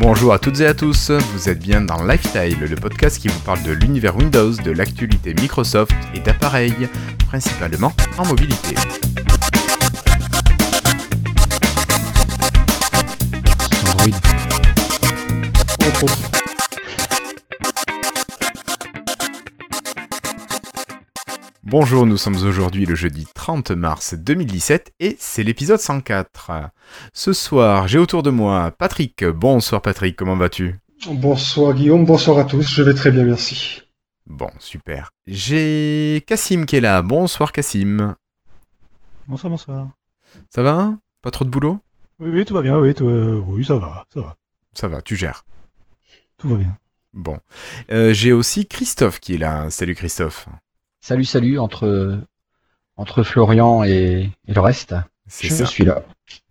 Bonjour 0.00 0.32
à 0.32 0.38
toutes 0.38 0.58
et 0.60 0.66
à 0.66 0.72
tous, 0.72 1.10
vous 1.10 1.50
êtes 1.50 1.58
bien 1.58 1.82
dans 1.82 2.02
Lifestyle, 2.02 2.58
le 2.58 2.74
podcast 2.74 3.18
qui 3.18 3.28
vous 3.28 3.38
parle 3.40 3.62
de 3.64 3.72
l'univers 3.72 4.16
Windows, 4.16 4.50
de 4.50 4.70
l'actualité 4.70 5.34
Microsoft 5.34 5.92
et 6.14 6.20
d'appareils, 6.20 6.88
principalement 7.28 7.92
en 8.16 8.24
mobilité. 8.24 8.76
Android. 13.84 14.18
Oh, 15.82 16.06
oh. 16.06 16.39
Bonjour, 21.70 22.04
nous 22.06 22.16
sommes 22.16 22.36
aujourd'hui 22.44 22.84
le 22.84 22.94
jeudi 22.96 23.26
30 23.34 23.70
mars 23.70 24.14
2017 24.14 24.92
et 24.98 25.16
c'est 25.20 25.42
l'épisode 25.44 25.78
104. 25.78 26.70
Ce 27.12 27.32
soir, 27.32 27.86
j'ai 27.86 27.98
autour 27.98 28.22
de 28.24 28.30
moi 28.30 28.72
Patrick. 28.72 29.24
Bonsoir 29.24 29.80
Patrick, 29.80 30.16
comment 30.16 30.36
vas-tu? 30.36 30.80
Bonsoir 31.08 31.74
Guillaume, 31.74 32.04
bonsoir 32.04 32.38
à 32.38 32.44
tous, 32.44 32.68
je 32.68 32.82
vais 32.82 32.94
très 32.94 33.10
bien, 33.12 33.24
merci. 33.24 33.82
Bon, 34.26 34.50
super. 34.58 35.10
J'ai 35.26 36.24
Cassim 36.26 36.64
qui 36.66 36.76
est 36.76 36.80
là. 36.80 37.02
Bonsoir 37.02 37.52
Cassim. 37.52 38.14
Bonsoir, 39.28 39.50
bonsoir. 39.50 39.88
Ça 40.50 40.62
va? 40.62 40.96
Pas 41.22 41.30
trop 41.30 41.44
de 41.44 41.50
boulot? 41.50 41.78
Oui, 42.18 42.30
oui, 42.30 42.44
tout 42.44 42.54
va 42.54 42.62
bien, 42.62 42.78
oui, 42.78 42.94
tout- 42.94 43.08
euh, 43.08 43.42
oui, 43.46 43.64
ça 43.64 43.76
va, 43.76 44.04
ça 44.12 44.20
va. 44.20 44.36
Ça 44.74 44.88
va, 44.88 45.02
tu 45.02 45.16
gères? 45.16 45.44
Tout 46.38 46.48
va 46.48 46.56
bien. 46.56 46.76
Bon. 47.12 47.38
Euh, 47.90 48.12
j'ai 48.12 48.32
aussi 48.32 48.66
Christophe 48.66 49.20
qui 49.20 49.34
est 49.34 49.38
là. 49.38 49.70
Salut 49.70 49.94
Christophe. 49.94 50.48
Salut, 51.00 51.24
salut, 51.24 51.58
entre, 51.58 52.18
entre 52.96 53.22
Florian 53.22 53.84
et, 53.84 54.30
et 54.46 54.52
le 54.54 54.60
reste. 54.60 54.94
C'est 55.26 55.48
Je 55.48 55.54
ça. 55.54 55.66
suis 55.66 55.84
là. 55.84 56.02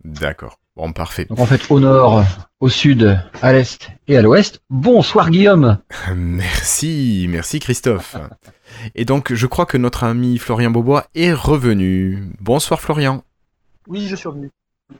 D'accord. 0.04 0.58
Bon, 0.76 0.92
parfait. 0.92 1.26
Donc 1.26 1.38
en 1.40 1.46
fait, 1.46 1.70
au 1.70 1.78
nord, 1.80 2.24
au 2.60 2.68
sud, 2.68 3.20
à 3.42 3.52
l'est 3.52 3.90
et 4.08 4.16
à 4.16 4.22
l'ouest. 4.22 4.62
Bonsoir 4.70 5.30
Guillaume. 5.30 5.78
Merci, 6.14 7.26
merci 7.28 7.58
Christophe. 7.60 8.16
Et 8.94 9.04
donc, 9.04 9.32
je 9.34 9.46
crois 9.46 9.66
que 9.66 9.76
notre 9.76 10.04
ami 10.04 10.38
Florian 10.38 10.70
Beaubois 10.70 11.06
est 11.14 11.32
revenu. 11.32 12.32
Bonsoir 12.40 12.80
Florian. 12.80 13.22
Oui, 13.88 14.06
je 14.08 14.16
suis 14.16 14.28
revenu. 14.28 14.50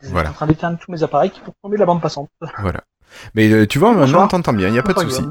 Je 0.00 0.06
suis 0.06 0.12
Voilà. 0.12 0.30
en 0.30 0.32
train 0.34 0.46
d'éteindre 0.46 0.78
tous 0.78 0.90
mes 0.92 1.02
appareils 1.02 1.32
pour 1.44 1.54
tomber 1.62 1.76
la 1.76 1.86
bande 1.86 2.00
passante. 2.02 2.28
Voilà. 2.58 2.82
Mais 3.34 3.50
euh, 3.50 3.66
tu 3.66 3.78
vois, 3.78 3.92
maintenant 3.94 4.24
on 4.24 4.28
t'entend 4.28 4.52
bien, 4.52 4.68
il 4.68 4.72
n'y 4.72 4.78
a 4.78 4.82
pas 4.82 4.92
de 4.92 5.00
souci. 5.00 5.22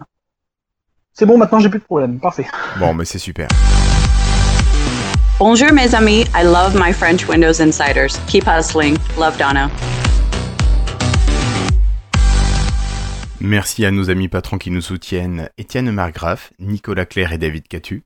C'est 1.13 1.25
bon, 1.25 1.37
maintenant 1.37 1.59
j'ai 1.59 1.69
plus 1.69 1.79
de 1.79 1.83
problème. 1.85 2.19
Parfait. 2.19 2.47
Bon, 2.79 2.93
mais 2.93 3.05
c'est 3.05 3.19
super. 3.19 3.47
Bonjour 5.39 5.71
mes 5.71 5.95
amis, 5.95 6.25
I 6.35 6.43
love 6.43 6.75
my 6.75 6.91
French 6.91 7.25
Windows 7.25 7.61
Insiders. 7.61 8.19
Keep 8.27 8.43
hustling. 8.45 8.97
Love 9.17 9.37
Donna. 9.37 9.69
Merci 13.39 13.85
à 13.85 13.91
nos 13.91 14.09
amis 14.09 14.27
patrons 14.27 14.57
qui 14.57 14.69
nous 14.69 14.81
soutiennent, 14.81 15.49
Étienne 15.57 15.91
Margraf, 15.91 16.51
Nicolas 16.59 17.05
Claire 17.05 17.31
et 17.31 17.37
David 17.37 17.69
Catu. 17.69 18.03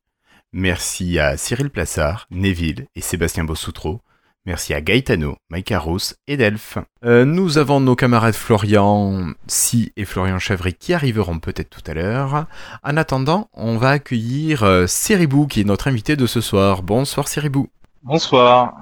Merci 0.51 1.17
à 1.17 1.35
Cyril 1.35 1.71
Plassard, 1.71 2.27
Neville 2.29 2.85
et 2.95 3.01
Sébastien 3.01 3.45
Bossoutreau. 3.45 4.01
Merci 4.45 4.73
à 4.73 4.81
Gaetano, 4.81 5.37
Mike 5.49 5.71
Arros 5.71 5.99
et 6.27 6.35
Delph. 6.35 6.77
Euh, 7.05 7.23
nous 7.23 7.57
avons 7.57 7.79
nos 7.79 7.95
camarades 7.95 8.33
Florian 8.33 9.31
Si 9.47 9.93
et 9.95 10.03
Florian 10.03 10.37
Chavry 10.37 10.73
qui 10.73 10.93
arriveront 10.93 11.39
peut-être 11.39 11.69
tout 11.69 11.89
à 11.89 11.93
l'heure. 11.93 12.45
En 12.83 12.97
attendant, 12.97 13.49
on 13.53 13.77
va 13.77 13.91
accueillir 13.91 14.63
euh, 14.63 14.85
Seribou 14.85 15.47
qui 15.47 15.61
est 15.61 15.63
notre 15.63 15.87
invité 15.87 16.17
de 16.17 16.25
ce 16.25 16.41
soir. 16.41 16.83
Bonsoir 16.83 17.29
Seribou. 17.29 17.69
Bonsoir. 18.01 18.73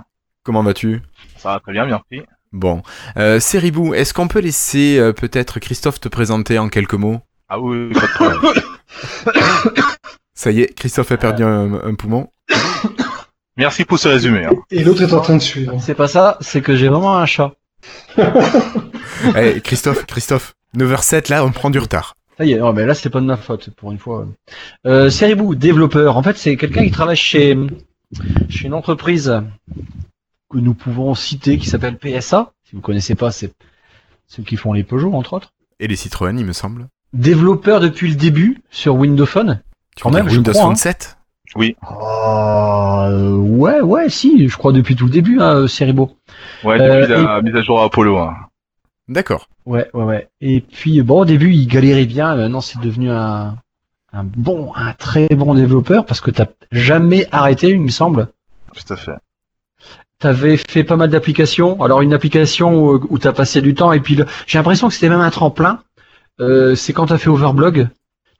Comment 0.44 0.64
vas-tu? 0.64 1.04
Ça 1.38 1.50
va 1.50 1.60
très 1.60 1.74
bien, 1.74 1.86
merci. 1.86 2.26
Bon. 2.52 2.82
Euh, 3.18 3.40
Seribou, 3.40 3.94
est-ce 3.94 4.16
qu'on 4.16 4.28
peut 4.28 4.40
laisser 4.40 4.98
euh, 4.98 5.14
peut-être 5.14 5.60
Christophe 5.60 6.00
te 6.00 6.10
présenter 6.10 6.58
en 6.58 6.70
quelques 6.70 6.96
mots? 6.96 7.20
Ah 7.50 7.60
oui, 7.60 7.90
oui, 7.90 7.94
pas 7.94 8.08
de 8.08 8.14
problème. 8.14 8.64
Ça 10.34 10.50
y 10.50 10.62
est, 10.62 10.74
Christophe 10.74 11.12
a 11.12 11.18
perdu 11.18 11.44
un, 11.44 11.74
un 11.76 11.94
poumon. 11.94 12.30
Merci 13.58 13.86
pour 13.86 14.00
ce 14.00 14.08
résumé. 14.08 14.46
Hein. 14.46 14.52
Et 14.72 14.84
l'autre 14.84 15.02
est 15.02 15.14
en 15.14 15.22
train 15.22 15.36
de 15.36 15.42
suivre. 15.42 15.78
C'est 15.82 15.96
pas 15.96 16.08
ça, 16.08 16.38
c'est 16.42 16.62
que 16.62 16.76
j'ai 16.76 16.88
vraiment 16.88 17.18
un 17.18 17.26
chat. 17.26 17.54
Allez, 19.36 19.54
eh, 19.58 19.62
Christophe, 19.62 20.06
Christophe, 20.06 20.56
9h07, 20.78 21.30
là, 21.30 21.44
on 21.44 21.52
prend 21.52 21.70
du 21.70 21.80
retard. 21.80 22.16
Ça 22.38 22.46
y 22.46 22.54
est, 22.54 22.58
là, 22.58 22.94
c'est 22.96 23.10
pas 23.10 23.20
de 23.20 23.26
ma 23.26 23.38
faute, 23.38 23.70
pour 23.72 23.92
une 23.92 24.00
fois. 24.00 24.26
Euh, 24.88 25.10
développeur. 25.56 26.18
En 26.18 26.24
fait, 26.24 26.38
c'est 26.38 26.56
quelqu'un 26.56 26.84
qui 26.84 26.92
travaille 26.92 27.18
chez, 27.18 27.52
une 27.52 28.74
entreprise 28.74 29.42
que 30.50 30.58
nous 30.58 30.74
pouvons 30.74 31.14
citer 31.14 31.58
qui 31.58 31.68
s'appelle 31.68 31.98
PSA. 31.98 32.54
Si 32.64 32.76
vous 32.76 32.82
connaissez 32.82 33.16
pas, 33.16 33.32
c'est 33.32 33.52
ceux 34.28 34.44
qui 34.44 34.56
font 34.56 34.74
les 34.74 34.84
Peugeot, 34.84 35.14
entre 35.14 35.34
autres. 35.34 35.54
Et 35.80 35.88
les 35.88 35.96
Citroën, 35.96 36.38
il 36.38 36.46
me 36.46 36.54
semble. 36.54 36.88
Développeur 37.14 37.82
depuis 37.82 38.10
le 38.10 38.16
début 38.16 38.62
sur 38.70 38.96
Windows 38.96 39.26
Phone. 39.26 39.62
Tu 39.96 40.04
quand 40.04 40.14
Windows 40.14 40.54
Phone 40.54 40.72
hein. 40.72 40.76
7 40.76 41.18
oui. 41.56 41.76
Euh, 41.84 43.36
ouais, 43.36 43.82
ouais, 43.82 44.10
si, 44.10 44.48
je 44.48 44.58
crois 44.58 44.72
depuis 44.72 44.96
tout 44.96 45.06
le 45.06 45.12
début, 45.12 45.40
hein, 45.40 45.56
euh, 45.56 45.68
Ceribo. 45.68 46.16
Ouais, 46.64 46.80
depuis 46.80 47.14
euh, 47.14 47.24
la 47.26 47.42
mise 47.42 47.56
à 47.56 47.62
jour 47.62 47.82
à 47.82 47.86
Apollo. 47.86 48.18
Hein. 48.18 48.36
D'accord. 49.10 49.50
Ouais, 49.66 49.90
ouais, 49.94 50.04
ouais. 50.04 50.30
Et 50.40 50.62
puis, 50.62 51.02
bon, 51.02 51.22
au 51.22 51.26
début, 51.26 51.52
il 51.52 51.68
galérait 51.68 52.06
bien, 52.06 52.36
maintenant 52.36 52.62
c'est 52.62 52.80
devenu 52.80 53.12
un, 53.12 53.58
un 54.14 54.24
bon, 54.24 54.72
un 54.76 54.94
très 54.94 55.28
bon 55.28 55.54
développeur, 55.54 56.06
parce 56.06 56.22
que 56.22 56.32
t'as 56.32 56.48
jamais 56.72 57.28
arrêté, 57.32 57.70
il 57.72 57.82
me 57.82 57.90
semble. 57.90 58.30
Tout 58.74 58.94
à 58.94 58.96
fait. 58.96 59.18
T'avais 60.20 60.56
fait 60.56 60.84
pas 60.86 60.96
mal 60.96 61.10
d'applications. 61.10 61.82
Alors 61.82 62.02
une 62.02 62.14
application 62.14 62.82
où, 62.82 63.06
où 63.10 63.18
t'as 63.18 63.34
passé 63.34 63.62
du 63.62 63.74
temps 63.74 63.92
et 63.92 64.00
puis 64.00 64.16
le... 64.16 64.26
j'ai 64.46 64.60
l'impression 64.60 64.88
que 64.88 64.94
c'était 64.94 65.10
même 65.10 65.20
un 65.20 65.32
tremplin. 65.32 65.82
C'est 66.76 66.94
quand 66.94 67.08
t'as 67.08 67.18
fait 67.18 67.30
Overblog. 67.30 67.90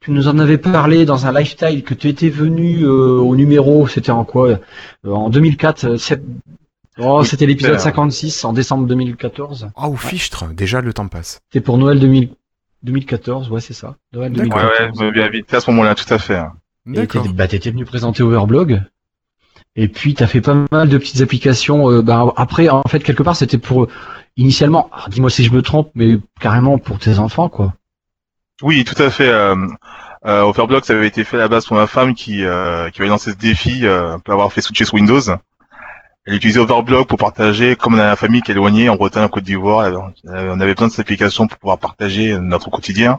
Tu 0.02 0.10
nous 0.10 0.26
en 0.28 0.38
avais 0.38 0.58
parlé 0.58 1.04
dans 1.04 1.26
un 1.26 1.32
lifestyle 1.32 1.84
que 1.84 1.94
tu 1.94 2.08
étais 2.08 2.28
venu 2.28 2.82
euh, 2.84 3.18
au 3.20 3.36
numéro, 3.36 3.86
c'était 3.86 4.10
en 4.10 4.24
quoi 4.24 4.48
euh, 5.06 5.10
En 5.10 5.30
2004. 5.30 5.84
euh, 5.84 5.96
sept- 5.96 6.24
Oh, 6.98 7.24
c'était 7.24 7.46
l'épisode 7.46 7.72
c'était, 7.78 7.80
euh, 7.80 7.92
56 7.92 8.44
en 8.44 8.52
décembre 8.52 8.86
2014. 8.86 9.68
Ah, 9.76 9.88
ou 9.88 9.96
fichtre, 9.96 10.52
déjà 10.52 10.80
le 10.82 10.92
temps 10.92 11.08
passe. 11.08 11.40
C'était 11.50 11.64
pour 11.64 11.78
Noël 11.78 11.98
2000 11.98 12.30
2014, 12.82 13.48
ouais, 13.50 13.60
c'est 13.60 13.72
ça. 13.74 13.94
Noël 14.12 14.32
D'accord. 14.32 14.56
Ouais, 14.56 14.62
2014. 14.62 14.98
ouais, 15.00 15.06
m'avez 15.06 15.22
invité 15.22 15.56
à 15.56 15.60
ce 15.60 15.70
moment-là, 15.70 15.94
tout 15.94 16.12
à 16.12 16.18
fait. 16.18 16.36
hein. 16.36 16.52
Et 16.88 16.92
D'accord. 16.94 17.22
t'étais- 17.22 17.34
bah, 17.34 17.46
t'étais 17.48 17.70
venu 17.70 17.84
présenter 17.84 18.22
Overblog. 18.24 18.82
Et 19.76 19.86
puis 19.88 20.14
t'as 20.14 20.26
fait 20.26 20.40
pas 20.42 20.56
mal 20.72 20.88
de 20.88 20.98
petites 20.98 21.20
applications. 21.22 21.88
euh, 21.90 22.02
bah, 22.02 22.26
après, 22.36 22.68
en 22.68 22.82
fait, 22.88 22.98
quelque 23.00 23.22
part, 23.22 23.36
c'était 23.36 23.56
pour 23.56 23.86
initialement. 24.36 24.90
ah, 24.92 25.06
Dis-moi 25.08 25.30
si 25.30 25.44
je 25.44 25.52
me 25.52 25.62
trompe, 25.62 25.90
mais 25.94 26.18
carrément 26.40 26.76
pour 26.78 26.98
tes 26.98 27.18
enfants, 27.20 27.48
quoi. 27.48 27.72
Oui, 28.62 28.84
tout 28.84 29.00
à 29.02 29.10
fait. 29.10 29.28
Euh, 29.28 29.56
euh, 30.24 30.42
Overblock, 30.42 30.84
ça 30.84 30.92
avait 30.94 31.08
été 31.08 31.24
fait 31.24 31.36
à 31.36 31.40
la 31.40 31.48
base 31.48 31.66
pour 31.66 31.76
ma 31.76 31.86
femme 31.86 32.14
qui, 32.14 32.44
euh, 32.44 32.90
qui 32.90 33.00
avait 33.00 33.08
lancé 33.08 33.32
ce 33.32 33.36
défi 33.36 33.86
euh, 33.86 34.18
pour 34.18 34.34
avoir 34.34 34.52
fait 34.52 34.60
switcher 34.60 34.84
sur 34.84 34.94
Windows. 34.94 35.20
Elle 36.24 36.34
utilisait 36.34 36.60
Overblock 36.60 37.08
pour 37.08 37.18
partager, 37.18 37.74
comme 37.74 37.94
on 37.94 37.98
a 37.98 38.06
la 38.06 38.16
famille 38.16 38.42
qui 38.42 38.52
est 38.52 38.54
éloignée 38.54 38.88
en 38.88 38.94
Bretagne, 38.94 39.24
en 39.24 39.28
Côte 39.28 39.42
d'Ivoire, 39.42 39.80
euh, 39.80 39.98
on 40.24 40.60
avait 40.60 40.74
besoin 40.74 40.86
de 40.86 40.92
cette 40.92 41.00
application 41.00 41.48
pour 41.48 41.58
pouvoir 41.58 41.78
partager 41.78 42.38
notre 42.38 42.70
quotidien. 42.70 43.18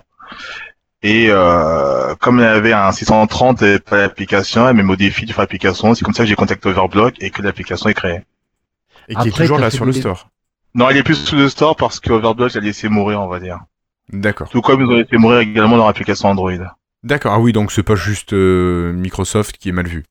Et 1.02 1.28
euh, 1.30 2.16
comme 2.16 2.40
elle 2.40 2.48
avait 2.48 2.72
un 2.72 2.90
630 2.94 3.62
et 3.64 3.80
pas 3.80 3.98
l'application, 3.98 4.70
elle 4.70 4.81
m'a 4.81 4.96
défi 4.96 5.25
de 5.25 5.34
faire 5.34 5.42
l'application. 5.42 5.94
C'est 5.94 6.06
comme 6.06 6.14
ça 6.14 6.24
que 6.24 6.30
j'ai 6.30 6.36
contacté 6.36 6.70
Overblock 6.70 7.16
et 7.20 7.30
que 7.30 7.42
l'application 7.42 7.90
est 7.90 7.94
créée. 7.94 8.22
Et 9.10 9.16
qui 9.16 9.28
est 9.28 9.31
Après, 9.31 9.44
toujours 9.44 9.60
là 9.60 9.70
sur 9.70 9.84
le 9.84 9.92
store. 9.92 10.30
Non, 10.74 10.90
elle 10.90 10.96
est 10.96 11.04
plus 11.04 11.16
sous 11.16 11.36
le 11.36 11.50
store 11.50 11.75
parce 11.75 12.00
que 12.00 12.14
Overblock 12.14 12.54
l'a 12.54 12.62
laissé 12.62 12.88
mourir, 12.88 13.20
on 13.20 13.28
va 13.28 13.42
dire. 13.42 13.60
D'accord. 14.12 14.50
Tout 14.50 14.62
comme 14.62 14.81
ils 14.81 14.88
ont 14.88 14.97
laissé 14.97 15.18
mourir 15.18 15.40
également 15.40 15.78
leur 15.78 15.88
application 15.88 16.30
Android. 16.30 16.52
D'accord. 17.03 17.34
Ah 17.34 17.40
oui, 17.40 17.52
donc 17.53 17.72
c'est 17.72 17.84
pas 17.84 17.96
juste 17.96 18.34
euh, 18.34 18.94
Microsoft 18.94 19.58
qui 19.58 19.69
est 19.69 19.74
mal 19.74 19.88
vu. 19.88 20.03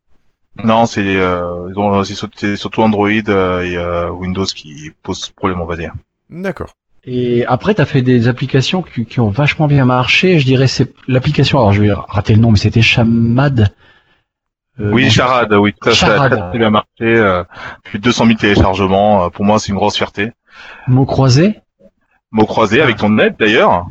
Non, 0.63 0.85
c'est 0.87 1.17
euh, 1.17 1.69
ils 1.71 1.79
ont- 1.79 2.05
c'est 2.05 2.15
surtout- 2.57 2.83
Android 2.83 3.09
euh, 3.29 3.63
et 3.63 3.77
euh, 3.77 4.11
Windows 4.11 4.45
qui 4.45 4.91
posent 5.03 5.31
problème, 5.31 5.61
on 5.61 5.67
va 5.67 5.77
dire. 5.77 5.93
D'accord. 6.31 6.75
Et 7.05 7.45
après, 7.47 7.75
t'as 7.75 7.85
fait 7.87 8.03
des 8.03 8.29
applications 8.29 8.83
qui, 8.83 9.07
qui 9.07 9.19
ont 9.21 9.29
vachement 9.31 9.67
bien 9.67 9.85
marché. 9.85 10.39
Je 10.39 10.45
dirais, 10.45 10.67
c'est 10.69 10.93
l'application. 11.09 11.59
Alors, 11.59 11.73
je 11.73 11.83
vais 11.83 11.93
rater 11.93 12.35
le 12.35 12.41
nom, 12.41 12.51
mais 12.53 12.59
c'était 12.59 12.83
Chamad. 12.83 13.73
Euh, 14.79 14.91
oui, 14.93 15.11
Charade, 15.11 15.53
oui, 15.55 15.73
tout 15.73 15.89
à 15.89 15.93
fait. 15.93 15.97
Charade. 15.99 16.33
Très, 16.39 16.49
très 16.51 16.59
bien 16.59 16.71
marché. 16.71 16.89
Euh, 17.03 17.43
plus 17.85 17.99
de 17.99 18.05
200 18.05 18.27
000 18.27 18.39
téléchargements. 18.39 19.25
Euh, 19.25 19.29
pour 19.31 19.45
moi, 19.45 19.59
c'est 19.59 19.69
une 19.71 19.75
grosse 19.77 19.97
fierté. 19.97 20.31
Mot 20.87 21.05
croisé. 21.07 21.59
Mot 22.33 22.47
croisé 22.47 22.81
avec 22.81 22.97
ton 22.97 23.19
aide 23.19 23.37
d'ailleurs. 23.39 23.87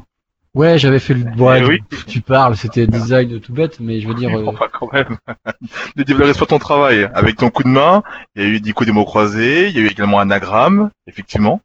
Ouais, 0.53 0.77
j'avais 0.77 0.99
fait 0.99 1.13
le. 1.13 1.23
Ouais, 1.41 1.61
Eh 1.61 1.65
oui. 1.65 1.79
Tu 2.07 2.19
parles, 2.21 2.57
c'était 2.57 2.85
design 2.85 3.39
tout 3.39 3.53
bête, 3.53 3.79
mais 3.79 4.01
je 4.01 4.07
veux 4.07 4.13
dire. 4.15 4.38
euh, 4.38 4.51
quand 4.73 4.91
même. 4.91 5.17
ne 5.95 6.03
dévalorises 6.03 6.38
pas 6.38 6.45
ton 6.45 6.59
travail. 6.59 7.09
Avec 7.13 7.38
ton 7.38 7.49
coup 7.49 7.63
de 7.63 7.69
main, 7.69 8.03
il 8.35 8.41
y 8.43 8.45
a 8.45 8.49
eu 8.49 8.59
du 8.59 8.73
coup 8.73 8.83
des 8.83 8.91
mots 8.91 9.05
croisés. 9.05 9.69
Il 9.69 9.75
y 9.75 9.79
a 9.79 9.83
eu 9.83 9.88
également 9.88 10.19
un 10.19 10.23
anagramme, 10.23 10.89
effectivement. 11.07 11.61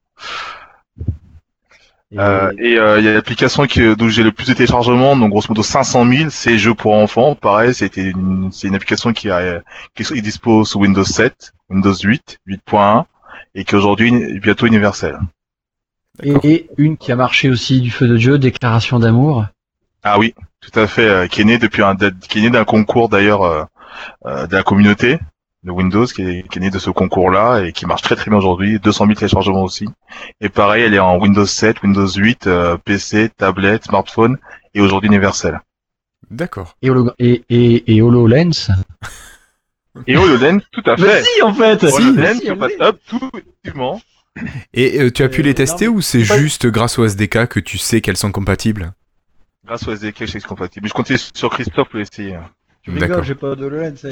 et- 2.13 2.19
Euh, 2.21 2.53
euh, 2.61 2.99
il 3.01 3.05
y 3.05 3.09
a 3.09 3.13
l'application 3.15 3.67
qui 3.67 3.81
d'où 3.97 4.09
j'ai 4.09 4.23
le 4.23 4.31
plus 4.31 4.47
de 4.47 4.55
téléchargements, 4.55 5.17
donc 5.17 5.31
grosso 5.31 5.47
modo 5.49 5.63
500 5.65 6.07
000, 6.09 6.31
c'est 6.31 6.57
Jeux 6.57 6.75
pour 6.75 6.95
enfants. 6.95 7.35
Pareil, 7.35 7.75
c'était 7.75 8.05
une, 8.11 8.51
c'est 8.53 8.69
une 8.69 8.77
application 8.77 9.13
qui, 9.13 9.29
a, 9.31 9.61
qui 9.97 10.03
est 10.05 10.21
dispo 10.21 10.65
sous 10.65 10.79
Windows 10.79 11.05
7, 11.05 11.53
Windows 11.71 11.93
8, 11.95 12.39
8.1, 12.47 13.05
et 13.57 13.65
qui 13.65 13.75
est 13.75 13.79
aujourd'hui 13.79 14.39
bientôt 14.39 14.67
universelle. 14.67 15.19
Et 16.23 16.69
une 16.79 16.97
qui 16.97 17.13
a 17.13 17.17
marché 17.17 17.49
aussi 17.51 17.81
du 17.81 17.91
feu 17.91 18.09
de 18.09 18.17
Dieu, 18.17 18.39
Déclaration 18.39 18.99
d'amour. 18.99 19.47
Ah 20.03 20.19
oui, 20.19 20.35
tout 20.61 20.79
à 20.79 20.87
fait, 20.87 21.09
euh, 21.09 21.27
qui 21.27 21.43
est 21.43 21.45
né 21.45 21.59
depuis 21.59 21.83
un, 21.83 21.97
qui 21.97 22.39
est 22.39 22.43
né 22.43 22.51
d'un 22.51 22.65
concours 22.65 23.09
d'ailleurs 23.09 23.43
euh, 23.43 23.65
euh, 24.27 24.47
de 24.47 24.55
la 24.57 24.63
communauté 24.63 25.19
de 25.65 25.71
Windows, 25.73 26.07
qui 26.07 26.23
est, 26.23 26.49
qui 26.49 26.59
est 26.59 26.63
né 26.63 26.71
de 26.71 26.79
ce 26.79 26.91
concours-là 26.91 27.63
et 27.65 27.73
qui 27.73 27.87
marche 27.87 28.03
très 28.03 28.15
très 28.17 28.31
bien 28.31 28.39
aujourd'hui, 28.39 28.79
200 28.79 29.05
000 29.07 29.15
téléchargements 29.17 29.63
aussi. 29.65 29.89
Et 30.41 30.49
pareil, 30.49 30.85
elle 30.85 30.95
est 30.95 30.99
en 31.01 31.19
Windows 31.19 31.45
7, 31.47 31.83
Windows 31.83 32.09
8, 32.09 32.47
euh, 32.47 32.77
PC, 32.85 33.31
tablette, 33.37 33.85
smartphone 33.85 34.39
et 34.75 34.81
aujourd'hui 34.81 35.09
universelle. 35.09 35.61
D'accord. 36.31 36.77
Et, 36.83 36.91
Holo- 36.91 37.13
et, 37.19 37.43
et, 37.51 37.97
et 37.97 38.01
HoloLens. 38.03 38.71
Et 40.07 40.17
HoloLens, 40.17 40.61
tout 40.73 40.83
à 40.87 40.95
Mais 40.99 41.05
fait. 41.09 41.23
si, 41.25 41.43
en 41.43 41.53
fait 41.55 41.83
HoloLens, 41.85 42.35
si, 42.39 42.45
l'est. 42.47 42.81
up, 42.83 42.99
tout, 43.09 43.31
effectivement. 43.35 44.01
Et 44.75 45.01
euh, 45.01 45.11
tu 45.11 45.23
as 45.23 45.29
pu 45.29 45.41
Euh, 45.41 45.45
les 45.45 45.55
tester 45.55 45.89
ou 45.89 46.01
c'est 46.01 46.25
pas- 46.25 46.39
juste 46.39 46.67
grâce 46.67 46.99
au 46.99 47.05
SDK 47.05 47.47
que 47.47 47.61
tu 47.61 47.79
sais 47.79 48.01
qu'elles 48.01 48.17
sont 48.17 48.33
compatibles 48.33 48.93
Grâce 49.67 49.87
au 49.89 49.93
SDK, 49.93 50.29
c'est 50.29 50.43
compatible. 50.45 50.85
Mais 50.85 50.89
je 50.89 50.95
comptais 50.95 51.17
sur 51.17 51.51
Christophe 51.51 51.89
pour. 51.89 52.01
Tu 52.11 52.23
D'accord. 52.93 53.01
rigoles, 53.01 53.25
j'ai 53.25 53.35
pas 53.35 53.55
de 53.57 53.65
HoloLens. 53.65 53.95
eh. 54.05 54.11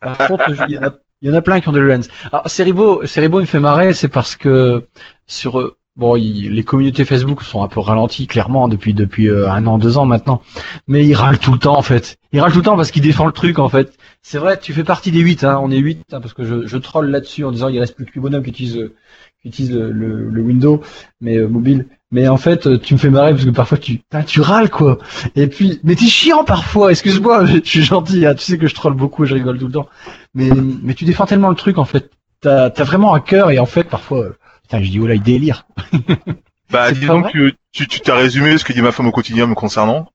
Par 0.00 0.18
contre, 0.28 0.54
je- 0.54 0.62
il 0.68 0.74
y, 0.74 0.78
en 0.78 0.82
a- 0.82 0.94
il 1.22 1.28
y 1.28 1.32
en 1.32 1.34
a 1.34 1.40
plein 1.42 1.60
qui 1.60 1.68
ont 1.68 1.72
de 1.72 1.78
HoloLens. 1.80 2.08
Alors, 2.32 2.48
Seribo 2.50 3.02
il 3.04 3.40
me 3.40 3.44
fait 3.46 3.60
marrer, 3.60 3.94
c'est 3.94 4.08
parce 4.08 4.36
que 4.36 4.86
sur 5.26 5.58
euh, 5.58 5.76
bon, 5.96 6.16
il- 6.16 6.52
les 6.52 6.62
communautés 6.64 7.04
Facebook 7.06 7.42
sont 7.42 7.62
un 7.62 7.68
peu 7.68 7.80
ralenties 7.80 8.26
clairement 8.26 8.68
depuis 8.68 8.92
depuis 8.92 9.28
euh, 9.30 9.50
un 9.50 9.66
an, 9.66 9.78
deux 9.78 9.96
ans 9.96 10.04
maintenant. 10.04 10.42
Mais 10.86 11.06
il 11.06 11.14
râle 11.14 11.38
tout 11.38 11.52
le 11.52 11.58
temps 11.58 11.78
en 11.78 11.82
fait. 11.82 12.18
Il 12.32 12.40
râle 12.40 12.52
tout 12.52 12.58
le 12.58 12.64
temps 12.64 12.76
parce 12.76 12.90
qu'il 12.90 13.02
défend 13.02 13.24
le 13.24 13.32
truc 13.32 13.58
en 13.58 13.68
fait. 13.70 13.96
C'est 14.22 14.36
vrai, 14.38 14.58
tu 14.60 14.74
fais 14.74 14.84
partie 14.84 15.10
des 15.12 15.20
8, 15.20 15.44
hein, 15.44 15.58
on 15.62 15.70
est 15.70 15.78
8, 15.78 16.02
hein, 16.12 16.20
parce 16.20 16.34
que 16.34 16.44
je, 16.44 16.66
je 16.66 16.76
troll 16.76 17.06
là-dessus 17.10 17.44
en 17.44 17.52
disant 17.52 17.68
il 17.68 17.78
reste 17.80 17.96
plus 17.96 18.04
que 18.04 18.20
Bonhomme 18.20 18.42
qui 18.42 18.50
utilise, 18.50 18.76
euh, 18.76 18.88
qui 18.88 19.29
utilise 19.44 19.72
le, 19.72 19.90
le, 19.90 20.28
le 20.30 20.42
Windows, 20.42 20.80
mais 21.20 21.36
euh, 21.38 21.48
mobile. 21.48 21.86
Mais 22.12 22.26
en 22.28 22.36
fait, 22.36 22.66
euh, 22.66 22.78
tu 22.78 22.94
me 22.94 22.98
fais 22.98 23.10
marrer 23.10 23.32
parce 23.32 23.44
que 23.44 23.50
parfois 23.50 23.78
tu, 23.78 24.00
tu 24.26 24.40
râles 24.40 24.70
quoi. 24.70 24.98
Et 25.36 25.46
puis, 25.46 25.80
mais 25.84 25.94
t'es 25.94 26.06
chiant 26.06 26.44
parfois. 26.44 26.90
Excuse-moi, 26.90 27.44
je 27.46 27.60
suis 27.62 27.82
gentil. 27.82 28.26
hein, 28.26 28.34
tu 28.34 28.44
sais 28.44 28.58
que 28.58 28.66
je 28.66 28.74
troll 28.74 28.94
beaucoup 28.94 29.24
je 29.24 29.34
rigole 29.34 29.58
tout 29.58 29.66
le 29.66 29.72
temps. 29.72 29.88
Mais, 30.34 30.50
mais 30.82 30.94
tu 30.94 31.04
défends 31.04 31.26
tellement 31.26 31.50
le 31.50 31.54
truc 31.56 31.78
en 31.78 31.84
fait. 31.84 32.10
T'as, 32.40 32.70
t'as 32.70 32.84
vraiment 32.84 33.14
un 33.14 33.20
cœur 33.20 33.50
et 33.50 33.58
en 33.58 33.66
fait 33.66 33.84
parfois, 33.84 34.18
euh, 34.24 34.36
putain, 34.62 34.82
je 34.82 34.90
dis 34.90 34.98
oh 35.00 35.06
là, 35.06 35.14
il 35.14 35.22
délire. 35.22 35.66
Bah, 36.70 36.92
disons 36.92 37.22
que 37.22 37.52
tu, 37.72 37.86
tu 37.88 38.00
t'as 38.00 38.14
résumé 38.16 38.56
ce 38.58 38.64
que 38.64 38.72
dit 38.72 38.82
ma 38.82 38.92
femme 38.92 39.06
au 39.06 39.12
quotidien 39.12 39.46
me 39.46 39.54
concernant. 39.54 40.08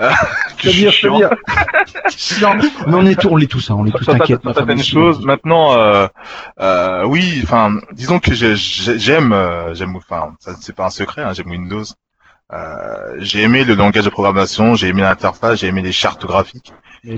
Euh, 0.00 0.10
que 0.58 0.70
je 0.70 0.88
suis 0.88 0.90
C'est-à-dire, 1.08 1.30
chiant. 2.08 2.56
Mais 2.86 2.94
on 2.94 3.06
est 3.06 3.20
tous, 3.20 3.28
on 3.28 3.36
l'est 3.36 3.46
tous, 3.46 3.70
hein, 3.70 3.76
on 3.78 3.86
est 3.86 3.90
tous 3.90 4.04
t'inquiète. 4.04 4.40
certaines 4.54 4.82
choses. 4.82 5.24
Maintenant, 5.24 5.74
euh, 5.74 6.06
euh, 6.60 7.04
oui, 7.06 7.40
enfin, 7.42 7.74
disons 7.92 8.18
que 8.20 8.34
j'ai- 8.34 8.56
j'ai- 8.56 8.98
j'aime, 8.98 9.32
euh, 9.32 9.74
j'aime, 9.74 9.96
enfin, 9.96 10.34
ça 10.40 10.52
c'est 10.60 10.74
pas 10.74 10.86
un 10.86 10.90
secret, 10.90 11.22
hein, 11.22 11.32
j'aime 11.34 11.50
Windows. 11.50 11.84
Euh, 12.52 13.16
j'ai 13.18 13.42
aimé 13.42 13.64
le 13.64 13.74
langage 13.74 14.04
de 14.04 14.10
programmation, 14.10 14.74
j'ai 14.74 14.88
aimé 14.88 15.02
l'interface, 15.02 15.60
j'ai 15.60 15.66
aimé 15.66 15.82
les 15.82 15.92
chartes 15.92 16.24
graphiques. 16.24 16.72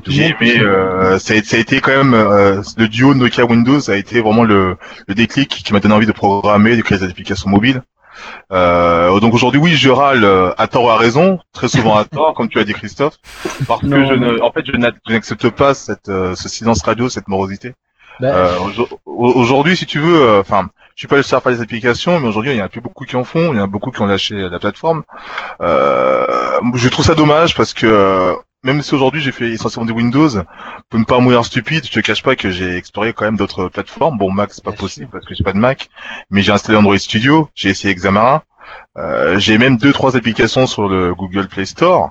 J'ai 0.06 0.26
aimé, 0.40 0.58
euh, 0.60 1.18
ça, 1.18 1.34
a, 1.34 1.42
ça 1.42 1.56
a 1.56 1.60
été 1.60 1.80
quand 1.80 1.92
même 1.96 2.14
euh, 2.14 2.60
le 2.76 2.86
duo 2.88 3.14
Nokia 3.14 3.44
Windows 3.46 3.80
ça 3.80 3.92
a 3.92 3.96
été 3.96 4.20
vraiment 4.20 4.44
le, 4.44 4.76
le 5.06 5.14
déclic 5.14 5.48
qui 5.48 5.72
m'a 5.72 5.80
donné 5.80 5.94
envie 5.94 6.06
de 6.06 6.12
programmer, 6.12 6.76
de 6.76 6.82
créer 6.82 6.98
des 6.98 7.04
applications 7.08 7.48
mobiles. 7.48 7.82
Euh, 8.52 9.20
donc 9.20 9.34
aujourd'hui, 9.34 9.60
oui, 9.60 9.72
je 9.76 9.90
râle 9.90 10.24
euh, 10.24 10.50
à 10.58 10.66
tort 10.66 10.84
ou 10.84 10.90
à 10.90 10.96
raison, 10.96 11.38
très 11.52 11.68
souvent 11.68 11.96
à 11.96 12.04
tort, 12.04 12.34
comme 12.34 12.48
tu 12.48 12.58
as 12.58 12.64
dit 12.64 12.72
Christophe, 12.74 13.16
parce 13.66 13.82
Non, 13.82 13.96
que 13.96 14.06
je 14.06 14.14
ne, 14.14 14.40
en 14.40 14.50
fait, 14.52 14.64
je 14.66 14.72
n'a- 14.72 14.90
je 15.06 15.12
n'accepte 15.12 15.48
pas 15.50 15.74
cette, 15.74 16.08
euh, 16.08 16.34
ce 16.34 16.48
silence 16.48 16.82
radio, 16.82 17.08
cette 17.08 17.28
morosité. 17.28 17.74
Bah, 18.20 18.28
Euh, 18.34 18.58
aujo- 18.58 18.88
au- 19.06 19.32
aujourd'hui, 19.32 19.76
si 19.76 19.86
tu 19.86 19.98
veux, 19.98 20.20
euh, 20.20 20.40
enfin, 20.40 20.68
je 20.94 21.00
suis 21.00 21.08
pas 21.08 21.16
le 21.16 21.22
seul 21.22 21.38
à 21.38 21.40
faire 21.40 21.52
des 21.52 21.62
applications, 21.62 22.20
mais 22.20 22.28
aujourd'hui, 22.28 22.52
il 22.52 22.58
y 22.58 22.60
en 22.62 22.66
a 22.66 22.68
plus 22.68 22.82
beaucoup 22.82 23.04
qui 23.04 23.16
en 23.16 23.24
font, 23.24 23.52
il 23.52 23.56
y 23.56 23.60
en 23.60 23.64
a 23.64 23.66
beaucoup 23.66 23.90
qui 23.90 24.02
ont 24.02 24.06
lâché 24.06 24.34
la 24.36 24.58
plateforme. 24.58 25.04
Euh, 25.60 26.26
je 26.74 26.88
trouve 26.88 27.04
ça 27.04 27.14
dommage 27.14 27.54
parce 27.54 27.72
que 27.72 27.86
euh, 27.86 28.32
même 28.62 28.82
si 28.82 28.94
aujourd'hui 28.94 29.20
j'ai 29.20 29.32
fait 29.32 29.48
essentiellement 29.50 29.86
des 29.86 29.92
Windows, 29.92 30.28
pour 30.88 31.00
ne 31.00 31.04
pas 31.04 31.18
mourir 31.18 31.44
stupide, 31.44 31.84
je 31.86 31.90
te 31.92 32.00
cache 32.00 32.22
pas 32.22 32.36
que 32.36 32.50
j'ai 32.50 32.76
exploré 32.76 33.12
quand 33.12 33.24
même 33.24 33.36
d'autres 33.36 33.68
plateformes. 33.68 34.18
Bon, 34.18 34.30
Mac 34.30 34.50
c'est 34.52 34.64
pas 34.64 34.72
possible 34.72 35.08
parce 35.10 35.24
que 35.24 35.34
j'ai 35.34 35.44
pas 35.44 35.52
de 35.52 35.58
Mac, 35.58 35.88
mais 36.30 36.42
j'ai 36.42 36.52
installé 36.52 36.76
Android 36.78 36.98
Studio, 36.98 37.48
j'ai 37.54 37.70
essayé 37.70 37.94
Xamarin. 37.94 38.42
Euh, 38.98 39.38
j'ai 39.38 39.58
même 39.58 39.78
deux 39.78 39.92
trois 39.92 40.16
applications 40.16 40.66
sur 40.66 40.88
le 40.88 41.14
Google 41.14 41.48
Play 41.48 41.64
Store, 41.64 42.10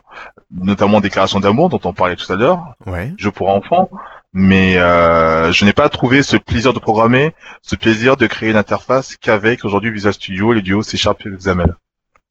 notamment 0.52 1.00
Déclaration 1.00 1.40
d'amour 1.40 1.70
dont 1.70 1.80
on 1.84 1.94
parlait 1.94 2.16
tout 2.16 2.32
à 2.32 2.36
l'heure 2.36 2.74
Ouais. 2.86 3.14
jeu 3.18 3.32
pour 3.32 3.50
enfants, 3.50 3.90
mais 4.34 4.78
euh, 4.78 5.52
je 5.54 5.64
n'ai 5.66 5.74
pas 5.74 5.88
trouvé 5.90 6.22
ce 6.24 6.36
plaisir 6.36 6.74
de 6.74 6.80
programmer, 6.80 7.34
ce 7.62 7.76
plaisir 7.76 8.18
de 8.18 8.28
créer 8.28 8.50
une 8.50 8.58
interface 8.58 9.16
qu'avec 9.18 9.64
aujourd'hui 9.64 9.92
Visual 9.92 10.14
Studio, 10.14 10.52
les 10.52 10.62
duos 10.62 10.84
C 10.84 10.98
Sharp 10.98 11.26
et 11.26 11.30
XAML. 11.30 11.76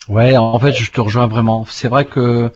Ouais, 0.09 0.37
en 0.37 0.59
fait, 0.59 0.73
je 0.73 0.91
te 0.91 1.01
rejoins 1.01 1.27
vraiment. 1.27 1.65
C'est 1.69 1.89
vrai 1.89 2.05
que 2.05 2.51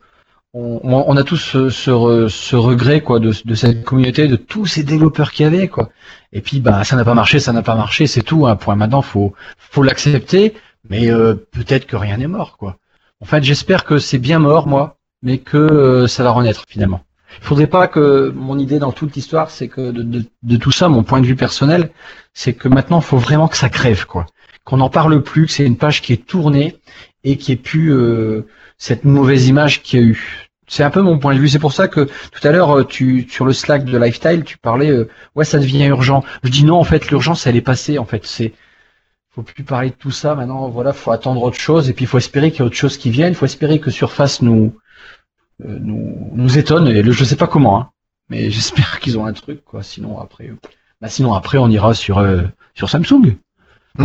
on, 0.54 0.81
on 0.84 1.16
a 1.16 1.25
tous 1.25 1.37
ce, 1.38 1.70
ce, 1.70 2.28
ce 2.28 2.56
regret 2.56 3.00
quoi 3.00 3.19
de, 3.20 3.32
de 3.44 3.54
cette 3.54 3.84
communauté, 3.84 4.28
de 4.28 4.37
tous 4.37 4.66
ces 4.66 4.82
développeurs 4.82 5.32
qu'il 5.32 5.44
y 5.44 5.46
avait 5.46 5.69
quoi. 5.69 5.90
Et 6.32 6.40
puis 6.40 6.60
bah 6.60 6.84
ça 6.84 6.96
n'a 6.96 7.04
pas 7.04 7.14
marché, 7.14 7.40
ça 7.40 7.52
n'a 7.52 7.62
pas 7.62 7.75
marché, 7.75 8.06
c'est 8.06 8.22
tout. 8.22 8.46
Un 8.46 8.56
point 8.56 8.76
maintenant, 8.76 9.02
faut 9.02 9.34
faut 9.56 9.82
l'accepter, 9.82 10.54
mais 10.88 11.10
euh, 11.10 11.34
peut-être 11.52 11.87
que 11.87 11.96
rien 11.96 12.19
n'est 12.19 12.26
mort 12.26 12.56
quoi. 12.58 12.76
En 13.20 13.25
fait, 13.25 13.43
j'espère 13.43 13.84
que 13.84 13.99
c'est 13.99 14.19
bien 14.19 14.38
mort 14.38 14.66
moi, 14.66 14.99
mais 15.22 15.38
que 15.38 15.56
euh, 15.56 16.06
ça 16.06 16.22
va 16.22 16.31
renaître 16.31 16.64
finalement. 16.69 17.02
Il 17.38 17.44
faudrait 17.44 17.66
pas 17.66 17.88
que 17.88 18.31
mon 18.37 18.58
idée 18.58 18.78
dans 18.78 18.93
toute 18.93 19.14
l'histoire, 19.14 19.50
c'est 19.50 19.69
que 19.69 19.90
de, 19.90 20.02
de, 20.02 20.25
de 20.43 20.56
tout 20.56 20.70
ça, 20.72 20.90
mon 20.90 21.02
point 21.02 21.20
de 21.20 21.26
vue 21.26 21.37
personnel, 21.37 21.90
c'est 22.34 22.52
que 22.52 22.69
maintenant, 22.69 23.00
faut 23.00 23.16
vraiment 23.16 23.48
que 23.48 23.56
ça 23.56 23.70
crève 23.70 24.05
quoi, 24.05 24.26
qu'on 24.64 24.76
n'en 24.76 24.90
parle 24.90 25.22
plus, 25.22 25.46
que 25.46 25.52
c'est 25.52 25.64
une 25.64 25.78
page 25.78 26.02
qui 26.02 26.12
est 26.12 26.26
tournée 26.26 26.76
et 27.25 27.38
qui 27.38 27.52
est 27.52 27.56
plus 27.56 27.94
euh, 27.94 28.46
cette 28.82 29.05
mauvaise 29.05 29.46
image 29.46 29.81
qu'il 29.82 30.00
y 30.00 30.02
a 30.02 30.06
eu. 30.06 30.49
C'est 30.67 30.82
un 30.82 30.90
peu 30.90 31.02
mon 31.02 31.17
point 31.17 31.37
de 31.37 31.38
vue. 31.38 31.49
C'est 31.49 31.61
pour 31.61 31.73
ça 31.73 31.87
que 31.87 32.00
tout 32.00 32.49
à 32.49 32.50
l'heure, 32.50 32.79
euh, 32.79 32.84
tu 32.84 33.29
sur 33.29 33.44
le 33.44 33.52
Slack 33.52 33.84
de 33.84 33.96
Lifestyle, 33.96 34.43
tu 34.43 34.58
parlais, 34.58 34.90
euh, 34.90 35.08
ouais, 35.37 35.44
ça 35.44 35.61
devient 35.61 35.84
urgent. 35.84 36.25
Je 36.43 36.50
dis 36.50 36.64
non, 36.64 36.81
en 36.81 36.84
fait, 36.84 37.08
l'urgence, 37.08 37.46
elle 37.46 37.55
est 37.55 37.61
passée. 37.61 37.99
En 37.99 38.06
fait, 38.06 38.26
c'est 38.26 38.55
faut 39.31 39.43
plus 39.43 39.62
parler 39.62 39.90
de 39.90 39.94
tout 39.94 40.11
ça. 40.11 40.34
Maintenant, 40.34 40.69
voilà, 40.69 40.93
faut 40.93 41.12
attendre 41.12 41.44
autre 41.44 41.61
chose. 41.61 41.88
Et 41.90 41.93
puis, 41.93 42.06
faut 42.06 42.19
espérer 42.19 42.50
qu'il 42.50 42.58
y 42.58 42.62
a 42.62 42.64
autre 42.64 42.75
chose 42.75 42.96
qui 42.96 43.11
vienne. 43.11 43.34
Faut 43.34 43.46
espérer 43.46 43.79
que 43.79 43.93
Surface 43.93 44.43
nous 44.43 44.76
euh, 45.64 45.79
nous, 45.81 46.32
nous 46.34 46.58
étonne. 46.58 46.88
Et 46.88 47.02
le, 47.02 47.12
je 47.12 47.23
sais 47.23 47.37
pas 47.37 47.46
comment, 47.46 47.79
hein, 47.81 47.90
mais 48.31 48.50
j'espère 48.56 48.99
qu'ils 48.99 49.17
ont 49.17 49.26
un 49.26 49.32
truc, 49.32 49.64
quoi. 49.64 49.84
Sinon 49.84 50.19
après, 50.19 50.50
bah, 51.00 51.08
sinon 51.08 51.34
après, 51.34 51.58
on 51.58 51.69
ira 51.69 51.94
sur 51.94 52.20
sur 52.75 52.91
Samsung. 52.91 53.36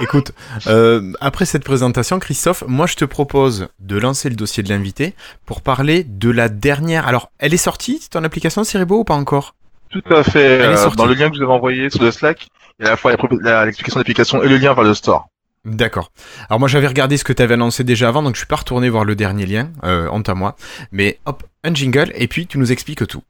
Écoute, 0.00 0.32
euh, 0.66 1.12
après 1.20 1.44
cette 1.44 1.64
présentation, 1.64 2.18
Christophe, 2.18 2.64
moi 2.66 2.86
je 2.86 2.96
te 2.96 3.04
propose 3.04 3.68
de 3.78 3.98
lancer 3.98 4.28
le 4.28 4.36
dossier 4.36 4.62
de 4.62 4.68
l'invité 4.68 5.14
pour 5.46 5.62
parler 5.62 6.04
de 6.04 6.30
la 6.30 6.48
dernière. 6.48 7.06
Alors, 7.06 7.30
elle 7.38 7.54
est 7.54 7.58
sortie, 7.58 8.00
ton 8.10 8.24
application 8.24 8.64
Ceribo 8.64 9.00
ou 9.00 9.04
pas 9.04 9.14
encore? 9.14 9.54
Tout 9.90 10.02
à 10.10 10.22
fait. 10.22 10.40
Elle 10.40 10.62
est 10.62 10.74
euh, 10.74 10.76
sortie. 10.76 10.96
dans 10.96 11.06
le 11.06 11.14
lien 11.14 11.28
que 11.28 11.34
je 11.34 11.40
vous 11.40 11.44
avez 11.44 11.54
envoyé 11.54 11.88
sur 11.90 12.02
le 12.02 12.10
Slack, 12.10 12.48
il 12.78 12.84
y 12.84 12.86
a 12.86 12.88
à 12.88 12.92
la 12.92 12.96
fois 12.96 13.12
l'explication 13.12 14.00
d'application 14.00 14.42
et 14.42 14.48
le 14.48 14.56
lien 14.56 14.74
vers 14.74 14.84
le 14.84 14.94
store. 14.94 15.28
D'accord. 15.64 16.12
Alors 16.48 16.60
moi 16.60 16.68
j'avais 16.68 16.86
regardé 16.86 17.16
ce 17.16 17.24
que 17.24 17.32
tu 17.32 17.42
avais 17.42 17.54
annoncé 17.54 17.84
déjà 17.84 18.08
avant, 18.08 18.22
donc 18.22 18.34
je 18.34 18.38
suis 18.38 18.46
pas 18.46 18.56
retourné 18.56 18.88
voir 18.88 19.04
le 19.04 19.14
dernier 19.16 19.44
lien, 19.44 19.70
euh, 19.84 20.08
honte 20.10 20.28
à 20.28 20.34
moi. 20.34 20.56
Mais 20.92 21.18
hop, 21.26 21.42
un 21.64 21.74
jingle 21.74 22.12
et 22.14 22.28
puis 22.28 22.46
tu 22.46 22.58
nous 22.58 22.72
expliques 22.72 23.06
tout. 23.06 23.22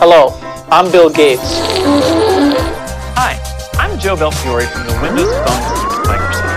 Hello, 0.00 0.32
I'm 0.70 0.90
Bill 0.90 1.10
Gates. 1.12 2.43
Hi, 4.04 4.08
I'm 4.08 4.16
Joe 4.16 4.16
Belfiore 4.16 4.66
from 4.66 4.86
the 4.86 4.92
Windows 5.02 5.32
Phone 5.46 5.62
team 5.70 5.88
at 5.90 6.18
Microsoft. 6.18 6.54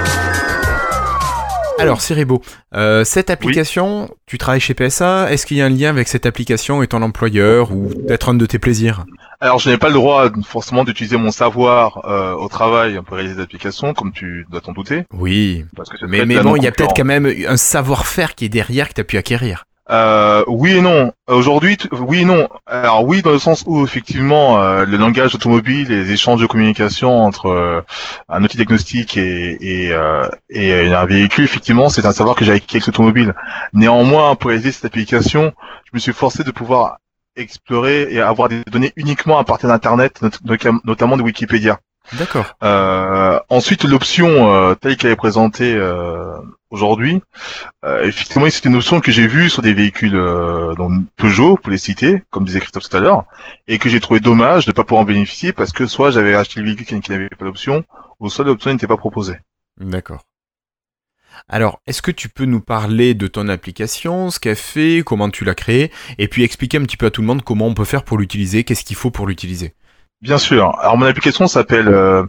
Alors 1.79 2.01
Ceribo, 2.01 2.41
euh, 2.75 3.05
cette 3.05 3.29
application, 3.29 4.09
tu 4.25 4.37
travailles 4.37 4.59
chez 4.59 4.73
PSA, 4.73 5.31
est-ce 5.31 5.45
qu'il 5.45 5.55
y 5.55 5.61
a 5.61 5.65
un 5.65 5.69
lien 5.69 5.89
avec 5.89 6.09
cette 6.09 6.25
application 6.25 6.83
et 6.83 6.87
ton 6.87 7.01
employeur 7.01 7.71
ou 7.71 7.87
peut-être 7.87 8.29
un 8.29 8.33
de 8.33 8.45
tes 8.45 8.59
plaisirs? 8.59 9.05
Alors, 9.39 9.59
je 9.59 9.69
n'ai 9.69 9.77
pas 9.77 9.87
le 9.87 9.93
droit 9.93 10.29
forcément 10.45 10.83
d'utiliser 10.83 11.15
mon 11.15 11.31
savoir 11.31 12.01
euh, 12.05 12.33
au 12.33 12.49
travail 12.49 12.99
pour 13.05 13.15
réaliser 13.15 13.35
des 13.35 13.43
applications, 13.43 13.93
comme 13.93 14.11
tu 14.11 14.45
dois 14.49 14.59
t'en 14.61 14.73
douter. 14.73 15.05
Oui. 15.13 15.63
Parce 15.75 15.89
que 15.89 16.05
Mais, 16.05 16.25
mais 16.25 16.39
bon, 16.39 16.55
il 16.55 16.63
y 16.63 16.67
a 16.67 16.71
peut-être 16.71 16.95
quand 16.95 17.05
même 17.05 17.31
un 17.47 17.57
savoir-faire 17.57 18.35
qui 18.35 18.45
est 18.45 18.49
derrière 18.49 18.89
que 18.89 18.93
tu 18.95 19.01
as 19.01 19.05
pu 19.05 19.17
acquérir. 19.17 19.65
Euh, 19.89 20.43
oui 20.47 20.73
et 20.77 20.81
non. 20.81 21.13
Aujourd'hui, 21.27 21.77
oui 21.93 22.19
et 22.21 22.25
non. 22.25 22.49
Alors 22.65 23.05
oui, 23.05 23.21
dans 23.21 23.31
le 23.31 23.39
sens 23.39 23.63
où 23.65 23.85
effectivement 23.85 24.61
euh, 24.61 24.85
le 24.85 24.97
langage 24.97 25.33
automobile 25.35 25.87
les 25.87 26.11
échanges 26.11 26.41
de 26.41 26.45
communication 26.45 27.23
entre 27.23 27.47
euh, 27.47 27.81
un 28.27 28.43
outil 28.43 28.57
diagnostique 28.57 29.15
et 29.15 29.57
et, 29.61 29.93
euh, 29.93 30.27
et 30.49 30.93
un 30.93 31.05
véhicule, 31.05 31.45
effectivement, 31.45 31.87
c'est 31.87 32.05
un 32.05 32.11
savoir 32.11 32.35
que 32.35 32.43
j'ai 32.43 32.51
acquis 32.51 32.75
avec 32.77 32.87
l'automobile. 32.87 33.33
Néanmoins, 33.73 34.35
pour 34.35 34.49
réaliser 34.49 34.73
cette 34.73 34.85
application, 34.85 35.53
je 35.85 35.91
me 35.93 35.99
suis 35.99 36.13
forcé 36.13 36.43
de 36.43 36.51
pouvoir 36.51 36.97
explorer 37.37 38.07
et 38.11 38.19
avoir 38.19 38.49
des 38.49 38.63
données 38.69 38.91
uniquement 38.97 39.37
à 39.39 39.45
partir 39.45 39.69
d'Internet, 39.69 40.21
not- 40.21 40.79
notamment 40.83 41.15
de 41.15 41.21
Wikipédia. 41.21 41.79
D'accord. 42.13 42.55
Euh, 42.63 43.39
ensuite, 43.49 43.83
l'option 43.83 44.53
euh, 44.53 44.75
telle 44.75 44.95
qu'elle 44.95 45.11
est 45.11 45.17
présentée 45.17 45.75
euh, 45.75 46.37
aujourd'hui, 46.69 47.21
euh, 47.83 48.03
effectivement, 48.05 48.47
c'est 48.49 48.65
une 48.65 48.75
option 48.75 49.01
que 49.01 49.11
j'ai 49.11 49.27
vue 49.27 49.49
sur 49.49 49.61
des 49.61 49.73
véhicules 49.73 50.15
euh, 50.15 50.73
dont 50.75 51.03
Peugeot, 51.17 51.57
pour 51.57 51.69
les 51.69 51.77
citer, 51.77 52.23
comme 52.29 52.45
disait 52.45 52.61
Christophe 52.61 52.89
tout 52.89 52.95
à 52.95 53.01
l'heure, 53.01 53.25
et 53.67 53.77
que 53.77 53.89
j'ai 53.89 53.99
trouvé 53.99 54.19
dommage 54.19 54.65
de 54.65 54.71
ne 54.71 54.73
pas 54.73 54.83
pouvoir 54.83 55.01
en 55.01 55.05
bénéficier 55.05 55.51
parce 55.51 55.73
que 55.73 55.85
soit 55.85 56.11
j'avais 56.11 56.33
acheté 56.33 56.61
le 56.61 56.67
véhicule 56.67 56.85
qui, 56.85 56.99
qui 57.01 57.11
n'avait 57.11 57.29
pas 57.29 57.45
d'option, 57.45 57.83
ou 58.19 58.29
soit 58.29 58.45
l'option 58.45 58.71
n'était 58.71 58.87
pas 58.87 58.97
proposée. 58.97 59.37
D'accord. 59.79 60.23
Alors, 61.49 61.81
est-ce 61.87 62.01
que 62.01 62.11
tu 62.11 62.29
peux 62.29 62.45
nous 62.45 62.61
parler 62.61 63.13
de 63.13 63.27
ton 63.27 63.47
application, 63.47 64.31
ce 64.31 64.39
qu'elle 64.39 64.55
fait, 64.55 65.03
comment 65.05 65.29
tu 65.29 65.45
l'as 65.45 65.55
créée, 65.55 65.91
et 66.17 66.27
puis 66.27 66.43
expliquer 66.43 66.77
un 66.77 66.83
petit 66.83 66.97
peu 66.97 67.05
à 67.05 67.11
tout 67.11 67.21
le 67.21 67.27
monde 67.27 67.43
comment 67.43 67.67
on 67.67 67.73
peut 67.73 67.85
faire 67.85 68.03
pour 68.03 68.17
l'utiliser, 68.17 68.63
qu'est-ce 68.63 68.83
qu'il 68.83 68.95
faut 68.95 69.11
pour 69.11 69.27
l'utiliser? 69.27 69.73
Bien 70.21 70.37
sûr. 70.37 70.77
Alors 70.79 70.97
mon 70.97 71.05
application 71.05 71.47
s'appelle 71.47 71.87
euh, 71.89 72.23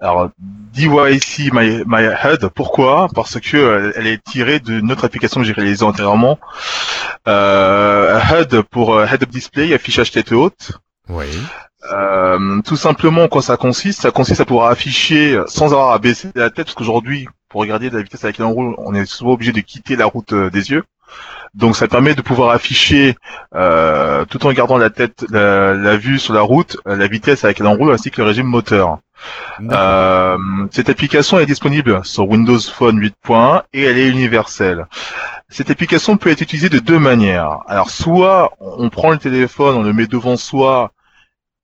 alors 0.00 0.30
DYC 0.72 1.52
My, 1.52 1.82
My 1.86 2.06
HUD. 2.24 2.48
Pourquoi? 2.54 3.08
Parce 3.14 3.40
que 3.40 3.56
euh, 3.56 3.92
elle 3.96 4.06
est 4.06 4.22
tirée 4.22 4.60
de 4.60 4.80
notre 4.80 5.04
application 5.04 5.40
que 5.40 5.46
j'ai 5.46 5.52
réalisée 5.52 5.84
antérieurement. 5.84 6.38
Euh, 7.26 8.20
HUD 8.30 8.62
pour 8.62 8.94
euh, 8.94 9.06
Head 9.06 9.22
Up 9.22 9.30
Display, 9.30 9.74
affichage 9.74 10.10
tête 10.12 10.32
haute. 10.32 10.72
Oui. 11.08 11.26
Euh, 11.92 12.60
tout 12.62 12.76
simplement, 12.76 13.28
quoi 13.28 13.42
ça 13.42 13.56
consiste? 13.56 14.02
Ça 14.02 14.10
consiste 14.10 14.40
à 14.40 14.44
pouvoir 14.44 14.70
afficher 14.70 15.38
sans 15.46 15.72
avoir 15.72 15.92
à 15.92 15.98
baisser 15.98 16.30
la 16.34 16.50
tête, 16.50 16.66
parce 16.66 16.74
qu'aujourd'hui, 16.74 17.28
pour 17.48 17.60
regarder 17.60 17.90
la 17.90 18.02
vitesse 18.02 18.24
à 18.24 18.28
laquelle 18.28 18.46
on 18.46 18.52
roule, 18.52 18.74
on 18.78 18.94
est 18.94 19.06
souvent 19.06 19.32
obligé 19.32 19.52
de 19.52 19.60
quitter 19.60 19.96
la 19.96 20.06
route 20.06 20.32
euh, 20.32 20.50
des 20.50 20.70
yeux. 20.70 20.84
Donc 21.54 21.76
ça 21.76 21.86
permet 21.86 22.14
de 22.14 22.22
pouvoir 22.22 22.50
afficher, 22.50 23.16
euh, 23.54 24.24
tout 24.24 24.44
en 24.46 24.52
gardant 24.52 24.76
la 24.76 24.90
tête, 24.90 25.24
la, 25.30 25.72
la 25.74 25.96
vue 25.96 26.18
sur 26.18 26.34
la 26.34 26.40
route, 26.40 26.76
euh, 26.88 26.96
la 26.96 27.06
vitesse 27.06 27.44
à 27.44 27.48
laquelle 27.48 27.66
on 27.66 27.76
roule, 27.76 27.92
ainsi 27.92 28.10
que 28.10 28.20
le 28.20 28.26
régime 28.26 28.46
moteur. 28.46 28.98
Euh, 29.60 30.36
cette 30.72 30.88
application 30.88 31.38
est 31.38 31.46
disponible 31.46 32.04
sur 32.04 32.28
Windows 32.28 32.58
Phone 32.58 32.98
8.1 32.98 33.62
et 33.72 33.84
elle 33.84 33.98
est 33.98 34.08
universelle. 34.08 34.86
Cette 35.48 35.70
application 35.70 36.16
peut 36.16 36.30
être 36.30 36.40
utilisée 36.40 36.68
de 36.68 36.80
deux 36.80 36.98
manières. 36.98 37.60
Alors 37.68 37.90
soit 37.90 38.52
on 38.58 38.90
prend 38.90 39.10
le 39.12 39.18
téléphone, 39.18 39.76
on 39.76 39.82
le 39.82 39.92
met 39.92 40.06
devant 40.08 40.36
soi 40.36 40.90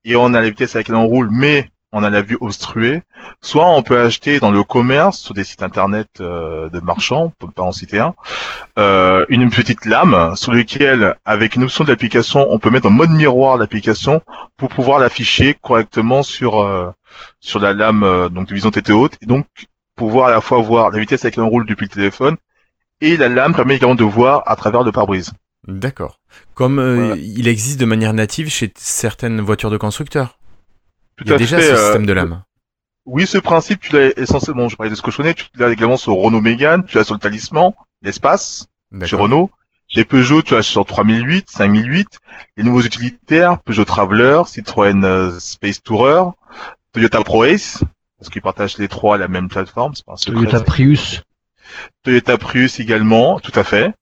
et 0.05 0.15
on 0.15 0.33
a 0.33 0.41
la 0.41 0.49
vitesse 0.49 0.75
à 0.75 0.79
laquelle 0.79 0.95
on 0.95 1.05
roule, 1.07 1.29
mais 1.31 1.69
on 1.91 2.03
a 2.03 2.09
la 2.09 2.21
vue 2.21 2.37
obstruée. 2.39 3.01
Soit 3.41 3.67
on 3.69 3.83
peut 3.83 3.99
acheter 3.99 4.39
dans 4.39 4.51
le 4.51 4.63
commerce, 4.63 5.19
sur 5.19 5.33
des 5.33 5.43
sites 5.43 5.63
internet 5.63 6.07
euh, 6.19 6.69
de 6.69 6.79
marchands, 6.79 7.33
pour 7.37 7.49
ne 7.49 7.53
pas 7.53 7.63
en 7.63 7.71
citer 7.71 7.99
un, 7.99 8.13
euh, 8.79 9.25
une 9.29 9.49
petite 9.49 9.85
lame 9.85 10.35
sur 10.35 10.53
laquelle, 10.53 11.15
avec 11.25 11.55
une 11.55 11.63
option 11.63 11.83
de 11.83 11.89
l'application, 11.89 12.47
on 12.49 12.59
peut 12.59 12.69
mettre 12.69 12.87
en 12.87 12.91
mode 12.91 13.11
miroir 13.11 13.57
l'application 13.57 14.21
pour 14.57 14.69
pouvoir 14.69 14.99
l'afficher 14.99 15.55
correctement 15.61 16.23
sur 16.23 16.61
euh, 16.61 16.89
sur 17.39 17.59
la 17.59 17.73
lame 17.73 18.03
euh, 18.03 18.29
donc 18.29 18.47
de 18.47 18.53
vision 18.53 18.71
tête 18.71 18.89
haute, 18.89 19.17
et 19.21 19.25
donc 19.25 19.45
pouvoir 19.95 20.27
à 20.27 20.31
la 20.31 20.41
fois 20.41 20.59
voir 20.61 20.91
la 20.91 20.99
vitesse 20.99 21.25
à 21.25 21.27
laquelle 21.27 21.43
on 21.43 21.49
roule 21.49 21.65
depuis 21.65 21.85
le 21.85 21.91
téléphone, 21.91 22.37
et 23.01 23.17
la 23.17 23.27
lame 23.29 23.53
permet 23.53 23.75
également 23.75 23.95
de 23.95 24.03
voir 24.03 24.43
à 24.45 24.55
travers 24.55 24.83
le 24.83 24.91
pare-brise. 24.91 25.31
D'accord. 25.67 26.19
Comme 26.55 26.79
euh, 26.79 26.95
Voilà. 26.95 27.15
il 27.17 27.47
existe 27.47 27.79
de 27.79 27.85
manière 27.85 28.13
native 28.13 28.49
chez 28.49 28.71
certaines 28.77 29.41
voitures 29.41 29.69
de 29.69 29.77
constructeurs. 29.77 30.39
Tout 31.21 31.27
Il 31.27 31.29
y 31.29 31.33
a 31.33 31.35
à 31.35 31.37
déjà 31.37 31.57
fait, 31.57 31.67
ce 31.67 31.71
euh, 31.73 31.83
système 31.83 32.05
de 32.07 32.13
lame. 32.13 32.43
Oui, 33.05 33.27
ce 33.27 33.37
principe, 33.37 33.79
tu 33.79 33.93
l'as 33.93 34.17
essentiellement, 34.17 34.69
je 34.69 34.75
parlais 34.75 34.89
de 34.89 34.95
ce 34.95 35.03
que 35.03 35.11
je 35.11 35.17
connais, 35.17 35.35
tu 35.35 35.45
l'as 35.55 35.69
également 35.69 35.97
sur 35.97 36.13
Renault 36.13 36.41
Mégane, 36.41 36.83
tu 36.85 36.97
l'as 36.97 37.03
sur 37.03 37.13
le 37.13 37.19
Talisman, 37.19 37.73
l'espace, 38.01 38.67
chez. 39.05 39.15
Renault. 39.15 39.51
Chez 39.87 40.03
Peugeot, 40.03 40.41
tu 40.41 40.55
as 40.55 40.63
sur 40.63 40.85
3008, 40.85 41.49
5008, 41.49 42.19
les 42.57 42.63
nouveaux 42.63 42.81
utilitaires, 42.81 43.59
Peugeot 43.59 43.85
Traveler, 43.85 44.43
Citroën 44.47 45.03
euh, 45.03 45.37
Space 45.37 45.83
Tourer, 45.83 46.31
Toyota 46.93 47.21
ProAce, 47.23 47.83
parce 48.17 48.29
qu'ils 48.31 48.41
partagent 48.41 48.77
les 48.77 48.87
trois 48.87 49.17
la 49.17 49.27
même 49.27 49.49
plateforme, 49.49 49.93
c'est 49.93 50.05
pas 50.05 50.13
un 50.13 50.17
secret. 50.17 50.45
Toyota. 50.45 50.61
Prius. 50.61 51.21
Toyota 52.03 52.37
Prius 52.37 52.79
également, 52.79 53.39
tout 53.39 53.51
à 53.53 53.63
fait. 53.63 53.93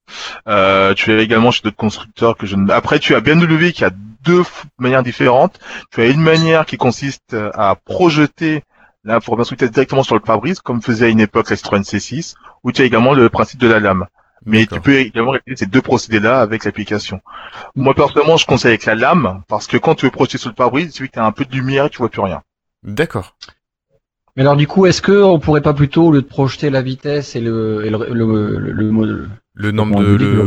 Euh, 0.47 0.93
tu 0.93 1.11
as 1.11 1.19
également 1.19 1.51
chez 1.51 1.61
d'autres 1.63 1.75
constructeurs 1.75 2.38
que 2.38 2.45
je 2.45 2.55
ne... 2.55 2.71
Après, 2.71 2.99
tu 2.99 3.15
as 3.15 3.19
BMW 3.19 3.71
qui 3.71 3.83
a 3.83 3.89
deux 4.23 4.43
manières 4.77 5.03
différentes. 5.03 5.59
Tu 5.91 6.01
as 6.01 6.07
une 6.07 6.21
manière 6.21 6.65
qui 6.65 6.77
consiste 6.77 7.33
euh, 7.33 7.51
à 7.53 7.75
projeter 7.75 8.63
l'information 9.03 9.55
qui 9.55 9.63
est 9.63 9.69
directement 9.69 10.03
sur 10.03 10.15
le 10.15 10.21
pare-brise, 10.21 10.59
comme 10.59 10.81
faisait 10.81 11.05
à 11.05 11.09
une 11.09 11.19
époque 11.21 11.49
la 11.49 11.55
Citroën 11.55 11.81
C6, 11.81 12.35
ou 12.63 12.71
tu 12.71 12.81
as 12.81 12.85
également 12.85 13.13
le 13.13 13.29
principe 13.29 13.59
de 13.59 13.67
la 13.67 13.79
lame. 13.79 14.05
Mais 14.45 14.65
tu 14.65 14.79
peux 14.79 14.95
également 14.95 15.31
réaliser 15.31 15.55
ces 15.57 15.65
deux 15.65 15.81
procédés-là 15.81 16.39
avec 16.41 16.63
l'application. 16.63 17.19
Moi, 17.75 17.93
personnellement, 17.93 18.38
je 18.38 18.45
conseille 18.45 18.69
avec 18.71 18.85
la 18.85 18.95
lame, 18.95 19.41
parce 19.47 19.67
que 19.67 19.77
quand 19.77 19.95
tu 19.95 20.05
veux 20.05 20.11
projeter 20.11 20.38
sur 20.38 20.49
le 20.49 20.55
pare-brise, 20.55 20.88
il 20.88 20.91
suffit 20.91 21.09
que 21.09 21.13
tu 21.13 21.19
as 21.19 21.25
un 21.25 21.31
peu 21.33 21.43
de 21.45 21.53
lumière 21.55 21.85
et 21.85 21.89
tu 21.89 21.97
vois 21.97 22.09
plus 22.09 22.21
rien. 22.21 22.41
D'accord. 22.83 23.35
Mais 24.35 24.43
alors 24.43 24.55
du 24.55 24.67
coup, 24.67 24.85
est-ce 24.85 25.01
que 25.01 25.11
on 25.23 25.39
pourrait 25.39 25.59
pas 25.61 25.73
plutôt, 25.73 26.05
au 26.07 26.11
lieu 26.13 26.21
de 26.21 26.27
projeter 26.27 26.69
la 26.69 26.81
vitesse 26.81 27.35
et 27.35 27.41
le 27.41 27.85
et 27.85 27.89
le, 27.89 27.97
le, 28.13 28.13
le, 28.13 28.71
le- 28.71 29.05
le- 29.05 29.29
Le 29.53 29.71
nombre 29.71 29.99
de 30.01 30.15
le 30.15 30.45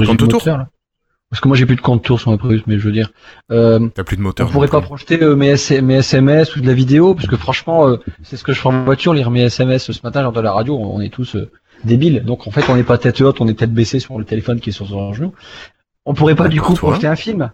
Parce 1.33 1.41
que 1.41 1.49
moi 1.49 1.57
j'ai 1.57 1.65
plus 1.65 1.77
de 1.77 1.81
compte 1.81 2.05
tour 2.05 2.21
sur 2.21 2.31
ma 2.31 2.37
Prius, 2.37 2.63
mais 2.67 2.79
je 2.79 2.85
veux 2.85 2.93
dire, 2.93 3.11
euh, 3.51 3.89
T'as 3.95 4.05
plus 4.05 4.19
de 4.19 4.21
on 4.21 4.25
moteur. 4.25 4.51
pourrait 4.51 4.67
non 4.67 4.71
pas 4.73 4.83
projeter 4.83 5.23
euh, 5.23 5.35
mes, 5.35 5.49
SMS 5.49 6.55
ou 6.55 6.61
de 6.61 6.67
la 6.67 6.75
vidéo, 6.75 7.15
parce 7.15 7.27
que 7.27 7.37
franchement, 7.37 7.89
euh, 7.89 7.97
c'est 8.23 8.37
ce 8.37 8.45
que 8.45 8.53
je 8.53 8.61
fais 8.61 8.69
en 8.69 8.85
voiture, 8.85 9.15
lire 9.15 9.31
mes 9.31 9.41
SMS 9.41 9.91
ce 9.91 10.01
matin, 10.05 10.21
j'entends 10.23 10.43
la 10.43 10.53
radio, 10.53 10.77
on 10.77 11.01
est 11.01 11.09
tous 11.09 11.37
euh, 11.37 11.51
débiles. 11.85 12.23
Donc 12.27 12.47
en 12.47 12.51
fait, 12.51 12.69
on 12.69 12.77
n'est 12.77 12.83
pas 12.85 12.99
tête 12.99 13.19
haute, 13.23 13.41
on 13.41 13.49
est 13.49 13.59
tête 13.59 13.73
baissée 13.73 13.99
sur 13.99 14.19
le 14.19 14.27
téléphone 14.27 14.61
qui 14.61 14.69
est 14.69 14.75
sur 14.75 14.87
son 14.87 15.15
genou. 15.15 15.33
On 16.05 16.13
pourrait 16.13 16.35
pas 16.35 16.49
du 16.49 16.57
D'accord, 16.57 16.73
coup 16.73 16.77
projeter 16.77 17.07
un 17.07 17.17
film? 17.17 17.51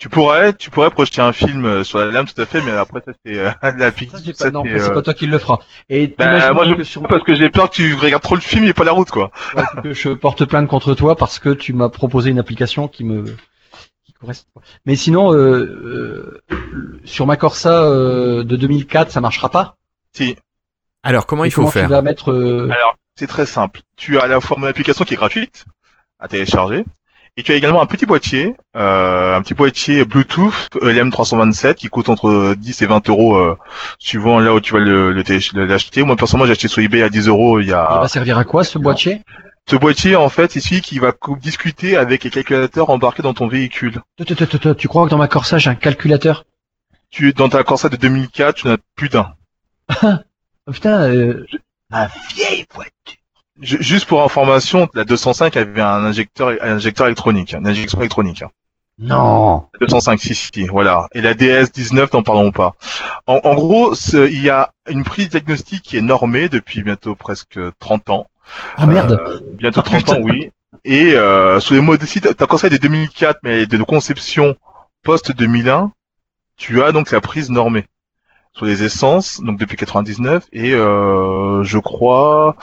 Tu 0.00 0.08
pourrais, 0.08 0.54
tu 0.54 0.70
pourrais 0.70 0.88
projeter 0.88 1.20
un 1.20 1.34
film 1.34 1.66
euh, 1.66 1.84
sur 1.84 1.98
la 1.98 2.06
lame, 2.06 2.26
tout 2.26 2.40
à 2.40 2.46
fait, 2.46 2.62
mais 2.62 2.70
après, 2.70 3.02
ça, 3.04 3.12
c'est 3.22 3.38
euh, 3.38 3.50
de 3.70 3.78
la. 3.78 3.90
Ça, 3.90 4.44
pas, 4.46 4.50
non, 4.50 4.62
c'est, 4.64 4.80
euh, 4.80 4.94
pas 4.94 5.02
toi 5.02 5.12
qui 5.12 5.26
le 5.26 5.38
fera. 5.38 5.60
Et 5.90 6.06
Bah, 6.18 6.54
moi, 6.54 6.64
je 6.64 6.72
que 6.72 6.84
sur 6.84 7.02
parce 7.02 7.22
que 7.22 7.34
j'ai 7.34 7.50
peur 7.50 7.68
que 7.68 7.74
tu 7.74 7.94
regardes 7.94 8.22
trop 8.22 8.34
le 8.34 8.40
film 8.40 8.64
et 8.64 8.72
pas 8.72 8.84
la 8.84 8.92
route, 8.92 9.10
quoi. 9.10 9.30
Ouais, 9.54 9.62
que 9.82 9.92
je 9.92 10.08
porte 10.08 10.46
plainte 10.46 10.68
contre 10.68 10.94
toi 10.94 11.16
parce 11.16 11.38
que 11.38 11.50
tu 11.50 11.74
m'as 11.74 11.90
proposé 11.90 12.30
une 12.30 12.38
application 12.38 12.88
qui 12.88 13.04
me 13.04 13.24
qui 14.06 14.14
correspond. 14.14 14.62
Mais 14.86 14.96
sinon, 14.96 15.34
euh, 15.34 16.40
euh, 16.50 17.00
sur 17.04 17.26
ma 17.26 17.36
Corsa 17.36 17.84
euh, 17.84 18.42
de 18.42 18.56
2004, 18.56 19.10
ça 19.10 19.20
marchera 19.20 19.50
pas? 19.50 19.76
Si. 20.14 20.34
Alors 21.02 21.26
comment 21.26 21.44
Et 21.44 21.48
il 21.48 21.50
faut 21.50 21.60
comment 21.60 21.72
faire? 21.72 21.88
Tu 21.88 21.90
vas 21.90 22.00
mettre. 22.00 22.32
euh, 22.32 22.70
Alors, 22.70 22.96
c'est 23.16 23.26
très 23.26 23.44
simple. 23.44 23.82
Tu 23.96 24.18
as 24.18 24.22
à 24.22 24.26
la 24.28 24.40
fois 24.40 24.56
mon 24.58 24.66
application 24.66 25.04
qui 25.04 25.12
est 25.12 25.18
gratuite 25.18 25.66
à 26.18 26.26
télécharger, 26.26 26.86
et 27.36 27.42
tu 27.42 27.52
as 27.52 27.54
également 27.54 27.80
un 27.82 27.86
petit 27.86 28.06
boîtier, 28.06 28.54
euh, 28.76 29.36
un 29.36 29.42
petit 29.42 29.54
boîtier 29.54 30.04
Bluetooth 30.04 30.68
LM327 30.82 31.74
qui 31.74 31.88
coûte 31.88 32.08
entre 32.08 32.54
10 32.54 32.82
et 32.82 32.86
20 32.86 33.08
euros 33.08 33.36
euh, 33.36 33.56
suivant 33.98 34.38
là 34.40 34.54
où 34.54 34.60
tu 34.60 34.72
vas 34.72 34.80
le, 34.80 35.12
le 35.12 35.64
l'acheter. 35.66 36.02
Moi 36.02 36.16
personnellement, 36.16 36.46
j'ai 36.46 36.52
acheté 36.52 36.68
sur 36.68 36.82
eBay 36.82 37.02
à 37.02 37.08
10 37.08 37.28
euros 37.28 37.60
il 37.60 37.66
y 37.66 37.68
Il 37.68 37.74
a. 37.74 38.00
va 38.00 38.08
servir 38.08 38.36
à 38.38 38.44
quoi 38.44 38.64
ce 38.64 38.78
boîtier? 38.78 39.22
Ce 39.68 39.76
boîtier, 39.76 40.16
en 40.16 40.28
fait, 40.28 40.50
c'est 40.50 40.60
celui 40.60 40.80
qui 40.80 40.98
va 40.98 41.12
discuter 41.40 41.96
avec 41.96 42.24
les 42.24 42.30
calculateurs 42.30 42.90
embarqués 42.90 43.22
dans 43.22 43.34
ton 43.34 43.46
véhicule. 43.46 44.00
Toi, 44.16 44.74
Tu 44.74 44.88
crois 44.88 45.04
que 45.04 45.10
dans 45.10 45.18
ma 45.18 45.28
Corsa 45.28 45.58
j'ai 45.58 45.70
un 45.70 45.76
calculateur? 45.76 46.44
Tu 47.10 47.32
dans 47.32 47.48
ta 47.48 47.62
Corsa 47.62 47.88
de 47.88 47.96
2004, 47.96 48.54
tu 48.54 48.66
n'as 48.68 48.76
plus 48.96 49.08
d'un. 49.08 49.32
Oh, 50.66 50.72
Putain, 50.72 51.00
euh, 51.10 51.46
La 51.90 52.10
vieille 52.34 52.66
voiture. 52.74 53.19
Juste 53.60 54.06
pour 54.06 54.22
information, 54.22 54.88
la 54.94 55.04
205 55.04 55.56
avait 55.56 55.80
un 55.82 56.04
injecteur, 56.04 56.52
un 56.62 56.76
injecteur 56.76 57.06
électronique, 57.06 57.52
une 57.52 57.66
injection 57.66 57.98
électronique. 58.00 58.42
non. 58.98 59.66
205, 59.80 60.20
si, 60.20 60.34
si, 60.34 60.66
voilà. 60.66 61.08
Et 61.12 61.20
la 61.20 61.34
DS19, 61.34 62.08
n'en 62.14 62.22
parlons 62.22 62.52
pas. 62.52 62.74
En, 63.26 63.40
en 63.44 63.54
gros, 63.54 63.94
il 64.14 64.42
y 64.42 64.50
a 64.50 64.72
une 64.88 65.04
prise 65.04 65.28
diagnostique 65.28 65.82
qui 65.82 65.96
est 65.98 66.02
normée 66.02 66.48
depuis 66.48 66.82
bientôt 66.82 67.14
presque 67.14 67.58
30 67.78 68.10
ans. 68.10 68.26
Oh 68.78 68.86
merde. 68.86 69.12
Euh, 69.26 69.40
bientôt 69.58 69.80
Oh, 69.80 69.82
30 69.82 70.08
ans, 70.10 70.14
putain. 70.16 70.22
oui. 70.22 70.50
Et 70.84 71.14
euh, 71.14 71.60
sur 71.60 71.74
les 71.74 71.80
modèles, 71.80 72.08
t'as 72.36 72.46
conseil 72.46 72.70
de 72.70 72.76
2004, 72.78 73.40
mais 73.42 73.66
de 73.66 73.82
conception 73.82 74.56
post-2001, 75.02 75.90
tu 76.56 76.82
as 76.82 76.92
donc 76.92 77.10
la 77.10 77.20
prise 77.20 77.50
normée 77.50 77.86
sur 78.52 78.66
les 78.66 78.82
essences, 78.82 79.40
donc 79.42 79.58
depuis 79.58 79.76
99, 79.76 80.44
et 80.52 80.72
euh, 80.74 81.62
je 81.62 81.78
crois 81.78 82.56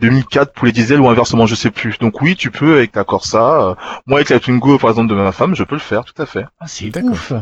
2004 0.00 0.52
pour 0.52 0.66
les 0.66 0.72
diesels 0.72 1.00
ou 1.00 1.08
inversement, 1.08 1.46
je 1.46 1.54
sais 1.54 1.70
plus. 1.70 1.98
Donc 1.98 2.20
oui, 2.22 2.36
tu 2.36 2.50
peux 2.50 2.76
avec 2.76 2.92
ta 2.92 3.04
Corsa. 3.04 3.60
euh, 3.70 3.74
moi, 4.06 4.18
avec 4.18 4.30
la 4.30 4.40
Twingo, 4.40 4.78
par 4.78 4.90
exemple, 4.90 5.08
de 5.10 5.14
ma 5.14 5.32
femme, 5.32 5.54
je 5.54 5.64
peux 5.64 5.74
le 5.76 5.80
faire, 5.80 6.04
tout 6.04 6.20
à 6.20 6.26
fait. 6.26 6.44
Ah, 6.60 6.66
c'est 6.66 6.96
ouf. 7.02 7.32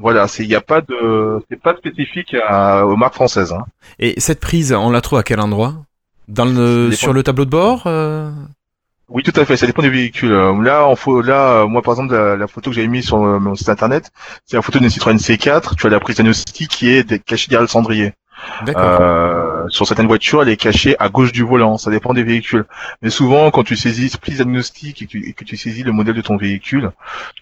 Voilà, 0.00 0.28
c'est 0.28 0.44
il 0.44 0.48
y 0.48 0.54
a 0.54 0.60
pas 0.60 0.80
de 0.80 1.40
c'est 1.50 1.60
pas 1.60 1.74
spécifique 1.76 2.36
à, 2.46 2.86
aux 2.86 2.96
marques 2.96 3.14
françaises. 3.14 3.52
Hein. 3.52 3.64
Et 3.98 4.14
cette 4.20 4.38
prise, 4.40 4.72
on 4.72 4.90
la 4.90 5.00
trouve 5.00 5.18
à 5.18 5.22
quel 5.24 5.40
endroit? 5.40 5.74
Dans 6.28 6.44
le 6.44 6.92
sur 6.92 7.12
le 7.12 7.22
tableau 7.22 7.44
de 7.44 7.50
bord 7.50 7.82
euh? 7.86 8.30
Oui, 9.08 9.22
tout 9.22 9.32
à 9.40 9.44
fait. 9.46 9.56
Ça 9.56 9.66
dépend 9.66 9.80
des 9.82 9.88
véhicules. 9.88 10.30
Euh, 10.30 10.62
Là, 10.62 10.86
en 10.86 10.94
faut, 10.94 11.22
là, 11.22 11.62
euh, 11.62 11.66
moi, 11.66 11.80
par 11.80 11.94
exemple, 11.94 12.12
la, 12.14 12.36
la 12.36 12.46
photo 12.46 12.68
que 12.70 12.76
j'avais 12.76 12.88
mise 12.88 13.06
sur 13.06 13.16
mon 13.16 13.54
site 13.54 13.70
internet, 13.70 14.10
c'est 14.44 14.56
la 14.56 14.62
photo 14.62 14.78
d'une 14.78 14.90
Citroën 14.90 15.16
C4. 15.16 15.74
Tu 15.76 15.86
as 15.86 15.90
la 15.90 15.98
prise 15.98 16.16
diagnostique 16.16 16.68
qui 16.70 16.90
est 16.90 17.24
cachée 17.24 17.48
derrière 17.48 17.62
le 17.62 17.68
cendrier. 17.68 18.12
D'accord. 18.66 18.98
Euh, 19.00 19.57
sur 19.70 19.86
certaines 19.86 20.06
voitures, 20.06 20.42
elle 20.42 20.48
est 20.48 20.56
cachée 20.56 20.96
à 20.98 21.08
gauche 21.08 21.32
du 21.32 21.42
volant. 21.42 21.78
Ça 21.78 21.90
dépend 21.90 22.14
des 22.14 22.22
véhicules. 22.22 22.64
Mais 23.02 23.10
souvent, 23.10 23.50
quand 23.50 23.64
tu 23.64 23.76
saisis 23.76 24.16
prise 24.16 24.36
diagnostique 24.36 25.02
et 25.02 25.06
que, 25.06 25.10
tu, 25.10 25.28
et 25.28 25.32
que 25.32 25.44
tu 25.44 25.56
saisis 25.56 25.82
le 25.82 25.92
modèle 25.92 26.14
de 26.14 26.20
ton 26.20 26.36
véhicule, 26.36 26.90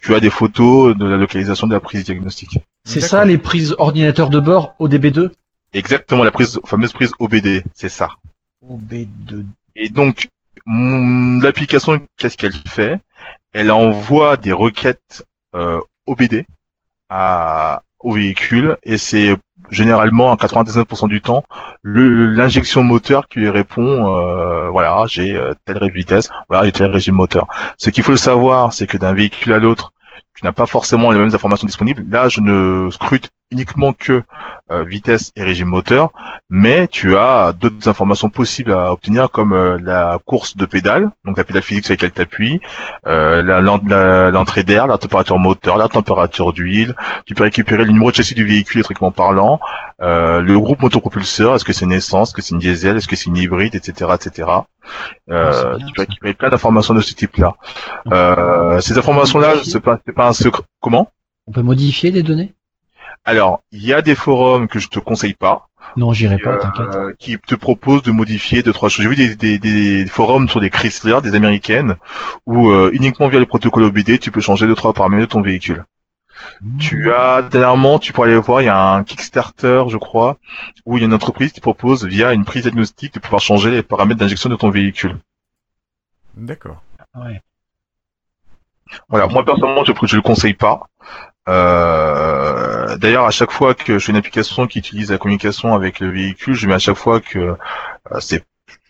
tu 0.01 0.15
as 0.15 0.21
des 0.21 0.31
photos 0.31 0.97
de 0.97 1.07
la 1.07 1.17
localisation 1.17 1.67
de 1.67 1.75
la 1.75 1.81
prise 1.81 2.05
diagnostique. 2.05 2.59
C'est 2.85 3.01
ça 3.01 3.25
les 3.25 3.39
prises 3.39 3.75
ordinateur 3.79 4.31
de 4.31 4.41
bord 4.41 4.75
ODB2 4.81 5.31
Exactement, 5.73 6.25
la 6.25 6.31
prise, 6.31 6.59
fameuse 6.65 6.93
prise 6.93 7.13
OBD, 7.19 7.63
c'est 7.75 7.91
ça. 7.91 8.11
OB2. 8.67 9.45
Et 9.75 9.89
donc, 9.91 10.29
l'application, 10.67 12.01
qu'est-ce 12.17 12.37
qu'elle 12.37 12.55
fait? 12.55 12.99
Elle 13.53 13.71
envoie 13.71 14.37
des 14.37 14.53
requêtes 14.53 15.27
euh, 15.55 15.81
OBD 16.07 16.47
à, 17.11 17.83
au 18.01 18.13
véhicule 18.13 18.79
et 18.85 18.99
c'est 18.99 19.37
généralement 19.71 20.33
à 20.33 20.37
99% 20.37 21.09
du 21.09 21.21
temps 21.21 21.45
l'injection 21.85 22.83
moteur 22.83 23.29
qui 23.29 23.41
lui 23.41 23.51
répond 23.51 24.17
euh, 24.17 24.69
voilà 24.71 25.05
j'ai 25.09 25.37
euh, 25.37 25.55
telle 25.65 25.91
vitesse 25.91 26.31
voilà 26.49 26.65
j'ai 26.65 26.73
tel 26.73 26.91
régime 26.91 27.15
moteur. 27.15 27.47
Ce 27.79 27.91
qu'il 27.91 28.05
faut 28.05 28.17
savoir 28.17 28.73
c'est 28.73 28.87
que 28.87 28.97
d'un 28.97 29.13
véhicule 29.13 29.53
à 29.53 29.59
l'autre 29.59 29.93
tu 30.35 30.45
n'as 30.45 30.53
pas 30.53 30.67
forcément 30.67 31.11
les 31.11 31.19
mêmes 31.19 31.35
informations 31.35 31.67
disponibles. 31.67 32.05
Là 32.11 32.29
je 32.29 32.41
ne 32.41 32.91
scrute 32.91 33.31
uniquement 33.51 33.93
que 33.93 34.23
euh, 34.73 34.85
vitesse 34.85 35.33
et 35.37 35.45
régime 35.45 35.69
moteur 35.69 36.11
mais 36.51 36.89
tu 36.89 37.17
as 37.17 37.53
d'autres 37.53 37.89
informations 37.89 38.29
possibles 38.29 38.73
à 38.73 38.93
obtenir 38.93 39.31
comme 39.31 39.53
euh, 39.53 39.79
la 39.83 40.19
course 40.25 40.57
de 40.57 40.67
pédale 40.67 41.11
donc 41.25 41.39
la 41.39 41.45
pédale 41.45 41.63
physique 41.63 41.85
sur 41.85 41.93
laquelle 41.93 42.13
tu 42.13 42.21
appuies 42.21 42.61
euh, 43.07 43.43
l'entrée 44.31 44.65
d'air 44.65 44.87
la 44.87 44.99
température 44.99 45.39
moteur 45.39 45.77
la 45.77 45.89
température 45.89 46.53
d'huile 46.53 46.95
tu 47.25 47.35
peux 47.35 47.45
récupérer 47.45 47.85
le 47.85 47.93
numéro 47.93 48.11
de 48.11 48.17
châssis 48.17 48.35
du 48.35 48.45
véhicule 48.45 48.79
électriquement 48.79 49.13
parlant 49.13 49.61
euh, 50.03 50.41
le 50.41 50.59
groupe 50.61 50.83
motopropulseur, 50.83 51.55
est-ce 51.55 51.65
que 51.65 51.73
c'est 51.73 51.87
une 51.87 51.93
essence, 51.93 52.29
est-ce 52.29 52.35
que 52.35 52.43
c'est 52.43 52.55
une 52.55 52.61
diesel, 52.61 52.97
est-ce 52.99 53.09
que 53.09 53.17
c'est 53.17 53.27
une 53.27 53.37
hybride, 53.37 53.75
etc., 53.75 54.11
etc. 54.15 54.51
Euh, 55.31 55.53
Ah, 55.73 55.77
bien, 55.77 55.87
tu 55.87 55.93
peux 55.95 56.03
récupérer 56.03 56.35
plein 56.35 56.51
d'informations 56.51 56.93
de 56.93 57.01
ce 57.01 57.15
type-là. 57.15 57.55
Euh, 58.13 58.81
ces 58.81 58.99
informations-là, 58.99 59.55
c'est 59.65 59.81
pas, 59.81 59.99
c'est 60.07 60.13
pas 60.13 60.29
un 60.29 60.33
secret. 60.35 60.63
Comment? 60.81 61.11
On 61.47 61.53
peut 61.53 61.63
modifier 61.63 62.11
les 62.11 62.23
données? 62.23 62.53
Alors, 63.27 63.61
il 63.73 63.85
y 63.85 63.93
a 63.93 64.03
des 64.03 64.15
forums 64.15 64.69
que 64.69 64.79
je 64.79 64.89
te 64.89 64.99
conseille 65.01 65.35
pas, 65.35 65.69
Non, 65.97 66.13
j'irai 66.13 66.39
pas, 66.39 66.57
t'inquiète. 66.59 66.95
euh, 66.95 67.13
qui 67.19 67.37
te 67.39 67.55
proposent 67.57 68.03
de 68.03 68.13
modifier 68.13 68.63
deux 68.63 68.73
trois 68.73 68.89
choses. 68.89 69.03
J'ai 69.03 69.09
vu 69.11 69.17
des, 69.17 69.35
des, 69.37 69.59
des 69.59 70.07
forums 70.07 70.49
sur 70.49 70.61
des 70.61 70.71
Chrysler, 70.71 71.19
des 71.23 71.35
américaines, 71.35 71.97
où 72.47 72.71
euh, 72.71 72.91
uniquement 72.93 73.29
via 73.29 73.41
le 73.41 73.47
protocole 73.47 73.83
OBD, 73.85 74.19
tu 74.21 74.31
peux 74.31 74.41
changer 74.41 74.67
deux 74.67 74.77
trois 74.77 74.93
paramètres 74.93 75.23
de 75.23 75.27
ton 75.33 75.43
véhicule. 75.43 75.85
Tu 76.79 77.13
as 77.13 77.43
dernièrement, 77.43 77.99
tu 77.99 78.13
pourrais 78.13 78.29
aller 78.31 78.39
voir, 78.39 78.63
il 78.63 78.67
y 78.67 78.69
a 78.69 78.79
un 78.93 79.03
Kickstarter, 79.05 79.85
je 79.89 79.97
crois, 79.97 80.37
où 80.85 80.97
il 80.97 81.01
y 81.01 81.05
a 81.05 81.07
une 81.07 81.15
entreprise 81.15 81.51
qui 81.53 81.61
propose 81.61 82.05
via 82.05 82.33
une 82.33 82.45
prise 82.45 82.63
diagnostique 82.63 83.15
de 83.15 83.19
pouvoir 83.21 83.41
changer 83.43 83.71
les 83.71 83.83
paramètres 83.83 84.21
d'injection 84.21 84.49
de 84.51 84.57
ton 84.57 84.71
véhicule. 84.71 85.17
D'accord. 86.37 86.83
Ouais. 87.17 87.41
Voilà, 89.09 89.27
moi 89.27 89.45
personnellement, 89.45 89.85
je, 89.85 89.93
je 90.07 90.17
le 90.17 90.23
conseille 90.23 90.55
pas. 90.55 90.83
Euh, 91.49 92.97
D'ailleurs, 92.97 93.27
à 93.27 93.31
chaque 93.31 93.51
fois 93.51 93.75
que 93.75 93.99
je 93.99 94.05
fais 94.05 94.13
une 94.13 94.19
application 94.19 94.67
qui 94.67 94.79
utilise 94.79 95.11
la 95.11 95.19
communication 95.19 95.75
avec 95.75 96.01
le 96.01 96.11
véhicule, 96.11 96.55
je 96.55 96.67
mets 96.67 96.75
à 96.75 96.79
chaque 96.79 96.97
fois 96.97 97.21
que 97.21 97.39
euh, 97.39 98.21
c'est 98.21 98.45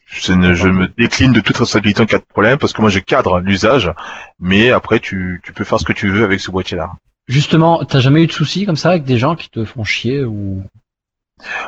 je, 0.09 0.33
me 0.33 0.87
décline 0.97 1.33
de 1.33 1.41
toute 1.41 1.57
responsabilité 1.57 2.01
en 2.03 2.07
cas 2.07 2.19
de 2.19 2.25
problème 2.25 2.59
parce 2.59 2.73
que 2.73 2.81
moi 2.81 2.91
je 2.91 3.01
cadre 3.01 3.41
l'usage, 3.41 3.91
mais 4.39 4.71
après 4.71 5.01
tu, 5.01 5.41
tu 5.45 5.53
peux 5.53 5.65
faire 5.65 5.81
ce 5.81 5.85
que 5.85 5.93
tu 5.93 6.09
veux 6.09 6.25
avec 6.25 6.41
ce 6.41 6.51
boîtier-là. 6.51 6.93
Justement, 7.27 7.85
t'as 7.85 7.99
jamais 7.99 8.23
eu 8.23 8.27
de 8.29 8.33
soucis 8.33 8.67
comme 8.67 8.77
ça 8.77 8.91
avec 8.91 9.05
des 9.05 9.19
gens 9.19 9.35
qui 9.35 9.51
te 9.51 9.65
font 9.65 9.83
chier 9.83 10.25
ou? 10.25 10.63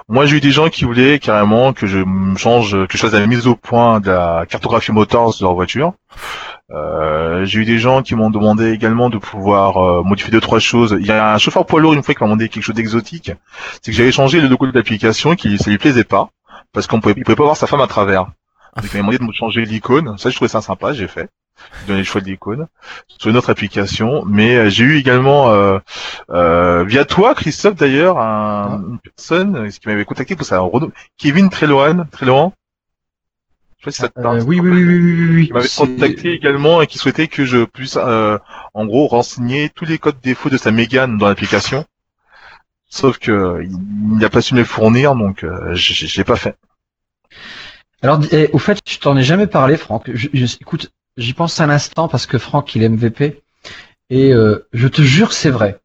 Moi, 0.08 0.24
j'ai 0.24 0.38
eu 0.38 0.40
des 0.40 0.50
gens 0.50 0.70
qui 0.70 0.84
voulaient 0.84 1.18
carrément 1.18 1.74
que 1.74 1.86
je 1.86 1.98
me 1.98 2.38
change, 2.38 2.86
que 2.86 2.96
je 2.96 2.98
fasse 2.98 3.12
la 3.12 3.26
mise 3.26 3.46
au 3.46 3.54
point 3.54 4.00
de 4.00 4.10
la 4.10 4.46
cartographie 4.48 4.92
moteur 4.92 5.28
de 5.28 5.34
leur 5.42 5.52
voiture. 5.52 5.92
Euh, 6.70 7.44
j'ai 7.46 7.60
eu 7.60 7.64
des 7.64 7.78
gens 7.78 8.02
qui 8.02 8.14
m'ont 8.14 8.28
demandé 8.30 8.72
également 8.72 9.08
de 9.08 9.16
pouvoir 9.18 9.78
euh, 9.78 10.02
modifier 10.02 10.30
deux 10.30 10.40
trois 10.40 10.58
choses. 10.58 10.96
Il 11.00 11.06
y 11.06 11.12
a 11.12 11.32
un 11.34 11.38
chauffeur 11.38 11.64
poids 11.64 11.80
lourd 11.80 11.94
une 11.94 12.02
fois 12.02 12.14
qui 12.14 12.20
m'a 12.22 12.26
demandé 12.26 12.48
quelque 12.48 12.62
chose 12.62 12.74
d'exotique, 12.74 13.32
c'est 13.82 13.90
que 13.90 13.96
j'avais 13.96 14.12
changé 14.12 14.40
le 14.40 14.48
logo 14.48 14.66
de 14.66 14.72
l'application 14.76 15.34
qui 15.34 15.56
ça 15.58 15.70
lui 15.70 15.78
plaisait 15.78 16.04
pas 16.04 16.28
parce 16.72 16.86
qu'on 16.86 17.00
pouvait, 17.00 17.14
il 17.16 17.24
pouvait 17.24 17.36
pas 17.36 17.44
voir 17.44 17.56
sa 17.56 17.66
femme 17.66 17.80
à 17.80 17.86
travers. 17.86 18.26
Donc, 18.76 18.84
il 18.92 18.96
m'a 18.96 18.98
demandé 19.00 19.18
de 19.18 19.24
me 19.24 19.32
changer 19.32 19.64
l'icône. 19.64 20.18
Ça, 20.18 20.28
je 20.30 20.36
trouvais 20.36 20.48
ça 20.50 20.60
sympa, 20.60 20.92
j'ai 20.92 21.08
fait. 21.08 21.30
J'ai 21.80 21.86
donné 21.88 21.98
le 22.00 22.04
choix 22.04 22.20
de 22.20 22.26
l'icône 22.26 22.66
sur 23.18 23.30
une 23.30 23.36
autre 23.38 23.50
application. 23.50 24.22
Mais 24.26 24.54
euh, 24.56 24.68
j'ai 24.68 24.84
eu 24.84 24.98
également, 24.98 25.50
euh, 25.50 25.78
euh, 26.30 26.84
via 26.84 27.04
toi, 27.06 27.34
Christophe 27.34 27.74
d'ailleurs, 27.76 28.18
un- 28.20 28.82
une 28.90 28.98
personne 29.00 29.56
euh, 29.56 29.68
qui 29.70 29.80
m'avait 29.88 30.04
contacté 30.04 30.36
pour 30.36 30.46
ça, 30.46 30.62
Kevin 31.16 31.48
Treloan, 31.48 32.06
Treloan. 32.12 32.52
Je 33.78 33.84
sais 33.84 33.84
pas 33.84 33.90
si 33.92 33.98
ça 34.00 34.08
te 34.08 34.14
parle. 34.20 34.40
Oui, 34.42 34.60
oui, 34.60 34.70
oui, 34.70 34.84
oui, 34.84 35.34
oui. 35.36 35.46
Qui 35.46 35.52
m'avait 35.52 35.68
contacté 35.68 36.32
également 36.32 36.82
et 36.82 36.86
qui 36.86 36.98
souhaitait 36.98 37.28
que 37.28 37.44
je 37.44 37.64
puisse, 37.64 37.96
euh, 37.96 38.38
en 38.74 38.86
gros, 38.86 39.06
renseigner 39.06 39.70
tous 39.70 39.84
les 39.84 39.98
codes 39.98 40.20
défauts 40.22 40.50
de 40.50 40.56
sa 40.56 40.70
Mégane 40.70 41.16
dans 41.18 41.28
l'application. 41.28 41.84
Sauf 42.90 43.18
que 43.18 43.62
il 43.62 44.18
n'a 44.18 44.28
pas 44.28 44.42
su 44.42 44.52
me 44.54 44.58
les 44.60 44.64
fournir, 44.66 45.14
donc 45.14 45.42
euh, 45.44 45.74
j'ai 45.74 46.06
j'ai 46.06 46.24
pas 46.24 46.36
fait. 46.36 46.56
Alors, 48.02 48.20
eh, 48.32 48.48
au 48.52 48.58
fait, 48.58 48.78
je 48.88 48.98
t'en 48.98 49.16
ai 49.16 49.22
jamais 49.22 49.46
parlé, 49.46 49.76
Franck. 49.76 50.10
Je, 50.12 50.28
je- 50.32 50.56
écoute, 50.60 50.90
j'y 51.16 51.32
pense 51.32 51.60
un 51.60 51.70
instant 51.70 52.08
parce 52.08 52.26
que 52.26 52.38
Franck, 52.38 52.74
il 52.74 52.82
est 52.82 52.88
MVP. 52.88 53.42
Et 54.10 54.32
euh, 54.32 54.66
je 54.72 54.88
te 54.88 55.02
jure, 55.02 55.32
c'est 55.32 55.50
vrai. 55.50 55.80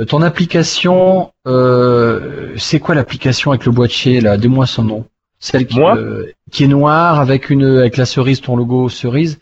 Euh, 0.00 0.06
ton 0.06 0.22
application, 0.22 1.32
euh, 1.48 2.54
c'est 2.58 2.80
quoi 2.80 2.94
l'application 2.96 3.52
avec 3.52 3.66
le 3.66 3.72
boîtier 3.72 4.22
là? 4.22 4.38
Dis-moi 4.38 4.66
son 4.66 4.84
nom. 4.84 5.06
Celle 5.40 5.66
qui, 5.66 5.78
Moi 5.78 5.96
euh, 5.96 6.32
qui 6.52 6.64
est 6.64 6.68
noire 6.68 7.18
avec 7.18 7.50
une 7.50 7.64
avec 7.78 7.96
la 7.96 8.04
cerise, 8.04 8.40
ton 8.40 8.56
logo 8.56 8.88
cerise. 8.88 9.40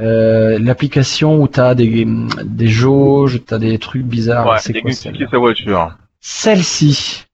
Euh, 0.00 0.58
l'application 0.58 1.40
où 1.40 1.48
t'as 1.48 1.74
des 1.74 2.06
des 2.44 2.68
jauges, 2.68 3.42
t'as 3.44 3.58
des 3.58 3.78
trucs 3.78 4.04
bizarres. 4.04 4.46
Ouais, 4.48 4.58
c'est 4.60 4.80
quoi 4.80 4.92
sa 4.92 5.38
voiture. 5.38 5.96
Celle-ci. 6.20 7.24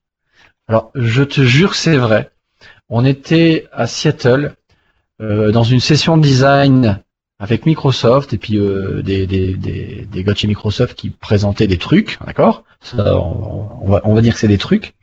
Alors, 0.67 0.91
je 0.95 1.23
te 1.23 1.41
jure, 1.41 1.75
c'est 1.75 1.97
vrai. 1.97 2.31
On 2.89 3.05
était 3.05 3.67
à 3.71 3.87
Seattle 3.87 4.53
euh, 5.21 5.51
dans 5.51 5.63
une 5.63 5.79
session 5.79 6.17
de 6.17 6.23
design 6.23 6.99
avec 7.39 7.65
Microsoft 7.65 8.33
et 8.33 8.37
puis 8.37 8.57
euh, 8.57 9.01
des, 9.01 9.25
des, 9.25 9.55
des, 9.55 10.07
des 10.11 10.23
gars 10.23 10.33
de 10.33 10.37
chez 10.37 10.47
Microsoft 10.47 10.95
qui 10.95 11.09
présentaient 11.09 11.67
des 11.67 11.77
trucs, 11.77 12.19
d'accord? 12.25 12.63
On, 12.97 13.67
on 13.81 13.89
va, 13.89 14.01
on 14.03 14.13
va 14.13 14.21
dire 14.21 14.33
que 14.33 14.39
c'est 14.39 14.47
des 14.47 14.57
trucs. 14.57 14.93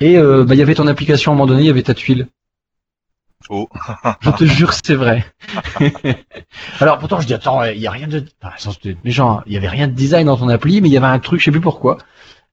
Et 0.00 0.18
euh, 0.18 0.44
bah, 0.44 0.54
il 0.54 0.58
y 0.58 0.62
avait 0.62 0.74
ton 0.74 0.86
application 0.86 1.32
à 1.32 1.34
un 1.34 1.36
moment 1.36 1.46
donné, 1.46 1.62
il 1.62 1.66
y 1.66 1.70
avait 1.70 1.82
ta 1.82 1.94
tuile. 1.94 2.28
Oh. 3.48 3.68
Je 4.20 4.30
te 4.30 4.44
jure, 4.44 4.72
c'est 4.72 4.94
vrai. 4.94 5.24
Alors 6.80 6.98
pourtant, 6.98 7.20
je 7.20 7.26
dis 7.26 7.34
attends, 7.34 7.62
il 7.64 7.78
y 7.78 7.86
a 7.86 7.90
rien 7.90 8.08
de, 8.08 8.24
enfin, 8.42 8.72
méchant, 9.04 9.38
hein, 9.38 9.42
il 9.46 9.52
y 9.52 9.56
avait 9.56 9.68
rien 9.68 9.86
de 9.88 9.92
design 9.92 10.26
dans 10.26 10.36
ton 10.36 10.48
appli, 10.48 10.80
mais 10.80 10.88
il 10.88 10.92
y 10.92 10.96
avait 10.96 11.06
un 11.06 11.18
truc, 11.18 11.40
je 11.40 11.46
sais 11.46 11.50
plus 11.50 11.60
pourquoi. 11.60 11.98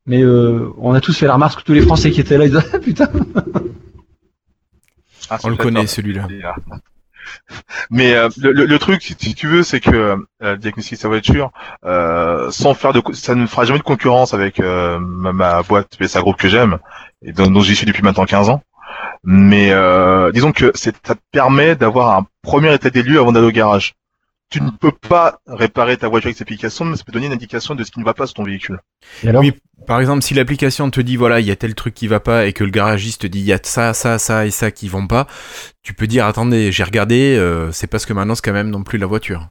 Mais 0.06 0.22
euh, 0.22 0.72
on 0.78 0.94
a 0.94 1.02
tous 1.02 1.18
fait 1.18 1.26
la 1.26 1.34
remarque 1.34 1.62
que 1.62 1.66
tous 1.66 1.74
les 1.74 1.82
Français 1.82 2.12
qui 2.12 2.22
étaient 2.22 2.38
là, 2.38 2.46
ils 2.46 2.52
disaient 2.52 2.68
ah, 2.74 2.80
putain. 2.80 3.10
Ah, 5.30 5.38
On 5.44 5.50
le 5.50 5.56
connaît 5.56 5.88
celui-là. 5.88 6.28
Mais 7.90 8.14
euh, 8.14 8.30
le, 8.38 8.52
le- 8.52 8.80
truc, 8.80 9.02
si, 9.02 9.16
tu 9.36 9.48
veux, 9.48 9.64
c'est 9.64 9.80
que 9.80 10.18
euh, 10.42 10.58
diagnostiquer 10.58 10.96
sa 10.96 11.08
voiture, 11.08 11.52
euh, 11.86 12.52
sans 12.52 12.74
faire 12.74 12.94
de, 12.94 13.02
ça 13.14 13.36
ne 13.36 13.46
fera 13.46 13.66
jamais 13.66 13.80
de 13.80 13.84
concurrence 13.84 14.34
avec 14.34 14.60
euh, 14.60 15.00
ma, 15.00 15.32
ma 15.34 15.64
boîte 15.64 15.96
PSA 15.98 16.22
Group 16.22 16.38
que 16.38 16.50
j'aime 16.50 16.80
et 17.26 17.32
dont, 17.32 17.48
dont 17.50 17.62
j'y 17.62 17.76
suis 17.76 17.86
depuis 17.86 18.04
maintenant 18.04 18.26
15 18.26 18.50
ans. 18.50 18.62
Mais 19.24 19.72
euh, 19.72 20.32
disons 20.32 20.52
que 20.52 20.72
ça 20.76 20.92
te 20.92 21.14
permet 21.32 21.76
d'avoir 21.76 22.18
un 22.18 22.26
premier 22.42 22.74
état 22.74 22.90
des 22.90 23.04
lieux 23.04 23.20
avant 23.20 23.32
d'aller 23.32 23.48
au 23.48 23.52
garage. 23.52 23.94
Tu 24.54 24.62
ne 24.62 24.70
peux 24.70 24.92
pas 24.92 25.40
réparer 25.48 25.98
ta 25.98 26.08
voiture 26.08 26.28
avec 26.28 26.38
cette 26.38 26.46
application, 26.48 26.86
mais 26.86 26.96
ça 26.96 27.04
peut 27.04 27.12
donner 27.12 27.26
une 27.26 27.34
indication 27.34 27.74
de 27.74 27.84
ce 27.84 27.90
qui 27.92 28.00
ne 28.00 28.06
va 28.06 28.14
pas 28.14 28.28
sur 28.28 28.36
ton 28.36 28.44
véhicule. 28.44 28.80
Et 29.24 29.30
alors 29.30 29.42
Oui, 29.42 29.54
par 29.88 30.00
exemple, 30.00 30.22
si 30.22 30.36
l'application 30.36 30.92
te 30.92 31.02
dit 31.02 31.16
voilà, 31.16 31.40
il 31.40 31.46
y 31.48 31.52
a 31.52 31.56
tel 31.56 31.74
truc 31.74 31.96
qui 31.96 32.08
va 32.08 32.20
pas 32.20 32.46
et 32.46 32.54
que 32.54 32.64
le 32.64 32.70
garagiste 32.70 33.22
te 33.22 33.28
dit 33.28 33.40
il 33.40 33.46
y 33.46 33.54
a 33.54 33.60
ça, 33.64 33.94
ça, 33.94 34.20
ça 34.20 34.46
et 34.46 34.52
ça 34.52 34.70
qui 34.70 34.88
vont 34.90 35.08
pas, 35.08 35.26
tu 35.82 35.94
peux 35.96 36.06
dire 36.06 36.26
attendez, 36.28 36.72
j'ai 36.72 36.84
regardé, 36.84 37.36
euh, 37.36 37.72
c'est 37.72 37.88
parce 37.88 38.06
que 38.06 38.14
maintenant 38.14 38.36
c'est 38.36 38.44
quand 38.44 38.54
même 38.54 38.70
non 38.70 38.84
plus 38.84 39.00
la 39.00 39.08
voiture. 39.08 39.50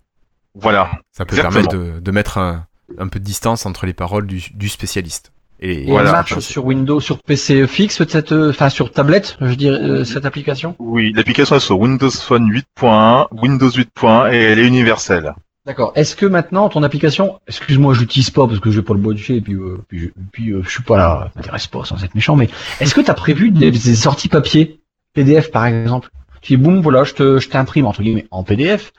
Voilà. 0.54 0.90
Ça 1.10 1.24
peut 1.24 1.36
Exactement. 1.36 1.66
permettre 1.68 1.94
de, 1.96 2.00
de 2.00 2.10
mettre 2.12 2.38
un, 2.38 2.66
un 2.98 3.08
peu 3.08 3.18
de 3.18 3.24
distance 3.24 3.66
entre 3.66 3.86
les 3.86 3.94
paroles 3.94 4.26
du, 4.26 4.40
du 4.54 4.68
spécialiste. 4.68 5.32
Et, 5.64 5.84
Et 5.84 5.86
Voilà. 5.86 6.08
elle 6.10 6.16
marche 6.16 6.38
sur 6.40 6.66
Windows, 6.66 6.98
sur 7.00 7.18
PC 7.22 7.66
fixe, 7.68 7.98
peut-être, 7.98 8.32
euh, 8.32 8.50
enfin 8.50 8.68
sur 8.68 8.90
tablette, 8.90 9.36
je 9.40 9.54
dirais, 9.54 9.78
euh, 9.80 10.04
cette 10.04 10.26
application. 10.26 10.74
Oui, 10.80 11.12
l'application 11.14 11.54
est 11.56 11.60
sur 11.60 11.78
Windows 11.78 12.10
Phone 12.10 12.50
8.1, 12.50 13.28
Windows 13.30 13.70
8.1 13.70 14.32
et 14.32 14.36
elle 14.36 14.58
est 14.58 14.66
universelle. 14.66 15.34
D'accord. 15.64 15.92
Est-ce 15.94 16.16
que 16.16 16.26
maintenant 16.26 16.68
ton 16.68 16.82
application, 16.82 17.38
excuse-moi, 17.46 17.94
je 17.94 18.00
l'utilise 18.00 18.30
pas 18.30 18.48
parce 18.48 18.58
que 18.58 18.72
j'ai 18.72 18.82
pas 18.82 18.94
le 18.94 18.98
boîtier 19.00 19.36
et 19.36 19.40
puis 19.40 19.54
euh, 19.54 19.78
puis, 19.86 20.00
je- 20.00 20.08
puis 20.32 20.50
euh, 20.50 20.62
je 20.64 20.68
suis 20.70 20.82
pas 20.82 20.96
là, 20.96 21.30
ça 21.32 21.38
m'intéresse 21.40 21.68
pas 21.68 21.84
sans 21.84 22.02
être 22.02 22.16
méchant, 22.16 22.34
mais 22.34 22.48
est-ce 22.80 22.92
que 22.96 23.00
tu 23.00 23.10
as 23.10 23.14
prévu 23.14 23.52
des, 23.52 23.70
des 23.70 23.94
sorties 23.94 24.28
papier, 24.28 24.80
PDF 25.14 25.52
par 25.52 25.66
exemple? 25.66 26.08
Tu 26.40 26.56
dis 26.56 26.62
boum, 26.62 26.80
voilà, 26.80 27.04
je 27.04 27.12
te 27.14 27.38
je 27.38 27.48
t'imprime 27.48 27.86
entre 27.86 28.02
guillemets 28.02 28.26
en 28.32 28.42
PDF. 28.42 28.92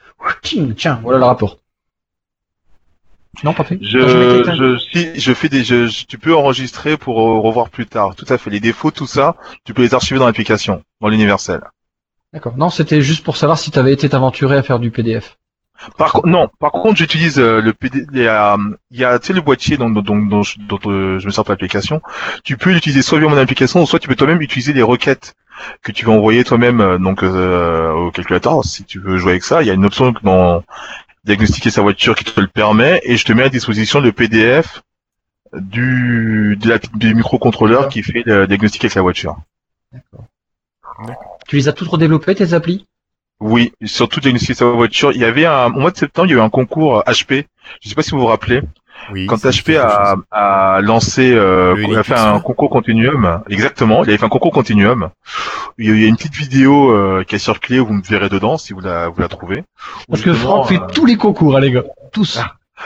Tiens, 0.78 1.02
voilà 1.04 1.20
le 1.20 1.26
rapport. 1.26 1.58
Non, 3.44 3.54
pas 3.54 3.64
fait. 3.64 3.80
Je, 3.82 4.42
été- 4.42 4.56
je, 4.56 4.78
si, 4.78 5.20
je 5.20 5.34
fais 5.34 5.50
des, 5.50 5.64
je, 5.64 5.88
je- 5.88 6.06
tu 6.06 6.18
peux 6.18 6.36
enregistrer 6.36 6.98
pour 6.98 7.20
euh, 7.20 7.40
revoir 7.40 7.70
plus 7.70 7.86
tard. 7.88 8.16
Tout 8.16 8.26
à 8.30 8.38
fait. 8.38 8.50
Les 8.50 8.60
défauts, 8.60 8.92
tout 8.92 9.08
ça, 9.08 9.36
tu 9.66 9.74
peux 9.74 9.82
les 9.82 9.94
archiver 9.94 10.20
dans 10.20 10.28
l'application, 10.28 10.84
dans 11.02 11.08
l'universel. 11.10 11.62
D'accord. 12.32 12.56
Non, 12.58 12.70
c'était 12.70 13.02
juste 13.02 13.24
pour 13.24 13.38
savoir 13.38 13.58
si 13.58 13.72
tu 13.72 13.80
avais 13.80 13.94
été 13.94 14.08
t'aventurer 14.10 14.58
à 14.58 14.64
faire 14.64 14.80
du 14.80 14.92
PDF. 14.92 15.38
Par 15.98 16.14
contre, 16.14 16.28
non. 16.28 16.50
Par 16.60 16.72
contre, 16.72 16.98
j'utilise 16.98 17.40
euh, 17.40 17.60
le 17.60 17.74
PD. 17.74 18.06
Il 18.14 18.22
y 18.22 18.28
a, 18.28 18.56
il 18.92 19.00
y 19.00 19.04
a, 19.04 19.18
tu 19.20 19.28
sais, 19.28 19.34
le 19.34 19.42
boîtier 19.42 19.78
dont, 19.78 19.90
dont, 19.90 20.02
dont, 20.02 20.18
dont 20.18 20.44
je, 20.44 20.58
euh, 20.88 21.20
je 21.20 21.26
me 21.26 21.32
sers 21.32 21.44
pour 21.44 21.52
l'application. 21.52 22.02
Tu 22.44 22.56
peux 22.56 22.72
l'utiliser 22.72 23.02
soit 23.02 23.20
via 23.20 23.28
mon 23.28 23.38
application, 23.38 23.86
soit 23.86 24.00
tu 24.00 24.08
peux 24.08 24.16
toi-même 24.16 24.42
utiliser 24.42 24.74
les 24.74 24.84
requêtes 24.84 25.34
que 25.82 25.92
tu 25.92 26.06
vas 26.06 26.14
envoyer 26.14 26.44
toi-même 26.44 26.98
donc 27.00 27.24
euh, 27.24 27.92
au 27.92 28.12
calculateur. 28.12 28.64
Si 28.64 28.84
tu 28.86 29.00
veux 29.00 29.18
jouer 29.18 29.32
avec 29.32 29.44
ça, 29.44 29.62
il 29.62 29.68
y 29.68 29.72
a 29.72 29.74
une 29.74 29.86
option 29.86 30.14
dans 30.24 30.64
diagnostiquer 31.24 31.70
sa 31.70 31.82
voiture 31.82 32.16
qui 32.16 32.24
te 32.26 32.40
le 32.40 32.48
permet 32.48 33.02
et 33.04 33.18
je 33.18 33.26
te 33.26 33.34
mets 33.34 33.44
à 33.44 33.50
disposition 33.50 34.00
le 34.00 34.12
PDF 34.12 34.82
du 35.54 36.58
de 36.60 36.68
la- 36.70 36.80
du 36.80 37.14
microcontrôleur 37.16 37.88
qui 37.90 38.04
fait 38.04 38.24
le 38.26 38.48
diagnostic 38.48 38.84
avec 38.84 38.96
la 38.96 39.02
voiture. 39.02 39.38
Tu 41.48 41.56
les 41.58 41.68
as 41.68 41.74
toutes 41.74 41.88
redéveloppées, 41.90 42.36
tes 42.36 42.54
applis? 42.54 42.88
Oui, 43.40 43.74
surtout 43.84 44.20
diagnostic 44.20 44.62
avec 44.62 44.72
la 44.72 44.78
voiture. 44.78 45.12
Il 45.12 45.20
y 45.20 45.26
avait 45.26 45.46
un, 45.46 45.68
au 45.68 45.80
mois 45.80 45.92
de 45.92 45.98
septembre, 45.98 46.28
il 46.28 46.32
y 46.32 46.34
a 46.34 46.38
eu 46.38 46.42
un 46.42 46.50
concours 46.50 47.04
HP. 47.06 47.46
Je 47.82 47.90
sais 47.90 47.96
pas 47.96 48.04
si 48.04 48.12
vous 48.12 48.20
vous 48.20 48.26
rappelez. 48.28 48.62
Oui, 49.12 49.26
Quand 49.28 49.38
HP 49.38 49.74
quelque 49.74 49.78
a, 49.80 50.16
a 50.32 50.82
lancé, 50.82 51.34
euh, 51.34 51.76
il 51.78 51.96
a 51.98 52.04
fait 52.04 52.14
un 52.14 52.40
concours 52.40 52.70
continuum, 52.70 53.42
exactement, 53.50 54.04
il 54.04 54.10
avait 54.10 54.18
fait 54.18 54.26
un 54.26 54.30
concours 54.30 54.52
continuum. 54.54 55.10
Il 55.78 55.88
y 55.88 55.92
a, 55.92 55.94
il 55.96 56.02
y 56.02 56.06
a 56.06 56.08
une 56.08 56.16
petite 56.16 56.36
vidéo 56.36 56.92
euh, 56.92 57.24
qui 57.24 57.36
a 57.36 57.40
circulé, 57.40 57.80
vous 57.80 57.94
me 57.94 58.02
verrez 58.02 58.30
dedans 58.30 58.58
si 58.58 58.74
vous 58.74 58.82
la, 58.82 59.10
vous 59.10 59.20
la 59.20 59.28
trouvez. 59.28 59.64
Parce 60.08 60.22
que 60.22 60.34
Franck 60.34 60.68
fait 60.68 60.78
euh, 60.78 60.88
tous 60.94 61.06
les 61.06 61.18
concours, 61.18 61.58
hein, 61.58 61.60
les 61.60 61.72
gars. 61.72 61.84
Tous. 62.12 62.40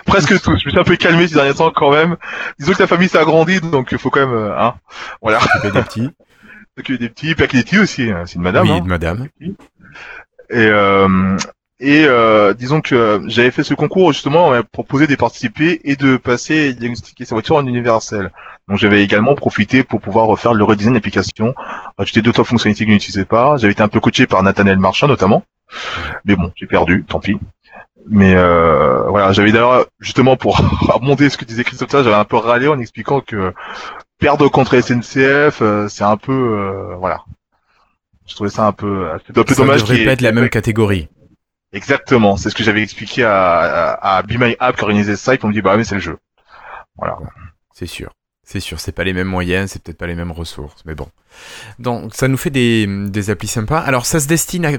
presque 0.05 0.41
tous. 0.41 0.59
Je 0.59 0.65
me 0.65 0.71
suis 0.71 0.79
un 0.79 0.83
peu 0.83 0.95
calmé 0.95 1.27
ces 1.27 1.35
derniers 1.35 1.53
temps 1.53 1.71
quand 1.71 1.91
même. 1.91 2.17
Disons 2.59 2.73
que 2.73 2.79
la 2.81 2.87
famille 2.87 3.09
s'est 3.09 3.17
agrandie, 3.17 3.59
donc 3.61 3.91
il 3.91 3.97
faut 3.97 4.09
quand 4.09 4.21
même, 4.21 4.35
euh, 4.35 4.59
hein, 4.59 4.75
voilà. 5.21 5.39
S'occuper 5.39 5.71
des 5.71 5.83
petits. 5.83 6.09
S'occuper 6.77 6.97
des 6.97 7.09
petits, 7.09 7.35
pas 7.35 7.47
que 7.47 7.57
des 7.57 7.63
petits 7.63 7.79
aussi, 7.79 8.11
hein, 8.11 8.23
c'est 8.25 8.35
une 8.35 8.43
madame. 8.43 8.63
oui, 8.63 8.71
hein. 8.71 8.81
de 8.81 8.87
madame. 8.87 9.27
Et, 10.49 10.65
euh, 10.67 11.37
et 11.79 12.05
euh, 12.05 12.53
disons 12.53 12.81
que 12.81 13.21
j'avais 13.27 13.51
fait 13.51 13.63
ce 13.63 13.73
concours 13.73 14.11
justement, 14.11 14.47
on 14.47 14.51
m'a 14.51 14.63
proposé 14.63 15.05
de 15.07 15.15
participer 15.15 15.79
et 15.83 15.95
de 15.95 16.17
passer 16.17 16.55
et 16.55 16.73
diagnostiquer 16.73 17.25
sa 17.25 17.35
voiture 17.35 17.55
en 17.57 17.65
universel. 17.67 18.31
Donc 18.67 18.77
j'avais 18.79 19.03
également 19.03 19.35
profité 19.35 19.83
pour 19.83 20.01
pouvoir 20.01 20.25
refaire 20.25 20.53
le 20.53 20.63
redesign 20.63 20.93
d'application, 20.95 21.53
rajouter 21.97 22.21
deux 22.21 22.31
trois 22.33 22.45
fonctionnalités 22.45 22.85
que 22.85 22.89
je 22.91 22.93
n'utilisais 22.95 23.25
pas. 23.25 23.57
J'avais 23.57 23.73
été 23.73 23.83
un 23.83 23.87
peu 23.87 23.99
coaché 23.99 24.25
par 24.27 24.41
Nathaniel 24.43 24.79
Marchand 24.79 25.07
notamment, 25.07 25.43
mais 26.25 26.35
bon, 26.35 26.51
j'ai 26.55 26.65
perdu, 26.65 27.05
tant 27.07 27.19
pis. 27.19 27.37
Mais 28.09 28.33
euh, 28.35 29.03
voilà, 29.09 29.31
j'avais 29.33 29.51
d'ailleurs 29.51 29.85
justement 29.99 30.35
pour 30.37 30.57
remonter 30.89 31.29
ce 31.29 31.37
que 31.37 31.45
disait 31.45 31.63
Christophe, 31.63 31.91
j'avais 31.91 32.13
un 32.13 32.25
peu 32.25 32.37
râlé 32.37 32.67
en 32.67 32.79
expliquant 32.79 33.21
que 33.21 33.53
perdre 34.17 34.47
contre 34.49 34.79
SNCF, 34.81 35.61
euh, 35.61 35.87
c'est 35.89 36.03
un 36.03 36.17
peu 36.17 36.31
euh, 36.33 36.95
voilà. 36.97 37.19
Je 38.27 38.35
trouvais 38.35 38.49
ça 38.49 38.65
un 38.65 38.71
peu, 38.73 39.09
un 39.11 39.19
peu 39.19 39.53
Ça 39.53 39.61
dommage. 39.61 39.81
devrait 39.81 39.95
qu'il 39.95 40.03
y 40.03 40.05
pas 40.05 40.11
ait- 40.11 40.13
être 40.15 40.21
la 40.21 40.31
même 40.33 40.49
catégorie. 40.49 41.07
Exactement, 41.77 42.37
c'est 42.37 42.49
ce 42.49 42.55
que 42.55 42.63
j'avais 42.63 42.81
expliqué 42.81 43.23
à, 43.23 43.59
à, 43.93 44.17
à 44.17 44.21
Be 44.23 44.35
My 44.37 44.55
App 44.59 44.75
qui 44.75 44.83
organisait 44.83 45.15
ça, 45.15 45.33
et 45.33 45.37
qu'on 45.37 45.49
me 45.49 45.53
dit 45.53 45.61
bah 45.61 45.77
mais 45.77 45.83
c'est 45.83 45.95
le 45.95 46.01
jeu. 46.01 46.17
Voilà. 46.97 47.17
C'est 47.73 47.85
sûr. 47.85 48.09
C'est 48.49 48.61
sûr, 48.61 48.79
c'est 48.79 48.93
pas 48.93 49.03
les 49.03 49.13
mêmes 49.13 49.27
moyens, 49.27 49.71
c'est 49.71 49.83
peut-être 49.83 49.97
pas 49.97 50.07
les 50.07 50.15
mêmes 50.15 50.31
ressources, 50.31 50.81
mais 50.85 50.95
bon. 50.95 51.09
Donc, 51.79 52.15
ça 52.15 52.29
nous 52.29 52.37
fait 52.37 52.49
des, 52.49 52.87
des 52.87 53.29
applis 53.29 53.49
sympas. 53.49 53.79
Alors, 53.79 54.05
ça 54.05 54.21
se 54.21 54.27
destine 54.27 54.65
à, 54.65 54.71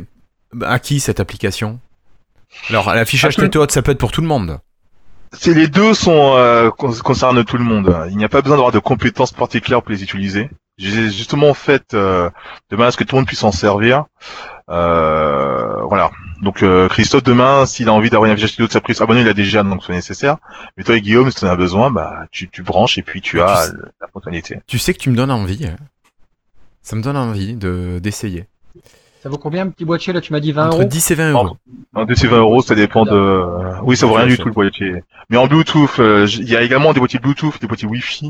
à 0.75 0.79
qui 0.79 1.01
cette 1.01 1.21
application? 1.21 1.79
Alors, 2.71 2.95
l'affichage 2.95 3.37
tête 3.37 3.55
haute, 3.57 3.71
ça 3.71 3.83
peut 3.83 3.93
être 3.93 3.99
pour 3.99 4.11
tout 4.11 4.23
le 4.23 4.27
monde. 4.27 4.59
C'est 5.35 5.53
les 5.53 5.69
deux 5.69 5.93
sont 5.93 6.33
euh, 6.39 6.71
con- 6.71 6.95
concernent 7.05 7.45
tout 7.45 7.59
le 7.59 7.65
monde. 7.65 7.95
Il 8.11 8.17
n'y 8.17 8.25
a 8.25 8.31
pas 8.31 8.41
besoin 8.41 8.57
d'avoir 8.57 8.73
de 8.73 8.79
compétences 8.79 9.33
particulières 9.33 9.83
pour 9.83 9.93
les 9.93 10.03
utiliser. 10.03 10.49
J'ai 10.79 11.11
justement 11.11 11.53
fait 11.53 11.93
euh, 11.93 12.31
demain 12.71 12.87
à 12.87 12.91
ce 12.91 12.97
que 12.97 13.05
tout 13.05 13.17
le 13.17 13.21
monde 13.21 13.27
puisse 13.27 13.41
s'en 13.41 13.53
servir. 13.53 14.07
Euh, 14.71 15.83
voilà. 15.83 16.11
Donc 16.43 16.63
euh, 16.63 16.89
Christophe 16.89 17.25
demain, 17.25 17.67
s'il 17.67 17.89
a 17.89 17.93
envie 17.93 18.11
d'avoir 18.11 18.27
une 18.27 18.33
affichage 18.33 18.53
tête 18.57 18.65
haute 18.65 18.71
surprise, 18.71 19.01
abonné 19.01 19.23
il 19.23 19.29
a 19.29 19.35
déjà 19.35 19.63
donc 19.63 19.83
c'est 19.85 19.93
nécessaire. 19.93 20.37
Mais 20.77 20.85
toi 20.85 20.97
et 20.97 21.01
Guillaume, 21.01 21.31
si 21.31 21.37
tu 21.39 21.45
en 21.45 21.49
as 21.49 21.57
besoin, 21.57 21.91
bah 21.91 22.27
tu, 22.31 22.49
tu 22.49 22.63
branches 22.63 22.97
et 22.99 23.03
puis 23.03 23.21
tu 23.21 23.37
Mais 23.39 23.43
tu 23.45 23.49
as 23.51 23.57
sais- 23.65 23.73
la 24.01 24.07
fonctionnalité. 24.09 24.61
Tu 24.67 24.79
sais 24.79 24.95
que 24.95 24.99
tu 24.99 25.11
me 25.11 25.17
donnes 25.17 25.31
envie. 25.33 25.67
hein. 25.67 25.77
Ça 26.83 26.95
me 26.97 27.03
donne 27.03 27.17
envie 27.17 27.55
de 27.57 27.99
d'essayer. 28.01 28.47
Ça 29.23 29.29
vaut 29.29 29.37
combien 29.39 29.63
un 29.67 29.69
petit 29.71 29.85
boîtier 29.85 30.13
là? 30.13 30.21
Tu 30.21 30.33
m'as 30.33 30.39
dit 30.39 30.53
20 30.53 30.69
Entre 30.69 30.77
euros? 30.79 30.85
10 30.89 31.11
et 31.11 31.15
20 31.17 31.31
euros. 31.33 31.57
En 31.95 32.05
2 32.05 32.15
c'est 32.15 32.29
20 32.29 32.39
euros, 32.39 32.63
ça 32.63 32.77
dépend 32.77 33.05
de. 33.05 33.81
Oui, 33.83 33.97
ça 33.97 34.07
vaut 34.07 34.15
rien 34.15 34.27
du 34.27 34.39
tout 34.39 34.47
le 34.47 34.55
boîtier. 34.55 35.03
Mais 35.29 35.37
en 35.37 35.49
Bluetooth, 35.49 35.99
euh, 35.99 36.27
il 36.39 36.49
y 36.49 36.57
a 36.57 36.63
également 36.63 36.93
des 36.93 37.01
boîtiers 37.01 37.19
Bluetooth, 37.19 37.61
des 37.61 37.67
boîtiers 37.67 37.89
Wi-Fi. 37.89 38.27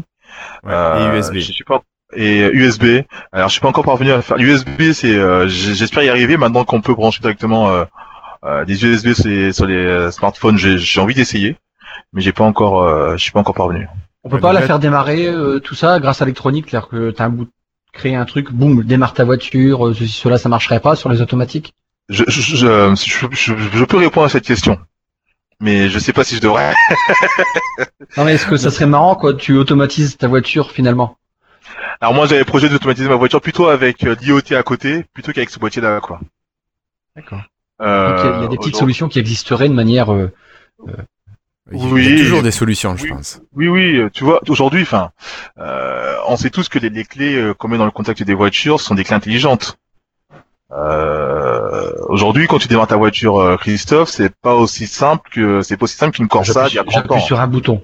Ouais, 0.65 0.73
Euh, 0.73 1.13
et 1.15 1.19
USB. 1.19 1.35
Je 1.35 1.53
suis 1.53 1.65
pas 1.65 1.83
et 2.15 2.41
USB. 2.53 3.03
Alors 3.33 3.49
je 3.49 3.53
suis 3.53 3.61
pas 3.61 3.69
encore 3.69 3.85
parvenu 3.85 4.11
à 4.13 4.23
faire 4.23 4.39
USB. 4.39 4.93
C'est 4.93 5.15
euh, 5.17 5.47
j'espère 5.49 6.03
y 6.03 6.09
arriver 6.09 6.37
maintenant 6.37 6.65
qu'on 6.65 6.81
peut 6.81 6.95
brancher 6.95 7.21
directement 7.21 7.71
euh, 7.71 7.85
euh, 8.45 8.65
des 8.65 8.85
USB 8.85 9.13
sur 9.15 9.29
les, 9.29 9.53
sur 9.53 9.67
les 9.67 10.11
smartphones. 10.13 10.59
J'ai 10.59 11.01
envie 11.01 11.15
d'essayer, 11.15 11.57
mais 12.13 12.23
j'ai 12.23 12.33
pas 12.33 12.45
encore. 12.45 12.83
euh, 12.83 13.13
je 13.17 13.23
suis 13.23 13.33
pas 13.33 13.41
encore 13.41 13.55
parvenu. 13.55 13.89
On 14.25 14.29
peut 14.29 14.37
Ouais, 14.37 14.43
pas 14.43 14.53
la 14.53 14.63
faire 14.63 14.79
démarrer, 14.79 15.27
euh, 15.29 15.61
tout 15.61 15.75
ça, 15.75 16.01
grâce 16.01 16.21
à 16.23 16.25
l'électronique, 16.25 16.67
c'est-à-dire 16.69 16.89
que 16.89 17.11
t'as 17.11 17.27
un 17.27 17.31
bout, 17.31 17.49
créer 17.93 18.17
un 18.17 18.25
truc, 18.25 18.53
boum, 18.53 18.83
démarre 18.85 19.15
ta 19.15 19.25
voiture, 19.25 19.87
euh, 19.89 19.95
ceci, 19.95 20.13
cela, 20.13 20.39
ça 20.39 20.49
marcherait 20.49 20.81
pas 20.81 20.97
sur 20.97 21.09
les 21.09 21.23
automatiques? 21.23 21.73
Je, 22.09 22.25
je, 22.27 22.41
je, 22.41 22.95
je, 22.97 23.27
je- 23.33 23.55
je 23.79 23.85
peux 23.85 23.99
répondre 23.99 24.27
à 24.27 24.29
cette 24.31 24.45
question, 24.47 24.79
mais 25.61 25.89
je 25.91 25.99
sais 25.99 26.13
pas 26.13 26.25
si 26.25 26.37
je 26.37 26.41
devrais. 26.41 26.75
Non 28.17 28.25
mais 28.25 28.35
est-ce 28.35 28.47
que 28.47 28.57
ça 28.57 28.71
serait 28.71 28.87
marrant 28.87 29.15
quoi 29.17 29.35
Tu 29.35 29.57
automatises 29.57 30.17
ta 30.17 30.29
voiture 30.29 30.71
finalement? 30.73 31.17
Alors 32.01 32.15
moi 32.15 32.27
j'avais 32.27 32.45
projet 32.45 32.69
d'automatiser 32.69 33.09
ma 33.09 33.17
voiture 33.17 33.41
plutôt 33.41 33.69
avec 33.69 34.05
euh, 34.05 34.15
l'IoT 34.21 34.53
à 34.57 34.63
côté, 34.63 35.05
plutôt 35.13 35.33
qu'avec 35.33 35.51
ce 35.51 35.59
boîtier 35.59 35.83
là 35.83 36.01
quoi. 36.01 36.21
D'accord. 37.17 37.43
Euh, 37.81 38.11
Donc, 38.11 38.19
il 38.21 38.25
y 38.25 38.29
a- 38.33 38.37
il 38.39 38.43
y, 38.43 38.45
a 38.45 38.49
des 38.49 38.57
petites 38.59 38.77
solutions 38.77 39.09
qui 39.09 39.19
existeraient 39.19 39.69
de 39.69 39.75
manière. 39.75 40.13
euh, 40.13 40.33
Il 41.71 41.79
y 41.79 41.87
a 41.87 41.93
Oui. 41.93 42.17
toujours 42.17 42.43
des 42.43 42.51
solutions, 42.51 42.97
je 42.97 43.05
Oui. 43.05 43.11
pense. 43.11 43.41
Oui, 43.55 43.69
oui, 43.69 44.01
tu 44.15 44.25
vois, 44.25 44.41
aujourd'hui, 44.49 44.83
enfin, 44.83 45.11
euh, 45.59 46.17
on 46.27 46.37
sait 46.37 46.49
tous 46.51 46.69
que 46.71 46.79
les, 46.79 46.89
les 46.89 47.05
clés 47.05 47.53
qu'on 47.59 47.69
met 47.69 47.77
dans 47.77 47.85
le 47.85 47.91
contact 47.91 48.23
des 48.23 48.33
voitures 48.35 48.81
sont 48.81 48.95
des 48.95 49.05
clés 49.05 49.15
intelligentes. 49.17 49.77
Euh, 50.73 51.91
aujourd'hui, 52.09 52.47
quand 52.47 52.59
tu 52.59 52.69
démarres 52.69 52.87
ta 52.87 52.97
voiture, 52.97 53.57
Christophe, 53.61 54.09
c'est 54.11 54.35
pas 54.35 54.55
aussi 54.55 54.87
simple 54.87 55.29
que 55.31 55.63
c'est 55.63 55.77
pas 55.77 55.85
aussi 55.85 55.97
simple 55.97 56.17
qu'une 56.17 56.29
Corsa 56.29 56.53
J'appuie 56.53 56.71
d'il 56.71 56.77
y 56.77 56.79
a 56.79 56.83
sur- 56.83 56.93
30 56.93 56.95
j'appuie 57.05 57.23
ans. 57.23 57.27
sur 57.27 57.41
un 57.41 57.47
bouton. 57.47 57.83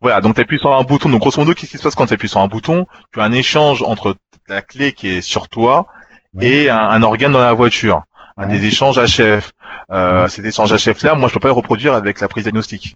Voilà, 0.00 0.20
donc 0.20 0.34
tu 0.36 0.40
appuies 0.40 0.58
sur 0.58 0.74
un 0.74 0.82
bouton. 0.84 1.08
Donc 1.08 1.20
grosso 1.20 1.40
modo, 1.40 1.54
qu'est-ce 1.54 1.70
qui 1.72 1.78
se 1.78 1.82
passe 1.82 1.94
quand 1.94 2.06
tu 2.06 2.14
appuies 2.14 2.28
sur 2.28 2.40
un 2.40 2.48
bouton? 2.48 2.86
Tu 3.12 3.20
as 3.20 3.24
un 3.24 3.32
échange 3.32 3.82
entre 3.82 4.16
la 4.48 4.62
clé 4.62 4.92
qui 4.92 5.08
est 5.08 5.20
sur 5.20 5.48
toi 5.48 5.86
et 6.40 6.70
un, 6.70 6.78
un 6.78 7.02
organe 7.02 7.32
dans 7.32 7.40
la 7.40 7.52
voiture. 7.52 8.02
Un 8.36 8.48
Ouais. 8.48 8.58
des 8.58 8.66
échanges 8.66 8.96
HF. 8.98 9.50
Euh, 9.90 10.28
Ces 10.28 10.46
échanges 10.46 10.72
HF 10.72 11.02
là, 11.02 11.14
moi 11.16 11.28
je 11.28 11.34
peux 11.34 11.40
pas 11.40 11.48
les 11.48 11.54
reproduire 11.54 11.94
avec 11.94 12.20
la 12.20 12.28
prise 12.28 12.44
diagnostique. 12.44 12.94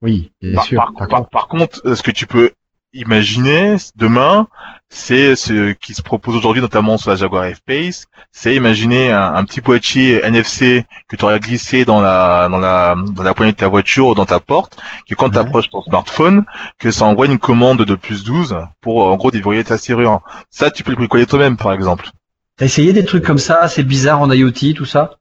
Oui, 0.00 0.32
bien 0.40 0.54
Par, 0.54 0.64
sûr. 0.64 0.80
par- 0.80 0.92
Par 0.94 1.08
par- 1.08 1.18
contre, 1.18 1.30
par 1.30 1.48
contre, 1.48 1.80
euh, 1.84 1.94
ce 1.94 2.02
que 2.02 2.10
tu 2.10 2.26
peux 2.26 2.52
imaginer 2.94 3.76
demain, 3.96 4.46
c'est 4.94 5.34
ce 5.36 5.72
qui 5.72 5.92
se 5.94 6.02
propose 6.02 6.36
aujourd'hui, 6.36 6.62
notamment 6.62 6.96
sur 6.98 7.10
la 7.10 7.16
Jaguar 7.16 7.44
F-Pace, 7.50 8.06
c'est 8.32 8.54
imaginer 8.54 9.10
un, 9.12 9.34
un 9.34 9.44
petit 9.44 9.60
boîtier 9.60 10.24
NFC 10.24 10.84
que 11.08 11.16
tu 11.16 11.24
aurais 11.24 11.40
glissé 11.40 11.84
dans 11.84 12.00
la 12.00 12.48
dans 12.50 12.58
la 12.58 12.94
dans 13.12 13.22
la 13.22 13.34
poignée 13.34 13.52
de 13.52 13.56
ta 13.56 13.68
voiture 13.68 14.06
ou 14.08 14.14
dans 14.14 14.26
ta 14.26 14.40
porte, 14.40 14.76
que 15.08 15.14
quand 15.14 15.30
tu 15.30 15.38
Ouais. 15.38 15.42
approches 15.42 15.70
ton 15.70 15.82
smartphone, 15.82 16.44
que 16.78 16.90
ça 16.90 17.04
envoie 17.06 17.26
une 17.26 17.38
commande 17.38 17.84
de 17.84 17.94
plus 17.94 18.24
12 18.24 18.56
pour 18.80 19.06
en 19.06 19.16
gros 19.16 19.30
déverrouiller 19.30 19.64
ta 19.64 19.78
serrure. 19.78 20.20
Ça, 20.50 20.70
tu 20.70 20.82
peux 20.84 20.90
le 20.92 20.96
bricoler 20.96 21.26
toi-même, 21.26 21.56
par 21.56 21.72
exemple. 21.72 22.08
T'as 22.56 22.64
essayé 22.66 22.92
des 22.92 23.04
trucs 23.04 23.24
comme 23.24 23.38
ça, 23.38 23.68
c'est 23.68 23.84
bizarre 23.84 24.20
en 24.20 24.30
IoT, 24.32 24.74
tout 24.74 24.84
ça? 24.86 25.18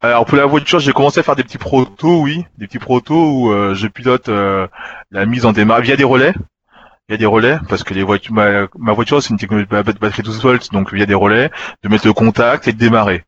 Alors 0.00 0.26
pour 0.26 0.36
la 0.36 0.46
voiture, 0.46 0.78
j'ai 0.78 0.92
commencé 0.92 1.20
à 1.20 1.22
faire 1.22 1.36
des 1.36 1.42
petits 1.44 1.58
protos, 1.58 2.20
oui, 2.20 2.44
des 2.58 2.66
petits 2.66 2.78
protos 2.78 3.30
où 3.30 3.52
euh, 3.52 3.74
je 3.74 3.86
pilote 3.88 4.28
euh, 4.28 4.66
la 5.10 5.26
mise 5.26 5.46
en 5.46 5.52
démarrage 5.52 5.86
via 5.86 5.96
des 5.96 6.04
relais. 6.04 6.34
Il 7.08 7.12
y 7.12 7.14
a 7.14 7.18
des 7.18 7.26
relais 7.26 7.58
parce 7.68 7.84
que 7.84 7.94
les 7.94 8.02
voitures, 8.02 8.34
ma, 8.34 8.66
ma 8.78 8.92
voiture 8.92 9.22
c'est 9.22 9.30
une 9.30 9.38
technologie 9.38 9.68
de 9.68 9.98
batterie 9.98 10.22
12 10.22 10.42
volts, 10.42 10.72
donc 10.72 10.88
il 10.92 10.98
y 10.98 11.02
a 11.02 11.06
des 11.06 11.14
relais, 11.14 11.52
de 11.84 11.88
mettre 11.88 12.04
le 12.06 12.12
contact 12.12 12.66
et 12.66 12.72
de 12.72 12.78
démarrer. 12.78 13.22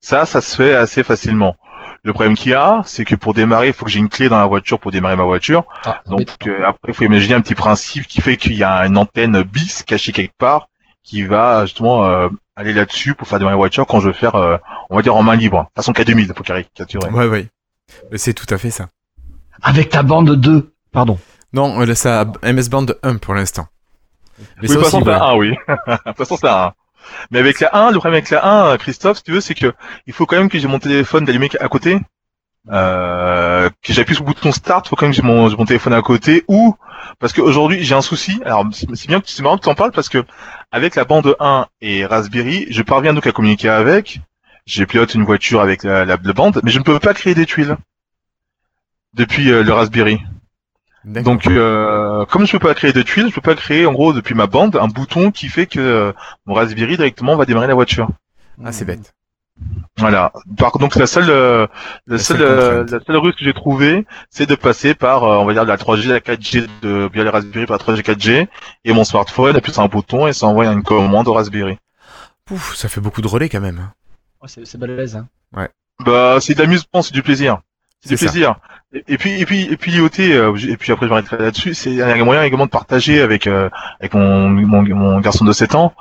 Ça, 0.00 0.24
ça 0.24 0.40
se 0.40 0.54
fait 0.54 0.74
assez 0.74 1.02
facilement. 1.02 1.56
Le 2.04 2.12
problème 2.12 2.36
qu'il 2.36 2.52
y 2.52 2.54
a, 2.54 2.82
c'est 2.84 3.04
que 3.04 3.16
pour 3.16 3.34
démarrer, 3.34 3.68
il 3.68 3.72
faut 3.72 3.86
que 3.86 3.90
j'ai 3.90 3.98
une 3.98 4.08
clé 4.08 4.28
dans 4.28 4.38
la 4.38 4.46
voiture 4.46 4.78
pour 4.78 4.92
démarrer 4.92 5.16
ma 5.16 5.24
voiture. 5.24 5.64
ah, 5.84 6.00
Donc 6.06 6.28
euh, 6.46 6.62
après, 6.64 6.92
il 6.92 6.94
faut 6.94 7.04
imaginer 7.04 7.34
un 7.34 7.40
petit 7.40 7.54
principe 7.56 8.06
qui 8.06 8.20
fait 8.20 8.36
qu'il 8.36 8.52
y 8.54 8.62
a 8.62 8.86
une 8.86 8.96
antenne 8.98 9.42
bis 9.42 9.82
cachée 9.82 10.12
quelque 10.12 10.36
part 10.38 10.68
qui 11.02 11.22
va 11.24 11.66
justement 11.66 12.04
euh, 12.04 12.28
aller 12.54 12.72
là-dessus 12.72 13.14
pour 13.14 13.26
faire 13.26 13.38
démarrer 13.38 13.54
la 13.54 13.58
voiture 13.58 13.86
quand 13.86 13.98
je 13.98 14.08
veux 14.08 14.12
faire, 14.14 14.36
euh, 14.36 14.58
on 14.90 14.96
va 14.96 15.02
dire 15.02 15.16
en 15.16 15.22
main 15.24 15.34
libre, 15.34 15.68
façon 15.74 15.92
K2000 15.92 16.34
pour 16.34 16.44
caricaturer. 16.44 17.10
Ouais, 17.10 17.26
ouais. 17.26 17.48
C'est 18.16 18.34
tout 18.34 18.46
à 18.54 18.58
fait 18.58 18.70
ça. 18.70 18.90
Avec 19.62 19.88
ta 19.88 20.02
bande 20.04 20.36
2, 20.36 20.72
pardon. 20.92 21.18
Non, 21.54 21.80
euh, 21.80 21.86
là, 21.86 21.94
ça 21.94 22.20
a 22.42 22.52
MS 22.52 22.68
Band 22.68 22.86
1 23.02 23.16
pour 23.16 23.34
l'instant. 23.34 23.68
Mais 24.60 24.68
Oui, 24.68 24.68
ça 24.68 24.74
de 24.74 24.80
toute 24.80 24.82
aussi, 24.82 24.84
façon, 24.84 24.98
c'est 24.98 25.04
voilà. 25.04 25.18
la 25.18 25.24
1, 25.30 25.36
oui. 25.36 25.50
de 25.68 25.96
toute 26.08 26.16
façon, 26.16 26.36
c'est 26.36 26.46
la 26.46 26.64
1. 26.66 26.72
Mais 27.30 27.38
avec 27.38 27.60
la 27.60 27.74
1, 27.74 27.90
le 27.92 27.98
problème 27.98 28.14
avec 28.14 28.30
la 28.30 28.70
1, 28.72 28.76
Christophe, 28.78 29.18
si 29.18 29.22
tu 29.22 29.32
veux, 29.32 29.40
c'est 29.40 29.54
que 29.54 29.72
il 30.06 30.12
faut 30.12 30.26
quand 30.26 30.36
même 30.36 30.48
que 30.48 30.58
j'ai 30.58 30.68
mon 30.68 30.78
téléphone 30.78 31.24
d'allumé 31.24 31.48
à 31.60 31.68
côté. 31.68 31.98
Euh, 32.72 33.68
que 33.82 33.92
j'appuie 33.92 34.14
sur 34.14 34.24
le 34.24 34.28
bouton 34.28 34.50
start, 34.50 34.86
il 34.86 34.88
faut 34.88 34.96
quand 34.96 35.04
même 35.04 35.12
que 35.12 35.16
j'ai 35.16 35.22
mon, 35.22 35.50
mon 35.50 35.66
téléphone 35.66 35.92
à 35.92 36.00
côté 36.00 36.44
ou 36.48 36.74
parce 37.18 37.34
qu'aujourd'hui 37.34 37.84
j'ai 37.84 37.94
un 37.94 38.00
souci. 38.00 38.40
Alors 38.46 38.64
c'est 38.72 38.86
c'est 38.94 39.06
bien 39.06 39.20
que 39.20 39.28
c'est 39.28 39.42
marrant 39.42 39.58
que 39.58 39.64
tu 39.64 39.68
en 39.68 39.74
parles 39.74 39.92
parce 39.92 40.08
que 40.08 40.24
avec 40.72 40.94
la 40.94 41.04
bande 41.04 41.36
1 41.40 41.66
et 41.82 42.06
Raspberry, 42.06 42.66
je 42.70 42.80
parviens 42.80 43.12
donc 43.12 43.26
à 43.26 43.32
communiquer 43.32 43.68
avec. 43.68 44.20
J'ai 44.64 44.86
pilote 44.86 45.14
une 45.14 45.24
voiture 45.24 45.60
avec 45.60 45.82
la, 45.82 46.06
la, 46.06 46.16
la 46.22 46.32
bande, 46.32 46.62
mais 46.64 46.70
je 46.70 46.78
ne 46.78 46.84
peux 46.84 46.98
pas 46.98 47.12
créer 47.12 47.34
des 47.34 47.44
tuiles 47.44 47.76
depuis 49.12 49.52
euh, 49.52 49.62
le 49.62 49.72
Raspberry. 49.74 50.22
Donc, 51.04 51.46
euh, 51.46 52.24
comme 52.26 52.46
je 52.46 52.52
peux 52.52 52.66
pas 52.66 52.74
créer 52.74 52.92
de 52.92 53.02
tuiles, 53.02 53.28
je 53.28 53.34
peux 53.34 53.40
pas 53.40 53.54
créer 53.54 53.84
en 53.86 53.92
gros 53.92 54.12
depuis 54.12 54.34
ma 54.34 54.46
bande 54.46 54.76
un 54.76 54.88
bouton 54.88 55.30
qui 55.30 55.48
fait 55.48 55.66
que 55.66 55.78
euh, 55.80 56.12
mon 56.46 56.54
Raspberry 56.54 56.96
directement 56.96 57.36
va 57.36 57.44
démarrer 57.44 57.66
la 57.66 57.74
voiture. 57.74 58.08
Ah, 58.64 58.72
c'est 58.72 58.84
bête. 58.84 59.12
Voilà. 59.98 60.32
Par 60.56 60.72
contre, 60.72 60.84
donc 60.84 60.96
la 60.96 61.06
seule, 61.06 61.30
euh, 61.30 61.66
la, 62.06 62.16
La 62.16 62.22
seule, 62.22 62.42
euh, 62.42 62.84
la 62.90 63.00
seule 63.00 63.16
ruse 63.16 63.34
que 63.36 63.44
j'ai 63.44 63.52
trouvée, 63.52 64.04
c'est 64.30 64.46
de 64.46 64.54
passer 64.54 64.94
par, 64.94 65.24
euh, 65.24 65.36
on 65.38 65.44
va 65.44 65.52
dire, 65.52 65.64
de 65.64 65.68
la 65.68 65.76
3G, 65.76 66.08
la 66.08 66.20
4G 66.20 66.66
de 66.82 67.08
via 67.12 67.22
les 67.22 67.30
Raspberry 67.30 67.66
par 67.66 67.78
la 67.78 67.84
3G, 67.84 68.02
4G, 68.02 68.48
et 68.84 68.92
mon 68.92 69.04
smartphone 69.04 69.54
appuie 69.56 69.72
sur 69.72 69.82
un 69.82 69.88
bouton 69.88 70.26
et 70.26 70.32
ça 70.32 70.46
envoie 70.46 70.66
une 70.66 70.82
commande 70.82 71.28
au 71.28 71.34
Raspberry. 71.34 71.78
Pouf, 72.44 72.74
ça 72.74 72.88
fait 72.88 73.00
beaucoup 73.00 73.22
de 73.22 73.28
relais 73.28 73.48
quand 73.48 73.60
même. 73.60 73.90
Ouais, 74.42 74.48
c'est 74.48 74.66
c'est 74.66 74.78
balèze. 74.78 75.16
Hein. 75.16 75.28
Bah, 76.04 76.38
c'est 76.40 76.54
de 76.54 76.60
l'amusement, 76.60 77.02
c'est 77.02 77.14
du 77.14 77.22
plaisir. 77.22 77.60
C'est 78.00 78.10
du 78.10 78.16
ça. 78.16 78.26
plaisir. 78.26 78.56
Et, 79.08 79.18
puis, 79.18 79.40
et 79.40 79.44
puis, 79.44 79.62
et 79.64 79.76
puis 79.76 79.90
l'IoT, 79.90 80.08
euh, 80.20 80.56
et 80.68 80.76
puis 80.76 80.92
après 80.92 81.06
je 81.06 81.10
m'arrêterai 81.10 81.38
là-dessus, 81.42 81.74
c'est 81.74 82.00
un 82.00 82.24
moyen 82.24 82.44
également 82.44 82.66
de 82.66 82.70
partager 82.70 83.20
avec 83.20 83.48
euh, 83.48 83.68
avec 83.98 84.14
mon, 84.14 84.48
mon, 84.48 84.82
mon 84.82 85.20
garçon 85.20 85.44
de 85.44 85.52
7 85.52 85.74
ans 85.74 85.92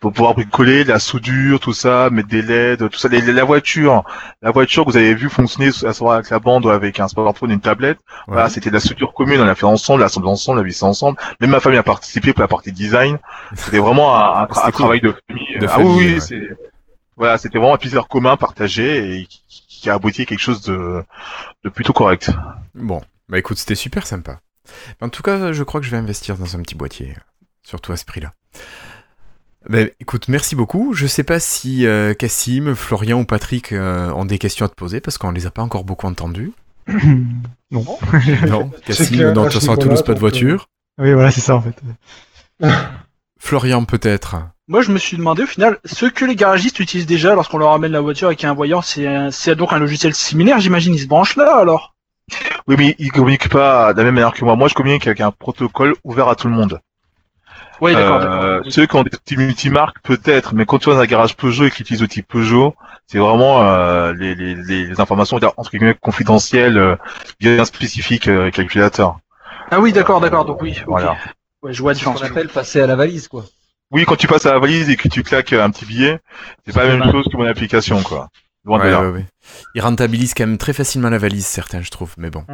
pour 0.00 0.12
pouvoir 0.12 0.34
coller 0.50 0.84
la 0.84 0.98
soudure, 0.98 1.60
tout 1.60 1.72
ça, 1.72 2.10
mettre 2.10 2.28
des 2.28 2.42
LED, 2.42 2.90
tout 2.90 2.98
ça. 2.98 3.08
Les- 3.08 3.22
la 3.22 3.44
voiture, 3.44 4.04
la 4.42 4.50
voiture 4.50 4.84
que 4.84 4.90
vous 4.90 4.96
avez 4.98 5.14
vu 5.14 5.30
fonctionner 5.30 5.68
à 5.68 5.92
savoir 5.94 6.14
avec 6.16 6.28
la 6.28 6.40
bande 6.40 6.66
ou 6.66 6.68
avec 6.68 7.00
un 7.00 7.08
smartphone, 7.08 7.52
une 7.52 7.60
tablette. 7.60 7.98
Ouais. 8.28 8.34
Voilà, 8.34 8.50
c'était 8.50 8.68
de 8.68 8.74
la 8.74 8.80
soudure 8.80 9.14
commune, 9.14 9.40
on 9.40 9.44
l'a 9.46 9.54
fait 9.54 9.64
ensemble, 9.64 9.96
on 9.96 10.00
l'a 10.00 10.06
assemblé 10.06 10.28
ensemble, 10.28 10.58
l'a 10.58 10.64
vissé 10.66 10.84
ensemble. 10.84 11.16
Même 11.40 11.50
ma 11.50 11.60
famille 11.60 11.78
a 11.78 11.82
participé 11.82 12.34
pour 12.34 12.42
la 12.42 12.48
partie 12.48 12.72
design. 12.72 13.16
C'était 13.54 13.78
vraiment 13.78 14.14
un, 14.14 14.42
un 14.42 14.46
cool. 14.46 14.72
travail 14.72 15.00
de 15.00 15.14
famille. 15.26 15.58
De 15.58 15.66
ah 15.66 15.68
famille, 15.68 15.92
oui, 15.96 16.04
oui, 16.06 16.14
ouais. 16.14 16.20
c'est 16.20 16.48
voilà, 17.16 17.36
c'était 17.38 17.58
vraiment 17.58 17.74
un 17.74 17.78
plaisir 17.78 18.08
commun 18.08 18.36
partagé 18.36 19.20
et 19.20 19.26
qui, 19.26 19.42
qui 19.82 19.90
a 19.90 19.94
abouti 19.94 20.22
à 20.22 20.24
quelque 20.24 20.38
chose 20.38 20.62
de, 20.62 21.02
de 21.64 21.68
plutôt 21.68 21.92
correct. 21.92 22.30
Bon, 22.76 23.02
bah 23.28 23.38
écoute, 23.38 23.58
c'était 23.58 23.74
super 23.74 24.06
sympa. 24.06 24.38
En 25.00 25.08
tout 25.08 25.24
cas, 25.24 25.52
je 25.52 25.64
crois 25.64 25.80
que 25.80 25.86
je 25.86 25.90
vais 25.90 25.96
investir 25.96 26.36
dans 26.36 26.56
un 26.56 26.62
petit 26.62 26.76
boîtier, 26.76 27.16
surtout 27.64 27.90
à 27.90 27.96
ce 27.96 28.04
prix-là. 28.04 28.32
Ben, 29.68 29.90
écoute, 29.98 30.28
merci 30.28 30.54
beaucoup. 30.54 30.94
Je 30.94 31.08
sais 31.08 31.24
pas 31.24 31.40
si 31.40 31.84
euh, 31.84 32.14
Cassim, 32.14 32.76
Florian 32.76 33.20
ou 33.20 33.24
Patrick 33.24 33.72
euh, 33.72 34.12
ont 34.12 34.24
des 34.24 34.38
questions 34.38 34.66
à 34.66 34.68
te 34.68 34.76
poser 34.76 35.00
parce 35.00 35.18
qu'on 35.18 35.32
les 35.32 35.46
a 35.46 35.50
pas 35.50 35.62
encore 35.62 35.82
beaucoup 35.82 36.06
entendus. 36.06 36.52
non. 37.72 37.84
Non, 38.46 38.70
Cassim, 38.86 39.32
non, 39.32 39.42
de 39.42 39.48
toute 39.48 39.54
façon 39.54 39.72
à 39.72 39.76
Toulouse, 39.76 40.02
pas 40.02 40.14
de 40.14 40.20
donc, 40.20 40.20
voiture. 40.20 40.68
Oui, 40.98 41.12
voilà, 41.12 41.32
c'est 41.32 41.40
ça 41.40 41.56
en 41.56 41.62
fait. 41.62 41.76
Florian 43.40 43.84
peut-être. 43.84 44.36
Moi, 44.72 44.80
je 44.80 44.90
me 44.90 44.96
suis 44.96 45.18
demandé 45.18 45.42
au 45.42 45.46
final, 45.46 45.76
ce 45.84 46.06
que 46.06 46.24
les 46.24 46.34
garagistes 46.34 46.80
utilisent 46.80 47.04
déjà 47.04 47.34
lorsqu'on 47.34 47.58
leur 47.58 47.72
amène 47.72 47.92
la 47.92 48.00
voiture 48.00 48.28
avec 48.28 48.42
un 48.42 48.54
voyant, 48.54 48.80
c'est 48.80 49.06
un- 49.06 49.30
c'est 49.30 49.54
donc 49.54 49.70
un 49.74 49.78
logiciel 49.78 50.14
similaire, 50.14 50.60
j'imagine. 50.60 50.94
Ils 50.94 51.00
se 51.00 51.06
branchent 51.06 51.36
là 51.36 51.56
alors? 51.58 51.94
Oui, 52.66 52.76
mais 52.78 52.96
ils 52.98 53.12
communiquent 53.12 53.50
pas 53.50 53.92
de 53.92 53.98
la 53.98 54.04
même 54.04 54.14
manière 54.14 54.32
que 54.32 54.42
moi. 54.46 54.56
Moi, 54.56 54.68
je 54.68 54.74
communique 54.74 55.06
avec 55.06 55.20
un 55.20 55.30
protocole 55.30 55.94
ouvert 56.04 56.28
à 56.28 56.36
tout 56.36 56.48
le 56.48 56.54
monde. 56.54 56.80
Oui, 57.82 57.92
d'accord. 57.92 58.22
Euh, 58.22 58.56
d'accord. 58.60 58.72
ceux 58.72 58.86
qui 58.86 58.96
ont 58.96 59.02
des 59.02 59.10
petits 59.10 59.36
multimarques, 59.36 59.98
peut-être, 60.02 60.54
mais 60.54 60.64
quand 60.64 60.78
tu 60.78 60.88
vas 60.88 60.94
dans 60.94 61.02
un 61.02 61.04
garage 61.06 61.36
Peugeot 61.36 61.66
et 61.66 61.70
qu'ils 61.70 61.82
utilisent 61.82 62.00
l'outil 62.00 62.22
Peugeot, 62.22 62.74
c'est 63.06 63.18
vraiment 63.18 63.62
euh, 63.64 64.14
les, 64.14 64.34
les, 64.34 64.54
les, 64.54 64.86
les 64.86 65.00
informations 65.02 65.38
entre 65.58 65.70
guillemets 65.70 65.96
confidentielles, 66.00 66.78
euh, 66.78 66.96
bien 67.38 67.62
spécifiques 67.66 68.26
euh, 68.28 68.50
calculateur. 68.50 69.18
Ah 69.70 69.80
oui, 69.80 69.92
d'accord, 69.92 70.22
d'accord. 70.22 70.46
Donc 70.46 70.62
oui. 70.62 70.80
Voilà. 70.86 71.18
Ouais, 71.62 71.74
je 71.74 71.82
vois 71.82 71.92
la 71.92 71.94
C'est 71.94 72.00
ce 72.00 72.04
qu'on 72.06 72.14
différence. 72.14 72.30
appelle 72.30 72.48
passer 72.48 72.80
à 72.80 72.86
la 72.86 72.96
valise, 72.96 73.28
quoi. 73.28 73.44
Oui, 73.92 74.04
quand 74.06 74.16
tu 74.16 74.26
passes 74.26 74.46
à 74.46 74.52
la 74.54 74.58
valise 74.58 74.88
et 74.90 74.96
que 74.96 75.08
tu 75.08 75.22
claques 75.22 75.52
un 75.52 75.70
petit 75.70 75.84
billet, 75.84 76.18
c'est 76.66 76.72
pas 76.74 76.86
la 76.86 76.96
même 76.96 77.10
chose 77.12 77.26
que 77.30 77.36
mon 77.36 77.44
application, 77.46 78.02
quoi. 78.02 78.28
Loin 78.64 78.78
de 78.78 78.84
Ouais, 78.84 78.90
là. 78.90 79.02
ouais, 79.02 79.08
ouais. 79.10 79.26
Ils 79.74 79.82
rentabilisent 79.82 80.34
quand 80.34 80.46
même 80.46 80.56
très 80.58 80.72
facilement 80.72 81.10
la 81.10 81.18
valise, 81.18 81.46
certains, 81.46 81.82
je 81.82 81.90
trouve. 81.90 82.14
Mais 82.16 82.30
bon, 82.30 82.44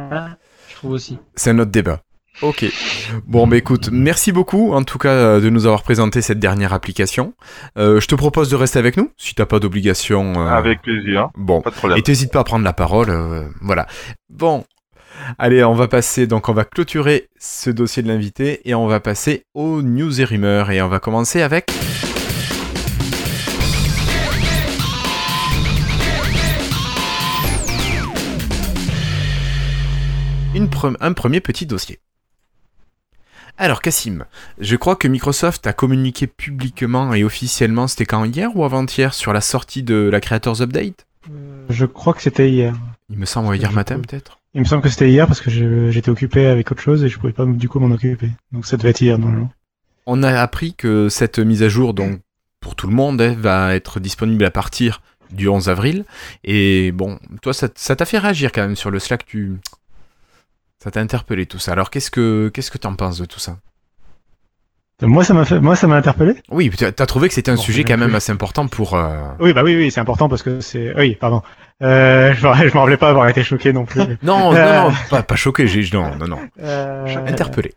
Je 0.69 0.75
trouve 0.75 0.91
aussi. 0.91 1.17
c'est 1.35 1.51
un 1.51 1.59
autre 1.59 1.71
débat. 1.71 2.01
Ok. 2.41 2.65
Bon, 3.27 3.47
bah 3.47 3.57
écoute, 3.57 3.89
merci 3.91 4.31
beaucoup 4.31 4.71
en 4.73 4.83
tout 4.83 4.97
cas 4.97 5.09
euh, 5.09 5.41
de 5.41 5.49
nous 5.49 5.65
avoir 5.65 5.83
présenté 5.83 6.21
cette 6.21 6.39
dernière 6.39 6.71
application. 6.73 7.33
Euh, 7.77 7.99
je 7.99 8.07
te 8.07 8.15
propose 8.15 8.49
de 8.49 8.55
rester 8.55 8.79
avec 8.79 8.95
nous, 8.97 9.11
si 9.17 9.35
t'as 9.35 9.45
pas 9.45 9.59
d'obligation. 9.59 10.33
euh, 10.41 10.47
Avec 10.47 10.81
plaisir, 10.81 11.29
Bon. 11.35 11.61
pas 11.61 11.69
de 11.71 11.75
problème. 11.75 11.99
Et 11.99 12.01
t'hésites 12.01 12.31
pas 12.31 12.39
à 12.39 12.43
prendre 12.45 12.63
la 12.63 12.71
parole, 12.73 13.09
euh, 13.09 13.49
voilà. 13.61 13.87
Bon, 14.29 14.63
allez, 15.37 15.63
on 15.63 15.73
va 15.73 15.87
passer, 15.87 16.27
donc 16.27 16.49
on 16.49 16.53
va 16.53 16.65
clôturer 16.65 17.29
ce 17.39 17.69
dossier 17.69 18.03
de 18.03 18.07
l'invité 18.07 18.67
et 18.69 18.75
on 18.75 18.87
va 18.87 18.99
passer 18.99 19.43
aux 19.53 19.81
news 19.81 20.21
et 20.21 20.23
rumeurs 20.23 20.71
et 20.71 20.81
on 20.81 20.87
va 20.87 20.99
commencer 20.99 21.41
avec... 21.41 21.71
Une 30.55 30.67
pre- 30.67 30.97
un 30.99 31.13
premier 31.13 31.41
petit 31.41 31.65
dossier. 31.65 31.99
Alors 33.57 33.81
Cassim, 33.81 34.25
je 34.59 34.75
crois 34.77 34.95
que 34.95 35.07
Microsoft 35.07 35.67
a 35.67 35.73
communiqué 35.73 36.27
publiquement 36.27 37.13
et 37.13 37.23
officiellement, 37.23 37.87
c'était 37.87 38.05
quand 38.05 38.23
hier 38.23 38.55
ou 38.55 38.63
avant-hier, 38.63 39.13
sur 39.13 39.31
la 39.31 39.41
sortie 39.41 39.83
de 39.83 40.09
la 40.11 40.19
Creators 40.21 40.61
Update? 40.61 41.05
Je 41.69 41.85
crois 41.85 42.13
que 42.13 42.21
c'était 42.21 42.49
hier. 42.49 42.73
il 43.09 43.17
me 43.17 43.25
semble 43.25 43.55
hier 43.55 43.71
matin 43.71 43.99
peut-être. 43.99 44.38
Il 44.55 44.61
me 44.61 44.65
semble 44.65 44.81
que 44.81 44.89
c'était 44.89 45.09
hier 45.09 45.27
parce 45.27 45.41
que 45.41 45.49
j'étais 45.91 46.09
occupé 46.09 46.47
avec 46.47 46.71
autre 46.71 46.81
chose 46.81 47.03
et 47.03 47.09
je 47.09 47.19
pouvais 47.19 47.33
pas 47.33 47.45
du 47.45 47.69
coup 47.69 47.79
m'en 47.79 47.93
occuper. 47.93 48.29
Donc 48.51 48.65
ça 48.65 48.77
devait 48.77 48.89
être 48.89 49.01
hier 49.01 49.17
normalement. 49.19 49.51
On 50.07 50.23
a 50.23 50.41
appris 50.41 50.73
que 50.73 51.07
cette 51.09 51.37
mise 51.39 51.61
à 51.61 51.69
jour, 51.69 51.93
donc 51.93 52.19
pour 52.59 52.75
tout 52.75 52.87
le 52.87 52.93
monde, 52.93 53.21
hein, 53.21 53.35
va 53.37 53.75
être 53.75 53.99
disponible 53.99 54.43
à 54.43 54.51
partir 54.51 55.01
du 55.31 55.47
11 55.47 55.69
avril. 55.69 56.03
Et 56.43 56.91
bon, 56.91 57.19
toi, 57.43 57.53
ça 57.53 57.69
t'a 57.69 58.05
fait 58.05 58.17
réagir 58.17 58.51
quand 58.51 58.61
même 58.61 58.75
sur 58.75 58.89
le 58.89 58.97
Slack. 58.97 59.25
Tu, 59.25 59.53
ça 60.83 60.89
t'a 60.89 60.99
interpellé 60.99 61.45
tout 61.45 61.59
ça. 61.59 61.73
Alors 61.73 61.91
qu'est-ce 61.91 62.09
que 62.09 62.49
qu'est-ce 62.51 62.71
que 62.71 62.79
t'en 62.79 62.95
penses 62.95 63.19
de 63.19 63.25
tout 63.25 63.39
ça? 63.39 63.59
Moi 65.01 65.23
ça 65.23 65.33
m'a 65.33 65.45
fait, 65.45 65.59
moi 65.61 65.75
ça 65.77 65.87
m'a 65.87 65.95
interpellé. 65.95 66.33
Oui, 66.49 66.69
t'as 66.75 66.91
t'as 66.91 67.05
trouvé 67.05 67.27
que 67.29 67.33
c'était 67.33 67.51
un 67.51 67.55
Bon, 67.55 67.61
sujet 67.61 67.83
quand 67.85 67.97
même 67.97 68.15
assez 68.15 68.31
important 68.33 68.67
pour. 68.67 68.95
euh, 68.95 69.29
Oui 69.39 69.53
bah 69.53 69.63
oui 69.63 69.75
oui 69.77 69.91
c'est 69.91 70.01
important 70.01 70.27
parce 70.27 70.43
que 70.43 70.59
c'est. 70.59 70.93
Oui 70.97 71.15
pardon. 71.15 71.41
Euh, 71.81 72.33
je 72.33 72.45
me 72.47 72.53
je 72.69 72.73
me 72.73 72.79
rappelais 72.79 72.97
pas 72.97 73.09
avoir 73.09 73.27
été 73.29 73.41
choqué 73.43 73.71
non 73.73 73.85
plus. 73.85 74.01
Non, 74.21 74.53
Euh. 74.53 74.75
non, 74.83 74.89
non, 74.89 74.95
pas, 75.09 75.23
pas 75.23 75.35
choqué. 75.35 75.67
J'ai 75.67 75.83
non, 75.95 76.11
non, 76.19 76.27
non, 76.27 76.39
Euh, 76.61 77.05
interpellé. 77.27 77.73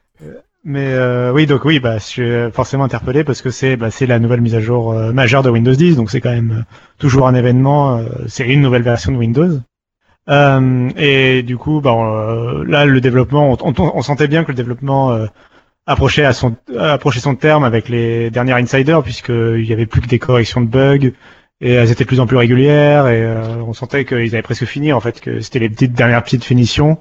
Mais 0.64 0.86
euh, 0.92 1.32
oui, 1.32 1.46
donc 1.46 1.64
oui, 1.64 1.80
bah, 1.80 1.98
je 1.98 2.02
suis 2.04 2.30
forcément 2.52 2.84
interpellé 2.84 3.24
parce 3.24 3.42
que 3.42 3.50
c'est 3.50 3.76
bah, 3.76 3.90
c'est 3.90 4.06
la 4.06 4.18
nouvelle 4.20 4.40
mise 4.40 4.54
à 4.54 4.60
jour 4.60 4.92
euh, 4.92 5.12
majeure 5.12 5.42
de 5.42 5.50
Windows 5.50 5.74
10, 5.74 5.96
donc 5.96 6.10
c'est 6.10 6.20
quand 6.20 6.30
même 6.30 6.52
euh, 6.60 6.74
toujours 6.98 7.26
un 7.26 7.34
événement. 7.34 7.98
euh, 7.98 8.04
c'est 8.28 8.46
une 8.48 8.60
nouvelle 8.60 8.82
version 8.82 9.10
de 9.12 9.16
Windows. 9.16 9.58
Euh, 10.28 10.88
et 10.96 11.42
du 11.42 11.56
coup, 11.56 11.80
bah, 11.80 11.94
euh, 11.96 12.64
là, 12.66 12.84
le 12.84 13.00
développement, 13.00 13.50
on, 13.50 13.56
on- 13.76 13.92
on 13.96 14.02
sentait 14.02 14.28
bien 14.28 14.44
que 14.44 14.48
le 14.52 14.56
développement 14.56 15.10
euh, 15.12 15.26
approchait 15.86 16.24
à 16.24 16.32
son 16.32 16.54
approchait 16.78 17.18
son 17.18 17.34
terme 17.34 17.64
avec 17.64 17.88
les 17.88 18.30
dernières 18.30 18.56
insiders, 18.56 19.02
puisqu'il 19.02 19.64
y 19.64 19.72
avait 19.72 19.86
plus 19.86 20.00
que 20.00 20.06
des 20.06 20.20
corrections 20.20 20.60
de 20.60 20.66
bugs 20.68 21.10
et 21.62 21.70
elles 21.72 21.92
étaient 21.92 22.02
de 22.04 22.08
plus 22.08 22.20
en 22.20 22.26
plus 22.26 22.36
régulières 22.36 23.06
et 23.06 23.22
euh, 23.22 23.56
on 23.64 23.72
sentait 23.72 24.04
qu'ils 24.04 24.34
avaient 24.34 24.42
presque 24.42 24.64
fini 24.64 24.92
en 24.92 25.00
fait, 25.00 25.20
que 25.20 25.40
c'était 25.40 25.60
les 25.60 25.70
petites 25.70 25.92
dernières 25.92 26.22
petites 26.24 26.44
finitions. 26.44 27.00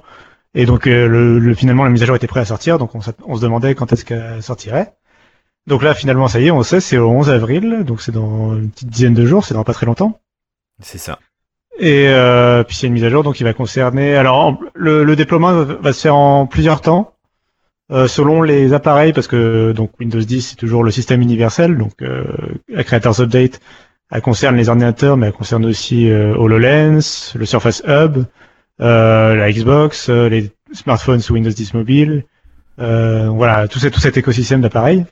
Et 0.54 0.66
donc 0.66 0.86
euh, 0.86 1.08
le, 1.08 1.38
le- 1.40 1.54
finalement 1.54 1.82
la 1.84 1.90
mise 1.90 2.02
à 2.02 2.06
jour 2.06 2.14
était 2.14 2.28
prête 2.28 2.42
à 2.42 2.46
sortir, 2.46 2.78
donc 2.78 2.94
on, 2.94 3.00
se 3.00 3.42
demandait 3.42 3.74
quand 3.74 3.92
est-ce 3.92 4.04
qu'elle 4.04 4.42
sortirait. 4.42 4.92
Donc 5.66 5.82
là 5.82 5.94
finalement 5.94 6.28
ça 6.28 6.38
y 6.40 6.46
est, 6.46 6.50
on 6.52 6.62
sait, 6.62 6.80
c'est 6.80 6.96
au 6.96 7.10
11 7.10 7.30
avril, 7.30 7.82
donc 7.84 8.00
c'est 8.00 8.12
dans 8.12 8.54
une 8.54 8.70
petite 8.70 8.88
dizaine 8.88 9.14
de 9.14 9.26
jours, 9.26 9.44
c'est 9.44 9.54
dans 9.54 9.64
pas 9.64 9.74
très 9.74 9.86
longtemps. 9.86 10.20
C'est 10.80 10.98
ça. 10.98 11.18
Et 11.80 12.06
euh, 12.08 12.62
puis 12.62 12.76
c'est 12.76 12.86
une 12.86 12.92
mise 12.92 13.04
à 13.04 13.10
jour 13.10 13.24
donc 13.24 13.34
qui 13.34 13.44
va 13.44 13.54
concerner. 13.54 14.14
Alors 14.14 14.60
le, 14.74 15.02
le 15.02 15.16
déploiement 15.16 15.64
va, 15.64 15.92
se 15.92 16.02
faire 16.02 16.14
en 16.14 16.46
plusieurs 16.46 16.82
temps, 16.82 17.14
selon 17.90 18.42
les 18.42 18.74
appareils, 18.74 19.12
parce 19.12 19.26
que 19.26 19.72
donc 19.72 19.90
Windows 19.98 20.20
10 20.20 20.50
c'est 20.50 20.56
toujours 20.56 20.84
le 20.84 20.92
système 20.92 21.20
universel, 21.20 21.76
donc 21.76 21.94
euh, 22.02 22.24
la 22.68 22.84
Creators 22.84 23.20
Update 23.20 23.60
elle 24.12 24.20
concerne 24.22 24.56
les 24.56 24.68
ordinateurs, 24.68 25.16
mais 25.16 25.26
elle 25.28 25.32
concerne 25.32 25.64
aussi 25.64 26.10
euh, 26.10 26.34
HoloLens, 26.36 27.32
le 27.34 27.46
Surface 27.46 27.82
Hub, 27.86 28.24
euh, 28.80 29.34
la 29.34 29.50
Xbox, 29.52 30.08
euh, 30.08 30.28
les 30.28 30.50
smartphones 30.72 31.20
sous 31.20 31.34
Windows 31.34 31.50
10 31.50 31.74
mobile, 31.74 32.24
euh, 32.80 33.28
voilà 33.28 33.68
tout, 33.68 33.78
cet- 33.78 33.94
tout 33.94 34.00
cet 34.00 34.16
écosystème 34.16 34.60
d'appareils. 34.60 35.04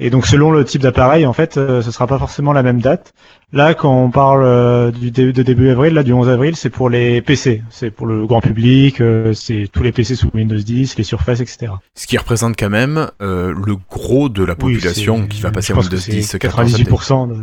Et 0.00 0.10
donc 0.10 0.26
selon 0.28 0.52
le 0.52 0.64
type 0.64 0.80
d'appareil, 0.82 1.26
en 1.26 1.32
fait, 1.32 1.56
euh, 1.56 1.82
ce 1.82 1.90
sera 1.90 2.06
pas 2.06 2.18
forcément 2.20 2.52
la 2.52 2.62
même 2.62 2.80
date. 2.80 3.12
Là, 3.52 3.74
quand 3.74 3.92
on 3.92 4.10
parle 4.12 4.44
euh, 4.44 4.92
du 4.92 5.10
dé- 5.10 5.32
de 5.32 5.42
début 5.42 5.70
avril, 5.70 5.92
là 5.94 6.04
du 6.04 6.12
11 6.12 6.28
avril, 6.28 6.54
c'est 6.54 6.70
pour 6.70 6.88
les 6.88 7.20
PC, 7.20 7.64
c'est 7.68 7.90
pour 7.90 8.06
le 8.06 8.24
grand 8.24 8.40
public, 8.40 9.00
euh, 9.00 9.32
c'est 9.32 9.68
tous 9.72 9.82
les 9.82 9.90
PC 9.90 10.14
sous 10.14 10.30
Windows 10.32 10.54
10, 10.56 10.96
les 10.98 11.02
Surface, 11.02 11.40
etc. 11.40 11.72
Ce 11.96 12.06
qui 12.06 12.16
représente 12.16 12.56
quand 12.56 12.70
même 12.70 13.10
euh, 13.20 13.52
le 13.66 13.74
gros 13.90 14.28
de 14.28 14.44
la 14.44 14.54
population 14.54 15.26
qui 15.26 15.40
va 15.40 15.50
passer 15.50 15.72
à 15.72 15.76
Windows 15.76 15.96
que 15.96 16.10
10. 16.12 16.22
c'est 16.22 16.38
14 16.38 16.74
update. 16.74 16.88
98%. 16.94 17.28
De... 17.30 17.34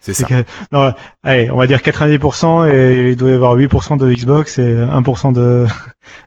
C'est 0.00 0.14
ça. 0.14 0.26
que- 0.26 0.44
non, 0.72 0.94
allez, 1.22 1.50
on 1.50 1.56
va 1.56 1.66
dire 1.66 1.82
90% 1.82 2.66
et 2.72 3.10
il 3.10 3.16
doit 3.16 3.30
y 3.30 3.34
avoir 3.34 3.54
8% 3.54 3.96
de 3.98 4.10
Xbox 4.12 4.58
et 4.58 4.74
1% 4.76 5.32
de 5.32 5.66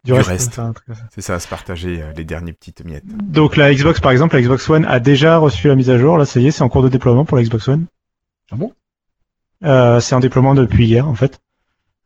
du, 0.04 0.12
Du 0.12 0.14
reste. 0.30 0.60
C'est 1.14 1.22
ça, 1.22 1.34
à 1.36 1.40
se 1.40 1.48
partager 1.48 2.02
euh, 2.02 2.12
les 2.16 2.24
dernières 2.24 2.54
petites 2.54 2.86
miettes. 2.86 3.04
Donc 3.08 3.58
la 3.58 3.74
Xbox 3.74 4.00
par 4.00 4.12
exemple, 4.12 4.36
la 4.36 4.42
Xbox 4.44 4.70
One 4.70 4.86
a 4.86 5.00
déjà 5.00 5.38
reçu 5.38 5.68
la 5.70 5.76
mise 5.76 5.90
à 5.90 5.98
jour. 5.98 6.18
Là, 6.18 6.26
ça 6.26 6.40
y 6.40 6.48
est, 6.48 6.52
c'est 6.52 6.62
en 6.64 6.70
cours 6.70 6.84
de 6.84 6.90
déploiement 6.90 7.26
pour 7.26 7.36
la 7.38 7.44
Xbox 7.44 7.68
One. 7.68 7.86
Ah 8.52 8.56
bon? 8.58 8.72
Euh, 9.66 10.00
C'est 10.00 10.14
en 10.14 10.20
déploiement 10.20 10.54
depuis 10.56 10.86
hier 10.86 11.08
en 11.08 11.16
fait. 11.16 11.40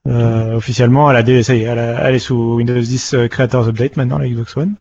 Euh, 0.07 0.53
officiellement, 0.55 1.11
elle 1.11 1.17
a 1.17 1.23
dé- 1.23 1.43
ça 1.43 1.53
y 1.53 1.61
est, 1.61 1.63
elle, 1.63 1.79
a- 1.79 2.07
elle 2.07 2.15
est 2.15 2.19
sous 2.19 2.55
Windows 2.55 2.79
10 2.79 3.13
euh, 3.13 3.27
Creators 3.27 3.67
Update 3.67 3.97
maintenant 3.97 4.17
la 4.19 4.29
Xbox 4.29 4.55
One. 4.55 4.75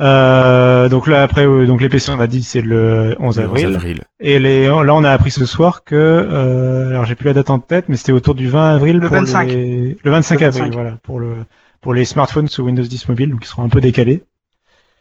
Euh, 0.00 0.88
donc 0.88 1.06
là 1.06 1.22
après 1.22 1.46
euh, 1.46 1.66
donc 1.66 1.80
les 1.82 1.88
PC 1.90 2.10
on 2.10 2.20
a 2.20 2.26
dit 2.26 2.42
c'est 2.42 2.62
le 2.62 3.14
11 3.20 3.38
Le 3.38 3.44
11 3.44 3.48
avril. 3.50 3.74
avril. 3.76 4.00
Et 4.20 4.38
les 4.38 4.66
là 4.66 4.94
on 4.94 5.04
a 5.04 5.10
appris 5.10 5.30
ce 5.30 5.44
soir 5.44 5.84
que 5.84 5.94
euh, 5.94 6.88
alors 6.90 7.04
j'ai 7.04 7.14
plus 7.14 7.26
la 7.26 7.34
date 7.34 7.50
en 7.50 7.58
tête 7.58 7.84
mais 7.88 7.96
c'était 7.96 8.12
autour 8.12 8.34
du 8.34 8.48
20 8.48 8.76
avril 8.76 8.96
Le 8.96 9.08
pour 9.08 9.16
25. 9.18 9.48
les 9.48 9.98
le 10.02 10.10
25 10.10 10.40
Le 10.40 10.46
avril 10.46 10.62
25. 10.64 10.72
voilà 10.74 10.96
pour 11.02 11.20
le 11.20 11.34
pour 11.82 11.92
les 11.92 12.06
smartphones 12.06 12.48
sous 12.48 12.62
Windows 12.64 12.82
10 12.82 13.08
mobile 13.10 13.30
donc 13.30 13.40
ils 13.44 13.48
seront 13.48 13.62
un 13.64 13.68
peu 13.68 13.80
décalés. 13.82 14.22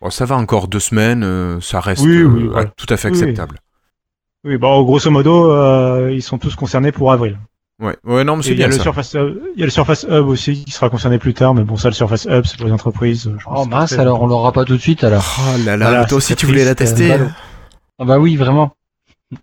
Bon, 0.02 0.10
ça 0.10 0.26
va 0.26 0.36
encore 0.38 0.68
deux 0.70 0.80
semaines, 0.80 1.24
euh, 1.24 1.60
ça 1.62 1.80
reste 1.82 2.04
Oui, 2.04 2.18
euh, 2.18 2.26
oui, 2.26 2.44
ouais, 2.44 2.50
voilà. 2.50 2.72
tout 2.78 2.86
à 2.90 2.98
fait 2.98 3.10
Oui, 3.10 3.16
oui. 3.18 3.22
acceptable. 3.24 3.60
Oui 4.46 4.58
bon 4.58 4.82
grosso 4.84 5.10
modo 5.12 5.52
euh, 5.52 6.10
ils 6.12 6.22
sont 6.22 6.38
tous 6.38 6.56
concernés 6.56 6.92
pour 6.92 7.12
avril. 7.14 7.38
Ouais, 7.80 7.96
ouais, 8.04 8.24
non, 8.26 8.36
mais 8.36 8.44
c'est 8.44 8.50
il 8.50 8.60
y 8.60 8.63
a 8.63 8.68
bien 8.68 8.76
le 8.76 8.78
ça. 8.78 8.84
Surface 8.84 9.13
Hub, 9.13 9.38
il 9.56 9.60
y 9.60 9.63
a 9.63 9.65
le 9.65 9.72
Surface 9.72 10.06
Hub 10.10 10.28
aussi 10.28 10.65
qui 10.65 10.72
sera 10.72 10.89
concerné 10.89 11.18
plus 11.18 11.34
tard 11.34 11.54
mais 11.54 11.63
bon 11.63 11.78
ça 11.78 11.88
le 11.88 11.94
Surface 11.94 12.26
Hub 12.30 12.44
c'est 12.46 12.58
pour 12.58 12.65
les 12.68 12.74
entreprises. 12.74 13.32
je 13.39 13.44
pense 13.46 13.60
Oh 13.62 13.65
mince, 13.65 13.94
alors 13.94 14.22
on 14.22 14.28
l'aura 14.28 14.52
pas 14.52 14.65
tout 14.65 14.76
de 14.76 14.82
suite 14.82 15.04
alors. 15.06 15.24
Oh 15.39 15.58
là 15.65 15.78
là, 15.78 15.89
Voilà, 15.89 16.06
toi 16.06 16.18
aussi 16.18 16.36
tu 16.36 16.46
voulais 16.46 16.65
la 16.65 16.76
tester. 16.76 17.13
euh, 17.13 17.26
Ah 17.98 18.04
bah 18.06 18.20
oui, 18.20 18.36
vraiment. 18.36 18.74
Euh, 19.34 19.38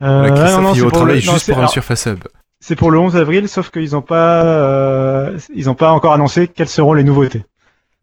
Voilà, 0.00 0.30
Christophe, 0.30 0.56
non, 0.56 0.62
non, 0.68 0.74
il 0.74 0.78
est 0.78 0.82
au 0.82 0.90
travail 0.90 1.20
juste 1.20 1.46
pour 1.46 1.56
un 1.56 1.60
alors, 1.60 1.70
Surface 1.72 2.06
Hub. 2.06 2.18
C'est 2.60 2.76
pour 2.76 2.90
le 2.90 2.98
11 2.98 3.16
avril, 3.16 3.48
sauf 3.48 3.70
qu'ils 3.70 3.92
n'ont 3.92 4.02
pas, 4.02 4.44
euh, 4.44 5.38
ils 5.54 5.68
ont 5.70 5.74
pas 5.74 5.90
encore 5.92 6.12
annoncé 6.12 6.46
quelles 6.46 6.68
seront 6.68 6.92
les 6.92 7.04
nouveautés. 7.04 7.44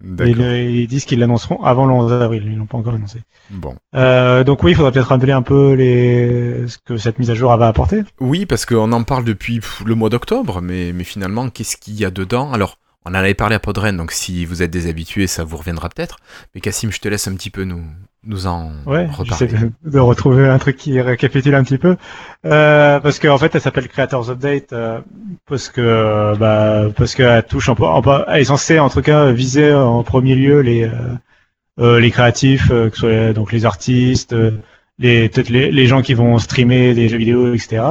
Et 0.03 0.07
D'accord. 0.10 0.36
le- 0.36 0.60
ils 0.60 0.88
disent 0.88 1.05
qu'ils 1.05 1.19
l'annonceront 1.19 1.63
avant 1.63 1.86
le 1.88 1.93
11 1.93 2.12
avril. 2.13 2.43
Ils 2.45 2.55
l'ont 2.57 2.65
pas 2.67 2.77
encore 2.77 2.93
annoncé. 2.93 3.19
Bon. 3.49 3.75
Euh, 3.95 4.43
donc 4.43 4.62
oui, 4.63 4.71
il 4.71 4.75
faudra 4.75 4.91
peut-être 4.91 5.07
rappeler 5.07 5.31
un 5.31 5.41
peu 5.41 5.73
les 5.73 6.67
ce 6.67 6.77
que 6.77 6.97
cette 6.97 7.17
mise 7.19 7.31
à 7.31 7.33
jour 7.36 7.55
va 7.57 7.67
apporter. 7.67 8.03
Oui, 8.19 8.45
parce 8.45 8.65
qu'on 8.65 8.91
en 8.91 9.03
parle 9.03 9.23
depuis 9.23 9.60
le 9.86 9.95
mois 9.95 10.10
d'octobre, 10.10 10.62
mais, 10.62 10.91
mais 10.93 11.03
finalement, 11.03 11.49
qu'est-ce 11.49 11.77
qu'il 11.77 11.95
y 11.95 12.05
a 12.05 12.12
dedans? 12.12 12.51
Alors, 12.53 12.77
on 13.05 13.12
en 13.12 13.13
avait 13.15 13.33
parlé 13.33 13.55
à 13.55 13.60
Podren, 13.60 13.95
donc 13.97 14.12
si 14.12 14.45
vous 14.45 14.62
êtes 14.62 14.69
des 14.71 14.88
habitués, 14.88 15.27
ça 15.27 15.43
vous 15.43 15.57
reviendra 15.57 15.89
peut-être. 15.89 16.17
Mais 16.53 16.62
Cassim, 16.62 16.91
je 16.91 16.99
te 16.99 17.07
laisse 17.07 17.27
un 17.27 17.33
petit 17.36 17.49
peu 17.49 17.63
nous, 17.63 17.81
nous 18.28 18.46
en 18.48 18.72
Ouais, 18.86 19.08
reparler. 19.08 19.48
de, 19.48 19.72
de 19.92 20.00
retrouver 20.00 20.48
un 20.48 20.58
truc 20.60 20.78
qui 20.78 21.00
récapitule 21.02 21.56
un 21.56 21.63
petit 21.63 21.78
peu. 21.78 21.96
Euh, 22.46 23.00
parce 23.00 23.20
qu'en 23.20 23.38
fait, 23.38 23.56
elle 23.56 23.62
s'appelle 23.62 23.88
Creators 23.88 24.30
Update 24.30 24.74
euh, 24.74 25.00
parce 25.48 25.70
que 25.70 26.36
bah 26.38 26.84
parce 26.96 27.16
qu'elle 27.16 27.44
touche 27.44 27.70
en, 27.70 27.76
en- 27.80 28.26
elle 28.28 28.42
est 28.42 28.46
censée 28.46 28.80
en 28.80 28.90
tout 28.90 29.02
cas 29.02 29.32
viser 29.32 29.74
en 29.74 30.04
premier 30.04 30.36
lieu 30.36 30.60
les 30.62 30.84
euh, 30.84 30.92
euh, 31.80 32.00
les 32.00 32.12
créatifs, 32.12 32.70
euh, 32.72 32.90
que 32.90 32.96
ce 32.96 33.02
soit 33.02 33.34
donc 33.34 33.52
les 33.52 33.66
artistes, 33.66 34.34
euh, 34.34 34.52
les 35.00 35.30
peut-être 35.30 35.50
les, 35.50 35.72
les 35.72 35.88
gens 35.88 36.02
qui 36.02 36.13
vont 36.16 36.38
streamer 36.40 36.94
des 36.94 37.08
jeux 37.10 37.18
vidéo, 37.18 37.54
etc. 37.54 37.84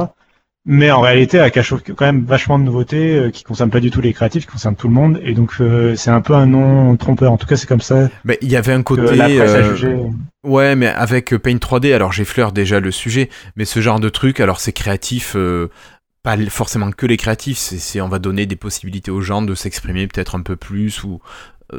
Mais 0.69 0.91
en 0.91 0.99
réalité, 0.99 1.37
elle 1.37 1.49
cache 1.49 1.73
quand 1.95 2.05
même 2.05 2.25
vachement 2.25 2.59
de 2.59 2.65
nouveautés 2.65 3.15
euh, 3.15 3.31
qui 3.31 3.45
concernent 3.45 3.69
pas 3.69 3.79
du 3.79 3.89
tout 3.89 4.01
les 4.01 4.11
créatifs, 4.11 4.45
qui 4.45 4.51
concernent 4.51 4.75
tout 4.75 4.89
le 4.89 4.93
monde. 4.93 5.17
Et 5.23 5.33
donc, 5.33 5.53
euh, 5.61 5.95
c'est 5.95 6.09
un 6.09 6.19
peu 6.19 6.33
un 6.33 6.45
nom 6.45 6.97
trompeur. 6.97 7.31
En 7.31 7.37
tout 7.37 7.47
cas, 7.47 7.55
c'est 7.55 7.67
comme 7.67 7.79
ça 7.79 8.09
Mais 8.25 8.37
il 8.41 8.51
y 8.51 8.57
avait 8.57 8.73
un 8.73 8.83
côté... 8.83 9.15
la 9.15 9.29
presse 9.29 9.39
a 9.39 9.43
euh, 9.59 9.75
jugé. 9.75 9.95
Ouais, 10.43 10.75
mais 10.75 10.87
avec 10.87 11.33
euh, 11.33 11.39
Paint 11.39 11.55
3D, 11.55 11.93
alors 11.93 12.11
j'effleure 12.11 12.51
déjà 12.51 12.81
le 12.81 12.91
sujet, 12.91 13.29
mais 13.55 13.63
ce 13.63 13.79
genre 13.79 14.01
de 14.01 14.09
truc, 14.09 14.41
alors 14.41 14.59
c'est 14.59 14.73
créatif, 14.73 15.37
euh, 15.37 15.69
pas 16.21 16.35
forcément 16.49 16.91
que 16.91 17.05
les 17.05 17.15
créatifs, 17.15 17.57
c'est, 17.57 17.79
c'est- 17.79 18.01
on 18.01 18.09
va 18.09 18.19
donner 18.19 18.45
des 18.45 18.57
possibilités 18.57 19.09
aux 19.09 19.21
gens 19.21 19.41
de 19.41 19.55
s'exprimer 19.55 20.05
peut-être 20.07 20.35
un 20.35 20.41
peu 20.41 20.57
plus 20.57 21.01
ou 21.05 21.21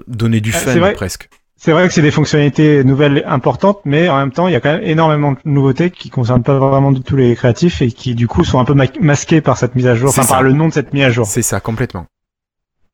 donner 0.07 0.40
du 0.40 0.53
Ah, 0.55 0.59
fun 0.59 0.92
presque. 0.94 1.29
C'est 1.61 1.73
vrai 1.73 1.88
que 1.88 1.92
c'est 1.94 2.03
des 2.03 2.12
fonctionnalités 2.12 2.85
nouvelles 2.85 3.25
importantes, 3.27 3.81
mais 3.85 4.09
en 4.09 4.16
même 4.18 4.31
temps, 4.31 4.47
il 4.47 4.53
y 4.53 4.57
a 4.57 4.61
quand 4.61 4.73
même 4.73 4.85
énormément 4.85 5.33
de 5.33 5.38
nouveautés 5.44 5.90
qui 5.90 6.09
concernent 6.09 6.44
pas 6.44 6.57
vraiment 6.59 6.92
du 6.92 7.01
tout 7.01 7.16
les 7.16 7.35
créatifs 7.35 7.83
et 7.83 7.90
qui 7.90 8.14
du 8.14 8.29
coup 8.29 8.44
sont 8.44 8.61
un 8.61 8.64
peu 8.64 8.75
ma- 8.75 8.85
masquées 9.01 9.40
par 9.40 9.59
cette 9.59 9.75
mise 9.75 9.88
à 9.88 9.97
jour, 9.97 10.11
enfin 10.11 10.23
ça. 10.23 10.35
par 10.35 10.42
le 10.44 10.53
nom 10.53 10.68
de 10.68 10.73
cette 10.73 10.92
mise 10.92 11.03
à 11.03 11.11
jour. 11.11 11.27
C'est 11.27 11.42
ça, 11.42 11.59
complètement. 11.59 12.07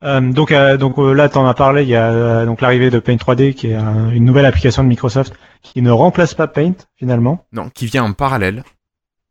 Euh, 0.03 0.19
donc, 0.19 0.51
euh, 0.51 0.77
donc 0.77 0.97
euh, 0.97 1.13
là, 1.13 1.29
t'en 1.29 1.45
as 1.45 1.53
parlé. 1.53 1.83
Il 1.83 1.89
y 1.89 1.95
a 1.95 2.09
euh, 2.11 2.45
donc 2.45 2.59
l'arrivée 2.61 2.89
de 2.89 2.97
Paint 2.99 3.15
3D, 3.17 3.53
qui 3.53 3.67
est 3.69 3.75
un- 3.75 4.09
une 4.09 4.25
nouvelle 4.25 4.45
application 4.47 4.83
de 4.83 4.87
Microsoft 4.89 5.33
qui 5.61 5.83
ne 5.83 5.91
remplace 5.91 6.33
pas 6.33 6.47
Paint 6.47 6.73
finalement, 6.95 7.45
Non, 7.53 7.69
qui 7.69 7.85
vient 7.85 8.03
en 8.03 8.13
parallèle. 8.13 8.63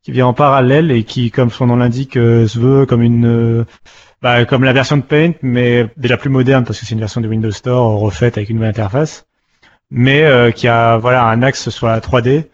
Qui 0.04 0.12
vient 0.12 0.26
en 0.26 0.34
parallèle 0.34 0.92
et 0.92 1.02
qui, 1.02 1.30
comme 1.30 1.50
son 1.50 1.66
nom 1.66 1.76
l'indique, 1.76 2.16
euh, 2.16 2.46
se 2.46 2.58
veut 2.58 2.86
comme 2.86 3.02
une 3.02 3.26
euh, 3.26 3.64
bah, 4.24 4.46
comme 4.46 4.64
la 4.64 4.72
version 4.72 4.96
de 4.96 5.02
Paint, 5.02 5.32
mais 5.42 5.86
déjà 5.98 6.16
plus 6.16 6.30
moderne 6.30 6.64
parce 6.64 6.80
que 6.80 6.86
c'est 6.86 6.94
une 6.94 7.00
version 7.00 7.20
de 7.20 7.28
Windows 7.28 7.50
Store 7.50 8.00
refaite 8.00 8.38
avec 8.38 8.48
une 8.48 8.56
nouvelle 8.56 8.70
interface, 8.70 9.26
mais 9.90 10.24
euh, 10.24 10.50
qui 10.50 10.66
a 10.66 10.96
voilà 10.96 11.26
un 11.26 11.42
axe 11.42 11.68
sur 11.68 11.88
la 11.88 12.00
3D. 12.00 12.46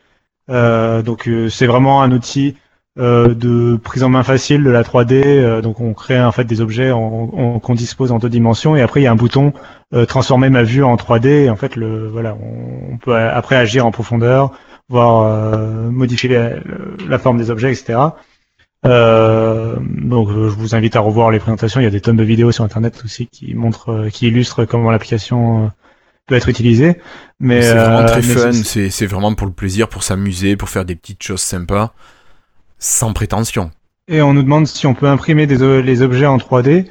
Euh, 0.50 1.02
donc 1.02 1.30
c'est 1.48 1.66
vraiment 1.66 2.02
un 2.02 2.10
outil 2.10 2.56
de 2.96 3.76
prise 3.76 4.02
en 4.02 4.08
main 4.08 4.24
facile 4.24 4.64
de 4.64 4.70
la 4.70 4.82
3D. 4.82 5.22
euh, 5.22 5.62
donc 5.62 5.80
on 5.80 5.94
crée 5.94 6.20
en 6.20 6.32
fait 6.32 6.42
des 6.42 6.60
objets 6.60 6.90
qu'on 6.90 7.74
dispose 7.76 8.10
en 8.10 8.18
deux 8.18 8.28
dimensions 8.28 8.74
et 8.74 8.82
après 8.82 9.00
il 9.00 9.04
y 9.04 9.06
a 9.06 9.12
un 9.12 9.16
bouton 9.16 9.52
transformer 10.08 10.50
ma 10.50 10.64
vue 10.64 10.82
en 10.82 10.96
3D. 10.96 11.44
Et 11.44 11.50
en 11.50 11.56
fait 11.56 11.76
le 11.76 12.08
voilà 12.08 12.36
on, 12.90 12.96
peut 12.96 13.16
après 13.16 13.54
agir 13.54 13.86
en 13.86 13.92
profondeur, 13.92 14.50
voir 14.90 15.22
euh, 15.22 15.90
modifier 15.90 16.28
la, 16.28 16.50
la 17.08 17.18
forme 17.18 17.38
des 17.38 17.50
objets, 17.50 17.72
etc. 17.72 17.98
Euh, 18.86 19.76
donc 19.80 20.28
je 20.30 20.34
vous 20.34 20.74
invite 20.74 20.96
à 20.96 21.00
revoir 21.00 21.30
les 21.30 21.38
présentations. 21.38 21.80
Il 21.80 21.84
y 21.84 21.86
a 21.86 21.90
des 21.90 22.00
tonnes 22.00 22.16
de 22.16 22.24
vidéos 22.24 22.52
sur 22.52 22.64
internet 22.64 23.00
aussi 23.04 23.26
qui 23.26 23.54
montrent, 23.54 23.90
euh, 23.92 24.08
qui 24.10 24.26
illustrent 24.28 24.64
comment 24.64 24.90
l'application 24.90 25.70
peut 26.26 26.34
être 26.34 26.48
utilisée. 26.48 26.96
Mais 27.40 27.62
c'est 27.62 27.74
vraiment 27.74 28.04
très 28.06 28.22
fun, 28.22 28.52
c'est- 28.52 29.06
vraiment 29.06 29.34
pour 29.34 29.46
le 29.46 29.52
plaisir, 29.52 29.88
pour 29.88 30.02
s'amuser, 30.02 30.56
pour 30.56 30.68
faire 30.68 30.84
des 30.84 30.96
petites 30.96 31.22
choses 31.22 31.40
sympas, 31.42 31.92
sans 32.78 33.12
prétention. 33.12 33.70
Et 34.08 34.22
on 34.22 34.32
nous 34.34 34.42
demande 34.42 34.66
si 34.66 34.86
on 34.86 34.94
peut 34.94 35.06
imprimer 35.06 35.46
des, 35.46 35.82
les 35.82 36.02
objets 36.02 36.26
en 36.26 36.38
3D. 36.38 36.86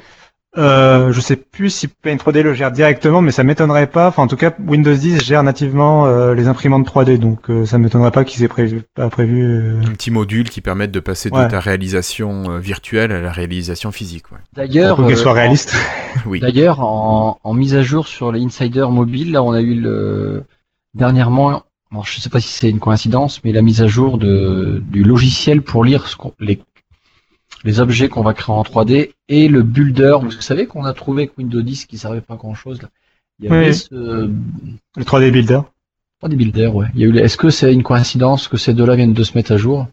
Euh, 0.58 1.12
je 1.12 1.20
sais 1.20 1.36
plus 1.36 1.70
si 1.70 1.86
Paint 1.86 2.16
3D 2.16 2.42
le 2.42 2.54
gère 2.54 2.72
directement, 2.72 3.22
mais 3.22 3.30
ça 3.30 3.44
m'étonnerait 3.44 3.86
pas. 3.86 4.08
Enfin, 4.08 4.24
en 4.24 4.26
tout 4.26 4.36
cas, 4.36 4.52
Windows 4.66 4.92
10 4.92 5.20
gère 5.22 5.44
nativement 5.44 6.06
euh, 6.06 6.34
les 6.34 6.48
imprimantes 6.48 6.84
3D, 6.88 7.18
donc 7.18 7.48
euh, 7.50 7.64
ça 7.66 7.78
m'étonnerait 7.78 8.10
pas 8.10 8.24
qu'ils 8.24 8.42
aient 8.42 8.48
prévu, 8.48 8.82
pas 8.96 9.08
prévu. 9.10 9.42
euh, 9.44 9.80
Un 9.86 9.92
petit 9.92 10.10
module 10.10 10.50
qui 10.50 10.60
permette 10.60 10.90
de 10.90 10.98
passer 10.98 11.30
Ouais. 11.30 11.44
de 11.44 11.50
ta 11.50 11.60
réalisation 11.60 12.50
euh, 12.50 12.58
virtuelle 12.58 13.12
à 13.12 13.20
la 13.20 13.30
réalisation 13.30 13.92
physique. 13.92 14.32
Ouais. 14.32 14.38
D'ailleurs, 14.52 14.96
pour 14.96 15.06
qu'elle 15.06 15.14
euh, 15.16 15.18
soit 15.20 15.32
réaliste. 15.34 15.76
Oui. 16.26 16.40
D'ailleurs, 16.40 16.80
en, 16.80 17.38
en 17.44 17.54
mise 17.54 17.76
à 17.76 17.82
jour 17.82 18.08
sur 18.08 18.32
les 18.32 18.42
insiders 18.42 18.90
mobiles, 18.90 19.30
là, 19.30 19.44
on 19.44 19.52
a 19.52 19.60
eu 19.60 19.76
le 19.76 20.42
dernièrement. 20.94 21.62
Alors, 21.92 22.04
je 22.06 22.20
sais 22.20 22.28
pas 22.30 22.40
si 22.40 22.48
c'est 22.48 22.70
une 22.70 22.80
coïncidence, 22.80 23.40
mais 23.44 23.52
la 23.52 23.62
mise 23.62 23.82
à 23.82 23.86
jour 23.86 24.18
de, 24.18 24.82
du 24.90 25.04
logiciel 25.04 25.62
pour 25.62 25.84
lire 25.84 26.06
ce 26.08 26.16
qu'on- 26.16 26.34
les, 26.40 26.60
les 27.64 27.80
objets 27.80 28.08
qu'on 28.08 28.22
va 28.22 28.34
créer 28.34 28.54
en 28.54 28.62
3D 28.62 29.12
et 29.28 29.48
le 29.48 29.62
builder. 29.62 30.18
Vous 30.22 30.30
savez 30.30 30.66
qu'on 30.66 30.84
a 30.84 30.92
trouvé 30.94 31.22
avec 31.24 31.38
Windows 31.38 31.62
10 31.62 31.86
qui 31.86 31.98
servait 31.98 32.20
pas 32.20 32.34
à 32.34 32.36
grand 32.36 32.54
chose. 32.54 32.80
Là. 32.82 32.88
Il 33.38 33.46
y 33.46 33.48
avait 33.48 33.68
Oui. 33.68 33.74
ce 33.74 33.94
Le 33.94 35.04
3D 35.04 35.30
Builder. 35.30 35.60
3D 36.22 36.36
builder, 36.36 36.66
ouais. 36.66 36.86
Il 36.94 37.00
y 37.00 37.04
a 37.04 37.06
eu. 37.06 37.16
Est-ce 37.16 37.38
que 37.38 37.48
c'est 37.48 37.72
une 37.72 37.82
coïncidence 37.82 38.46
que 38.48 38.58
ces 38.58 38.74
deux-là 38.74 38.94
viennent 38.94 39.14
de 39.14 39.24
se 39.24 39.36
mettre 39.36 39.52
à 39.52 39.56
jour? 39.56 39.86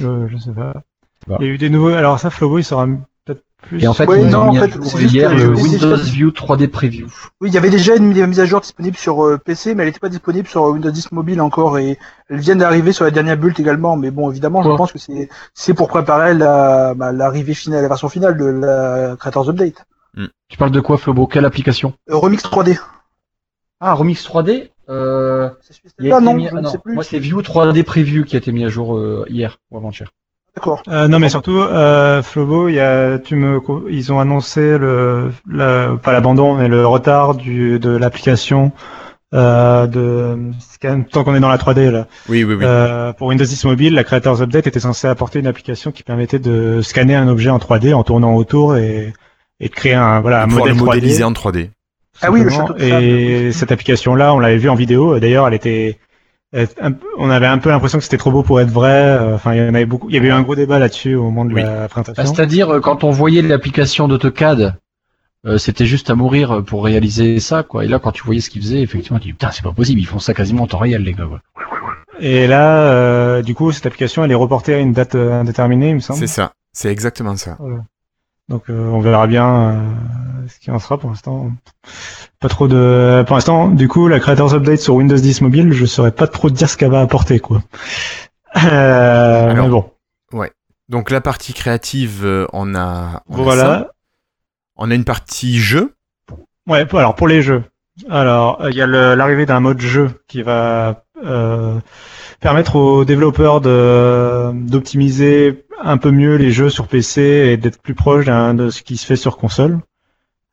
Euh, 0.00 0.26
je 0.28 0.38
sais 0.38 0.52
pas. 0.52 0.82
Voilà. 1.26 1.44
Il 1.44 1.48
y 1.48 1.50
a 1.50 1.54
eu 1.54 1.58
des 1.58 1.68
nouveaux. 1.68 1.88
Alors 1.88 2.18
ça, 2.18 2.30
Flobo, 2.30 2.58
il 2.58 2.64
sera 2.64 2.86
plus. 3.62 3.82
Et 3.82 3.88
en 3.88 3.92
fait, 3.94 4.06
Ouais, 4.06 4.22
ils 4.22 4.26
ont 4.36 4.44
non, 4.44 4.48
en 4.48 4.52
mis 4.52 4.58
à 4.58 4.68
jour 4.68 5.00
hier 5.00 5.34
le 5.34 5.48
Windows 5.54 5.96
View 5.96 6.30
3D 6.30 6.68
Preview. 6.68 7.06
Oui, 7.40 7.48
il 7.50 7.54
y 7.54 7.58
avait 7.58 7.70
déjà 7.70 7.96
une 7.96 8.04
mise 8.26 8.40
à 8.40 8.44
jour 8.46 8.60
disponible 8.60 8.96
sur 8.96 9.24
euh, 9.24 9.38
PC, 9.38 9.74
mais 9.74 9.82
elle 9.82 9.88
n'était 9.88 9.98
pas 10.00 10.08
disponible 10.08 10.48
sur 10.48 10.64
euh, 10.66 10.70
Windows 10.70 10.90
10 10.90 11.12
mobile 11.12 11.40
encore, 11.40 11.78
et 11.78 11.98
elle 12.30 12.38
vient 12.38 12.56
d'arriver 12.56 12.92
sur 12.92 13.04
la 13.04 13.10
dernière 13.10 13.36
build 13.36 13.58
également. 13.60 13.96
Mais 13.96 14.10
bon, 14.10 14.30
évidemment, 14.30 14.62
je 14.62 14.68
pense 14.76 14.92
que 14.92 14.98
c'est 14.98 15.28
c'est 15.54 15.74
pour 15.74 15.88
préparer 15.88 16.34
la 16.34 16.94
bah, 16.94 17.12
l'arrivée 17.12 17.54
finale, 17.54 17.82
la 17.82 17.88
version 17.88 18.08
finale 18.08 18.36
de 18.36 18.44
la 18.46 19.16
Creators 19.18 19.48
Update. 19.50 19.84
Tu 20.48 20.56
parles 20.56 20.70
de 20.70 20.80
quoi, 20.80 20.96
Flobo 20.96 21.26
Quelle 21.26 21.44
application? 21.44 21.92
Euh, 22.10 22.16
Remix 22.16 22.42
3D. 22.42 22.78
Ah, 23.80 23.92
Remix 23.94 24.26
3D 24.26 24.70
euh, 24.88 25.50
C'est 25.60 25.74
celui 25.74 25.90
il 26.00 26.06
a 26.06 26.08
là 26.08 26.16
été 26.16 26.24
non, 26.24 26.34
mis- 26.34 26.44
je 26.44 26.50
ah 26.52 26.56
ne 26.56 26.60
non, 26.62 26.70
sais 26.70 26.78
plus. 26.78 26.94
Moi, 26.94 27.04
c'est 27.04 27.18
View 27.18 27.40
3D 27.42 27.84
Preview 27.84 28.24
qui 28.24 28.34
a 28.34 28.38
été 28.38 28.50
mis 28.50 28.64
à 28.64 28.68
jour 28.68 28.96
euh, 28.96 29.24
hier 29.28 29.58
ou 29.70 29.76
avant-hier. 29.76 30.10
D'accord. 30.56 30.82
Euh, 30.88 31.06
non, 31.08 31.18
mais 31.20 31.28
surtout, 31.28 31.58
euh, 31.58 32.22
Flobo, 32.22 32.68
il 32.68 32.74
y 32.74 32.80
a, 32.80 33.18
tu 33.18 33.36
me, 33.36 33.60
ils 33.90 34.12
ont 34.12 34.18
annoncé 34.18 34.76
le, 34.76 35.30
la, 35.48 35.90
pas 36.02 36.12
l'abandon, 36.12 36.54
mais 36.54 36.66
le 36.68 36.84
retard 36.86 37.34
du, 37.36 37.78
de 37.78 37.90
l'application 37.90 38.72
euh, 39.34 39.86
de 39.86 40.36
scan. 40.58 41.02
Tant 41.10 41.22
qu'on 41.22 41.34
est 41.36 41.40
dans 41.40 41.48
la 41.50 41.58
3D 41.58 41.90
là, 41.90 42.06
Oui, 42.28 42.42
oui, 42.44 42.54
oui. 42.54 42.64
Euh, 42.64 43.12
pour 43.12 43.28
Windows 43.28 43.44
10 43.44 43.64
mobile, 43.66 43.94
la 43.94 44.02
Creators 44.02 44.42
Update 44.42 44.66
était 44.66 44.80
censée 44.80 45.06
apporter 45.06 45.38
une 45.38 45.46
application 45.46 45.92
qui 45.92 46.02
permettait 46.02 46.38
de 46.40 46.80
scanner 46.82 47.14
un 47.14 47.28
objet 47.28 47.50
en 47.50 47.58
3D 47.58 47.94
en 47.94 48.02
tournant 48.02 48.34
autour 48.34 48.76
et, 48.76 49.12
et 49.60 49.68
de 49.68 49.74
créer 49.74 49.94
un 49.94 50.20
voilà 50.20 50.42
un 50.42 50.46
modèle 50.46 50.72
le 50.74 50.80
3D. 50.80 50.84
modéliser 50.86 51.24
en 51.24 51.32
3D. 51.32 51.66
tout 51.66 51.70
Ah 52.22 52.30
oui, 52.32 52.42
le 52.42 52.50
simplement. 52.50 52.68
château 52.68 52.78
de 52.84 52.88
sable. 52.88 53.02
Et 53.04 53.52
cette 53.52 53.70
application-là, 53.70 54.34
on 54.34 54.38
l'avait 54.40 54.56
vue 54.56 54.70
en 54.70 54.74
vidéo. 54.74 55.20
D'ailleurs, 55.20 55.46
elle 55.46 55.54
était, 55.54 55.98
on 57.18 57.30
avait 57.30 57.46
un 57.46 57.58
peu 57.58 57.70
l'impression 57.70 57.98
que 57.98 58.04
c'était 58.04 58.16
trop 58.18 58.30
beau 58.30 58.42
pour 58.42 58.60
être 58.60 58.70
vrai. 58.70 58.90
Euh, 59.18 59.34
Enfin, 59.34 59.54
il 59.54 59.58
y 59.58 59.62
en 59.68 59.74
avait 59.74 59.86
beaucoup. 59.86 60.08
Il 60.08 60.14
y 60.14 60.18
avait 60.18 60.28
eu 60.28 60.32
un 60.32 60.42
gros 60.42 60.54
débat 60.54 60.78
là-dessus 60.78 61.14
au 61.14 61.24
moment 61.24 61.44
de 61.44 61.54
Oui. 61.54 61.62
la 61.62 61.88
présentation. 61.88 62.34
C'est-à-dire, 62.34 62.70
euh, 62.74 62.80
quand 62.80 63.04
on 63.04 63.10
voyait 63.10 63.42
l'application 63.42 64.08
d'AutoCAD, 64.08 64.74
euh, 65.46 65.58
c'était 65.58 65.86
juste 65.86 66.10
à 66.10 66.14
mourir 66.14 66.62
pour 66.66 66.84
réaliser 66.84 67.38
ça, 67.40 67.62
quoi. 67.62 67.84
Et 67.84 67.88
là, 67.88 67.98
quand 67.98 68.12
tu 68.12 68.22
voyais 68.24 68.40
ce 68.40 68.50
qu'ils 68.50 68.62
faisaient, 68.62 68.80
effectivement, 68.80 69.18
tu 69.18 69.26
dis, 69.28 69.32
putain, 69.32 69.50
c'est 69.50 69.62
pas 69.62 69.72
possible, 69.72 70.00
ils 70.00 70.06
font 70.06 70.18
ça 70.18 70.34
quasiment 70.34 70.64
en 70.64 70.66
temps 70.66 70.78
réel, 70.78 71.02
les 71.02 71.12
gars, 71.12 71.26
quoi. 71.28 71.40
Et 72.20 72.46
là, 72.48 72.90
euh, 72.92 73.42
du 73.42 73.54
coup, 73.54 73.70
cette 73.70 73.86
application, 73.86 74.24
elle 74.24 74.32
est 74.32 74.34
reportée 74.34 74.74
à 74.74 74.78
une 74.78 74.92
date 74.92 75.14
indéterminée, 75.14 75.90
il 75.90 75.94
me 75.96 76.00
semble. 76.00 76.18
C'est 76.18 76.26
ça. 76.26 76.52
C'est 76.72 76.90
exactement 76.90 77.36
ça. 77.36 77.56
Donc, 78.48 78.70
euh, 78.70 78.88
on 78.88 79.00
verra 79.00 79.26
bien 79.26 79.46
euh, 79.54 79.76
ce 80.48 80.58
qui 80.58 80.70
en 80.70 80.78
sera 80.78 80.96
pour 80.98 81.10
l'instant. 81.10 81.50
Pas 82.40 82.48
trop 82.48 82.66
de. 82.68 83.22
Pour 83.26 83.36
l'instant, 83.36 83.68
du 83.68 83.88
coup, 83.88 84.08
la 84.08 84.20
Creators 84.20 84.54
Update 84.54 84.78
sur 84.80 84.94
Windows 84.94 85.16
10 85.16 85.42
mobile, 85.42 85.72
je 85.72 85.84
saurais 85.84 86.12
pas 86.12 86.26
trop 86.26 86.48
dire 86.48 86.68
ce 86.70 86.76
qu'elle 86.76 86.90
va 86.90 87.00
apporter, 87.00 87.40
quoi. 87.40 87.62
Euh, 88.64 89.50
Alors, 89.50 89.64
mais 89.64 89.70
bon, 89.70 89.90
Donc 90.88 91.10
la 91.10 91.20
partie 91.20 91.52
créative, 91.52 92.46
on 92.54 92.74
a, 92.74 93.22
on 93.28 93.34
a 93.34 93.36
ça. 93.36 93.42
voilà. 93.42 93.88
On 94.76 94.90
a 94.90 94.94
une 94.94 95.04
partie 95.04 95.58
jeu. 95.58 95.94
Ouais, 96.66 96.86
pour- 96.86 96.98
alors 97.00 97.14
pour 97.14 97.28
les 97.28 97.42
jeux. 97.42 97.64
Alors, 98.08 98.66
il 98.70 98.76
y 98.76 98.80
a 98.82 98.86
l'arrivée 98.86 99.44
d'un 99.44 99.60
mode 99.60 99.80
jeu 99.80 100.22
qui 100.28 100.42
va 100.42 101.02
euh, 101.24 101.78
permettre 102.40 102.76
aux 102.76 103.04
développeurs 103.04 103.60
de 103.60 104.52
d'optimiser 104.52 105.64
un 105.82 105.96
peu 105.96 106.10
mieux 106.10 106.36
les 106.36 106.50
jeux 106.50 106.70
sur 106.70 106.88
PC 106.88 107.20
et 107.22 107.56
d'être 107.56 107.80
plus 107.80 107.94
proche 107.94 108.26
de 108.26 108.70
ce 108.70 108.82
qui 108.82 108.96
se 108.96 109.06
fait 109.06 109.16
sur 109.16 109.36
console. 109.36 109.80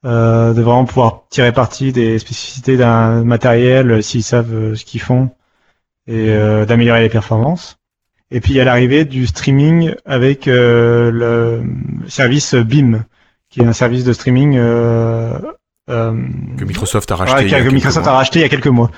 Euh, 0.05 0.53
de 0.53 0.61
vraiment 0.61 0.85
pouvoir 0.85 1.23
tirer 1.31 1.51
parti 1.51 1.91
des 1.91 2.19
spécificités 2.19 2.77
d'un 2.77 3.23
matériel 3.23 3.89
euh, 3.89 4.01
s'ils 4.03 4.21
savent 4.21 4.53
euh, 4.53 4.75
ce 4.75 4.85
qu'ils 4.85 5.01
font 5.01 5.31
et 6.05 6.29
euh, 6.29 6.63
d'améliorer 6.65 7.01
les 7.01 7.09
performances. 7.09 7.77
Et 8.29 8.39
puis 8.39 8.53
il 8.53 8.57
y 8.57 8.59
a 8.59 8.65
l'arrivée 8.65 9.05
du 9.05 9.25
streaming 9.25 9.95
avec 10.05 10.47
euh, 10.47 11.09
le 11.09 11.63
service 12.07 12.53
BIM, 12.53 13.03
qui 13.49 13.61
est 13.61 13.65
un 13.65 13.73
service 13.73 14.03
de 14.03 14.13
streaming 14.13 14.57
euh, 14.57 15.39
euh, 15.89 16.13
que 16.57 16.65
Microsoft 16.65 17.11
a 17.11 17.15
racheté. 17.15 17.53
a 17.53 17.61
que 17.63 17.69
Microsoft 17.69 18.07
a 18.07 18.11
racheté 18.11 18.39
il 18.39 18.41
y 18.43 18.45
a 18.45 18.49
quelques 18.49 18.67
mois. 18.67 18.91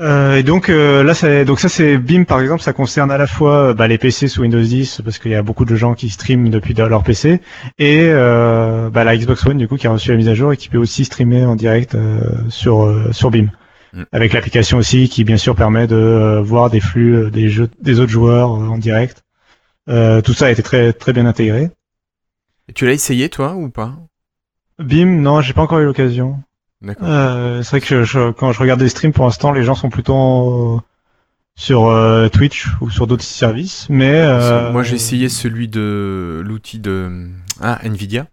Euh, 0.00 0.36
et 0.36 0.42
donc 0.44 0.68
euh, 0.68 1.02
là, 1.02 1.12
c'est 1.12 1.44
donc 1.44 1.58
ça 1.58 1.68
c'est 1.68 1.98
BIM 1.98 2.24
par 2.24 2.40
exemple, 2.40 2.62
ça 2.62 2.72
concerne 2.72 3.10
à 3.10 3.18
la 3.18 3.26
fois 3.26 3.70
euh, 3.70 3.74
bah, 3.74 3.88
les 3.88 3.98
PC 3.98 4.28
sous 4.28 4.42
Windows 4.42 4.60
10 4.62 5.02
parce 5.04 5.18
qu'il 5.18 5.32
y 5.32 5.34
a 5.34 5.42
beaucoup 5.42 5.64
de 5.64 5.74
gens 5.74 5.94
qui 5.94 6.08
streament 6.08 6.50
depuis 6.50 6.72
de- 6.72 6.84
leur 6.84 7.02
PC 7.02 7.40
et 7.80 8.02
euh, 8.10 8.90
bah, 8.90 9.02
la 9.02 9.16
Xbox 9.16 9.44
One 9.44 9.58
du 9.58 9.66
coup 9.66 9.76
qui 9.76 9.88
a 9.88 9.90
reçu 9.90 10.10
la 10.10 10.16
mise 10.16 10.28
à 10.28 10.34
jour 10.34 10.52
et 10.52 10.56
qui 10.56 10.68
peut 10.68 10.78
aussi 10.78 11.04
streamer 11.04 11.44
en 11.46 11.56
direct 11.56 11.96
euh, 11.96 12.20
sur 12.48 12.84
euh, 12.84 13.10
sur 13.12 13.30
BIM. 13.32 13.50
Mm. 13.92 14.02
Avec 14.12 14.32
l'application 14.34 14.78
aussi 14.78 15.08
qui 15.08 15.24
bien 15.24 15.36
sûr 15.36 15.56
permet 15.56 15.88
de 15.88 15.96
euh, 15.96 16.40
voir 16.42 16.70
des 16.70 16.80
flux 16.80 17.28
des 17.32 17.48
jeux 17.48 17.68
des 17.82 17.98
autres 17.98 18.12
joueurs 18.12 18.52
euh, 18.54 18.68
en 18.68 18.78
direct. 18.78 19.24
Euh, 19.88 20.20
tout 20.20 20.32
ça 20.34 20.46
a 20.46 20.50
été 20.50 20.62
très 20.62 20.92
très 20.92 21.12
bien 21.12 21.26
intégré. 21.26 21.70
Et 22.68 22.72
Tu 22.72 22.86
l'as 22.86 22.92
essayé 22.92 23.28
toi 23.30 23.54
ou 23.56 23.68
pas? 23.68 23.96
BIM, 24.78 25.22
non, 25.22 25.40
j'ai 25.40 25.54
pas 25.54 25.62
encore 25.62 25.80
eu 25.80 25.86
l'occasion. 25.86 26.36
Euh, 27.02 27.62
c'est 27.62 27.70
vrai 27.70 27.80
que 27.80 28.02
je- 28.04 28.30
quand 28.30 28.52
je 28.52 28.60
regarde 28.60 28.80
des 28.80 28.88
streams, 28.88 29.12
pour 29.12 29.24
l'instant, 29.24 29.52
les 29.52 29.64
gens 29.64 29.74
sont 29.74 29.90
plutôt 29.90 30.14
en- 30.14 30.82
sur 31.56 31.86
euh, 31.86 32.28
Twitch 32.28 32.68
ou 32.80 32.88
sur 32.88 33.06
d'autres 33.08 33.24
services, 33.24 33.86
mais 33.90 34.12
euh, 34.14 34.70
Moi 34.70 34.84
j'ai 34.84 34.94
essayé 34.94 35.28
celui 35.28 35.66
de 35.66 36.40
l'outil 36.44 36.78
de 36.78 37.28
ah 37.60 37.80
Nvidia. 37.82 38.28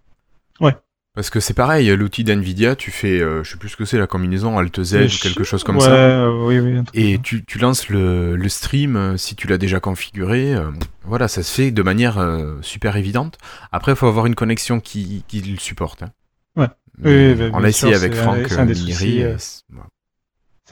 Ouais. 0.62 0.76
Parce 1.16 1.32
que 1.32 1.40
c'est 1.40 1.54
pareil, 1.56 1.88
l'outil 1.96 2.24
d'Nvidia, 2.24 2.76
tu 2.76 2.92
fais, 2.92 3.20
euh, 3.22 3.42
je 3.44 3.52
sais 3.52 3.58
plus 3.58 3.70
ce 3.70 3.78
que 3.78 3.86
c'est 3.86 3.98
la 3.98 4.06
combinaison 4.06 4.60
Alt 4.60 4.84
Z 4.84 4.94
ou 4.96 5.18
quelque 5.24 5.44
chose 5.44 5.64
comme 5.64 5.78
ouais, 5.78 5.84
ça. 5.84 5.92
euh, 5.94 6.46
oui, 6.46 6.60
oui. 6.60 6.82
Et 6.94 7.18
tu, 7.20 7.44
tu 7.46 7.58
lances 7.58 7.90
le, 7.90 8.36
le 8.36 8.50
stream, 8.50 9.18
si 9.18 9.36
tu 9.36 9.48
l'as 9.48 9.58
déjà 9.58 9.80
configuré, 9.80 10.54
euh, 10.54 10.70
voilà, 11.06 11.28
ça 11.28 11.42
se 11.42 11.52
fait 11.52 11.72
de 11.72 11.82
manière 11.82 12.24
super 12.62 12.96
évidente. 12.98 13.38
Après, 13.72 13.94
il 13.94 13.96
faut 13.96 14.08
avoir 14.08 14.26
une 14.28 14.36
connexion 14.36 14.80
qui, 14.80 15.24
qui 15.28 15.42
le 15.42 15.58
supporte. 15.58 16.04
hein. 16.04 16.12
Ouais. 16.58 16.68
Oui, 17.04 17.34
bah, 17.36 17.46
on 17.54 17.60
l'a 17.60 17.70
essayé 17.70 17.94
avec 17.96 18.14
Franck 18.14 18.38
c'est 18.48 18.60
un 18.60 18.66
des 18.66 18.76
soucis, 18.76 19.20
et 19.20 19.36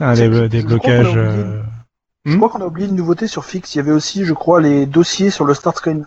un 0.00 0.14
des, 0.14 0.48
des 0.48 0.60
je 0.60 0.66
crois 0.66 0.78
qu'on 0.78 0.88
a 0.90 0.96
blocages. 1.02 1.06
oublié- 1.08 1.18
euh, 1.18 1.62
Je 2.24 2.32
Hmm? 2.32 2.36
crois 2.38 2.48
qu'on 2.48 2.60
a 2.62 2.66
oublié 2.66 2.88
une 2.88 2.96
nouveauté 2.96 3.26
sur 3.26 3.44
Fix. 3.44 3.74
Il 3.74 3.78
y 3.78 3.80
avait 3.82 3.90
aussi, 3.92 4.24
je 4.24 4.32
crois, 4.32 4.60
les 4.62 4.86
dossiers 4.86 5.28
sur 5.30 5.44
le 5.44 5.52
start 5.52 5.76
screen. 5.76 6.06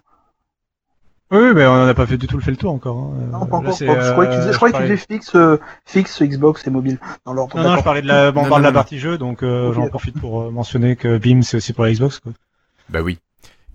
Oui, 1.29 1.53
mais 1.53 1.65
on 1.67 1.85
n'a 1.85 1.93
pas 1.93 2.07
fait 2.07 2.17
du 2.17 2.25
tout 2.25 2.37
le 2.37 2.41
fait 2.41 2.49
le 2.51 2.57
tour 2.57 2.71
encore. 2.71 2.97
hein. 2.97 3.27
Non, 3.31 3.45
pas 3.45 3.57
là, 3.57 3.63
encore. 3.63 3.73
c'est, 3.77 3.85
je 3.85 4.11
croyais 4.13 4.29
qu'ils 4.31 4.39
euh, 4.39 4.41
faisaient, 4.41 4.51
je 4.53 4.55
croyais 4.57 4.71
qu'ils 4.73 4.79
parlais- 4.79 4.97
faisaient 4.97 5.13
Fix, 5.15 5.35
euh, 5.35 5.57
Fix, 5.85 6.21
Xbox 6.23 6.65
et 6.65 6.69
mobile 6.71 6.99
dans 7.25 7.33
l'ordre. 7.33 7.55
Non, 7.57 7.63
non, 7.69 7.77
je 7.77 7.83
parlais 7.83 8.01
de 8.01 8.07
la, 8.07 8.29
on 8.29 8.43
Non, 8.43 8.49
parle 8.49 8.61
de 8.61 8.63
la 8.63 8.71
non. 8.71 8.73
partie 8.73 8.97
jeu, 8.97 9.17
donc 9.19 9.43
euh, 9.43 9.73
j'en 9.73 9.89
profite 9.89 10.19
pour 10.19 10.51
mentionner 10.51 10.95
que 10.95 11.17
BIM 11.17 11.41
c'est 11.43 11.57
aussi 11.57 11.73
pour 11.73 11.83
la 11.83 11.91
Xbox. 11.93 12.19
Quoi. 12.19 12.31
Bah 12.89 13.01
oui. 13.01 13.19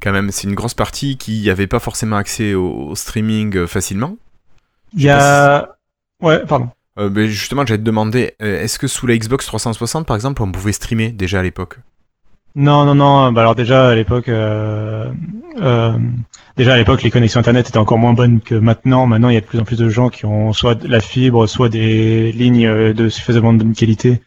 Quand 0.00 0.12
même, 0.12 0.30
c'est 0.32 0.48
une 0.48 0.54
grosse 0.54 0.74
partie 0.74 1.16
qui 1.18 1.46
n'avait 1.46 1.66
pas 1.68 1.78
forcément 1.78 2.16
accès 2.16 2.54
au, 2.54 2.88
au 2.88 2.94
streaming 2.96 3.66
facilement. 3.66 4.16
Il 4.94 5.02
y 5.02 5.10
a, 5.10 5.76
ouais, 6.22 6.44
pardon. 6.46 6.70
Euh, 6.98 7.08
ben, 7.08 7.26
justement, 7.26 7.64
j'allais 7.66 7.78
te 7.78 7.84
demander, 7.84 8.34
euh, 8.42 8.62
est-ce 8.62 8.78
que 8.78 8.86
sous 8.86 9.06
la 9.06 9.16
Xbox 9.16 9.46
360, 9.46 10.06
par 10.06 10.16
exemple, 10.16 10.42
on 10.42 10.52
pouvait 10.52 10.72
streamer 10.72 11.10
déjà 11.10 11.40
à 11.40 11.42
l'époque? 11.42 11.78
Non, 12.54 12.84
non, 12.84 12.94
non. 12.94 13.32
Bah 13.32 13.42
alors 13.42 13.54
déjà 13.54 13.88
à 13.88 13.94
l'époque, 13.94 14.28
euh, 14.28 15.10
euh, 15.60 15.98
déjà 16.56 16.74
à 16.74 16.76
l'époque, 16.76 17.02
les 17.02 17.10
connexions 17.10 17.40
internet 17.40 17.68
étaient 17.68 17.78
encore 17.78 17.98
moins 17.98 18.12
bonnes 18.12 18.40
que 18.40 18.54
maintenant. 18.54 19.06
Maintenant, 19.06 19.30
il 19.30 19.34
y 19.34 19.38
a 19.38 19.40
de 19.40 19.46
plus 19.46 19.58
en 19.58 19.64
plus 19.64 19.78
de 19.78 19.88
gens 19.88 20.10
qui 20.10 20.26
ont 20.26 20.52
soit 20.52 20.74
de 20.74 20.88
la 20.88 21.00
fibre, 21.00 21.46
soit 21.46 21.70
des 21.70 22.30
lignes 22.32 22.66
euh, 22.66 22.92
de 22.92 23.08
suffisamment 23.08 23.54
bonne 23.54 23.72
qualité 23.72 24.20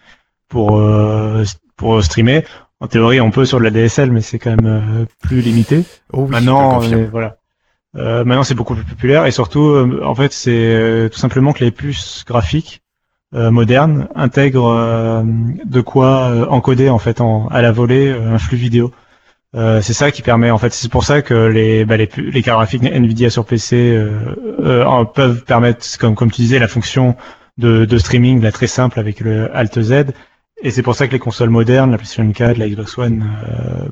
pour 0.49 0.77
euh, 0.77 1.43
pour 1.77 2.03
streamer. 2.03 2.43
En 2.79 2.87
théorie, 2.87 3.21
on 3.21 3.31
peut 3.31 3.45
sur 3.45 3.59
de 3.59 3.63
la 3.63 3.69
DSL, 3.69 4.11
mais 4.11 4.21
c'est 4.21 4.39
quand 4.39 4.55
même 4.61 4.65
euh, 4.65 5.05
plus 5.21 5.41
limité. 5.41 5.83
Oh 6.11 6.23
oui, 6.23 6.31
maintenant, 6.31 6.79
voilà. 7.11 7.37
Euh, 7.95 8.25
maintenant, 8.25 8.43
c'est 8.43 8.55
beaucoup 8.55 8.75
plus 8.75 8.83
populaire 8.83 9.25
et 9.25 9.31
surtout, 9.31 9.69
euh, 9.69 10.01
en 10.03 10.15
fait, 10.15 10.33
c'est 10.33 10.51
euh, 10.53 11.09
tout 11.09 11.17
simplement 11.19 11.53
que 11.53 11.63
les 11.63 11.71
puces 11.71 12.23
graphiques 12.27 12.81
euh, 13.33 13.51
modernes 13.51 14.07
intègrent 14.15 14.67
euh, 14.69 15.23
de 15.65 15.81
quoi 15.81 16.29
euh, 16.29 16.45
encoder 16.47 16.89
en 16.89 16.99
fait 16.99 17.21
en, 17.21 17.47
à 17.47 17.61
la 17.61 17.71
volée 17.71 18.11
un 18.11 18.37
flux 18.39 18.57
vidéo. 18.57 18.91
C'est 19.81 19.93
ça 19.93 20.11
qui 20.11 20.21
permet 20.21 20.51
en 20.51 20.57
fait, 20.57 20.73
c'est 20.73 20.91
pour 20.91 21.05
ça 21.05 21.21
que 21.21 21.33
les 21.47 21.85
bah, 21.85 21.95
les, 21.95 22.09
les 22.17 22.41
cartes 22.41 22.57
graphiques 22.57 22.83
Nvidia 22.83 23.29
sur 23.29 23.45
PC 23.45 23.97
en- 24.85 25.05
peuvent 25.05 25.45
permettre, 25.45 25.85
comme 25.97 26.13
comme 26.15 26.29
tu 26.29 26.41
disais, 26.41 26.59
la 26.59 26.67
fonction 26.67 27.15
de, 27.57 27.85
de 27.85 27.97
streaming 27.97 28.41
là 28.41 28.51
très 28.51 28.67
simple 28.67 28.99
avec 28.99 29.21
le 29.21 29.55
Alt 29.55 29.79
Z. 29.81 30.07
Et 30.61 30.71
c'est 30.71 30.81
pour 30.83 30.95
ça 30.95 31.07
que 31.07 31.13
les 31.13 31.19
consoles 31.19 31.51
modernes, 31.51 31.91
la 31.91 31.97
PlayStation 31.97 32.29
4, 32.29 32.57
la 32.57 32.67
Xbox 32.67 32.97
One, 32.97 33.23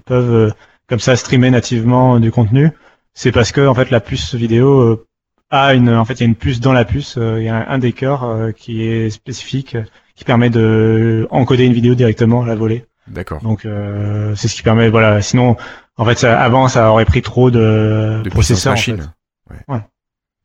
peuvent 0.06 0.54
comme 0.89 0.99
ça 0.99 1.16
streamer 1.16 1.49
nativement 1.49 2.20
du 2.20 2.30
contenu. 2.30 2.72
C'est 3.14 3.32
parce 3.32 3.51
que 3.51 3.66
en 3.68 3.76
fait 3.76 3.89
la 3.91 3.99
puce 3.99 4.36
vidéo 4.36 4.80
euh, 4.82 5.05
a 5.49 5.74
une, 5.74 5.89
en 5.89 6.05
fait 6.05 6.16
il 6.16 6.20
y 6.22 6.24
a 6.24 6.28
une 6.28 6.36
puce 6.36 6.59
dans 6.59 6.74
la 6.74 6.86
puce, 6.86 7.16
euh, 7.18 7.39
il 7.39 7.45
y 7.45 7.49
a 7.49 7.55
un, 7.57 7.68
un 7.76 7.78
des 7.78 7.93
cœurs 7.93 8.24
euh, 8.24 8.51
qui 8.51 8.84
est 8.84 9.09
spécifique, 9.09 9.78
qui 10.16 10.24
permet 10.24 10.49
de 10.49 11.28
encoder 11.30 11.66
une 11.66 11.74
vidéo 11.74 11.95
directement 11.95 12.43
à 12.43 12.47
la 12.47 12.55
volée. 12.55 12.86
D'accord. 13.07 13.41
Donc 13.41 13.66
euh, 13.66 14.34
c'est 14.36 14.47
ce 14.47 14.55
qui 14.55 14.64
permet, 14.64 14.89
voilà. 14.89 15.22
Sinon, 15.22 15.57
en 15.97 16.05
fait, 16.05 16.18
ça, 16.18 16.39
avant 16.41 16.68
ça 16.70 16.89
aurait 16.89 17.05
pris 17.05 17.22
trop 17.22 17.51
de, 17.51 18.22
De 18.24 18.30
processeurs. 18.30 18.74
en 18.74 18.78
fait. 18.78 18.93
Ouais. 18.93 19.57
Ouais. 19.68 19.82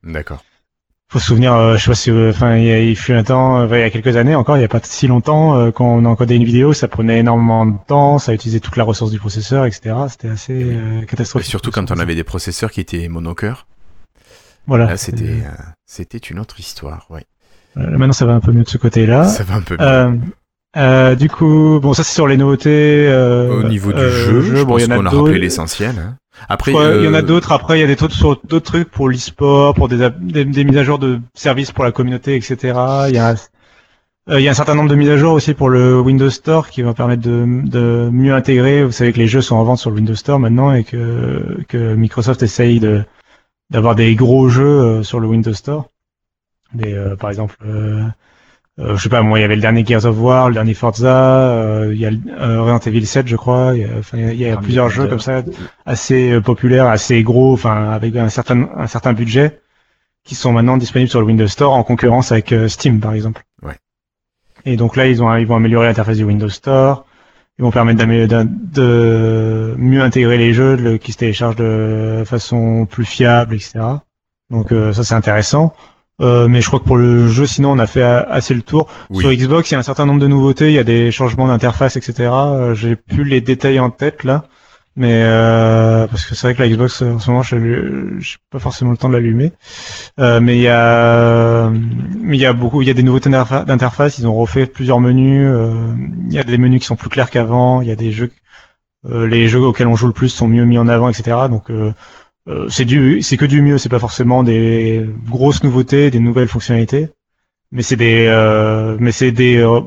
D'accord. 0.03 0.43
Faut 1.11 1.19
se 1.19 1.27
souvenir, 1.27 1.55
euh, 1.55 1.77
je 1.79 1.85
sais 1.85 1.91
pas 1.91 1.95
si, 1.95 2.11
euh, 2.11 2.29
enfin, 2.31 2.57
il, 2.59 2.65
y 2.65 2.71
a- 2.71 2.81
il 2.83 2.95
fut 2.95 3.15
un 3.15 3.25
temps, 3.25 3.61
euh, 3.61 3.67
il 3.79 3.81
y 3.81 3.83
a 3.83 3.89
quelques 3.89 4.17
années 4.19 4.35
encore, 4.35 4.57
il 4.57 4.59
n'y 4.59 4.65
a 4.67 4.69
pas 4.69 4.81
si 4.83 5.07
longtemps, 5.07 5.57
euh, 5.57 5.71
quand 5.71 5.87
on 5.87 6.05
encodait 6.05 6.37
une 6.37 6.45
vidéo, 6.45 6.75
ça 6.75 6.87
prenait 6.87 7.21
énormément 7.21 7.65
de 7.65 7.77
temps, 7.87 8.19
ça 8.19 8.35
utilisait 8.35 8.61
toute 8.61 8.77
la 8.77 8.85
ressource 8.85 9.11
du 9.11 9.19
processeur, 9.19 9.65
etc. 9.65 9.95
C'était 10.11 10.29
assez 10.29 10.53
euh, 10.53 11.01
Et 11.03 11.07
catastrophique. 11.07 11.49
surtout 11.49 11.71
quand 11.71 11.91
on 11.91 11.99
avait 11.99 12.15
des 12.15 12.25
processeurs 12.25 12.71
qui 12.71 12.81
étaient 12.81 13.09
monocœur. 13.09 13.67
Voilà. 14.67 14.85
Là, 14.85 14.97
c'était, 14.99 15.25
euh, 15.25 15.63
c'était 15.87 16.19
une 16.19 16.39
autre 16.39 16.61
histoire. 16.61 17.07
Ouais. 17.09 17.25
Euh, 17.79 17.97
maintenant, 17.97 18.13
ça 18.13 18.27
va 18.27 18.35
un 18.35 18.41
peu 18.41 18.53
mieux 18.53 18.65
de 18.65 18.69
ce 18.69 18.77
côté-là. 18.77 19.25
Ça 19.25 19.45
va 19.45 19.55
un 19.55 19.63
peu 19.63 19.79
mieux. 19.81 21.17
Du 21.17 21.31
coup, 21.31 21.81
bon, 21.81 21.95
ça 21.95 22.05
c'est 22.05 22.13
sur 22.13 22.27
les 22.27 22.37
nouveautés. 22.37 23.07
Euh, 23.09 23.61
Au 23.61 23.63
niveau 23.67 23.93
du 23.95 23.99
jeu, 23.99 24.43
je 24.43 24.63
bon, 24.63 24.75
pense 24.75 24.83
a 24.83 24.87
qu'on 24.89 25.07
a 25.07 25.11
d'autres. 25.11 25.17
rappelé 25.25 25.39
l'essentiel. 25.39 25.95
hein. 25.99 26.17
Après, 26.49 26.73
Ouais, 26.73 26.99
Il 26.99 27.05
y 27.05 27.09
en 27.09 27.15
a 27.15 27.19
euh, 27.19 27.23
d'autres. 27.23 27.53
Après, 27.53 27.79
il 27.79 27.81
y 27.81 27.85
a 27.85 27.87
des 27.87 27.97
trucs 27.97 28.13
sur 28.13 28.41
d'autres 28.45 28.67
trucs 28.71 28.91
pour 28.91 29.09
l'e-sport, 29.09 29.75
pour 29.75 29.89
des, 29.89 30.03
app- 30.03 30.21
des, 30.21 30.45
des 30.45 30.65
mises 30.65 30.77
à 30.79 30.85
jour 30.85 30.99
de 30.99 31.21
services 31.35 31.73
pour 31.73 31.85
la 31.85 31.93
communauté, 31.93 32.37
etc. 32.37 32.79
Il 33.09 33.15
y 33.15 33.19
a, 33.19 33.35
euh, 34.31 34.41
il 34.41 34.43
y 34.45 34.49
a 34.49 34.51
un 34.51 34.55
certain 34.55 34.75
nombre 34.75 34.91
de 34.91 34.95
mises 34.95 35.11
à 35.11 35.17
jour 35.17 35.33
aussi 35.33 35.55
pour 35.55 35.69
le 35.71 36.01
Windows 36.01 36.31
Store 36.31 36.69
qui 36.69 36.83
va 36.83 36.95
permettre 36.95 37.23
de, 37.23 37.45
de 37.65 38.09
mieux 38.13 38.35
intégrer. 38.35 38.85
Vous 38.85 38.93
savez 38.93 39.13
que 39.13 39.19
les 39.19 39.27
jeux 39.27 39.41
sont 39.41 39.57
en 39.57 39.65
vente 39.65 39.79
sur 39.79 39.91
le 39.91 39.97
Windows 39.97 40.15
Store 40.15 40.39
maintenant 40.39 40.73
et 40.73 40.85
que, 40.85 41.59
que 41.69 41.95
Microsoft 41.95 42.43
essaye 42.43 42.81
de 42.81 43.03
d'avoir 43.71 43.95
des 43.95 44.15
gros 44.15 44.49
jeux 44.49 44.65
euh, 44.65 45.03
sur 45.03 45.21
le 45.21 45.27
Windows 45.29 45.53
Store. 45.53 45.89
Des, 46.73 46.95
euh, 46.95 47.17
par 47.17 47.29
exemple, 47.31 47.57
euh, 47.67 48.03
euh, 48.79 48.97
je 48.97 49.03
sais 49.03 49.09
pas, 49.09 49.23
moi, 49.23 49.39
il 49.39 49.43
y 49.43 49.45
avait 49.45 49.57
le 49.57 49.61
dernier 49.61 49.85
Gears 49.85 50.05
of 50.05 50.17
War, 50.21 50.49
le 50.49 50.55
dernier 50.55 50.75
Forza, 50.75 51.51
euh, 51.51 51.91
il 51.93 51.99
y 52.01 52.07
a 52.07 52.11
euh, 52.41 52.63
Resident 52.63 52.79
Evil 52.93 53.07
7, 53.07 53.27
je 53.27 53.37
crois. 53.37 53.73
Il 53.75 53.81
y 53.83 53.85
a, 53.85 53.89
enfin, 53.99 54.19
il 54.19 54.25
y 54.25 54.29
a- 54.29 54.33
il 54.33 54.41
y 54.41 54.49
a 54.49 54.57
plusieurs 54.57 54.89
jeux 54.91 55.03
comme 55.09 55.21
ça 55.21 55.43
assez 55.87 56.33
euh, 56.33 56.41
populaires, 56.41 56.87
assez 56.87 57.23
gros, 57.23 57.53
enfin 57.53 57.91
avec 57.91 58.15
un 58.17 58.29
certain 58.29 58.69
un 58.77 58.87
certain 58.87 59.13
budget, 59.15 59.61
qui 60.25 60.35
sont 60.35 60.53
maintenant 60.53 60.77
disponibles 60.77 61.11
sur 61.11 61.21
le 61.21 61.27
Windows 61.27 61.49
Store 61.49 61.73
en 61.73 61.83
concurrence 61.83 62.31
avec 62.33 62.55
Steam 62.69 63.01
par 63.01 63.15
exemple. 63.15 63.43
Ouais. 63.63 63.77
Et 64.65 64.77
donc 64.77 64.97
là 64.97 65.07
ils 65.09 65.23
ont 65.23 65.35
ils 65.37 65.47
vont 65.47 65.57
améliorer 65.57 65.87
l'interface 65.87 66.17
du 66.19 66.25
Windows 66.25 66.49
Store, 66.49 67.05
ils 67.59 67.63
vont 67.63 67.71
permettre 67.73 67.99
de 68.05 69.75
mieux 69.79 70.03
intégrer 70.03 70.39
les 70.39 70.53
jeux, 70.53 70.77
le- 70.77 70.99
qui 70.99 71.13
se 71.13 71.19
téléchargent 71.19 71.57
de 71.57 72.23
façon 72.27 72.87
plus 72.87 73.05
fiable, 73.05 73.55
etc. 73.57 73.81
Donc 74.51 74.73
euh, 74.73 74.93
ça 74.93 75.03
c'est 75.05 75.15
intéressant. 75.15 75.75
Euh, 76.21 76.49
mais 76.49 76.61
je 76.61 76.67
crois 76.67 76.81
que 76.81 76.85
pour 76.85 76.97
le 76.97 77.29
jeu, 77.29 77.47
sinon, 77.47 77.71
on 77.73 77.79
a 77.79 77.87
fait 77.87 78.03
assez 78.03 78.53
le 78.55 78.63
tour. 78.63 78.89
Oui. 79.11 79.21
Sur 79.23 79.33
Xbox, 79.33 79.71
il 79.71 79.75
y 79.75 79.77
a 79.77 79.79
un 79.79 79.83
certain 79.85 80.05
nombre 80.07 80.21
de 80.21 80.27
nouveautés, 80.27 80.67
il 80.69 80.75
y 80.75 80.79
a 80.79 80.85
des 80.85 81.13
changements 81.13 81.47
d'interface, 81.47 81.97
etc. 81.97 82.31
Euh, 82.33 82.75
J'ai 82.75 82.97
plus 82.97 83.25
les 83.25 83.41
détails 83.41 83.79
en 83.79 83.91
tête 83.91 84.25
là, 84.25 84.45
Mais 84.97 85.23
euh, 85.25 86.09
parce 86.09 86.27
que 86.27 86.35
c'est 86.35 86.49
vrai 86.49 86.55
que 86.57 86.63
la 86.63 86.69
Xbox 86.69 87.03
en 87.03 87.21
ce 87.21 87.31
moment, 87.31 87.43
je 87.45 87.55
n'ai 87.55 88.19
pas 88.51 88.59
forcément 88.59 88.91
le 88.91 88.97
temps 88.97 89.09
de 89.09 89.15
l'allumer. 89.15 89.53
Euh, 90.19 90.41
mais 90.41 90.57
il 90.57 90.63
y 90.63 90.69
a, 90.69 91.71
mais 91.71 92.37
il 92.37 92.41
y 92.41 92.47
a 92.47 92.53
beaucoup, 92.53 92.83
il 92.83 92.89
y 92.89 92.91
a 92.91 92.95
des 92.95 93.05
nouveautés 93.05 93.31
d'interfa- 93.31 93.65
d'interface. 93.65 94.19
Ils 94.19 94.27
ont 94.27 94.35
refait 94.35 94.67
plusieurs 94.67 94.99
menus. 94.99 95.47
euh, 95.49 95.73
Il 96.27 96.33
y 96.33 96.39
a 96.41 96.43
des 96.43 96.59
menus 96.59 96.81
qui 96.81 96.87
sont 96.87 96.97
plus 96.97 97.11
clairs 97.11 97.31
qu'avant. 97.31 97.81
Il 97.81 97.87
y 97.87 97.93
a 97.93 97.97
des 97.97 98.11
jeux, 98.11 98.33
euh, 99.09 99.29
les 99.29 99.47
jeux 99.47 99.61
auxquels 99.61 99.87
on 99.87 99.95
joue 99.95 100.09
le 100.09 100.13
plus 100.13 100.31
sont 100.31 100.49
mieux 100.49 100.65
mis 100.65 100.79
en 100.79 100.89
avant, 100.89 101.09
etc. 101.09 101.37
Donc 101.49 101.71
euh, 101.71 101.75
euh, 101.75 101.93
c'est 102.69 102.85
du, 102.85 103.23
c'est 103.23 103.37
que 103.37 103.45
du 103.45 103.63
mieux. 103.63 103.79
C'est 103.79 103.89
pas 103.89 103.99
forcément 103.99 104.43
des 104.43 105.09
grosses 105.29 105.63
nouveautés, 105.63 106.11
des 106.11 106.21
nouvelles 106.21 106.49
fonctionnalités. 106.49 107.09
Mais 107.71 107.83
c'est 107.83 107.97
des, 107.97 108.27
euh, 108.29 108.97
mais 108.99 109.13
c'est 109.13 109.31
des, 109.31 109.59
euh, 109.59 109.81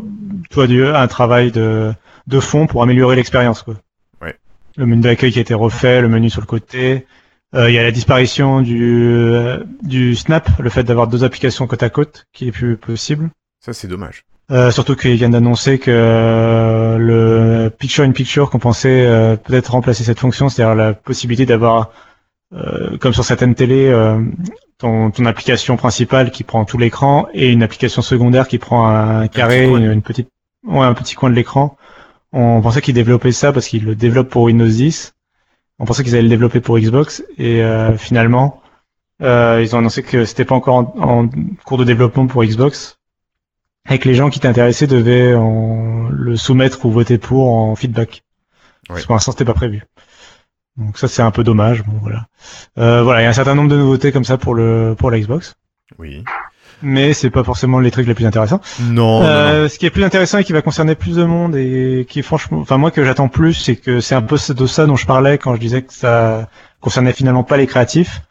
toi, 0.51 0.67
du, 0.67 0.85
un 0.85 1.07
travail 1.07 1.51
de, 1.51 1.91
de 2.27 2.39
fond 2.39 2.67
pour 2.67 2.83
améliorer 2.83 3.15
l'expérience, 3.15 3.63
quoi. 3.63 3.75
Ouais. 4.21 4.35
Le 4.77 4.85
menu 4.85 5.01
d'accueil 5.01 5.31
qui 5.31 5.39
a 5.39 5.41
été 5.41 5.55
refait, 5.55 6.01
le 6.01 6.07
menu 6.07 6.29
sur 6.29 6.41
le 6.41 6.45
côté. 6.45 7.07
Euh, 7.55 7.69
Il 7.69 7.73
y 7.73 7.79
a 7.79 7.83
la 7.83 7.91
disparition 7.91 8.61
du, 8.61 9.03
euh, 9.03 9.63
du 9.81 10.15
Snap, 10.15 10.49
le 10.59 10.69
fait 10.69 10.83
d'avoir 10.83 11.07
deux 11.07 11.23
applications 11.23 11.65
côte 11.67 11.83
à 11.83 11.89
côte, 11.89 12.27
qui 12.33 12.47
est 12.47 12.51
plus 12.51 12.77
possible. 12.77 13.29
Ça, 13.59 13.73
c'est 13.73 13.87
dommage. 13.87 14.23
Euh, 14.51 14.69
surtout 14.69 14.95
qu'ils 14.95 15.15
viennent 15.15 15.31
d'annoncer 15.31 15.79
que 15.79 15.91
euh, 15.91 16.97
le 16.97 17.69
Picture 17.69 18.03
in 18.03 18.11
Picture 18.11 18.49
qu'on 18.49 18.59
pensait 18.59 19.05
euh, 19.07 19.37
peut-être 19.37 19.71
remplacer 19.71 20.03
cette 20.03 20.19
fonction, 20.19 20.49
c'est-à-dire 20.49 20.75
la 20.75 20.93
possibilité 20.93 21.45
d'avoir, 21.45 21.91
euh, 22.53 22.97
comme 22.97 23.13
sur 23.13 23.23
certaines 23.23 23.55
télés, 23.55 23.87
euh, 23.87 24.21
ton, 24.77 25.11
ton 25.11 25.25
application 25.25 25.77
principale 25.77 26.31
qui 26.31 26.43
prend 26.43 26.65
tout 26.65 26.77
l'écran 26.77 27.27
et 27.33 27.49
une 27.51 27.63
application 27.63 28.01
secondaire 28.01 28.47
qui 28.47 28.57
prend 28.57 28.87
un 28.87 29.27
carré, 29.27 29.67
coin. 29.67 29.79
une, 29.79 29.91
une 29.91 30.01
petite, 30.01 30.29
ouais, 30.65 30.79
un 30.85 30.93
petit 30.93 31.15
coin 31.15 31.29
de 31.29 31.35
l'écran. 31.35 31.77
On 32.33 32.61
pensait 32.61 32.81
qu'ils 32.81 32.93
développaient 32.95 33.31
ça 33.31 33.51
parce 33.53 33.67
qu'ils 33.67 33.85
le 33.85 33.95
développent 33.95 34.29
pour 34.29 34.43
Windows 34.43 34.65
10. 34.67 35.13
On 35.79 35.85
pensait 35.85 36.03
qu'ils 36.03 36.13
allaient 36.13 36.23
le 36.23 36.29
développer 36.29 36.59
pour 36.61 36.77
Xbox 36.79 37.23
et 37.37 37.63
euh, 37.63 37.97
finalement, 37.97 38.61
euh, 39.21 39.59
ils 39.61 39.75
ont 39.75 39.79
annoncé 39.79 40.03
que 40.03 40.25
c'était 40.25 40.45
pas 40.45 40.55
encore 40.55 40.75
en, 40.75 40.93
en 41.23 41.29
cours 41.65 41.77
de 41.77 41.83
développement 41.83 42.27
pour 42.27 42.43
Xbox 42.43 42.97
et 43.89 43.97
que 43.99 44.07
les 44.07 44.13
gens 44.15 44.29
qui 44.29 44.39
étaient 44.39 44.47
intéressés 44.47 44.87
devaient 44.87 45.33
en- 45.35 46.07
le 46.09 46.35
soumettre 46.35 46.85
ou 46.85 46.91
voter 46.91 47.17
pour 47.17 47.51
en 47.53 47.75
feedback. 47.75 48.23
Parce 48.87 48.97
Ouais. 48.97 49.01
que 49.01 49.07
pour 49.07 49.15
l'instant, 49.15 49.31
c'était 49.31 49.45
pas 49.45 49.53
prévu. 49.53 49.83
Donc 50.77 50.97
ça, 50.97 51.07
c'est 51.07 51.21
un 51.21 51.31
peu 51.31 51.43
dommage. 51.43 51.83
Bon, 51.83 51.97
voilà. 52.01 52.25
Euh, 52.77 53.03
voilà, 53.03 53.21
il 53.21 53.23
y 53.23 53.27
a 53.27 53.29
un 53.29 53.33
certain 53.33 53.55
nombre 53.55 53.69
de 53.69 53.77
nouveautés 53.77 54.11
comme 54.11 54.23
ça 54.23 54.37
pour 54.37 54.55
le 54.55 54.95
pour 54.97 55.11
la 55.11 55.19
Xbox, 55.19 55.55
Oui. 55.99 56.23
mais 56.81 57.13
c'est 57.13 57.29
pas 57.29 57.43
forcément 57.43 57.79
les 57.79 57.91
trucs 57.91 58.07
les 58.07 58.13
plus 58.13 58.25
intéressants. 58.25 58.61
Non, 58.79 59.19
non, 59.19 59.19
non. 59.21 59.25
Euh, 59.27 59.67
ce 59.69 59.77
qui 59.77 59.85
est 59.85 59.89
plus 59.89 60.03
intéressant 60.03 60.37
et 60.39 60.43
qui 60.43 60.53
va 60.53 60.61
concerner 60.61 60.95
plus 60.95 61.17
de 61.17 61.23
monde 61.25 61.55
et 61.55 62.05
qui 62.09 62.19
est 62.19 62.23
franchement, 62.23 62.59
enfin 62.59 62.77
moi 62.77 62.89
que 62.91 63.03
j'attends 63.03 63.27
plus, 63.27 63.53
c'est 63.53 63.75
que 63.75 63.99
c'est 63.99 64.15
un 64.15 64.21
peu 64.21 64.37
de 64.53 64.65
ça 64.65 64.85
dont 64.85 64.95
je 64.95 65.05
parlais 65.05 65.37
quand 65.37 65.53
je 65.55 65.59
disais 65.59 65.81
que 65.81 65.93
ça 65.93 66.47
concernait 66.79 67.13
finalement 67.13 67.43
pas 67.43 67.57
les 67.57 67.67
créatifs. 67.67 68.21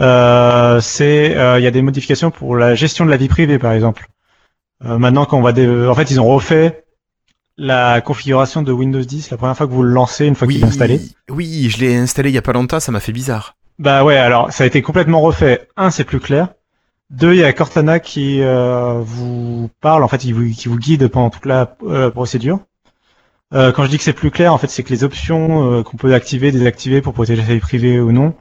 Euh, 0.00 0.80
c'est, 0.80 1.36
euh, 1.36 1.60
il 1.60 1.62
y 1.62 1.66
a 1.68 1.70
des 1.70 1.82
modifications 1.82 2.30
pour 2.32 2.56
la 2.56 2.74
gestion 2.74 3.04
de 3.04 3.10
la 3.10 3.16
vie 3.16 3.28
privée 3.28 3.58
par 3.58 3.72
exemple. 3.72 4.06
Euh, 4.84 4.98
maintenant, 4.98 5.24
quand 5.24 5.38
on 5.38 5.42
va, 5.42 5.52
dé- 5.52 5.86
en 5.86 5.94
fait, 5.94 6.10
ils 6.10 6.20
ont 6.20 6.26
refait 6.26 6.83
la 7.56 8.00
configuration 8.00 8.62
de 8.62 8.72
Windows 8.72 9.00
10 9.00 9.30
la 9.30 9.36
première 9.36 9.56
fois 9.56 9.66
que 9.66 9.72
vous 9.72 9.82
le 9.82 9.90
lancez, 9.90 10.26
une 10.26 10.34
fois 10.34 10.48
qu'il 10.48 10.60
est 10.60 10.66
installé? 10.66 11.00
Oui, 11.30 11.68
je 11.70 11.78
l'ai 11.78 11.96
installé 11.96 12.30
il 12.30 12.34
y 12.34 12.38
a 12.38 12.42
pas 12.42 12.52
longtemps, 12.52 12.80
ça 12.80 12.92
m'a 12.92 13.00
fait 13.00 13.12
bizarre. 13.12 13.56
Bah 13.78 14.04
ouais, 14.04 14.16
alors 14.16 14.52
ça 14.52 14.64
a 14.64 14.66
été 14.66 14.82
complètement 14.82 15.20
refait. 15.20 15.68
Un, 15.76 15.90
c'est 15.90 16.04
plus 16.04 16.20
clair. 16.20 16.48
Deux, 17.10 17.34
il 17.34 17.40
y 17.40 17.44
a 17.44 17.52
Cortana 17.52 18.00
qui 18.00 18.40
euh, 18.40 19.00
vous 19.00 19.70
parle, 19.80 20.02
en 20.02 20.08
fait, 20.08 20.24
il 20.24 20.34
vous, 20.34 20.50
qui 20.50 20.68
vous 20.68 20.78
guide 20.78 21.08
pendant 21.08 21.30
toute 21.30 21.46
la 21.46 21.76
euh, 21.84 22.10
procédure. 22.10 22.60
Euh, 23.52 23.72
quand 23.72 23.84
je 23.84 23.90
dis 23.90 23.98
que 23.98 24.02
c'est 24.04 24.12
plus 24.12 24.30
clair, 24.30 24.52
en 24.52 24.58
fait, 24.58 24.68
c'est 24.68 24.82
que 24.82 24.90
les 24.90 25.04
options 25.04 25.72
euh, 25.72 25.82
qu'on 25.82 25.96
peut 25.96 26.14
activer, 26.14 26.50
désactiver 26.50 27.02
pour 27.02 27.12
protéger 27.12 27.42
sa 27.42 27.54
vie 27.54 27.60
privée 27.60 28.00
ou 28.00 28.10
non, 28.10 28.34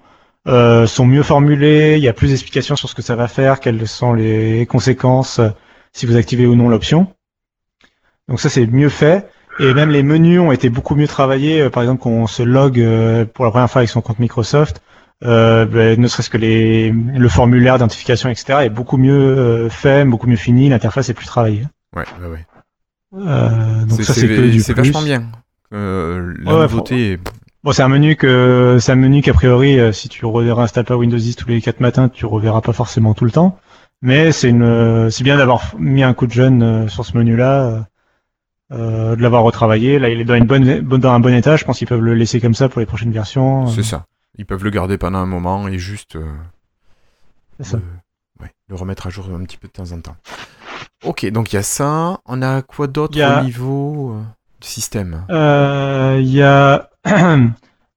euh, 0.47 0.88
sont 0.88 1.05
mieux 1.05 1.24
formulées. 1.24 1.95
Il 1.97 2.03
y 2.03 2.07
a 2.07 2.14
plus 2.14 2.30
d'explications 2.30 2.76
sur 2.76 2.89
ce 2.89 2.95
que 2.95 3.01
ça 3.01 3.16
va 3.16 3.28
faire, 3.28 3.59
quelles 3.59 3.88
sont 3.88 4.14
les 4.14 4.66
conséquences 4.66 5.39
si 5.91 6.05
vous 6.05 6.16
activez 6.16 6.47
ou 6.47 6.55
non 6.55 6.70
l'option. 6.70 7.14
Donc 8.30 8.40
ça, 8.40 8.50
c'est 8.50 8.66
mieux 8.68 8.90
fait. 8.90 9.28
Et 9.60 9.74
même 9.74 9.90
les 9.90 10.02
menus 10.02 10.40
ont 10.40 10.52
été 10.52 10.70
beaucoup 10.70 10.96
mieux 10.96 11.08
travaillés. 11.08 11.62
Euh, 11.62 11.70
Par 11.70 11.84
exemple, 11.84 12.02
quand 12.02 12.10
on 12.10 12.28
se 12.28 12.42
log 12.42 12.80
euh, 12.80 13.26
pour 13.26 13.46
la 13.46 13.52
première 13.52 13.70
fois 13.70 13.80
avec 13.80 13.90
son 13.90 14.02
compte 14.02 14.20
Microsoft, 14.20 14.82
euh, 15.24 15.66
ben, 15.66 16.00
ne 16.00 16.08
serait-ce 16.08 16.30
que 16.30 16.38
les, 16.38 16.92
le 16.92 17.30
formulaire 17.30 17.76
d'identification, 17.76 18.30
etc., 18.30 18.60
est 18.64 18.70
beaucoup 18.70 18.98
mieux 18.98 19.14
euh, 19.14 19.70
fait, 19.70 20.06
beaucoup 20.06 20.28
mieux 20.28 20.36
fini, 20.38 20.70
l'interface 20.70 21.10
est 21.10 21.14
plus 21.14 21.28
travaillée. 21.28 21.64
Ouais, 21.96 22.04
ouais, 22.22 22.30
ouais. 22.30 22.46
Euh, 23.16 23.86
donc 23.86 24.02
ça, 24.02 24.14
c'est 24.14 24.28
que 24.28 24.50
du 24.50 24.60
c'est 24.62 24.74
vachement 24.74 25.02
bien. 25.04 25.28
Euh, 25.74 26.34
la 26.40 26.56
Ouais, 26.56 26.62
nouveauté, 26.64 27.20
Bon, 27.64 27.72
c'est 27.72 27.84
un 27.84 27.88
menu 27.88 28.18
que 28.18 28.78
c'est 28.82 28.92
un 28.92 28.96
menu 28.96 29.22
qu'a 29.22 29.34
priori, 29.34 29.80
euh, 29.80 29.94
si 29.94 30.10
tu 30.10 30.26
réinstalles 30.26 30.84
pas 30.84 30.98
Windows 30.98 31.16
10 31.18 31.38
tous 31.38 31.48
les 31.48 31.62
quatre 31.62 31.80
matins, 31.80 32.10
tu 32.10 32.26
reverras 32.26 32.60
pas 32.60 32.74
forcément 32.74 33.14
tout 33.14 33.24
le 33.24 33.32
temps. 33.32 33.58
Mais 34.02 34.34
c'est 34.34 34.50
une, 34.50 34.64
euh, 34.64 35.10
c'est 35.10 35.24
bien 35.24 35.38
d'avoir 35.38 35.74
mis 35.80 36.04
un 36.04 36.14
coup 36.14 36.28
de 36.28 36.34
jeune 36.34 36.62
euh, 36.62 36.88
sur 36.90 37.06
ce 37.06 37.18
menu-là, 37.18 37.88
de 38.74 39.22
l'avoir 39.22 39.44
retravaillé. 39.44 40.00
Là, 40.00 40.10
il 40.10 40.20
est 40.22 40.26
dans 40.26 40.36
une 40.36 40.46
bonne, 40.46 40.80
dans 40.82 41.12
un 41.12 41.20
bon 41.20 41.34
état. 41.34 41.56
Je 41.56 41.64
pense 41.66 41.78
qu'ils 41.78 41.88
peuvent 41.88 42.02
le 42.02 42.14
laisser 42.16 42.40
comme 42.42 42.54
ça 42.56 42.70
pour 42.70 42.80
les 42.80 42.86
prochaines 42.86 43.12
versions. 43.12 43.68
c'est 43.68 43.84
ça. 43.84 44.06
Ils 44.38 44.46
peuvent 44.46 44.64
le 44.64 44.70
garder 44.72 44.98
pendant 44.98 45.20
un 45.20 45.26
moment 45.28 45.68
et 45.68 45.78
juste 45.78 46.16
euh, 46.16 46.26
ça. 47.60 47.78
le- 47.78 47.84
ouais, 48.44 48.52
le 48.68 48.76
remettre 48.76 49.08
à 49.08 49.10
jour 49.10 49.30
un 49.34 49.44
petit 49.44 49.58
peu 49.58 49.68
de 49.68 49.74
temps 49.74 49.92
en 49.92 50.00
temps. 50.02 50.16
Ok, 51.06 51.26
donc 51.32 51.52
il 51.54 51.58
y 51.58 51.60
a 51.60 51.64
ça. 51.64 52.20
On 52.26 52.42
a 52.42 52.62
quoi 52.62 52.88
d'autre 52.88 53.22
a- 53.22 53.42
au 53.42 53.44
niveau 53.44 54.14
euh, 54.14 54.22
du 54.62 54.68
système? 54.68 55.26
Euh, 55.30 56.18
Il 56.20 56.30
y 56.32 56.42
a 56.42 56.90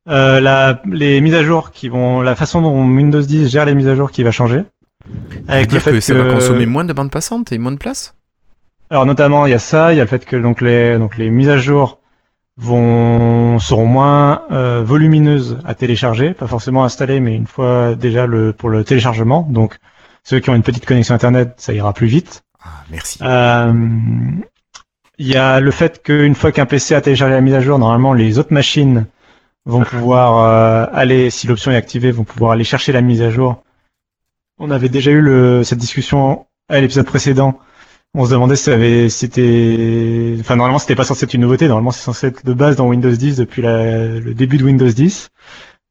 euh, 0.09 0.41
la, 0.41 0.83
les 0.91 1.21
mises 1.21 1.35
à 1.35 1.43
jour 1.45 1.71
qui 1.71 1.89
vont, 1.89 2.21
la 2.21 2.35
façon 2.35 2.61
dont 2.63 2.85
Windows 2.85 3.21
10 3.23 3.49
gère 3.49 3.65
les 3.65 3.75
mises 3.75 3.89
à 3.89 3.95
jour 3.95 4.11
qui 4.11 4.23
va 4.23 4.31
changer. 4.33 4.65
Avec 5.49 5.71
le 5.73 5.79
fait 5.79 5.93
que 5.93 6.01
ça 6.01 6.15
va 6.15 6.25
que- 6.25 6.33
consommer 6.33 6.67
moins 6.67 6.85
de 6.85 6.93
bande 6.93 7.11
passante 7.13 7.53
et 7.53 7.59
moins 7.59 7.73
de 7.73 7.79
place? 7.79 8.15
Alors 8.91 9.07
notamment 9.07 9.47
il 9.47 9.51
y 9.51 9.55
a 9.55 9.59
ça, 9.59 9.93
il 9.93 9.97
y 9.97 10.01
a 10.01 10.05
le 10.05 10.09
fait 10.09 10.25
que 10.25 10.37
donc 10.37 10.61
les 10.61 10.99
donc 10.99 11.17
les 11.17 11.31
mises 11.31 11.49
à 11.49 11.59
jour 11.59 11.99
vont 12.57 13.59
seront 13.59 13.87
moins 13.87 14.43
euh, 14.51 14.83
volumineuses 14.85 15.59
à 15.65 15.75
télécharger, 15.75 16.35
pas 16.35 16.47
forcément 16.47 16.85
installées, 16.85 17.21
mais 17.21 17.35
une 17.35 17.47
fois 17.47 17.95
déjà 17.95 18.27
le 18.27 18.53
pour 18.53 18.69
le 18.69 18.85
téléchargement. 18.85 19.47
Donc 19.51 19.79
ceux 20.25 20.41
qui 20.41 20.51
ont 20.51 20.55
une 20.55 20.63
petite 20.63 20.87
connexion 20.87 21.15
internet, 21.15 21.55
ça 21.57 21.73
ira 21.73 21.93
plus 21.93 22.07
vite. 22.07 22.43
Ah, 22.63 22.69
merci. 22.91 23.19
Euh, 23.23 23.73
Il 25.19 25.27
y 25.27 25.37
a 25.37 25.61
le 25.61 25.71
fait 25.71 26.03
qu'une 26.03 26.35
fois 26.35 26.53
qu'un 26.53 26.67
PC 26.67 26.95
a 26.95 27.01
téléchargé 27.01 27.35
la 27.35 27.41
mise 27.41 27.55
à 27.55 27.61
jour, 27.61 27.79
normalement 27.79 28.13
les 28.13 28.39
autres 28.39 28.53
machines 28.53 29.07
vont 29.65 29.83
pouvoir 29.83 30.39
euh, 30.39 30.87
aller, 30.93 31.31
si 31.31 31.47
l'option 31.47 31.73
est 31.73 31.77
activée, 31.77 32.13
vont 32.13 32.25
pouvoir 32.25 32.53
aller 32.53 32.65
chercher 32.65 32.93
la 32.93 33.01
mise 33.01 33.21
à 33.23 33.31
jour. 33.31 33.63
On 34.59 34.71
avait 34.71 34.89
déjà 34.89 35.11
eu 35.11 35.21
le, 35.21 35.65
cette 35.65 35.79
discussion 35.79 36.47
à 36.69 36.81
l'épisode 36.81 37.07
précédent. 37.07 37.59
On 38.19 38.25
se 38.25 38.31
demandait 38.31 38.57
si 38.57 38.71
avait, 38.71 39.11
si 39.11 39.19
c'était, 39.19 40.37
enfin 40.41 40.57
normalement 40.57 40.79
c'était 40.79 40.95
pas 40.95 41.05
censé 41.05 41.25
être 41.25 41.35
une 41.35 41.43
nouveauté. 41.43 41.69
Normalement 41.69 41.91
c'est 41.91 42.03
censé 42.03 42.29
être 42.29 42.47
de 42.47 42.55
base 42.55 42.75
dans 42.77 42.89
Windows 42.89 43.11
10 43.11 43.37
depuis 43.37 43.61
le 43.63 44.33
début 44.35 44.57
de 44.57 44.65
Windows 44.65 44.89
10. 44.89 45.29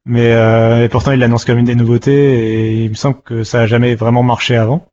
Mais 0.05 0.33
euh, 0.33 0.83
et 0.85 0.89
pourtant 0.89 1.11
il 1.11 1.19
l'annonce 1.19 1.45
comme 1.45 1.59
une 1.59 1.65
des 1.65 1.75
nouveautés 1.75 2.13
et 2.13 2.83
il 2.85 2.89
me 2.89 2.95
semble 2.95 3.21
que 3.21 3.43
ça 3.43 3.61
a 3.61 3.67
jamais 3.67 3.93
vraiment 3.93 4.23
marché 4.23 4.55
avant. 4.55 4.87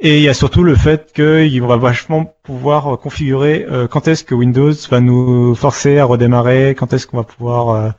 Et 0.00 0.18
il 0.18 0.22
y 0.24 0.28
a 0.28 0.34
surtout 0.34 0.64
le 0.64 0.74
fait 0.74 1.12
qu'il 1.12 1.62
va 1.62 1.76
vachement 1.76 2.34
pouvoir 2.42 2.98
configurer 2.98 3.64
euh, 3.70 3.86
quand 3.86 4.08
est-ce 4.08 4.24
que 4.24 4.34
Windows 4.34 4.72
va 4.90 5.00
nous 5.00 5.54
forcer 5.54 5.98
à 5.98 6.04
redémarrer, 6.04 6.74
quand 6.76 6.92
est-ce 6.92 7.06
qu'on 7.06 7.16
va 7.16 7.22
pouvoir, 7.24 7.70
euh, 7.70 7.90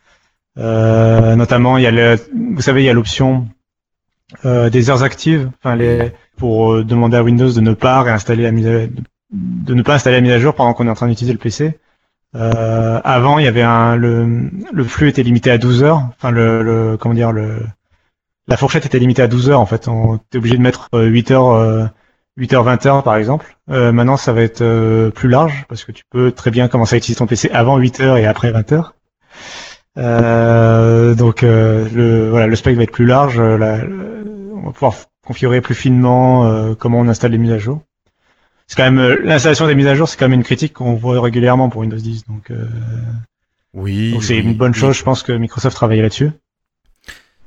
euh, 0.58 1.36
notamment 1.38 1.78
il 1.78 1.84
y 1.84 1.88
a 1.88 1.92
le, 1.92 2.18
vous 2.54 2.62
savez 2.62 2.84
il 2.84 2.86
y 2.86 2.90
a 2.90 2.94
l'option 2.94 3.48
euh, 4.46 4.70
des 4.70 4.90
heures 4.90 5.04
actives, 5.04 5.50
enfin 5.60 5.76
les 5.76 6.12
pour 6.38 6.74
euh, 6.74 6.84
demander 6.84 7.18
à 7.18 7.24
Windows 7.24 7.52
de 7.52 7.62
ne 7.62 7.74
pas 7.74 8.02
réinstaller 8.02 8.44
la 8.44 8.52
mise 8.52 8.68
à, 8.68 8.88
de 9.32 9.74
ne 9.74 9.82
pas 9.82 9.96
installer 9.96 10.18
la 10.18 10.22
mise 10.22 10.32
à 10.32 10.40
jour 10.40 10.54
pendant 10.54 10.74
qu'on 10.74 10.88
est 10.88 10.90
en 10.92 10.96
train 10.96 11.08
d'utiliser 11.08 11.34
le 11.34 11.40
PC. 11.40 11.80
Euh, 12.36 13.00
avant 13.04 13.40
il 13.40 13.46
y 13.46 13.48
avait 13.48 13.62
un 13.62 13.96
le, 13.96 14.52
le 14.72 14.84
flux 14.84 15.08
était 15.10 15.24
limité 15.24 15.50
à 15.50 15.58
12 15.58 15.84
heures, 15.84 16.10
enfin 16.18 16.30
le, 16.32 16.62
le 16.62 16.98
comment 16.98 17.16
dire 17.16 17.32
le 17.32 17.60
la 18.48 18.58
fourchette 18.58 18.86
était 18.86 19.00
limitée 19.00 19.22
à 19.22 19.28
12 19.28 19.50
heures 19.50 19.60
en 19.60 19.66
fait. 19.66 19.88
On 19.88 20.18
était 20.18 20.38
obligé 20.38 20.58
de 20.58 20.62
mettre 20.62 20.90
euh, 20.94 21.06
8 21.06 21.32
heures, 21.32 21.52
euh, 21.52 21.86
8 22.38 22.54
heures 22.54 22.64
20 22.64 22.86
heures 22.86 23.04
par 23.04 23.16
exemple. 23.16 23.58
Euh, 23.70 23.92
maintenant 23.92 24.18
ça 24.18 24.34
va 24.34 24.42
être 24.42 24.62
euh, 24.62 25.10
plus 25.10 25.30
large 25.30 25.66
parce 25.70 25.84
que 25.84 25.92
tu 25.92 26.04
peux 26.10 26.32
très 26.32 26.52
bien 26.52 26.68
commencer 26.68 26.96
à 26.96 26.98
utiliser 26.98 27.20
ton 27.20 27.28
PC 27.28 27.50
avant 27.52 27.78
8 27.78 28.02
heures 28.02 28.18
et 28.18 28.26
après 28.26 28.52
20 28.52 28.72
heures. 28.74 28.94
Euh, 29.98 31.16
donc 31.16 31.44
euh, 31.44 31.88
le 31.94 32.30
voilà 32.30 32.48
le 32.48 32.56
spectre 32.56 32.78
va 32.78 32.84
être 32.84 32.92
plus 32.92 33.06
large. 33.06 33.40
euh, 33.40 33.58
la- 33.58 33.84
on 34.56 34.62
va 34.68 34.72
pouvoir 34.72 34.94
configurer 35.26 35.62
plus 35.62 35.76
finement 35.76 36.46
euh, 36.46 36.76
comment 36.76 37.00
on 37.00 37.08
installe 37.08 37.32
les 37.32 37.38
mises 37.38 37.52
à 37.52 37.58
jour. 37.58 37.82
C'est 38.68 38.76
quand 38.76 38.84
même 38.84 39.00
euh, 39.00 39.18
l'installation 39.24 39.66
des 39.68 39.76
mises 39.76 39.88
à 39.88 39.96
jour, 39.96 40.08
c'est 40.10 40.18
quand 40.18 40.26
même 40.28 40.40
une 40.40 40.44
critique 40.44 40.74
qu'on 40.74 40.94
voit 40.94 41.20
régulièrement 41.22 41.70
pour 41.70 41.82
Windows 41.82 41.98
10. 41.98 42.26
Donc 42.28 42.52
euh, 42.52 42.68
Oui. 43.74 44.12
donc 44.14 44.24
c'est 44.24 44.36
oui, 44.36 44.42
une 44.42 44.54
bonne 44.56 44.74
oui. 44.74 44.80
chose. 44.80 44.98
Je 44.98 45.04
pense 45.04 45.24
que 45.24 45.32
Microsoft 45.32 45.76
travaille 45.76 46.02
là-dessus. 46.02 46.32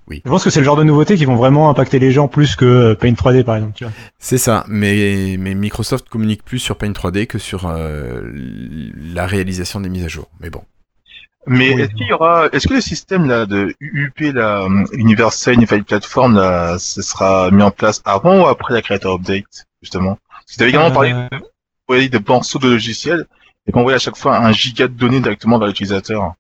Oui. 0.09 0.23
Je 0.25 0.31
pense 0.31 0.43
que 0.43 0.51
c'est 0.51 0.59
le 0.59 0.65
genre 0.67 0.77
de 0.77 0.83
nouveauté 0.83 1.15
qui 1.17 1.25
vont 1.25 1.37
vraiment 1.37 1.71
impacter 1.71 2.01
les 2.01 2.11
gens 2.11 2.27
plus 2.27 2.57
que 2.57 2.95
Paint 2.95 3.13
3D 3.13 3.45
par 3.45 3.57
exemple. 3.57 3.75
Tu 3.77 3.85
vois. 3.85 3.93
C'est 4.19 4.39
ça, 4.39 4.65
mais, 4.67 5.37
mais 5.39 5.55
Microsoft 5.55 6.09
communique 6.09 6.43
plus 6.45 6.59
sur 6.59 6.77
Paint 6.77 6.91
3D 6.91 7.27
que 7.29 7.39
sur 7.39 7.67
euh, 7.69 8.21
la 9.15 9.27
réalisation 9.27 9.81
des 9.81 9.89
mises 9.89 10.05
à 10.05 10.09
jour. 10.09 10.27
Mais 10.41 10.51
bon. 10.51 10.63
Mais 11.47 11.74
Oui. 11.74 11.80
est-ce 11.82 11.91
qu'il 11.95 12.07
y 12.07 12.12
aura, 12.12 12.49
est-ce 12.53 12.68
que 12.68 12.74
le 12.74 12.80
système 12.80 13.26
là 13.26 13.47
de 13.47 13.74
UUP, 13.80 14.32
la 14.34 14.62
euh, 14.64 14.84
Universal 14.93 15.55
Unified 15.55 15.84
Platform, 15.84 16.36
là, 16.36 16.78
ce 16.78 17.01
sera 17.03 17.51
mis 17.51 17.62
en 17.62 17.70
place 17.70 18.03
avant 18.05 18.43
ou 18.43 18.47
après 18.47 18.74
la 18.74 18.82
Creator 18.82 19.14
Update, 19.14 19.66
justement? 19.82 20.18
Parce 20.30 20.53
que 20.53 20.57
tu 20.57 20.62
avais 20.62 20.70
également 20.70 20.91
parlé 20.91 21.12
Euh, 21.12 21.28
d'envoyer 21.88 22.09
des 22.09 22.20
morceaux 22.26 22.59
de 22.59 22.68
logiciels 22.68 23.26
et 23.66 23.72
qu'on 23.72 23.80
envoyait 23.80 23.97
à 23.97 23.99
chaque 24.01 24.16
fois 24.16 24.36
un 24.38 24.53
giga 24.53 24.86
de 24.86 24.93
données 24.93 25.20
directement 25.20 25.59
vers 25.59 25.68
l'utilisateur. 25.68 26.34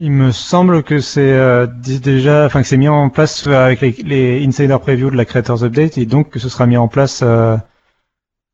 Il 0.00 0.12
me 0.12 0.30
semble 0.30 0.84
que 0.84 1.00
c'est 1.00 1.32
euh, 1.32 1.66
déjà, 1.66 2.46
enfin 2.46 2.62
que 2.62 2.68
c'est 2.68 2.76
mis 2.76 2.88
en 2.88 3.10
place 3.10 3.46
euh, 3.48 3.66
avec 3.66 3.80
les, 3.80 3.90
les 4.04 4.46
insider 4.46 4.76
preview 4.80 5.10
de 5.10 5.16
la 5.16 5.24
Creators 5.24 5.64
Update 5.64 5.98
et 5.98 6.06
donc 6.06 6.30
que 6.30 6.38
ce 6.38 6.48
sera 6.48 6.66
mis 6.66 6.76
en 6.76 6.86
place 6.86 7.20
euh, 7.24 7.56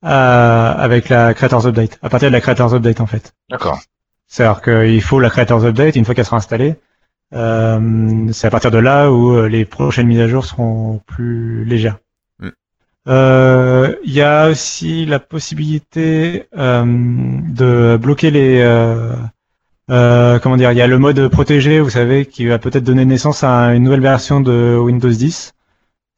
à- 0.02 0.72
avec 0.72 1.08
la 1.10 1.34
Creators 1.34 1.66
Update, 1.66 1.98
à 2.02 2.08
partir 2.08 2.30
de 2.30 2.32
la 2.32 2.40
Creators 2.40 2.74
Update 2.74 3.00
en 3.00 3.06
fait. 3.06 3.34
D'accord. 3.50 3.78
C'est-à-dire 4.26 4.62
qu'il 4.62 5.02
faut 5.02 5.20
la 5.20 5.30
Creators 5.30 5.64
Update 5.64 5.96
une 5.96 6.04
fois 6.04 6.14
qu'elle 6.14 6.24
sera 6.24 6.36
installée. 6.36 6.76
Euh, 7.34 8.28
c'est 8.32 8.46
à 8.46 8.50
partir 8.50 8.70
de 8.70 8.78
là 8.78 9.10
où 9.10 9.34
euh, 9.34 9.48
les 9.48 9.64
prochaines 9.64 10.06
mises 10.06 10.20
à 10.20 10.28
jour 10.28 10.44
seront 10.44 11.00
plus 11.06 11.64
légères. 11.64 11.98
Mm. 12.38 12.48
Euh, 13.08 13.94
Il 14.04 14.12
y 14.12 14.22
a 14.22 14.48
aussi 14.48 15.06
la 15.06 15.18
possibilité 15.18 16.46
euh, 16.56 16.84
de 16.84 17.96
bloquer 18.00 18.30
les 18.30 18.60
euh, 18.60 19.14
euh, 19.90 20.38
comment 20.38 20.56
dire, 20.56 20.72
il 20.72 20.78
y 20.78 20.80
a 20.80 20.86
le 20.86 20.98
mode 20.98 21.28
protégé, 21.28 21.80
vous 21.80 21.90
savez, 21.90 22.26
qui 22.26 22.46
va 22.46 22.58
peut-être 22.58 22.84
donner 22.84 23.04
naissance 23.04 23.44
à 23.44 23.74
une 23.74 23.82
nouvelle 23.82 24.00
version 24.00 24.40
de 24.40 24.76
Windows 24.80 25.10
10. 25.10 25.52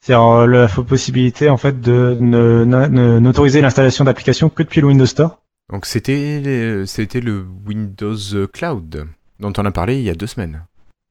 C'est-à-dire 0.01 0.47
la 0.47 0.69
possibilité 0.69 1.51
en 1.51 1.57
fait 1.57 1.81
de 1.81 2.17
n'autoriser 2.21 3.61
l'installation 3.61 4.05
d'applications 4.05 4.49
que 4.49 4.63
depuis 4.63 4.81
le 4.81 4.87
Windows 4.87 5.07
Store. 5.07 5.41
Donc 5.73 5.87
c'était 5.87 6.85
c'était 6.87 7.21
le 7.21 7.45
Windows 7.67 8.17
Cloud 8.53 9.07
dont 9.41 9.53
on 9.57 9.65
a 9.65 9.71
parlé 9.71 9.97
il 9.97 10.03
y 10.03 10.11
a 10.11 10.15
deux 10.15 10.27
semaines. 10.27 10.63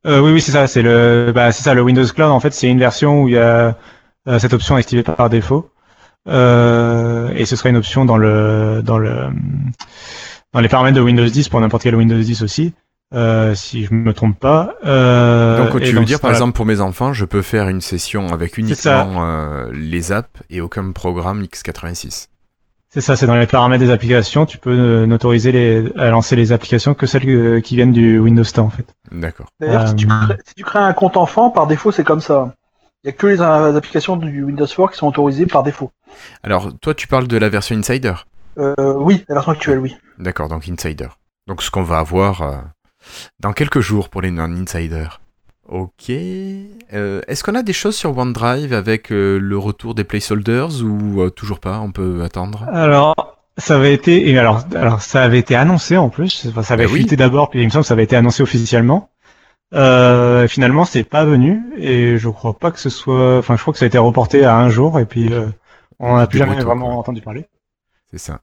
Euh, 0.05 0.19
oui, 0.19 0.33
oui, 0.33 0.41
c'est 0.41 0.51
ça. 0.51 0.67
C'est 0.67 0.81
le, 0.81 1.31
bah, 1.33 1.51
c'est 1.51 1.63
ça. 1.63 1.73
Le 1.73 1.81
Windows 1.81 2.05
Cloud, 2.05 2.29
en 2.29 2.39
fait, 2.39 2.53
c'est 2.53 2.69
une 2.69 2.79
version 2.79 3.23
où 3.23 3.27
il 3.27 3.33
y 3.33 3.37
a 3.37 3.77
euh, 4.27 4.39
cette 4.39 4.53
option 4.53 4.75
activée 4.75 5.03
par 5.03 5.29
défaut, 5.29 5.71
euh, 6.27 7.29
et 7.35 7.45
ce 7.45 7.55
sera 7.55 7.69
une 7.69 7.77
option 7.77 8.05
dans 8.05 8.17
le, 8.17 8.81
dans 8.83 8.97
le, 8.97 9.29
dans 10.53 10.59
les 10.59 10.69
paramètres 10.69 10.95
de 10.95 11.01
Windows 11.01 11.25
10 11.25 11.49
pour 11.49 11.59
n'importe 11.61 11.83
quel 11.83 11.95
Windows 11.95 12.17
10 12.17 12.41
aussi, 12.41 12.73
euh, 13.13 13.53
si 13.55 13.85
je 13.85 13.93
me 13.93 14.13
trompe 14.13 14.39
pas. 14.39 14.75
Euh, 14.85 15.69
donc 15.69 15.81
tu 15.81 15.91
veux 15.91 16.05
dire 16.05 16.19
par 16.19 16.31
exemple 16.31 16.53
pour 16.53 16.65
mes 16.65 16.81
enfants, 16.81 17.13
je 17.13 17.25
peux 17.25 17.41
faire 17.41 17.67
une 17.67 17.81
session 17.81 18.27
avec 18.29 18.57
uniquement 18.57 19.25
euh, 19.25 19.69
les 19.73 20.11
apps 20.11 20.41
et 20.49 20.61
aucun 20.61 20.91
programme 20.91 21.43
x86. 21.43 22.27
C'est 22.95 23.01
ça, 23.01 23.17
c'est 23.17 23.27
dans 23.27 23.35
les 23.35 23.45
paramètres 23.45 23.83
des 23.83 23.91
applications. 23.91 24.45
Tu 24.45 24.57
peux 24.57 24.71
euh, 24.71 25.05
n'autoriser 25.05 25.51
les, 25.51 25.91
à 25.97 26.09
lancer 26.11 26.37
les 26.37 26.53
applications 26.53 26.93
que 26.93 27.05
celles 27.05 27.27
euh, 27.27 27.59
qui 27.59 27.75
viennent 27.75 27.91
du 27.91 28.19
Windows 28.19 28.45
Store, 28.45 28.67
en 28.67 28.69
fait. 28.69 28.85
D'accord. 29.11 29.47
D'ailleurs, 29.59 29.89
si, 29.89 29.95
tu 29.95 30.05
Euh, 30.05 30.27
crées, 30.27 30.37
si 30.45 30.53
tu 30.55 30.63
crées 30.63 30.79
un 30.79 30.93
compte 30.93 31.17
enfant, 31.17 31.49
par 31.49 31.67
défaut, 31.67 31.91
c'est 31.91 32.05
comme 32.05 32.21
ça. 32.21 32.55
Il 33.03 33.07
y 33.07 33.09
a 33.09 33.11
que 33.11 33.27
les, 33.27 33.41
applications 33.41 34.15
du 34.15 34.43
Windows 34.43 34.65
Store 34.65 34.89
qui 34.89 34.97
sont 34.97 35.07
autorisées 35.07 35.45
par 35.45 35.63
défaut. 35.63 35.91
Alors 36.41 36.71
toi 36.79 36.93
tu 36.93 37.05
parles 37.07 37.27
de 37.27 37.37
la 37.37 37.49
version 37.49 37.75
Insider? 37.75 38.13
Euh, 38.57 38.93
oui, 38.95 39.25
la 39.27 39.35
version 39.35 39.51
actuelle, 39.51 39.79
oui. 39.79 39.93
D'accord, 40.17 40.47
donc 40.47 40.69
Insider. 40.69 41.09
Donc 41.47 41.61
ce 41.63 41.69
qu'on 41.69 41.83
va 41.83 41.99
avoir 41.99 42.41
euh, 42.43 42.55
dans 43.41 43.51
quelques 43.51 43.81
jours 43.81 44.07
pour 44.07 44.21
les 44.21 44.31
non-insiders. 44.31 45.19
Ok. 45.68 46.09
Euh, 46.09 47.22
Est-ce 47.28 47.43
qu'on 47.43 47.55
a 47.55 47.63
des 47.63 47.74
choses 47.74 47.95
sur 47.95 48.16
OneDrive 48.18 48.74
avec 48.74 49.11
euh, 49.11 49.39
le 49.39 49.57
retour 49.57 49.95
des 49.95 50.03
placeholders 50.03 50.84
ou 50.84 51.22
euh, 51.22 51.30
toujours 51.30 51.59
pas 51.59 51.80
On 51.80 51.91
peut 51.91 52.22
attendre? 52.24 52.66
Alors, 52.72 53.38
ça 53.57 53.76
avait 53.76 53.93
été, 53.93 54.30
et 54.30 54.38
alors, 54.38 54.63
alors 54.76 55.01
ça 55.01 55.24
avait 55.24 55.39
été 55.39 55.55
annoncé 55.55 55.97
en 55.97 56.09
plus. 56.09 56.45
Enfin, 56.49 56.61
ça 56.61 56.76
avait 56.76 56.86
oui. 56.86 56.99
fuité 56.99 57.16
d'abord, 57.16 57.49
puis 57.49 57.61
il 57.61 57.66
me 57.66 57.70
semble 57.72 57.84
que 57.84 57.88
ça 57.88 57.93
avait 57.93 58.03
été 58.03 58.16
annoncé 58.16 58.43
officiellement. 58.43 59.09
Euh, 59.74 60.47
finalement, 60.47 60.86
c'est 60.86 61.03
pas 61.03 61.26
venu, 61.26 61.63
et 61.78 62.18
je 62.18 62.30
crois 62.30 62.57
pas 62.57 62.72
que 62.72 62.80
ce 62.80 62.89
soit. 62.89 63.39
Enfin, 63.39 63.55
je 63.55 63.61
crois 63.61 63.74
que 63.74 63.80
ça 63.80 63.86
a 63.86 63.88
été 63.88 63.97
reporté 63.97 64.45
à 64.45 64.55
un 64.55 64.70
jour, 64.70 64.99
et 64.99 65.05
puis 65.05 65.34
euh, 65.34 65.47
on 65.99 66.18
n'a 66.18 66.28
plus 66.28 66.38
jamais 66.38 66.59
vraiment 66.61 66.99
entendu 66.99 67.22
parler. 67.22 67.47
C'est 68.11 68.20
ça. 68.20 68.41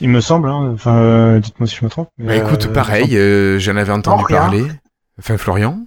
Il 0.00 0.10
me 0.10 0.20
semble. 0.20 0.48
Hein, 0.48 0.72
enfin, 0.74 1.38
dites-moi 1.38 1.66
si 1.66 1.76
je 1.76 1.84
me 1.84 1.90
trompe. 1.90 2.08
mais, 2.18 2.40
Bah 2.40 2.46
écoute, 2.46 2.66
euh, 2.66 2.72
pareil, 2.72 3.16
euh, 3.16 3.58
j'en 3.58 3.76
avais 3.76 3.92
entendu 3.92 4.24
parler. 4.28 4.64
Enfin, 5.18 5.36
Florian? 5.38 5.78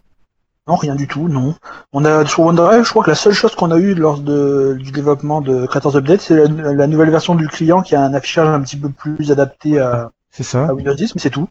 Non, 0.68 0.76
rien 0.76 0.96
du 0.96 1.08
tout, 1.08 1.28
non. 1.28 1.54
On 1.94 2.06
a 2.06 2.26
sur 2.26 2.40
OneDrive, 2.42 2.84
je 2.86 2.90
crois 2.90 3.04
que 3.04 3.10
la 3.12 3.16
seule 3.16 3.34
chose 3.34 3.54
qu'on 3.54 3.70
a 3.70 3.78
eue 3.78 3.94
lors 3.94 4.18
de, 4.20 4.76
du 4.80 4.92
développement 4.92 5.42
de 5.42 5.68
Creators 5.68 5.96
Update, 5.98 6.22
c'est 6.22 6.36
la, 6.48 6.74
la 6.74 6.88
nouvelle 6.88 7.12
version 7.12 7.36
du 7.36 7.48
client 7.48 7.84
qui 7.84 7.96
a 7.96 8.02
un 8.02 8.14
affichage 8.16 8.48
un 8.48 8.62
petit 8.62 8.78
peu 8.78 8.90
plus 8.90 9.32
adapté 9.32 9.78
à, 9.80 10.12
C'est 10.32 10.42
ça. 10.44 10.66
à 10.66 10.74
Windows 10.74 10.96
10, 10.96 11.14
mais 11.14 11.22
c'est 11.22 11.30
tout. 11.30 11.48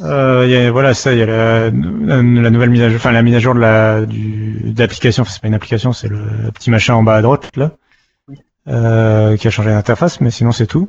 Euh, 0.00 0.42
il 0.46 0.50
y 0.50 0.56
a, 0.56 0.70
voilà, 0.72 0.94
ça, 0.94 1.12
il 1.12 1.18
y 1.18 1.22
a 1.22 1.26
la, 1.26 1.70
la, 1.70 2.16
la 2.22 2.50
nouvelle 2.50 2.70
mise 2.70 2.82
à 2.82 2.88
jour, 2.88 2.96
enfin 2.96 3.12
la 3.12 3.22
mise 3.22 3.36
à 3.36 3.38
jour 3.38 3.54
de 3.54 3.60
la 3.60 4.04
du 4.04 4.72
d'application. 4.72 5.22
Enfin, 5.22 5.30
c'est 5.32 5.40
pas 5.42 5.48
une 5.48 5.54
application, 5.54 5.92
c'est 5.92 6.08
le 6.08 6.50
petit 6.52 6.70
machin 6.70 6.94
en 6.94 7.04
bas 7.04 7.14
à 7.14 7.22
droite 7.22 7.50
là, 7.56 7.70
Oui. 8.28 8.38
euh, 8.68 9.36
qui 9.36 9.46
a 9.46 9.50
changé 9.50 9.70
l'interface, 9.70 10.20
mais 10.20 10.32
sinon 10.32 10.50
c'est 10.50 10.66
tout. 10.66 10.88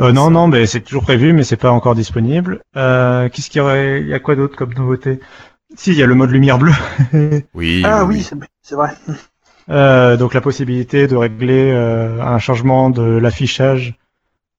Euh, 0.00 0.10
non, 0.10 0.30
non, 0.30 0.48
mais 0.48 0.66
c'est 0.66 0.80
toujours 0.80 1.02
prévu, 1.04 1.32
mais 1.32 1.44
c'est 1.44 1.56
pas 1.56 1.70
encore 1.70 1.94
disponible. 1.94 2.60
Qu'est-ce 2.74 3.50
qu'il 3.50 3.58
y 3.58 3.60
aurait 3.60 4.00
Il 4.00 4.08
y 4.08 4.14
a 4.14 4.18
quoi 4.18 4.34
d'autre 4.34 4.56
comme 4.56 4.74
nouveauté? 4.74 5.20
Si, 5.76 5.92
il 5.92 5.98
y 5.98 6.02
a 6.02 6.06
le 6.06 6.14
mode 6.14 6.30
lumière 6.30 6.58
bleue. 6.58 6.72
Oui. 7.54 7.82
ah 7.84 8.04
oui, 8.04 8.22
c'est 8.22 8.36
c'est 8.62 8.74
vrai. 8.74 8.90
Euh, 9.68 10.16
donc 10.16 10.34
la 10.34 10.40
possibilité 10.40 11.06
de 11.06 11.16
régler 11.16 11.70
euh, 11.70 12.20
un 12.20 12.38
changement 12.38 12.90
de 12.90 13.02
l'affichage 13.02 13.94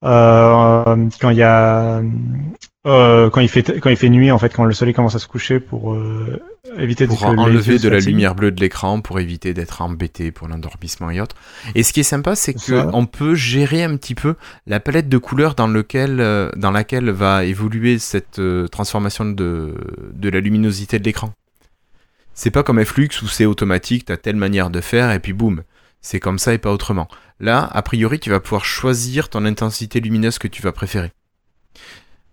euh, 0.04 1.08
quand 1.20 1.30
il 1.30 1.38
y 1.38 1.44
a 1.44 2.02
euh, 2.86 3.30
quand 3.30 3.42
il 3.42 3.50
fait 3.50 3.80
quand 3.80 3.90
il 3.90 3.98
fait 3.98 4.10
nuit 4.10 4.32
en 4.32 4.38
fait 4.38 4.54
quand 4.54 4.66
le 4.66 4.74
soleil 4.74 4.94
commence 4.94 5.16
à 5.16 5.20
se 5.20 5.28
coucher 5.28 5.60
pour 5.60 5.94
euh, 5.94 6.42
éviter 6.78 7.08
Pour 7.08 7.20
les 7.20 7.40
enlever 7.40 7.80
de 7.80 7.90
la 7.90 8.00
lumière 8.00 8.36
bleue 8.36 8.52
de 8.52 8.60
l'écran 8.60 9.02
pour 9.02 9.20
éviter 9.20 9.54
d'être 9.54 9.82
embêté 9.82 10.32
pour 10.32 10.48
l'endormissement 10.48 11.10
et 11.12 11.20
autres. 11.20 11.36
Et 11.76 11.84
ce 11.84 11.94
qui 11.94 12.00
est 12.00 12.04
sympa, 12.04 12.36
c'est 12.36 12.54
que 12.54 12.86
on 12.94 13.06
peut 13.06 13.36
gérer 13.36 13.84
un 13.84 13.98
petit 13.98 14.16
peu 14.16 14.36
la 14.66 14.80
palette 14.80 15.10
de 15.10 15.18
couleurs 15.18 15.56
dans, 15.56 15.68
lequel, 15.68 16.20
euh, 16.20 16.50
dans 16.56 16.72
laquelle 16.72 17.10
va 17.10 17.44
évoluer 17.44 18.00
cette 18.00 18.40
euh, 18.40 18.68
transformation 18.68 19.26
de, 19.26 19.76
de 20.14 20.30
la 20.30 20.40
luminosité 20.40 21.00
de 21.00 21.04
l'écran. 21.04 21.32
C'est 22.34 22.52
pas 22.52 22.64
comme 22.64 22.84
Flux 22.86 23.10
où 23.22 23.28
c'est 23.28 23.46
automatique, 23.46 24.06
t'as 24.06 24.18
telle 24.18 24.36
manière 24.36 24.70
de 24.70 24.82
faire 24.82 25.12
et 25.12 25.20
puis 25.20 25.34
boum, 25.34 25.64
c'est 26.02 26.20
comme 26.20 26.40
ça 26.40 26.54
et 26.54 26.58
pas 26.58 26.72
autrement. 26.72 27.08
Là, 27.40 27.70
a 27.72 27.82
priori, 27.82 28.20
tu 28.20 28.30
vas 28.30 28.40
pouvoir 28.40 28.66
choisir 28.66 29.30
ton 29.30 29.46
intensité 29.46 30.00
lumineuse 30.00 30.40
que 30.40 30.48
tu 30.48 30.62
vas 30.62 30.72
préférer. 30.72 31.12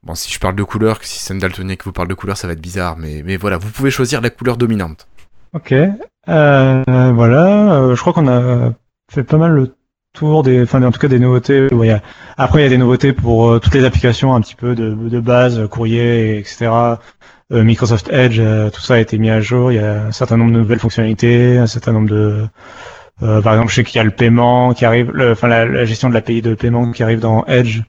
Bon, 0.03 0.15
si 0.15 0.33
je 0.33 0.39
parle 0.39 0.57
de 0.57 0.63
couleur, 0.63 0.99
si 1.03 1.19
c'est 1.19 1.35
un 1.35 1.39
daltonien 1.39 1.77
qui 1.77 1.85
vous 1.85 1.93
parle 1.93 2.09
de 2.09 2.15
couleur, 2.15 2.37
ça 2.37 2.47
va 2.47 2.55
être 2.55 2.61
bizarre, 2.61 2.97
mais, 2.97 3.23
mais 3.25 3.37
voilà, 3.37 3.59
vous 3.59 3.71
pouvez 3.71 3.91
choisir 3.91 4.21
la 4.21 4.31
couleur 4.31 4.57
dominante. 4.57 5.07
Ok. 5.53 5.73
Euh, 5.73 7.13
voilà. 7.15 7.75
Euh, 7.75 7.95
je 7.95 8.01
crois 8.01 8.13
qu'on 8.13 8.29
a 8.29 8.73
fait 9.11 9.25
pas 9.25 9.37
mal 9.37 9.53
le 9.53 9.75
tour 10.13 10.43
des, 10.43 10.63
enfin 10.63 10.83
en 10.83 10.91
tout 10.91 10.99
cas 10.99 11.09
des 11.09 11.19
nouveautés. 11.19 11.69
Après, 12.37 12.61
il 12.61 12.63
y 12.63 12.67
a 12.67 12.71
des 12.71 12.79
nouveautés 12.79 13.13
pour 13.13 13.51
euh, 13.51 13.59
toutes 13.59 13.75
les 13.75 13.85
applications 13.85 14.35
un 14.35 14.41
petit 14.41 14.55
peu 14.55 14.75
de, 14.75 15.21
base, 15.21 15.67
courrier, 15.69 16.39
etc. 16.39 16.71
Euh, 17.53 17.65
Microsoft 17.65 18.09
Edge, 18.13 18.39
euh, 18.39 18.71
tout 18.71 18.81
ça 18.81 18.95
a 18.95 18.99
été 18.99 19.19
mis 19.19 19.31
à 19.31 19.41
jour. 19.41 19.73
Il 19.73 19.77
y 19.77 19.79
a 19.79 20.05
un 20.07 20.13
certain 20.13 20.37
nombre 20.37 20.53
de 20.53 20.59
nouvelles 20.59 20.79
fonctionnalités, 20.79 21.59
un 21.59 21.67
certain 21.67 21.93
nombre 21.93 22.09
de, 22.09 22.47
euh, 23.23 23.43
par 23.43 23.55
exemple, 23.55 23.71
je 23.71 23.77
sais 23.77 23.85
qu'il 23.85 23.97
y 23.97 24.01
a 24.01 24.05
le 24.05 24.11
paiement 24.11 24.73
qui 24.73 24.85
arrive, 24.85 25.13
enfin 25.33 25.49
la, 25.49 25.67
la 25.67 25.85
gestion 25.85 26.09
de 26.09 26.15
l'API 26.15 26.43
de 26.43 26.55
paiement 26.55 26.93
qui 26.93 27.03
arrive 27.03 27.21
dans 27.21 27.45
Edge, 27.47 27.83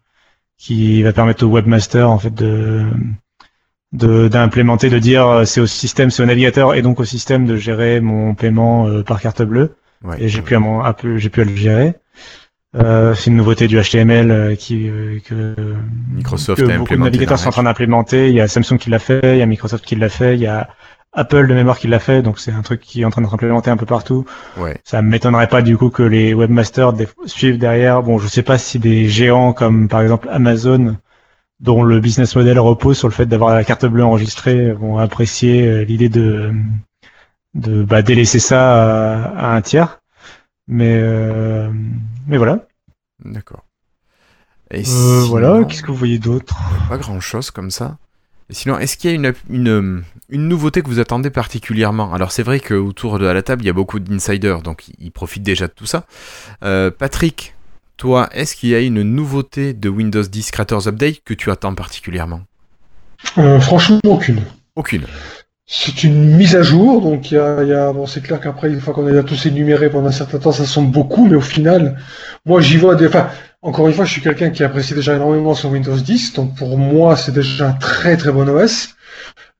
qui 0.61 1.01
va 1.01 1.11
permettre 1.11 1.43
au 1.43 1.49
webmaster 1.49 2.07
en 2.07 2.19
fait 2.19 2.33
de 2.33 2.85
d'implémenter, 3.93 4.89
de 4.89 4.99
dire 4.99 5.27
euh, 5.27 5.43
c'est 5.43 5.59
au 5.59 5.65
système, 5.65 6.11
c'est 6.11 6.21
au 6.21 6.25
navigateur 6.25 6.75
et 6.75 6.81
donc 6.81 6.99
au 6.99 7.03
système 7.03 7.45
de 7.45 7.57
gérer 7.57 7.99
mon 7.99 8.35
paiement 8.35 8.87
euh, 8.87 9.01
par 9.03 9.19
carte 9.19 9.41
bleue. 9.41 9.75
Ouais, 10.03 10.21
Et 10.21 10.29
j'ai 10.29 10.39
ouais. 10.39 10.45
pu 10.45 10.55
à 10.55 10.59
mon, 10.59 10.79
à 10.79 10.95
j'ai 11.17 11.29
pu 11.29 11.41
à 11.41 11.43
le 11.45 11.55
gérer. 11.55 11.95
Euh, 12.77 13.13
c'est 13.15 13.31
une 13.31 13.35
nouveauté 13.35 13.67
du 13.67 13.81
HTML 13.81 14.31
euh, 14.31 14.55
qui 14.55 14.87
euh, 14.87 15.19
que, 15.25 15.55
Microsoft 16.13 16.63
que 16.63 16.71
a 16.71 16.77
beaucoup 16.77 16.93
de 16.93 16.99
navigateurs 16.99 17.37
sont 17.37 17.49
en 17.49 17.51
train 17.51 17.63
d'implémenter. 17.63 18.29
Il 18.29 18.35
y 18.35 18.39
a 18.39 18.47
Samsung 18.47 18.77
qui 18.77 18.89
l'a 18.89 18.99
fait, 18.99 19.35
il 19.35 19.39
y 19.39 19.41
a 19.41 19.45
Microsoft 19.45 19.83
qui 19.83 19.95
l'a 19.95 20.07
fait, 20.09 20.35
il 20.35 20.41
y 20.41 20.47
a 20.47 20.69
Apple 21.13 21.47
de 21.47 21.53
mémoire 21.53 21.77
qui 21.77 21.87
l'a 21.87 21.99
fait. 21.99 22.21
Donc 22.21 22.39
c'est 22.39 22.51
un 22.51 22.61
truc 22.61 22.81
qui 22.81 23.01
est 23.01 23.05
en 23.05 23.09
train 23.09 23.21
d'être 23.21 23.33
implémenté 23.33 23.69
un 23.69 23.77
peu 23.77 23.85
partout. 23.85 24.25
Ouais. 24.57 24.79
Ça 24.83 25.01
m'étonnerait 25.01 25.47
pas 25.47 25.61
du 25.61 25.77
coup 25.77 25.89
que 25.89 26.03
les 26.03 26.33
webmasters 26.33 26.93
suivent 27.25 27.57
derrière. 27.57 28.01
Bon, 28.03 28.17
je 28.17 28.27
sais 28.27 28.43
pas 28.43 28.57
si 28.57 28.79
des 28.79 29.09
géants 29.09 29.53
comme 29.53 29.87
par 29.87 30.01
exemple 30.01 30.29
Amazon, 30.31 30.97
dont 31.59 31.83
le 31.83 31.99
business 31.99 32.35
model 32.35 32.59
repose 32.59 32.97
sur 32.97 33.07
le 33.07 33.13
fait 33.13 33.25
d'avoir 33.25 33.53
la 33.53 33.63
carte 33.63 33.85
bleue 33.85 34.03
enregistrée, 34.03 34.71
vont 34.71 34.97
apprécier 34.97 35.67
euh, 35.67 35.83
l'idée 35.83 36.09
de 36.09 36.51
de 37.53 37.83
bah, 37.83 38.01
délaisser 38.01 38.39
ça 38.39 39.21
à, 39.25 39.51
à 39.51 39.55
un 39.55 39.61
tiers. 39.61 39.99
Mais 40.67 40.99
euh, 41.03 41.69
mais 42.27 42.37
voilà. 42.37 42.65
D'accord. 43.25 43.65
Et 44.71 44.79
Euh, 44.79 44.83
sinon, 44.83 45.27
voilà. 45.27 45.63
Qu'est-ce 45.65 45.83
que 45.83 45.91
vous 45.91 45.97
voyez 45.97 46.17
d'autre? 46.17 46.55
Pas 46.87 46.97
grand 46.97 47.19
chose 47.19 47.51
comme 47.51 47.71
ça. 47.71 47.97
Sinon, 48.51 48.77
est-ce 48.79 48.97
qu'il 48.97 49.09
y 49.09 49.13
a 49.13 49.15
une, 49.15 49.33
une, 49.49 50.03
une 50.29 50.47
nouveauté 50.47 50.81
que 50.81 50.87
vous 50.87 50.99
attendez 50.99 51.29
particulièrement? 51.29 52.13
Alors, 52.13 52.31
c'est 52.31 52.43
vrai 52.43 52.59
qu'autour 52.59 53.17
de 53.17 53.25
la 53.25 53.41
table, 53.41 53.63
il 53.63 53.67
y 53.67 53.69
a 53.69 53.73
beaucoup 53.73 53.99
d'insiders, 53.99 54.61
donc 54.61 54.83
ils- 54.99 55.11
profitent 55.11 55.43
déjà 55.43 55.67
de 55.67 55.73
tout 55.73 55.85
ça. 55.85 56.03
Euh, 56.63 56.91
Patrick, 56.91 57.55
toi, 57.97 58.29
est-ce 58.33 58.55
qu'il 58.55 58.69
y 58.69 58.75
a 58.75 58.79
une 58.81 59.03
nouveauté 59.03 59.73
de 59.73 59.87
Windows 59.89 60.23
10 60.23 60.51
Creators 60.51 60.87
Update 60.87 61.21
que 61.23 61.33
tu 61.33 61.49
attends 61.49 61.75
particulièrement? 61.75 62.41
Euh, 63.37 63.59
franchement, 63.59 63.99
aucune. 64.05 64.41
Aucune. 64.75 65.05
C'est 65.67 66.03
une 66.03 66.35
mise 66.35 66.55
à 66.57 66.63
jour, 66.63 67.01
donc 67.01 67.31
il 67.31 67.35
y 67.35 67.37
a, 67.37 67.63
il 67.63 67.69
y 67.69 67.73
a- 67.73 67.93
bon, 67.93 68.05
c'est 68.05 68.21
clair 68.21 68.41
qu'après, 68.41 68.69
une 68.69 68.81
fois 68.81 68.93
qu'on 68.93 69.07
a 69.07 69.23
tous 69.23 69.45
énumérés 69.45 69.89
pendant 69.89 70.09
un 70.09 70.11
certain 70.11 70.39
temps, 70.39 70.51
ça 70.51 70.65
semble 70.65 70.91
beaucoup, 70.91 71.25
mais 71.27 71.35
au 71.35 71.41
final, 71.41 71.97
moi 72.45 72.59
j'y 72.59 72.75
vois 72.77 72.95
des. 72.95 73.07
Enfin, 73.07 73.29
encore 73.61 73.87
une 73.87 73.93
fois, 73.93 74.05
je 74.05 74.11
suis 74.11 74.21
quelqu'un 74.21 74.49
qui 74.49 74.63
apprécie 74.63 74.93
déjà 74.93 75.15
énormément 75.15 75.53
son 75.53 75.71
Windows 75.71 75.95
10, 75.95 76.33
donc 76.33 76.55
pour 76.55 76.77
moi, 76.77 77.15
c'est 77.15 77.31
déjà 77.31 77.69
un 77.69 77.73
très 77.73 78.17
très 78.17 78.31
bon 78.31 78.47
OS. 78.49 78.95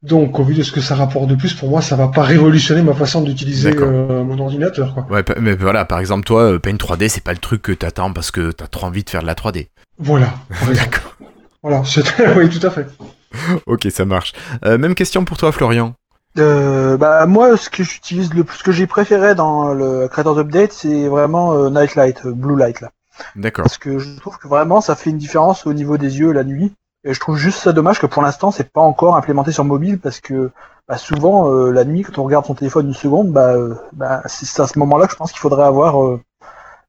Donc, 0.03 0.39
au 0.39 0.43
vu 0.43 0.55
de 0.55 0.63
ce 0.63 0.71
que 0.71 0.81
ça 0.81 0.95
rapporte 0.95 1.27
de 1.27 1.35
plus, 1.35 1.53
pour 1.53 1.69
moi, 1.69 1.81
ça 1.81 1.95
va 1.95 2.07
pas 2.07 2.23
révolutionner 2.23 2.81
ma 2.81 2.95
façon 2.95 3.21
d'utiliser 3.21 3.71
euh, 3.77 4.23
mon 4.23 4.39
ordinateur, 4.39 4.95
quoi. 4.95 5.05
Ouais, 5.11 5.23
mais 5.39 5.53
voilà, 5.53 5.85
par 5.85 5.99
exemple, 5.99 6.23
toi, 6.23 6.53
euh, 6.53 6.59
Paint 6.59 6.73
3D, 6.73 7.07
c'est 7.07 7.23
pas 7.23 7.33
le 7.33 7.37
truc 7.37 7.61
que 7.61 7.71
t'attends 7.71 8.11
parce 8.11 8.31
que 8.31 8.51
t'as 8.51 8.65
trop 8.65 8.87
envie 8.87 9.03
de 9.03 9.09
faire 9.11 9.21
de 9.21 9.27
la 9.27 9.35
3D. 9.35 9.67
Voilà. 9.99 10.33
D'accord. 10.73 11.15
Voilà, 11.61 11.83
c'est 11.85 12.01
oui, 12.35 12.49
tout 12.49 12.65
à 12.65 12.71
fait. 12.71 12.87
Ok, 13.67 13.87
ça 13.91 14.03
marche. 14.03 14.33
Euh, 14.65 14.79
même 14.79 14.95
question 14.95 15.23
pour 15.25 15.37
toi, 15.37 15.51
Florian. 15.51 15.93
Euh, 16.37 16.97
bah 16.97 17.25
moi, 17.25 17.57
ce 17.57 17.69
que 17.69 17.83
j'utilise 17.83 18.33
le 18.33 18.45
ce 18.57 18.63
que 18.63 18.71
j'ai 18.71 18.87
préféré 18.87 19.35
dans 19.35 19.73
le 19.73 20.07
Creators 20.07 20.39
Update, 20.39 20.71
c'est 20.71 21.07
vraiment 21.07 21.53
euh, 21.53 21.69
Nightlight, 21.69 22.25
euh, 22.25 22.31
Blue 22.31 22.57
Light 22.57 22.79
là, 22.79 22.91
D'accord. 23.35 23.63
parce 23.63 23.77
que 23.77 23.99
je 23.99 24.19
trouve 24.19 24.37
que 24.37 24.47
vraiment 24.47 24.81
ça 24.81 24.95
fait 24.95 25.09
une 25.09 25.17
différence 25.17 25.65
au 25.65 25.73
niveau 25.73 25.97
des 25.97 26.19
yeux 26.19 26.31
la 26.31 26.43
nuit. 26.43 26.73
Et 27.03 27.13
je 27.15 27.19
trouve 27.19 27.35
juste 27.37 27.59
ça 27.59 27.73
dommage 27.73 27.99
que 27.99 28.05
pour 28.05 28.21
l'instant 28.21 28.51
c'est 28.51 28.71
pas 28.71 28.81
encore 28.81 29.15
implémenté 29.15 29.51
sur 29.51 29.63
mobile 29.65 29.99
parce 29.99 30.19
que 30.19 30.51
bah, 30.87 30.97
souvent 30.97 31.51
euh, 31.51 31.71
la 31.71 31.83
nuit 31.83 32.03
quand 32.03 32.17
on 32.19 32.23
regarde 32.23 32.45
son 32.45 32.53
téléphone 32.53 32.87
une 32.87 32.93
seconde, 32.93 33.31
bah, 33.31 33.53
euh, 33.55 33.73
bah 33.93 34.21
c'est 34.27 34.61
à 34.61 34.67
ce 34.67 34.77
moment-là 34.79 35.07
que 35.07 35.13
je 35.13 35.17
pense 35.17 35.31
qu'il 35.31 35.39
faudrait 35.41 35.63
avoir 35.65 36.03
euh, 36.03 36.21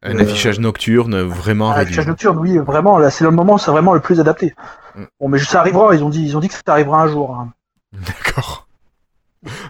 Un 0.03 0.17
Euh, 0.19 0.23
affichage 0.23 0.59
nocturne 0.61 1.23
vraiment 1.23 1.71
un 1.71 1.75
réduit. 1.75 1.93
affichage 1.95 2.09
nocturne. 2.09 2.37
Oui, 2.39 2.59
vraiment 2.59 2.99
là 2.99 3.11
c'est 3.11 3.25
le 3.25 3.31
moment, 3.31 3.57
c'est 3.57 3.71
vraiment 3.71 3.95
le 3.95 4.01
plus 4.01 4.21
adapté. 4.21 4.55
Mm. 4.97 5.05
Bon, 5.21 5.29
mais 5.29 5.39
ça 5.39 5.61
arrivera. 5.61 5.95
Ils 5.95 6.05
ont 6.05 6.11
dit, 6.11 6.23
ils 6.23 6.37
ont 6.37 6.41
dit 6.41 6.49
que 6.49 6.55
ça 6.55 6.61
arrivera 6.67 7.01
un 7.03 7.07
jour. 7.09 7.35
hein. 7.35 7.53
D'accord. 7.93 8.67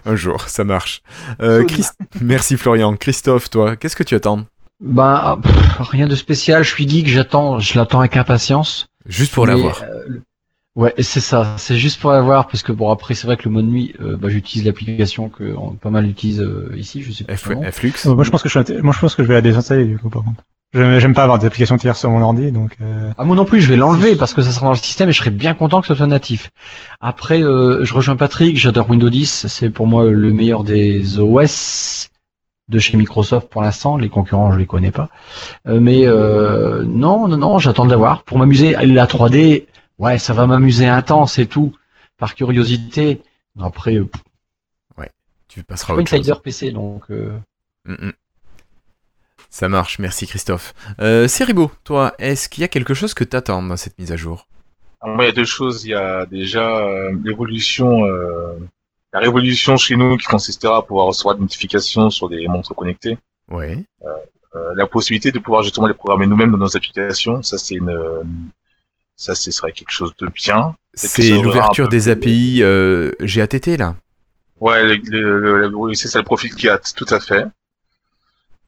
Un 0.05 0.15
jour, 0.15 0.47
ça 0.49 0.63
marche. 0.63 1.01
Christ- 1.39 1.95
Merci 2.21 2.57
Florian. 2.57 2.95
Christophe, 2.95 3.49
toi, 3.49 3.75
qu'est-ce 3.75 3.95
que 3.95 4.03
tu 4.03 4.13
attends? 4.15 4.41
Bah, 4.83 5.39
pff, 5.41 5.77
rien 5.89 6.07
de 6.07 6.15
spécial. 6.15 6.63
Je 6.63 6.69
suis 6.69 6.87
geek, 6.87 7.07
j'attends, 7.07 7.59
je 7.59 7.77
l'attends 7.77 7.99
avec 8.01 8.17
impatience. 8.17 8.87
Juste 9.05 9.33
pour 9.33 9.45
l'avoir. 9.47 9.81
euh, 9.83 10.19
ouais, 10.75 10.93
c'est 10.99 11.19
ça. 11.21 11.55
C'est 11.57 11.77
juste 11.77 11.99
pour 12.01 12.11
l'avoir 12.11 12.47
parce 12.47 12.63
que 12.63 12.71
bon 12.73 12.89
après 12.91 13.13
c'est 13.13 13.25
vrai 13.27 13.37
que 13.37 13.43
le 13.45 13.51
mode 13.51 13.65
nuit, 13.65 13.93
euh, 14.01 14.17
bah, 14.17 14.27
j'utilise 14.29 14.65
l'application 14.65 15.29
que 15.29 15.55
on- 15.57 15.71
pas 15.71 15.89
mal 15.89 16.05
utilise 16.07 16.41
euh, 16.41 16.73
ici. 16.77 17.01
Je 17.01 17.11
sais 17.13 17.23
plus. 17.23 17.33
F-. 17.35 17.71
Flux. 17.71 17.93
Moi, 18.05 18.23
je 18.23 18.29
pense 18.29 18.43
que 18.43 18.49
je, 18.49 18.59
suis 18.59 18.59
inté- 18.59 18.81
moi, 18.81 18.93
je 18.93 18.99
pense 18.99 19.15
que 19.15 19.23
je 19.23 19.27
vais 19.29 19.35
la 19.35 19.41
désinstaller 19.41 19.85
du 19.85 19.97
coup, 19.97 20.09
par 20.09 20.23
contre. 20.23 20.43
J'aime 20.73 20.97
j'aime 20.99 21.13
pas 21.13 21.21
avoir 21.23 21.37
des 21.37 21.45
applications 21.45 21.77
tiers 21.77 21.95
sur 21.95 22.09
mon 22.09 22.21
ordi, 22.23 22.51
donc. 22.51 22.75
Euh... 22.81 23.11
Ah 23.17 23.23
moi 23.25 23.35
non 23.35 23.45
plus, 23.45 23.61
je 23.61 23.69
vais 23.69 23.75
l'enlever 23.77 24.15
parce 24.15 24.33
que 24.33 24.41
ça 24.41 24.51
sera 24.51 24.65
dans 24.65 24.71
le 24.71 24.77
système 24.77 25.07
et 25.07 25.11
je 25.13 25.19
serais 25.19 25.29
bien 25.29 25.53
content 25.53 25.81
que 25.81 25.87
ce 25.87 25.93
soit 25.93 26.07
natif. 26.07 26.49
Après, 26.99 27.43
euh, 27.43 27.85
je 27.85 27.93
rejoins 27.93 28.15
Patrick, 28.15 28.57
j'adore 28.57 28.89
Windows 28.89 29.09
10, 29.11 29.45
c'est 29.47 29.69
pour 29.69 29.85
moi 29.85 30.05
le 30.09 30.33
meilleur 30.33 30.63
des 30.63 31.19
OS 31.19 32.09
de 32.69 32.79
chez 32.79 32.97
Microsoft 32.97 33.49
pour 33.49 33.61
l'instant. 33.61 33.97
Les 33.97 34.09
concurrents, 34.09 34.51
je 34.51 34.59
les 34.59 34.65
connais 34.65 34.91
pas. 34.91 35.09
Euh, 35.67 35.79
mais 35.79 36.05
euh, 36.05 36.83
non, 36.85 37.27
non, 37.27 37.37
non, 37.37 37.59
j'attends 37.59 37.85
de 37.85 37.91
l'avoir. 37.91 38.23
Pour 38.23 38.37
m'amuser, 38.37 38.73
la 38.73 39.05
3D, 39.05 39.67
ouais, 39.99 40.17
ça 40.17 40.33
va 40.33 40.47
m'amuser 40.47 40.87
un 40.87 41.01
temps, 41.01 41.25
c'est 41.27 41.45
tout. 41.45 41.75
Par 42.17 42.35
curiosité. 42.35 43.21
Après, 43.59 43.95
euh, 43.95 44.09
Tu 45.47 45.59
je 45.59 45.65
passeras 45.65 45.93
suis 45.93 46.03
pas 46.03 46.09
chose. 46.09 46.19
insider 46.19 46.41
PC, 46.43 46.71
donc... 46.71 47.03
euh, 47.11 47.37
Mm, 47.85 48.07
mm. 48.07 48.13
Ça 49.49 49.69
marche, 49.69 49.99
merci 49.99 50.25
Christophe. 50.25 50.73
Euh, 50.99 51.27
toi, 51.83 52.13
est-ce 52.17 52.49
qu'il 52.49 52.61
y 52.61 52.63
a 52.63 52.67
quelque 52.69 52.93
chose 52.93 53.13
que 53.13 53.23
t'attends 53.23 53.61
dans 53.61 53.77
cette 53.77 53.99
mise 53.99 54.11
à 54.11 54.17
jour? 54.17 54.47
Alors, 55.01 55.15
moi, 55.15 55.25
il 55.25 55.27
y 55.27 55.31
a 55.31 55.35
deux 55.35 55.45
choses. 55.45 55.85
Il 55.85 55.89
y 55.89 55.93
a 55.93 56.25
déjà 56.25 56.77
euh, 56.79 57.11
l'évolution, 57.23 58.05
euh, 58.05 58.57
la 59.13 59.19
révolution 59.19 59.77
chez 59.77 59.95
nous 59.95 60.17
qui 60.17 60.25
consistera 60.25 60.77
à 60.77 60.81
pouvoir 60.81 61.05
recevoir 61.07 61.35
des 61.35 61.41
notifications 61.41 62.09
sur 62.09 62.29
des 62.29 62.47
montres 62.47 62.73
connectées. 62.75 63.17
Ouais. 63.49 63.77
Euh, 64.55 64.73
la 64.75 64.87
possibilité 64.87 65.31
de 65.31 65.39
pouvoir 65.39 65.63
justement 65.63 65.87
les 65.87 65.93
programmer 65.93 66.25
nous-mêmes 66.27 66.51
dans 66.51 66.57
nos 66.57 66.75
applications. 66.77 67.41
Ça, 67.43 67.57
c'est 67.57 67.75
une, 67.75 67.89
euh, 67.89 68.21
ça, 69.15 69.35
ce 69.35 69.51
serait 69.51 69.71
quelque 69.71 69.91
chose 69.91 70.13
de 70.19 70.27
bien. 70.27 70.75
C'est 70.93 71.29
l'ouverture 71.41 71.89
des 71.89 72.09
API 72.09 72.59
euh, 72.61 73.11
GATT 73.21 73.77
là. 73.77 73.95
Ouais, 74.59 74.83
le- 74.83 74.95
le- 75.39 75.59
le- 75.67 75.75
oui, 75.75 75.95
c'est 75.95 76.07
ça 76.07 76.19
le 76.19 76.25
profil 76.25 76.53
qui 76.55 76.69
a 76.69 76.77
tout 76.77 77.05
à 77.09 77.19
fait. 77.19 77.45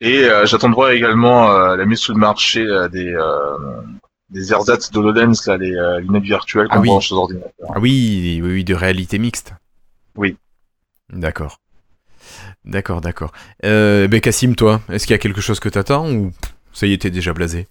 Et 0.02 0.26
euh, 0.26 0.46
j'attends 0.46 0.70
de 0.70 0.76
voir 0.76 0.90
également 0.92 1.50
euh, 1.52 1.76
la 1.76 1.86
mise 1.86 2.00
sur 2.00 2.14
le 2.14 2.20
marché 2.20 2.62
euh, 2.62 2.88
des 2.90 3.14
euh, 3.14 3.58
des 4.30 4.52
ersatz 4.52 4.92
d'HoloLens, 4.92 5.46
là, 5.48 5.56
les 5.58 5.74
euh, 5.76 6.00
lunettes 6.00 6.24
virtuelles 6.24 6.68
Ah 6.70 6.76
qu'on 6.78 6.82
oui. 6.82 6.88
branche 6.88 7.12
aux 7.12 7.16
ordinateurs. 7.18 7.52
Ah 7.70 7.80
oui, 7.80 8.40
oui, 8.44 8.52
oui, 8.54 8.64
de 8.64 8.74
réalité 8.74 9.20
mixte. 9.20 9.54
Oui. 10.16 10.38
D'accord. 11.12 11.60
D'accord, 12.64 13.02
d'accord. 13.02 13.32
Euh, 13.64 14.08
ben 14.08 14.20
Cassim, 14.20 14.56
toi, 14.56 14.82
est-ce 14.92 15.06
qu'il 15.06 15.14
y 15.14 15.16
a 15.16 15.20
quelque 15.20 15.42
chose 15.42 15.60
que 15.60 15.70
t'attends 15.70 16.12
ou 16.12 16.32
ça 16.74 16.88
y 16.88 16.94
est, 16.94 16.98
t'es 17.02 17.12
déjà 17.12 17.34
blasé? 17.34 17.68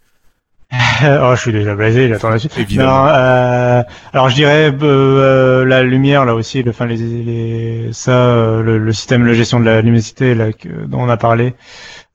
Oh, 1.02 1.32
je 1.34 1.40
suis 1.40 1.52
déjà 1.52 1.74
blasé, 1.74 2.08
j'attends 2.08 2.30
la 2.30 2.38
suite. 2.38 2.56
Évidemment. 2.58 3.04
Non, 3.04 3.08
euh, 3.08 3.82
alors 4.12 4.28
je 4.28 4.34
dirais 4.34 4.72
euh, 4.72 4.78
euh, 4.82 5.64
la 5.64 5.82
lumière 5.82 6.24
là 6.24 6.34
aussi, 6.34 6.62
le, 6.62 6.70
enfin 6.70 6.86
les, 6.86 6.96
les 6.96 7.92
ça, 7.92 8.12
euh, 8.12 8.62
le, 8.62 8.78
le 8.78 8.92
système 8.92 9.26
de 9.26 9.32
gestion 9.34 9.60
de 9.60 9.64
la 9.66 9.80
luminosité 9.82 10.34
là 10.34 10.52
que, 10.52 10.68
dont 10.68 11.00
on 11.00 11.08
a 11.08 11.16
parlé. 11.16 11.54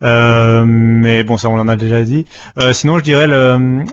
Euh, 0.02 0.64
mais 0.66 1.24
bon, 1.24 1.38
ça 1.38 1.50
on 1.50 1.60
en 1.60 1.68
a 1.68 1.76
déjà 1.76 2.02
dit. 2.04 2.26
Euh, 2.58 2.74
sinon, 2.74 2.98
je 2.98 3.04
dirais 3.04 3.28
le, 3.28 3.84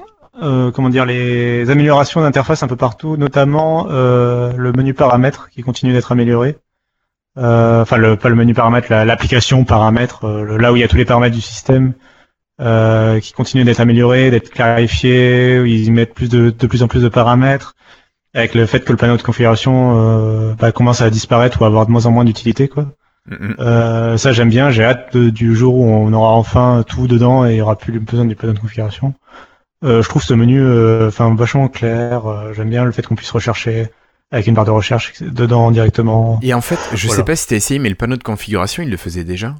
euh, 0.43 0.71
comment 0.71 0.89
dire 0.91 1.05
les 1.07 1.71
améliorations 1.71 2.21
d'interface 2.21 2.63
un 2.63 2.69
peu 2.69 2.77
partout, 2.77 3.17
notamment 3.17 3.89
euh, 3.91 4.53
le 4.57 4.73
menu 4.73 4.95
paramètres 4.95 5.49
qui 5.51 5.63
continue 5.63 5.93
d'être 5.93 6.13
amélioré. 6.13 6.57
Euh, 7.39 7.83
Enfin, 7.83 7.97
le, 7.99 8.17
pas 8.17 8.29
le 8.31 8.35
menu 8.35 8.55
paramètres, 8.55 8.89
la- 8.91 9.05
l'application 9.05 9.65
paramètres, 9.65 10.25
euh, 10.27 10.59
là 10.59 10.73
où 10.73 10.77
il 10.77 10.81
y 10.81 10.85
a 10.85 10.89
tous 10.89 10.97
les 10.97 11.05
paramètres 11.05 11.35
du 11.35 11.41
système 11.43 11.93
euh, 12.61 13.21
qui 13.21 13.33
continue 13.33 13.65
d'être 13.65 13.81
amélioré, 13.81 14.31
d'être 14.31 14.51
clarifié, 14.51 15.61
où 15.61 15.67
ils 15.67 15.85
y 15.85 15.91
mettent 15.91 16.15
plus 16.15 16.29
de, 16.31 16.51
de 16.51 16.67
plus 16.67 16.83
en 16.83 16.89
plus 16.89 17.03
de 17.03 17.09
paramètres, 17.09 17.75
avec 18.35 18.55
le 18.55 18.67
fait 18.67 18.81
que 18.81 18.93
le 18.93 18.97
panneau 18.99 19.17
de 19.17 19.23
configuration 19.23 19.95
euh, 19.99 20.55
bah, 20.59 20.73
commence 20.73 21.03
à 21.03 21.11
disparaître 21.11 21.61
ou 21.61 21.65
à 21.65 21.69
avoir 21.69 21.87
de 21.87 21.91
moins 21.93 22.07
en 22.07 22.11
moins 22.13 22.25
d'utilité, 22.25 22.69
quoi. 22.69 22.87
Mm, 23.29 23.35
mm. 23.35 23.57
Euh, 23.61 24.17
ça 24.17 24.33
j'aime 24.33 24.49
bien, 24.51 24.71
j'ai 24.71 24.85
hâte 24.85 25.15
de- 25.17 25.31
du 25.31 25.55
jour 25.57 25.75
où 25.75 25.85
on 25.85 26.13
aura 26.13 26.33
enfin 26.33 26.85
tout 26.87 27.07
dedans 27.09 27.45
et 27.47 27.53
il 27.55 27.57
y 27.57 27.61
aura 27.61 27.77
plus 27.77 27.99
besoin 28.01 28.25
du 28.25 28.37
panneau 28.37 28.53
de 28.55 28.59
configuration. 28.61 29.15
Euh, 29.87 30.03
je 30.03 30.09
trouve 30.09 30.23
ce 30.23 30.35
menu 30.35 30.61
euh, 30.61 31.09
enfin 31.09 31.35
vachement 31.35 31.69
clair, 31.69 32.27
euh, 32.27 32.53
j'aime 32.53 32.71
bien 32.71 32.85
le 32.85 32.91
fait 32.93 33.07
qu'on 33.07 33.15
puisse 33.15 33.31
rechercher 33.31 33.89
avec 34.33 34.47
une 34.49 34.55
barre 34.55 34.65
de 34.65 34.71
recherche 34.73 35.13
dedans 35.23 35.71
directement. 35.71 36.41
Et 36.43 36.53
en 36.55 36.61
fait, 36.61 36.79
je 36.93 37.07
Voilà. 37.07 37.19
sais 37.21 37.25
pas 37.25 37.37
si 37.37 37.47
t'as 37.47 37.57
essayé, 37.57 37.79
mais 37.79 37.89
le 37.89 37.95
panneau 37.95 38.17
de 38.17 38.23
configuration, 38.25 38.83
il 38.83 38.91
le 38.91 38.97
faisait 38.97 39.23
déjà. 39.23 39.55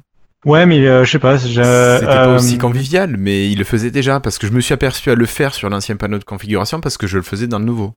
Ouais, 0.45 0.65
mais 0.65 0.85
euh, 0.85 1.05
je 1.05 1.11
sais 1.11 1.19
pas, 1.19 1.39
C'était 1.39 1.61
pas 2.05 2.35
aussi 2.35 2.57
convivial, 2.57 3.15
mais 3.17 3.49
il 3.49 3.57
le 3.57 3.63
faisait 3.63 3.89
déjà 3.91 4.19
parce 4.19 4.37
que 4.37 4.47
je 4.47 4.51
me 4.51 4.59
suis 4.59 4.73
aperçu 4.73 5.09
à 5.09 5.15
le 5.15 5.25
faire 5.25 5.53
sur 5.53 5.69
l'ancien 5.69 5.95
panneau 5.95 6.19
de 6.19 6.23
configuration 6.25 6.81
parce 6.81 6.97
que 6.97 7.07
je 7.07 7.15
le 7.17 7.23
faisais 7.23 7.47
dans 7.47 7.59
le 7.59 7.65
nouveau. 7.65 7.93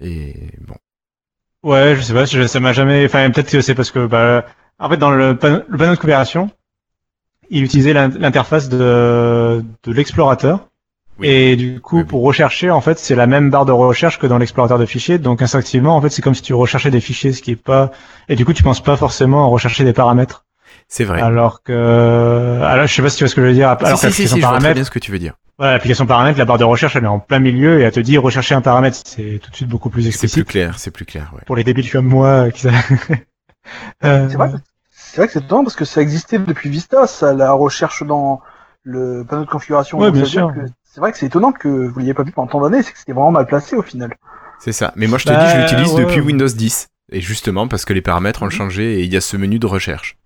Et 0.00 0.34
bon. 0.66 0.74
Ouais, 1.62 1.94
je 1.96 2.00
sais 2.02 2.14
pas, 2.14 2.24
je- 2.24 2.46
ça 2.46 2.60
m'a 2.60 2.72
jamais. 2.72 3.04
Enfin, 3.04 3.30
peut-être 3.30 3.50
que 3.50 3.60
c'est 3.60 3.74
parce 3.74 3.90
que, 3.90 4.06
bah, 4.06 4.46
en 4.78 4.88
fait, 4.88 4.96
dans 4.96 5.10
le, 5.10 5.36
panneau- 5.36 5.62
le 5.68 5.76
panneau 5.76 5.90
de 5.92 5.96
configuration, 5.96 6.50
il 7.50 7.64
utilisait 7.64 7.92
l'in- 7.92 8.08
l'interface 8.08 8.68
de, 8.68 9.64
de 9.84 9.92
l'explorateur. 9.92 10.67
Oui. 11.18 11.26
Et 11.28 11.56
du 11.56 11.80
coup, 11.80 11.96
Oui, 11.96 12.02
oui. 12.02 12.08
pour 12.08 12.22
rechercher, 12.22 12.70
en 12.70 12.80
fait, 12.80 12.98
c'est 12.98 13.14
la 13.16 13.26
même 13.26 13.50
barre 13.50 13.64
de 13.64 13.72
recherche 13.72 14.18
que 14.18 14.26
dans 14.26 14.38
l'explorateur 14.38 14.78
de 14.78 14.86
fichiers. 14.86 15.18
Donc, 15.18 15.42
instinctivement, 15.42 15.96
en 15.96 16.00
fait, 16.00 16.10
c'est 16.10 16.22
comme 16.22 16.34
si 16.34 16.42
tu 16.42 16.54
recherchais 16.54 16.90
des 16.90 17.00
fichiers, 17.00 17.32
ce 17.32 17.42
qui 17.42 17.52
est 17.52 17.56
pas. 17.56 17.90
Et 18.28 18.36
du 18.36 18.44
coup, 18.44 18.52
tu 18.52 18.62
penses 18.62 18.82
pas 18.82 18.96
forcément 18.96 19.44
à 19.44 19.48
rechercher 19.48 19.84
des 19.84 19.92
paramètres. 19.92 20.44
C'est 20.86 21.04
vrai. 21.04 21.20
Alors 21.20 21.62
que, 21.62 22.60
alors, 22.62 22.86
je 22.86 22.94
sais 22.94 23.02
pas 23.02 23.10
si 23.10 23.18
tu 23.18 23.24
vois 23.24 23.28
ce 23.28 23.34
que 23.34 23.42
je 23.42 23.46
veux 23.48 23.52
dire. 23.52 23.68
Alors 23.68 23.98
si, 23.98 24.06
si, 24.12 24.12
si, 24.12 24.22
l'application 24.22 24.22
si, 24.22 24.26
je 24.26 24.28
vois 24.28 24.40
très 24.40 24.40
paramètres, 24.58 24.74
bien 24.74 24.84
ce 24.84 24.90
que 24.90 24.98
tu 24.98 25.12
veux 25.12 25.18
dire. 25.18 25.34
voilà, 25.58 25.72
l'application 25.74 26.06
paramètres, 26.06 26.38
la 26.38 26.44
barre 26.46 26.56
de 26.58 26.64
recherche, 26.64 26.96
elle 26.96 27.04
est 27.04 27.08
en 27.08 27.18
plein 27.18 27.40
milieu 27.40 27.80
et 27.80 27.82
elle 27.82 27.92
te 27.92 28.00
dit 28.00 28.16
rechercher 28.16 28.54
un 28.54 28.60
paramètre. 28.62 28.96
C'est 29.04 29.38
tout 29.42 29.50
de 29.50 29.56
suite 29.56 29.68
beaucoup 29.68 29.90
plus 29.90 30.02
C'est 30.02 30.08
explicite 30.08 30.36
plus 30.36 30.44
clair, 30.52 30.78
c'est 30.78 30.90
plus 30.90 31.04
clair, 31.04 31.30
ouais. 31.34 31.42
pour 31.46 31.56
les 31.56 31.64
débiles 31.64 31.90
comme 31.90 32.06
moi 32.06 32.26
euh, 32.46 32.50
qui 32.50 32.66
euh, 34.04 34.28
C'est 34.30 34.36
vrai, 34.36 34.50
que- 34.52 34.56
c'est 34.92 35.16
vrai 35.18 35.26
que 35.26 35.32
c'est 35.34 35.44
étonnant 35.44 35.64
parce 35.64 35.76
que 35.76 35.84
ça 35.84 36.00
existait 36.00 36.38
depuis 36.38 36.70
Vista, 36.70 37.06
ça, 37.06 37.34
la 37.34 37.52
recherche 37.52 38.02
dans 38.04 38.40
le 38.84 39.24
panneau 39.28 39.44
de 39.44 39.50
configuration. 39.50 39.98
Ouais, 39.98 40.10
bien 40.10 40.24
sûr. 40.24 40.52
que 40.54 40.60
C'est 40.98 41.00
vrai 41.00 41.12
que 41.12 41.18
c'est 41.18 41.26
étonnant 41.26 41.52
que 41.52 41.68
vous 41.68 42.00
l'ayez 42.00 42.12
pas 42.12 42.24
vu 42.24 42.32
pendant 42.32 42.48
tant 42.48 42.60
d'années, 42.60 42.82
c'est 42.82 42.90
que 42.90 42.98
c'était 42.98 43.12
vraiment 43.12 43.30
mal 43.30 43.46
placé 43.46 43.76
au 43.76 43.82
final. 43.82 44.12
C'est 44.58 44.72
ça. 44.72 44.92
Mais 44.96 45.06
moi, 45.06 45.16
je 45.16 45.26
te 45.26 45.30
Bah, 45.30 45.44
dis, 45.44 45.52
je 45.52 45.60
l'utilise 45.60 45.92
ouais. 45.92 46.04
depuis 46.04 46.20
Windows 46.20 46.48
10. 46.48 46.88
Et 47.12 47.20
justement, 47.20 47.68
parce 47.68 47.84
que 47.84 47.92
les 47.92 48.02
paramètres 48.02 48.42
ont 48.42 48.50
changé 48.50 48.94
et 48.98 49.04
il 49.04 49.12
y 49.12 49.16
a 49.16 49.20
ce 49.20 49.36
menu 49.36 49.60
de 49.60 49.66
recherche. 49.68 50.16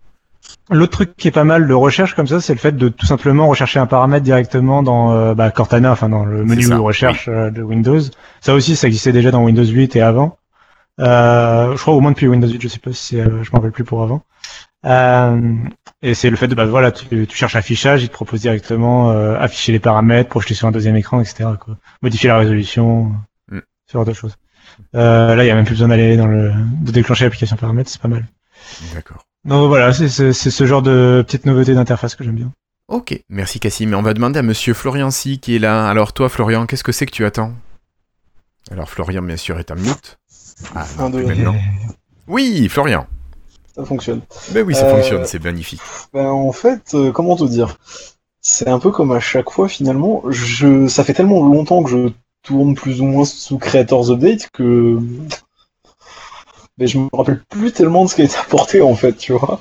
L'autre 0.70 0.92
truc 0.92 1.14
qui 1.14 1.28
est 1.28 1.32
pas 1.32 1.44
mal 1.44 1.68
de 1.68 1.74
recherche 1.74 2.14
comme 2.14 2.26
ça, 2.26 2.40
c'est 2.40 2.54
le 2.54 2.58
fait 2.58 2.72
de 2.74 2.88
tout 2.88 3.04
simplement 3.04 3.48
rechercher 3.48 3.80
un 3.80 3.86
paramètre 3.86 4.24
directement 4.24 4.82
dans 4.82 5.12
euh, 5.12 5.34
bah, 5.34 5.50
Cortana, 5.50 5.92
enfin 5.92 6.08
dans 6.08 6.24
le 6.24 6.42
menu 6.42 6.66
de 6.66 6.74
recherche 6.74 7.28
euh, 7.28 7.50
de 7.50 7.60
Windows. 7.60 8.00
Ça 8.40 8.54
aussi, 8.54 8.74
ça 8.74 8.86
existait 8.86 9.12
déjà 9.12 9.30
dans 9.30 9.44
Windows 9.44 9.62
8 9.62 9.94
et 9.96 10.00
avant. 10.00 10.38
Euh, 11.00 11.76
je 11.76 11.82
crois 11.82 11.92
au 11.92 12.00
moins 12.00 12.12
depuis 12.12 12.28
Windows 12.28 12.48
8, 12.48 12.62
je 12.62 12.68
sais 12.68 12.78
pas 12.78 12.92
si 12.94 13.20
euh, 13.20 13.42
je 13.42 13.50
m'en 13.52 13.58
rappelle 13.58 13.72
plus 13.72 13.84
pour 13.84 14.02
avant. 14.02 14.22
Euh, 14.84 15.54
et 16.02 16.14
c'est 16.14 16.28
le 16.30 16.36
fait 16.36 16.48
de 16.48 16.54
bah 16.54 16.64
voilà, 16.66 16.90
tu, 16.90 17.26
tu 17.26 17.36
cherches 17.36 17.54
affichage, 17.56 18.02
il 18.02 18.08
te 18.08 18.12
propose 18.12 18.40
directement 18.40 19.10
euh, 19.12 19.36
afficher 19.38 19.70
les 19.72 19.78
paramètres, 19.78 20.28
projeter 20.28 20.54
sur 20.54 20.66
un 20.66 20.72
deuxième 20.72 20.96
écran, 20.96 21.20
etc. 21.20 21.50
Quoi. 21.60 21.76
Modifier 22.02 22.28
la 22.28 22.38
résolution, 22.38 23.12
Mm. 23.50 23.58
ce 23.86 23.92
genre 23.92 24.04
de 24.04 24.12
choses. 24.12 24.36
Euh, 24.94 25.34
là, 25.34 25.44
il 25.44 25.46
y 25.46 25.50
a 25.50 25.54
même 25.54 25.64
plus 25.64 25.74
besoin 25.74 25.88
d'aller 25.88 26.16
dans 26.16 26.26
le 26.26 26.52
de 26.80 26.90
déclencher 26.92 27.24
l'application 27.24 27.56
paramètres, 27.56 27.90
c'est 27.90 28.00
pas 28.00 28.08
mal. 28.08 28.26
D'accord. 28.94 29.24
Donc 29.44 29.68
voilà, 29.68 29.92
c'est 29.92 30.08
ce 30.32 30.66
genre 30.66 30.82
de 30.82 31.22
petite 31.26 31.46
nouveauté 31.46 31.74
d'interface 31.74 32.14
que 32.14 32.24
j'aime 32.24 32.36
bien. 32.36 32.52
Ok, 32.88 33.18
merci 33.28 33.58
Cassim. 33.60 33.94
On 33.94 34.02
va 34.02 34.14
demander 34.14 34.38
à 34.38 34.42
monsieur 34.42 34.74
Florian 34.74 35.10
Si 35.10 35.38
qui 35.38 35.56
est 35.56 35.58
là. 35.58 35.88
Alors 35.88 36.12
toi, 36.12 36.28
Florian, 36.28 36.66
qu'est-ce 36.66 36.84
que 36.84 36.92
c'est 36.92 37.06
que 37.06 37.10
tu 37.12 37.24
attends? 37.24 37.52
Alors 38.70 38.88
Florian, 38.88 39.22
bien 39.22 39.36
sûr, 39.36 39.58
est 39.58 39.70
un 39.70 39.74
mute. 39.76 40.18
Ah, 40.74 40.86
deux, 41.10 41.24
maintenant. 41.26 41.54
Oui, 42.28 42.68
Florian. 42.68 43.06
Ça 43.74 43.84
fonctionne. 43.84 44.20
Ben 44.50 44.64
oui, 44.66 44.74
ça 44.74 44.84
Euh, 44.86 44.96
fonctionne, 44.96 45.24
c'est 45.24 45.42
magnifique. 45.42 45.80
Ben, 46.12 46.26
en 46.26 46.52
fait, 46.52 46.94
euh, 46.94 47.10
comment 47.12 47.36
te 47.36 47.44
dire? 47.44 47.78
C'est 48.40 48.68
un 48.68 48.78
peu 48.78 48.90
comme 48.90 49.12
à 49.12 49.20
chaque 49.20 49.50
fois 49.50 49.68
finalement. 49.68 50.22
Je, 50.28 50.86
ça 50.88 51.04
fait 51.04 51.14
tellement 51.14 51.46
longtemps 51.46 51.82
que 51.82 51.90
je 51.90 52.08
tourne 52.42 52.74
plus 52.74 53.00
ou 53.00 53.04
moins 53.04 53.24
sous 53.24 53.56
Creators 53.58 54.10
Update 54.10 54.50
que 54.52 54.98
mais 56.78 56.86
je 56.86 56.98
me 56.98 57.08
rappelle 57.12 57.42
plus 57.48 57.72
tellement 57.72 58.04
de 58.04 58.10
ce 58.10 58.14
qui 58.16 58.22
a 58.22 58.24
été 58.24 58.36
apporté 58.36 58.80
en 58.82 58.94
fait, 58.94 59.12
tu 59.14 59.32
vois. 59.32 59.60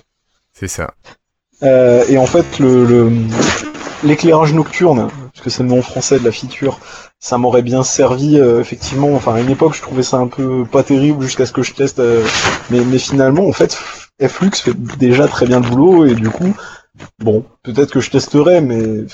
C'est 0.53 0.68
ça. 0.68 0.93
Euh, 1.64 2.03
et 2.09 2.18
en 2.18 2.26
fait, 2.26 2.59
le, 2.59 2.86
le- 2.86 3.12
l'éclairage 4.03 4.53
nocturne, 4.53 5.09
puisque 5.34 5.51
c'est 5.51 5.64
le 5.64 5.70
nom 5.70 5.82
français 5.82 6.20
de 6.20 6.26
la 6.26 6.32
feature, 6.32 6.80
ça 7.22 7.38
m'aurait 7.38 7.61
bien 7.61 7.84
servi 7.84 8.38
euh, 8.38 8.59
effectivement. 8.59 9.13
Enfin, 9.13 9.36
à 9.36 9.39
une 9.39 9.49
époque, 9.49 9.76
je 9.76 9.82
trouvais 9.82 10.03
ça 10.03 10.17
un 10.17 10.28
peu 10.28 10.65
pas 10.65 10.84
terrible 10.84 11.24
jusqu'à 11.24 11.45
ce 11.45 11.53
que 11.53 11.61
je 11.63 11.74
teste. 11.74 11.99
euh, 11.99 12.26
mais, 12.69 12.84
mais 12.84 12.97
finalement, 12.97 13.47
en 13.47 13.53
fait, 13.53 13.78
Flux 14.28 14.51
fait 14.55 14.74
déjà 14.97 15.28
très 15.28 15.45
bien 15.45 15.59
le 15.61 15.69
boulot 15.69 16.05
et 16.05 16.15
du 16.15 16.30
coup, 16.30 16.53
bon, 17.19 17.45
peut-être 17.63 17.91
que 17.91 17.99
je 18.01 18.09
testerai, 18.09 18.61
mais 18.61 19.05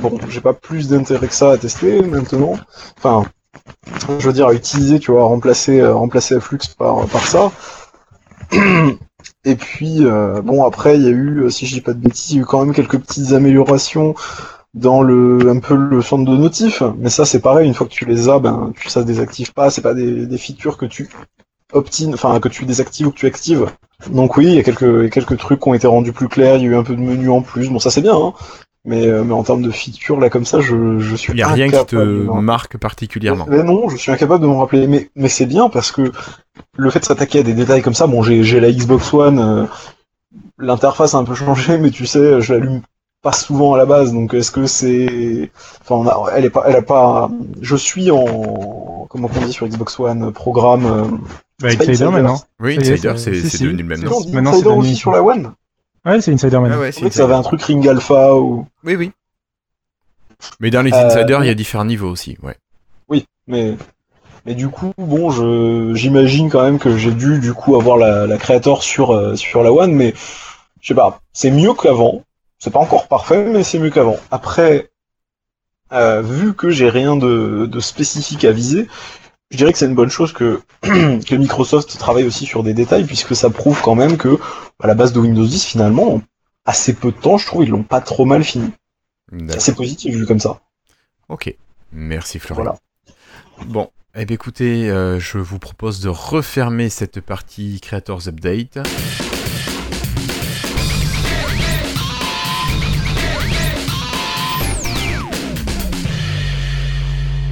bon, 0.00 0.18
j'ai 0.28 0.40
pas 0.40 0.52
plus 0.52 0.88
d'intérêt 0.88 1.28
que 1.28 1.34
ça 1.34 1.52
à 1.52 1.58
tester 1.58 2.02
maintenant. 2.02 2.54
Enfin, 2.98 3.24
je 4.18 4.26
veux 4.26 4.32
dire, 4.32 4.48
à 4.48 4.54
utiliser, 4.54 4.98
tu 5.00 5.10
vois, 5.12 5.22
à 5.22 5.26
remplacer, 5.26 5.80
euh, 5.80 5.94
remplacer 5.94 6.38
Flux 6.40 6.58
par, 6.78 7.06
par 7.06 7.26
ça. 7.26 7.52
Et 9.44 9.56
puis, 9.56 10.04
euh, 10.04 10.40
bon, 10.42 10.64
après, 10.64 10.96
il 10.96 11.02
y 11.02 11.06
a 11.06 11.10
eu, 11.10 11.44
euh, 11.44 11.50
si 11.50 11.66
je 11.66 11.74
dis 11.74 11.80
pas 11.80 11.92
de 11.92 11.98
bêtises, 11.98 12.30
il 12.32 12.36
y 12.36 12.38
a 12.38 12.42
eu 12.42 12.46
quand 12.46 12.64
même 12.64 12.74
quelques 12.74 12.98
petites 12.98 13.32
améliorations 13.32 14.14
dans 14.74 15.02
le, 15.02 15.48
un 15.48 15.60
peu 15.60 15.74
le 15.74 16.02
centre 16.02 16.30
de 16.30 16.36
notif. 16.36 16.82
Mais 16.98 17.08
ça, 17.08 17.24
c'est 17.24 17.40
pareil, 17.40 17.66
une 17.66 17.74
fois 17.74 17.86
que 17.86 17.92
tu 17.92 18.04
les 18.04 18.28
as, 18.28 18.38
ben, 18.38 18.72
tu, 18.78 18.88
ça 18.88 19.00
se 19.02 19.06
désactive 19.06 19.52
pas. 19.52 19.70
C'est 19.70 19.82
pas 19.82 19.94
des, 19.94 20.26
des 20.26 20.38
features 20.38 20.76
que 20.76 20.86
tu 20.86 21.08
optines, 21.72 22.14
enfin, 22.14 22.38
que 22.40 22.48
tu 22.48 22.64
désactives 22.64 23.08
ou 23.08 23.10
que 23.10 23.18
tu 23.18 23.26
actives. 23.26 23.66
Donc 24.10 24.36
oui, 24.36 24.46
il 24.46 24.54
y 24.54 24.58
a 24.58 24.62
quelques, 24.62 25.10
quelques 25.10 25.38
trucs 25.38 25.60
qui 25.60 25.68
ont 25.68 25.74
été 25.74 25.86
rendus 25.86 26.12
plus 26.12 26.28
clairs. 26.28 26.56
Il 26.56 26.62
y 26.62 26.66
a 26.66 26.70
eu 26.70 26.76
un 26.76 26.82
peu 26.82 26.94
de 26.94 27.00
menu 27.00 27.30
en 27.30 27.40
plus. 27.40 27.70
Bon, 27.70 27.78
ça 27.78 27.90
c'est 27.90 28.02
bien, 28.02 28.16
hein. 28.16 28.32
Mais, 28.86 29.06
euh, 29.06 29.24
mais 29.24 29.32
en 29.32 29.42
termes 29.42 29.62
de 29.62 29.70
features, 29.70 30.20
là, 30.20 30.28
comme 30.28 30.44
ça, 30.44 30.60
je, 30.60 30.98
je 30.98 31.16
suis 31.16 31.32
Il 31.32 31.36
n'y 31.36 31.42
a 31.42 31.48
rien 31.48 31.70
qui 31.70 31.86
te 31.86 31.96
marque 31.96 32.76
particulièrement. 32.76 33.46
Mais 33.48 33.62
non, 33.62 33.88
je 33.88 33.96
suis 33.96 34.12
incapable 34.12 34.42
de 34.42 34.46
m'en 34.46 34.58
rappeler. 34.58 34.86
Mais, 34.86 35.08
mais 35.16 35.28
c'est 35.28 35.46
bien 35.46 35.70
parce 35.70 35.90
que 35.90 36.12
le 36.76 36.90
fait 36.90 37.00
de 37.00 37.04
s'attaquer 37.06 37.38
à 37.38 37.42
des 37.42 37.54
détails 37.54 37.80
comme 37.80 37.94
ça, 37.94 38.06
bon, 38.06 38.22
j'ai 38.22 38.42
j'ai 38.42 38.60
la 38.60 38.70
Xbox 38.70 39.14
One, 39.14 39.38
euh, 39.38 39.64
l'interface 40.58 41.14
a 41.14 41.18
un 41.18 41.24
peu 41.24 41.34
changé, 41.34 41.78
mais 41.80 41.90
tu 41.90 42.04
sais, 42.04 42.42
je 42.42 42.52
l'allume 42.52 42.82
pas 43.24 43.32
souvent 43.32 43.74
à 43.74 43.78
la 43.78 43.86
base, 43.86 44.12
donc 44.12 44.34
est-ce 44.34 44.50
que 44.52 44.66
c'est, 44.66 45.50
enfin, 45.80 45.94
on 45.96 46.06
a, 46.06 46.30
elle 46.36 46.44
est 46.44 46.50
pas, 46.50 46.62
elle 46.68 46.76
a 46.76 46.82
pas, 46.82 47.30
je 47.60 47.74
suis 47.74 48.10
en, 48.12 49.06
comment 49.08 49.28
on 49.34 49.44
dit 49.46 49.52
sur 49.52 49.66
Xbox 49.66 49.98
One, 49.98 50.30
programme. 50.32 50.86
euh, 50.86 51.04
Bah, 51.60 51.68
Insider 51.68 52.08
maintenant. 52.10 52.40
Oui, 52.60 52.76
Insider, 52.78 53.14
c'est- 53.16 53.34
si, 53.34 53.50
si. 53.50 53.62
devenu 53.64 53.82
le 53.82 53.88
même 53.88 54.00
nom. 54.04 54.10
Maintenant, 54.32 54.50
Insider 54.50 54.68
c'est 54.70 54.76
aussi 54.76 54.94
sur 54.96 55.12
la 55.12 55.22
One. 55.22 55.52
Ouais, 56.04 56.20
c'est 56.20 56.32
Insider 56.32 56.56
Ah 56.56 56.60
maintenant. 56.60 56.78
ouais, 56.80 56.92
c'est 56.92 56.96
trouvais 56.96 57.10
que 57.10 57.16
ça 57.16 57.24
avait 57.24 57.34
un 57.34 57.42
truc 57.42 57.62
Ring 57.62 57.88
Alpha 57.88 58.36
ou. 58.36 58.66
Oui, 58.84 58.94
oui. 58.96 59.10
Mais 60.60 60.70
dans 60.70 60.82
les 60.82 60.92
Euh, 60.92 61.06
insiders, 61.06 61.42
il 61.44 61.46
y 61.46 61.50
a 61.50 61.54
différents 61.54 61.84
niveaux 61.86 62.10
aussi, 62.10 62.36
ouais. 62.42 62.56
Oui, 63.08 63.24
mais 63.46 63.76
mais 64.44 64.54
du 64.54 64.68
coup, 64.68 64.92
bon, 64.98 65.30
je 65.30 65.92
j'imagine 65.94 66.50
quand 66.50 66.62
même 66.62 66.78
que 66.78 66.96
j'ai 66.98 67.12
dû 67.12 67.38
du 67.38 67.54
coup 67.54 67.76
avoir 67.76 67.96
la, 67.96 68.26
la 68.26 68.36
Creator 68.36 68.82
sur 68.82 69.12
euh, 69.12 69.36
sur 69.36 69.62
la 69.62 69.72
One, 69.72 69.92
mais 69.94 70.12
je 70.82 70.88
sais 70.88 70.94
pas, 70.94 71.20
c'est 71.32 71.50
mieux 71.50 71.72
qu'avant. 71.72 72.22
C'est 72.64 72.70
pas 72.70 72.80
encore 72.80 73.08
parfait, 73.08 73.44
mais 73.44 73.62
c'est 73.62 73.78
mieux 73.78 73.90
qu'avant. 73.90 74.16
Après, 74.30 74.90
euh, 75.92 76.22
vu 76.22 76.54
que 76.54 76.70
j'ai 76.70 76.88
rien 76.88 77.14
de, 77.14 77.66
de 77.70 77.80
spécifique 77.80 78.42
à 78.46 78.52
viser, 78.52 78.88
je 79.50 79.58
dirais 79.58 79.70
que 79.70 79.76
c'est 79.76 79.84
une 79.84 79.94
bonne 79.94 80.08
chose 80.08 80.32
que 80.32 80.62
que 80.82 81.34
Microsoft 81.34 81.98
travaille 81.98 82.24
aussi 82.24 82.46
sur 82.46 82.62
des 82.62 82.72
détails, 82.72 83.04
puisque 83.04 83.36
ça 83.36 83.50
prouve 83.50 83.82
quand 83.82 83.94
même 83.94 84.16
que 84.16 84.38
à 84.82 84.86
la 84.86 84.94
base 84.94 85.12
de 85.12 85.20
Windows 85.20 85.44
10, 85.44 85.62
finalement, 85.62 86.14
en 86.14 86.22
assez 86.64 86.94
peu 86.94 87.12
de 87.12 87.18
temps, 87.18 87.36
je 87.36 87.44
trouve, 87.44 87.64
ils 87.64 87.68
l'ont 87.68 87.82
pas 87.82 88.00
trop 88.00 88.24
mal 88.24 88.42
fini. 88.42 88.72
C'est 89.58 89.74
positif 89.74 90.14
vu 90.14 90.24
comme 90.24 90.40
ça. 90.40 90.62
Ok. 91.28 91.54
Merci 91.92 92.38
Florian. 92.38 92.64
Voilà. 92.64 92.78
Bon, 93.66 93.90
eh 94.14 94.24
bien 94.24 94.36
écoutez, 94.36 94.88
euh, 94.88 95.20
je 95.20 95.36
vous 95.36 95.58
propose 95.58 96.00
de 96.00 96.08
refermer 96.08 96.88
cette 96.88 97.20
partie 97.20 97.78
Creators 97.82 98.26
Update. 98.26 98.78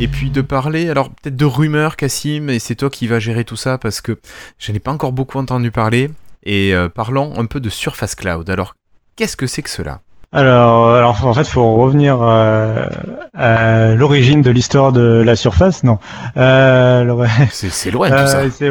Et 0.03 0.09
puis 0.09 0.31
de 0.31 0.41
parler, 0.41 0.91
alors 0.91 1.11
peut-être 1.11 1.37
de 1.37 1.45
rumeurs, 1.45 1.95
Cassim, 1.97 2.49
et 2.51 2.59
c'est 2.59 2.75
toi 2.75 2.91
qui 2.91 3.07
vas 3.07 3.21
gérer 3.21 3.45
tout 3.45 3.55
ça 3.55 3.79
parce 3.79 4.01
que 4.01 4.19
je 4.59 4.73
n'ai 4.73 4.81
pas 4.81 4.91
encore 4.91 5.13
beaucoup 5.13 5.39
entendu 5.39 5.71
parler. 5.71 6.11
Et 6.45 6.75
euh, 6.75 6.89
parlons 6.89 7.33
un 7.39 7.45
peu 7.47 7.61
de 7.61 7.69
Surface 7.69 8.17
Cloud. 8.17 8.51
Alors, 8.51 8.75
qu'est-ce 9.15 9.37
que 9.37 9.47
c'est 9.47 9.63
que 9.63 9.71
cela? 9.71 10.01
Alors, 10.33 10.89
alors 10.93 11.25
en 11.25 11.35
fait, 11.35 11.47
faut 11.47 11.75
revenir 11.75 12.19
euh, 12.21 12.85
à 13.33 13.95
l'origine 13.95 14.43
de 14.43 14.51
l'histoire 14.51 14.91
de 14.93 15.23
la 15.25 15.37
surface. 15.37 15.85
Non, 15.85 16.01
euh, 16.37 17.27
C'est 17.53 17.71
c'est 17.71 17.93
loin 17.93 18.11
tout 18.11 18.27
ça. 18.27 18.39
Euh, 18.41 18.51
c'est- 18.51 18.71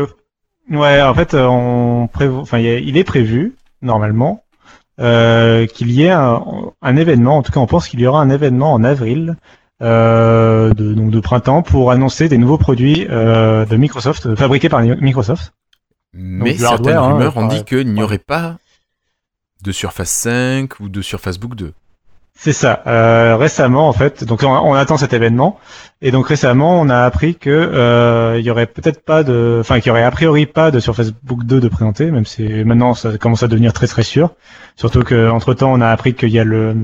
Ouais, 0.69 1.01
en 1.01 1.13
fait, 1.13 1.33
euh, 1.33 1.45
on 1.47 2.07
prévo... 2.07 2.39
enfin, 2.41 2.59
il 2.59 2.97
est 2.97 3.03
prévu 3.05 3.55
normalement 3.81 4.43
euh, 4.99 5.65
qu'il 5.65 5.91
y 5.91 6.03
ait 6.03 6.11
un, 6.11 6.41
un 6.81 6.95
événement. 6.97 7.37
En 7.37 7.41
tout 7.41 7.51
cas, 7.53 7.59
on 7.61 7.67
pense 7.67 7.87
qu'il 7.87 7.99
y 8.01 8.07
aura 8.07 8.21
un 8.21 8.29
événement 8.29 8.73
en 8.73 8.83
avril, 8.83 9.29
euh, 9.31 9.35
de, 9.81 10.93
donc 10.93 11.11
de 11.11 11.19
printemps, 11.19 11.61
pour 11.61 11.91
annoncer 11.91 12.29
des 12.29 12.37
nouveaux 12.37 12.57
produits 12.57 13.07
euh, 13.09 13.65
de 13.65 13.77
Microsoft, 13.77 14.25
euh, 14.25 14.35
fabriqués 14.35 14.69
par 14.69 14.81
Microsoft. 14.81 15.53
Mais 16.13 16.57
certaines 16.57 16.95
hardware, 16.95 17.03
hein, 17.03 17.13
rumeurs 17.13 17.37
ont 17.37 17.47
dit 17.47 17.63
qu'il 17.63 17.93
n'y 17.93 18.03
aurait 18.03 18.17
pas 18.17 18.57
de 19.63 19.71
Surface 19.71 20.09
5 20.09 20.79
ou 20.79 20.89
de 20.89 21.01
Surface 21.01 21.37
Book 21.37 21.55
2. 21.55 21.73
C'est 22.33 22.53
ça. 22.53 22.81
Euh, 22.87 23.37
récemment, 23.37 23.87
en 23.87 23.93
fait, 23.93 24.23
donc 24.23 24.41
on, 24.41 24.47
on 24.47 24.73
attend 24.73 24.97
cet 24.97 25.13
événement, 25.13 25.59
et 26.01 26.09
donc 26.09 26.27
récemment, 26.27 26.81
on 26.81 26.89
a 26.89 27.03
appris 27.03 27.35
que 27.35 27.49
euh, 27.51 28.39
il 28.39 28.45
y 28.45 28.49
aurait 28.49 28.65
peut-être 28.65 29.03
pas 29.05 29.23
de, 29.23 29.57
enfin, 29.59 29.79
qu'il 29.79 29.89
y 29.89 29.91
aurait 29.91 30.03
a 30.03 30.09
priori 30.09 30.47
pas 30.47 30.71
de 30.71 30.79
Surface 30.79 31.11
Book 31.11 31.43
2 31.43 31.59
de 31.59 31.67
présenter, 31.67 32.09
même 32.09 32.25
si 32.25 32.43
maintenant 32.63 32.95
ça 32.95 33.17
commence 33.19 33.43
à 33.43 33.47
devenir 33.47 33.73
très 33.73 33.85
très 33.85 34.01
sûr. 34.03 34.31
Surtout 34.75 35.03
que 35.03 35.29
entre 35.29 35.53
temps, 35.53 35.71
on 35.71 35.81
a 35.81 35.89
appris 35.89 36.15
qu'il 36.15 36.29
y 36.29 36.39
a 36.39 36.43
le 36.43 36.75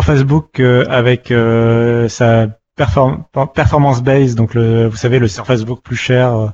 hum, 0.00 0.02
Surface 0.02 0.22
Book 0.22 0.60
euh, 0.60 0.84
avec 0.88 1.30
euh, 1.30 2.08
sa 2.08 2.48
perform- 2.78 3.24
performance 3.54 4.02
base, 4.02 4.34
donc 4.34 4.54
le, 4.54 4.86
vous 4.86 4.96
savez, 4.96 5.18
le 5.18 5.28
Surface 5.28 5.64
Book 5.64 5.82
plus 5.82 5.96
cher 5.96 6.34
euh, 6.34 6.48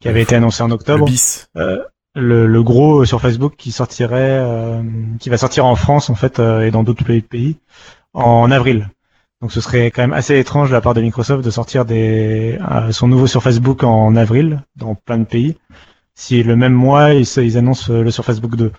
qui 0.00 0.08
avait 0.08 0.20
Le 0.20 0.24
été 0.24 0.36
annoncé 0.36 0.62
en 0.62 0.68
Le 0.68 0.74
octobre 0.74 1.06
bis. 1.06 1.48
euh, 1.56 1.82
le, 2.14 2.46
le 2.46 2.62
gros 2.62 3.04
sur 3.04 3.20
Facebook 3.20 3.54
qui 3.56 3.72
sortirait, 3.72 4.38
euh, 4.40 4.82
qui 5.20 5.28
va 5.30 5.38
sortir 5.38 5.66
en 5.66 5.76
France 5.76 6.10
en 6.10 6.14
fait 6.14 6.38
euh, 6.38 6.62
et 6.62 6.70
dans 6.70 6.82
d'autres 6.82 7.04
pays, 7.04 7.58
en 8.14 8.50
avril. 8.50 8.88
Donc 9.42 9.52
ce 9.52 9.60
serait 9.60 9.90
quand 9.90 10.02
même 10.02 10.14
assez 10.14 10.38
étrange 10.38 10.70
de 10.70 10.74
la 10.74 10.80
part 10.80 10.94
de 10.94 11.02
Microsoft 11.02 11.44
de 11.44 11.50
sortir 11.50 11.84
des, 11.84 12.58
euh, 12.70 12.92
son 12.92 13.08
nouveau 13.08 13.26
sur 13.26 13.42
Facebook 13.42 13.84
en 13.84 14.16
avril 14.16 14.62
dans 14.76 14.94
plein 14.94 15.18
de 15.18 15.24
pays, 15.24 15.56
si 16.14 16.42
le 16.42 16.56
même 16.56 16.72
mois 16.72 17.12
ils, 17.12 17.26
ils 17.38 17.58
annoncent 17.58 17.92
le 17.92 18.10
Surface 18.10 18.40
Book 18.40 18.56
2. 18.56 18.72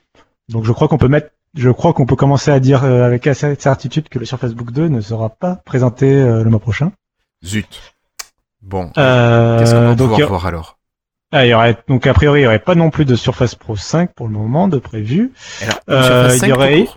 Donc 0.50 0.66
je 0.66 0.72
crois 0.72 0.88
qu'on 0.88 0.98
peut 0.98 1.08
mettre, 1.10 1.30
je 1.56 1.70
crois 1.70 1.94
qu'on 1.94 2.06
peut 2.06 2.16
commencer 2.16 2.52
à 2.52 2.60
dire 2.60 2.84
euh, 2.84 3.04
avec 3.06 3.26
assez 3.28 3.56
de 3.56 3.62
certitude 3.62 4.10
que 4.10 4.20
le 4.20 4.26
Surface 4.26 4.54
Book 4.54 4.72
2 4.72 4.88
ne 4.88 5.02
sera 5.02 5.30
pas 5.30 5.56
présenté 5.66 6.12
euh, 6.12 6.44
le 6.44 6.50
mois 6.50 6.60
prochain. 6.60 6.92
Zut. 7.46 7.94
Bon, 8.62 8.92
Euh, 8.98 9.60
qu'est-ce 9.60 9.74
qu'on 9.74 9.82
va 9.82 9.96
donc, 9.96 9.98
pouvoir 10.10 10.20
il 10.20 10.24
a- 10.24 10.28
voir 10.28 10.46
alors? 10.46 10.78
Ah, 11.32 11.46
il 11.46 11.50
y 11.50 11.54
aurait, 11.54 11.78
donc 11.88 12.08
a 12.08 12.14
priori 12.14 12.42
il 12.42 12.44
y 12.44 12.48
aurait 12.48 12.60
pas 12.60 12.76
non 12.76 12.90
plus 12.90 13.04
de 13.06 13.16
Surface 13.16 13.56
Pro 13.56 13.76
5 13.76 14.14
pour 14.14 14.28
le 14.28 14.34
moment 14.34 14.68
de 14.68 14.78
prévu. 14.78 15.32
Alors, 15.62 15.80
Euh, 15.90 16.04
Surface 16.30 16.34
il 16.36 16.40
5 16.40 16.48
y 16.48 16.52
aurait- 16.54 16.88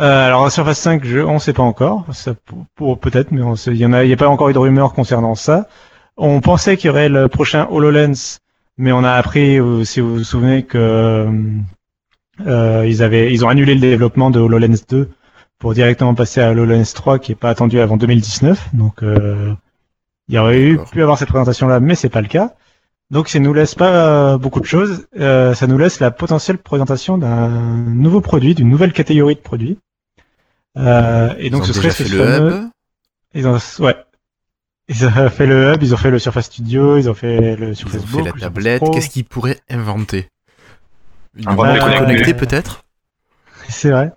Euh, 0.00 0.26
alors 0.26 0.44
la 0.44 0.50
Surface 0.50 0.78
5, 0.78 1.04
je, 1.04 1.18
on 1.18 1.38
sait 1.38 1.52
pas 1.52 1.62
encore. 1.62 2.06
Ça, 2.12 2.32
pour, 2.46 2.64
pour- 2.76 2.98
peut-être, 2.98 3.30
mais 3.30 3.42
on 3.42 3.56
sait- 3.56 3.72
il 3.72 3.76
y 3.76 3.86
en 3.86 3.92
a, 3.92 4.04
il 4.04 4.10
y 4.10 4.12
a 4.12 4.16
pas 4.16 4.28
encore 4.28 4.48
eu 4.48 4.52
de 4.52 4.58
rumeurs 4.58 4.94
concernant 4.94 5.34
ça. 5.34 5.66
On 6.16 6.40
pensait 6.40 6.76
qu'il 6.76 6.86
y 6.88 6.90
aurait 6.90 7.08
le 7.08 7.28
prochain 7.28 7.66
HoloLens, 7.70 8.38
mais 8.78 8.92
on 8.92 9.04
a 9.04 9.12
appris, 9.12 9.58
euh, 9.58 9.84
si 9.84 10.00
vous 10.00 10.16
vous 10.16 10.24
souvenez, 10.24 10.64
que 10.64 11.26
euh, 12.46 12.86
ils 12.86 13.02
avaient, 13.02 13.32
ils 13.32 13.44
ont 13.44 13.48
annulé 13.48 13.74
le 13.74 13.80
développement 13.80 14.30
de 14.30 14.40
HoloLens 14.40 14.84
2 14.88 15.10
pour 15.58 15.74
directement 15.74 16.14
passer 16.14 16.40
à 16.40 16.50
HoloLens 16.50 16.92
3, 16.92 17.18
qui 17.18 17.32
est 17.32 17.36
pas 17.36 17.50
attendu 17.50 17.78
avant 17.78 17.96
2019. 17.96 18.70
Donc, 18.72 19.02
euh, 19.02 19.54
il 20.28 20.34
y 20.34 20.38
aurait 20.38 20.60
eu 20.60 20.78
pu 20.90 21.02
avoir 21.02 21.18
cette 21.18 21.28
présentation-là, 21.28 21.80
mais 21.80 21.94
c'est 21.94 22.08
pas 22.08 22.20
le 22.20 22.28
cas. 22.28 22.54
Donc, 23.10 23.28
ça 23.28 23.38
nous 23.38 23.52
laisse 23.52 23.74
pas 23.74 23.94
euh, 23.94 24.38
beaucoup 24.38 24.60
de 24.60 24.66
choses. 24.66 25.06
Euh, 25.20 25.54
ça 25.54 25.66
nous 25.66 25.78
laisse 25.78 26.00
la 26.00 26.10
potentielle 26.10 26.58
présentation 26.58 27.18
d'un 27.18 27.48
nouveau 27.48 28.20
produit, 28.20 28.54
d'une 28.54 28.70
nouvelle 28.70 28.92
catégorie 28.92 29.34
de 29.34 29.40
produits. 29.40 29.78
Et 30.76 30.80
donc, 30.80 31.36
Ils 31.38 31.54
ont 31.54 31.62
ce 31.62 31.72
serait 31.74 31.90
ce 31.90 32.02
le 32.04 32.54
hub? 32.54 32.70
Ils 33.34 33.46
ont, 33.46 33.58
ouais. 33.80 33.96
Ils 34.88 35.06
ont 35.06 35.28
fait 35.30 35.46
le 35.46 35.72
hub, 35.72 35.82
ils 35.82 35.94
ont 35.94 35.96
fait 35.96 36.10
le 36.10 36.18
Surface 36.18 36.46
Studio, 36.46 36.98
ils 36.98 37.08
ont 37.08 37.14
fait 37.14 37.56
le 37.56 37.74
Surface 37.74 38.00
Ils 38.02 38.04
ont 38.04 38.06
fait 38.08 38.16
Book, 38.16 38.26
la 38.26 38.32
le 38.32 38.40
tablette. 38.40 38.82
Qu'est-ce 38.92 39.10
qu'ils 39.10 39.24
pourraient 39.24 39.60
inventer? 39.70 40.26
Une 41.36 41.48
Un 41.48 41.54
bande 41.54 41.78
connectée 41.78 42.34
peut-être 42.34 42.84
C'est 43.68 43.90
vrai. 43.90 44.12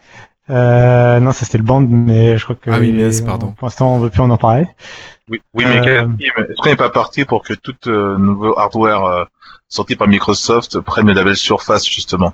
Euh, 0.49 1.19
non, 1.19 1.31
ça 1.31 1.45
c'était 1.45 1.57
le 1.57 1.63
band, 1.63 1.81
mais 1.81 2.37
je 2.37 2.43
crois 2.43 2.55
que 2.55 2.69
Ah 2.69 2.77
oui, 2.79 2.91
mince, 2.91 3.21
pardon. 3.21 3.51
pour 3.53 3.65
l'instant 3.65 3.95
on 3.95 3.99
veut 3.99 4.09
plus 4.09 4.21
en 4.21 4.29
en 4.29 4.37
parler. 4.37 4.67
Oui, 5.29 5.41
oui 5.55 5.65
mais 5.65 5.87
Euh, 5.87 6.07
est-ce 6.19 6.61
qu'on 6.61 6.69
n'est 6.69 6.75
pas 6.75 6.91
parti 6.91 7.25
pour 7.25 7.43
que 7.43 7.53
tout 7.53 7.75
euh, 7.87 8.17
nouveau 8.17 8.57
hardware 8.59 9.03
euh, 9.05 9.23
sorti 9.69 9.95
par 9.95 10.07
Microsoft 10.07 10.79
prenne 10.81 11.07
le 11.07 11.13
label 11.13 11.35
Surface 11.35 11.87
justement? 11.89 12.33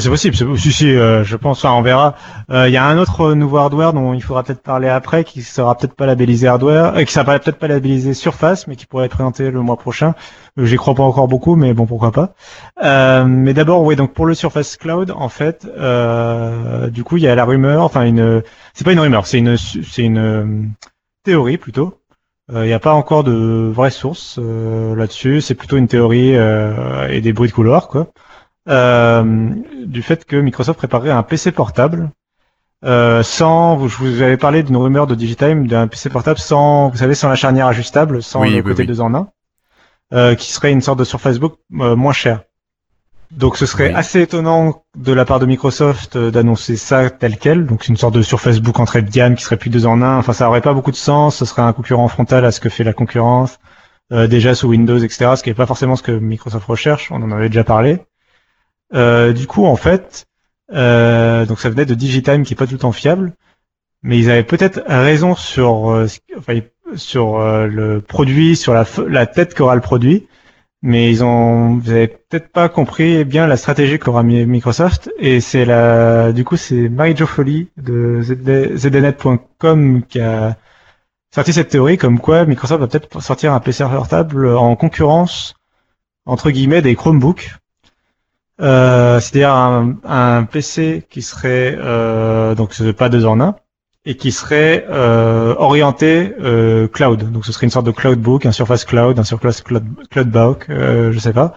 C'est 0.00 0.08
possible, 0.08 0.34
c'est 0.34 0.56
si, 0.56 0.72
si, 0.72 0.96
euh, 0.96 1.24
je 1.24 1.36
pense, 1.36 1.64
enfin, 1.64 1.74
on 1.74 1.82
verra. 1.82 2.14
Euh, 2.50 2.68
Il 2.68 2.72
y 2.72 2.76
a 2.76 2.84
un 2.84 2.98
autre 2.98 3.20
euh, 3.20 3.34
nouveau 3.34 3.58
hardware 3.58 3.92
dont 3.92 4.12
il 4.14 4.22
faudra 4.22 4.42
peut-être 4.42 4.62
parler 4.62 4.88
après, 4.88 5.24
qui 5.24 5.42
sera 5.42 5.76
peut-être 5.76 5.94
pas 5.94 6.06
labellisé 6.06 6.48
hardware, 6.48 6.96
euh, 6.96 7.04
qui 7.04 7.12
sera 7.12 7.24
peut-être 7.24 7.58
pas 7.58 7.68
labellisé 7.68 8.14
Surface, 8.14 8.66
mais 8.66 8.76
qui 8.76 8.86
pourrait 8.86 9.06
être 9.06 9.12
présenté 9.12 9.50
le 9.50 9.60
mois 9.60 9.76
prochain. 9.76 10.14
Euh, 10.58 10.64
J'y 10.64 10.76
crois 10.76 10.94
pas 10.94 11.02
encore 11.02 11.28
beaucoup, 11.28 11.54
mais 11.56 11.74
bon, 11.74 11.86
pourquoi 11.86 12.12
pas. 12.12 12.34
Euh, 12.82 13.24
mais 13.24 13.54
d'abord, 13.54 13.82
oui, 13.82 13.94
donc 13.96 14.14
pour 14.14 14.26
le 14.26 14.34
Surface 14.34 14.76
Cloud, 14.76 15.12
en 15.14 15.28
fait, 15.28 15.66
euh, 15.78 16.88
du 16.88 17.04
coup, 17.04 17.16
il 17.16 17.22
y 17.22 17.28
a 17.28 17.34
la 17.34 17.44
rumeur, 17.44 17.84
enfin 17.84 18.04
une, 18.04 18.42
c'est 18.72 18.84
pas 18.84 18.92
une 18.92 19.00
rumeur, 19.00 19.26
c'est 19.26 19.38
une, 19.38 19.56
c'est 19.56 20.02
une 20.02 20.18
euh, 20.18 20.62
théorie 21.24 21.58
plutôt. 21.58 22.00
Euh, 22.52 22.64
Il 22.64 22.68
n'y 22.68 22.74
a 22.74 22.78
pas 22.78 22.92
encore 22.92 23.24
de 23.24 23.70
vraies 23.72 23.90
sources 23.90 24.38
euh, 24.38 24.94
là-dessus. 24.96 25.40
C'est 25.40 25.54
plutôt 25.54 25.76
une 25.76 25.88
théorie 25.88 26.36
euh, 26.36 27.08
et 27.08 27.20
des 27.20 27.32
bruits 27.32 27.48
de 27.48 27.54
couloir, 27.54 27.88
quoi 27.88 28.00
euh, 28.02 28.08
du 28.66 30.02
fait 30.02 30.24
que 30.24 30.36
Microsoft 30.36 30.78
préparerait 30.78 31.10
un 31.10 31.22
PC 31.22 31.52
portable 31.52 32.10
euh, 32.84 33.22
sans, 33.22 33.76
vous- 33.76 33.88
je 33.88 33.96
vous 33.96 34.22
avais 34.22 34.36
parlé 34.36 34.62
d'une 34.62 34.76
rumeur 34.76 35.06
de 35.06 35.14
Digitime 35.14 35.66
d'un 35.66 35.86
PC 35.88 36.10
portable 36.10 36.38
sans, 36.38 36.90
vous 36.90 36.98
savez, 36.98 37.14
sans 37.14 37.28
la 37.28 37.34
charnière 37.34 37.66
ajustable, 37.66 38.22
sans 38.22 38.42
Oui, 38.42 38.50
le 38.50 38.56
oui, 38.56 38.62
côté 38.62 38.82
oui. 38.82 38.86
deux 38.86 39.00
en 39.00 39.14
un, 39.14 39.28
euh, 40.12 40.34
qui 40.34 40.52
serait 40.52 40.70
une 40.72 40.82
sorte 40.82 40.98
de 40.98 41.04
Surface 41.04 41.38
Book 41.38 41.56
euh, 41.80 41.96
moins 41.96 42.12
cher. 42.12 42.42
Donc 43.30 43.56
ce 43.56 43.64
serait 43.66 43.88
Oui. 43.88 43.94
assez 43.94 44.20
étonnant 44.20 44.84
de 44.96 45.12
la 45.12 45.24
part 45.24 45.40
de 45.40 45.46
Microsoft 45.46 46.16
euh, 46.16 46.30
d'annoncer 46.30 46.76
ça 46.76 47.08
tel 47.10 47.38
quel, 47.38 47.66
donc 47.66 47.82
c'est 47.82 47.88
une 47.88 47.96
sorte 47.96 48.14
de 48.14 48.22
Surface 48.22 48.60
Book 48.60 48.78
entrée 48.78 49.00
de 49.02 49.10
gamme 49.10 49.34
qui 49.34 49.42
serait 49.44 49.56
plus 49.56 49.70
deux 49.70 49.86
en 49.86 50.02
un. 50.02 50.18
Enfin, 50.18 50.32
ça 50.34 50.48
aurait 50.48 50.60
pas 50.60 50.74
beaucoup 50.74 50.90
de 50.92 50.96
sens. 50.96 51.36
Ce 51.36 51.44
serait 51.46 51.62
un 51.62 51.72
concurrent 51.72 52.06
frontal 52.08 52.44
à 52.44 52.52
ce 52.52 52.60
que 52.60 52.68
fait 52.68 52.84
la 52.84 52.92
concurrence 52.92 53.58
euh, 54.12 54.26
déjà 54.26 54.54
sous 54.54 54.68
Windows, 54.68 54.98
etc. 54.98 55.32
Ce 55.36 55.42
qui 55.42 55.48
n'est 55.48 55.54
pas 55.54 55.66
forcément 55.66 55.96
ce 55.96 56.02
que 56.02 56.12
Microsoft 56.12 56.66
recherche. 56.66 57.10
On 57.10 57.22
en 57.22 57.32
avait 57.32 57.48
déjà 57.48 57.64
parlé. 57.64 57.98
Euh, 58.94 59.32
du 59.32 59.46
coup, 59.46 59.64
en 59.66 59.76
fait, 59.76 60.26
euh, 60.72 61.46
donc 61.46 61.60
ça 61.60 61.70
venait 61.70 61.86
de 61.86 61.94
Digitime 61.94 62.44
qui 62.44 62.54
est 62.54 62.56
pas 62.56 62.66
tout 62.66 62.74
le 62.74 62.78
temps 62.78 62.92
fiable, 62.92 63.32
mais 64.02 64.18
ils 64.18 64.30
avaient 64.30 64.44
peut-être 64.44 64.82
raison 64.86 65.34
sur 65.34 65.90
euh, 65.90 66.06
sur 66.96 67.38
le 67.40 68.00
produit, 68.00 68.56
sur 68.56 68.74
la, 68.74 68.84
la 69.08 69.26
tête 69.26 69.54
qu'aura 69.54 69.74
le 69.74 69.80
produit, 69.80 70.28
mais 70.82 71.10
ils 71.10 71.24
ont, 71.24 71.76
vous 71.78 71.90
avez 71.90 72.06
peut-être 72.08 72.50
pas 72.52 72.68
compris 72.68 73.24
bien 73.24 73.46
la 73.48 73.56
stratégie 73.56 73.98
qu'aura 73.98 74.22
mi- 74.22 74.46
Microsoft, 74.46 75.10
et 75.18 75.40
c'est 75.40 75.64
la, 75.64 76.32
du 76.32 76.44
coup, 76.44 76.56
c'est 76.56 76.88
Marie-Jo 76.88 77.26
Foley 77.26 77.66
de 77.76 78.20
ZD 78.22 78.76
ZDNet.com 78.76 80.02
qui 80.08 80.20
a 80.20 80.56
sorti 81.34 81.52
cette 81.52 81.68
théorie 81.70 81.98
comme 81.98 82.20
quoi 82.20 82.44
Microsoft 82.46 82.80
va 82.80 82.86
peut-être 82.86 83.20
sortir 83.22 83.52
un 83.54 83.60
PC 83.60 83.82
portable 83.84 84.46
en 84.54 84.76
concurrence 84.76 85.54
entre 86.26 86.50
guillemets 86.50 86.82
des 86.82 86.94
Chromebooks. 86.94 87.50
Euh, 88.60 89.18
c'est-à-dire 89.20 89.50
un, 89.52 89.96
un 90.04 90.44
PC 90.44 91.04
qui 91.10 91.22
serait 91.22 91.76
euh, 91.76 92.54
donc 92.54 92.72
c'est 92.72 92.92
pas 92.92 93.08
deux 93.08 93.24
en 93.26 93.40
un 93.40 93.56
et 94.06 94.16
qui 94.16 94.30
serait 94.30 94.86
euh, 94.90 95.54
orienté 95.58 96.32
euh, 96.40 96.86
cloud. 96.86 97.32
Donc 97.32 97.44
ce 97.46 97.52
serait 97.52 97.66
une 97.66 97.70
sorte 97.70 97.86
de 97.86 97.90
cloudbook, 97.90 98.46
un 98.46 98.52
Surface 98.52 98.84
Cloud, 98.84 99.18
un 99.18 99.24
Surface 99.24 99.60
Cloud, 99.62 99.84
Cloudbook, 100.10 100.66
euh, 100.70 101.10
je 101.10 101.18
sais 101.18 101.32
pas. 101.32 101.56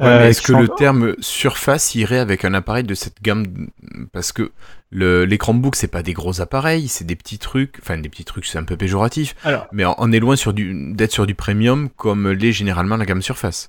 Ouais, 0.00 0.06
Euh, 0.06 0.28
Est-ce 0.28 0.40
que 0.40 0.52
sont- 0.54 0.60
le 0.60 0.68
terme 0.68 1.14
surface 1.20 1.94
irait 1.94 2.20
avec 2.20 2.46
un 2.46 2.54
appareil 2.54 2.84
de 2.84 2.94
cette 2.94 3.20
gamme 3.20 3.44
Parce 4.12 4.32
que 4.32 4.50
les 4.92 5.36
Chromebooks, 5.36 5.76
c'est 5.76 5.88
pas 5.88 6.02
des 6.02 6.14
gros 6.14 6.40
appareils, 6.40 6.88
c'est 6.88 7.04
des 7.04 7.16
petits 7.16 7.38
trucs. 7.38 7.76
Enfin, 7.82 7.98
des 7.98 8.08
petits 8.08 8.24
trucs, 8.24 8.46
c'est 8.46 8.56
un 8.56 8.64
peu 8.64 8.76
péjoratif. 8.78 9.34
Alors, 9.44 9.66
Mais 9.72 9.84
on 9.98 10.10
est 10.10 10.20
loin 10.20 10.36
d'être 10.36 11.12
sur 11.12 11.26
du 11.26 11.34
premium 11.34 11.90
comme 11.96 12.30
l'est 12.30 12.52
généralement 12.52 12.96
la 12.96 13.04
gamme 13.04 13.20
Surface. 13.20 13.68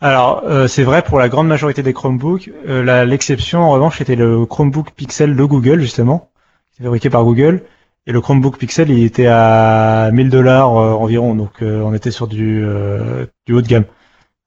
Alors, 0.00 0.42
euh, 0.46 0.68
c'est 0.68 0.84
vrai 0.84 1.02
pour 1.02 1.18
la 1.18 1.28
grande 1.28 1.48
majorité 1.48 1.82
des 1.82 1.92
Chromebooks. 1.92 2.50
Euh, 2.68 3.04
L'exception, 3.04 3.60
en 3.64 3.70
revanche, 3.70 4.00
était 4.00 4.16
le 4.16 4.46
Chromebook 4.46 4.92
Pixel 4.92 5.34
de 5.34 5.44
Google, 5.44 5.80
justement, 5.80 6.30
qui 6.74 6.82
est 6.82 6.84
fabriqué 6.84 7.10
par 7.10 7.24
Google. 7.24 7.62
Et 8.06 8.12
le 8.12 8.20
Chromebook 8.20 8.56
Pixel, 8.58 8.90
il 8.90 9.04
était 9.04 9.26
à 9.26 10.10
1000 10.12 10.30
dollars 10.30 10.70
environ, 10.70 11.34
donc 11.34 11.62
euh, 11.62 11.82
on 11.82 11.92
était 11.94 12.10
sur 12.10 12.26
du, 12.26 12.62
euh, 12.64 13.26
du 13.46 13.52
haut 13.54 13.60
de 13.60 13.66
gamme. 13.66 13.84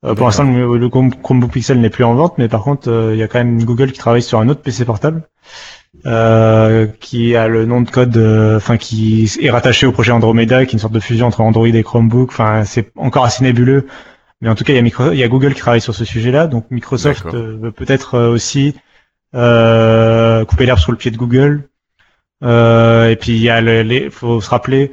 Euh, 0.04 0.16
pour 0.16 0.26
l'instant, 0.26 0.43
le, 0.45 0.78
le 0.78 0.89
Chrome- 0.89 1.14
Chromebook 1.22 1.52
Pixel 1.52 1.80
n'est 1.80 1.91
plus 1.91 2.04
en 2.06 2.16
vente, 2.16 2.38
mais 2.39 2.47
par 2.47 2.64
contre, 2.64 2.89
euh, 2.89 3.12
il 3.14 3.20
y 3.20 3.24
a 3.24 3.28
quand 3.28 3.38
même 3.38 3.64
Google 3.64 3.91
qui 3.91 3.99
travaille 3.99 4.24
sur 4.24 4.39
un 4.39 4.49
autre 4.49 4.62
PC 4.62 4.84
portable, 4.86 5.24
euh, 6.08 6.88
qui 6.99 7.36
a 7.36 7.47
le 7.47 7.66
nom 7.66 7.82
de 7.82 7.89
code, 7.91 8.18
euh, 8.18 8.58
enfin 8.58 8.78
qui 8.78 9.30
est 9.41 9.52
rattaché 9.52 9.86
au 9.86 9.91
projet 9.91 10.12
Andromeda, 10.12 10.66
qui 10.66 10.72
est 10.72 10.74
une 10.74 10.80
sorte 10.80 10.93
de 10.93 10.99
fusion 10.99 11.28
entre 11.28 11.41
Android 11.41 11.68
et 11.68 11.84
Chromebook. 11.84 12.30
Enfin, 12.32 12.64
c'est 12.66 12.91
encore 12.95 13.26
assez 13.26 13.43
nébuleux. 13.43 13.88
Mais 14.41 14.49
en 14.49 14.55
tout 14.55 14.63
cas, 14.63 14.73
il 14.73 14.75
y 14.75 14.79
a, 14.79 14.81
Micro- 14.81 15.11
il 15.11 15.17
y 15.19 15.23
a 15.23 15.27
Google 15.27 15.53
qui 15.53 15.59
travaille 15.61 15.81
sur 15.81 15.93
ce 15.95 16.03
sujet-là. 16.05 16.47
Donc 16.47 16.65
Microsoft 16.71 17.25
euh, 17.37 17.57
veut 17.61 17.71
peut-être 17.71 18.15
euh, 18.15 18.29
aussi 18.31 18.75
euh, 19.35 20.43
couper 20.45 20.65
l'herbe 20.65 20.79
sous 20.79 20.91
le 20.91 20.97
pied 20.97 21.11
de 21.11 21.17
Google. 21.17 21.69
Euh, 22.43 23.09
et 23.09 23.15
puis 23.15 23.33
il 23.33 23.41
y 23.41 23.49
a 23.49 23.61
le, 23.61 23.83
les, 23.83 24.09
faut 24.09 24.41
se 24.41 24.49
rappeler 24.49 24.91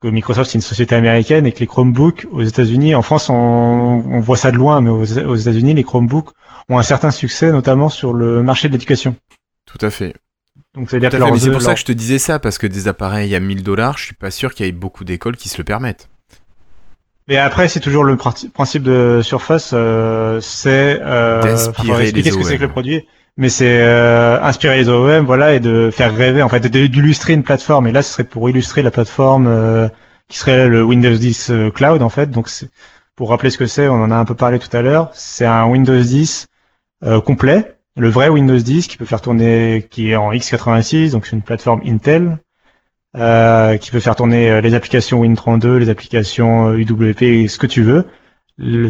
que 0.00 0.08
Microsoft 0.08 0.50
c'est 0.50 0.56
une 0.58 0.62
société 0.62 0.94
américaine 0.94 1.46
et 1.46 1.52
que 1.52 1.60
les 1.60 1.66
Chromebooks 1.66 2.26
aux 2.30 2.42
États-Unis, 2.42 2.94
en 2.94 3.02
France 3.02 3.28
on, 3.28 3.34
on 3.34 4.20
voit 4.20 4.36
ça 4.36 4.50
de 4.50 4.56
loin, 4.56 4.80
mais 4.80 4.90
aux, 4.90 5.18
aux 5.18 5.34
États-Unis 5.36 5.74
les 5.74 5.84
Chromebooks 5.84 6.30
ont 6.68 6.78
un 6.78 6.82
certain 6.82 7.10
succès, 7.10 7.52
notamment 7.52 7.88
sur 7.90 8.12
le 8.14 8.42
marché 8.42 8.68
de 8.68 8.72
l'éducation. 8.72 9.14
Tout 9.66 9.78
à 9.84 9.90
fait. 9.90 10.14
Donc 10.74 10.90
c'est 10.90 11.50
pour 11.52 11.62
ça 11.62 11.74
que 11.74 11.80
je 11.80 11.84
te 11.84 11.92
disais 11.92 12.18
ça, 12.18 12.38
parce 12.38 12.58
que 12.58 12.66
des 12.66 12.88
appareils 12.88 13.34
à 13.34 13.40
1000 13.40 13.62
dollars, 13.62 13.98
je 13.98 14.04
suis 14.06 14.14
pas 14.14 14.30
sûr 14.30 14.54
qu'il 14.54 14.66
y 14.66 14.68
ait 14.68 14.72
beaucoup 14.72 15.04
d'écoles 15.04 15.36
qui 15.36 15.48
se 15.48 15.58
le 15.58 15.64
permettent. 15.64 16.08
Mais 17.28 17.36
après, 17.38 17.68
c'est 17.68 17.80
toujours 17.80 18.04
le 18.04 18.14
princi- 18.16 18.50
principe 18.50 18.82
de 18.84 19.20
Surface, 19.22 19.72
euh, 19.74 20.40
c'est 20.40 21.00
euh, 21.02 21.42
D'inspirer 21.42 22.12
les 22.12 22.22
ce 22.22 22.36
que 22.36 22.44
c'est 22.44 22.56
que 22.56 22.62
le 22.62 22.68
produit, 22.68 23.06
mais 23.36 23.48
c'est 23.48 23.80
euh, 23.80 24.40
inspirer 24.42 24.76
les 24.78 24.88
OEM, 24.88 25.24
voilà, 25.24 25.54
et 25.54 25.60
de 25.60 25.90
faire 25.90 26.14
rêver, 26.14 26.42
en 26.42 26.48
fait, 26.48 26.66
d'illustrer 26.68 27.32
une 27.32 27.42
plateforme. 27.42 27.88
Et 27.88 27.92
là, 27.92 28.02
ce 28.02 28.12
serait 28.12 28.24
pour 28.24 28.48
illustrer 28.48 28.82
la 28.82 28.92
plateforme 28.92 29.46
euh, 29.48 29.88
qui 30.28 30.38
serait 30.38 30.68
le 30.68 30.84
Windows 30.84 31.16
10 31.16 31.50
euh, 31.50 31.70
Cloud, 31.70 32.00
en 32.02 32.08
fait. 32.10 32.30
Donc, 32.30 32.48
pour 33.16 33.30
rappeler 33.30 33.50
ce 33.50 33.58
que 33.58 33.66
c'est, 33.66 33.88
on 33.88 33.94
en 34.02 34.10
a 34.12 34.16
un 34.16 34.24
peu 34.24 34.34
parlé 34.34 34.60
tout 34.60 34.74
à 34.76 34.82
l'heure. 34.82 35.10
C'est 35.12 35.46
un 35.46 35.66
Windows 35.66 35.98
10 36.00 36.46
euh, 37.04 37.20
complet, 37.20 37.74
le 37.96 38.08
vrai 38.08 38.28
Windows 38.28 38.56
10 38.56 38.86
qui 38.86 38.96
peut 38.96 39.04
faire 39.04 39.20
tourner, 39.20 39.86
qui 39.90 40.12
est 40.12 40.16
en 40.16 40.30
x86, 40.32 41.10
donc 41.10 41.26
c'est 41.26 41.34
une 41.34 41.42
plateforme 41.42 41.80
Intel 41.84 42.38
euh, 43.16 43.76
qui 43.78 43.90
peut 43.90 44.00
faire 44.00 44.16
tourner 44.16 44.50
euh, 44.50 44.60
les 44.60 44.74
applications 44.74 45.22
Win32, 45.24 45.76
les 45.76 45.88
applications 45.88 46.68
euh, 46.68 46.78
UWP, 46.78 47.48
ce 47.48 47.58
que 47.58 47.66
tu 47.66 47.82
veux. 47.82 48.04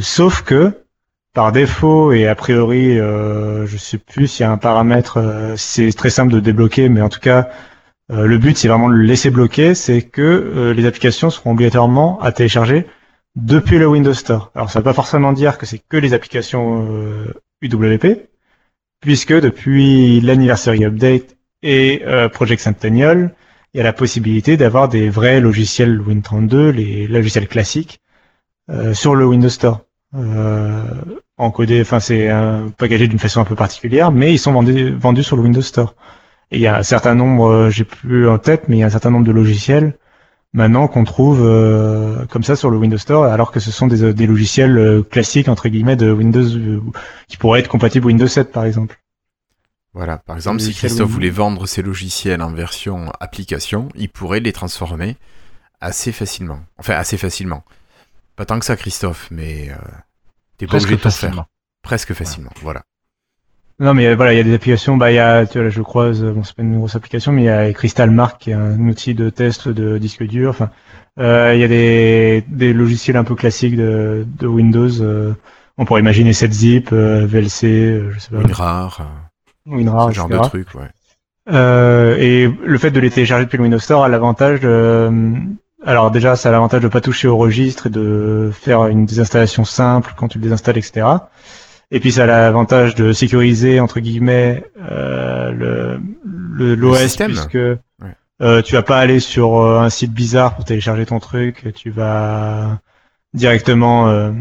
Sauf 0.01 0.43
que 0.43 0.73
par 1.33 1.53
défaut 1.53 2.13
et 2.13 2.27
a 2.27 2.35
priori, 2.35 2.99
euh, 2.99 3.67
je 3.67 3.77
sais 3.77 3.99
plus 3.99 4.27
s'il 4.27 4.45
y 4.45 4.47
a 4.47 4.51
un 4.51 4.57
paramètre, 4.57 5.19
euh, 5.19 5.55
c'est 5.57 5.93
très 5.93 6.11
simple 6.11 6.33
de 6.33 6.41
débloquer, 6.41 6.89
mais 6.89 7.03
en 7.03 7.09
tout 7.09 7.21
cas, 7.21 7.51
euh, 8.11 8.27
le 8.27 8.39
but 8.39 8.57
c'est 8.57 8.69
vraiment 8.69 8.89
de 8.89 8.95
le 8.95 9.03
laisser 9.03 9.31
bloquer, 9.31 9.75
c'est 9.75 10.03
que 10.03 10.23
euh, 10.23 10.73
les 10.73 10.87
applications 10.87 11.31
seront 11.31 11.53
obligatoirement 11.53 12.19
à 12.21 12.33
télécharger 12.33 12.87
depuis 13.35 13.79
le 13.79 13.87
Windows 13.87 14.15
Store. 14.15 14.51
Alors 14.55 14.71
ça 14.71 14.79
ne 14.79 14.83
veut 14.83 14.85
pas 14.85 14.95
forcément 14.95 15.33
dire 15.33 15.59
que 15.59 15.67
c'est 15.67 15.81
que 15.89 15.97
les 15.99 16.15
applications 16.15 16.89
euh, 16.91 17.35
UWP, 17.61 18.29
puisque 19.01 19.35
depuis 19.35 20.21
l'anniversary 20.23 20.85
update 20.85 21.37
et 21.63 22.03
euh, 22.07 22.29
Project 22.29 22.63
Centennial, 22.63 23.35
il 23.77 23.81
y 23.81 23.83
a 23.83 23.85
la 23.85 23.93
possibilité 23.93 24.57
d'avoir 24.57 24.89
des 24.89 25.11
vrais 25.11 25.39
logiciels 25.39 26.01
Win32, 26.01 26.71
les 26.71 27.07
logiciels 27.07 27.47
classiques, 27.47 28.01
euh, 28.71 28.95
sur 28.95 29.15
le 29.15 29.27
Windows 29.27 29.51
Store. 29.51 29.83
Euh, 30.15 30.83
enfin 31.37 32.01
c'est 32.01 32.31
euh, 32.31 32.71
packagé 32.79 33.07
d'une 33.07 33.19
façon 33.19 33.43
un 33.43 33.45
peu 33.45 33.55
particulière, 33.55 34.13
mais 34.13 34.33
ils 34.33 34.39
sont 34.39 34.53
vendus, 34.53 35.23
sur 35.23 35.37
le 35.37 35.43
Windows 35.43 35.61
Store. 35.61 35.95
Et 36.51 36.57
il 36.57 36.63
y 36.63 36.67
a 36.67 36.79
un 36.79 36.83
certain 36.83 37.15
nombre, 37.15 37.51
euh, 37.51 37.69
j'ai 37.69 37.85
plus 37.85 38.27
en 38.27 38.39
tête, 38.39 38.67
mais 38.69 38.77
il 38.77 38.81
y 38.81 38.83
a 38.83 38.87
un 38.87 38.91
certain 38.91 39.11
nombre 39.11 39.27
de 39.27 39.33
logiciels 39.33 39.99
maintenant 40.55 40.89
qu'on 40.89 41.05
trouve 41.05 41.43
euh, 41.45 42.25
comme 42.31 42.45
ça 42.45 42.57
sur 42.57 42.71
le 42.71 42.79
Windows 42.79 42.97
Store, 42.97 43.25
alors 43.25 43.53
que 43.53 43.61
ce 43.61 43.71
sont 43.71 43.89
des, 43.89 44.15
des 44.15 44.27
logiciels 44.27 44.79
euh, 44.79 45.03
classiques 45.03 45.51
entre 45.51 45.69
guillemets 45.69 45.97
de 45.97 46.11
Windows 46.11 46.41
euh, 46.41 46.81
qui 47.29 47.37
pourraient 47.37 47.61
être 47.61 47.69
compatibles 47.69 48.07
Windows 48.07 48.27
7 48.27 48.53
par 48.53 48.65
exemple. 48.65 48.99
Voilà, 49.97 50.19
par 50.19 50.37
exemple, 50.37 50.61
si 50.61 50.75
Christophe 50.75 51.09
voulait 51.11 51.31
vendre 51.31 51.67
ses 51.67 51.81
logiciels 51.81 52.43
en 52.43 52.53
version 52.53 53.11
application, 53.19 53.89
il 53.95 54.11
pourrait 54.11 54.41
les 54.41 54.53
transformer 54.53 55.17
assez 55.81 56.13
facilement. 56.13 56.61
Enfin, 56.77 56.95
assez 56.97 57.17
facilement. 57.17 57.65
Pas 58.37 58.45
tant 58.45 58.59
que 58.59 58.67
ça, 58.67 58.77
Christophe, 58.77 59.29
mais 59.31 59.71
euh, 59.71 59.75
t'es 60.59 60.67
pas 60.67 60.77
obligé 60.77 60.97
de 60.97 61.01
tout 61.01 61.09
faire. 61.09 61.13
facilement. 61.13 61.47
Presque 61.81 62.13
facilement, 62.13 62.51
voilà. 62.61 62.83
Non, 63.79 63.95
mais 63.95 64.15
voilà, 64.15 64.35
il 64.35 64.37
y 64.37 64.41
a 64.41 64.43
des 64.45 64.53
applications. 64.55 64.99
Bah, 64.99 65.11
il 65.13 65.15
y 65.15 65.19
a, 65.19 65.47
tu 65.47 65.55
vois, 65.55 65.65
là, 65.65 65.71
je 65.71 65.81
croise. 65.81 66.23
Bon, 66.23 66.43
c'est 66.45 66.55
pas 66.55 66.63
une 66.63 66.77
grosse 66.77 66.95
application, 66.95 67.33
mais 67.33 67.43
il 67.43 67.47
y 67.47 67.49
a 67.49 67.73
Crystal 67.73 68.11
Mark 68.11 68.39
qui 68.41 68.51
est 68.51 68.55
un 68.55 68.79
outil 68.89 69.15
de 69.15 69.31
test 69.31 69.69
de 69.69 69.97
disque 69.97 70.25
dur. 70.25 70.51
Enfin, 70.51 70.71
euh, 71.19 71.55
il 71.55 71.61
y 71.61 71.65
a 71.65 71.69
des, 71.69 72.45
des 72.49 72.75
logiciels 72.75 73.17
un 73.17 73.25
peu 73.25 73.35
classiques 73.35 73.77
de, 73.77 74.27
de 74.39 74.47
Windows. 74.47 75.01
euh, 75.01 75.35
on 75.79 75.85
pourrait 75.85 76.01
imaginer 76.01 76.33
7zip, 76.33 76.89
euh, 76.93 77.27
VLC, 77.27 77.65
euh, 77.67 78.13
je 78.13 78.19
sais 78.19 78.31
pas. 78.31 78.39
WinRAR, 78.39 79.07
euh, 80.09 80.11
ce 80.11 80.17
genre 80.17 80.29
de 80.29 80.37
truc, 80.49 80.69
ouais. 80.75 80.89
Euh, 81.53 82.17
et 82.19 82.49
le 82.65 82.79
fait 82.79 82.91
de 82.91 82.99
les 83.01 83.11
télécharger 83.11 83.45
depuis 83.45 83.57
le 83.59 83.63
Windows 83.65 83.79
Store 83.79 84.05
a 84.05 84.09
l'avantage 84.09 84.61
de... 84.61 85.11
Alors 85.85 86.11
déjà, 86.11 86.35
ça 86.35 86.49
a 86.49 86.53
l'avantage 86.53 86.83
de 86.83 86.89
pas 86.89 87.01
toucher 87.01 87.29
au 87.29 87.37
registre 87.37 87.87
et 87.87 87.91
de 87.91 88.51
faire 88.53 88.87
une 88.87 89.07
désinstallation 89.07 89.65
simple 89.65 90.13
quand 90.17 90.27
tu 90.29 90.39
le 90.39 90.43
désinstalles, 90.43 90.79
etc. 90.79 91.07
Et 91.93 92.01
puis 92.01 92.11
ça 92.11 92.25
a 92.25 92.27
l'avantage 92.27 92.97
de 92.97 93.13
sécuriser, 93.13 93.79
entre 93.79 94.01
guillemets, 94.01 94.65
euh, 94.91 95.53
le 95.53 96.01
le- 96.25 96.75
l'OS, 96.75 96.97
puisque 97.29 97.55
euh, 98.43 98.63
tu 98.63 98.75
vas 98.75 98.83
pas 98.83 98.99
aller 98.99 99.21
sur 99.21 99.57
euh, 99.61 99.79
un 99.81 99.89
site 99.91 100.13
bizarre 100.13 100.57
pour 100.57 100.65
télécharger 100.65 101.07
ton 101.07 101.21
truc, 101.21 101.73
tu 101.77 101.91
vas 101.91 102.81
directement 103.35 104.09
euh, 104.09 104.31
euh, 104.31 104.33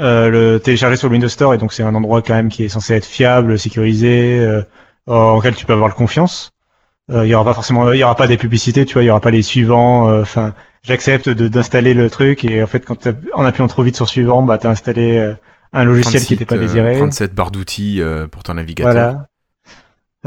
le 0.00 0.58
télécharger 0.58 0.96
sur 0.96 1.08
le 1.08 1.12
Windows 1.12 1.28
Store, 1.28 1.54
et 1.54 1.58
donc 1.58 1.72
c'est 1.72 1.82
un 1.82 1.94
endroit 1.94 2.22
quand 2.22 2.34
même 2.34 2.48
qui 2.48 2.64
est 2.64 2.68
censé 2.68 2.94
être 2.94 3.04
fiable, 3.04 3.58
sécurisé, 3.58 4.38
euh, 4.40 4.62
en 5.06 5.36
lequel 5.36 5.54
tu 5.54 5.66
peux 5.66 5.72
avoir 5.74 5.94
confiance. 5.94 6.50
Euh, 7.10 7.26
Il 7.26 7.28
y 7.30 7.34
aura 7.34 7.44
pas 7.44 7.54
forcément, 7.54 7.92
il 7.92 7.98
y 7.98 8.04
aura 8.04 8.14
pas 8.14 8.26
des 8.28 8.36
publicités, 8.36 8.84
tu 8.86 8.94
vois, 8.94 9.02
il 9.02 9.06
y 9.06 9.10
aura 9.10 9.20
pas 9.20 9.30
les 9.32 9.42
suivants. 9.42 10.08
euh, 10.08 10.22
Enfin, 10.22 10.54
j'accepte 10.82 11.28
de 11.28 11.48
d'installer 11.48 11.92
le 11.94 12.08
truc 12.08 12.44
et 12.44 12.62
en 12.62 12.66
fait, 12.66 12.84
quand 12.84 13.08
en 13.34 13.44
appuyant 13.44 13.68
trop 13.68 13.82
vite 13.82 13.96
sur 13.96 14.08
suivant, 14.08 14.42
bah 14.42 14.58
t'as 14.58 14.70
installé 14.70 15.18
euh, 15.18 15.34
un 15.72 15.84
logiciel 15.84 16.22
qui 16.22 16.32
n'était 16.34 16.44
pas 16.46 16.56
36, 16.56 16.64
euh, 16.78 16.82
désiré. 16.82 16.98
37 16.98 17.34
barres 17.34 17.50
d'outils 17.50 18.00
euh, 18.00 18.26
pour 18.26 18.42
ton 18.42 18.54
navigateur. 18.54 18.92
Voilà. 18.92 19.26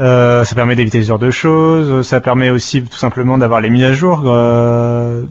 Euh, 0.00 0.44
ça 0.44 0.54
permet 0.56 0.74
d'éviter 0.74 1.00
ce 1.02 1.08
genre 1.08 1.18
de 1.20 1.30
choses. 1.30 2.06
Ça 2.06 2.20
permet 2.20 2.50
aussi 2.50 2.82
tout 2.82 2.96
simplement 2.96 3.38
d'avoir 3.38 3.60
les 3.60 3.70
mises 3.70 3.84
à 3.84 3.92
jour 3.92 4.22
euh, 4.26 5.22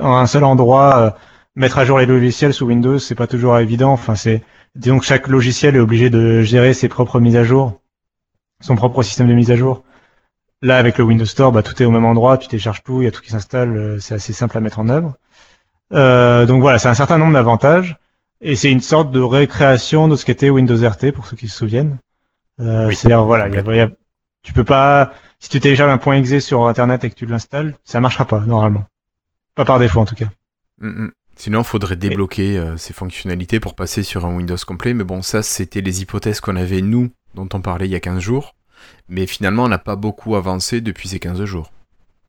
en 0.00 0.16
un 0.16 0.26
seul 0.26 0.44
endroit. 0.44 0.96
Euh, 0.98 1.10
mettre 1.54 1.78
à 1.78 1.84
jour 1.84 1.98
les 1.98 2.06
logiciels 2.06 2.54
sous 2.54 2.66
Windows, 2.66 2.98
c'est 2.98 3.14
pas 3.14 3.26
toujours 3.26 3.58
évident. 3.58 3.92
Enfin, 3.92 4.14
c'est 4.14 4.42
disons 4.74 4.98
que 4.98 5.04
chaque 5.04 5.28
logiciel 5.28 5.76
est 5.76 5.80
obligé 5.80 6.10
de 6.10 6.42
gérer 6.42 6.74
ses 6.74 6.88
propres 6.88 7.20
mises 7.20 7.36
à 7.36 7.44
jour, 7.44 7.80
son 8.60 8.76
propre 8.76 9.02
système 9.02 9.28
de 9.28 9.34
mise 9.34 9.50
à 9.50 9.56
jour. 9.56 9.84
Là, 10.62 10.78
avec 10.78 10.96
le 10.98 11.04
Windows 11.04 11.24
Store, 11.26 11.50
bah, 11.52 11.62
tout 11.62 11.80
est 11.82 11.86
au 11.86 11.90
même 11.90 12.04
endroit, 12.04 12.38
tu 12.38 12.48
télécharges 12.48 12.82
tout, 12.84 13.02
il 13.02 13.04
y 13.04 13.08
a 13.08 13.10
tout 13.10 13.20
qui 13.20 13.30
s'installe, 13.30 13.76
euh, 13.76 13.98
c'est 13.98 14.14
assez 14.14 14.32
simple 14.32 14.56
à 14.56 14.60
mettre 14.60 14.78
en 14.78 14.88
œuvre. 14.88 15.14
Euh, 15.92 16.46
donc 16.46 16.60
voilà, 16.62 16.78
c'est 16.78 16.88
un 16.88 16.94
certain 16.94 17.18
nombre 17.18 17.32
d'avantages. 17.34 17.96
Et 18.40 18.56
c'est 18.56 18.72
une 18.72 18.80
sorte 18.80 19.12
de 19.12 19.20
récréation 19.20 20.08
de 20.08 20.16
ce 20.16 20.24
qu'était 20.24 20.50
Windows 20.50 20.76
RT, 20.76 21.12
pour 21.12 21.26
ceux 21.26 21.36
qui 21.36 21.48
se 21.48 21.56
souviennent. 21.56 21.98
Euh, 22.60 22.88
Oui. 22.88 22.96
C'est-à-dire, 22.96 23.24
voilà, 23.24 23.48
il 23.48 23.54
y 23.54 23.58
a- 23.58 23.74
y 23.76 23.80
a- 23.80 23.90
tu 24.42 24.52
peux 24.52 24.64
pas, 24.64 25.12
si 25.38 25.48
tu 25.48 25.60
télécharges 25.60 25.92
un 25.92 25.98
point 25.98 26.16
.exe 26.16 26.44
sur 26.44 26.66
Internet 26.66 27.04
et 27.04 27.10
que 27.10 27.14
tu 27.14 27.26
l'installes, 27.26 27.74
ça 27.84 28.00
marchera 28.00 28.24
pas, 28.24 28.40
normalement. 28.40 28.84
Pas 29.54 29.64
par 29.64 29.78
défaut, 29.78 30.00
en 30.00 30.04
tout 30.04 30.16
cas. 30.16 30.26
Mm, 30.80 30.88
mm. 31.04 31.12
Sinon, 31.42 31.62
il 31.62 31.64
faudrait 31.64 31.96
débloquer 31.96 32.56
euh, 32.56 32.76
ces 32.76 32.92
fonctionnalités 32.92 33.58
pour 33.58 33.74
passer 33.74 34.04
sur 34.04 34.24
un 34.24 34.32
Windows 34.32 34.56
complet. 34.64 34.94
Mais 34.94 35.02
bon, 35.02 35.22
ça, 35.22 35.42
c'était 35.42 35.80
les 35.80 36.00
hypothèses 36.00 36.38
qu'on 36.38 36.54
avait, 36.54 36.82
nous, 36.82 37.10
dont 37.34 37.48
on 37.52 37.60
parlait 37.60 37.86
il 37.86 37.90
y 37.90 37.96
a 37.96 38.00
15 38.00 38.20
jours. 38.20 38.54
Mais 39.08 39.26
finalement, 39.26 39.64
on 39.64 39.68
n'a 39.68 39.78
pas 39.78 39.96
beaucoup 39.96 40.36
avancé 40.36 40.80
depuis 40.80 41.08
ces 41.08 41.18
15 41.18 41.42
jours. 41.42 41.72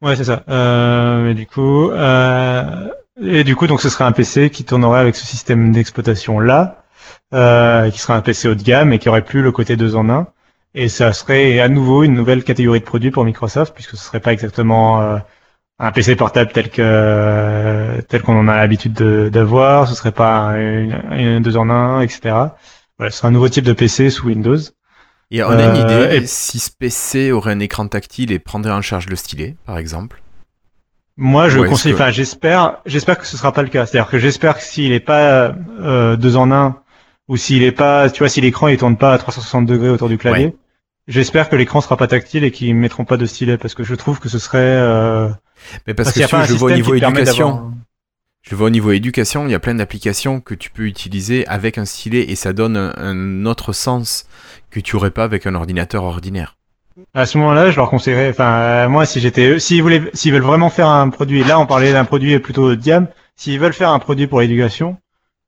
Ouais, 0.01 0.16
c'est 0.16 0.24
ça. 0.24 0.41
Euh, 0.49 1.26
mais 1.26 1.36
du 1.36 1.45
coup, 1.45 1.91
euh, 1.91 2.88
et 3.22 3.43
du 3.43 3.55
coup, 3.55 3.68
donc 3.68 3.82
ce 3.82 3.89
serait 3.89 4.03
un 4.03 4.14
PC 4.14 4.49
qui 4.49 4.64
tournerait 4.64 5.01
avec 5.01 5.16
ce 5.16 5.28
système 5.28 5.72
d'exploitation 5.72 6.39
là, 6.39 6.84
euh, 7.36 7.91
qui 7.91 7.99
serait 7.99 8.14
un 8.14 8.22
PC 8.22 8.47
haut 8.47 8.55
de 8.55 8.64
gamme 8.64 8.93
et 8.93 8.97
qui 8.97 9.09
aurait 9.09 9.24
plus 9.24 9.43
le 9.43 9.51
côté 9.51 9.76
2 9.76 9.95
en 9.95 10.09
1. 10.09 10.26
Et 10.74 10.89
ça 10.89 11.14
serait 11.14 11.59
à 11.59 11.70
nouveau 11.70 12.01
une 12.01 12.16
nouvelle 12.16 12.43
catégorie 12.43 12.80
de 12.80 12.86
produits 12.86 13.11
pour 13.11 13.26
Microsoft, 13.26 13.76
puisque 13.76 13.91
ce 13.91 14.03
serait 14.05 14.22
pas 14.22 14.34
exactement 14.34 15.01
euh, 15.01 15.18
un 15.80 15.91
PC 15.91 16.15
portable 16.15 16.51
tel 16.51 16.69
que 16.69 18.01
tel 18.07 18.21
qu'on 18.21 18.38
en 18.39 18.47
a 18.47 18.57
l'habitude 18.57 18.93
de- 18.93 19.30
d'avoir. 19.30 19.88
Ce 19.88 19.95
serait 19.95 20.11
pas 20.11 20.53
une, 20.57 21.01
une 21.11 21.39
2 21.41 21.57
en 21.57 21.69
1, 21.69 22.01
etc. 22.01 22.19
Voilà, 22.97 23.11
ce 23.11 23.17
serait 23.17 23.28
un 23.28 23.32
nouveau 23.32 23.49
type 23.49 23.65
de 23.65 23.74
PC 23.74 24.09
sous 24.09 24.28
Windows. 24.28 24.57
Et 25.32 25.41
on 25.43 25.49
a 25.49 25.63
une 25.63 25.82
Euh, 25.82 26.05
idée 26.09 26.17
et- 26.17 26.28
si 26.28 26.59
ce 26.59 26.69
PC 26.71 27.32
aurait 27.32 27.53
un 27.53 27.59
écran 27.59 27.88
tactile 27.88 28.32
et 28.32 28.39
prendrait 28.39 28.71
en 28.71 28.82
charge 28.84 29.07
le 29.09 29.15
stylet, 29.15 29.55
par 29.65 29.78
exemple? 29.80 30.21
Moi, 31.17 31.49
je 31.49 31.59
conseille, 31.59 31.91
que- 31.93 31.97
enfin, 31.97 32.11
j'espère, 32.11 32.78
j'espère 32.86 33.17
que 33.19 33.26
ce 33.26 33.38
sera 33.38 33.51
pas 33.51 33.61
le 33.63 33.69
cas. 33.69 33.86
C'est-à-dire 33.86 34.09
que 34.09 34.17
j'espère 34.19 34.57
que 34.57 34.63
s'il 34.63 34.91
est 34.93 34.99
pas 34.99 35.53
euh, 35.82 36.15
deux 36.15 36.36
en 36.38 36.51
un, 36.51 36.78
ou 37.28 37.38
s'il 37.38 37.63
est 37.63 37.71
pas, 37.71 38.09
tu 38.09 38.19
vois, 38.19 38.30
si 38.30 38.41
l'écran 38.41 38.67
il 38.67 38.78
tourne 38.78 38.97
pas 38.97 39.13
à 39.13 39.17
360 39.17 39.65
degrés 39.65 39.89
autour 39.89 40.09
du 40.09 40.17
clavier, 40.17 40.45
Ouais. 40.47 40.55
j'espère 41.07 41.49
que 41.49 41.55
l'écran 41.55 41.82
sera 41.82 41.97
pas 41.97 42.07
tactile 42.07 42.43
et 42.43 42.51
qu'ils 42.51 42.76
mettront 42.76 43.05
pas 43.05 43.17
de 43.17 43.26
stylet 43.26 43.57
parce 43.57 43.74
que 43.76 43.84
je 43.84 43.95
trouve 43.95 44.19
que 44.19 44.30
ce 44.30 44.39
serait. 44.39 44.59
Euh, 44.59 45.30
Mais 45.88 45.93
parce 45.93 46.09
que 46.14 46.20
si 46.45 46.53
je 46.53 46.53
vois 46.59 46.70
au 46.72 46.76
niveau 46.76 46.93
éducation, 46.95 47.72
je 48.41 48.55
vois 48.55 48.68
au 48.68 48.70
niveau 48.72 48.91
éducation, 48.91 49.45
il 49.47 49.51
y 49.51 49.55
a 49.55 49.59
plein 49.59 49.76
d'applications 49.76 50.41
que 50.41 50.53
tu 50.53 50.70
peux 50.70 50.84
utiliser 50.84 51.47
avec 51.47 51.78
un 51.78 51.86
stylet 51.86 52.30
et 52.30 52.36
ça 52.36 52.53
donne 52.53 52.76
un, 52.78 52.93
un 52.97 53.45
autre 53.45 53.74
sens 53.74 54.26
que 54.70 54.80
tu 54.80 54.95
aurais 54.95 55.11
pas 55.11 55.24
avec 55.24 55.45
un 55.47 55.55
ordinateur 55.55 56.03
ordinaire. 56.03 56.57
À 57.16 57.26
ce 57.26 57.38
moment-là, 57.39 57.72
je 57.72 57.78
leur 57.78 57.89
conseillerais, 57.89 58.30
enfin, 58.30 58.53
euh, 58.53 58.89
moi, 58.89 59.05
si 59.07 59.20
j'étais 59.20 59.57
s'ils 59.59 59.82
voulaient, 59.82 60.03
s'ils 60.14 60.32
veulent 60.32 60.43
vraiment 60.43 60.70
faire 60.70 60.88
un 60.88 61.09
produit, 61.09 61.43
là, 61.43 61.59
on 61.59 61.66
parlait 61.66 61.91
d'un 61.91 62.05
produit 62.05 62.38
plutôt 62.39 62.66
haut 62.66 62.76
de 62.76 62.84
gamme, 62.84 63.07
s'ils 63.36 63.59
veulent 63.59 63.74
faire 63.74 63.89
un 63.89 63.97
produit 63.99 64.28
pour 64.28 64.41
l'éducation, 64.41 64.97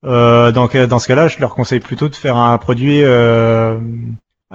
euh, 0.06 0.52
dans, 0.52 0.68
que- 0.68 0.86
dans 0.88 0.98
ce 1.00 1.08
cas-là, 1.08 1.28
je 1.28 1.38
leur 1.40 1.54
conseille 1.54 1.82
plutôt 1.82 2.10
de 2.10 2.16
faire 2.16 2.38
un 2.38 2.58
produit, 2.58 3.04
euh, 3.04 3.78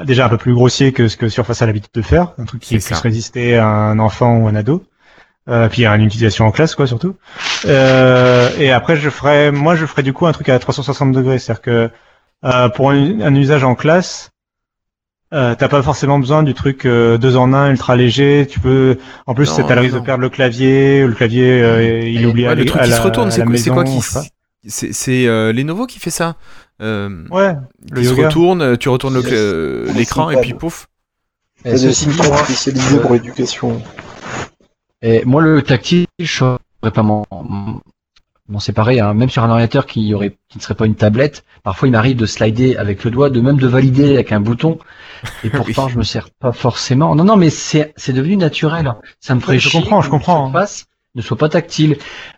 déjà 0.05 0.27
un 0.27 0.29
peu 0.29 0.37
plus 0.39 0.55
grossier 0.55 0.93
que 0.93 1.07
ce 1.09 1.17
que 1.17 1.29
Surface 1.29 1.63
a 1.63 1.67
l'habitude 1.67 1.93
de 1.95 2.03
faire, 2.03 2.33
un 2.39 2.45
truc 2.45 2.61
qui 2.61 2.75
puisse 2.89 3.01
résister 3.03 3.57
à 3.57 3.67
un 3.69 3.99
enfant 4.01 4.39
ou 4.39 4.49
un 4.49 4.55
ado. 4.57 4.83
Euh, 5.49 5.69
puis 5.69 5.87
une 5.87 6.03
utilisation 6.03 6.47
en 6.47 6.51
classe, 6.53 6.75
quoi, 6.75 6.87
surtout. 6.87 7.17
Euh, 7.67 8.51
et 8.59 8.71
après, 8.71 8.97
je 8.97 9.11
ferais, 9.11 9.51
moi, 9.51 9.75
je 9.75 9.87
ferais 9.87 10.03
du 10.03 10.13
coup 10.13 10.27
un 10.27 10.33
truc 10.33 10.49
à 10.49 10.59
360 10.59 11.13
degrés, 11.13 11.39
c'est-à-dire 11.39 11.63
que 11.63 11.91
euh, 12.45 12.69
pour 12.69 12.91
un, 12.91 13.21
un 13.21 13.35
usage 13.35 13.65
en 13.65 13.75
classe, 13.75 14.31
euh, 15.33 15.55
t'as 15.57 15.69
pas 15.69 15.83
forcément 15.83 16.19
besoin 16.19 16.43
du 16.43 16.55
truc 16.55 16.85
euh, 16.87 17.17
deux 17.17 17.37
en 17.37 17.53
un 17.53 17.71
ultra 17.71 17.97
léger. 17.97 18.47
Tu 18.49 18.61
peux, 18.61 18.99
en 19.27 19.35
plus, 19.35 19.57
le 19.59 19.65
risque 19.65 19.95
non. 19.95 20.01
de 20.01 20.05
perdre 20.05 20.21
le 20.23 20.29
clavier. 20.29 21.05
ou 21.05 21.09
Le 21.09 21.15
clavier, 21.15 21.63
euh, 21.63 22.01
il 22.01 22.23
est 22.23 22.27
oublié 22.27 22.47
Ouais, 22.47 22.53
à 22.53 22.55
le 22.57 22.65
truc 22.65 22.81
à 22.81 22.85
qui 22.85 22.91
la- 22.91 22.97
se 22.97 23.03
retourne, 23.03 23.31
c'est 23.31 23.45
quoi, 23.45 23.57
c'est 23.57 23.71
quoi 23.71 23.85
qui. 23.85 24.01
C'est 24.67 24.93
c'est, 24.93 25.27
euh, 25.27 25.53
Lenovo 25.55 25.87
qui 25.87 25.99
fait 25.99 26.11
ça. 26.11 26.37
Euh, 26.83 27.25
Ouais, 27.31 27.55
le 27.93 28.01
qui 28.01 28.07
se 28.07 28.11
yoga. 28.11 28.27
retourne, 28.29 28.77
tu 28.77 28.89
retournes 28.91 29.15
le 29.15 29.23
euh, 29.33 29.87
C'est 29.87 29.93
l'écran 29.95 30.31
et 30.31 30.41
puis 30.41 30.53
pouf. 30.55 30.87
Il 31.65 31.71
y 31.71 31.75
a 31.75 31.79
des 31.79 31.93
sites 31.93 32.11
qui 32.11 32.23
sont 32.25 32.37
spécialisés 32.37 32.99
pour 33.01 33.13
l'éducation. 33.15 33.83
Et 35.03 35.25
moi, 35.25 35.43
le 35.43 35.63
tactile, 35.63 36.07
je 36.19 36.27
saurais 36.33 36.59
pas 36.93 37.03
m'en 37.03 37.25
m'en 38.51 38.59
séparer. 38.61 39.01
Hein. 39.01 39.15
Même 39.15 39.31
sur 39.31 39.43
un 39.45 39.49
ordinateur 39.51 39.87
qui 39.87 40.13
aurait, 40.13 40.37
qui 40.49 40.59
ne 40.59 40.63
serait 40.63 40.75
pas 40.75 40.87
une 40.87 40.97
tablette, 40.97 41.45
parfois 41.63 41.89
il 41.89 41.93
m'arrive 41.93 42.17
de 42.17 42.27
slider 42.27 42.77
avec 42.77 43.05
le 43.05 43.11
doigt, 43.11 43.31
de 43.31 43.41
même 43.41 43.59
de 43.59 43.67
valider 43.67 44.15
avec 44.15 44.33
un 44.33 44.41
bouton. 44.41 44.79
Et 45.45 45.51
pourtant, 45.51 45.89
je 45.89 45.97
me 45.97 46.03
sers 46.03 46.31
pas 46.31 46.53
forcément. 46.53 47.15
Non, 47.15 47.25
non, 47.25 47.37
mais 47.37 47.51
c'est 47.51 47.93
c'est 47.97 48.13
devenu 48.13 48.37
naturel. 48.37 48.93
Ça 49.21 49.35
me 49.35 49.41
ferait 49.41 49.59
Je 49.59 49.71
comprends, 49.71 50.03
je 50.03 50.11
comprends, 50.11 50.47
surface 50.47 50.87
ne 51.17 51.23
soit 51.23 51.37
pas 51.37 51.49
tactile. 51.49 51.97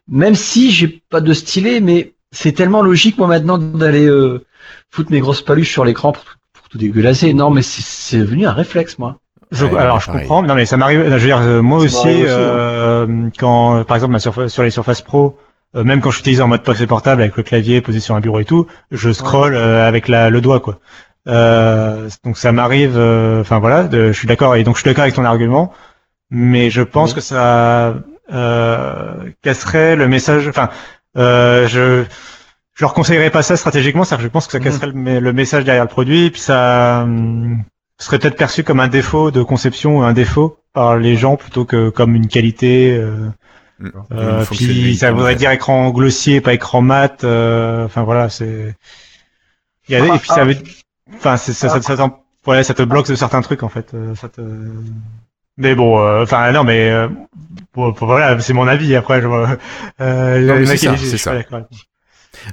Même 0.09 0.35
si 0.35 0.71
j'ai 0.71 0.89
pas 0.89 1.21
de 1.21 1.33
stylet, 1.35 1.81
mais 1.81 2.15
c'est 2.31 2.53
tellement 2.53 2.81
logique 2.83 3.19
moi 3.19 3.27
maintenant 3.27 3.59
d'aller 3.59 4.07
euh, 4.07 4.45
foutre 4.91 5.11
mes 5.11 5.21
grosses 5.21 5.43
paluches 5.43 5.71
sur 5.71 5.85
l'écran 5.85 6.13
pour, 6.13 6.25
pour 6.55 6.69
tout 6.71 6.79
dégueulasser. 6.79 7.35
Non, 7.35 7.51
mais 7.51 7.63
c'est- 7.63 7.83
c'est 7.85 8.19
devenu 8.19 8.47
un 8.47 8.53
réflexe, 8.53 8.99
moi. 8.99 9.19
Je- 9.53 9.67
Ouais, 9.67 9.79
alors 9.79 10.01
je 10.01 10.07
pareil. 10.07 10.23
comprends, 10.23 10.43
non 10.43 10.55
mais 10.55 10.65
ça 10.67 10.77
m'arrive. 10.77 11.05
Je 11.05 11.11
veux 11.11 11.19
dire, 11.21 11.39
euh, 11.41 11.63
moi 11.63 11.79
Ça 11.81 11.85
aussi, 11.85 12.25
euh, 12.27 13.29
quand 13.39 13.85
par 13.85 13.97
exemple 13.97 14.13
ma 14.13 14.19
surface, 14.19 14.51
sur 14.53 14.63
les 14.63 14.71
Surface 14.71 15.03
Pro, 15.03 15.37
euh, 15.77 15.85
même 15.85 16.01
quand 16.01 16.11
je 16.11 16.21
utilise 16.21 16.41
en 16.41 16.49
mode 16.49 16.63
PC 16.63 16.87
portable 16.87 17.23
avec 17.23 17.37
le 17.37 17.43
clavier 17.43 17.81
posé 17.83 18.01
sur 18.01 18.15
un 18.17 18.21
bureau 18.21 18.41
et 18.41 18.45
tout, 18.47 18.67
je 18.91 19.13
scrolle 19.13 19.55
euh, 19.55 19.87
avec 19.87 20.09
la, 20.09 20.31
le 20.31 20.41
doigt 20.41 20.61
quoi. 20.61 20.79
Euh, 21.29 22.09
donc 22.25 22.37
ça 22.39 22.51
m'arrive. 22.53 22.95
euh, 22.97 23.43
Enfin 23.43 23.59
voilà, 23.61 23.85
de- 23.85 24.09
je 24.11 24.19
suis 24.19 24.27
d'accord 24.27 24.57
et 24.57 24.65
donc 24.65 24.77
je 24.77 24.81
suis 24.81 24.89
d'accord 24.91 25.03
avec 25.03 25.15
ton 25.15 25.25
argument, 25.25 25.73
mais 26.31 26.71
je 26.71 26.83
pense 26.83 27.11
Oui. 27.11 27.17
que 27.17 27.21
ça 27.21 27.95
euh, 28.33 29.15
casserait 29.43 29.97
le 29.97 30.09
message. 30.09 30.49
Enfin, 30.49 30.71
euh, 31.19 31.69
je 31.69 32.05
je 32.75 32.85
leur 32.85 32.95
conseillerais 32.95 33.29
pas 33.31 33.43
ça 33.43 33.57
stratégiquement, 33.57 34.03
c'est-à-dire 34.05 34.23
que 34.25 34.29
je 34.29 34.33
pense 34.33 34.47
que 34.47 34.53
ça 34.53 34.59
Mhm. 34.59 34.65
casserait 34.65 34.87
le, 34.95 35.21
le 35.21 35.33
message 35.35 35.65
derrière 35.65 35.85
le 35.85 35.91
produit, 35.91 36.31
puis 36.31 36.41
ça 36.41 37.03
hum, 37.05 37.63
serait 37.99 38.19
peut-être 38.19 38.37
perçu 38.37 38.65
comme 38.65 38.81
un 38.81 38.89
défaut 38.89 39.31
de 39.31 39.43
conception 39.43 39.99
ou 39.99 40.03
un 40.03 40.13
défaut 40.13 40.59
par 40.73 40.97
les 40.99 41.17
gens 41.17 41.37
plutôt 41.37 41.65
que 41.65 41.91
comme 41.91 42.15
une 42.15 42.29
qualité. 42.29 42.97
euh, 42.97 43.29
euh, 44.13 44.45
puis 44.57 44.97
ça 44.97 45.13
voudrait 45.13 45.35
dire 45.37 45.51
écran 45.51 45.91
glossier, 45.91 46.41
pas 46.41 46.55
écran 46.55 46.83
mat. 46.83 47.25
euh, 47.25 47.85
Enfin 47.87 48.03
voilà, 48.05 48.29
c'est. 48.29 48.75
Il 49.89 49.93
y 49.93 49.97
a, 49.97 50.01
et 50.17 50.19
puis 50.19 50.29
ça 50.29 50.45
veut, 50.45 50.57
enfin 51.15 51.37
ça, 51.37 51.53
ça, 51.53 51.69
ça, 51.83 51.97
t'en- 51.97 52.25
ouais, 52.47 52.63
ça 52.65 52.75
te 52.75 52.83
bloque 52.83 53.09
de 53.09 53.15
certains 53.15 53.43
trucs 53.43 53.63
en 53.63 53.69
fait. 53.69 53.93
euh, 53.95 54.15
Ça 54.15 54.29
te. 54.29 54.41
Mais 55.59 55.75
bon, 55.75 55.99
euh, 56.01 56.23
enfin 56.23 56.51
non, 56.53 56.65
mais 56.65 56.91
euh, 56.91 57.09
bon, 57.75 57.93
voilà, 58.01 58.41
c'est 58.41 58.55
mon 58.55 58.67
avis. 58.67 58.95
Après, 58.97 59.21
je 59.21 59.27
vois. 59.27 59.59
Euh, 60.01 60.39
c'est 60.99 61.19
ça, 61.19 61.33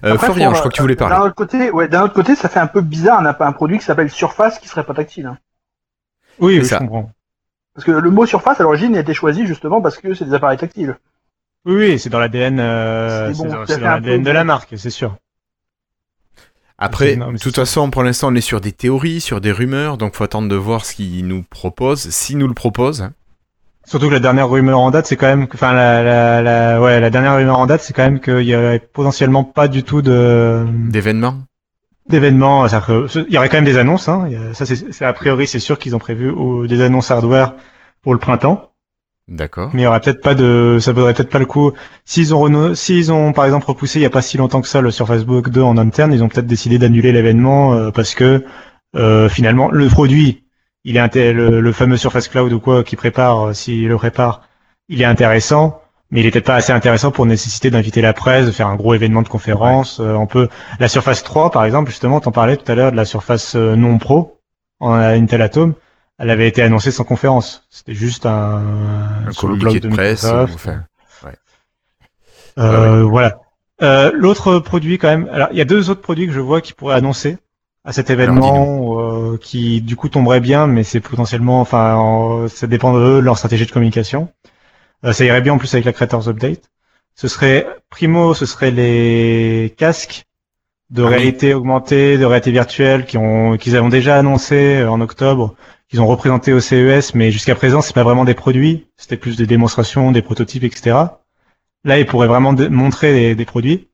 Euh, 0.04 0.14
Après, 0.14 0.28
Florian, 0.28 0.48
pour, 0.50 0.56
je 0.56 0.60
crois 0.60 0.72
que 0.72 0.76
tu 0.76 0.82
voulais 0.82 0.94
euh, 0.94 0.98
D'un 0.98 1.10
parler. 1.10 1.26
autre 1.26 1.36
côté, 1.36 1.72
ouais, 1.72 1.88
d'un 1.88 2.04
autre 2.04 2.14
côté, 2.14 2.36
ça 2.36 2.50
fait 2.50 2.60
un 2.60 2.68
peu 2.68 2.82
bizarre. 2.82 3.20
On 3.20 3.24
n'a 3.24 3.34
pas 3.34 3.48
un 3.48 3.52
produit 3.52 3.78
qui 3.80 3.86
s'appelle 3.86 4.10
Surface 4.10 4.60
qui 4.60 4.68
serait 4.68 4.84
pas 4.84 4.94
tactile. 4.94 5.28
hein. 5.28 5.38
Oui, 6.40 6.58
je 6.58 6.64
ça. 6.64 6.80
comprends. 6.80 7.12
Parce 7.76 7.86
que 7.86 7.92
le 7.92 8.12
mot 8.12 8.26
surface 8.26 8.60
à 8.60 8.64
l'origine 8.64 8.96
a 8.96 9.00
été 9.00 9.14
choisi 9.14 9.46
justement 9.48 9.82
parce 9.82 9.98
que 9.98 10.14
c'est 10.14 10.26
des 10.26 10.34
appareils 10.34 10.58
tactiles. 10.58 10.98
Oui, 11.66 11.76
oui, 11.76 12.00
c'est 12.00 12.10
dans 12.10 12.20
l'ADN, 12.20 12.60
euh, 12.60 13.28
C'est 13.28 13.34
c'est 13.36 13.44
bon, 13.44 13.50
dans, 13.54 13.72
un 13.72 13.78
l'ADN 13.80 14.24
de 14.24 14.32
la 14.32 14.44
marque, 14.44 14.74
c'est 14.78 14.90
sûr. 14.90 15.16
Après, 16.78 17.18
de 17.18 17.38
toute 17.38 17.56
façon, 17.56 17.90
pour 17.92 18.04
l'instant, 18.04 18.30
on 18.32 18.36
est 18.36 18.42
sur 18.42 18.62
des 18.62 18.72
théories, 18.72 19.20
sur 19.20 19.42
des 19.42 19.52
rumeurs, 19.52 19.98
donc 19.98 20.16
faut 20.16 20.24
attendre 20.24 20.48
de 20.48 20.56
voir 20.56 20.86
ce 20.86 20.96
qu'ils 20.96 21.28
nous 21.28 21.44
proposent, 21.44 22.10
s'ils 22.10 22.38
nous 22.38 22.48
le 22.48 22.54
proposent. 22.54 23.02
hein. 23.02 23.14
Surtout 23.90 24.08
que 24.08 24.14
la 24.14 24.20
dernière 24.20 24.48
rumeur 24.48 24.78
en 24.80 24.92
date, 24.92 25.08
c'est 25.08 25.16
quand 25.16 25.26
même, 25.26 25.48
que- 25.48 25.56
enfin 25.58 25.74
la, 25.74 26.04
la, 26.04 26.42
la, 26.44 26.80
ouais, 26.80 27.00
la 27.00 27.10
dernière 27.10 27.36
rumeur 27.36 27.58
en 27.58 27.66
date, 27.66 27.82
c'est 27.82 27.92
quand 27.94 28.04
même 28.04 28.20
qu'il 28.20 28.42
y 28.44 28.56
aurait 28.56 28.78
potentiellement 28.80 29.44
pas 29.44 29.68
du 29.68 29.82
tout 29.82 30.04
de 30.04 30.64
D'événements 30.90 31.36
d'événements. 32.08 32.66
Il 32.68 33.34
y 33.34 33.38
aurait 33.38 33.50
quand 33.50 33.58
même 33.58 33.66
des 33.66 33.78
annonces. 33.78 34.08
Hein. 34.10 34.28
Ça, 34.54 34.66
c'est 34.66 34.92
c'est 34.92 35.06
a 35.06 35.14
priori, 35.14 35.46
c'est 35.48 35.60
sûr 35.60 35.78
qu'ils 35.78 35.96
ont 35.96 36.00
prévu 36.00 36.30
ou, 36.30 36.66
des 36.68 36.82
annonces 36.82 37.10
hardware 37.12 37.54
pour 38.02 38.14
le 38.14 38.20
printemps. 38.20 38.72
D'accord. 39.28 39.70
Mais 39.74 39.82
il 39.82 39.84
y 39.84 39.88
aurait 39.88 40.00
peut-être 40.00 40.22
pas 40.22 40.34
de, 40.34 40.78
ça 40.82 40.92
vaudrait 40.92 41.14
peut-être 41.14 41.30
pas 41.30 41.38
le 41.40 41.46
coup. 41.46 41.72
S'ils 42.06 42.34
ont 42.34 42.40
reno- 42.40 42.74
s'ils 42.76 43.12
ont 43.12 43.32
par 43.32 43.46
exemple 43.46 43.68
repoussé 43.68 44.00
il 44.00 44.02
y 44.04 44.06
a 44.08 44.10
pas 44.10 44.24
si 44.24 44.38
longtemps 44.38 44.62
que 44.62 44.68
ça 44.68 44.82
le 44.82 44.90
Surface 44.90 45.24
Book 45.24 45.50
2 45.50 45.62
en 45.62 45.78
interne, 45.78 46.12
ils 46.14 46.24
ont 46.24 46.30
peut-être 46.30 46.48
décidé 46.48 46.80
d'annuler 46.80 47.12
l'événement 47.12 47.74
euh, 47.74 47.92
parce 47.92 48.16
que 48.16 48.44
euh, 48.96 49.30
finalement 49.30 49.70
le 49.70 49.88
produit, 49.88 50.46
il 50.84 50.98
est 50.98 51.34
le, 51.34 51.62
le 51.62 51.72
fameux 51.72 51.98
Surface 51.98 52.28
Cloud 52.28 52.52
ou 52.54 52.60
quoi 52.60 52.84
qui 52.84 52.96
prépare, 52.96 53.48
euh, 53.50 53.54
s'il 53.54 53.88
le 53.88 53.98
prépare, 53.98 54.42
il 54.88 55.02
est 55.02 55.06
intéressant, 55.06 55.82
mais 56.12 56.22
il 56.22 56.26
est 56.26 56.32
peut-être 56.32 56.46
pas 56.46 56.56
assez 56.56 56.72
intéressant 56.74 57.12
pour 57.12 57.26
nécessiter 57.26 57.70
d'inviter 57.70 58.02
la 58.02 58.14
presse, 58.14 58.46
de 58.46 58.52
faire 58.52 58.68
un 58.68 58.76
gros 58.76 58.94
événement 58.94 59.22
de 59.22 59.28
conférence. 59.28 60.00
Euh, 60.00 60.14
on 60.14 60.26
peut 60.28 60.48
la 60.80 60.88
Surface 60.88 61.24
3 61.24 61.52
par 61.52 61.66
exemple, 61.66 61.90
justement, 61.90 62.20
t'en 62.20 62.32
parlais 62.32 62.58
tout 62.58 62.70
à 62.72 62.76
l'heure 62.76 62.92
de 62.92 62.98
la 62.98 63.06
Surface 63.06 63.56
euh, 63.56 63.76
non 63.76 63.98
pro 63.98 64.40
en 64.80 64.94
Intel 64.94 65.42
Atom. 65.42 65.74
Elle 66.18 66.30
avait 66.32 66.48
été 66.48 66.62
annoncée 66.62 66.92
sans 66.92 67.06
conférence. 67.06 67.66
C'était 67.70 67.94
juste 67.94 68.26
un, 68.26 68.62
Un 69.28 69.32
communiqué 69.38 69.80
de 69.80 69.88
presse. 69.88 70.26
Euh, 72.58 73.04
Voilà. 73.04 73.40
Euh, 73.82 74.12
L'autre 74.14 74.60
produit 74.60 74.98
quand 74.98 75.08
même. 75.08 75.30
Alors, 75.32 75.48
il 75.52 75.58
y 75.58 75.62
a 75.62 75.66
deux 75.66 75.90
autres 75.90 76.02
produits 76.02 76.28
que 76.28 76.34
je 76.34 76.42
vois 76.42 76.60
qui 76.60 76.74
pourraient 76.74 76.96
annoncer 76.96 77.38
à 77.86 77.94
cet 77.94 78.10
événement, 78.10 79.00
euh, 79.34 79.38
qui 79.38 79.82
du 79.82 79.96
coup 79.96 80.10
tomberaient 80.10 80.40
bien, 80.42 80.68
mais 80.68 80.84
c'est 80.84 81.00
potentiellement, 81.00 81.62
enfin, 81.62 81.96
en- 81.96 82.48
ça 82.48 82.68
dépend 82.68 82.94
de 82.94 83.00
eux, 83.00 83.16
de 83.18 83.26
leur 83.26 83.38
stratégie 83.38 83.66
de 83.66 83.72
communication. 83.72 84.30
Euh, 85.06 85.14
ça 85.14 85.26
irait 85.26 85.42
bien 85.42 85.54
en 85.54 85.58
plus 85.58 85.74
avec 85.74 85.86
la 85.86 85.94
Creators 85.94 86.30
Update. 86.30 86.72
Ce 87.16 87.28
serait 87.28 87.68
primo, 87.90 88.34
ce 88.34 88.46
serait 88.46 88.72
les 88.72 89.74
casques 89.78 90.26
de 90.92 91.04
Ah 91.04 91.08
oui. 91.08 91.16
réalité 91.16 91.54
augmentée, 91.54 92.18
de 92.18 92.26
réalité 92.26 92.52
virtuelle, 92.52 93.06
qui 93.06 93.18
ont, 93.18 93.58
qu'ils 93.58 93.78
ont 93.78 93.90
déjà 93.90 94.18
annoncé 94.18 94.78
euh, 94.82 94.92
en 94.92 95.02
octobre, 95.02 95.56
qu'ils 95.90 96.02
ont 96.02 96.08
représenté 96.08 96.54
au 96.54 96.60
CES, 96.62 97.16
mais 97.16 97.32
jusqu'à 97.32 97.56
présent, 97.56 97.82
c'est 97.82 97.94
pas 97.96 98.04
vraiment 98.04 98.26
des 98.26 98.36
produits, 98.36 98.88
c'était 98.98 99.18
plus 99.18 99.38
des 99.38 99.48
démonstrations, 99.48 100.12
des 100.12 100.22
prototypes, 100.24 100.64
etc. 100.64 101.22
Là, 101.84 102.00
ils 102.00 102.06
pourraient 102.06 102.28
vraiment 102.28 102.54
montrer 102.54 103.14
des, 103.14 103.36
des 103.36 103.46
produits. 103.46 103.89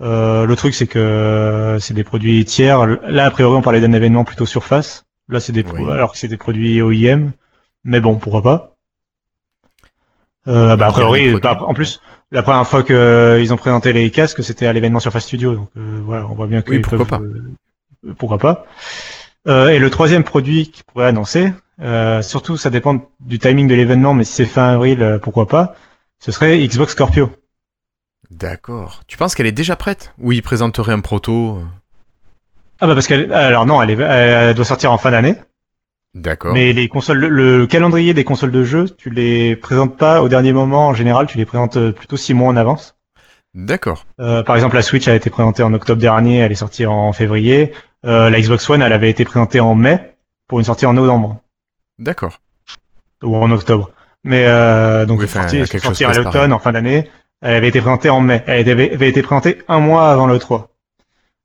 Euh, 0.00 0.44
le 0.46 0.56
truc, 0.56 0.74
c'est 0.74 0.86
que 0.86 0.98
euh, 0.98 1.78
c'est 1.78 1.94
des 1.94 2.04
produits 2.04 2.44
tiers. 2.44 2.86
Là, 2.86 3.26
a 3.26 3.30
priori, 3.30 3.56
on 3.56 3.62
parlait 3.62 3.80
d'un 3.80 3.92
événement 3.92 4.24
plutôt 4.24 4.46
surface. 4.46 5.04
Là, 5.28 5.40
c'est 5.40 5.52
des 5.52 5.64
Oui. 5.64 5.90
alors 5.90 6.12
que 6.12 6.18
c'est 6.18 6.28
des 6.28 6.36
produits 6.36 6.82
OEM. 6.82 7.32
Mais 7.84 8.00
bon, 8.00 8.16
pourquoi 8.16 8.42
pas. 8.42 8.76
Euh, 10.46 10.76
bah, 10.76 10.88
a 10.88 10.92
priori, 10.92 11.38
bah, 11.40 11.58
en 11.60 11.74
plus, 11.74 12.00
la 12.30 12.42
première 12.42 12.66
fois 12.66 12.82
que 12.82 12.92
euh, 12.92 13.52
ont 13.52 13.56
présenté 13.56 13.92
les 13.92 14.10
casques, 14.10 14.42
c'était 14.42 14.66
à 14.66 14.72
l'événement 14.72 15.00
Surface 15.00 15.24
Studio. 15.24 15.54
Donc 15.54 15.68
euh, 15.76 16.00
voilà, 16.04 16.26
on 16.26 16.34
voit 16.34 16.46
bien 16.46 16.62
que 16.62 16.70
Oui, 16.72 16.80
pourquoi 16.80 17.06
peuvent, 17.06 17.22
euh, 18.06 18.14
pourquoi 18.18 18.38
pas. 18.38 18.66
Euh, 19.46 19.68
et 19.68 19.78
le 19.78 19.90
troisième 19.90 20.24
produit 20.24 20.70
qui 20.70 20.82
pourrait 20.82 21.06
annoncer, 21.06 21.52
euh, 21.80 22.22
surtout 22.22 22.56
ça 22.56 22.70
dépend 22.70 23.08
du 23.20 23.38
timing 23.38 23.68
de 23.68 23.74
l'événement, 23.74 24.14
mais 24.14 24.24
si 24.24 24.32
c'est 24.32 24.46
fin 24.46 24.74
avril, 24.74 25.18
pourquoi 25.22 25.46
pas, 25.46 25.74
ce 26.18 26.32
serait 26.32 26.66
Xbox 26.66 26.92
Scorpio. 26.92 27.30
D'accord. 28.30 29.02
Tu 29.06 29.16
penses 29.16 29.34
qu'elle 29.34 29.46
est 29.46 29.52
déjà 29.52 29.76
prête? 29.76 30.12
Ou 30.18 30.32
ils 30.32 30.42
présenteraient 30.42 30.92
un 30.92 31.00
proto? 31.00 31.62
Ah 32.80 32.86
bah 32.86 32.94
parce 32.94 33.06
qu'elle, 33.06 33.32
alors 33.32 33.66
non, 33.66 33.80
elle, 33.80 33.90
est, 33.90 34.00
elle 34.02 34.54
doit 34.54 34.64
sortir 34.64 34.92
en 34.92 34.98
fin 34.98 35.10
d'année. 35.10 35.36
D'accord. 36.14 36.52
Mais 36.54 36.72
les 36.72 36.88
consoles, 36.88 37.18
le, 37.18 37.28
le 37.28 37.66
calendrier 37.66 38.14
des 38.14 38.24
consoles 38.24 38.52
de 38.52 38.64
jeu, 38.64 38.88
tu 38.88 39.10
les 39.10 39.56
présentes 39.56 39.96
pas 39.96 40.22
au 40.22 40.28
dernier 40.28 40.52
moment 40.52 40.88
en 40.88 40.94
général, 40.94 41.26
tu 41.26 41.38
les 41.38 41.44
présentes 41.44 41.76
euh, 41.76 41.92
plutôt 41.92 42.16
six 42.16 42.34
mois 42.34 42.48
en 42.48 42.56
avance. 42.56 42.96
D'accord. 43.54 44.04
Euh, 44.20 44.42
par 44.42 44.56
exemple, 44.56 44.76
la 44.76 44.82
Switch 44.82 45.06
a 45.08 45.14
été 45.14 45.30
présentée 45.30 45.62
en 45.62 45.72
octobre 45.74 46.00
dernier, 46.00 46.38
elle 46.38 46.52
est 46.52 46.56
sortie 46.56 46.86
en 46.86 47.12
février. 47.12 47.72
Euh, 48.04 48.30
la 48.30 48.40
Xbox 48.40 48.68
One, 48.68 48.82
elle 48.82 48.92
avait 48.92 49.10
été 49.10 49.24
présentée 49.24 49.60
en 49.60 49.74
mai 49.74 50.14
pour 50.48 50.58
une 50.58 50.64
sortie 50.64 50.86
en 50.86 50.92
novembre 50.92 51.40
D'accord. 51.98 52.40
ou 53.22 53.36
en 53.36 53.50
octobre. 53.50 53.90
Mais 54.24 54.44
euh, 54.46 55.06
donc 55.06 55.20
Oui, 55.20 55.26
c'est 55.28 55.38
enfin, 55.38 55.78
sorti, 55.78 56.04
à 56.04 56.12
l'automne, 56.12 56.52
en 56.52 56.58
fin 56.58 56.72
d'année. 56.72 57.10
Elle 57.44 57.56
avait 57.56 57.68
été 57.68 57.80
présentée 57.82 58.08
en 58.08 58.20
mai. 58.20 58.42
Elle 58.46 58.68
avait, 58.70 58.94
avait 58.94 59.10
été 59.10 59.22
présentée 59.22 59.58
un 59.68 59.78
mois 59.78 60.10
avant 60.10 60.26
le 60.26 60.38
3. 60.38 60.70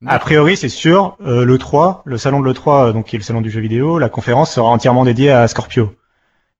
A 0.07 0.17
priori, 0.17 0.55
c'est 0.55 0.69
sûr, 0.69 1.17
euh, 1.25 1.43
le 1.43 1.57
3, 1.57 2.03
le 2.05 2.17
salon 2.17 2.39
de 2.39 2.45
le 2.45 2.53
3, 2.53 2.93
donc 2.93 3.07
qui 3.07 3.17
est 3.17 3.19
le 3.19 3.23
salon 3.23 3.41
du 3.41 3.51
jeu 3.51 3.59
vidéo, 3.59 3.99
la 3.99 4.07
conférence 4.07 4.53
sera 4.53 4.69
entièrement 4.69 5.03
dédiée 5.03 5.31
à 5.31 5.45
Scorpio. 5.49 5.93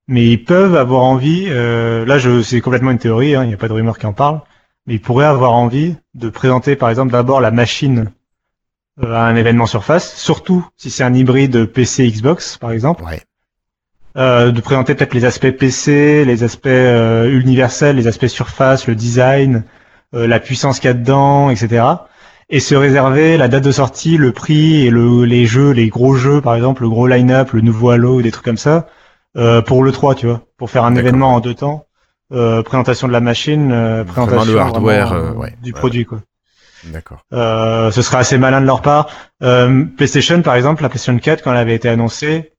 Mais 0.10 0.28
ils 0.28 0.44
peuvent 0.44 0.76
avoir 0.76 1.04
envie, 1.04 1.46
euh, 1.48 2.06
là 2.06 2.18
je 2.18 2.42
c'est 2.42 2.60
complètement 2.60 2.92
une 2.92 2.98
théorie, 2.98 3.36
hein, 3.36 3.46
il 3.46 3.48
n'y 3.48 3.54
a 3.54 3.58
pas 3.58 3.70
de 3.70 3.74
rumeur 3.74 3.98
qui 3.98 4.08
en 4.08 4.12
parle, 4.12 4.42
mais 4.86 4.96
ils 4.96 5.02
pourraient 5.02 5.26
avoir 5.26 5.54
envie 5.54 5.96
de 6.16 6.30
présenter 6.30 6.76
par 6.76 6.90
exemple 6.90 7.14
d'abord 7.14 7.40
la 7.40 7.52
machine 7.52 8.12
euh, 9.02 9.14
à 9.14 9.22
un 9.22 9.38
événement 9.38 9.68
surface, 9.68 10.18
surtout 10.18 10.68
si 10.76 10.90
c'est 10.90 11.04
un 11.04 11.14
hybride 11.14 11.66
PC 11.66 12.12
Xbox 12.12 12.58
par 12.58 12.72
exemple. 12.72 13.04
Ouais. 13.04 13.22
Euh, 14.20 14.52
de 14.52 14.60
présenter 14.60 14.96
peut-être 14.96 15.14
les 15.14 15.24
aspects 15.24 15.52
PC, 15.52 16.26
les 16.26 16.44
aspects 16.44 16.68
euh, 16.68 17.32
universels, 17.40 17.96
les 17.96 18.08
aspects 18.08 18.28
surface, 18.28 18.86
le 18.86 18.96
design, 18.96 19.64
euh, 20.14 20.28
la 20.28 20.42
puissance 20.42 20.80
qu'il 20.80 20.90
y 20.90 20.92
a 20.92 20.94
dedans, 20.94 21.50
etc. 21.50 21.86
Et 22.50 22.60
se 22.60 22.76
réserver 22.76 23.38
la 23.38 23.48
date 23.48 23.64
de 23.64 23.72
sortie, 23.72 24.18
le 24.18 24.34
prix 24.34 24.86
et 24.86 24.90
le, 24.90 25.24
les 25.24 25.46
jeux, 25.46 25.72
les 25.72 25.88
gros 25.88 26.16
jeux, 26.16 26.42
par 26.42 26.56
exemple, 26.56 26.82
le 26.82 26.90
gros 26.90 27.08
line-up, 27.08 27.54
le 27.54 27.62
nouveau 27.62 27.92
Halo, 27.92 28.22
des 28.22 28.32
trucs 28.32 28.44
comme 28.44 28.58
ça, 28.58 28.88
euh, 29.38 29.62
pour 29.62 29.84
le 29.84 29.92
3, 29.94 30.16
tu 30.16 30.28
vois, 30.28 30.42
pour 30.58 30.70
faire 30.70 30.84
un 30.84 30.96
événement 30.96 31.36
en 31.36 31.40
deux 31.40 31.54
temps, 31.54 31.86
euh, 32.34 32.62
présentation 32.62 33.08
de 33.08 33.14
la 33.14 33.22
machine, 33.22 33.72
euh, 33.72 34.04
présentation 34.04 34.52
le 34.52 34.60
hardware, 34.60 35.08
vraiment, 35.08 35.40
ouais, 35.40 35.56
du 35.64 35.72
ouais, 35.72 35.80
produit, 35.80 36.04
quoi. 36.04 36.20
D'accord. 36.86 37.20
Euh, 37.34 37.92
ce 37.92 38.02
serait 38.02 38.18
assez 38.18 38.38
malin 38.38 38.60
de 38.60 38.66
leur 38.66 38.82
part. 38.82 39.10
Euh, 39.44 39.86
PlayStation, 39.96 40.42
par 40.42 40.56
exemple, 40.56 40.82
la 40.82 40.90
PlayStation 40.90 41.18
4, 41.18 41.44
quand 41.44 41.52
elle 41.52 41.58
avait 41.58 41.76
été 41.76 41.88
annoncée, 41.88 42.52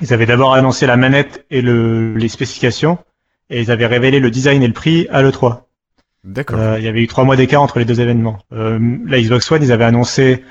ils 0.00 0.12
avaient 0.12 0.26
d'abord 0.26 0.54
annoncé 0.54 0.86
la 0.86 0.96
manette 0.96 1.44
et 1.50 1.60
le, 1.60 2.14
les 2.14 2.28
spécifications, 2.28 2.98
et 3.50 3.60
ils 3.60 3.70
avaient 3.70 3.86
révélé 3.86 4.20
le 4.20 4.30
design 4.30 4.62
et 4.62 4.66
le 4.66 4.72
prix 4.72 5.06
à 5.10 5.22
l'E3. 5.22 5.62
D'accord. 6.24 6.58
Euh, 6.58 6.78
il 6.78 6.84
y 6.84 6.88
avait 6.88 7.02
eu 7.02 7.06
trois 7.06 7.24
mois 7.24 7.36
d'écart 7.36 7.62
entre 7.62 7.78
les 7.78 7.84
deux 7.84 8.00
événements. 8.00 8.38
Euh, 8.52 8.78
la 9.06 9.20
Xbox 9.20 9.50
One, 9.50 9.62
ils 9.62 9.72
avaient 9.72 9.84
annoncé, 9.84 10.44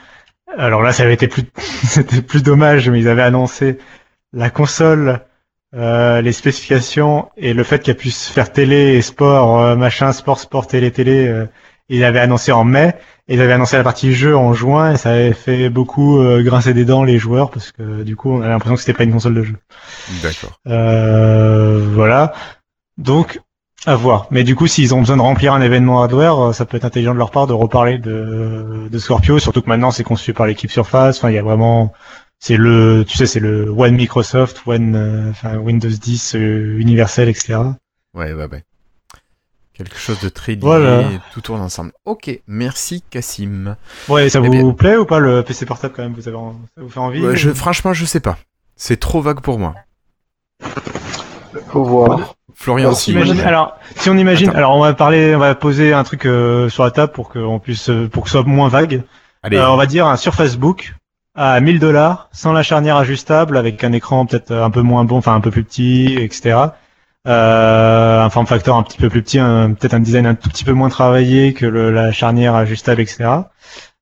alors 0.58 0.82
là, 0.82 0.92
ça 0.92 1.04
avait 1.04 1.14
été 1.14 1.28
plus, 1.28 1.44
c'était 1.58 2.22
plus 2.22 2.44
dommage, 2.44 2.90
mais 2.90 3.00
ils 3.00 3.08
avaient 3.08 3.22
annoncé 3.22 3.78
la 4.34 4.50
console, 4.50 5.22
euh, 5.74 6.22
les 6.22 6.34
spécifications 6.34 7.30
et 7.38 7.54
le 7.54 7.64
fait 7.64 7.82
qu'elle 7.82 7.98
puisse 7.98 8.28
faire 8.28 8.52
télé 8.52 8.96
et 8.96 9.02
sport, 9.02 9.62
euh, 9.62 9.76
machin, 9.76 10.12
sport, 10.12 10.40
sport, 10.40 10.68
télé, 10.68 10.92
télé. 10.92 11.46
Ils 11.96 12.04
avaient 12.04 12.20
annoncé 12.20 12.52
en 12.52 12.64
mai. 12.64 12.96
Et 13.28 13.36
ils 13.36 13.42
avaient 13.42 13.54
annoncé 13.54 13.78
la 13.78 13.84
partie 13.84 14.14
jeu 14.14 14.36
en 14.36 14.54
juin 14.54 14.94
et 14.94 14.98
ça 14.98 15.12
avait 15.12 15.34
fait 15.34 15.70
beaucoup 15.70 16.20
euh, 16.20 16.44
grincer 16.44 16.74
des 16.74 16.86
dents 16.86 17.04
les 17.04 17.18
joueurs 17.18 17.50
parce 17.50 17.72
que 17.72 18.04
du 18.04 18.16
coup 18.16 18.30
on 18.30 18.42
avait 18.42 18.50
l'impression 18.50 18.76
que 18.76 18.82
c'était 18.82 18.98
pas 18.98 19.04
une 19.04 19.14
console 19.14 19.36
de 19.36 19.44
jeu. 19.44 19.56
D'accord. 20.22 20.60
Euh, 20.68 21.88
voilà. 21.94 22.34
Donc, 22.98 23.40
à 23.86 23.96
voir. 23.96 24.28
Mais 24.32 24.44
du 24.44 24.56
coup, 24.56 24.68
s'ils 24.68 24.94
ont 24.94 25.00
besoin 25.00 25.18
de 25.18 25.22
remplir 25.22 25.54
un 25.54 25.62
événement 25.62 26.02
hardware, 26.02 26.40
euh, 26.40 26.54
ça 26.54 26.66
peut 26.66 26.78
être 26.78 26.86
intelligent 26.86 27.14
de 27.14 27.18
leur 27.18 27.32
part 27.32 27.48
de 27.48 27.54
reparler 27.54 27.98
de, 27.98 28.88
de 28.90 29.00
Scorpio, 29.00 29.40
surtout 29.40 29.62
que 29.62 29.70
maintenant 29.70 29.92
c'est 29.92 30.04
conçu 30.04 30.34
par 30.34 30.46
l'équipe 30.46 30.72
Surface. 30.72 31.18
Enfin, 31.18 31.30
il 31.30 31.36
y 31.36 31.40
a 31.40 31.44
vraiment, 31.44 31.92
c'est 32.40 32.58
le, 32.58 33.04
tu 33.08 33.18
sais, 33.18 33.26
c'est 33.26 33.40
le 33.40 33.70
One 33.70 33.96
Microsoft, 33.96 34.62
One, 34.66 34.96
euh, 34.96 35.30
enfin 35.32 35.58
Windows 35.58 35.90
10 35.90 36.36
euh, 36.36 36.80
universel, 36.80 37.30
etc. 37.30 37.60
Ouais, 38.14 38.34
ouais, 38.34 38.48
ouais. 38.52 38.64
Quelque 39.74 39.98
chose 39.98 40.20
de 40.20 40.30
très 40.30 40.54
lié, 40.54 40.60
Voilà. 40.62 41.04
tout 41.34 41.42
tourne 41.42 41.62
ensemble. 41.62 41.92
Ok, 42.06 42.30
merci 42.46 43.04
Cassim. 43.10 43.76
Ouais, 44.10 44.30
ça 44.30 44.40
Eh 44.44 44.46
vous 44.48 44.52
bien- 44.52 44.72
plaît 44.74 44.98
ou 44.98 45.06
pas 45.06 45.20
le 45.20 45.42
PC 45.44 45.66
portable 45.66 45.94
quand 45.96 46.04
même? 46.04 46.14
Vous 46.14 46.28
avez, 46.28 46.38
en- 46.38 46.54
ça 46.76 46.82
vous 46.84 46.90
fait 46.90 47.00
envie 47.00 47.26
Ouais, 47.26 47.36
je, 47.38 47.50
franchement, 47.52 47.94
je 47.94 48.06
sais 48.06 48.20
pas. 48.20 48.38
C'est 48.76 49.00
trop 49.00 49.22
vague 49.22 49.40
pour 49.42 49.58
moi. 49.60 49.74
Faut 51.70 51.84
voir. 51.84 52.36
Florian, 52.54 52.88
Alors, 52.90 53.00
si. 53.00 53.12
imagine- 53.12 53.40
alors, 53.42 53.78
si 53.96 54.10
on 54.10 54.18
imagine, 54.18 54.50
Attends. 54.50 54.58
alors 54.58 54.76
on 54.76 54.82
va 54.82 54.94
parler, 54.94 55.34
on 55.36 55.40
va 55.40 55.56
poser 55.56 55.94
un 55.94 56.04
truc 56.04 56.26
euh, 56.26 56.70
sur 56.70 56.84
la 56.84 56.92
table 56.92 57.12
pour 57.14 57.30
qu'on 57.30 57.60
puisse, 57.60 57.90
euh, 57.90 58.08
pour 58.08 58.24
que 58.24 58.30
ce 58.30 58.38
soit 58.38 58.46
moins 58.48 58.68
vague. 58.68 59.04
Allez, 59.42 59.58
Euh, 59.58 59.70
on 59.72 59.78
va 59.78 59.86
dire 59.88 60.06
un 60.06 60.18
Surface 60.18 60.58
Book 60.58 60.94
à 61.34 61.60
1000 61.62 61.80
dollars, 61.80 62.30
sans 62.34 62.52
la 62.54 62.62
charnière 62.62 62.98
ajustable, 62.98 63.58
avec 63.58 63.84
un 63.84 63.94
écran 63.94 64.26
peut-être 64.26 64.52
un 64.54 64.70
peu 64.70 64.82
moins 64.82 65.06
bon, 65.06 65.18
enfin 65.18 65.34
un 65.34 65.42
peu 65.42 65.50
plus 65.50 65.64
petit, 65.64 66.18
etc. 66.20 66.58
Euh, 67.28 68.20
un 68.22 68.30
form 68.32 68.48
factor 68.48 68.76
un 68.78 68.84
petit 68.84 68.98
peu 68.98 69.10
plus 69.10 69.22
petit, 69.22 69.38
un- 69.38 69.74
peut-être 69.74 69.94
un 69.94 70.00
design 70.00 70.26
un 70.26 70.34
tout 70.36 70.50
petit 70.50 70.64
peu 70.64 70.74
moins 70.74 70.90
travaillé 70.90 71.54
que 71.54 71.66
le- 71.68 71.92
la 71.92 72.12
charnière 72.12 72.56
ajustable, 72.56 73.02
etc. 73.02 73.30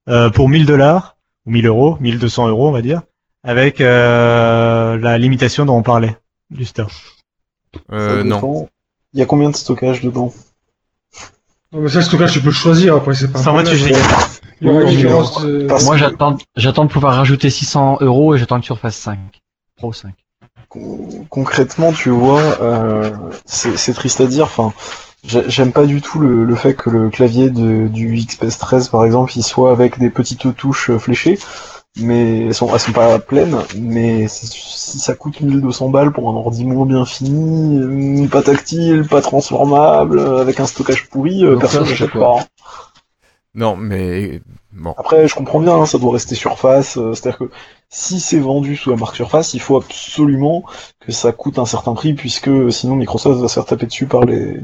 Euh, 0.07 0.29
pour 0.29 0.47
1000 0.47 0.65
dollars 0.65 1.17
ou 1.45 1.51
1000 1.51 1.67
euros, 1.67 1.97
1200 1.99 2.47
euros, 2.47 2.69
on 2.69 2.71
va 2.71 2.81
dire, 2.81 3.01
avec 3.43 3.81
euh, 3.81 4.97
la 4.99 5.17
limitation 5.17 5.65
dont 5.65 5.75
on 5.75 5.83
parlait 5.83 6.15
du 6.49 6.63
store. 6.63 6.89
Euh, 7.91 8.23
non. 8.23 8.69
Il 9.13 9.19
y 9.19 9.23
a 9.23 9.25
combien 9.25 9.49
de 9.49 9.55
stockage 9.55 10.01
dedans? 10.01 10.33
Non, 11.73 11.81
mais 11.81 11.89
ça, 11.89 11.99
le 11.99 12.05
stockage, 12.05 12.31
tu 12.31 12.39
peux 12.39 12.47
le 12.47 12.51
choisir 12.53 12.95
après, 12.95 13.13
c'est 13.15 13.31
pas 13.31 13.39
un 13.39 13.43
128 13.43 13.77
problème. 13.77 13.95
gigas. 13.95 14.39
Il 14.61 14.67
y 14.67 14.69
aura 14.71 14.81
une 14.81 14.87
Oui, 14.87 14.95
différence 14.95 15.41
mais 15.43 15.47
de- 15.63 15.67
Parce 15.67 15.85
Moi, 15.85 15.97
j'attends, 15.97 16.37
j'attends 16.55 16.85
de 16.85 16.89
pouvoir 16.89 17.15
rajouter 17.15 17.49
600 17.49 17.97
euros 18.01 18.33
et 18.35 18.37
j'attends 18.39 18.59
que 18.59 18.65
Surface 18.65 18.95
5. 18.95 19.19
Pro 19.75 19.93
5. 19.93 20.13
Con- 20.69 21.25
concrètement, 21.29 21.91
tu 21.91 22.09
vois, 22.11 22.41
euh, 22.61 23.09
c'est 23.45 23.93
triste 23.93 24.21
à 24.21 24.27
dire. 24.27 24.45
Enfin, 24.45 24.71
j'ai- 25.23 25.49
j'aime 25.49 25.71
pas 25.71 25.85
du 25.85 26.01
tout 26.01 26.19
le, 26.19 26.45
le 26.45 26.55
fait 26.55 26.75
que 26.75 26.89
le 26.91 27.09
clavier 27.09 27.49
de, 27.49 27.87
du 27.87 28.15
XPS 28.15 28.59
13, 28.59 28.89
par 28.89 29.03
exemple, 29.05 29.31
il 29.35 29.43
soit 29.43 29.71
avec 29.71 29.97
des 29.99 30.09
petites 30.11 30.55
touches 30.55 30.91
fléchées, 30.97 31.39
mais 31.99 32.47
elles 32.47 32.53
sont, 32.55 32.69
elles 32.73 32.79
sont 32.79 32.93
pas 32.93 33.19
pleines. 33.19 33.57
Mais 33.77 34.27
si 34.27 34.99
ça 34.99 35.15
coûte 35.15 35.41
1200 35.41 35.89
balles 35.89 36.11
pour 36.13 36.29
un 36.29 36.33
ordi 36.35 36.65
moins 36.65 36.85
bien 36.85 37.05
fini, 37.05 37.79
euh, 38.25 38.27
pas 38.29 38.43
tactile, 38.43 39.07
pas 39.09 39.21
transformable, 39.21 40.19
euh, 40.19 40.41
avec 40.41 40.59
un 40.59 40.67
stockage 40.67 41.09
pourri, 41.09 41.43
euh, 41.45 41.51
Donc 41.53 41.61
personne 41.61 41.87
n'achète 41.87 42.15
pas. 42.17 42.35
Non, 43.55 43.75
mais 43.75 44.41
bon. 44.71 44.93
Après, 44.97 45.27
je 45.27 45.33
comprends 45.35 45.59
bien, 45.59 45.75
hein, 45.75 45.85
ça 45.85 45.97
doit 45.97 46.13
rester 46.13 46.35
Surface. 46.35 46.97
euh, 46.97 47.13
C'est-à-dire 47.13 47.39
que 47.39 47.51
si 47.89 48.19
c'est 48.19 48.39
vendu 48.39 48.75
sous 48.75 48.91
la 48.91 48.95
marque 48.95 49.15
Surface, 49.15 49.53
il 49.55 49.59
faut 49.61 49.75
absolument 49.77 50.63
que 50.99 51.11
ça 51.11 51.31
coûte 51.31 51.57
un 51.57 51.65
certain 51.65 51.93
prix, 51.95 52.13
puisque 52.13 52.71
sinon 52.71 52.95
Microsoft 52.95 53.41
va 53.41 53.47
se 53.47 53.55
faire 53.55 53.65
taper 53.65 53.87
dessus 53.87 54.05
par 54.05 54.23
les 54.25 54.59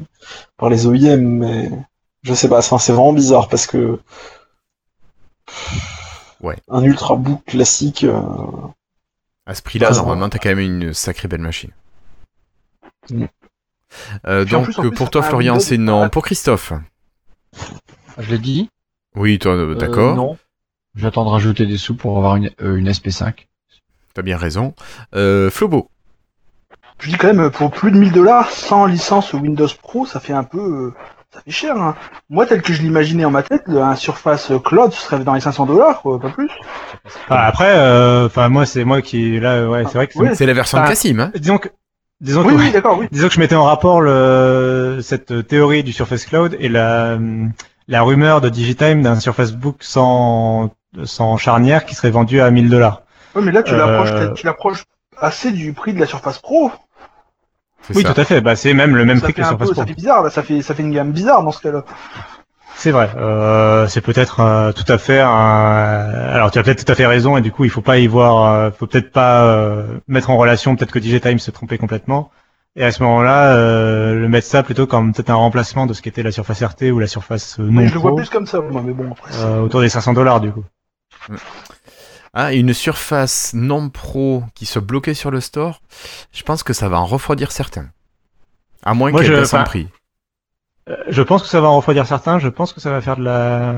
par 0.58 0.70
les 0.70 0.86
OEM. 0.86 1.40
Mais 1.40 1.72
je 2.24 2.34
sais 2.36 2.48
pas, 2.48 2.60
enfin, 2.60 2.78
c'est 2.78 2.94
vraiment 2.94 3.14
bizarre 3.14 3.48
parce 3.50 3.66
que 3.68 4.00
Ouais. 6.42 6.58
un 6.70 6.84
ultrabook 6.84 7.44
classique. 7.46 8.04
euh, 8.04 8.22
À 9.48 9.56
ce 9.56 9.62
prix-là, 9.64 9.92
normalement, 9.92 10.30
t'as 10.30 10.38
quand 10.38 10.50
même 10.50 10.60
une 10.60 10.94
sacrée 10.94 11.28
belle 11.28 11.42
machine. 11.42 11.72
Mm. 13.10 13.26
Euh, 14.28 14.44
en 14.44 14.46
donc, 14.46 14.64
plus, 14.66 14.78
en 14.78 14.82
plus, 14.82 14.92
pour 14.92 15.10
toi, 15.10 15.24
Florian, 15.24 15.60
c'est 15.60 15.78
non. 15.78 16.10
Pour 16.10 16.24
Christophe 16.24 16.74
Je 18.18 18.30
l'ai 18.30 18.38
dit. 18.40 18.70
Oui, 19.16 19.40
toi, 19.40 19.54
euh, 19.54 19.72
Euh, 19.72 19.76
d'accord. 19.76 20.16
non. 20.16 20.38
J'attends 20.96 21.26
de 21.26 21.30
rajouter 21.30 21.66
des 21.66 21.78
sous 21.78 21.96
pour 21.96 22.18
avoir 22.18 22.36
une, 22.38 22.50
euh, 22.62 22.76
une 22.78 22.88
SP5. 22.90 23.48
T'as 24.14 24.22
bien 24.22 24.38
raison. 24.38 24.74
Euh, 25.14 25.50
Flobo 25.50 25.90
Je 27.00 27.10
dis 27.10 27.18
quand 27.18 27.34
même, 27.34 27.50
pour 27.52 27.70
plus 27.72 27.92
de 27.92 27.98
1000 27.98 28.14
dollars, 28.14 28.50
sans 28.50 28.86
licence 28.86 29.34
Windows 29.34 29.68
Pro, 29.82 30.06
ça 30.06 30.22
fait 30.22 30.32
un 30.32 30.44
peu, 30.46 30.60
euh, 30.60 30.94
ça 31.34 31.42
fait 31.42 31.52
cher. 31.52 31.76
Hein. 31.76 31.96
Moi, 32.30 32.46
tel 32.46 32.62
que 32.62 32.72
je 32.72 32.82
l'imaginais 32.82 33.26
en 33.26 33.32
ma 33.32 33.44
tête, 33.44 33.64
un 33.68 33.96
Surface 33.98 34.54
Cloud 34.64 34.94
ce 34.94 35.02
serait 35.02 35.20
dans 35.20 35.34
les 35.34 35.42
500 35.42 35.66
dollars, 35.66 36.02
pas 36.04 36.30
plus. 36.30 36.50
Ah, 37.30 37.46
après, 37.48 37.74
euh, 37.78 38.28
enfin 38.28 38.48
moi 38.48 38.66
c'est 38.66 38.86
moi 38.86 39.02
qui 39.02 39.38
là, 39.42 39.68
ouais, 39.70 39.84
c'est 39.86 39.96
vrai 39.96 40.08
que 40.08 40.18
Ouais. 40.18 40.34
C'est 40.36 40.46
la 40.46 40.54
version 40.54 40.82
de. 40.82 40.88
Cassim, 40.88 41.20
hein 41.20 41.32
disons 41.36 41.58
que 41.58 41.68
disons 42.22 42.46
Oui, 42.46 42.54
que 42.56 42.60
oui, 42.62 42.72
d'accord, 42.72 42.98
oui. 42.98 43.08
disons 43.12 43.28
que 43.28 43.34
je 43.34 43.40
mettais 43.42 43.56
en 43.56 43.66
rapport 43.66 44.00
le 44.02 45.00
cette 45.04 45.46
théorie 45.50 45.84
du 45.84 45.92
Surface 45.92 46.26
Cloud 46.26 46.56
et 46.62 46.70
la 46.70 47.18
la 47.88 48.02
rumeur 48.02 48.42
de 48.42 48.50
Digitime 48.50 49.02
d'un 49.04 49.20
Surface 49.20 49.52
Book 49.54 49.78
sans 49.82 50.72
sans 51.04 51.36
charnière 51.38 51.86
qui 51.86 51.94
serait 51.96 52.10
vendu 52.12 52.40
à 52.42 52.50
1000 52.52 52.70
dollars. 52.70 53.02
Ouais, 53.36 53.42
mais 53.42 53.52
là, 53.52 53.64
tu 53.64 53.74
Euh, 53.74 53.78
l'approches, 53.78 54.34
tu 54.36 54.46
l'approches 54.46 54.84
assez 55.18 55.52
du 55.52 55.74
prix 55.74 55.94
de 55.94 56.00
la 56.00 56.06
Surface 56.06 56.40
Pro. 56.40 56.72
Oui, 57.94 58.02
ça. 58.04 58.14
tout 58.14 58.22
à 58.22 58.24
fait. 58.24 58.42
Bah 58.42 58.56
c'est 58.56 58.74
même 58.74 58.96
le 58.96 59.06
même 59.06 59.18
ça 59.18 59.24
prix 59.24 59.34
que 59.34 59.42
peu, 59.42 59.48
Surface 59.48 59.72
Pro. 59.72 59.82
ça 59.82 59.86
fait 59.86 59.94
bizarre, 59.94 60.24
là, 60.24 60.30
ça 60.30 60.42
fait, 60.42 60.62
ça 60.62 60.74
fait 60.74 60.84
une 60.84 60.92
gamme 60.94 61.12
bizarre 61.12 61.44
dans 61.44 61.52
ce 61.52 61.62
cas-là. 61.62 61.84
C'est 62.78 62.92
vrai. 62.92 63.10
Euh, 63.16 63.88
c'est 63.88 64.02
peut-être 64.02 64.40
euh, 64.42 64.72
tout 64.72 64.90
à 64.92 64.98
fait. 64.98 65.20
un- 65.20 65.30
Alors 65.30 66.52
tu 66.52 66.60
as 66.60 66.64
peut-être 66.64 66.84
tout 66.86 66.92
à 66.92 66.96
fait 66.96 67.06
raison 67.06 67.38
et 67.38 67.42
du 67.42 67.52
coup 67.52 67.64
il 67.64 67.70
faut 67.70 67.82
pas 67.82 67.98
y 68.00 68.08
voir. 68.08 68.52
euh, 68.54 68.72
faut 68.72 68.88
peut-être 68.88 69.12
pas 69.12 69.44
euh, 69.44 69.86
mettre 70.08 70.30
en 70.30 70.38
relation. 70.38 70.76
Peut-être 70.76 70.92
que 70.92 71.00
Digitime 71.00 71.40
se 71.40 71.52
trompait 71.52 71.78
complètement. 71.78 72.32
Et 72.78 72.84
à 72.84 72.92
ce 72.92 73.02
moment-là, 73.04 73.54
euh, 73.56 74.14
le 74.16 74.28
mettre 74.28 74.48
ça 74.48 74.62
plutôt 74.64 74.86
comme 74.86 75.14
peut-être 75.14 75.30
un 75.30 75.36
remplacement 75.36 75.86
de 75.86 75.94
ce 75.94 76.02
qu'était 76.02 76.24
la 76.24 76.32
Surface 76.32 76.62
RT 76.62 76.92
ou 76.92 77.00
la 77.00 77.08
Surface 77.08 77.58
euh, 77.60 77.64
non 77.64 77.82
Oui, 77.84 77.88
je 77.88 77.94
le 77.94 78.00
vois 78.00 78.12
pro, 78.12 78.18
plus 78.18 78.30
comme 78.30 78.46
ça, 78.46 78.60
moi, 78.60 78.82
mais 78.86 78.92
bon, 78.94 79.12
après. 79.12 79.32
euh, 79.38 79.62
autour 79.62 79.80
des 79.82 79.88
500 79.90 80.12
dollars 80.14 80.42
du 80.42 80.52
coup. 80.52 80.64
Ah, 82.34 82.54
une 82.54 82.74
surface 82.74 83.54
non 83.54 83.90
pro 83.90 84.44
qui 84.56 84.66
soit 84.66 84.82
bloquée 84.82 85.14
sur 85.14 85.32
le 85.32 85.40
store, 85.40 85.82
je 86.34 86.44
pense 86.44 86.64
que 86.64 86.74
ça 86.74 86.90
va 86.90 87.00
en 87.00 87.06
refroidir 87.06 87.52
certains. 87.54 87.88
À 88.84 88.94
moins 88.94 89.12
Moi, 89.12 89.22
qu'elle 89.22 89.32
je- 89.32 89.40
baisse 89.40 89.54
en 89.54 89.64
prix. 89.64 89.88
Euh, 90.90 90.96
Je 91.08 91.22
pense 91.22 91.42
que 91.44 91.48
ça 91.48 91.62
va 91.62 91.70
en 91.70 91.78
refroidir 91.78 92.06
certains. 92.06 92.38
Je 92.40 92.50
pense 92.50 92.74
que 92.74 92.82
ça 92.82 92.92
va 92.92 93.00
faire 93.02 93.16
de 93.18 93.24
la 93.24 93.74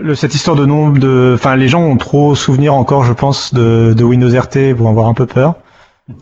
le, 0.00 0.14
cette 0.14 0.34
histoire 0.34 0.56
de 0.56 0.64
nombre 0.64 0.98
de. 0.98 1.32
Enfin, 1.34 1.54
les 1.56 1.68
gens 1.68 1.82
ont 1.82 1.98
trop 1.98 2.34
souvenir 2.34 2.72
encore, 2.74 3.04
je 3.04 3.12
pense, 3.12 3.52
de, 3.52 3.92
de 3.94 4.04
Windows 4.04 4.30
RT 4.40 4.72
vont 4.72 4.88
avoir 4.88 5.06
un 5.08 5.14
peu 5.14 5.26
peur. 5.26 5.56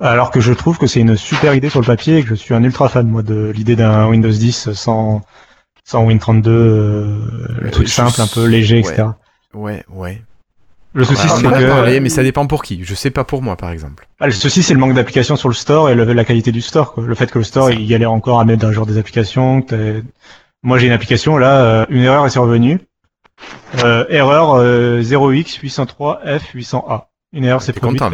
Alors 0.01 0.31
que 0.31 0.41
je 0.41 0.53
trouve 0.53 0.79
que 0.79 0.87
c'est 0.87 1.01
une 1.01 1.17
super 1.17 1.55
idée 1.55 1.71
sur 1.71 1.81
le 1.81 1.87
papier 1.87 2.19
et 2.19 2.23
que 2.23 2.29
je 2.29 2.35
suis 2.35 2.55
un 2.55 2.63
ultra 2.65 2.89
fan 2.89 3.07
moi 3.09 3.23
de 3.23 3.51
l'idée 3.55 3.77
d'un 3.77 4.09
Windows 4.09 4.29
10 4.31 4.73
sans 4.73 5.23
sans 5.85 6.07
Win32, 6.07 6.49
euh, 6.49 7.19
le 7.61 7.71
truc 7.71 7.87
je- 7.87 7.93
simple, 7.93 8.21
un 8.21 8.27
peu 8.27 8.45
léger, 8.47 8.79
etc. 8.81 9.05
Ouais, 9.55 9.85
ouais. 9.89 10.21
Le 10.93 11.05
souci 11.05 11.23
Ah, 11.25 11.29
c'est 11.37 11.43
que 11.43 11.99
mais 12.01 12.09
ça 12.11 12.23
dépend 12.23 12.47
pour 12.47 12.63
qui. 12.63 12.85
Je 12.85 12.95
sais 12.95 13.11
pas 13.11 13.25
pour 13.25 13.41
moi, 13.43 13.57
par 13.57 13.71
exemple. 13.71 14.07
Ah, 14.21 14.27
le 14.27 14.33
souci, 14.33 14.63
c'est 14.63 14.75
le 14.75 14.81
manque 14.81 14.93
d'applications 14.95 15.37
sur 15.37 15.49
le 15.49 15.55
store 15.55 15.89
et 15.91 15.95
le- 15.95 16.13
la 16.13 16.25
qualité 16.25 16.51
du 16.53 16.61
store. 16.61 16.93
Quoi. 16.93 17.05
Le 17.07 17.15
fait 17.15 17.31
que 17.31 17.39
le 17.39 17.45
store, 17.45 17.71
il 17.71 17.87
galère 17.87 18.13
encore 18.13 18.41
à 18.41 18.45
mettre 18.45 18.65
un 18.67 18.73
jour 18.73 18.85
des 18.87 18.99
applications. 18.99 19.65
Moi, 20.63 20.79
j'ai 20.79 20.87
une 20.89 20.93
application, 20.93 21.39
là, 21.39 21.61
euh, 21.63 21.87
une 21.89 22.03
erreur 22.03 22.27
est 22.27 22.31
survenue. 22.31 22.81
Euh, 23.85 24.05
erreur 24.09 24.55
euh, 24.57 25.01
0x803F800A. 25.03 27.07
Une 27.33 27.45
erreur 27.45 27.63
s'est 27.63 27.73
T'es 27.73 27.81
produite, 27.81 28.01
content 28.03 28.11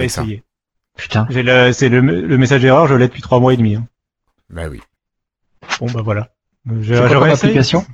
Putain. 0.96 1.26
J'ai 1.30 1.42
le- 1.42 1.72
C'est 1.72 1.88
le, 1.88 2.00
le 2.00 2.38
message 2.38 2.62
d'erreur, 2.62 2.86
je 2.86 2.94
l'ai 2.94 3.08
depuis 3.08 3.22
trois 3.22 3.40
mois 3.40 3.52
et 3.52 3.56
demi. 3.56 3.74
hein. 3.76 3.86
Bah 4.50 4.62
oui. 4.70 4.80
Bon, 5.80 5.86
bah 5.92 6.02
voilà. 6.02 6.28
Je, 6.80 6.94
C'est 6.94 7.14
quoi 7.14 7.28
application? 7.28 7.84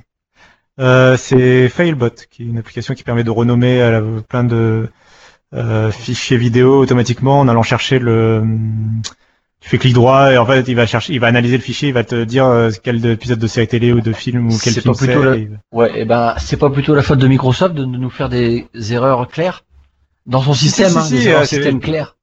Euh, 0.79 1.17
c'est 1.17 1.67
Failbot, 1.69 2.09
qui 2.29 2.43
est 2.43 2.45
une 2.45 2.57
application 2.57 2.93
qui 2.93 3.03
permet 3.03 3.23
de 3.23 3.29
renommer 3.29 3.81
à 3.81 3.91
la- 3.91 4.01
plein 4.27 4.43
de 4.43 4.89
euh, 5.53 5.91
fichiers 5.91 6.37
vidéo 6.37 6.79
automatiquement 6.79 7.39
en 7.39 7.47
allant 7.47 7.63
chercher 7.63 7.99
le. 7.99 8.43
Tu 9.59 9.69
fais 9.69 9.77
clic 9.77 9.93
droit 9.93 10.31
et 10.31 10.37
en 10.37 10.45
fait 10.45 10.67
il 10.67 10.75
va 10.75 10.87
chercher, 10.87 11.13
il 11.13 11.19
va 11.19 11.27
analyser 11.27 11.55
le 11.57 11.61
fichier, 11.61 11.89
il 11.89 11.93
va 11.93 12.03
te 12.03 12.23
dire 12.23 12.45
euh, 12.45 12.71
quel 12.83 13.05
épisode 13.05 13.37
de 13.37 13.47
série 13.47 13.67
télé 13.67 13.91
ou 13.93 14.01
de 14.01 14.11
film 14.13 14.47
ou 14.47 14.57
quel 14.57 14.73
C'est 14.73 14.81
film 14.81 14.93
pas 14.93 14.97
plutôt 14.97 15.21
c'est. 15.21 15.29
la- 15.29 15.35
et- 15.35 15.49
Ouais, 15.71 15.99
et 16.01 16.05
ben, 16.05 16.33
c'est 16.39 16.57
pas 16.57 16.69
plutôt 16.69 16.95
la 16.95 17.03
faute 17.03 17.19
de 17.19 17.27
Microsoft 17.27 17.75
de 17.75 17.85
nous 17.85 18.09
faire 18.09 18.29
des 18.29 18.67
erreurs 18.91 19.27
claires? 19.27 19.63
Dans 20.25 20.41
son 20.41 20.53
Si, 20.53 20.65
système, 20.65 20.89
si, 20.91 20.97
hein, 20.97 21.01
si, 21.01 21.13
des 21.13 21.21
si, 21.21 21.27
erreurs 21.27 21.41
euh, 21.41 21.45
c'est- 21.45 21.55
système 21.57 21.79
claires. 21.79 22.15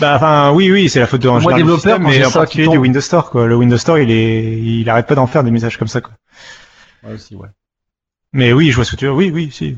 Bah 0.00 0.16
enfin 0.16 0.50
oui 0.52 0.70
oui 0.72 0.88
c'est 0.88 1.00
la 1.00 1.06
faute 1.06 1.22
de 1.22 1.28
Moi, 1.28 1.40
général 1.40 1.62
du 1.62 1.62
développeur, 1.62 1.96
système, 1.98 2.02
quand 2.02 2.08
mais 2.08 2.24
en 2.24 2.30
ça 2.30 2.46
qui 2.46 2.62
particulier 2.62 2.68
du. 2.68 2.78
Windows 2.78 3.00
Store 3.00 3.30
quoi. 3.30 3.46
Le 3.46 3.56
Windows 3.56 3.78
Store 3.78 3.98
il 3.98 4.10
est 4.10 4.58
il 4.60 4.88
arrête 4.90 5.06
pas 5.06 5.14
d'en 5.14 5.26
faire 5.26 5.44
des 5.44 5.50
messages 5.50 5.78
comme 5.78 5.88
ça 5.88 6.00
quoi. 6.00 6.12
Ouais, 7.04 7.14
aussi, 7.14 7.34
ouais. 7.36 7.48
Mais 8.32 8.52
oui 8.52 8.70
je 8.70 8.76
vois 8.76 8.84
ce 8.84 8.92
que 8.92 8.96
tu 8.96 9.04
veux. 9.06 9.12
Oui 9.12 9.30
oui 9.32 9.50
si. 9.52 9.76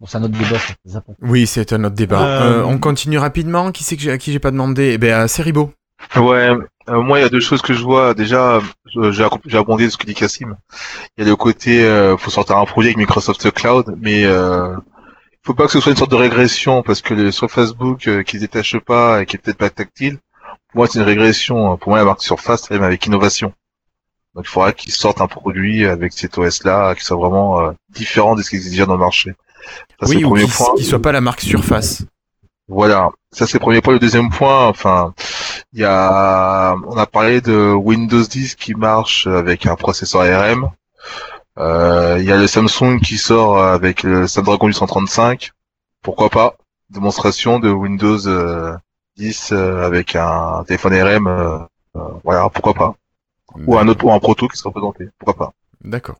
Bon, 0.00 0.06
c'est 0.06 0.16
un 0.16 0.22
autre 0.22 0.38
débat, 0.38 0.56
ça. 0.86 1.02
Oui, 1.20 1.46
c'est 1.46 1.72
un 1.74 1.84
autre 1.84 1.94
débat. 1.94 2.22
Euh, 2.22 2.60
Euh, 2.60 2.64
on 2.64 2.78
continue 2.78 3.18
rapidement. 3.18 3.70
Qui 3.70 3.84
c'est 3.84 3.96
que 3.96 4.02
j'ai, 4.02 4.10
à 4.10 4.16
qui 4.18 4.32
j'ai 4.32 4.38
pas 4.38 4.50
demandé? 4.50 4.92
Eh 4.94 4.98
ben, 4.98 5.12
à 5.12 5.28
Seribo. 5.28 5.72
Ouais, 6.16 6.52
euh, 6.88 7.02
moi 7.02 7.18
il 7.18 7.22
y 7.22 7.24
a 7.24 7.28
deux 7.28 7.40
choses 7.40 7.60
que 7.60 7.74
je 7.74 7.82
vois. 7.82 8.14
Déjà, 8.14 8.60
euh, 8.96 9.12
j'ai 9.12 9.26
j'ai 9.46 9.58
abondé 9.58 9.84
de 9.84 9.90
ce 9.90 9.98
que 9.98 10.06
dit 10.06 10.14
Cassim. 10.14 10.56
Il 11.18 11.24
y 11.24 11.26
a 11.26 11.28
le 11.28 11.36
côté, 11.36 11.84
euh, 11.84 12.16
faut 12.16 12.30
sortir 12.30 12.56
un 12.56 12.64
projet 12.64 12.88
avec 12.88 12.96
Microsoft 12.96 13.50
Cloud, 13.50 13.94
mais 14.00 14.24
euh, 14.24 14.74
faut 15.44 15.54
pas 15.54 15.66
que 15.66 15.72
ce 15.72 15.80
soit 15.80 15.92
une 15.92 15.98
sorte 15.98 16.10
de 16.10 16.16
régression 16.16 16.82
parce 16.82 17.00
que 17.00 17.14
le, 17.14 17.32
sur 17.32 17.50
Facebook 17.50 18.06
euh, 18.08 18.22
qui 18.22 18.36
se 18.36 18.40
détache 18.42 18.78
pas 18.78 19.22
et 19.22 19.26
qui 19.26 19.36
est 19.36 19.38
peut-être 19.38 19.58
pas 19.58 19.70
tactile, 19.70 20.18
pour 20.68 20.76
moi 20.78 20.86
c'est 20.86 20.98
une 20.98 21.04
régression. 21.04 21.76
Pour 21.76 21.90
moi 21.90 21.98
la 21.98 22.04
marque 22.04 22.22
Surface 22.22 22.66
elle 22.70 22.82
avec 22.84 23.06
innovation. 23.06 23.52
Donc 24.34 24.44
il 24.46 24.48
faudra 24.50 24.72
qu'ils 24.72 24.92
sortent 24.92 25.20
un 25.20 25.26
produit 25.26 25.86
avec 25.86 26.12
cet 26.12 26.38
OS 26.38 26.64
là 26.64 26.94
qui 26.94 27.04
soit 27.04 27.16
vraiment 27.16 27.60
euh, 27.60 27.72
différent 27.88 28.34
de 28.34 28.42
ce 28.42 28.50
qui 28.50 28.56
existe 28.56 28.72
déjà 28.74 28.86
dans 28.86 28.94
le 28.94 29.00
marché. 29.00 29.34
Ça, 30.00 30.08
Oui, 30.08 30.24
ou 30.24 30.28
premier 30.28 30.44
qui, 30.44 30.52
point. 30.52 30.74
qui 30.76 30.84
soit 30.84 31.02
pas 31.02 31.12
la 31.12 31.20
marque 31.20 31.40
Surface. 31.40 32.04
Voilà, 32.68 33.10
ça 33.32 33.46
c'est 33.48 33.54
le 33.54 33.60
premier 33.60 33.80
point. 33.80 33.92
Le 33.94 33.98
deuxième 33.98 34.30
point, 34.30 34.68
enfin, 34.68 35.12
il 35.72 35.80
y 35.80 35.84
a, 35.84 36.76
on 36.86 36.96
a 36.96 37.06
parlé 37.06 37.40
de 37.40 37.72
Windows 37.72 38.22
10 38.22 38.54
qui 38.54 38.74
marche 38.74 39.26
avec 39.26 39.66
un 39.66 39.74
processeur 39.74 40.22
ARM. 40.22 40.70
Euh, 41.60 42.16
Il 42.18 42.24
y 42.24 42.32
a 42.32 42.38
le 42.38 42.46
Samsung 42.46 43.00
qui 43.00 43.18
sort 43.18 43.62
avec 43.62 44.02
le 44.02 44.26
Snapdragon 44.26 44.66
835. 44.66 45.52
Pourquoi 46.02 46.30
pas? 46.30 46.56
Démonstration 46.88 47.60
de 47.60 47.70
Windows 47.70 48.26
euh, 48.26 48.74
10 49.16 49.52
euh, 49.52 49.84
avec 49.84 50.16
un 50.16 50.64
téléphone 50.66 50.94
euh, 50.94 51.58
euh, 51.96 52.00
voilà, 52.24 52.48
pourquoi 52.48 52.74
pas? 52.74 52.94
Ou 53.66 53.76
un 53.78 53.88
autre, 53.88 54.04
ou 54.04 54.12
un 54.12 54.18
proto 54.18 54.48
qui 54.48 54.56
sera 54.56 54.70
présenté. 54.70 55.08
Pourquoi 55.18 55.46
pas? 55.46 55.52
D'accord. 55.84 56.16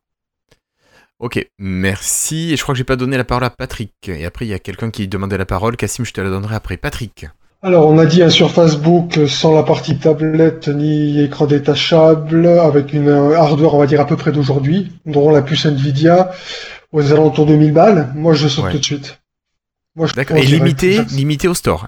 Ok, 1.19 1.47
merci. 1.59 2.51
Et 2.51 2.57
je 2.57 2.61
crois 2.63 2.73
que 2.73 2.77
j'ai 2.77 2.83
pas 2.83 2.95
donné 2.95 3.17
la 3.17 3.23
parole 3.23 3.43
à 3.43 3.49
Patrick. 3.49 3.93
Et 4.07 4.25
après, 4.25 4.45
il 4.45 4.49
y 4.49 4.53
a 4.53 4.59
quelqu'un 4.59 4.91
qui 4.91 5.07
demandait 5.07 5.37
la 5.37 5.45
parole. 5.45 5.77
Cassim, 5.77 6.03
je 6.03 6.13
te 6.13 6.21
la 6.21 6.29
donnerai 6.29 6.55
après. 6.55 6.77
Patrick. 6.77 7.27
Alors, 7.63 7.87
on 7.87 7.99
a 7.99 8.05
dit 8.07 8.23
un 8.23 8.29
Surface 8.31 8.75
Book 8.75 9.19
sans 9.27 9.53
la 9.53 9.61
partie 9.63 9.97
tablette 9.97 10.67
ni 10.67 11.19
écran 11.21 11.45
détachable, 11.45 12.47
avec 12.47 12.91
une 12.93 13.07
euh, 13.09 13.37
hardware, 13.37 13.75
on 13.75 13.77
va 13.79 13.85
dire, 13.85 14.01
à 14.01 14.07
peu 14.07 14.15
près 14.17 14.31
d'aujourd'hui, 14.31 14.91
dont 15.05 15.29
la 15.29 15.43
puce 15.43 15.65
Nvidia, 15.67 16.31
aux 16.91 17.11
alentours 17.13 17.45
de 17.45 17.55
1000 17.55 17.71
balles. 17.71 18.11
Moi, 18.15 18.33
je 18.33 18.47
saute 18.47 18.65
Ouais. 18.65 18.71
tout 18.71 18.79
de 18.79 18.83
suite. 18.83 19.21
Moi, 19.95 20.07
je 20.07 20.13
Et 20.35 20.41
limité, 20.45 21.03
limité 21.11 21.47
au 21.47 21.53
store. 21.53 21.87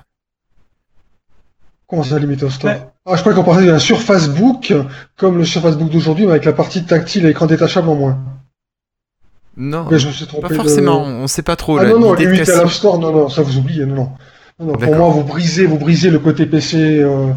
Comment 1.88 2.04
ça 2.04 2.20
limité 2.20 2.46
au 2.46 2.50
store 2.52 2.72
Ouais. 2.72 2.82
Ah, 3.06 3.16
je 3.16 3.22
crois 3.22 3.34
qu'on 3.34 3.44
parlait 3.44 3.66
d'un 3.68 3.80
Surface 3.80 4.30
Book, 4.30 4.74
comme 5.18 5.38
le 5.40 5.46
Surface 5.46 5.76
Book 5.76 5.90
d'aujourd'hui, 5.90 6.26
mais 6.26 6.32
avec 6.32 6.46
la 6.46 6.54
partie 6.54 6.84
tactile 6.84 7.26
et 7.26 7.30
écran 7.30 7.48
détachable 7.48 7.90
en 7.90 7.96
moins. 7.96 8.20
Non, 9.58 9.88
Mais 9.90 9.98
je 10.00 10.08
me 10.08 10.12
suis 10.14 10.26
trompé. 10.28 10.44
pas 10.44 10.50
de- 10.50 10.56
forcément, 10.56 11.02
on 11.04 11.28
sait 11.28 11.42
pas 11.44 11.56
trop. 11.56 11.78
Ah 11.80 11.86
non, 11.86 12.00
non, 12.00 12.14
de 12.14 12.20
limité 12.26 12.52
à 12.52 12.58
l'App 12.58 12.70
Store, 12.70 13.00
non, 13.00 13.12
non, 13.12 13.30
ça 13.30 13.42
vous 13.42 13.58
oubliez, 13.58 13.86
non, 13.86 13.96
non. 13.96 14.10
Non, 14.64 14.74
pour 14.74 14.82
D'accord. 14.82 14.98
moi, 14.98 15.10
vous 15.10 15.24
brisez, 15.24 15.66
vous 15.66 15.78
brisez 15.78 16.10
le 16.10 16.20
côté 16.20 16.46
PC, 16.46 17.00
euh, 17.02 17.32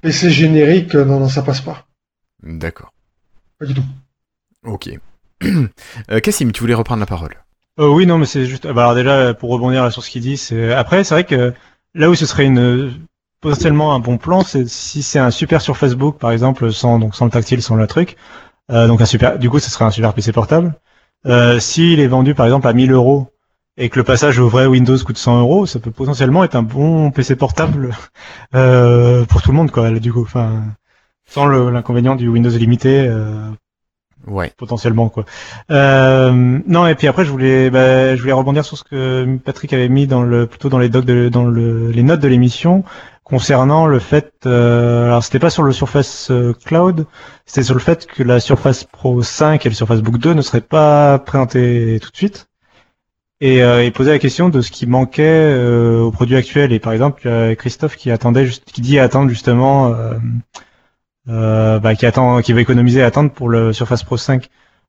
PC 0.00 0.30
générique, 0.30 0.94
euh, 0.94 1.04
non, 1.04 1.20
non, 1.20 1.28
ça 1.28 1.42
passe 1.42 1.60
pas. 1.60 1.86
D'accord. 2.42 2.92
Pas 3.58 3.66
du 3.66 3.74
tout. 3.74 3.84
Ok. 4.64 4.90
Euh, 6.10 6.20
Cassim, 6.20 6.52
tu 6.52 6.60
voulais 6.60 6.74
reprendre 6.74 7.00
la 7.00 7.06
parole. 7.06 7.34
Euh, 7.78 7.88
oui, 7.88 8.04
non, 8.06 8.18
mais 8.18 8.26
c'est 8.26 8.44
juste. 8.44 8.66
bah, 8.66 8.82
alors 8.82 8.94
déjà, 8.94 9.32
pour 9.32 9.50
rebondir 9.50 9.82
là 9.82 9.90
sur 9.90 10.04
ce 10.04 10.10
qu'il 10.10 10.20
dit, 10.20 10.36
c'est 10.36 10.72
après, 10.74 11.02
c'est 11.02 11.14
vrai 11.14 11.24
que 11.24 11.54
là 11.94 12.10
où 12.10 12.14
ce 12.14 12.26
serait 12.26 12.44
une 12.44 12.92
potentiellement 13.40 13.94
un 13.94 14.00
bon 14.00 14.18
plan, 14.18 14.42
c'est 14.42 14.68
si 14.68 15.02
c'est 15.02 15.18
un 15.18 15.30
super 15.30 15.62
sur 15.62 15.78
Facebook, 15.78 16.18
par 16.18 16.30
exemple, 16.32 16.72
sans 16.72 16.98
donc 16.98 17.14
sans 17.14 17.24
le 17.24 17.30
tactile, 17.30 17.62
sans 17.62 17.74
le 17.76 17.86
truc. 17.86 18.16
Euh, 18.70 18.86
donc 18.86 19.00
un 19.00 19.06
super. 19.06 19.38
Du 19.38 19.48
coup, 19.48 19.58
ce 19.60 19.70
serait 19.70 19.86
un 19.86 19.90
super 19.90 20.12
PC 20.12 20.32
portable. 20.32 20.74
Euh, 21.26 21.58
S'il 21.58 22.00
est 22.00 22.06
vendu 22.06 22.34
par 22.34 22.44
exemple 22.46 22.66
à 22.66 22.72
1000 22.74 22.92
euros 22.92 23.28
et 23.80 23.88
que 23.88 23.98
le 23.98 24.04
passage 24.04 24.38
au 24.38 24.48
vrai 24.48 24.66
Windows 24.66 24.98
coûte 24.98 25.16
100 25.16 25.40
euros, 25.40 25.66
ça 25.66 25.80
peut 25.80 25.90
potentiellement 25.90 26.44
être 26.44 26.54
un 26.54 26.62
bon 26.62 27.10
PC 27.10 27.34
portable 27.34 27.96
euh, 28.54 29.24
pour 29.24 29.40
tout 29.42 29.50
le 29.50 29.56
monde, 29.56 29.70
quoi. 29.70 29.90
Du 29.90 30.12
coup, 30.12 30.20
enfin, 30.22 30.62
sans 31.26 31.46
l'inconvénient 31.46 32.14
du 32.14 32.28
Windows 32.28 32.50
limité. 32.50 33.06
Euh, 33.08 33.50
Ouais. 34.26 34.52
potentiellement 34.58 35.08
quoi. 35.08 35.24
Euh, 35.70 36.58
non 36.66 36.86
et 36.86 36.94
puis 36.94 37.08
après 37.08 37.24
je 37.24 37.30
voulais 37.30 37.70
bah, 37.70 38.14
je 38.14 38.20
voulais 38.20 38.34
rebondir 38.34 38.66
sur 38.66 38.76
ce 38.76 38.84
que 38.84 39.38
Patrick 39.42 39.72
avait 39.72 39.88
mis 39.88 40.06
dans 40.06 40.22
le 40.22 40.46
plutôt 40.46 40.68
dans 40.68 40.78
les 40.78 40.90
docs 40.90 41.06
de, 41.06 41.30
dans 41.30 41.46
le, 41.46 41.90
les 41.90 42.02
notes 42.02 42.20
de 42.20 42.28
l'émission 42.28 42.84
concernant 43.24 43.86
le 43.86 43.98
fait 43.98 44.30
euh, 44.44 45.06
alors 45.06 45.24
c'était 45.24 45.38
pas 45.38 45.48
sur 45.48 45.62
le 45.62 45.72
Surface 45.72 46.30
euh, 46.30 46.52
Cloud 46.66 47.06
c'était 47.46 47.62
sur 47.64 47.74
le 47.74 47.80
fait 47.80 48.06
que 48.06 48.22
la 48.22 48.40
Surface 48.40 48.84
Pro 48.84 49.22
5 49.22 49.64
et 49.64 49.70
le 49.70 49.74
Surface 49.74 50.02
Book 50.02 50.18
2 50.18 50.34
ne 50.34 50.42
seraient 50.42 50.60
pas 50.60 51.18
présentés 51.18 51.98
tout 52.02 52.10
de 52.10 52.16
suite 52.16 52.49
et 53.40 53.62
euh, 53.62 53.84
il 53.84 53.92
posait 53.92 54.10
la 54.10 54.18
question 54.18 54.48
de 54.48 54.60
ce 54.60 54.70
qui 54.70 54.86
manquait 54.86 55.22
euh, 55.24 56.00
au 56.00 56.10
produit 56.10 56.36
actuel 56.36 56.72
et 56.72 56.78
par 56.78 56.92
exemple 56.92 57.28
Christophe 57.56 57.96
qui 57.96 58.10
attendait 58.10 58.48
qui 58.48 58.80
dit 58.80 58.98
attendre 58.98 59.30
justement 59.30 59.94
euh, 59.94 60.18
euh, 61.28 61.78
bah, 61.78 61.94
qui 61.94 62.06
attend, 62.06 62.40
qui 62.40 62.52
va 62.52 62.60
économiser 62.60 63.02
attendre 63.02 63.30
pour 63.30 63.48
le 63.48 63.72
Surface 63.72 64.02
Pro 64.02 64.16
5. 64.16 64.48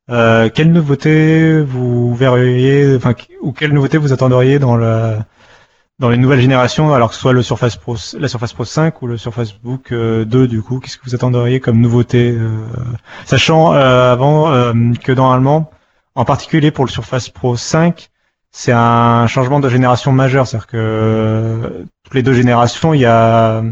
Euh, 0.10 0.49
quelle 0.49 0.72
nouveauté 0.72 1.61
vous 1.61 2.15
verriez, 2.15 2.95
enfin, 2.95 3.14
ou 3.41 3.52
quelle 3.52 3.73
nouveauté 3.73 3.98
vous 3.98 4.14
attendriez 4.14 4.57
dans 4.57 4.78
la, 4.78 5.26
dans 5.99 6.10
les 6.10 6.18
nouvelles 6.18 6.41
générations, 6.41 6.94
alors 6.94 7.10
que 7.10 7.15
ce 7.15 7.22
soit 7.22 7.34
le 7.34 7.44
Surface 7.44 7.76
Pro, 7.76 7.95
la 8.18 8.28
Surface 8.28 8.53
Pro 8.53 8.65
5 8.65 9.02
ou 9.02 9.07
le 9.07 9.18
Surface 9.18 9.53
Book 9.53 9.91
euh, 9.91 10.26
2 10.26 10.48
du 10.48 10.61
coup, 10.61 10.80
qu'est-ce 10.80 10.98
que 10.98 11.03
vous 11.06 11.15
attendriez 11.15 11.60
comme 11.60 11.80
nouveauté, 11.80 12.36
sachant 13.26 13.72
avant 13.73 14.52
que 15.03 15.11
normalement, 15.11 15.69
en 16.15 16.26
particulier 16.26 16.72
pour 16.72 16.86
le 16.86 16.91
Surface 16.91 17.30
Pro 17.30 17.57
5, 17.57 18.10
c'est 18.52 18.73
un 18.73 19.28
changement 19.28 19.60
de 19.60 19.69
génération 19.69 20.11
majeur, 20.11 20.45
c'est-à-dire 20.48 20.68
que 20.68 20.78
euh, 20.78 21.86
toutes 22.03 22.14
les 22.14 22.23
deux 22.23 22.34
générations, 22.34 22.94
il 22.94 23.02
y 23.02 23.06
a 23.06 23.64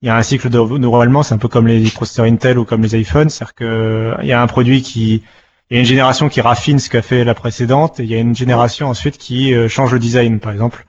il 0.00 0.06
y 0.06 0.10
a 0.10 0.16
un 0.16 0.22
cycle 0.22 0.48
de 0.48 0.58
renouvellement, 0.58 1.22
c'est 1.22 1.34
un 1.34 1.38
peu 1.38 1.48
comme 1.48 1.66
les 1.66 1.90
processeurs 1.90 2.26
Intel 2.26 2.58
ou 2.58 2.64
comme 2.64 2.82
les 2.82 2.96
iPhones, 3.00 3.30
c'est-à-dire 3.30 3.54
que 3.54 4.14
il 4.22 4.28
y 4.28 4.32
a 4.32 4.40
un 4.40 4.46
produit 4.46 4.82
qui, 4.82 5.24
il 5.70 5.74
y 5.74 5.76
a 5.76 5.80
une 5.80 5.86
génération 5.86 6.28
qui 6.28 6.40
raffine 6.40 6.78
ce 6.78 6.88
qu'a 6.88 7.02
fait 7.02 7.24
la 7.24 7.34
précédente, 7.34 8.00
et 8.00 8.04
il 8.04 8.10
y 8.10 8.14
a 8.14 8.18
une 8.18 8.34
génération 8.34 8.88
ensuite 8.88 9.18
qui 9.18 9.52
euh, 9.54 9.68
change 9.68 9.92
le 9.92 9.98
design, 9.98 10.40
par 10.40 10.52
exemple. 10.52 10.86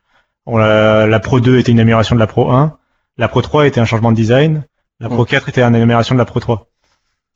La, 0.48 1.06
la 1.06 1.20
Pro 1.20 1.40
2 1.40 1.60
était 1.60 1.72
une 1.72 1.80
amélioration 1.80 2.16
de 2.16 2.20
la 2.20 2.28
Pro 2.28 2.52
1, 2.52 2.78
la 3.18 3.28
Pro 3.28 3.41
3 3.41 3.68
était 3.68 3.80
un 3.80 3.86
changement 3.86 4.12
de 4.12 4.16
design, 4.16 4.64
la 5.00 5.10
Pro 5.10 5.26
4 5.26 5.50
était 5.50 5.62
une 5.62 5.76
amélioration 5.76 6.16
de 6.16 6.20
la 6.20 6.26
Pro 6.26 6.40
3. 6.40 6.68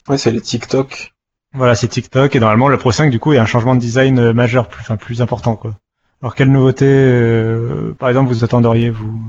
Ouais, 0.07 0.17
c'est 0.17 0.31
les 0.31 0.41
TikTok. 0.41 1.12
Voilà, 1.53 1.75
c'est 1.75 1.87
TikTok, 1.87 2.35
et 2.35 2.39
normalement 2.39 2.67
la 2.67 2.77
Pro 2.77 2.91
5 2.91 3.11
du 3.11 3.19
coup 3.19 3.33
est 3.33 3.37
un 3.37 3.45
changement 3.45 3.75
de 3.75 3.79
design 3.79 4.17
euh, 4.19 4.33
majeur, 4.33 4.67
plus, 4.69 4.81
enfin, 4.81 4.97
plus 4.97 5.21
important 5.21 5.55
quoi. 5.55 5.75
Alors 6.21 6.35
quelle 6.35 6.51
nouveauté, 6.51 6.85
euh, 6.87 7.93
par 7.99 8.09
exemple, 8.09 8.29
vous 8.31 8.43
attendriez 8.43 8.89
vous? 8.89 9.21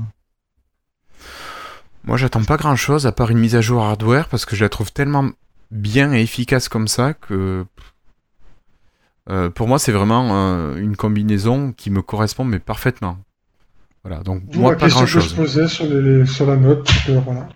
Moi, 2.03 2.17
j'attends 2.17 2.43
pas 2.43 2.57
grand 2.57 2.75
chose 2.75 3.07
à 3.07 3.11
part 3.11 3.31
une 3.31 3.39
mise 3.39 3.55
à 3.55 3.61
jour 3.61 3.83
hardware 3.83 4.27
parce 4.29 4.45
que 4.45 4.55
je 4.55 4.63
la 4.63 4.69
trouve 4.69 4.91
tellement 4.93 5.29
bien 5.71 6.13
et 6.13 6.21
efficace 6.21 6.69
comme 6.69 6.87
ça 6.87 7.13
que. 7.13 7.65
euh, 9.29 9.49
pour 9.49 9.67
moi, 9.67 9.79
c'est 9.79 9.91
vraiment 9.91 10.29
euh, 10.35 10.75
une 10.77 10.95
combinaison 10.95 11.73
qui 11.73 11.89
me 11.89 12.01
correspond 12.01 12.45
mais 12.45 12.59
parfaitement. 12.59 13.17
Voilà, 14.03 14.21
donc 14.21 14.43
moi 14.53 14.71
la 14.73 14.77
pas 14.77 14.85
question 14.85 15.01
grand 15.01 15.05
que 15.05 15.11
je 15.11 15.19
chose. 15.19 15.33
posais 15.33 15.67
sur, 15.67 15.85
les, 15.85 16.25
sur 16.27 16.45
la 16.45 16.57
note. 16.57 16.85
parce 16.85 17.05
que, 17.05 17.11
voilà. 17.13 17.49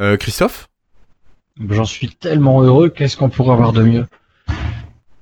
Euh, 0.00 0.16
Christophe? 0.16 0.69
J'en 1.68 1.84
suis 1.84 2.08
tellement 2.08 2.62
heureux, 2.62 2.88
qu'est-ce 2.88 3.16
qu'on 3.16 3.28
pourrait 3.28 3.52
avoir 3.52 3.72
de 3.72 3.82
mieux? 3.82 4.06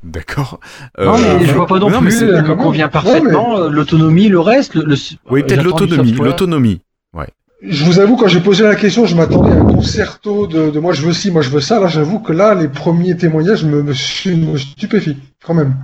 D'accord. 0.05 0.61
Non, 0.99 1.15
Euh, 1.15 1.39
mais 1.39 1.45
je 1.47 1.53
vois 1.55 1.67
pas 1.67 1.79
non, 1.79 1.91
non, 1.91 2.01
mais 2.01 2.11
plus, 2.11 2.19
c'est- 2.19 2.25
elle 2.27 2.45
me 2.45 2.55
convient 2.55 2.89
parfaitement, 2.89 3.59
euh, 3.59 3.69
l'autonomie, 3.69 4.29
le 4.29 4.39
reste, 4.41 4.75
le, 4.75 4.85
le- 4.85 4.97
Oui, 5.31 5.43
peut-être 5.43 5.63
l'autonomie. 5.65 6.13
L'autonomie. 6.13 6.81
Je 7.61 7.85
vous 7.85 7.99
avoue, 7.99 8.15
quand 8.17 8.29
j'ai 8.29 8.39
posé 8.39 8.63
la 8.63 8.77
question, 8.77 9.05
je 9.05 9.17
m'attendais 9.17 9.51
à 9.51 9.57
un 9.57 9.65
concerto 9.65 10.47
de, 10.47 10.71
de 10.71 10.79
moi 10.79 10.93
je 10.93 11.03
veux 11.03 11.13
ci, 11.13 11.33
moi 11.33 11.43
je 11.43 11.51
veux 11.51 11.59
ça. 11.61 11.81
Là, 11.81 11.89
j'avoue 11.89 12.21
que 12.21 12.33
là, 12.33 12.55
les 12.55 12.69
premiers 12.69 13.17
témoignages 13.17 13.65
me, 13.65 13.83
me, 13.83 13.93
su- 13.95 14.37
me 14.37 14.57
stupéfient, 14.57 15.19
quand 15.45 15.55
même. 15.55 15.75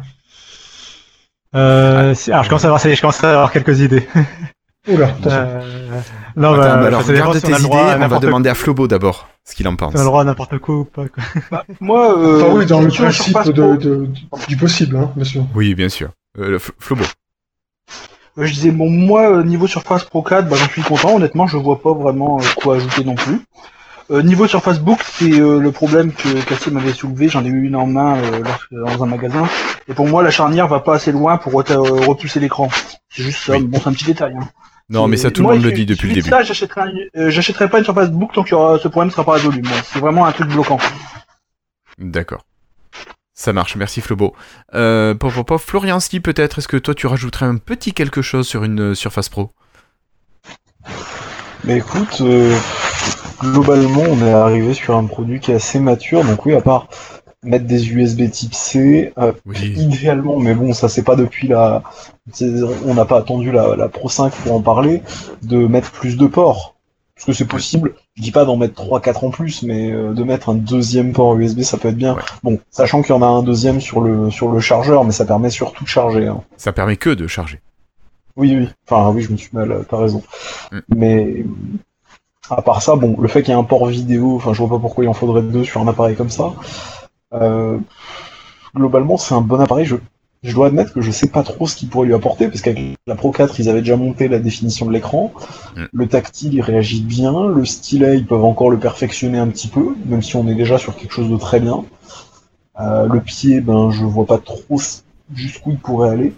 euh, 1.57 2.15
Alors 2.29 2.45
je 2.45 2.49
commence 2.49 2.65
à 2.65 2.69
avoir, 2.69 2.81
je 2.81 3.01
commence 3.01 3.25
à 3.25 3.31
avoir 3.31 3.51
quelques 3.51 3.81
idées. 3.81 4.07
Oula. 4.87 5.15
Euh, 5.27 5.61
non, 6.37 6.53
Attends, 6.53 6.57
bah, 6.63 6.77
bah 6.77 6.87
alors 6.89 7.03
ça 7.03 7.13
dépend 7.13 7.25
garde 7.27 7.37
si 7.37 7.43
tes 7.43 7.53
on 7.55 7.57
idées, 7.57 7.63
droit 7.65 7.79
à 7.81 7.83
on 7.83 7.87
va 7.89 7.99
n'importe 7.99 8.23
demander 8.23 8.51
à 8.51 8.55
Flobo 8.55 8.87
d'abord 8.87 9.29
ce 9.45 9.55
qu'il 9.55 9.67
en 9.69 9.77
pense. 9.77 9.93
On 9.95 9.99
a 9.99 10.01
le 10.01 10.05
droit 10.07 10.21
à 10.21 10.25
n'importe 10.25 10.59
quoi 10.59 10.75
ou 10.77 10.85
pas. 10.85 11.05
Quoi. 11.09 11.65
Moi, 11.81 12.19
euh, 12.19 12.43
Enfin, 12.43 12.55
oui, 12.55 12.67
dans 12.67 12.81
le 12.81 12.89
principe 12.89 13.39
de, 13.47 13.77
de- 13.77 14.09
du 14.49 14.57
possible, 14.57 14.97
hein, 14.97 15.11
bien 15.17 15.25
sûr. 15.25 15.47
Oui, 15.55 15.75
bien 15.75 15.89
sûr. 15.89 16.11
Euh, 16.39 16.59
Flobo. 16.79 17.05
euh, 18.39 18.45
je 18.45 18.53
disais, 18.53 18.71
bon, 18.73 18.91
moi, 18.91 19.31
euh, 19.39 19.43
niveau 19.45 19.67
Surface 19.67 20.05
Pro 20.05 20.23
4, 20.23 20.49
bah, 20.49 20.57
j'en 20.59 20.69
suis 20.69 20.83
content. 20.83 21.15
Honnêtement, 21.17 21.47
je 21.47 21.57
vois 21.57 21.81
pas 21.81 21.93
vraiment 21.95 22.39
quoi 22.57 22.77
ajouter 22.77 23.05
non 23.05 23.15
plus. 23.15 23.41
Euh, 24.11 24.21
niveau 24.23 24.47
Surface 24.47 24.81
Book, 24.81 24.99
c'est 25.03 25.33
euh, 25.41 25.59
le 25.61 25.73
problème 25.73 26.13
que 26.13 26.29
Cassim 26.45 26.77
avait 26.77 26.93
soulevé. 26.93 27.29
J'en 27.31 27.43
ai 27.43 27.49
eu 27.49 27.67
une 27.67 27.77
en 27.77 27.87
main 27.87 28.17
euh, 28.19 28.41
lorsque- 28.45 28.75
dans 28.99 29.03
un 29.03 29.07
magasin. 29.07 29.45
Et 29.89 29.95
pour 29.95 30.07
moi, 30.07 30.23
la 30.23 30.31
charnière 30.31 30.69
va 30.69 30.81
pas 30.81 30.97
assez 30.97 31.11
loin 31.13 31.39
pour 31.39 31.53
repousser 31.55 32.39
l'écran. 32.41 32.69
C'est 33.09 33.23
juste 33.23 33.39
ça. 33.45 33.53
Oui. 33.55 33.63
Bon, 33.63 33.79
c'est 33.83 33.89
un 33.89 33.93
petit 33.93 34.05
détail. 34.05 34.35
Hein. 34.39 34.47
Non, 34.91 35.09
mais 35.09 35.17
ça, 35.17 35.31
tout 35.31 35.43
le 35.43 35.49
monde 35.49 35.63
le 35.63 35.73
dit 35.73 35.87
depuis 35.87 36.09
le 36.09 36.15
début. 36.15 36.29
Ça, 36.29 36.43
j'achèterai, 36.43 36.83
euh, 37.17 37.31
j'achèterai 37.31 37.69
pas 37.71 37.79
une 37.79 37.85
Surface 37.85 38.11
Book 38.11 38.33
tant 38.35 38.43
que 38.43 38.51
ce 38.51 38.89
problème 38.89 39.11
sera 39.11 39.25
pas 39.25 39.33
résolu. 39.33 39.63
Moi, 39.63 39.77
c'est 39.85 39.99
vraiment 39.99 40.27
un 40.27 40.33
truc 40.33 40.49
bloquant. 40.49 40.79
D'accord. 41.99 42.45
Ça 43.37 43.53
marche, 43.53 43.75
merci 43.75 44.01
Flobo. 44.01 44.35
Euh, 44.75 45.15
pop, 45.15 45.59
Florian 45.59 45.99
Ski, 45.99 46.21
peut-être, 46.21 46.59
est-ce 46.59 46.69
que 46.69 46.77
toi 46.77 46.95
tu 46.95 47.09
rajouterais 47.09 47.47
un 47.47 47.57
petit 47.57 47.93
quelque 47.93 48.23
chose 48.23 48.47
sur 48.47 48.63
une 48.63 48.93
euh, 48.93 48.95
Surface 48.95 49.29
Pro? 49.29 49.51
Mais 51.65 51.79
écoute, 51.79 52.21
euh, 52.21 52.57
globalement, 53.41 54.03
on 54.03 54.25
est 54.25 54.33
arrivé 54.33 54.73
sur 54.73 54.97
un 54.97 55.07
produit 55.07 55.41
qui 55.41 55.51
est 55.51 55.57
assez 55.57 55.81
mature, 55.81 56.23
donc 56.25 56.47
oui, 56.47 56.55
à 56.55 56.61
part 56.61 56.89
mettre 57.45 57.67
des 57.67 57.91
USB 57.91 58.31
type 58.31 58.55
C, 58.55 59.13
euh, 59.19 59.33
Oui. 59.47 59.75
idéalement, 59.77 60.39
mais 60.39 60.55
bon, 60.55 60.73
ça 60.73 60.89
c'est 60.89 61.03
pas 61.03 61.17
depuis 61.17 61.49
la... 61.49 61.83
On 62.87 62.95
n'a 62.95 63.05
pas 63.05 63.19
attendu 63.19 63.53
la, 63.53 63.77
la 63.77 63.89
Pro 63.89 64.09
5 64.09 64.33
pour 64.33 64.55
en 64.55 64.61
parler, 64.61 65.03
de 65.43 65.67
mettre 65.67 65.91
plus 65.91 66.17
de 66.17 66.27
ports. 66.27 66.75
Parce 67.15 67.27
que 67.27 67.33
c'est 67.33 67.45
possible, 67.45 67.95
je 68.17 68.23
dis 68.23 68.33
pas 68.33 68.45
d'en 68.45 68.57
mettre 68.57 68.83
3-4 68.83 69.27
en 69.27 69.31
plus, 69.31 69.63
mais 69.63 69.93
euh, 69.93 70.13
de 70.13 70.25
mettre 70.25 70.49
un 70.49 70.55
deuxième 70.55 71.13
port 71.13 71.37
USB, 71.37 71.61
ça 71.61 71.79
peut 71.79 71.89
être 71.89 71.97
bien. 71.97 72.15
Ouais. 72.15 72.23
Bon, 72.43 72.59
sachant 72.71 73.03
qu'il 73.03 73.15
y 73.15 73.19
en 73.19 73.23
a 73.23 73.27
un 73.27 73.43
deuxième 73.43 73.81
sur 73.81 74.01
le, 74.01 74.31
sur 74.31 74.51
le 74.51 74.59
chargeur, 74.59 75.05
mais 75.05 75.13
ça 75.13 75.25
permet 75.25 75.51
surtout 75.51 75.85
de 75.85 75.89
charger. 75.89 76.27
Hein. 76.27 76.43
Ça 76.57 76.73
permet 76.73 76.97
que 76.97 77.11
de 77.11 77.29
charger. 77.29 77.61
Oui, 78.37 78.57
oui. 78.57 78.69
Enfin, 78.89 79.11
oui, 79.11 79.23
je 79.23 79.31
me 79.31 79.37
suis 79.37 79.51
mal, 79.53 79.85
t'as 79.89 79.97
raison. 79.97 80.25
Mm. 80.73 80.79
Mais 80.97 81.45
à 82.51 82.63
part 82.63 82.83
ça, 82.83 82.97
bon, 82.97 83.17
le 83.19 83.29
fait 83.29 83.43
qu'il 83.43 83.55
y 83.55 83.57
ait 83.57 83.61
un 83.61 83.65
port 83.65 83.87
vidéo, 83.87 84.35
enfin, 84.37 84.53
je 84.53 84.59
vois 84.59 84.77
pas 84.77 84.81
pourquoi 84.81 85.05
il 85.05 85.09
en 85.09 85.15
faudrait 85.15 85.43
deux 85.43 85.65
sur 85.65 85.81
un 85.81 85.89
appareil 85.89 86.17
comme 86.17 86.31
ça. 86.31 86.53
Euh, 87.35 87.79
globalement, 88.75 89.17
c'est 89.17 89.35
un 89.35 89.41
bon 89.41 89.61
appareil. 89.61 89.85
Je, 89.85 89.97
je 90.43 90.55
dois 90.55 90.67
admettre 90.69 90.93
que 90.93 91.01
je 91.01 91.11
sais 91.11 91.29
pas 91.29 91.43
trop 91.43 91.67
ce 91.67 91.77
qu'il 91.77 91.89
pourrait 91.89 92.07
lui 92.07 92.15
apporter, 92.15 92.49
parce 92.49 92.61
qu'avec 92.61 92.97
la 93.07 93.15
Pro 93.15 93.33
4, 93.33 93.61
ils 93.61 93.69
avaient 93.69 93.81
déjà 93.81 93.97
monté 93.97 94.29
la 94.29 94.39
définition 94.39 94.87
de 94.87 94.93
l'écran. 94.93 95.33
Mm. 95.77 95.85
Le 95.93 96.07
tactile, 96.07 96.55
il 96.55 96.61
réagit 96.61 97.03
bien. 97.03 97.49
Le 97.49 97.65
stylet, 97.65 98.19
ils 98.19 98.27
peuvent 98.27 98.45
encore 98.45 98.71
le 98.71 98.79
perfectionner 98.79 99.39
un 99.39 99.49
petit 99.49 99.69
peu, 99.69 99.95
même 100.07 100.23
si 100.23 100.37
on 100.37 100.47
est 100.49 100.55
déjà 100.55 100.79
sur 100.79 100.97
quelque 100.97 101.13
chose 101.13 101.31
de 101.31 101.37
très 101.37 101.61
bien. 101.61 101.85
Euh, 102.81 103.07
le 103.07 103.21
pied, 103.21 103.61
ben, 103.61 103.91
je 103.91 104.05
vois 104.05 104.27
pas 104.27 104.39
trop 104.39 104.81
jusqu'où 105.33 105.71
il 105.71 105.79
pourrait 105.79 106.11
aller. 106.11 106.33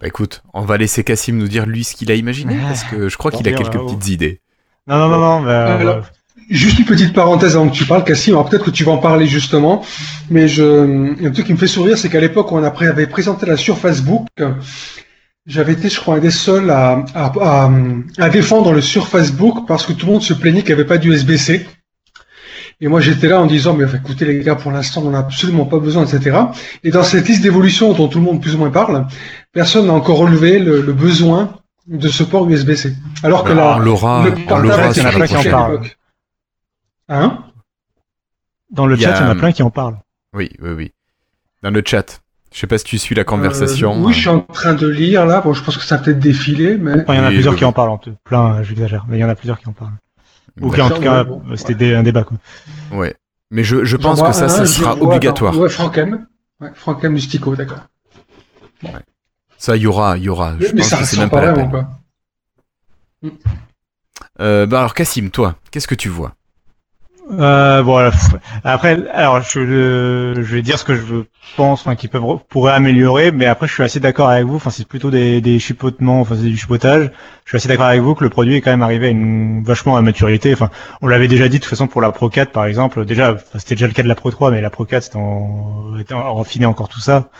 Bah 0.00 0.08
écoute, 0.08 0.42
on 0.52 0.62
va 0.62 0.78
laisser 0.78 1.04
Cassim 1.04 1.36
nous 1.36 1.48
dire 1.48 1.66
lui 1.66 1.84
ce 1.84 1.94
qu'il 1.94 2.10
a 2.10 2.14
imaginé, 2.14 2.58
parce 2.60 2.82
que 2.84 3.08
je 3.08 3.16
crois 3.16 3.30
qu'il 3.30 3.48
a 3.48 3.52
quelques 3.52 3.78
petites 3.78 4.08
idées. 4.08 4.40
Non, 4.88 4.96
non, 4.96 5.08
non, 5.08 5.18
non. 5.18 5.42
Bah, 5.42 5.80
euh, 5.80 6.02
Juste 6.50 6.78
une 6.78 6.84
petite 6.84 7.12
parenthèse 7.12 7.56
avant 7.56 7.68
que 7.68 7.74
tu 7.74 7.84
parles, 7.84 8.04
Cassim. 8.04 8.32
Alors 8.32 8.48
peut-être 8.48 8.64
que 8.64 8.70
tu 8.70 8.84
vas 8.84 8.92
en 8.92 8.98
parler 8.98 9.26
justement, 9.26 9.82
mais 10.30 10.48
je, 10.48 11.24
un 11.26 11.30
truc 11.30 11.46
qui 11.46 11.52
me 11.52 11.58
fait 11.58 11.66
sourire, 11.66 11.96
c'est 11.98 12.08
qu'à 12.08 12.20
l'époque 12.20 12.52
où 12.52 12.56
on 12.56 12.62
avait 12.62 13.06
présenté 13.06 13.46
la 13.46 13.56
Surface 13.56 14.02
Book, 14.02 14.26
j'avais 15.46 15.72
été, 15.72 15.88
je 15.88 15.98
crois, 15.98 16.16
un 16.16 16.20
des 16.20 16.30
seuls 16.30 16.70
à, 16.70 17.04
à, 17.14 17.32
à, 17.40 17.70
à 18.18 18.28
défendre 18.28 18.72
le 18.72 18.80
sur 18.80 19.08
Facebook 19.08 19.66
parce 19.66 19.86
que 19.86 19.92
tout 19.92 20.06
le 20.06 20.12
monde 20.12 20.22
se 20.22 20.34
plaignait 20.34 20.60
qu'il 20.60 20.74
n'y 20.74 20.80
avait 20.80 20.88
pas 20.88 20.98
d'USB-C. 20.98 21.66
Et 22.80 22.88
moi, 22.88 23.00
j'étais 23.00 23.28
là 23.28 23.40
en 23.40 23.46
disant, 23.46 23.74
mais 23.74 23.84
écoutez 23.94 24.24
les 24.24 24.40
gars, 24.40 24.56
pour 24.56 24.72
l'instant, 24.72 25.02
on 25.04 25.10
n'en 25.10 25.16
a 25.16 25.20
absolument 25.20 25.66
pas 25.66 25.78
besoin, 25.78 26.04
etc. 26.04 26.36
Et 26.82 26.90
dans 26.90 27.04
cette 27.04 27.28
liste 27.28 27.42
d'évolution 27.42 27.92
dont 27.92 28.08
tout 28.08 28.18
le 28.18 28.24
monde 28.24 28.40
plus 28.42 28.54
ou 28.54 28.58
moins 28.58 28.70
parle, 28.70 29.06
personne 29.52 29.86
n'a 29.86 29.92
encore 29.92 30.18
relevé 30.18 30.58
le, 30.58 30.80
le 30.80 30.92
besoin 30.92 31.54
de 31.86 32.08
ce 32.08 32.22
port 32.24 32.48
USB-C. 32.48 32.94
Alors 33.22 33.44
que 33.44 33.52
là, 33.52 33.76
on 33.76 33.78
l'aura, 33.78 34.24
l'aura 34.58 34.76
la 34.76 35.28
qui 35.28 35.36
en 35.36 35.42
l'époque. 35.42 35.96
Hein 37.14 37.44
Dans 38.70 38.86
le 38.86 38.96
chat, 38.96 39.10
il 39.20 39.22
y 39.22 39.24
en 39.26 39.30
a 39.30 39.34
plein 39.34 39.52
qui 39.52 39.62
en 39.62 39.70
parlent. 39.70 39.98
Oui, 40.34 40.50
oui, 40.60 40.70
oui. 40.70 40.92
Dans 41.62 41.70
le 41.70 41.82
chat. 41.84 42.22
Je 42.54 42.58
sais 42.58 42.66
pas 42.66 42.78
si 42.78 42.84
tu 42.84 42.98
suis 42.98 43.14
la 43.14 43.24
conversation. 43.24 43.94
Euh, 43.94 44.06
oui, 44.06 44.12
je 44.14 44.20
suis 44.20 44.28
en 44.28 44.40
train 44.40 44.72
de 44.74 44.86
lire 44.88 45.26
là. 45.26 45.40
Bon, 45.42 45.52
je 45.52 45.62
pense 45.62 45.76
que 45.76 45.84
ça 45.84 45.96
a 45.96 45.98
peut-être 45.98 46.18
défilé, 46.18 46.76
mais 46.78 47.02
Enfin, 47.02 47.14
il 47.14 47.16
y 47.16 47.20
en 47.20 47.24
a 47.24 47.28
Oui, 47.28 47.34
plusieurs 47.34 47.52
oui, 47.52 47.58
qui 47.58 47.64
en 47.66 47.72
parlent, 47.72 47.90
en 47.90 47.98
tout- 47.98 48.14
plein, 48.24 48.62
j'exagère, 48.62 49.04
mais 49.08 49.18
il 49.18 49.20
y 49.20 49.24
en 49.24 49.28
a 49.28 49.34
plusieurs 49.34 49.58
qui 49.58 49.68
en 49.68 49.72
parlent. 49.72 49.92
Ou 50.60 50.70
qui, 50.70 50.80
en 50.80 50.90
tout 50.90 51.00
cas, 51.00 51.24
bon, 51.24 51.42
euh, 51.50 51.56
c'était 51.56 51.94
un 51.94 52.02
débat, 52.02 52.24
quoi. 52.24 52.36
Ouais. 52.92 53.14
Mais 53.50 53.62
je, 53.64 53.96
pense 53.96 54.18
vois 54.18 54.28
que 54.30 54.34
ça, 54.34 54.46
un, 54.46 54.48
ça 54.48 54.66
sera 54.66 54.94
vois, 54.94 55.08
obligatoire. 55.08 55.52
attends, 55.52 55.62
Ouais, 55.62 55.68
Frankem. 55.70 56.26
Ouais, 56.60 56.70
Frankem 56.74 57.14
du 57.14 57.20
Stico, 57.20 57.54
d'accord. 57.56 57.80
Ça, 59.58 59.76
il 59.76 59.82
y 59.82 59.86
aura, 59.86 60.16
il 60.18 60.24
y 60.24 60.28
aura. 60.28 60.54
Je 60.58 60.66
Mais 60.72 60.80
pense 60.80 60.86
ça 60.88 60.98
que 60.98 61.04
c'est 61.04 61.18
même 61.18 61.30
pas 61.30 61.40
pas 61.40 61.46
la 61.46 61.52
peine. 61.52 61.86
Euh, 64.40 64.66
bah 64.66 64.80
alors, 64.80 64.94
Cassim, 64.94 65.30
toi, 65.30 65.56
qu'est-ce 65.70 65.86
que 65.86 65.94
tu 65.94 66.08
vois? 66.08 66.34
Euh, 67.30 67.82
voilà. 67.82 68.10
Après, 68.64 69.08
alors 69.10 69.40
je, 69.42 69.60
euh, 69.60 70.34
je 70.42 70.56
vais 70.56 70.62
dire 70.62 70.78
ce 70.78 70.84
que 70.84 70.94
je 70.94 71.22
pense, 71.56 71.80
enfin, 71.80 71.94
qui 71.94 72.08
peuvent 72.08 72.38
pourraient 72.48 72.72
améliorer, 72.72 73.30
mais 73.30 73.46
après 73.46 73.68
je 73.68 73.72
suis 73.74 73.82
assez 73.82 74.00
d'accord 74.00 74.28
avec 74.28 74.44
vous. 74.44 74.56
Enfin, 74.56 74.70
c'est 74.70 74.86
plutôt 74.86 75.10
des, 75.10 75.40
des 75.40 75.58
chipotements, 75.58 76.20
enfin 76.20 76.34
c'est 76.36 76.42
du 76.48 76.56
chipotage. 76.56 77.10
Je 77.44 77.50
suis 77.50 77.56
assez 77.56 77.68
d'accord 77.68 77.86
avec 77.86 78.00
vous 78.00 78.14
que 78.14 78.24
le 78.24 78.30
produit 78.30 78.56
est 78.56 78.60
quand 78.60 78.72
même 78.72 78.82
arrivé 78.82 79.06
à 79.06 79.10
une 79.10 79.62
vachement 79.62 79.96
à 79.96 80.02
maturité. 80.02 80.52
Enfin, 80.52 80.70
on 81.00 81.06
l'avait 81.06 81.28
déjà 81.28 81.48
dit 81.48 81.58
de 81.58 81.62
toute 81.62 81.70
façon 81.70 81.86
pour 81.86 82.00
la 82.00 82.10
Pro 82.10 82.28
4 82.28 82.50
par 82.50 82.66
exemple. 82.66 83.04
Déjà, 83.04 83.36
c'était 83.56 83.76
déjà 83.76 83.86
le 83.86 83.92
cas 83.94 84.02
de 84.02 84.08
la 84.08 84.14
Pro 84.16 84.30
3, 84.30 84.50
mais 84.50 84.60
la 84.60 84.70
Pro 84.70 84.84
4 84.84 85.02
c'était 85.04 85.16
en, 85.16 85.94
en 86.12 86.34
raffiné 86.34 86.66
encore 86.66 86.88
tout 86.88 87.00
ça. 87.00 87.30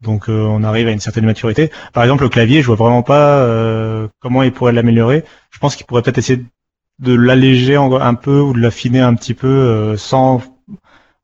Donc 0.00 0.28
euh, 0.28 0.42
on 0.42 0.62
arrive 0.62 0.88
à 0.88 0.92
une 0.92 1.00
certaine 1.00 1.26
maturité. 1.26 1.70
Par 1.92 2.02
exemple, 2.04 2.22
le 2.22 2.28
clavier, 2.28 2.62
je 2.62 2.66
vois 2.66 2.76
vraiment 2.76 3.02
pas 3.02 3.38
euh, 3.40 4.08
comment 4.20 4.42
il 4.42 4.52
pourrait 4.52 4.72
l'améliorer. 4.72 5.24
Je 5.50 5.58
pense 5.58 5.76
qu'il 5.76 5.86
pourrait 5.86 6.02
peut-être 6.02 6.18
essayer 6.18 6.44
de 6.98 7.14
l'alléger 7.14 7.76
un 7.76 8.14
peu 8.14 8.40
ou 8.40 8.52
de 8.52 8.60
l'affiner 8.60 9.00
un 9.00 9.14
petit 9.14 9.34
peu 9.34 9.46
euh, 9.48 9.96
sans 9.96 10.42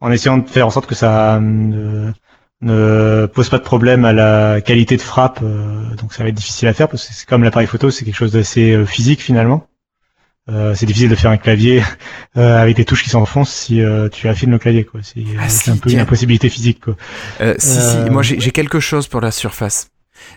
en 0.01 0.13
essayant 0.13 0.39
de 0.39 0.49
faire 0.49 0.67
en 0.67 0.71
sorte 0.71 0.87
que 0.87 0.95
ça 0.95 1.39
ne, 1.41 2.13
ne 2.61 3.27
pose 3.27 3.49
pas 3.49 3.59
de 3.59 3.65
problème 3.65 4.05
à 4.05 4.13
la 4.13 4.61
qualité 4.61 4.97
de 4.97 5.03
frappe 5.03 5.41
euh, 5.43 5.95
donc 5.97 6.13
ça 6.13 6.23
va 6.23 6.29
être 6.29 6.35
difficile 6.37 6.69
à 6.69 6.75
faire 6.75 6.89
parce 6.89 7.07
que 7.07 7.13
c'est 7.15 7.27
comme 7.27 7.43
l'appareil 7.43 7.67
photo 7.67 7.91
c'est 7.91 8.05
quelque 8.05 8.15
chose 8.17 8.33
d'assez 8.33 8.73
euh, 8.73 8.87
physique 8.87 9.21
finalement 9.23 9.67
Euh, 10.51 10.75
c'est 10.75 10.85
difficile 10.85 11.09
de 11.09 11.15
faire 11.15 11.31
un 11.31 11.39
clavier 11.39 11.83
euh, 12.37 12.61
avec 12.63 12.77
des 12.77 12.85
touches 12.85 13.03
qui 13.03 13.09
s'enfoncent 13.09 13.51
si 13.65 13.81
euh, 13.81 14.11
tu 14.11 14.29
affines 14.29 14.51
le 14.51 14.59
clavier 14.59 14.85
quoi 14.85 15.01
c'est 15.03 15.25
Ah, 15.41 15.49
si, 15.49 15.71
un 15.71 15.77
peu 15.79 15.89
tiens. 15.89 16.01
une 16.01 16.03
impossibilité 16.05 16.51
physique 16.51 16.81
quoi 16.85 16.97
euh, 17.41 17.55
Si, 17.59 17.79
Euh, 17.79 18.05
si, 18.05 18.11
moi 18.11 18.23
j'ai 18.23 18.51
quelque 18.51 18.79
chose 18.79 19.09
pour 19.09 19.23
la 19.23 19.31
surface. 19.31 19.89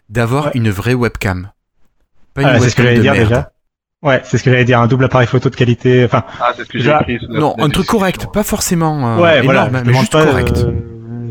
D'avoir 0.10 0.46
Ouais. 0.46 0.52
une 0.56 0.70
vraie 0.70 0.94
webcam. 0.94 1.52
Pas 2.34 2.42
une 2.44 2.48
Ah, 2.48 2.60
c'est 2.62 2.70
ce 2.70 2.76
que 2.78 2.84
webcam 2.84 2.86
j'allais 2.86 2.98
de 2.98 3.02
dire 3.02 3.14
déjà 3.16 3.52
ouais 4.04 4.22
c'est 4.24 4.38
ce 4.38 4.44
que 4.44 4.52
j'allais 4.52 4.66
dire 4.66 4.80
un 4.80 4.88
double 4.88 5.06
appareil 5.06 5.28
photo 5.28 5.50
de 5.50 5.56
qualité 5.56 6.06
enfin 6.06 6.24
Ah, 6.40 6.54
c'est 6.56 6.64
ce 6.64 6.70
que 6.70 6.78
j'ai 6.78 6.84
Déjà- 6.86 7.02
écrit. 7.08 7.20
Non, 7.30 7.56
un 7.58 7.70
truc 7.70 7.88
correct, 7.88 8.28
pas 8.34 8.44
forcément 8.44 9.18
euh, 9.18 9.22
ouais 9.22 9.44
énorme, 9.44 9.46
voilà 9.46 9.70
je 9.84 9.90
mais 9.92 9.98
juste 9.98 10.12
pas 10.12 10.26
correct. 10.26 10.58
euh, 10.58 10.72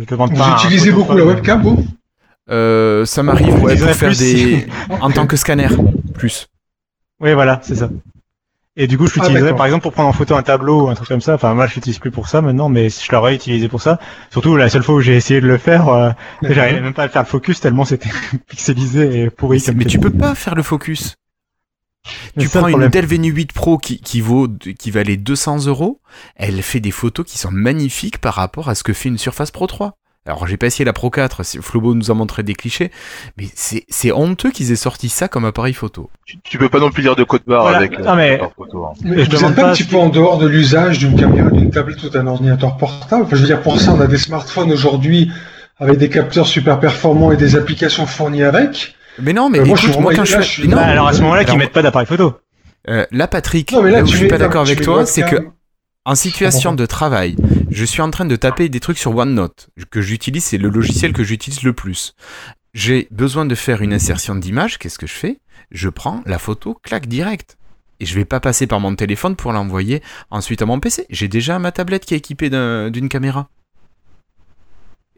je 0.00 0.04
demande 0.06 0.30
Vous 0.32 0.36
pas 0.36 0.56
utilisez 0.58 0.92
beaucoup 0.92 1.16
la 1.16 1.24
webcam, 1.24 1.62
vous? 1.62 1.84
Euh, 2.50 3.04
ça 3.04 3.22
m'arrive 3.24 3.56
Je 3.56 3.60
ouais, 3.62 3.76
pour 3.76 3.88
faire 3.90 4.08
plus 4.08 4.18
des... 4.18 4.66
en 5.00 5.10
tant 5.10 5.26
que 5.26 5.36
scanner, 5.36 5.68
plus. 6.14 6.46
Oui, 7.20 7.32
voilà, 7.34 7.58
c'est 7.62 7.74
ça. 7.74 7.88
Et 8.76 8.86
du 8.86 8.98
coup, 8.98 9.06
je 9.06 9.14
Ah, 9.16 9.22
l'utiliserais 9.22 9.56
par 9.56 9.64
exemple 9.66 9.82
pour 9.84 9.92
prendre 9.92 10.10
en 10.10 10.12
photo 10.12 10.36
un 10.36 10.42
tableau 10.42 10.82
ou 10.84 10.88
un 10.90 10.94
truc 10.94 11.08
comme 11.08 11.22
ça. 11.22 11.34
Enfin, 11.34 11.54
moi, 11.54 11.66
je 11.66 11.74
l'utilise 11.76 11.98
plus 11.98 12.10
pour 12.10 12.28
ça 12.28 12.42
maintenant, 12.42 12.68
mais 12.68 12.88
je 12.90 13.10
l'aurais 13.10 13.34
utilisé 13.34 13.68
pour 13.68 13.80
ça. 13.80 13.98
Surtout, 14.30 14.54
la 14.56 14.68
seule 14.68 14.82
fois 14.82 14.96
où 14.96 15.00
j'ai 15.00 15.16
essayé 15.16 15.40
de 15.40 15.46
le 15.46 15.56
faire, 15.56 15.88
euh, 15.88 16.10
j'arrivais 16.42 16.82
même 16.82 16.92
pas 16.92 17.04
à 17.04 17.08
faire 17.08 17.22
le 17.22 17.26
focus 17.26 17.58
tellement 17.60 17.84
c'était 17.86 18.10
pixelisé 18.48 19.22
et 19.22 19.30
pourri. 19.30 19.58
Mais, 19.58 19.64
comme 19.64 19.76
mais 19.78 19.84
tu 19.86 19.98
peux 19.98 20.10
pas 20.10 20.34
faire 20.34 20.54
le 20.54 20.62
focus. 20.62 21.16
Tu 22.38 22.48
prends 22.48 22.68
une 22.68 22.86
Venue 22.88 23.30
8 23.30 23.52
Pro 23.52 23.78
qui, 23.78 24.00
qui 24.00 24.20
vaut 24.20 24.48
qui 24.78 24.90
valait 24.90 25.16
200 25.16 25.66
euros, 25.66 26.00
elle 26.36 26.62
fait 26.62 26.80
des 26.80 26.90
photos 26.90 27.24
qui 27.26 27.38
sont 27.38 27.50
magnifiques 27.50 28.18
par 28.18 28.34
rapport 28.34 28.68
à 28.68 28.74
ce 28.74 28.82
que 28.82 28.92
fait 28.92 29.08
une 29.08 29.18
Surface 29.18 29.50
Pro 29.50 29.66
3. 29.66 29.94
Alors 30.28 30.44
j'ai 30.48 30.56
pas 30.56 30.66
essayé 30.66 30.84
la 30.84 30.92
Pro 30.92 31.08
4, 31.08 31.44
c'est- 31.44 31.62
Flobo 31.62 31.94
nous 31.94 32.10
a 32.10 32.14
montré 32.14 32.42
des 32.42 32.54
clichés, 32.54 32.90
mais 33.38 33.46
c'est 33.54 34.10
honteux 34.10 34.50
qu'ils 34.50 34.72
aient 34.72 34.76
sorti 34.76 35.08
ça 35.08 35.28
comme 35.28 35.44
appareil 35.44 35.72
photo. 35.72 36.10
Tu, 36.24 36.36
tu 36.42 36.58
peux 36.58 36.68
pas 36.68 36.80
non 36.80 36.90
plus 36.90 37.04
lire 37.04 37.14
de 37.14 37.22
code 37.22 37.42
barre 37.46 37.62
Voilà. 37.62 37.76
avec. 37.78 37.96
euh, 38.00 38.02
Non, 38.02 38.16
mais- 38.16 38.40
photo, 38.56 38.86
hein. 38.86 38.92
Mais 39.04 39.22
je 39.24 39.30
demande 39.30 39.50
êtes 39.50 39.56
pas 39.56 39.62
pas 39.62 39.70
un 39.70 39.72
petit 39.72 39.84
peu 39.84 39.96
en 39.96 40.08
dehors 40.08 40.38
de 40.38 40.48
l'usage 40.48 40.98
d'une 40.98 41.14
caméra, 41.16 41.50
d'une 41.50 41.70
tablette 41.70 42.02
ou 42.02 42.08
d'un 42.08 42.26
ordinateur 42.26 42.76
portable 42.76 43.22
Enfin, 43.22 43.36
Je 43.36 43.40
veux 43.42 43.46
dire, 43.46 43.62
pour 43.62 43.78
ça, 43.80 43.92
on 43.92 44.00
a 44.00 44.08
des 44.08 44.18
smartphones 44.18 44.72
aujourd'hui 44.72 45.30
avec 45.78 45.98
des 45.98 46.08
capteurs 46.08 46.48
super 46.48 46.80
performants 46.80 47.30
et 47.30 47.36
des 47.36 47.54
applications 47.54 48.06
fournies 48.06 48.42
avec. 48.42 48.95
Mais 49.20 49.32
non, 49.32 49.48
mais 49.50 49.60
Euh, 49.60 49.64
écoute, 49.64 49.98
moi 50.00 50.14
quand 50.14 50.28
là, 50.30 50.40
je 50.40 50.46
suis- 50.46 50.68
non, 50.68 50.76
Bah, 50.76 50.86
alors 50.86 51.08
à 51.08 51.12
ce 51.12 51.20
moment-là, 51.22 51.44
qu'ils 51.44 51.58
mettent 51.58 51.72
pas 51.72 51.82
d'appareil 51.82 52.06
photo. 52.06 52.34
euh, 52.88 53.06
la 53.10 53.26
Patrick, 53.28 53.72
Non, 53.72 53.82
mais 53.82 53.90
là, 53.90 53.98
là 53.98 54.02
où 54.04 54.06
je 54.06 54.16
suis 54.16 54.28
pas 54.28 54.38
là, 54.38 54.46
d'accord 54.46 54.62
avec 54.62 54.80
toi, 54.82 55.06
c'est 55.06 55.22
que 55.24 55.36
en 56.04 56.14
situation 56.14 56.72
de 56.74 56.86
travail, 56.86 57.34
je 57.70 57.84
suis 57.84 58.00
en 58.02 58.10
train 58.10 58.24
de 58.26 58.36
taper 58.36 58.68
des 58.68 58.80
trucs 58.80 58.98
sur 58.98 59.16
OneNote 59.16 59.68
que 59.90 60.00
j'utilise, 60.00 60.44
c'est 60.44 60.58
le 60.58 60.68
logiciel 60.68 61.12
que 61.12 61.24
j'utilise 61.24 61.62
le 61.62 61.72
plus. 61.72 62.14
J'ai 62.74 63.08
besoin 63.10 63.46
de 63.46 63.54
faire 63.54 63.80
une 63.82 63.92
insertion 63.94 64.34
d'image, 64.36 64.78
qu'est-ce 64.78 64.98
que 64.98 65.06
je 65.06 65.14
fais? 65.14 65.38
Je 65.72 65.88
prends 65.88 66.22
la 66.26 66.38
photo, 66.38 66.78
clac, 66.82 67.06
direct. 67.08 67.56
Et 67.98 68.04
je 68.04 68.14
vais 68.14 68.26
pas 68.26 68.40
passer 68.40 68.66
par 68.66 68.78
mon 68.78 68.94
téléphone 68.94 69.34
pour 69.36 69.52
l'envoyer 69.52 70.02
ensuite 70.30 70.60
à 70.60 70.66
mon 70.66 70.78
PC. 70.78 71.06
J'ai 71.08 71.28
déjà 71.28 71.58
ma 71.58 71.72
tablette 71.72 72.04
qui 72.04 72.12
est 72.12 72.18
équipée 72.18 72.50
d'un- 72.50 72.90
d'une 72.90 73.08
caméra. 73.08 73.48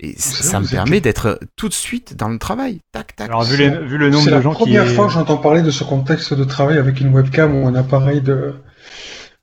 Et 0.01 0.15
savez, 0.17 0.43
ça 0.45 0.61
me 0.61 0.67
permet 0.67 1.01
d'être 1.01 1.41
tout 1.57 1.69
de 1.69 1.75
suite 1.75 2.17
dans 2.17 2.29
le 2.29 2.39
travail. 2.39 2.81
Tac, 2.93 3.17
tac. 3.17 3.29
Alors 3.29 3.43
vu, 3.43 3.57
les, 3.57 3.69
vu 3.71 3.99
le 3.99 4.11
nombre 4.11 4.25
C'est 4.25 4.31
de 4.31 4.35
la 4.37 4.41
gens 4.43 4.53
qui. 4.53 4.57
première 4.63 4.87
fois 4.87 5.07
que 5.07 5.13
j'entends 5.13 5.39
parler 5.39 5.63
de 5.63 5.71
ce 5.71 5.83
contexte 5.85 6.35
de 6.35 6.45
travail 6.45 6.79
avec 6.79 7.01
une 7.01 7.09
webcam 7.13 7.55
ou 7.57 7.67
un 7.67 7.75
appareil 7.75 8.21
de, 8.21 8.55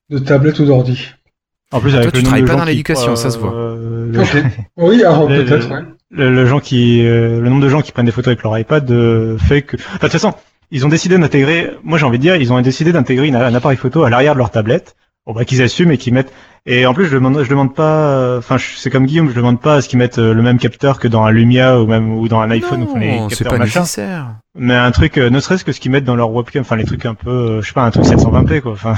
de 0.10 0.18
tablette 0.20 0.60
ou 0.60 0.66
d'ordi. 0.66 1.10
En 1.72 1.80
plus, 1.82 1.92
Ah, 1.96 1.98
avec 1.98 2.12
toi, 2.12 2.12
tu 2.12 2.18
le 2.18 2.22
nombre 2.24 2.28
travailles 2.28 2.42
de 2.44 2.48
pas 2.48 2.54
gens 2.54 2.60
dans 2.60 2.64
qui- 2.66 2.70
l'éducation, 2.72 3.16
ça 3.16 3.32
se 3.32 3.38
voit. 3.38 3.54
euh. 3.54 4.24
Oui, 4.78 5.04
alors 5.04 5.28
Le- 5.30 5.44
peut-être, 5.44 5.68
le- 5.70 5.76
ouais. 5.76 5.82
le, 6.12 6.34
le 6.34 6.46
gens 6.46 6.60
qui, 6.60 7.06
euh, 7.06 7.42
le 7.42 7.50
nombre 7.50 7.62
de 7.64 7.70
gens 7.70 7.82
qui 7.82 7.92
prennent 7.92 8.06
des 8.06 8.12
photos 8.12 8.30
avec 8.30 8.44
leur 8.44 8.58
iPad 8.58 8.90
euh, 8.92 9.38
fait 9.38 9.64
que, 9.64 9.76
enfin, 9.76 9.94
de 9.96 10.00
toute 10.04 10.12
façon, 10.14 10.34
ils 10.72 10.86
ont 10.86 10.90
décidé 10.90 11.18
d'intégrer. 11.18 11.72
Moi, 11.84 11.98
j'ai 11.98 12.06
envie 12.06 12.18
de 12.18 12.22
dire, 12.24 12.36
ils 12.38 12.54
ont 12.54 12.62
décidé 12.62 12.92
d'intégrer 12.94 13.28
une- 13.28 13.36
un 13.36 13.54
appareil 13.56 13.78
photo 13.78 14.04
à 14.04 14.10
l'arrière 14.10 14.34
de 14.34 14.40
leur 14.40 14.52
tablette. 14.52 14.96
Bon, 15.28 15.34
bah, 15.34 15.44
qu'ils 15.44 15.62
assument 15.64 15.92
et 15.92 15.98
qu'ils 15.98 16.14
mettent. 16.14 16.32
Et 16.68 16.86
en 16.86 16.94
plus, 16.94 17.06
je 17.08 17.14
demande, 17.16 17.42
je 17.44 17.50
demande 17.50 17.74
pas. 17.74 17.84
euh, 18.10 18.38
Enfin, 18.40 18.58
je- 18.58 18.76
c'est 18.76 18.90
comme 18.92 19.06
Guillaume, 19.08 19.30
je 19.30 19.36
demande 19.36 19.60
pas 19.60 19.76
à 19.76 19.82
ce 19.82 19.90
qu'ils 19.90 19.98
mettent 20.00 20.20
euh, 20.20 20.34
le 20.34 20.42
même 20.44 20.58
capteur 20.60 21.00
que 21.00 21.08
dans 21.08 21.24
un 21.24 21.32
Lumia 21.32 21.80
ou 21.80 21.88
même 21.88 22.12
ou 22.18 22.28
dans 22.28 22.40
un 22.42 22.50
iPhone. 22.52 22.82
non, 22.82 23.30
c'est 23.30 23.38
capteurs 23.38 23.52
pas 23.54 23.58
machin. 23.58 23.80
nécessaire. 23.82 24.28
Mais 24.58 24.76
un 24.76 24.92
truc, 24.92 25.18
euh, 25.18 25.30
ne 25.32 25.40
serait-ce 25.40 25.66
que 25.66 25.72
ce 25.72 25.80
qu'ils 25.80 25.92
mettent 25.92 26.06
dans 26.06 26.16
leur 26.16 26.32
webcam, 26.32 26.62
enfin 26.62 26.76
les 26.76 26.86
trucs 26.86 27.06
un 27.06 27.14
peu, 27.16 27.30
euh, 27.30 27.62
je 27.62 27.68
sais 27.68 27.74
pas, 27.74 27.84
un 27.84 27.92
truc 27.92 28.06
720p 28.06 28.62
quoi. 28.62 28.72
Enfin, 28.74 28.94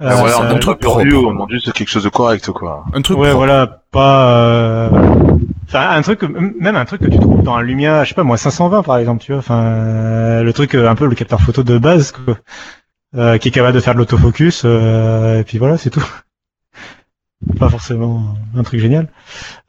Ah, 0.00 0.04
euh, 0.22 0.28
ça- 0.28 0.42
un 0.50 0.54
a 0.54 0.58
truc 0.58 0.80
propre. 0.80 1.00
on 1.02 1.42
a 1.44 1.46
dit 1.46 1.62
c'est 1.64 1.72
quelque 1.72 1.88
chose 1.90 2.04
de 2.04 2.08
correct, 2.10 2.50
quoi. 2.50 2.84
Un 2.94 3.00
truc 3.02 3.16
ouais, 3.18 3.28
propre. 3.30 3.36
voilà, 3.46 3.80
pas. 3.90 4.28
euh, 4.30 4.88
Enfin, 5.66 5.88
un 5.90 6.02
truc, 6.02 6.20
même 6.60 6.76
un 6.76 6.84
truc 6.84 7.00
que 7.00 7.06
tu 7.08 7.18
trouves 7.18 7.42
dans 7.42 7.54
un 7.56 7.62
Lumia, 7.62 8.04
je 8.04 8.10
sais 8.10 8.14
pas 8.14 8.22
moi, 8.22 8.36
520 8.36 8.82
par 8.82 8.98
exemple, 8.98 9.22
tu 9.24 9.32
vois. 9.32 9.38
Enfin, 9.40 9.60
euh, 9.64 10.42
le 10.42 10.52
truc, 10.52 10.74
euh, 10.74 10.88
un 10.88 10.94
peu 10.94 11.06
le 11.06 11.14
capteur 11.16 11.40
photo 11.40 11.62
de 11.64 11.78
base, 11.78 12.12
quoi, 12.12 12.36
euh, 13.16 13.38
qui 13.38 13.48
est 13.48 13.50
capable 13.50 13.74
de 13.74 13.80
faire 13.80 13.94
de 13.94 13.98
l'autofocus, 13.98 14.62
euh, 14.64 15.40
et 15.40 15.44
puis 15.44 15.58
voilà, 15.58 15.76
c'est 15.78 15.90
tout. 15.90 16.04
Pas 17.58 17.68
forcément 17.68 18.36
un 18.56 18.62
truc 18.62 18.80
génial. 18.80 19.08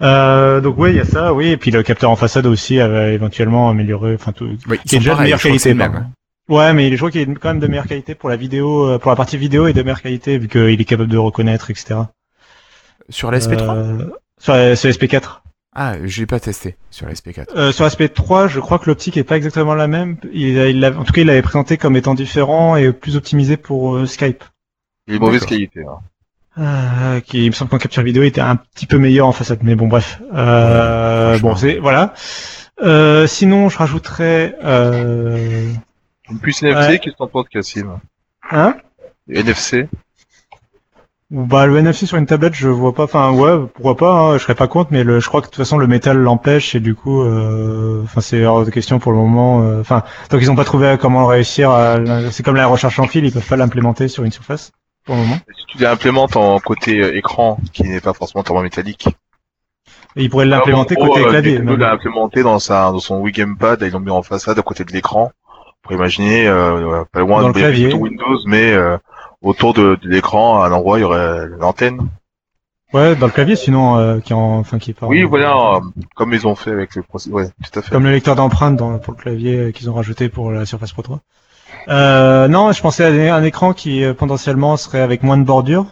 Euh, 0.02 0.62
donc 0.62 0.78
ouais, 0.78 0.92
il 0.92 0.96
y 0.96 1.00
a 1.00 1.06
ça, 1.06 1.34
oui, 1.34 1.48
et 1.48 1.58
puis 1.58 1.72
le 1.72 1.84
capteur 1.84 2.10
en 2.10 2.16
façade 2.16 2.46
aussi, 2.46 2.80
euh, 2.80 3.12
éventuellement 3.14 3.70
amélioré, 3.70 4.16
enfin 4.16 4.32
tout, 4.32 4.48
Oui, 4.68 4.80
qui 4.86 4.96
est 4.96 5.00
déjà 5.00 5.16
de 5.16 5.22
meilleure 5.22 5.42
qualité. 5.42 5.74
même. 5.74 6.10
Ouais, 6.48 6.74
mais 6.74 6.92
je 6.92 6.98
crois 6.98 7.12
qu'il 7.12 7.22
est 7.22 7.34
quand 7.36 7.50
même 7.50 7.60
de 7.60 7.68
meilleure 7.68 7.88
qualité 7.88 8.16
pour 8.16 8.30
la 8.30 8.36
vidéo, 8.38 8.98
pour 9.00 9.10
la 9.12 9.16
partie 9.18 9.36
vidéo 9.38 9.68
et 9.68 9.74
de 9.74 9.82
meilleure 9.82 10.02
qualité 10.02 10.38
vu 10.38 10.48
qu'il 10.48 10.80
est 10.80 10.86
capable 10.86 11.10
de 11.10 11.18
reconnaître, 11.18 11.70
etc. 11.72 11.96
Sur 13.10 13.30
la 13.32 13.40
SP3 13.40 13.76
Euh, 13.76 14.06
sur, 14.40 14.54
la- 14.54 14.76
sur 14.76 14.90
SP4. 14.90 15.42
Ah, 15.78 15.96
je 16.06 16.22
l'ai 16.22 16.26
pas 16.26 16.40
testé 16.40 16.78
sur 16.90 17.06
la 17.06 17.14
SP4. 17.14 17.48
Euh, 17.56 17.72
sur 17.74 17.86
SP3, 17.86 18.48
je 18.48 18.60
crois 18.62 18.80
que 18.80 18.86
l'optique 18.90 19.18
est 19.18 19.26
pas 19.26 19.36
exactement 19.36 19.76
la 19.76 19.88
même. 19.88 20.16
Il, 20.32 20.58
a- 20.58 20.70
il 20.70 20.80
l'a- 20.80 20.98
en 20.98 21.04
tout 21.04 21.12
cas, 21.12 21.22
il 21.22 21.28
l'avait 21.28 21.42
présenté 21.42 21.78
comme 21.78 21.98
étant 21.98 22.14
différent 22.14 22.78
et 22.78 22.94
plus 22.94 23.18
optimisé 23.18 23.58
pour 23.58 23.98
euh, 23.98 24.06
Skype. 24.06 24.44
Il 25.08 25.16
est 25.16 25.20
de 25.20 25.24
mauvaise 25.24 25.46
qualité. 25.46 25.82
Hein. 25.84 26.00
Euh, 26.58 27.20
qui 27.20 27.44
il 27.44 27.50
me 27.50 27.52
semble 27.54 27.70
qu'en 27.70 27.78
capture 27.78 28.02
vidéo 28.04 28.24
était 28.24 28.40
un 28.40 28.56
petit 28.56 28.86
peu 28.86 28.98
meilleur 28.98 29.28
en 29.28 29.34
façade, 29.34 29.60
mais 29.64 29.76
bon 29.76 29.88
bref. 29.88 30.22
Euh, 30.34 31.34
Ouais, 31.34 31.40
bon 31.42 31.56
c'est 31.58 31.80
voilà. 31.80 32.14
Euh, 32.82 33.28
sinon, 33.28 33.68
je 33.68 33.78
rajouterais 33.78 34.56
euh, 34.64 35.68
Une 36.30 36.40
puce 36.40 36.64
NFC, 36.64 36.88
Ouais. 36.90 37.00
qu'est-ce 37.00 37.14
que 37.14 37.18
t'en 37.18 37.28
penses, 37.28 37.50
Cassim? 37.50 38.00
Hein? 38.50 38.78
NFC 39.30 39.90
bah 41.36 41.66
le 41.66 41.78
NFC 41.78 42.06
sur 42.06 42.18
une 42.18 42.26
tablette, 42.26 42.54
je 42.56 42.70
vois 42.70 42.94
pas. 42.94 43.04
Enfin 43.04 43.32
ouais, 43.32 43.58
pourquoi 43.74 43.98
pas. 43.98 44.12
Hein, 44.14 44.38
je 44.38 44.44
serais 44.44 44.56
pas 44.56 44.68
contre, 44.68 44.90
mais 44.92 45.04
le, 45.04 45.20
je 45.20 45.28
crois 45.28 45.42
que 45.42 45.48
de 45.48 45.52
toute 45.52 45.58
façon 45.58 45.78
le 45.78 45.86
métal 45.88 46.18
l'empêche 46.18 46.76
et 46.76 46.80
du 46.80 46.96
coup, 46.96 47.22
euh, 47.24 48.02
enfin 48.04 48.22
c'est 48.22 48.46
hors 48.46 48.64
de 48.66 48.72
question 48.72 49.00
pour 49.00 49.12
le 49.12 49.18
moment. 49.18 49.62
euh, 49.62 49.82
Enfin 49.82 50.04
tant 50.30 50.38
qu'ils 50.40 50.50
ont 50.52 50.56
pas 50.56 50.64
trouvé 50.66 50.96
comment 51.00 51.26
réussir. 51.28 51.70
à- 51.72 51.98
C'est 52.32 52.44
comme 52.44 52.56
la 52.56 52.68
recherche 52.68 52.98
en 53.00 53.08
fil, 53.08 53.26
ils 53.26 53.32
peuvent 53.32 53.48
pas 53.48 53.58
l'implémenter 53.58 54.08
sur 54.08 54.24
une 54.24 54.32
surface 54.32 54.72
pour 55.06 55.16
le 55.16 55.22
moment. 55.22 55.36
Si 55.58 55.66
tu 55.68 55.78
l'implémentes 55.84 56.36
en 56.38 56.60
côté 56.60 57.00
euh, 57.02 57.16
écran, 57.18 57.58
qui 57.74 57.84
n'est 57.84 58.02
pas 58.02 58.14
forcément 58.14 58.44
thermométallique. 58.44 59.08
Et 60.16 60.24
ils 60.24 60.30
pourraient 60.30 60.46
l'implémenter 60.46 60.96
en 60.98 61.08
côté 61.08 61.26
euh, 61.26 61.30
clavier. 61.30 61.60
Même. 61.60 61.76
l'a 61.78 61.92
implémenté 61.92 62.42
dans 62.44 62.60
sa, 62.60 62.92
dans 62.92 63.00
son 63.00 63.20
Wii 63.20 63.34
Gamepad, 63.34 63.80
ils 63.82 63.92
l'ont 63.92 64.00
mis 64.00 64.10
en 64.12 64.24
façade 64.24 64.58
à 64.58 64.62
côté 64.62 64.86
de 64.86 64.92
l'écran. 64.94 65.32
Pour 65.82 65.92
imaginer, 65.92 66.48
euh, 66.48 67.04
pas 67.12 67.20
loin 67.20 67.42
Dans 67.42 67.50
de 67.50 67.54
le 67.54 67.60
clavier. 67.60 67.94
Windows, 67.94 68.40
mais 68.48 68.72
euh, 68.74 68.98
autour 69.46 69.74
de, 69.74 69.98
de 70.02 70.10
l'écran, 70.10 70.62
à 70.62 70.68
un 70.68 70.72
endroit, 70.72 70.98
il 70.98 71.02
y 71.02 71.06
aurait 71.06 71.48
l'antenne. 71.60 72.00
Ouais, 72.94 73.16
dans 73.16 73.26
le 73.26 73.32
clavier 73.32 73.56
sinon, 73.56 73.98
euh, 73.98 74.20
qui 74.20 74.34
en, 74.34 74.60
enfin 74.60 74.80
qui 74.80 74.92
est 74.92 74.94
pas. 74.94 75.08
Oui, 75.08 75.24
voilà, 75.24 75.56
euh, 75.76 75.80
comme 76.16 76.34
ils 76.34 76.48
ont 76.48 76.56
fait 76.56 76.72
avec 76.72 76.96
le 76.96 77.04
procès. 77.04 77.30
Ouais, 77.30 77.48
tout 77.48 77.80
à 77.80 77.82
fait. 77.82 77.90
Comme 77.92 78.04
le 78.04 78.12
lecteur 78.12 78.36
d'empreintes 78.36 78.76
dans, 78.78 78.98
pour 79.00 79.14
le 79.14 79.20
clavier 79.20 79.58
euh, 79.58 79.72
qu'ils 79.72 79.90
ont 79.90 79.94
rajouté 79.94 80.30
pour 80.30 80.52
la 80.52 80.66
Surface 80.66 80.94
Pro 80.94 81.02
3. 81.02 81.20
Euh, 81.90 82.48
non, 82.48 82.72
je 82.72 82.82
pensais 82.82 83.30
à 83.30 83.36
un 83.36 83.44
écran 83.44 83.74
qui 83.74 84.04
euh, 84.04 84.14
potentiellement 84.14 84.78
serait 84.78 85.02
avec 85.02 85.24
moins 85.24 85.38
de 85.38 85.44
bordures. 85.44 85.88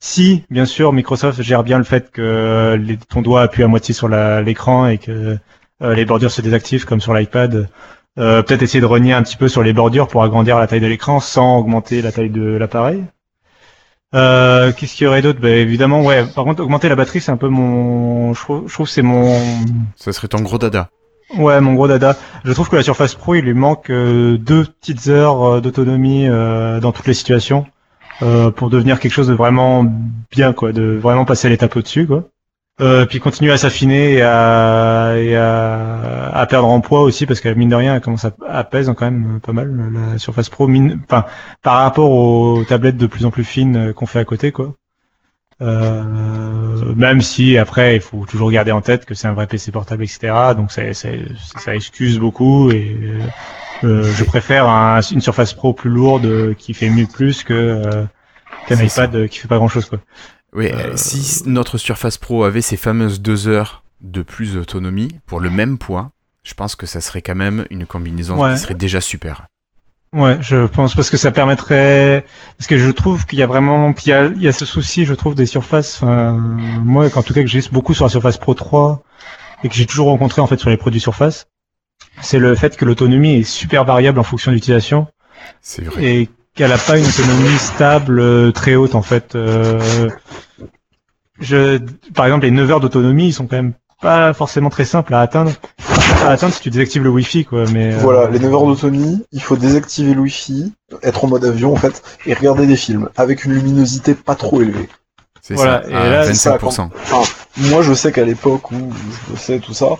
Si, 0.00 0.44
bien 0.50 0.64
sûr, 0.66 0.92
Microsoft 0.92 1.42
gère 1.42 1.62
bien 1.62 1.78
le 1.78 1.84
fait 1.84 2.10
que 2.10 2.76
les- 2.80 2.96
ton 2.96 3.22
doigt 3.22 3.42
appuie 3.42 3.62
à 3.62 3.68
moitié 3.68 3.92
sur 3.94 4.08
la- 4.08 4.40
l'écran 4.42 4.86
et 4.86 4.98
que 4.98 5.36
euh, 5.82 5.94
les 5.94 6.04
bordures 6.04 6.30
se 6.30 6.40
désactivent 6.42 6.86
comme 6.86 7.00
sur 7.00 7.12
l'iPad. 7.14 7.68
Euh, 8.18 8.42
Peut-être 8.42 8.62
essayer 8.62 8.80
de 8.80 8.86
renier 8.86 9.12
un 9.12 9.22
petit 9.22 9.36
peu 9.36 9.48
sur 9.48 9.62
les 9.62 9.72
bordures 9.72 10.08
pour 10.08 10.22
agrandir 10.22 10.58
la 10.58 10.66
taille 10.66 10.80
de 10.80 10.86
l'écran 10.86 11.20
sans 11.20 11.58
augmenter 11.58 12.00
la 12.02 12.12
taille 12.12 12.30
de 12.30 12.56
l'appareil. 12.56 13.04
Euh, 14.14 14.72
Qu'est-ce 14.72 14.94
qu'il 14.94 15.04
y 15.04 15.08
aurait 15.08 15.22
d'autre? 15.22 15.40
Bah, 15.40 15.50
Évidemment, 15.50 16.02
ouais. 16.02 16.24
Par 16.34 16.44
contre, 16.44 16.62
augmenter 16.62 16.88
la 16.88 16.96
batterie, 16.96 17.20
c'est 17.20 17.32
un 17.32 17.36
peu 17.36 17.48
mon... 17.48 18.32
Je 18.34 18.40
trouve, 18.40 18.68
je 18.68 18.72
trouve 18.72 18.88
c'est 18.88 19.02
mon... 19.02 19.38
Ça 19.96 20.12
serait 20.12 20.28
ton 20.28 20.40
gros 20.40 20.58
dada. 20.58 20.88
Ouais, 21.36 21.60
mon 21.60 21.74
gros 21.74 21.88
dada. 21.88 22.16
Je 22.44 22.52
trouve 22.52 22.68
que 22.68 22.76
la 22.76 22.82
Surface 22.82 23.14
Pro, 23.14 23.34
il 23.34 23.42
lui 23.44 23.52
manque 23.54 23.90
euh, 23.90 24.38
deux 24.38 24.64
petites 24.64 25.08
heures 25.08 25.42
euh, 25.56 25.60
d'autonomie 25.60 26.26
euh, 26.28 26.78
dans 26.80 26.92
toutes 26.92 27.08
les 27.08 27.14
situations 27.14 27.66
euh, 28.22 28.50
pour 28.50 28.70
devenir 28.70 29.00
quelque 29.00 29.12
chose 29.12 29.28
de 29.28 29.34
vraiment 29.34 29.84
bien, 30.30 30.52
quoi, 30.52 30.72
de 30.72 30.96
vraiment 31.02 31.24
passer 31.24 31.48
à 31.48 31.50
l'étape 31.50 31.74
au-dessus, 31.76 32.06
quoi. 32.06 32.24
Euh, 32.82 33.06
puis 33.06 33.20
continuer 33.20 33.52
à 33.52 33.56
s'affiner 33.56 34.14
et, 34.14 34.22
à, 34.22 35.14
et 35.16 35.34
à, 35.34 36.28
à 36.34 36.46
perdre 36.46 36.68
en 36.68 36.82
poids 36.82 37.00
aussi 37.00 37.24
parce 37.24 37.40
que 37.40 37.48
mine 37.48 37.70
de 37.70 37.74
rien, 37.74 37.94
elle 37.94 38.02
commence 38.02 38.26
à, 38.26 38.32
à 38.46 38.64
pèse 38.64 38.92
quand 38.94 39.10
même 39.10 39.40
pas 39.40 39.52
mal 39.54 39.74
la 40.12 40.18
Surface 40.18 40.50
Pro, 40.50 40.66
mine, 40.68 41.00
enfin 41.04 41.24
par 41.62 41.78
rapport 41.78 42.10
aux 42.10 42.64
tablettes 42.64 42.98
de 42.98 43.06
plus 43.06 43.24
en 43.24 43.30
plus 43.30 43.44
fines 43.44 43.76
euh, 43.76 43.92
qu'on 43.94 44.04
fait 44.04 44.18
à 44.18 44.24
côté, 44.26 44.52
quoi. 44.52 44.74
Euh, 45.62 46.94
même 46.96 47.22
si 47.22 47.56
après 47.56 47.96
il 47.96 48.02
faut 48.02 48.26
toujours 48.26 48.50
garder 48.50 48.72
en 48.72 48.82
tête 48.82 49.06
que 49.06 49.14
c'est 49.14 49.26
un 49.26 49.32
vrai 49.32 49.46
PC 49.46 49.72
portable, 49.72 50.04
etc. 50.04 50.34
Donc 50.54 50.70
ça, 50.70 50.92
ça, 50.92 51.08
ça 51.58 51.74
excuse 51.74 52.18
beaucoup 52.18 52.70
et 52.70 52.94
euh, 53.84 54.02
je 54.02 54.24
préfère 54.24 54.68
un- 54.68 55.00
une 55.00 55.22
Surface 55.22 55.54
Pro 55.54 55.72
plus 55.72 55.88
lourde 55.90 56.26
euh, 56.26 56.52
qui 56.54 56.74
fait 56.74 56.90
mieux 56.90 57.06
plus 57.06 57.42
que 57.42 57.54
euh, 57.54 58.04
qu'un 58.66 58.76
iPad 58.76 59.14
euh, 59.16 59.26
qui 59.28 59.38
fait 59.38 59.48
pas 59.48 59.56
grand 59.56 59.68
chose 59.68 59.86
quoi. 59.88 60.00
Oui, 60.56 60.70
Euh, 60.72 60.96
si 60.96 61.42
notre 61.46 61.78
Surface 61.78 62.18
Pro 62.18 62.44
avait 62.44 62.62
ces 62.62 62.76
fameuses 62.76 63.20
deux 63.20 63.46
heures 63.46 63.82
de 64.00 64.22
plus 64.22 64.54
d'autonomie 64.54 65.08
pour 65.26 65.38
le 65.40 65.50
même 65.50 65.76
poids, 65.78 66.10
je 66.44 66.54
pense 66.54 66.76
que 66.76 66.86
ça 66.86 67.00
serait 67.00 67.22
quand 67.22 67.34
même 67.34 67.66
une 67.70 67.86
combinaison 67.86 68.42
Ouais. 68.42 68.54
qui 68.54 68.60
serait 68.60 68.74
déjà 68.74 69.00
super. 69.00 69.46
Ouais, 70.12 70.38
je 70.40 70.66
pense 70.66 70.94
parce 70.94 71.10
que 71.10 71.16
ça 71.18 71.30
permettrait 71.32 72.24
parce 72.56 72.68
que 72.68 72.78
je 72.78 72.90
trouve 72.90 73.26
qu'il 73.26 73.38
y 73.38 73.42
a 73.42 73.46
vraiment 73.46 73.92
qu'il 73.92 74.10
y 74.10 74.12
a, 74.14 74.26
il 74.26 74.40
y 74.40 74.48
a 74.48 74.52
ce 74.52 74.64
souci, 74.64 75.04
je 75.04 75.12
trouve 75.12 75.34
des 75.34 75.46
surfaces. 75.46 76.02
Enfin, 76.02 76.32
moi, 76.32 77.06
en 77.14 77.22
tout 77.22 77.34
cas, 77.34 77.42
que 77.42 77.48
j'ai 77.48 77.60
beaucoup 77.70 77.92
sur 77.92 78.04
la 78.06 78.08
Surface 78.08 78.38
Pro 78.38 78.54
3 78.54 79.02
et 79.64 79.68
que 79.68 79.74
j'ai 79.74 79.84
toujours 79.84 80.06
rencontré 80.06 80.40
en 80.40 80.46
fait 80.46 80.58
sur 80.58 80.70
les 80.70 80.76
produits 80.78 81.00
Surface, 81.00 81.48
c'est 82.22 82.38
le 82.38 82.54
fait 82.54 82.76
que 82.76 82.84
l'autonomie 82.86 83.34
est 83.40 83.42
super 83.42 83.84
variable 83.84 84.18
en 84.18 84.22
fonction 84.22 84.52
de 84.52 84.54
l'utilisation 84.54 85.06
C'est 85.60 85.84
vrai. 85.84 86.04
et 86.04 86.28
qu'elle 86.56 86.72
a 86.72 86.78
pas 86.78 86.98
une 86.98 87.06
autonomie 87.06 87.58
stable 87.58 88.18
euh, 88.18 88.50
très 88.50 88.74
haute 88.74 88.94
en 88.94 89.02
fait. 89.02 89.34
Euh, 89.34 90.08
je, 91.38 91.78
par 92.14 92.24
exemple, 92.26 92.46
les 92.46 92.50
9 92.50 92.70
heures 92.70 92.80
d'autonomie, 92.80 93.28
ils 93.28 93.32
sont 93.32 93.46
quand 93.46 93.56
même 93.56 93.74
pas 94.00 94.32
forcément 94.32 94.70
très 94.70 94.86
simples 94.86 95.14
à 95.14 95.20
atteindre. 95.20 95.52
À 96.24 96.30
atteindre 96.30 96.54
si 96.54 96.60
tu 96.60 96.70
désactives 96.70 97.02
le 97.04 97.10
Wi-Fi, 97.10 97.44
quoi. 97.44 97.64
Mais 97.72 97.94
euh, 97.94 97.98
Voilà, 97.98 98.30
les 98.30 98.38
9 98.38 98.54
heures 98.54 98.66
d'autonomie, 98.66 99.22
il 99.32 99.42
faut 99.42 99.56
désactiver 99.56 100.14
le 100.14 100.20
Wi-Fi, 100.22 100.72
être 101.02 101.24
en 101.24 101.28
mode 101.28 101.44
avion 101.44 101.72
en 101.72 101.76
fait, 101.76 102.02
et 102.24 102.32
regarder 102.32 102.66
des 102.66 102.76
films 102.76 103.10
avec 103.16 103.44
une 103.44 103.52
luminosité 103.52 104.14
pas 104.14 104.34
trop 104.34 104.62
élevée. 104.62 104.88
C'est 105.42 105.54
voilà, 105.54 105.82
ça, 105.82 105.90
et 105.90 105.94
à 105.94 106.08
là, 106.08 106.24
c'est 106.24 106.34
ça, 106.34 106.56
25%. 106.56 106.88
Enfin, 106.90 107.22
moi 107.58 107.82
je 107.82 107.92
sais 107.92 108.10
qu'à 108.10 108.24
l'époque 108.24 108.72
où 108.72 108.92
je 108.92 109.32
bossais 109.32 109.58
tout 109.60 109.74
ça, 109.74 109.90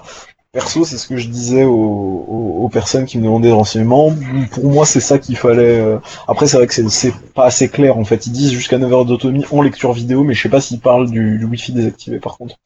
perso 0.57 0.85
c'est 0.87 0.97
ce 0.97 1.07
que 1.07 1.16
je 1.19 1.28
disais 1.28 1.65
aux, 1.65 1.70
aux, 1.74 2.65
aux 2.65 2.69
personnes 2.70 3.05
qui 3.05 3.19
me 3.19 3.24
demandaient 3.24 3.49
des 3.49 3.55
renseignements. 3.55 4.11
Pour 4.53 4.65
moi 4.73 4.87
c'est 4.87 5.01
ça 5.01 5.19
qu'il 5.19 5.37
fallait. 5.37 5.78
euh, 5.81 5.99
Après 6.28 6.47
c'est 6.47 6.57
vrai 6.57 6.66
que 6.66 6.74
c'est- 6.89 7.15
pas 7.35 7.45
assez 7.45 7.69
clair 7.69 7.99
en 7.99 8.05
fait. 8.05 8.27
Ils 8.27 8.33
disent 8.33 8.53
jusqu'à 8.53 8.78
9 8.78 8.91
heures 8.93 9.05
d'autonomie 9.05 9.45
en 9.53 9.61
lecture 9.61 9.93
vidéo, 9.93 10.24
mais 10.24 10.33
je 10.35 10.43
sais 10.43 10.49
pas 10.49 10.61
s'ils 10.62 10.81
parlent 10.81 11.11
du, 11.11 11.39
du 11.39 11.45
Wi-Fi 11.45 11.73
désactivé 11.73 12.19
par 12.20 12.39
contre. 12.39 12.57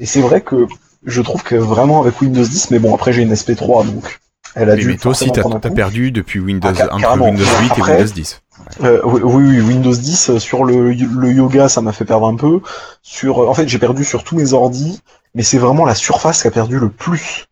Et 0.00 0.06
c'est 0.06 0.20
vrai 0.20 0.40
que 0.40 0.66
je 1.04 1.20
trouve 1.22 1.42
que 1.44 1.54
vraiment 1.54 2.00
avec 2.02 2.20
Windows 2.20 2.42
10, 2.42 2.70
mais 2.72 2.80
bon 2.80 2.92
après 2.94 3.12
j'ai 3.12 3.22
une 3.22 3.32
SP3 3.32 3.86
donc 3.86 4.18
elle 4.56 4.70
a 4.70 4.74
Mais, 4.74 4.80
dû. 4.82 4.88
mais 4.88 4.96
toi 4.96 5.10
aussi, 5.10 5.30
t'as 5.30 5.42
perdu 5.70 6.10
depuis 6.10 6.40
Windows, 6.40 6.70
Ah, 6.78 6.94
entre. 6.94 7.20
Windows 7.20 7.44
8 7.60 7.70
Après- 7.72 7.92
et 7.92 7.96
Windows 7.98 8.12
10. 8.14 8.40
Euh, 8.82 9.00
oui, 9.04 9.20
oui, 9.22 9.60
Windows 9.60 9.94
10 9.94 10.30
euh, 10.30 10.38
sur 10.38 10.64
le, 10.64 10.92
le 10.92 11.30
yoga, 11.32 11.68
ça 11.68 11.82
m'a 11.82 11.92
fait 11.92 12.06
perdre 12.06 12.26
un 12.26 12.36
peu. 12.36 12.60
Sur, 13.02 13.50
en 13.50 13.52
fait, 13.52 13.68
j'ai 13.68 13.78
perdu 13.78 14.02
sur 14.02 14.24
tous 14.24 14.34
mes 14.34 14.54
ordis, 14.54 15.02
mais 15.36 15.42
c'est 15.42 15.58
vraiment 15.58 15.84
la 15.84 15.94
surface 15.94 16.40
qui 16.42 16.48
a 16.48 16.50
perdu 16.50 16.78
le 16.78 16.88
plus. 16.90 17.44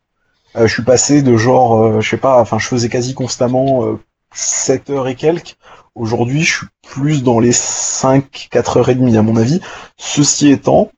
Euh, 0.57 0.67
je 0.67 0.73
suis 0.73 0.83
passé 0.83 1.21
de 1.21 1.37
genre, 1.37 1.79
euh, 1.81 2.01
je 2.01 2.09
sais 2.09 2.17
pas, 2.17 2.41
enfin, 2.41 2.57
je 2.59 2.67
faisais 2.67 2.89
quasi 2.89 3.13
constamment 3.13 3.85
euh, 3.85 3.99
7 4.33 4.89
heures 4.89 5.07
et 5.07 5.15
quelques. 5.15 5.55
Aujourd'hui, 5.93 6.41
je 6.41 6.57
suis 6.57 6.67
plus 6.81 7.23
dans 7.23 7.39
les 7.39 7.51
5, 7.51 8.47
4 8.51 8.77
heures 8.77 8.89
et 8.89 8.95
demie, 8.95 9.15
à 9.17 9.21
mon 9.21 9.35
avis. 9.37 9.61
Ceci 9.97 10.49
étant, 10.49 10.91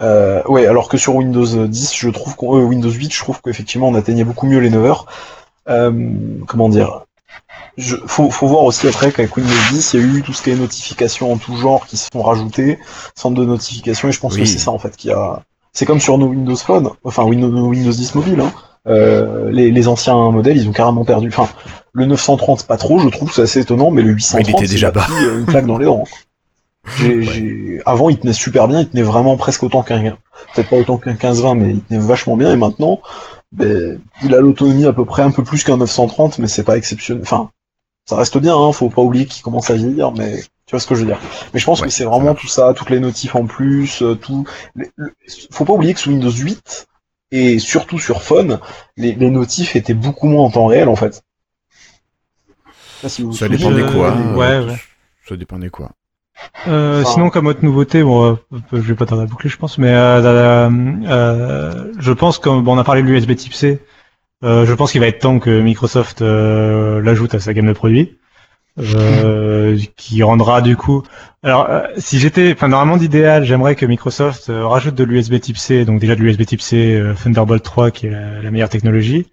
euh, 0.00 0.42
ouais, 0.48 0.66
alors 0.66 0.88
que 0.88 0.96
sur 0.96 1.14
Windows 1.14 1.66
10, 1.66 1.94
je 1.94 2.08
trouve 2.08 2.34
qu'on, 2.36 2.58
euh, 2.58 2.62
Windows 2.64 2.90
8, 2.90 3.12
je 3.12 3.18
trouve 3.20 3.40
qu'effectivement, 3.42 3.88
on 3.88 3.94
atteignait 3.94 4.24
beaucoup 4.24 4.46
mieux 4.46 4.58
les 4.58 4.70
9 4.70 4.84
heures. 4.84 5.06
Euh, 5.68 5.92
comment 6.48 6.70
dire? 6.70 7.02
Je, 7.76 7.96
faut, 8.06 8.30
faut 8.30 8.46
voir 8.46 8.64
aussi 8.64 8.88
après 8.88 9.12
qu'avec 9.12 9.36
Windows 9.36 9.52
10, 9.70 9.92
il 9.94 10.00
y 10.00 10.02
a 10.02 10.06
eu 10.06 10.22
tout 10.22 10.32
ce 10.32 10.42
qui 10.42 10.50
est 10.50 10.56
notifications 10.56 11.32
en 11.32 11.36
tout 11.36 11.56
genre 11.56 11.86
qui 11.86 11.96
se 11.98 12.08
sont 12.12 12.22
rajoutées, 12.22 12.78
centre 13.14 13.38
de 13.38 13.44
notification, 13.44 14.08
et 14.08 14.12
je 14.12 14.20
pense 14.20 14.34
Oui. 14.34 14.40
que 14.40 14.46
c'est 14.46 14.58
ça 14.58 14.70
en 14.70 14.78
fait 14.78 14.96
qui 14.96 15.10
a. 15.10 15.42
C'est 15.72 15.86
comme 15.86 16.00
sur 16.00 16.18
nos 16.18 16.26
Windows 16.26 16.56
Phone, 16.56 16.90
enfin 17.04 17.24
Windows, 17.24 17.48
nos 17.48 17.68
Windows 17.68 17.90
10 17.92 18.14
mobile, 18.14 18.40
hein. 18.40 18.52
Euh, 18.88 19.50
les, 19.52 19.70
les 19.70 19.88
anciens 19.88 20.30
modèles, 20.32 20.56
ils 20.56 20.68
ont 20.68 20.72
carrément 20.72 21.04
perdu. 21.04 21.28
Enfin, 21.28 21.48
le 21.92 22.04
930 22.06 22.66
pas 22.66 22.76
trop, 22.76 22.98
je 22.98 23.08
trouve, 23.08 23.32
c'est 23.32 23.42
assez 23.42 23.60
étonnant, 23.60 23.90
mais 23.92 24.02
le 24.02 24.10
830, 24.10 24.48
Il 24.48 24.50
était 24.56 24.66
déjà 24.72 24.86
il 24.86 24.88
a 24.88 24.90
bas. 24.92 25.06
euh, 25.22 25.38
une 25.40 25.46
claque 25.46 25.66
dans 25.66 25.78
les 25.78 25.84
dents. 25.86 26.04
J'ai- 26.98 27.22
j'ai- 27.22 27.80
Avant, 27.86 28.08
il 28.08 28.18
tenait 28.18 28.32
super 28.32 28.66
bien, 28.66 28.80
il 28.80 28.88
tenait 28.88 29.02
vraiment 29.02 29.36
presque 29.36 29.62
autant 29.62 29.82
qu'un, 29.82 30.02
peut-être 30.54 30.68
pas 30.68 30.76
autant 30.76 30.96
qu'un 30.98 31.14
15-20, 31.14 31.54
mais 31.54 31.70
il 31.74 31.80
tenait 31.82 32.00
vachement 32.00 32.36
bien, 32.36 32.52
et 32.52 32.56
maintenant, 32.56 33.00
ben, 33.52 34.00
il 34.24 34.34
a 34.34 34.40
l'autonomie 34.40 34.84
à 34.86 34.92
peu 34.92 35.04
près 35.04 35.22
un 35.22 35.30
peu 35.30 35.44
plus 35.44 35.62
qu'un 35.62 35.76
930, 35.76 36.38
mais 36.40 36.48
c'est 36.48 36.64
pas 36.64 36.76
exceptionnel. 36.76 37.22
Enfin, 37.22 37.50
ça 38.04 38.16
reste 38.16 38.36
bien, 38.38 38.56
hein, 38.56 38.72
faut 38.72 38.90
pas 38.90 39.02
oublier 39.02 39.26
qu'il 39.26 39.44
commence 39.44 39.70
à 39.70 39.74
vieillir, 39.74 40.10
mais 40.10 40.42
tu 40.66 40.70
vois 40.72 40.80
ce 40.80 40.86
que 40.86 40.94
je 40.94 41.00
veux 41.00 41.06
dire? 41.06 41.20
Mais 41.52 41.60
je 41.60 41.64
pense 41.66 41.80
Ouais, 41.80 41.86
que 41.88 41.92
c'est 41.92 42.04
vraiment 42.04 42.34
tout 42.34 42.46
ça, 42.48 42.72
toutes 42.74 42.90
les 42.90 43.00
notifs 43.00 43.34
en 43.34 43.46
plus, 43.46 44.02
euh, 44.02 44.14
tout. 44.14 44.46
Faut 45.50 45.64
pas 45.64 45.72
oublier 45.74 45.94
que 45.94 46.00
sous 46.00 46.10
Windows 46.10 46.30
8 46.30 46.86
et 47.32 47.58
surtout 47.58 47.98
sur 47.98 48.22
Phone, 48.22 48.58
les, 48.96 49.12
les 49.14 49.30
notifs 49.30 49.74
étaient 49.76 49.94
beaucoup 49.94 50.28
moins 50.28 50.44
en 50.44 50.50
temps 50.50 50.66
réel 50.66 50.88
en 50.88 50.96
fait. 50.96 51.22
Si 53.06 53.22
vous 53.22 53.32
Ça 53.32 53.48
dépendait 53.48 53.82
Euh, 53.82 53.92
quoi 53.92 54.12
ouais, 54.36 54.46
euh, 54.46 54.66
ouais. 54.68 54.76
Ça 55.28 55.36
dépendait 55.36 55.70
quoi 55.70 55.90
Euh, 56.68 57.02
Enfin- 57.02 57.12
sinon, 57.14 57.30
comme 57.30 57.46
autre 57.46 57.64
nouveauté, 57.64 58.02
bon, 58.02 58.32
euh, 58.52 58.58
je 58.72 58.78
vais 58.78 58.94
pas 58.94 59.06
tarder 59.06 59.24
à 59.24 59.26
boucler, 59.26 59.50
je 59.50 59.56
pense, 59.56 59.78
mais 59.78 59.92
euh, 59.92 60.22
euh, 60.22 60.70
euh, 61.06 61.92
je 61.98 62.12
pense 62.12 62.38
que 62.38 62.48
bon, 62.48 62.74
on 62.76 62.78
a 62.78 62.84
parlé 62.84 63.02
de 63.02 63.08
l'USB 63.08 63.34
Type 63.34 63.54
C. 63.54 63.80
Euh, 64.44 64.66
je 64.66 64.74
pense 64.74 64.92
qu'il 64.92 65.00
va 65.00 65.06
être 65.08 65.20
temps 65.20 65.38
que 65.38 65.60
Microsoft 65.60 66.22
euh, 66.22 67.00
l'ajoute 67.00 67.34
à 67.34 67.40
sa 67.40 67.54
gamme 67.54 67.66
de 67.68 67.72
produits, 67.72 68.18
qui 69.96 70.22
rendra 70.22 70.62
du 70.62 70.76
coup. 70.76 71.02
Alors, 71.42 71.68
euh, 71.68 71.82
si 71.98 72.18
j'étais, 72.20 72.52
enfin, 72.52 72.68
dans 72.68 72.78
un 72.78 72.84
monde 72.84 73.02
idéal, 73.02 73.44
j'aimerais 73.44 73.74
que 73.74 73.84
Microsoft 73.84 74.48
euh, 74.48 74.66
rajoute 74.66 74.94
de 74.94 75.02
l'USB 75.02 75.40
Type 75.40 75.56
C, 75.56 75.84
donc 75.84 76.00
déjà 76.00 76.14
de 76.14 76.20
l'USB 76.20 76.44
Type 76.46 76.60
C 76.60 76.94
euh, 76.94 77.14
Thunderbolt 77.14 77.64
3, 77.64 77.90
qui 77.90 78.06
est 78.06 78.10
la, 78.10 78.50
meilleure 78.50 78.68
technologie. 78.68 79.26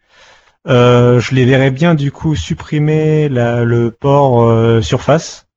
Je 0.65 1.35
les 1.35 1.45
verrais 1.45 1.71
bien 1.71 1.95
du 1.95 2.11
coup 2.11 2.35
supprimer 2.35 3.29
le 3.29 3.89
port 3.89 4.83
Surface. 4.83 5.47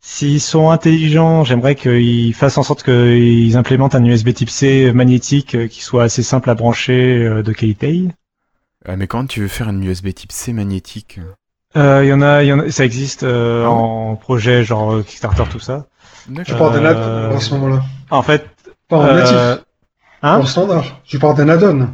S'ils 0.00 0.40
sont 0.40 0.70
intelligents, 0.70 1.44
j'aimerais 1.44 1.74
qu'ils 1.74 2.32
fassent 2.34 2.58
en 2.58 2.62
sorte 2.62 2.84
qu'ils 2.84 3.56
implémentent 3.56 3.94
un 3.94 4.04
USB 4.04 4.32
Type 4.32 4.50
C 4.50 4.92
magnétique 4.92 5.68
qui 5.68 5.82
soit 5.82 6.04
assez 6.04 6.22
simple 6.22 6.48
à 6.50 6.54
brancher 6.54 7.42
de 7.42 7.52
qualité. 7.52 8.08
Ah, 8.84 8.96
Mais 8.96 9.06
quand 9.06 9.26
tu 9.26 9.40
veux 9.40 9.48
faire 9.48 9.68
un 9.68 9.82
USB 9.82 10.14
type 10.14 10.32
C 10.32 10.52
magnétique? 10.52 11.20
Il 11.74 12.06
y 12.06 12.12
en 12.12 12.22
a, 12.22 12.42
il 12.42 12.46
y 12.48 12.52
en 12.52 12.60
a, 12.60 12.70
ça 12.70 12.84
existe 12.84 13.22
euh, 13.22 13.64
en 13.66 14.16
projet 14.16 14.64
genre 14.64 14.94
euh, 14.94 15.02
Kickstarter 15.02 15.44
tout 15.50 15.60
ça. 15.60 15.86
Je 16.28 16.54
parle 16.54 16.74
d'un 16.74 16.84
add-on 16.84 17.00
Euh, 17.00 17.36
à 17.36 17.40
ce 17.40 17.54
moment-là. 17.54 17.82
En 18.10 18.22
fait, 18.22 18.46
Pas 18.88 18.96
en 18.96 19.04
euh, 19.04 19.14
natif, 19.14 19.64
hein 20.22 20.38
en 20.38 20.46
standard. 20.46 20.84
Je 21.04 21.18
parle 21.18 21.36
d'un 21.36 21.48
add-on 21.48 21.88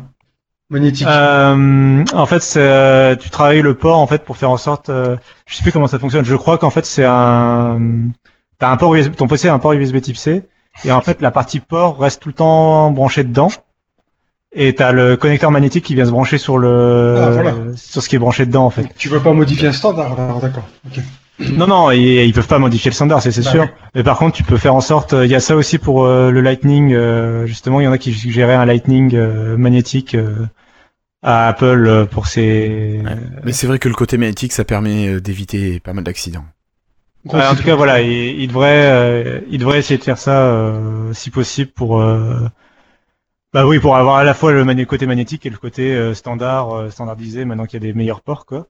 magnétique. 0.71 1.07
Euh, 1.07 2.05
en 2.13 2.27
fait, 2.27 2.41
c'est, 2.43 2.61
euh, 2.61 3.17
tu 3.17 3.31
travailles 3.31 3.63
le 3.63 3.75
port 3.75 3.99
en 3.99 4.07
fait 4.07 4.25
pour 4.25 4.37
faire 4.37 4.51
en 4.51 4.57
sorte, 4.57 4.89
euh, 4.89 5.17
je 5.47 5.57
sais 5.57 5.63
plus 5.63 5.73
comment 5.73 5.87
ça 5.87 5.99
fonctionne. 5.99 6.25
Je 6.25 6.37
crois 6.37 6.59
qu'en 6.59 6.71
fait 6.71 6.87
c'est 6.87 7.05
un, 7.05 7.79
t'as 8.59 8.71
un 8.71 8.77
port 8.77 8.95
USB, 8.95 9.15
ton 9.15 9.27
PC 9.29 9.49
a 9.49 9.55
un 9.55 9.59
port 9.59 9.73
USB 9.73 10.01
Type 10.01 10.17
C 10.17 10.43
et 10.85 10.91
en 10.93 11.01
fait 11.01 11.21
la 11.21 11.31
partie 11.31 11.61
port 11.61 11.99
reste 11.99 12.23
tout 12.23 12.29
le 12.29 12.35
temps 12.35 12.91
branchée 12.91 13.25
dedans 13.25 13.51
et 14.55 14.75
t'as 14.75 14.93
le 14.93 15.17
connecteur 15.17 15.51
magnétique 15.51 15.85
qui 15.85 15.95
vient 15.95 16.05
se 16.07 16.11
brancher 16.11 16.39
sur 16.39 16.59
le, 16.59 17.17
Ah, 17.19 17.31
voilà. 17.31 17.55
sur 17.77 18.03
ce 18.03 18.09
qui 18.09 18.17
est 18.17 18.19
branché 18.19 18.47
dedans 18.47 18.65
en 18.67 18.71
fait. 18.71 18.87
Tu 18.97 19.09
veux 19.09 19.21
pas 19.21 19.33
modifier 19.33 19.69
un 19.69 19.73
standard, 19.73 20.19
alors 20.19 20.41
d'accord. 20.41 20.69
Non, 21.57 21.67
non, 21.67 21.91
et, 21.91 22.25
ils 22.27 22.33
peuvent 22.33 22.47
pas 22.47 22.61
modifier 22.61 22.93
le 22.93 22.95
standard, 22.95 23.21
c'est 23.21 23.33
c'est 23.33 23.43
Bah 23.43 23.51
sûr. 23.51 23.69
Mais 23.97 24.05
par 24.05 24.19
contre, 24.19 24.37
tu 24.37 24.45
peux 24.45 24.57
faire 24.57 24.73
en 24.77 24.81
sorte. 24.81 25.17
Il 25.21 25.29
y 25.29 25.35
a 25.35 25.41
ça 25.41 25.57
aussi 25.57 25.79
pour 25.79 26.05
euh, 26.05 26.31
le 26.31 26.41
Lightning. 26.41 26.93
euh, 26.95 27.45
justement, 27.45 27.81
il 27.81 27.85
y 27.85 27.87
en 27.89 27.93
a 27.93 27.99
qui 27.99 28.13
suggéraient 28.13 28.55
un 28.55 28.65
Lightning 28.65 29.17
euh, 29.17 29.57
magnétique 29.57 30.15
euh, 30.15 30.47
à 31.25 31.49
Apple 31.49 31.87
euh, 31.89 32.05
pour 32.05 32.29
ses. 32.29 33.01
Mais 33.43 33.51
c'est 33.51 33.67
vrai 33.67 33.81
que 33.81 33.89
le 33.89 33.97
côté 33.97 34.17
magnétique, 34.17 34.53
ça 34.53 34.65
permet 34.65 35.09
euh, 35.09 35.21
d'éviter 35.21 35.81
pas 35.81 35.93
mal 35.93 36.05
d'accidents. 36.05 36.45
Ouais, 37.25 37.45
en 37.45 37.57
tout 37.57 37.65
cas, 37.65 37.75
voilà, 37.75 38.01
il, 38.01 38.13
il 38.41 38.47
devrait, 38.47 38.85
euh, 38.93 39.41
il 39.51 39.59
devrait 39.59 39.81
essayer 39.81 39.99
de 39.99 40.05
faire 40.05 40.19
ça, 40.19 40.39
euh, 40.47 41.13
si 41.15 41.31
possible, 41.31 41.73
pour. 41.73 42.01
Bah 43.55 43.65
oui, 43.65 43.79
pour 43.79 43.97
avoir 43.97 44.17
à 44.17 44.25
la 44.25 44.35
fois 44.35 44.51
le 44.51 44.85
côté 44.85 45.07
magnétique 45.07 45.47
et 45.47 45.51
le 45.51 45.57
côté 45.57 45.95
euh, 45.95 46.13
standard, 46.13 46.75
euh, 46.75 46.91
standardisé. 46.91 47.45
Maintenant 47.45 47.67
qu'il 47.67 47.81
y 47.81 47.87
a 47.87 47.87
des 47.87 47.97
meilleurs 47.97 48.21
ports, 48.21 48.47
quoi. 48.47 48.67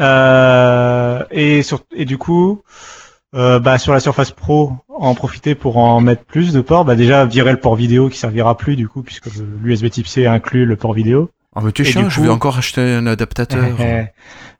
Euh, 0.00 1.22
et 1.30 1.62
sur, 1.62 1.82
et 1.94 2.06
du 2.06 2.16
coup, 2.16 2.62
euh, 3.34 3.58
bah 3.58 3.76
sur 3.76 3.92
la 3.92 4.00
Surface 4.00 4.30
Pro, 4.30 4.72
en 4.88 5.14
profiter 5.14 5.54
pour 5.54 5.76
en 5.76 6.00
mettre 6.00 6.24
plus 6.24 6.54
de 6.54 6.62
ports. 6.62 6.86
Bah 6.86 6.96
déjà 6.96 7.26
virer 7.26 7.52
le 7.52 7.60
port 7.60 7.76
vidéo 7.76 8.08
qui 8.08 8.18
servira 8.18 8.56
plus 8.56 8.74
du 8.74 8.88
coup 8.88 9.02
puisque 9.02 9.26
l'USB 9.62 9.90
Type 9.90 10.06
C 10.06 10.24
inclut 10.24 10.64
le 10.64 10.76
port 10.76 10.94
vidéo. 10.94 11.28
Ah, 11.54 11.60
mais 11.62 11.70
t'es 11.70 11.82
Et 11.82 11.86
chiant, 11.86 12.04
du 12.04 12.10
je 12.10 12.22
vais 12.22 12.30
encore 12.30 12.56
acheter 12.56 12.80
un 12.80 13.06
adaptateur. 13.06 13.76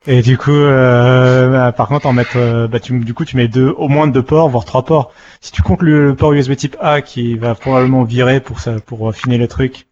Et 0.07 0.21
du 0.21 0.37
coup, 0.37 0.51
euh, 0.51 1.49
bah, 1.49 1.71
par 1.71 1.87
contre, 1.87 2.05
en 2.05 2.13
mettre, 2.13 2.37
euh, 2.37 2.67
bah, 2.67 2.79
tu, 2.79 2.99
du 2.99 3.13
coup, 3.13 3.25
tu 3.25 3.37
mets 3.37 3.47
deux, 3.47 3.69
au 3.69 3.87
moins 3.87 4.07
deux 4.07 4.21
ports, 4.21 4.49
voire 4.49 4.65
trois 4.65 4.85
ports. 4.85 5.11
Si 5.41 5.51
tu 5.51 5.63
comptes 5.63 5.81
le, 5.81 6.15
port 6.15 6.33
USB 6.33 6.55
Type 6.55 6.77
A 6.79 7.01
qui 7.01 7.35
va 7.37 7.55
probablement 7.55 8.03
virer 8.03 8.39
pour 8.39 8.59
ça, 8.59 8.79
pour 8.85 9.07
affiner 9.09 9.37
le 9.37 9.47
truc, 9.47 9.87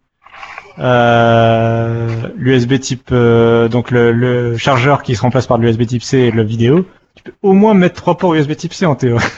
euh, 0.78 2.08
l'USB 2.36 2.78
Type, 2.78 3.08
euh, 3.12 3.68
donc 3.68 3.90
le, 3.90 4.12
le 4.12 4.56
chargeur 4.56 5.02
qui 5.02 5.16
se 5.16 5.22
remplace 5.22 5.46
par 5.46 5.58
l'USB 5.58 5.86
Type 5.86 6.02
C 6.02 6.18
et 6.18 6.30
le 6.30 6.42
vidéo, 6.42 6.86
tu 7.16 7.24
peux 7.24 7.34
au 7.42 7.52
moins 7.52 7.74
mettre 7.74 7.96
trois 7.96 8.16
ports 8.16 8.34
USB 8.34 8.54
Type 8.54 8.72
C 8.74 8.86
en 8.86 8.94
théorie. 8.94 9.24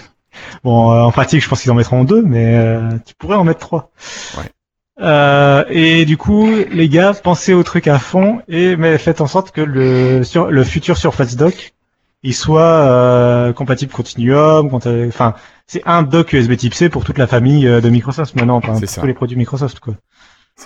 Bon, 0.64 0.92
euh, 0.92 1.00
en 1.00 1.12
pratique, 1.12 1.42
je 1.42 1.48
pense 1.48 1.62
qu'ils 1.62 1.70
en 1.70 1.74
mettront 1.74 2.04
deux, 2.04 2.22
mais 2.22 2.56
euh, 2.56 2.98
tu 3.06 3.14
pourrais 3.14 3.36
en 3.36 3.44
mettre 3.44 3.60
trois. 3.60 3.90
Ouais. 4.36 4.44
Euh, 5.00 5.64
et 5.68 6.04
du 6.06 6.16
coup, 6.16 6.48
les 6.70 6.88
gars, 6.88 7.12
pensez 7.12 7.52
au 7.52 7.62
truc 7.62 7.86
à 7.86 7.98
fond 7.98 8.40
et 8.48 8.76
mais 8.76 8.96
faites 8.98 9.20
en 9.20 9.26
sorte 9.26 9.50
que 9.50 9.60
le 9.60 10.24
sur 10.24 10.50
le 10.50 10.64
futur 10.64 10.96
Surface 10.96 11.36
Dock 11.36 11.74
il 12.22 12.34
soit 12.34 12.62
euh, 12.62 13.52
compatible 13.52 13.92
Continuum, 13.92 14.74
enfin 14.74 15.34
c'est 15.66 15.82
un 15.86 16.02
dock 16.02 16.32
USB 16.32 16.56
Type 16.56 16.74
C 16.74 16.88
pour 16.88 17.04
toute 17.04 17.18
la 17.18 17.26
famille 17.26 17.68
euh, 17.68 17.80
de 17.80 17.88
Microsoft 17.88 18.34
maintenant, 18.34 18.56
enfin, 18.56 18.78
pour 18.78 18.88
ça. 18.88 19.00
tous 19.00 19.06
les 19.06 19.14
produits 19.14 19.36
Microsoft 19.36 19.80
quoi. 19.80 19.94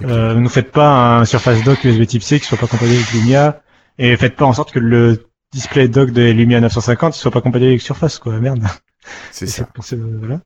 Euh, 0.03 0.35
ne 0.35 0.49
faites 0.49 0.71
pas 0.71 1.19
un 1.19 1.25
Surface 1.25 1.63
Dock 1.63 1.85
USB 1.85 2.07
Type 2.07 2.23
C 2.23 2.41
qui 2.41 2.47
soit 2.47 2.57
pas 2.57 2.67
compatible 2.67 2.97
avec 2.97 3.13
Lumia 3.13 3.61
et 3.99 4.17
faites 4.17 4.37
pas 4.37 4.47
en 4.47 4.53
sorte 4.53 4.73
que 4.73 4.79
le 4.79 5.27
display 5.53 5.89
dock 5.89 6.13
de 6.13 6.31
Lumia 6.31 6.61
950 6.61 7.13
soit 7.13 7.31
pas 7.31 7.41
compatible 7.41 7.71
avec 7.71 7.83
Surface 7.83 8.19
quoi, 8.19 8.39
merde. 8.39 8.65
C'est 9.33 9.47
ça. 9.47 9.69
voilà. 10.19 10.41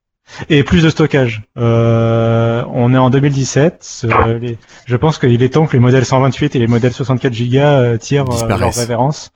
Et 0.49 0.63
plus 0.63 0.83
de 0.83 0.89
stockage. 0.89 1.43
Euh, 1.57 2.63
on 2.73 2.93
est 2.93 2.97
en 2.97 3.09
2017. 3.09 4.01
euh, 4.05 4.39
les- 4.39 4.57
je 4.85 4.95
pense 4.95 5.17
qu'il 5.17 5.41
est 5.41 5.49
temps 5.49 5.65
que 5.67 5.73
les 5.73 5.79
modèles 5.79 6.05
128 6.05 6.55
et 6.55 6.59
les 6.59 6.67
modèles 6.67 6.93
64 6.93 7.33
Go 7.33 7.57
euh, 7.59 7.97
tirent 7.97 8.25
euh, 8.43 8.47
leur 8.47 8.59
révérence 8.79 9.31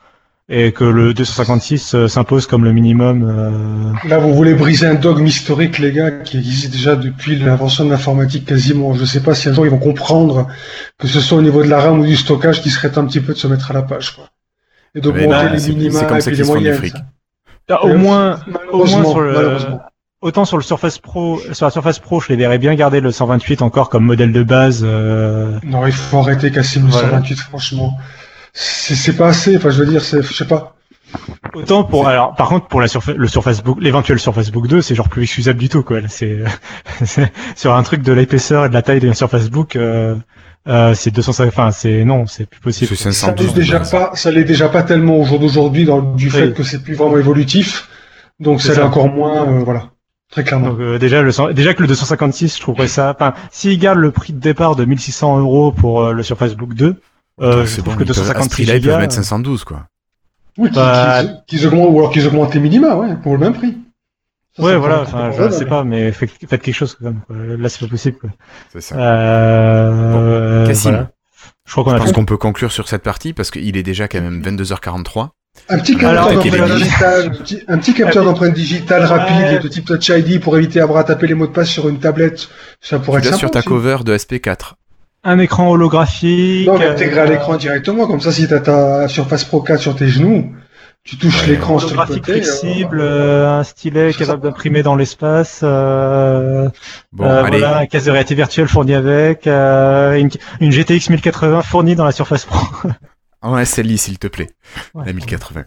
et 0.52 0.72
que 0.72 0.84
le 0.84 1.14
256 1.14 1.94
euh, 1.94 2.08
s'impose 2.08 2.48
comme 2.48 2.64
le 2.66 2.74
minimum. 2.74 3.94
euh, 4.04 4.10
Là, 4.10 4.18
vous 4.18 4.34
voulez 4.34 4.56
briser 4.56 4.88
un 4.88 4.96
dogme 4.96 5.28
historique, 5.28 5.78
les 5.78 5.92
gars, 5.92 6.10
qui 6.10 6.38
existe 6.40 6.72
déjà 6.72 6.96
depuis 6.96 7.36
l'invention 7.38 7.86
de 7.86 7.92
l'informatique 7.92 8.46
quasiment. 8.48 8.96
Je 8.96 9.06
sais 9.06 9.22
pas 9.22 9.36
si 9.36 9.48
un 9.48 9.54
jour 9.54 9.66
ils 9.68 9.72
vont 9.72 9.78
comprendre 9.78 10.48
que 10.98 11.08
ce 11.08 11.20
soit 11.20 11.38
au 11.38 11.44
niveau 11.44 11.62
de 11.64 11.70
la 11.70 11.80
RAM 11.80 12.00
ou 12.00 12.06
du 12.06 12.16
stockage 12.16 12.62
qui 12.64 12.72
serait 12.72 12.98
un 12.98 13.06
petit 13.06 13.20
peu 13.22 13.34
de 13.34 13.38
se 13.38 13.46
mettre 13.48 13.70
à 13.70 13.74
la 13.76 13.84
page, 13.84 14.16
quoi. 14.16 14.30
Et 14.96 15.02
d'augmenter 15.02 15.28
les 15.52 15.60
minima 15.76 16.00
c'est 16.00 16.08
comme 16.08 16.18
et 16.18 16.22
puis 16.24 16.32
les 16.32 16.44
ça. 16.90 16.98
Ah, 17.72 17.86
au 17.86 17.96
moins, 17.96 18.40
au 18.72 18.78
moins 18.86 19.04
sur 19.12 19.20
le, 19.22 19.34
malheureusement. 19.34 19.82
Autant 20.22 20.46
sur 20.46 20.58
le 20.58 20.64
Surface 20.64 21.00
Pro, 21.00 21.40
sur 21.54 21.66
la 21.66 21.72
Surface 21.72 22.00
Pro, 22.00 22.20
je 22.20 22.30
les 22.30 22.36
verrais 22.36 22.58
bien 22.58 22.76
garder 22.76 23.00
le 23.00 23.12
128 23.12 23.62
encore 23.62 23.90
comme 23.90 24.06
modèle 24.06 24.32
de 24.32 24.44
base. 24.44 24.82
euh, 24.84 25.58
Non, 25.64 25.86
il 25.88 25.94
faut 25.94 26.18
arrêter 26.20 26.52
Cassim 26.52 26.84
le 26.86 26.92
Voilà. 26.92 27.10
128, 27.10 27.36
franchement. 27.40 27.98
C'est 28.54 28.96
c'est 28.96 29.14
pas 29.14 29.28
assez, 29.30 29.56
enfin, 29.58 29.70
je 29.70 29.80
veux 29.84 29.90
dire, 29.90 30.04
c'est, 30.04 30.22
je 30.22 30.34
sais 30.34 30.46
pas. 30.48 30.76
Autant 31.56 31.84
pour 31.84 32.08
alors 32.08 32.36
par 32.36 32.50
contre 32.50 32.68
pour 32.68 32.82
la 32.82 32.86
surfa- 32.88 33.16
le 33.16 33.28
Surface 33.28 33.64
Book 33.64 33.80
l'éventuel 33.82 34.20
Surface 34.20 34.52
Book 34.52 34.68
2 34.68 34.84
c'est 34.84 34.94
genre 34.94 35.10
plus 35.10 35.24
excusable 35.24 35.58
du 35.58 35.68
tout 35.68 35.82
quoi 35.82 36.02
c'est 36.08 36.44
c'est- 37.04 37.32
sur 37.56 37.74
un 37.74 37.82
truc 37.82 38.04
de 38.04 38.14
l'épaisseur 38.14 38.66
et 38.66 38.70
de 38.70 38.76
la 38.76 38.84
taille 38.84 39.00
d'un 39.00 39.16
Surface 39.16 39.50
Book 39.50 39.76
euh, 39.76 40.14
euh, 40.68 40.94
c'est 40.94 41.10
250 41.10 41.48
enfin 41.52 41.72
c'est 41.72 42.04
non 42.04 42.28
c'est 42.28 42.46
plus 42.48 42.60
possible. 42.62 42.96
Ça 42.96 43.12
512. 43.12 43.48
l'est 43.48 43.54
déjà 43.56 43.80
pas, 43.80 44.12
ça 44.14 44.30
l'est 44.30 44.44
déjà 44.44 44.70
pas 44.70 44.84
tellement 44.84 45.18
au 45.18 45.26
jour 45.26 45.40
d'aujourd'hui 45.40 45.86
dans 45.86 45.98
le- 45.98 46.16
du 46.16 46.30
fait 46.30 46.54
que 46.54 46.62
c'est 46.62 46.84
plus 46.84 46.94
vraiment 46.94 47.18
évolutif. 47.18 47.90
Donc 48.40 48.62
C'est 48.62 48.68
ça 48.76 48.82
l'est 48.82 48.88
encore 48.88 49.10
moins, 49.10 49.48
euh, 49.48 49.64
voilà. 49.64 49.86
Très 50.32 50.44
clairement. 50.44 50.70
Donc 50.70 50.80
euh, 50.80 51.00
déjà 51.00 51.22
le 51.24 51.54
déjà 51.54 51.74
que 51.74 51.82
le 51.82 51.88
256 51.88 52.56
je 52.58 52.62
trouverais 52.62 52.88
ça 52.88 53.12
enfin 53.16 53.34
s'ils 53.52 53.80
gardent 53.80 53.98
le 54.00 54.12
prix 54.12 54.32
de 54.34 54.40
départ 54.40 54.76
de 54.76 54.86
1600 54.86 55.40
euros 55.40 55.72
pour 55.72 56.02
euh, 56.02 56.14
le 56.14 56.22
Surface 56.24 56.56
Book 56.56 56.74
2 56.76 57.02
euh, 57.42 57.62
je 57.62 57.66
c'est 57.68 57.82
trouve 57.82 57.94
bon, 57.96 58.00
que 58.00 58.04
ils 58.04 58.08
peuvent- 58.08 58.12
à 58.12 58.14
ce 58.14 58.20
256 58.28 58.50
prix-là, 58.50 58.74
ils 58.76 58.82
peuvent 58.82 58.90
gigas, 58.92 58.98
mettre 59.00 59.14
512, 59.16 59.64
quoi. 59.64 59.88
Oui, 60.58 60.68
qu'ils, 60.70 60.76
bah- 60.76 61.24
qu'ils- 61.48 61.66
augmentent, 61.68 61.90
ou 61.94 62.00
alors 62.00 62.12
qu'ils 62.12 62.28
augmentent 62.28 62.54
les 62.54 62.60
minima, 62.60 62.96
ouais, 62.98 63.16
pour 63.24 63.32
le 63.34 63.40
même 63.40 63.54
prix. 63.54 63.78
Ça, 64.58 64.64
ouais 64.64 64.76
voilà 64.76 65.04
enfin 65.04 65.32
je 65.32 65.50
sais 65.52 65.66
pas 65.66 65.84
mais 65.84 66.12
faites, 66.12 66.32
faites 66.50 66.62
quelque 66.62 66.76
chose 66.76 66.96
quand 67.00 67.06
même 67.06 67.22
quoi. 67.28 67.36
là 67.38 67.70
c'est 67.70 67.80
pas 67.80 67.88
possible 67.88 68.18
quoi. 68.20 68.30
C'est 68.74 68.82
ça. 68.82 68.96
Euh, 68.98 70.66
voilà. 70.84 71.12
je 71.66 71.72
crois 71.72 71.84
qu'on 71.84 71.90
Je 71.92 71.96
a 71.96 72.00
pense 72.00 72.08
fait 72.10 72.14
qu'on 72.16 72.26
peut 72.26 72.38
conclure 72.38 72.72
sur 72.72 72.88
cette 72.88 73.04
partie 73.04 73.34
parce 73.34 73.52
qu'il 73.52 73.78
est 73.78 73.84
déjà 73.84 74.08
quand 74.08 74.20
même 74.22 74.42
22h43. 74.42 75.30
Un 75.68 75.78
petit 75.80 75.96
capteur 75.98 76.32
d'empreinte 76.34 76.72
digitale, 76.72 77.32
un 77.68 77.78
petit, 77.78 77.94
capteur 77.94 78.24
d'empreinte 78.26 78.54
digitale 78.54 79.04
rapide 79.06 79.36
Ouais. 79.38 79.60
de 79.60 79.68
type 79.68 79.86
Touch 79.86 80.10
ID 80.10 80.40
pour 80.40 80.58
éviter 80.58 80.80
d'avoir 80.80 81.00
à 81.00 81.04
taper 81.04 81.28
les 81.28 81.34
mots 81.34 81.48
de 81.48 81.52
passe 81.52 81.70
sur 81.70 81.90
une 81.90 82.00
tablette. 82.00 82.48
Ça 82.82 83.00
pourrait 83.00 83.20
être 83.20 83.26
sympa. 83.26 83.38
sur 83.38 83.52
ta 83.52 83.60
aussi. 83.60 83.68
cover 83.68 83.98
de 84.04 84.16
SP4. 84.18 84.74
un 85.24 85.38
écran 85.40 85.70
holographique 85.70 86.68
Non, 86.68 86.78
mais 86.80 86.86
euh, 86.86 86.92
intégrer 86.94 87.20
à 87.22 87.26
l'écran 87.26 87.58
directement, 87.58 88.08
comme 88.08 88.22
ça, 88.22 88.32
si 88.32 88.48
t'as 88.48 88.60
ta 88.62 89.08
Surface 89.08 89.44
Pro 89.44 89.62
4 89.62 89.80
sur 89.82 89.96
tes 89.96 90.08
genoux, 90.08 90.52
tu 91.04 91.18
touches 91.18 91.42
Ouais. 91.44 91.50
l'écran 91.50 91.78
sur 91.80 91.90
le 91.90 91.94
holographique 91.96 92.26
côté. 92.26 92.42
flexible, 92.42 93.00
euh, 93.02 93.46
euh, 93.46 93.60
un 93.60 93.64
stylet 93.64 94.14
capable 94.14 94.42
d'imprimer 94.44 94.82
dans 94.84 94.96
l'espace, 94.96 95.60
euh, 95.64 96.70
Bon, 97.14 97.26
euh, 97.26 97.44
allez. 97.44 97.60
voilà, 97.60 97.78
un 97.80 97.86
casque 97.86 98.06
de 98.08 98.12
réalité 98.12 98.36
virtuelle 98.36 98.68
fourni 98.68 98.94
avec, 98.96 99.46
euh, 99.48 100.16
une, 100.16 100.30
une 100.62 100.72
GTX 100.72 101.10
1080 101.10 101.62
fournie 101.64 101.96
dans 101.96 102.06
la 102.06 102.12
Surface 102.12 102.46
Pro. 102.46 102.66
En 103.42 103.64
SLI, 103.64 103.98
s'il 103.98 104.20
te 104.20 104.28
plaît. 104.28 104.50
Ouais. 104.94 105.06
La 105.06 105.14
1080. 105.14 105.66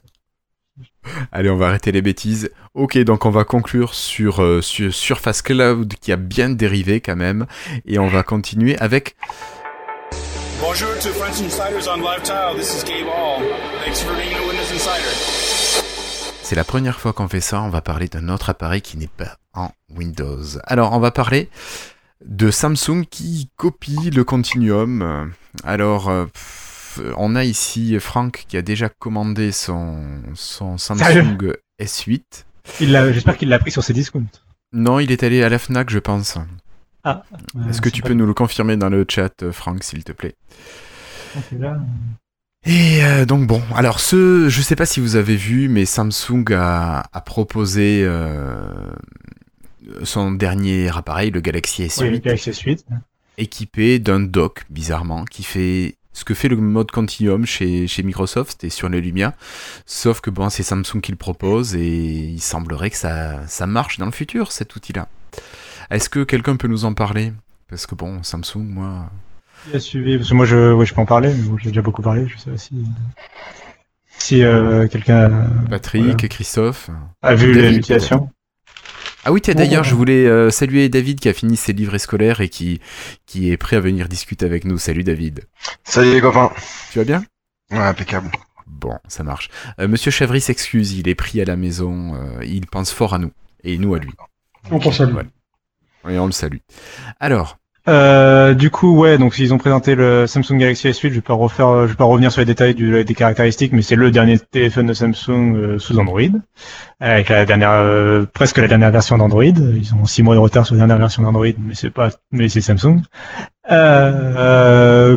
Allez, 1.32 1.50
on 1.50 1.56
va 1.56 1.68
arrêter 1.68 1.92
les 1.92 2.02
bêtises. 2.02 2.50
Ok, 2.74 2.96
donc 2.98 3.26
on 3.26 3.30
va 3.30 3.44
conclure 3.44 3.94
sur, 3.94 4.42
euh, 4.42 4.62
sur 4.62 4.94
Surface 4.94 5.42
Cloud 5.42 5.94
qui 6.00 6.12
a 6.12 6.16
bien 6.16 6.50
dérivé 6.50 7.00
quand 7.00 7.16
même. 7.16 7.46
Et 7.86 7.98
on 7.98 8.08
va 8.08 8.22
continuer 8.22 8.78
avec 8.78 9.16
Bonjour 10.60 10.90
to 11.00 11.08
French 11.08 11.40
Insiders 11.40 11.88
on 11.92 11.96
Live 11.96 12.22
Tile. 12.22 12.56
This 12.56 12.82
is 12.82 12.84
Gabe 12.84 13.08
Hall. 13.08 13.42
Thanks 13.84 14.00
for 14.00 14.14
being 14.14 14.32
a 14.34 14.40
Windows 14.46 14.72
Insider. 14.72 15.82
C'est 16.42 16.54
la 16.56 16.64
première 16.64 17.00
fois 17.00 17.12
qu'on 17.12 17.28
fait 17.28 17.40
ça, 17.40 17.62
on 17.62 17.68
va 17.68 17.80
parler 17.80 18.08
d'un 18.08 18.28
autre 18.28 18.50
appareil 18.50 18.80
qui 18.80 18.96
n'est 18.96 19.08
pas 19.08 19.38
en 19.54 19.70
Windows. 19.90 20.42
Alors, 20.64 20.92
on 20.92 21.00
va 21.00 21.10
parler 21.10 21.48
de 22.24 22.50
Samsung 22.50 23.04
qui 23.10 23.50
copie 23.56 24.10
le 24.10 24.22
Continuum. 24.22 25.32
Alors, 25.64 26.08
euh, 26.08 26.26
pff, 26.26 26.61
on 27.16 27.34
a 27.34 27.44
ici 27.44 27.98
Franck 28.00 28.44
qui 28.48 28.56
a 28.56 28.62
déjà 28.62 28.88
commandé 28.88 29.52
son, 29.52 30.02
son 30.34 30.78
Samsung 30.78 31.52
S8. 31.80 32.22
Il 32.80 32.92
l'a- 32.92 33.12
J'espère 33.12 33.36
qu'il 33.36 33.48
l'a 33.48 33.58
pris 33.58 33.70
sur 33.70 33.82
ses 33.84 33.92
discounts. 33.92 34.24
Non, 34.72 34.98
il 35.00 35.10
est 35.12 35.22
allé 35.22 35.42
à 35.42 35.48
la 35.48 35.58
FNAC, 35.58 35.90
je 35.90 35.98
pense. 35.98 36.38
Ah. 37.04 37.24
Est-ce 37.68 37.80
que 37.80 37.88
tu 37.88 38.00
peux 38.02 38.14
nous 38.14 38.26
le 38.26 38.34
confirmer 38.34 38.76
dans 38.76 38.88
le 38.88 39.04
chat, 39.08 39.42
euh, 39.42 39.52
Franck, 39.52 39.82
s'il 39.84 40.04
te 40.04 40.12
plaît? 40.12 40.36
Nous... 41.52 41.66
Et 42.64 43.04
euh, 43.04 43.24
donc 43.26 43.46
bon, 43.48 43.60
alors 43.74 43.98
ce, 43.98 44.48
je 44.48 44.62
sais 44.62 44.76
pas 44.76 44.86
si 44.86 45.00
vous 45.00 45.16
avez 45.16 45.34
vu, 45.34 45.68
mais 45.68 45.84
Samsung 45.84 46.44
a, 46.52 47.00
a 47.12 47.20
proposé 47.20 48.02
euh, 48.04 48.68
son 50.04 50.30
dernier 50.32 50.88
appareil, 50.96 51.30
le 51.32 51.40
Galaxy 51.40 51.82
S8, 51.84 52.02
Oui, 52.02 52.10
le 52.10 52.18
Galaxy 52.18 52.50
S8. 52.50 52.84
équipé 53.36 53.98
d'un 53.98 54.20
dock, 54.20 54.62
bizarrement, 54.70 55.24
qui 55.24 55.42
fait 55.42 55.96
ce 56.12 56.24
que 56.24 56.34
fait 56.34 56.48
le 56.48 56.56
mode 56.56 56.90
Continuum 56.90 57.46
chez, 57.46 57.86
chez 57.86 58.02
Microsoft 58.02 58.64
et 58.64 58.70
sur 58.70 58.88
les 58.88 59.00
Lumia. 59.00 59.34
Sauf 59.86 60.20
que 60.20 60.30
bon, 60.30 60.50
c'est 60.50 60.62
Samsung 60.62 61.00
qui 61.02 61.12
le 61.12 61.18
propose 61.18 61.74
et 61.74 61.86
il 61.86 62.40
semblerait 62.40 62.90
que 62.90 62.96
ça, 62.96 63.46
ça 63.46 63.66
marche 63.66 63.98
dans 63.98 64.06
le 64.06 64.12
futur, 64.12 64.52
cet 64.52 64.76
outil-là. 64.76 65.08
Est-ce 65.90 66.08
que 66.08 66.24
quelqu'un 66.24 66.56
peut 66.56 66.68
nous 66.68 66.84
en 66.84 66.94
parler? 66.94 67.32
Parce 67.68 67.86
que 67.86 67.94
bon, 67.94 68.22
Samsung, 68.22 68.64
moi. 68.64 69.10
Il 69.68 69.76
a 69.76 69.80
suivi, 69.80 70.16
parce 70.16 70.30
que 70.30 70.34
moi 70.34 70.44
je, 70.44 70.72
ouais, 70.72 70.86
je 70.86 70.94
peux 70.94 71.00
en 71.00 71.06
parler, 71.06 71.32
mais 71.32 71.42
bon, 71.48 71.56
j'ai 71.56 71.70
déjà 71.70 71.82
beaucoup 71.82 72.02
parlé, 72.02 72.26
je 72.28 72.36
sais 72.38 72.50
pas 72.50 72.58
si. 72.58 72.84
Si 74.18 74.42
euh, 74.42 74.86
quelqu'un. 74.88 75.48
Patrick 75.70 76.02
voilà. 76.02 76.16
et 76.22 76.28
Christophe. 76.28 76.90
A 77.22 77.34
vu 77.34 77.54
David, 77.54 77.76
l'utilisation. 77.76 78.30
Ah 79.24 79.30
oui, 79.30 79.40
d'ailleurs, 79.40 79.84
je 79.84 79.94
voulais 79.94 80.26
euh, 80.26 80.50
saluer 80.50 80.88
David 80.88 81.20
qui 81.20 81.28
a 81.28 81.32
fini 81.32 81.56
ses 81.56 81.72
livrets 81.72 82.00
scolaires 82.00 82.40
et 82.40 82.48
qui, 82.48 82.80
qui 83.24 83.52
est 83.52 83.56
prêt 83.56 83.76
à 83.76 83.80
venir 83.80 84.08
discuter 84.08 84.44
avec 84.44 84.64
nous. 84.64 84.78
Salut 84.78 85.04
David. 85.04 85.44
Salut 85.84 86.12
les 86.12 86.20
copains. 86.20 86.50
Tu 86.90 86.98
vas 86.98 87.04
bien? 87.04 87.24
Ouais, 87.70 87.78
impeccable. 87.78 88.30
Bon, 88.66 88.98
ça 89.06 89.22
marche. 89.22 89.48
Euh, 89.78 89.86
Monsieur 89.86 90.10
Chavry 90.10 90.40
s'excuse, 90.40 90.94
il 90.94 91.08
est 91.08 91.14
pris 91.14 91.40
à 91.40 91.44
la 91.44 91.54
maison, 91.54 92.16
euh, 92.16 92.44
il 92.44 92.66
pense 92.66 92.90
fort 92.90 93.14
à 93.14 93.18
nous, 93.18 93.30
et 93.62 93.78
nous 93.78 93.94
à 93.94 94.00
lui. 94.00 94.10
On 94.70 94.80
pense 94.80 95.00
à 95.00 95.06
lui. 95.06 95.14
Ouais. 95.14 96.14
Et 96.14 96.18
on 96.18 96.26
le 96.26 96.32
salue. 96.32 96.58
Alors, 97.20 97.58
Euh, 97.88 98.54
du 98.54 98.70
coup, 98.70 98.96
ouais, 98.96 99.18
donc 99.18 99.36
ils 99.38 99.52
ont 99.52 99.58
présenté 99.58 99.96
le 99.96 100.26
Samsung 100.28 100.56
Galaxy 100.56 100.88
S8. 100.88 101.08
Je 101.08 101.14
vais 101.14 101.20
pas 101.20 101.34
refaire, 101.34 101.66
euh, 101.68 101.86
je 101.86 101.92
vais 101.92 101.96
pas 101.96 102.04
revenir 102.04 102.30
sur 102.30 102.40
les 102.40 102.46
détails 102.46 102.74
des 102.74 103.14
caractéristiques, 103.14 103.72
mais 103.72 103.82
c'est 103.82 103.96
le 103.96 104.12
dernier 104.12 104.38
téléphone 104.38 104.86
de 104.86 104.94
Samsung 104.94 105.56
euh, 105.56 105.78
sous 105.80 105.98
Android, 105.98 106.20
avec 107.00 107.28
la 107.28 107.44
dernière, 107.44 108.26
presque 108.32 108.58
la 108.58 108.68
dernière 108.68 108.92
version 108.92 109.18
d'Android. 109.18 109.44
Ils 109.44 109.94
ont 110.00 110.06
six 110.06 110.22
mois 110.22 110.36
de 110.36 110.40
retard 110.40 110.64
sur 110.64 110.76
la 110.76 110.80
dernière 110.80 110.98
version 110.98 111.22
d'Android, 111.22 111.46
mais 111.58 111.74
c'est 111.74 111.90
pas, 111.90 112.10
mais 112.30 112.48
c'est 112.48 112.60
Samsung. 112.60 113.02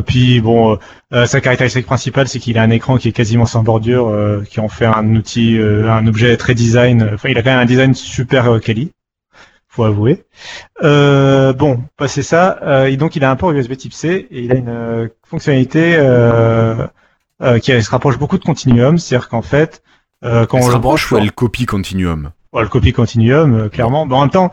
Puis 0.06 0.40
bon, 0.40 0.78
sa 1.12 1.40
caractéristique 1.40 1.86
principale, 1.86 2.26
c'est 2.26 2.40
qu'il 2.40 2.58
a 2.58 2.62
un 2.62 2.70
écran 2.70 2.96
qui 2.96 3.08
est 3.08 3.12
quasiment 3.12 3.46
sans 3.46 3.62
bordure, 3.62 4.12
qui 4.48 4.58
en 4.58 4.68
fait 4.68 4.86
un 4.86 5.14
outil, 5.14 5.56
un 5.60 6.06
objet 6.08 6.36
très 6.36 6.54
design. 6.54 7.10
Enfin, 7.14 7.28
il 7.28 7.38
a 7.38 7.42
quand 7.42 7.50
même 7.50 7.60
un 7.60 7.64
design 7.64 7.94
super 7.94 8.60
quali, 8.60 8.90
faut 9.76 9.84
avouer. 9.84 10.24
Euh, 10.82 11.52
bon, 11.52 11.82
passé 11.96 12.22
ça, 12.22 12.58
euh, 12.62 12.86
et 12.86 12.96
donc 12.96 13.14
il 13.14 13.24
a 13.24 13.30
un 13.30 13.36
port 13.36 13.52
USB 13.52 13.76
Type 13.76 13.92
C 13.92 14.26
et 14.30 14.40
il 14.40 14.52
a 14.52 14.54
une 14.54 14.68
euh, 14.68 15.08
fonctionnalité 15.24 15.92
qui 17.60 17.82
se 17.82 17.90
rapproche 17.90 18.18
beaucoup 18.18 18.38
de 18.38 18.44
Continuum, 18.44 18.98
c'est-à-dire 18.98 19.28
qu'en 19.28 19.42
fait, 19.42 19.82
quand 20.22 20.28
elle 20.30 20.46
on 20.50 20.62
se 20.62 20.68
le 20.68 20.72
rapproche 20.74 20.80
branche, 20.80 21.12
ou 21.12 21.18
elle 21.18 21.32
copie 21.32 21.66
Continuum? 21.66 22.30
Bon, 22.52 22.60
le 22.60 22.68
copie 22.68 22.92
Continuum, 22.92 23.68
clairement. 23.68 24.06
Bon, 24.06 24.16
en 24.16 24.20
même 24.22 24.30
temps, 24.30 24.50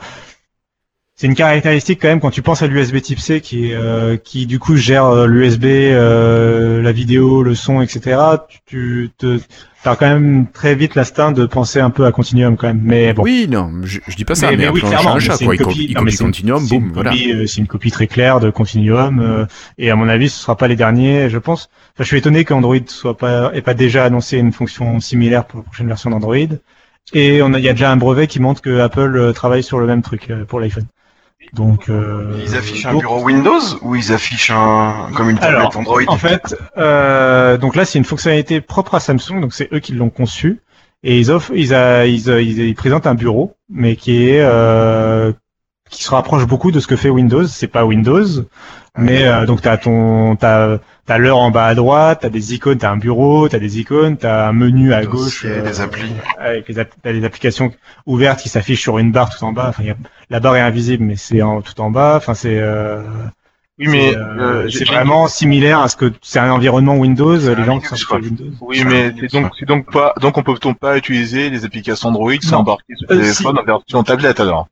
c'est 1.16 1.28
une 1.28 1.36
caractéristique 1.36 2.00
quand 2.02 2.08
même 2.08 2.20
quand 2.20 2.32
tu 2.32 2.42
penses 2.42 2.64
à 2.64 2.68
l'USB 2.68 3.00
Type 3.02 3.20
C 3.20 3.40
qui, 3.40 3.72
euh, 3.74 4.18
qui 4.18 4.46
du 4.48 4.58
coup 4.60 4.76
gère 4.76 5.06
euh, 5.06 5.28
l'USB, 5.28 5.66
euh, 5.66 6.82
la 6.82 6.92
vidéo, 6.92 7.44
le 7.44 7.54
son, 7.56 7.82
etc. 7.82 8.18
Tu, 8.48 8.60
tu 8.66 9.10
te, 9.18 9.40
as 9.86 9.96
quand 9.96 10.08
même 10.08 10.48
très 10.52 10.74
vite 10.74 10.96
l'instinct 10.96 11.32
de 11.32 11.46
penser 11.46 11.80
un 11.80 11.92
peu 11.92 12.06
à 12.06 12.12
Continuum 12.12 12.58
quand 12.58 12.68
même. 12.68 12.82
Mais 12.84 13.14
bon. 13.14 13.22
Oui, 13.24 13.48
non, 13.50 13.70
je, 13.84 14.00
je 14.08 14.16
dis 14.16 14.26
pas 14.26 14.34
ça, 14.34 14.50
mais, 14.52 14.58
mais 14.58 14.70
oui, 14.70 14.80
appelons 14.80 14.88
un 14.88 14.90
clairement. 15.02 15.16
mais 15.16 15.22
c'est 15.38 15.46
quoi. 15.46 15.54
une 15.56 15.62
copie- 15.62 15.96
mais 16.04 16.16
Continuum, 16.16 16.68
boum, 16.68 16.92
voilà. 16.94 17.12
C'est 17.46 17.58
une 17.58 17.68
copie 17.68 17.92
très 17.92 18.08
claire 18.08 18.40
de 18.40 18.50
Continuum. 18.50 19.20
euh, 19.20 19.46
et 19.78 19.92
à 19.92 19.96
mon 19.96 20.10
avis, 20.10 20.30
ce 20.30 20.40
sera 20.42 20.58
pas 20.58 20.68
les 20.68 20.76
derniers, 20.76 21.30
je 21.30 21.38
pense. 21.38 21.70
Enfin, 21.94 22.04
je 22.04 22.06
suis 22.06 22.18
étonné 22.18 22.44
qu'Android 22.44 22.76
soit 22.88 23.18
pas 23.18 23.52
ait 23.54 23.62
pas 23.62 23.76
déjà 23.76 24.04
annoncé 24.06 24.38
une 24.40 24.52
fonction 24.52 25.00
similaire 25.00 25.46
pour 25.46 25.60
la 25.60 25.64
prochaine 25.66 25.88
version 25.88 26.10
d'Android. 26.10 26.38
Et 27.14 27.42
on 27.44 27.54
a, 27.54 27.60
il 27.60 27.66
y 27.66 27.70
a 27.70 27.74
déjà 27.74 27.92
un 27.92 27.98
brevet 27.98 28.26
qui 28.28 28.40
montre 28.40 28.62
que 28.62 28.80
Apple 28.80 29.16
euh, 29.18 29.32
travaille 29.34 29.62
sur 29.64 29.80
le 29.80 29.86
même 29.86 30.02
truc 30.02 30.30
euh, 30.32 30.46
pour 30.46 30.60
l'iPhone. 30.60 30.86
Donc, 31.52 31.90
euh, 31.90 32.40
Ils 32.46 32.56
affichent 32.56 32.86
un 32.86 32.96
bureau 32.96 33.22
Windows 33.24 33.60
ou 33.82 33.96
ils 33.96 34.12
affichent 34.14 34.50
un 34.52 35.10
comme 35.16 35.30
une 35.30 35.38
tablette 35.38 35.58
alors, 35.60 35.78
Android 35.78 36.02
en 36.08 36.18
fait, 36.18 36.56
euh, 36.78 37.58
donc 37.58 37.76
là, 37.76 37.86
c'est 37.86 38.00
une 38.00 38.06
fonctionnalité 38.06 38.62
propre 38.62 38.96
à 38.96 39.00
Samsung, 39.00 39.40
donc 39.42 39.54
c'est 39.54 39.72
eux 39.74 39.80
qui 39.80 39.94
l'ont 39.94 40.10
conçu. 40.10 40.62
Et 41.04 41.20
ils 41.20 41.32
offrent, 41.32 41.52
ils, 41.54 41.74
a- 41.74 42.06
ils, 42.08 42.30
a- 42.32 42.40
ils, 42.42 42.60
ils 42.60 42.76
présentent 42.76 43.08
un 43.08 43.14
bureau, 43.16 43.56
mais 43.70 43.96
qui 43.98 44.30
est 44.30 44.40
euh, 44.42 45.34
qui 45.90 46.04
se 46.04 46.10
rapproche 46.10 46.46
beaucoup 46.48 46.72
de 46.72 46.80
ce 46.80 46.88
que 46.88 46.96
fait 46.96 47.10
Windows. 47.10 47.46
C'est 47.46 47.68
pas 47.68 47.84
Windows, 47.86 48.26
mais 48.98 49.26
euh, 49.26 49.46
donc 49.46 49.62
t'as 49.62 49.78
ton, 49.78 50.36
t'as 50.38 50.78
t'as 51.06 51.18
l'heure 51.18 51.38
en 51.38 51.52
bas 51.52 51.68
à 51.68 51.76
droite, 51.76 52.20
t'as 52.22 52.30
des 52.30 52.54
icônes, 52.54 52.78
t'as 52.78 52.92
un 52.92 52.98
bureau, 52.98 53.50
t'as 53.50 53.60
des 53.60 53.80
icônes, 53.80 54.18
t'as 54.18 54.48
un 54.50 54.54
menu 54.54 54.94
à 54.94 55.06
gauche, 55.06 55.44
euh, 55.46 55.62
des 55.62 55.82
applis. 55.82 56.12
avec 56.40 56.68
les 56.70 56.80
app- 56.80 56.94
t'as 57.02 57.14
des 57.14 57.24
applications 57.26 57.74
ouvertes 58.06 58.40
qui 58.40 58.50
s'affichent 58.50 58.82
sur 58.82 58.98
une 59.00 59.12
barre 59.12 59.30
tout 59.36 59.44
en 59.44 59.52
bas. 59.52 59.68
Enfin, 59.70 59.84
il 59.84 59.88
y 59.88 59.92
a- 59.92 59.98
la 60.30 60.40
barre 60.40 60.56
est 60.56 60.62
invisible, 60.62 61.04
mais 61.04 61.16
c'est 61.16 61.42
en, 61.42 61.62
tout 61.62 61.80
en 61.82 61.92
bas. 61.92 62.16
Enfin, 62.18 62.34
c'est 62.34 62.58
euh, 62.58 63.02
Oui, 63.80 63.88
mais 63.90 64.12
c'est, 64.12 64.18
euh, 64.18 64.22
euh, 64.66 64.70
c'est 64.70 64.86
vraiment 64.86 65.28
similaire 65.28 65.80
à 65.80 65.90
ce 65.90 65.96
que 65.96 66.14
c'est 66.22 66.40
un 66.40 66.52
environnement 66.52 66.96
Windows. 66.96 67.38
Les 67.38 67.64
gens 67.66 67.80
qui 67.80 67.88
sont 67.88 67.96
sur. 67.96 68.14
Windows. 68.16 68.46
Oui, 68.62 68.84
mais 68.86 69.14
c'est 69.20 69.32
donc, 69.32 69.52
c'est 69.60 69.66
donc 69.66 69.92
pas, 69.92 70.14
donc 70.22 70.38
on 70.38 70.44
peut-on 70.44 70.74
pas 70.74 70.98
utiliser 70.98 71.50
les 71.50 71.66
applications 71.66 72.10
Android 72.10 72.32
sans 72.42 72.58
embarquer 72.60 72.94
sur 72.96 73.12
Euh, 73.12 73.16
le 73.16 73.22
téléphone 73.22 73.58
en 73.60 73.64
version 73.64 74.04
tablette 74.04 74.40
alors 74.40 74.68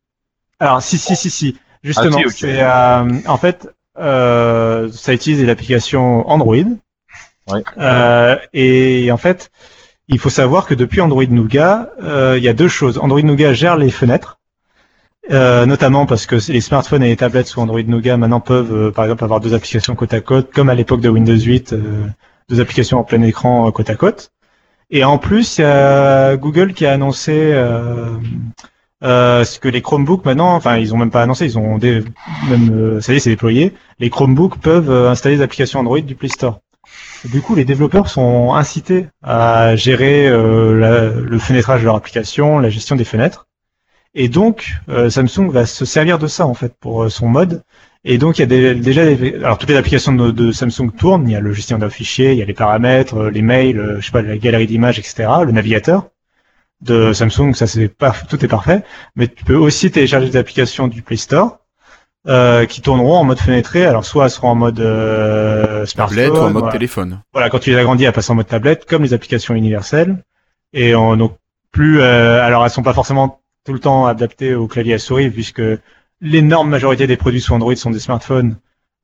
Alors, 0.60 0.82
si, 0.82 0.98
si, 0.98 1.16
si, 1.16 1.30
si. 1.30 1.58
Justement, 1.84 2.18
Ah, 2.18 2.22
si, 2.22 2.26
ok. 2.28 2.34
c'est 2.38 2.62
euh, 2.62 3.20
en 3.28 3.38
fait, 3.38 3.66
euh, 3.66 3.72
ça 3.98 5.14
utilise 5.14 5.44
l'application 5.44 6.30
Android. 6.30 6.66
Ouais. 7.50 7.64
Euh, 7.78 8.38
et 8.54 9.12
en 9.12 9.18
fait, 9.18 9.52
il 10.08 10.20
faut 10.20 10.30
savoir 10.30 10.66
que 10.66 10.74
depuis 10.74 11.02
Android 11.02 11.26
Nougat, 11.26 11.90
euh, 12.02 12.36
il 12.38 12.44
y 12.44 12.50
a 12.50 12.54
deux 12.54 12.68
choses. 12.68 12.98
Android 12.98 13.22
Nougat 13.22 13.54
gère 13.54 13.78
les 13.78 13.90
fenêtres, 13.90 14.40
euh, 15.32 15.66
notamment 15.66 16.06
parce 16.06 16.26
que 16.26 16.36
les 16.52 16.62
smartphones 16.62 17.04
et 17.04 17.10
les 17.10 17.18
tablettes 17.18 17.48
sous 17.48 17.60
Android 17.60 17.82
Nougat 17.82 18.18
maintenant 18.18 18.40
peuvent, 18.40 18.74
euh, 18.74 18.92
par 18.92 19.06
exemple, 19.06 19.24
avoir 19.24 19.40
deux 19.40 19.54
applications 19.54 19.96
côte 19.96 20.14
à 20.14 20.22
côte, 20.22 20.52
comme 20.54 20.70
à 20.70 20.76
l'époque 20.76 21.02
de 21.02 21.10
Windows 21.10 21.38
8, 21.38 21.74
euh, 21.74 22.06
deux 22.50 22.60
applications 22.60 23.00
en 23.00 23.04
plein 23.04 23.22
écran 23.22 23.68
euh, 23.68 23.72
côte 23.72 23.90
à 23.90 23.96
côte. 23.96 24.32
Et 24.90 25.04
en 25.06 25.18
plus, 25.18 25.58
il 25.58 25.62
y 25.62 25.64
a 25.64 26.36
Google 26.36 26.74
qui 26.74 26.86
a 26.86 26.92
annoncé 26.92 27.54
euh, 29.04 29.44
ce 29.44 29.60
que 29.60 29.68
les 29.68 29.82
Chromebooks 29.82 30.26
maintenant, 30.26 30.54
enfin 30.56 30.78
ils 30.78 30.94
ont 30.94 30.98
même 30.98 31.12
pas 31.12 31.24
annoncé, 31.24 31.46
ils 31.46 31.58
ont 31.58 31.78
des, 31.78 32.04
même 32.50 32.70
euh, 32.74 33.02
ça 33.02 33.14
y 33.14 33.18
est, 33.18 33.20
c'est 33.20 33.30
déployé. 33.32 33.74
Les 34.00 34.10
Chromebooks 34.10 34.58
peuvent 34.60 34.90
euh, 34.92 35.10
installer 35.10 35.38
des 35.38 35.42
applications 35.42 35.80
Android 35.80 36.00
du 36.02 36.16
Play 36.16 36.30
Store. 36.30 36.60
Du 37.26 37.42
coup, 37.42 37.56
les 37.56 37.66
développeurs 37.66 38.10
sont 38.10 38.54
incités 38.54 39.08
à 39.24 39.76
gérer 39.76 40.28
euh, 40.28 40.78
la- 40.80 41.10
le 41.10 41.40
fenêtrage 41.40 41.82
de 41.82 41.86
leur 41.86 41.96
application, 41.96 42.60
la 42.60 42.70
gestion 42.70 42.96
des 42.96 43.04
fenêtres. 43.06 43.48
Et 44.14 44.28
donc, 44.28 44.74
Samsung 45.10 45.50
va 45.52 45.66
se 45.66 45.86
servir 45.86 46.20
de 46.20 46.28
ça 46.28 46.46
en 46.46 46.54
fait 46.54 46.74
pour 46.82 47.10
son 47.10 47.28
mode. 47.30 47.64
Et 48.04 48.18
donc, 48.18 48.38
il 48.38 48.42
y 48.42 48.44
a 48.44 48.48
des- 48.48 48.76
déjà, 48.76 49.06
des- 49.06 49.36
alors 49.36 49.58
toutes 49.58 49.70
les 49.70 49.78
applications 49.78 50.12
de, 50.14 50.32
de 50.32 50.52
Samsung 50.52 50.90
tournent. 50.98 51.30
Il 51.30 51.32
y 51.32 51.36
a 51.36 51.40
le 51.40 51.54
gestionnaire 51.54 51.88
de 51.88 51.94
fichiers, 51.94 52.34
il 52.34 52.38
y 52.38 52.42
a 52.42 52.46
les 52.46 52.54
paramètres, 52.54 53.30
les 53.30 53.42
mails, 53.42 53.98
je 54.00 54.06
sais 54.06 54.12
pas, 54.12 54.22
la 54.22 54.38
galerie 54.38 54.68
d'images, 54.68 55.00
etc. 55.00 55.30
Le 55.46 55.52
navigateur 55.54 56.08
de 56.82 57.14
Samsung, 57.14 57.54
ça 57.54 57.68
c'est 57.68 57.88
pas 57.88 58.14
tout 58.30 58.44
est 58.44 58.48
parfait. 58.48 58.84
Mais 59.16 59.28
tu 59.28 59.44
peux 59.44 59.56
aussi 59.56 59.92
télécharger 59.92 60.30
des 60.30 60.38
applications 60.38 60.88
du 60.88 61.02
Play 61.02 61.18
Store 61.18 61.60
euh, 62.28 62.66
qui 62.66 62.82
tourneront 62.82 63.18
en 63.18 63.24
mode 63.24 63.40
fenêtré. 63.40 63.86
Alors 63.86 64.06
soit 64.06 64.26
elles 64.26 64.32
seront 64.32 64.50
en 64.50 64.56
mode 64.56 64.80
euh, 64.80 65.86
smartphone, 65.86 66.18
Tablette 66.18 66.34
ou 66.34 66.44
en 66.44 66.50
mode 66.50 66.64
voilà. 66.64 66.72
téléphone. 66.72 67.22
Voilà, 67.34 67.50
quand 67.50 67.60
tu 67.60 67.72
les 67.72 67.78
agrandis, 67.78 68.06
elles 68.06 68.14
passent 68.14 68.30
en 68.30 68.36
mode 68.36 68.48
tablette, 68.48 68.86
comme 68.86 69.04
les 69.04 69.14
applications 69.14 69.54
universelles. 69.54 70.18
Et 70.74 70.96
en, 70.96 71.18
donc 71.18 71.38
plus, 71.72 72.02
euh, 72.02 72.44
alors 72.44 72.64
elles 72.64 72.72
sont 72.72 72.84
pas 72.84 72.94
forcément 72.94 73.42
tout 73.66 73.74
le 73.74 73.80
temps 73.80 74.08
adaptées 74.08 74.56
au 74.56 74.68
clavier 74.68 74.96
à 74.96 75.00
souris, 75.00 75.30
puisque 75.30 75.62
l'énorme 76.22 76.70
majorité 76.70 77.08
des 77.08 77.18
produits 77.18 77.42
sous 77.42 77.54
Android 77.54 77.76
sont 77.76 77.92
des 77.92 78.00
smartphones. 78.00 78.58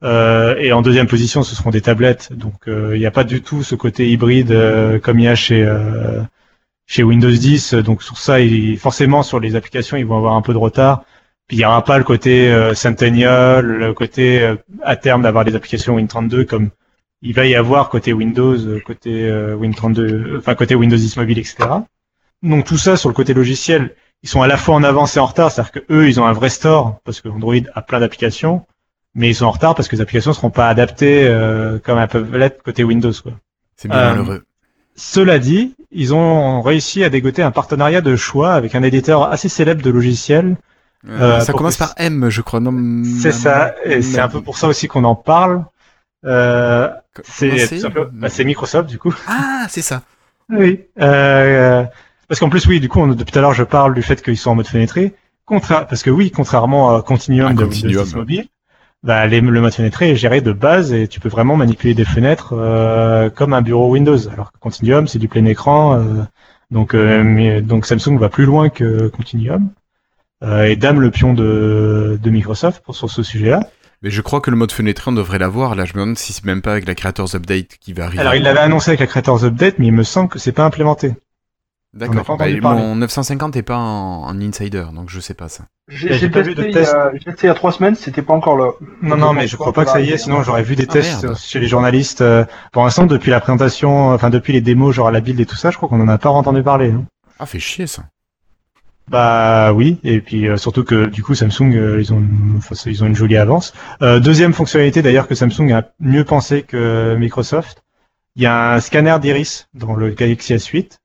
Euh, 0.03 0.55
et 0.59 0.71
en 0.73 0.81
deuxième 0.81 1.07
position, 1.07 1.43
ce 1.43 1.55
seront 1.55 1.71
des 1.71 1.81
tablettes. 1.81 2.31
Donc 2.31 2.67
euh, 2.67 2.95
il 2.95 2.99
n'y 2.99 3.05
a 3.05 3.11
pas 3.11 3.23
du 3.23 3.41
tout 3.41 3.63
ce 3.63 3.75
côté 3.75 4.09
hybride 4.09 4.51
euh, 4.51 4.99
comme 4.99 5.19
il 5.19 5.25
y 5.25 5.27
a 5.27 5.35
chez 5.35 5.63
euh, 5.63 6.21
chez 6.87 7.03
Windows 7.03 7.29
10. 7.29 7.75
Donc 7.75 8.01
sur 8.01 8.17
ça, 8.17 8.39
il- 8.39 8.77
forcément 8.79 9.21
sur 9.21 9.39
les 9.39 9.55
applications, 9.55 9.97
ils 9.97 10.05
vont 10.05 10.17
avoir 10.17 10.33
un 10.35 10.41
peu 10.41 10.53
de 10.53 10.57
retard. 10.57 11.03
Puis 11.47 11.57
il 11.57 11.59
n'y 11.59 11.65
aura 11.65 11.83
pas 11.83 11.97
le 11.97 12.03
côté 12.03 12.51
euh, 12.51 12.73
Centennial, 12.73 13.65
le 13.65 13.93
côté 13.93 14.41
euh, 14.41 14.55
à 14.83 14.95
terme 14.95 15.21
d'avoir 15.21 15.45
des 15.45 15.55
applications 15.55 15.97
Win32 15.97 16.45
comme 16.45 16.71
il 17.21 17.33
va 17.33 17.45
y 17.45 17.55
avoir 17.55 17.89
côté 17.89 18.11
Windows, 18.13 18.57
euh, 18.57 18.79
côté 18.85 19.29
euh, 19.29 19.55
Win32, 19.57 19.99
euh, 19.99 20.37
enfin 20.39 20.55
côté 20.55 20.75
Windows 20.75 20.97
10 20.97 21.15
mobile, 21.17 21.39
etc. 21.39 21.55
Donc 22.43 22.65
tout 22.65 22.77
ça 22.77 22.97
sur 22.97 23.09
le 23.09 23.15
côté 23.15 23.33
logiciel, 23.33 23.95
ils 24.23 24.29
sont 24.29 24.41
à 24.41 24.47
la 24.47 24.57
fois 24.57 24.75
en 24.75 24.83
avance 24.83 25.15
et 25.15 25.19
en 25.19 25.25
retard, 25.25 25.51
c'est-à-dire 25.51 25.71
que 25.71 25.79
eux, 25.89 26.07
ils 26.09 26.19
ont 26.19 26.25
un 26.25 26.33
vrai 26.33 26.49
store 26.49 26.99
parce 27.05 27.21
que 27.21 27.29
Android 27.29 27.55
a 27.73 27.81
plein 27.81 27.99
d'applications, 27.99 28.65
mais 29.15 29.29
ils 29.29 29.35
sont 29.35 29.45
en 29.45 29.51
retard 29.51 29.73
parce 29.73 29.87
que 29.87 29.95
les 29.95 30.01
applications 30.01 30.33
seront 30.33 30.49
pas 30.51 30.67
adaptées 30.67 31.25
euh, 31.27 31.79
comme 31.79 31.97
elles 31.97 32.07
peuvent 32.07 32.35
l'être 32.37 32.61
côté 32.61 32.83
Windows. 32.83 33.13
Quoi. 33.23 33.31
C'est 33.77 33.87
bien 33.87 33.97
Euh, 33.97 34.09
malheureux. 34.15 34.43
Cela 34.97 35.37
dit, 35.39 35.75
ils 35.91 36.13
ont 36.13 36.61
réussi 36.61 37.03
à 37.03 37.09
dégoter 37.09 37.43
un 37.43 37.51
partenariat 37.51 38.01
de 38.01 38.15
choix 38.15 38.53
avec 38.53 38.73
un 38.75 38.83
éditeur 38.83 39.31
assez 39.31 39.47
célèbre 39.49 39.81
de 39.83 39.89
logiciels. 39.91 40.57
Euh, 41.07 41.39
ça 41.39 41.53
commence 41.53 41.75
que- 41.75 41.79
par 41.79 41.93
M, 41.97 42.29
je 42.29 42.41
crois. 42.41 42.59
Non, 42.59 43.03
C'est 43.21 43.31
ça, 43.31 43.75
et 43.85 44.01
c'est 44.01 44.19
un 44.19 44.27
peu 44.27 44.41
pour 44.41 44.57
ça 44.57 44.67
aussi 44.67 44.87
qu'on 44.87 45.03
en 45.03 45.15
parle. 45.15 45.63
Euh, 46.25 46.89
c'est 47.23 47.79
bah, 48.11 48.29
c'est 48.29 48.43
Microsoft 48.43 48.89
du 48.89 48.97
coup. 48.97 49.15
Ah, 49.27 49.67
c'est 49.69 49.83
ça. 49.83 50.01
Oui. 50.49 50.81
Euh, 50.99 51.83
parce 52.27 52.39
qu'en 52.39 52.49
plus, 52.49 52.65
oui, 52.65 52.79
du 52.79 52.89
coup, 52.89 52.99
on- 52.99 53.07
depuis 53.07 53.31
tout 53.31 53.37
à 53.39 53.41
l'heure, 53.43 53.53
je 53.53 53.63
parle 53.63 53.93
du 53.93 54.01
fait 54.01 54.21
qu'ils 54.21 54.37
sont 54.37 54.49
en 54.51 54.55
mode 54.55 54.67
fenêtré. 54.67 55.13
Contra 55.45 55.85
parce 55.85 56.01
que 56.03 56.09
oui, 56.09 56.31
contrairement 56.31 56.95
à 56.95 57.01
Continuum 57.03 57.47
À 57.51 57.53
de 57.53 57.63
Continuum. 57.63 57.89
Windows 57.91 58.03
10 58.03 58.15
Mobile, 58.15 58.45
bah, 59.07 59.25
les- 59.25 59.41
le 59.41 59.61
mode 59.61 59.73
fenêtre 59.73 60.01
est 60.03 60.15
géré 60.15 60.41
de 60.41 60.51
base 60.51 60.93
et 60.93 61.07
tu 61.07 61.19
peux 61.19 61.29
vraiment 61.29 61.55
manipuler 61.55 61.93
des 61.95 62.05
fenêtres 62.05 62.53
euh, 62.53 63.29
comme 63.29 63.53
un 63.53 63.61
bureau 63.61 63.89
Windows. 63.91 64.27
Alors 64.29 64.51
que 64.51 64.59
Continuum, 64.59 65.07
c'est 65.07 65.17
du 65.19 65.27
plein 65.27 65.45
écran. 65.45 65.95
euh, 65.97 66.23
donc, 66.69 66.93
euh, 66.93 67.23
mais- 67.23 67.61
donc 67.61 67.85
Samsung 67.85 68.17
va 68.19 68.29
plus 68.29 68.45
loin 68.45 68.69
que 68.69 69.07
Continuum. 69.07 69.69
Euh, 70.43 70.65
et 70.65 70.75
dame 70.75 70.99
le 71.01 71.09
pion 71.09 71.33
de, 71.33 72.19
de 72.21 72.29
Microsoft 72.29 72.83
pour 72.83 72.95
sur 72.95 73.09
ce 73.09 73.23
sujet-là. 73.23 73.61
Mais 74.03 74.11
je 74.11 74.21
crois 74.21 74.41
que 74.41 74.51
le 74.51 74.57
mode 74.57 74.71
fenêtré, 74.71 75.09
on 75.09 75.13
devrait 75.15 75.39
l'avoir. 75.39 75.73
Là, 75.73 75.85
je 75.85 75.93
me 75.95 76.01
demande 76.01 76.17
si 76.19 76.31
c'est 76.33 76.45
même 76.45 76.61
pas 76.61 76.73
avec 76.73 76.85
la 76.87 76.93
Creators 76.93 77.33
Update 77.33 77.77
qui 77.79 77.93
va 77.93 78.03
arriver. 78.05 78.19
Alors 78.21 78.35
il 78.35 78.43
l'avait 78.43 78.59
annoncé 78.59 78.91
avec 78.91 78.99
la 78.99 79.07
Creators 79.07 79.43
Update, 79.45 79.79
mais 79.79 79.87
il 79.87 79.93
me 79.93 80.03
semble 80.03 80.29
que 80.29 80.37
c'est 80.37 80.51
pas 80.51 80.65
implémenté. 80.65 81.13
D'accord. 81.97 82.37
Bah, 82.37 82.45
mon 82.75 82.95
950 82.95 83.55
est 83.55 83.63
pas 83.63 83.77
en, 83.77 84.23
en 84.27 84.41
insider, 84.41 84.85
donc 84.93 85.09
je 85.09 85.19
sais 85.19 85.33
pas 85.33 85.49
ça. 85.49 85.63
J'ai 85.89 86.29
pas 86.29 86.41
vu 86.41 86.53
testé, 86.53 86.61
de 86.61 86.67
il 86.67 86.73
test. 86.73 86.93
a- 86.93 87.11
j'ai 87.13 87.19
testé 87.23 87.39
il 87.43 87.47
y 87.47 87.49
a 87.49 87.53
trois 87.55 87.71
semaines, 87.71 87.95
c'était 87.95 88.21
pas 88.21 88.33
encore 88.33 88.57
là. 88.57 88.71
Non, 89.01 89.17
non, 89.17 89.33
mais 89.33 89.47
je 89.47 89.55
crois 89.55 89.73
pas 89.73 89.83
que 89.85 89.91
ça 89.91 89.99
y 90.01 90.11
est, 90.11 90.17
sinon 90.17 90.43
j'aurais 90.43 90.61
vu 90.63 90.75
des 90.75 90.85
Ah, 90.89 90.93
tests 90.93 91.23
merde. 91.23 91.37
chez 91.37 91.59
les 91.59 91.67
journalistes. 91.67 92.21
euh, 92.21 92.45
Pour 92.71 92.83
l'instant, 92.83 93.05
depuis 93.05 93.31
la 93.31 93.39
présentation, 93.39 94.09
enfin 94.13 94.29
depuis 94.29 94.53
les 94.53 94.61
démos, 94.61 94.93
genre 94.95 95.09
la 95.11 95.21
build 95.21 95.39
et 95.39 95.45
tout 95.45 95.55
ça, 95.55 95.71
je 95.71 95.77
crois 95.77 95.89
qu'on 95.89 95.99
en 96.01 96.07
a 96.07 96.17
pas 96.17 96.29
entendu 96.29 96.61
parler. 96.61 96.91
hein. 96.91 97.03
Ah, 97.39 97.45
fait 97.45 97.59
chier 97.59 97.87
ça. 97.87 98.03
Bah 99.09 99.71
oui, 99.73 99.99
et 100.03 100.19
puis 100.19 100.47
euh, 100.49 100.57
surtout 100.57 100.83
que 100.83 101.05
du 101.05 101.23
coup 101.23 101.33
Samsung, 101.33 101.73
euh, 101.75 102.01
ils 102.01 102.13
ont, 102.13 102.21
enfin, 102.57 102.75
ils 102.85 103.03
ont 103.03 103.07
une 103.07 103.15
jolie 103.15 103.37
avance. 103.37 103.73
Euh, 104.01 104.19
deuxième 104.19 104.53
fonctionnalité 104.53 105.01
d'ailleurs 105.01 105.29
que 105.29 105.35
Samsung 105.35 105.71
a 105.71 105.83
mieux 106.01 106.25
pensé 106.25 106.63
que 106.63 107.15
Microsoft, 107.17 107.83
il 108.35 108.43
y 108.43 108.45
a 108.45 108.73
un 108.73 108.79
scanner 108.81 109.15
d'iris 109.21 109.67
dans 109.73 109.95
le 109.95 110.09
Galaxy 110.09 110.53
S8. 110.55 110.97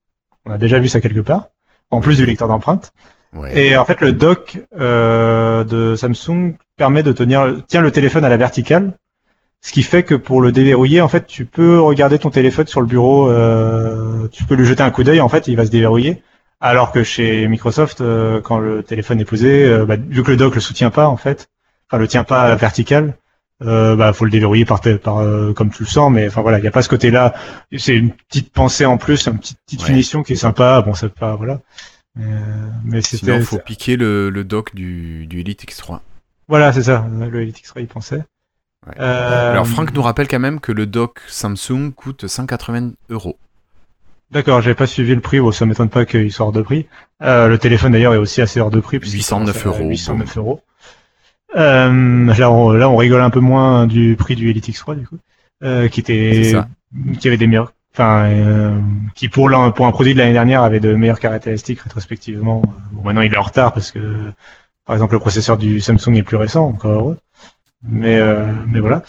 On 0.47 0.51
a 0.51 0.59
déjà 0.59 0.79
vu 0.79 0.89
ça 0.89 1.01
quelque 1.01 1.21
part, 1.21 1.49
en 1.91 2.01
plus 2.01 2.17
du 2.17 2.27
lecteur 2.27 2.49
d'empreintes. 2.49 2.93
Ouais. 3.35 3.67
Et 3.67 3.77
en 3.77 3.85
fait, 3.85 4.01
le 4.01 4.13
dock 4.13 4.59
euh, 4.79 5.65
de 5.65 5.97
Samsung 5.97 6.55
permet 6.77 7.03
de 7.03 7.13
tenir, 7.13 7.63
tient 7.67 7.81
le 7.81 7.91
téléphone 7.91 8.25
à 8.25 8.29
la 8.29 8.37
verticale, 8.37 8.93
ce 9.63 9.73
qui 9.73 9.83
fait 9.83 10.03
que 10.03 10.17
pour 10.17 10.41
le 10.41 10.51
déverrouiller, 10.51 11.01
en 11.01 11.09
fait, 11.09 11.27
tu 11.27 11.47
peux 11.47 11.81
regarder 11.81 12.19
ton 12.19 12.31
téléphone 12.31 12.67
sur 12.67 12.81
le 12.81 12.87
bureau, 12.87 13.31
euh, 13.31 14.29
tu 14.33 14.45
peux 14.45 14.57
lui 14.57 14.67
jeter 14.67 14.83
un 14.83 14.91
coup 14.91 15.05
d'œil, 15.05 15.21
en 15.21 15.29
fait, 15.29 15.47
il 15.47 15.57
va 15.57 15.65
se 15.65 15.71
déverrouiller. 15.71 16.23
Alors 16.61 16.93
que 16.93 17.05
chez 17.05 17.47
Microsoft, 17.49 18.01
euh, 18.01 18.41
quand 18.41 18.59
le 18.59 18.83
téléphone 18.83 19.21
est 19.21 19.25
posé, 19.25 19.65
euh, 19.65 19.87
bah, 19.87 19.97
vu 19.97 20.23
que 20.23 20.33
le 20.33 20.37
dock 20.37 20.55
le 20.55 20.61
soutient 20.61 20.91
pas, 20.91 21.07
en 21.09 21.17
fait, 21.17 21.49
enfin 21.89 21.99
le 21.99 22.09
tient 22.09 22.25
pas 22.25 22.43
à 22.43 22.49
la 22.49 22.57
verticale, 22.57 23.15
euh, 23.67 23.97
bah 23.97 24.13
faut 24.13 24.25
le 24.25 24.31
déverrouiller 24.31 24.65
par, 24.65 24.81
euh, 24.87 25.53
comme 25.53 25.71
tu 25.71 25.83
le 25.85 25.89
sens, 25.89 26.11
mais 26.13 26.27
enfin 26.29 26.43
voilà, 26.43 26.59
il 26.59 26.65
y 26.65 26.69
a 26.69 26.71
pas 26.71 26.83
ce 26.83 26.89
côté-là. 26.89 27.35
C'est 27.77 27.95
une 27.97 28.11
petite 28.13 28.53
pensée 28.53 28.85
en 28.87 28.99
plus, 28.99 29.27
une 29.27 29.39
petite, 29.39 29.59
petite 29.67 29.81
Ouais. 29.83 29.87
finition 29.87 30.23
qui 30.23 30.33
est 30.35 30.37
sympa. 30.37 30.81
Bon, 30.83 30.95
c'est 30.95 31.13
pas 31.15 31.37
voilà. 31.37 31.61
Euh, 32.19 32.23
mais 32.85 33.01
Sinon, 33.01 33.41
faut 33.41 33.59
piquer 33.59 33.97
le, 33.97 34.29
le 34.31 34.45
dock 34.45 34.75
du, 34.75 35.27
du 35.27 35.41
Elite 35.41 35.65
X3. 35.65 36.01
voilà, 36.49 36.73
c'est 36.73 36.83
ça. 36.83 37.07
Le 37.11 37.41
Elite 37.41 37.59
X3, 37.59 37.81
il 37.81 37.87
pensait. 37.87 38.23
Ouais. 38.87 38.95
Euh, 39.01 39.53
Alors, 39.53 39.67
Franck 39.67 39.95
nous 39.95 40.03
rappelle 40.03 40.29
quand 40.29 40.41
même 40.41 40.61
que 40.61 40.73
le 40.73 40.87
dock 40.87 41.21
Samsung 41.29 41.93
coûte 41.95 42.27
180 42.27 42.91
euros. 43.11 43.39
D'accord, 44.31 44.61
j'ai 44.63 44.75
pas 44.75 44.87
suivi 44.87 45.15
le 45.15 45.21
prix. 45.21 45.41
Bon, 45.41 45.53
ça 45.53 45.67
m'étonne 45.67 45.89
pas 45.91 46.05
qu'il 46.07 46.33
soit 46.33 46.47
hors 46.47 46.53
de 46.53 46.63
prix. 46.63 46.87
Euh, 47.23 47.49
le 47.49 47.59
téléphone 47.59 47.93
d'ailleurs 47.93 48.15
est 48.15 48.19
aussi 48.19 48.41
assez 48.41 48.61
hors 48.61 48.71
de 48.71 48.81
prix. 48.81 48.99
puisqu'il 48.99 49.19
809 49.19 49.63
commence 49.63 49.77
à 49.77 49.81
euros. 49.81 49.89
809 49.91 50.37
euros. 50.39 50.61
Euh, 51.57 52.35
là, 52.35 52.51
on, 52.51 52.71
là, 52.71 52.89
on 52.89 52.97
rigole 52.97 53.21
un 53.21 53.31
peu 53.31 53.41
moins 53.41 53.87
du 53.87 54.17
prix 54.19 54.37
du 54.37 54.51
Elite 54.51 54.69
X3 54.69 54.99
du 54.99 55.07
coup, 55.07 55.19
euh, 55.63 55.89
qui 55.89 56.01
était, 56.01 56.55
qui 57.19 57.29
avait 57.29 57.37
des 57.37 57.47
meilleurs, 57.47 57.73
enfin, 57.95 58.25
euh, 58.31 58.79
qui 59.15 59.29
pour 59.29 59.49
l'un, 59.49 59.71
pour 59.71 59.87
un 59.87 59.93
produit 59.93 60.15
de 60.15 60.19
l'année 60.19 60.33
dernière 60.33 60.63
avait 60.63 60.81
de 60.81 60.95
meilleures 60.95 61.21
caractéristiques 61.21 61.81
rétrospectivement. 61.81 62.63
Bon, 62.93 63.03
maintenant 63.05 63.23
il 63.23 63.33
est 63.33 63.39
en 63.39 63.43
retard 63.43 63.73
parce 63.73 63.91
que, 63.91 64.01
par 64.87 64.97
exemple, 64.97 65.15
le 65.15 65.21
processeur 65.21 65.59
du 65.59 65.81
Samsung 65.81 66.15
est 66.17 66.23
plus 66.23 66.37
récent, 66.37 66.67
encore 66.67 66.93
heureux. 66.93 67.19
Mais, 67.85 68.17
euh, 68.17 68.47
mais 68.69 68.81
voilà. 68.81 69.03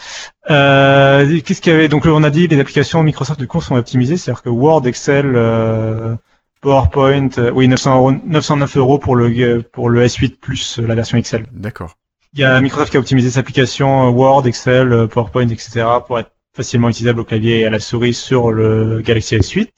Euh, 0.49 1.39
Qu'est-ce 1.45 1.61
qu'il 1.61 1.71
y 1.71 1.75
avait? 1.75 1.87
Donc 1.87 2.05
on 2.05 2.23
a 2.23 2.29
dit 2.29 2.47
les 2.47 2.59
applications 2.59 3.03
Microsoft 3.03 3.39
du 3.39 3.47
coup 3.47 3.61
sont 3.61 3.75
optimisées, 3.75 4.17
c'est-à-dire 4.17 4.41
que 4.41 4.49
Word, 4.49 4.87
Excel, 4.87 5.33
euh, 5.35 6.15
PowerPoint, 6.61 7.29
euh, 7.37 7.51
oui 7.51 7.67
900 7.67 7.95
euros, 7.95 8.11
909 8.25 8.77
euros 8.77 8.97
pour 8.97 9.15
le 9.15 9.61
pour 9.61 9.89
le 9.89 10.03
S8 10.05 10.39
plus 10.39 10.79
euh, 10.79 10.87
la 10.87 10.95
version 10.95 11.17
Excel. 11.17 11.45
D'accord. 11.51 11.95
Il 12.33 12.39
y 12.39 12.43
a 12.43 12.59
Microsoft 12.61 12.91
qui 12.91 12.97
a 12.97 12.99
optimisé 12.99 13.29
ses 13.29 13.37
applications 13.37 14.07
euh, 14.07 14.09
Word, 14.09 14.47
Excel, 14.47 14.91
euh, 14.91 15.07
PowerPoint, 15.07 15.47
etc. 15.49 15.85
pour 16.05 16.17
être 16.17 16.31
facilement 16.55 16.89
utilisable 16.89 17.19
au 17.19 17.23
clavier 17.23 17.59
et 17.59 17.65
à 17.65 17.69
la 17.69 17.79
souris 17.79 18.13
sur 18.13 18.51
le 18.51 19.01
Galaxy 19.01 19.35
S8. 19.35 19.69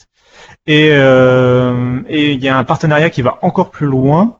Et, 0.68 0.90
euh, 0.94 2.02
et 2.08 2.32
il 2.32 2.44
y 2.44 2.48
a 2.48 2.58
un 2.58 2.64
partenariat 2.64 3.10
qui 3.10 3.22
va 3.22 3.40
encore 3.42 3.72
plus 3.72 3.88
loin. 3.88 4.40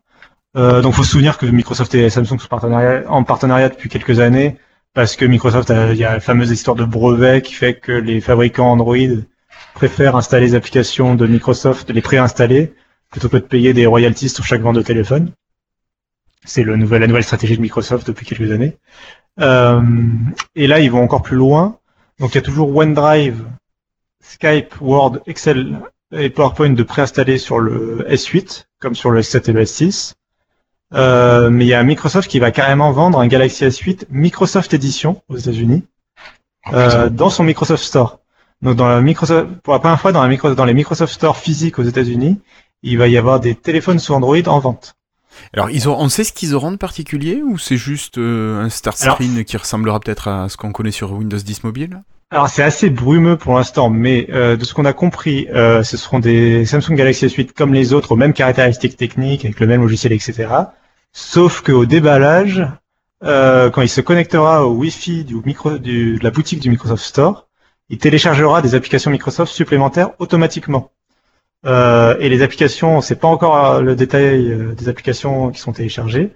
Euh, 0.58 0.82
donc, 0.82 0.94
faut 0.94 1.04
se 1.04 1.12
souvenir 1.12 1.38
que 1.38 1.46
Microsoft 1.46 1.94
et 1.96 2.10
Samsung 2.10 2.40
sont 2.40 2.48
en 2.50 3.24
partenariat 3.24 3.70
depuis 3.70 3.90
quelques 3.90 4.20
années, 4.22 4.58
parce 4.94 5.16
que 5.18 5.26
Microsoft, 5.26 5.70
a, 5.70 5.92
il 5.92 6.04
a 6.06 6.14
la 6.14 6.20
fameuse 6.22 6.52
histoire 6.52 6.76
de 6.78 6.86
brevet 6.86 7.42
qui 7.42 7.54
fait 7.54 7.76
que 7.76 7.92
les 7.92 8.22
fabricants 8.22 8.72
Android 8.72 8.96
préfèrent 9.74 10.16
installer 10.16 10.48
les 10.48 10.56
applications 10.56 11.16
de 11.16 11.28
Microsoft, 11.28 11.90
les 11.90 12.02
préinstaller, 12.02 12.74
plutôt 13.12 13.28
que 13.28 13.38
de 13.38 13.42
payer 13.42 13.74
des 13.74 13.86
royalties 13.86 14.30
sur 14.30 14.46
chaque 14.46 14.62
vente 14.62 14.78
de 14.78 14.82
téléphone. 14.82 15.32
C'est 16.46 16.64
le 16.64 16.76
nouvel, 16.76 17.02
la 17.02 17.08
nouvelle 17.08 17.24
stratégie 17.24 17.58
de 17.58 17.62
Microsoft 17.62 18.08
depuis 18.08 18.26
quelques 18.26 18.52
années. 18.52 18.78
Euh, 19.40 19.82
et 20.56 20.68
là, 20.68 20.80
ils 20.80 20.92
vont 20.92 21.04
encore 21.04 21.22
plus 21.22 21.36
loin. 21.36 21.80
Donc, 22.20 22.32
il 22.32 22.36
y 22.36 22.38
a 22.38 22.42
toujours 22.42 22.74
OneDrive, 22.76 23.44
Skype, 24.24 24.80
Word, 24.80 25.20
Excel 25.28 25.80
et 26.12 26.30
PowerPoint 26.30 26.70
de 26.70 26.84
préinstaller 26.84 27.38
sur 27.38 27.60
le 27.60 28.06
S8, 28.10 28.66
comme 28.80 28.96
sur 28.96 29.12
le 29.12 29.22
S7 29.22 29.50
et 29.50 29.54
le 29.54 29.64
S6. 29.64 30.14
Euh, 30.94 31.50
mais 31.50 31.66
il 31.66 31.68
y 31.68 31.74
a 31.74 31.84
Microsoft 31.84 32.30
qui 32.30 32.40
va 32.40 32.52
carrément 32.52 32.92
vendre 32.92 33.20
un 33.20 33.28
Galaxy 33.28 33.66
S8 33.66 34.06
Microsoft 34.12 34.74
Edition 34.74 35.22
aux 35.30 35.38
États-Unis 35.38 35.84
euh, 36.74 37.10
dans 37.10 37.30
son 37.30 37.44
Microsoft 37.44 37.84
Store. 37.84 38.20
Donc 38.62 38.76
dans 38.76 38.88
la 38.88 39.02
Microsoft, 39.02 39.50
pour 39.64 39.74
la 39.74 39.80
première 39.80 40.00
fois 40.00 40.12
dans, 40.12 40.26
la 40.26 40.56
dans 40.56 40.66
les 40.66 40.74
Microsoft 40.74 41.14
Store 41.14 41.38
physiques 41.38 41.80
aux 41.80 41.84
États-Unis, 41.84 42.40
il 42.84 42.98
va 42.98 43.08
y 43.08 43.18
avoir 43.18 43.40
des 43.40 43.56
téléphones 43.56 44.00
sous 44.00 44.14
Android 44.14 44.48
en 44.48 44.60
vente. 44.60 44.96
Alors, 45.54 45.70
ils 45.70 45.88
ont, 45.90 45.98
on 46.00 46.10
sait 46.10 46.24
ce 46.24 46.34
qu'ils 46.34 46.54
auront 46.56 46.72
de 46.72 46.78
particulier 46.78 47.42
ou 47.44 47.58
c'est 47.58 47.78
juste 47.78 48.18
euh, 48.18 48.62
un 48.64 48.70
start 48.70 49.02
Alors- 49.04 49.16
screen 49.16 49.44
qui 49.44 49.58
ressemblera 49.58 50.00
peut-être 50.00 50.28
à 50.28 50.50
ce 50.50 50.58
qu'on 50.58 50.72
connaît 50.72 50.92
sur 50.92 51.12
Windows 51.14 51.38
10 51.38 51.64
mobile? 51.64 52.02
Alors 52.32 52.50
c'est 52.50 52.64
assez 52.64 52.90
brumeux 52.90 53.38
pour 53.38 53.56
l'instant, 53.56 53.90
mais 53.90 54.28
euh, 54.32 54.58
de 54.58 54.66
ce 54.66 54.74
qu'on 54.74 54.86
a 54.86 54.94
compris, 54.94 55.48
euh, 55.54 55.84
ce 55.84 55.96
seront 55.96 56.20
des 56.20 56.66
Samsung 56.66 56.96
Galaxy 56.96 57.28
S8 57.28 57.54
comme 57.54 57.74
les 57.74 57.94
autres, 57.94 58.12
aux 58.12 58.16
mêmes 58.16 58.34
caractéristiques 58.34 58.98
techniques, 58.98 59.46
avec 59.46 59.60
le 59.60 59.68
même 59.68 59.82
logiciel, 59.82 60.12
etc. 60.12 60.48
Sauf 61.14 61.62
qu'au 61.62 61.86
déballage, 61.86 62.68
euh, 63.24 63.70
quand 63.70 63.82
il 63.84 63.90
se 63.90 64.02
connectera 64.02 64.66
au 64.66 64.74
Wi-Fi 64.74 65.24
du 65.24 65.36
micro, 65.46 65.78
du- 65.78 66.18
de 66.18 66.24
la 66.24 66.32
boutique 66.32 66.60
du 66.60 66.70
Microsoft 66.72 67.04
Store, 67.06 67.48
il 67.90 68.00
téléchargera 68.00 68.62
des 68.64 68.74
applications 68.76 69.12
Microsoft 69.12 69.54
supplémentaires 69.54 70.10
automatiquement. 70.20 70.92
Euh, 71.66 72.16
et 72.20 72.30
les 72.30 72.44
applications, 72.44 72.98
on 72.98 73.02
sait 73.02 73.16
pas 73.16 73.28
encore 73.28 73.58
euh, 73.58 73.82
le 73.82 73.96
détail 73.96 74.52
euh, 74.52 74.74
des 74.76 74.88
applications 74.90 75.50
qui 75.52 75.60
sont 75.60 75.74
téléchargées, 75.74 76.32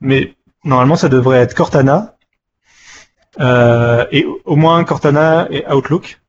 mais 0.00 0.34
normalement 0.64 0.96
ça 0.96 1.08
devrait 1.08 1.38
être 1.38 1.54
Cortana, 1.54 2.16
euh, 3.40 4.06
et 4.12 4.26
au 4.44 4.56
moins 4.56 4.82
Cortana 4.84 5.46
et 5.50 5.66
Outlook, 5.72 6.20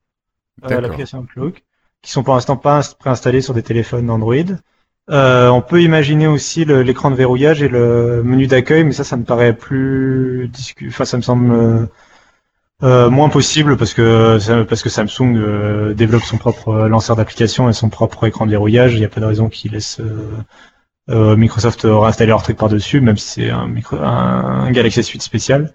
euh, 0.66 0.68
l'application 0.82 1.20
Outlook, 1.20 1.64
qui 2.02 2.12
sont 2.12 2.24
pour 2.24 2.36
l'instant 2.36 2.58
pas 2.58 2.80
inst- 2.82 2.98
préinstallés 2.98 3.41
sur 3.41 3.54
des 3.54 3.64
téléphones 3.64 4.10
Android. 4.10 4.36
Euh, 5.10 5.48
on 5.49 5.62
peut 5.62 5.82
imaginer 5.82 6.28
aussi 6.28 6.66
l'écran 6.66 7.12
de 7.12 7.16
verrouillage 7.16 7.64
et 7.64 7.70
le 7.70 8.24
menu 8.24 8.48
d'accueil, 8.48 8.84
mais 8.84 8.91
ça, 8.91 9.06
ça 9.06 9.16
me 9.18 9.24
paraît 9.24 9.56
plus. 9.56 10.52
Enfin, 10.88 11.06
ça 11.06 11.18
me 11.18 11.22
semble 11.22 11.90
euh, 12.84 13.06
euh, 13.06 13.10
moins 13.10 13.30
possible 13.30 13.76
parce 13.78 13.94
que 13.94 14.64
parce 14.64 14.84
que 14.84 14.90
Samsung 14.90 15.36
euh, 15.38 15.94
développe 15.94 16.24
son 16.24 16.38
propre 16.38 16.70
euh, 16.70 16.88
lanceur 16.88 17.16
d'application 17.16 17.70
et 17.70 17.74
son 17.74 17.90
propre 17.90 18.26
écran 18.26 18.45
de 18.45 18.52
verrouillage. 18.52 18.94
Il 18.94 18.99
n'y 18.99 19.06
a 19.06 19.10
pas 19.10 19.22
de 19.22 19.26
raison 19.26 19.49
qu'ils 19.49 19.72
laissent 19.72 19.99
euh, 19.99 20.30
euh, 21.10 21.36
Microsoft 21.38 21.82
réinstaller 21.84 22.30
leur 22.30 22.44
truc 22.44 22.58
par 22.58 22.70
dessus, 22.70 22.99
même 23.02 23.18
si 23.18 23.28
c'est 23.41 23.49
un, 23.49 23.68
micro... 23.68 23.95
un 23.98 24.70
Galaxy 24.72 24.99
S8 24.99 25.22
spécial. 25.22 25.74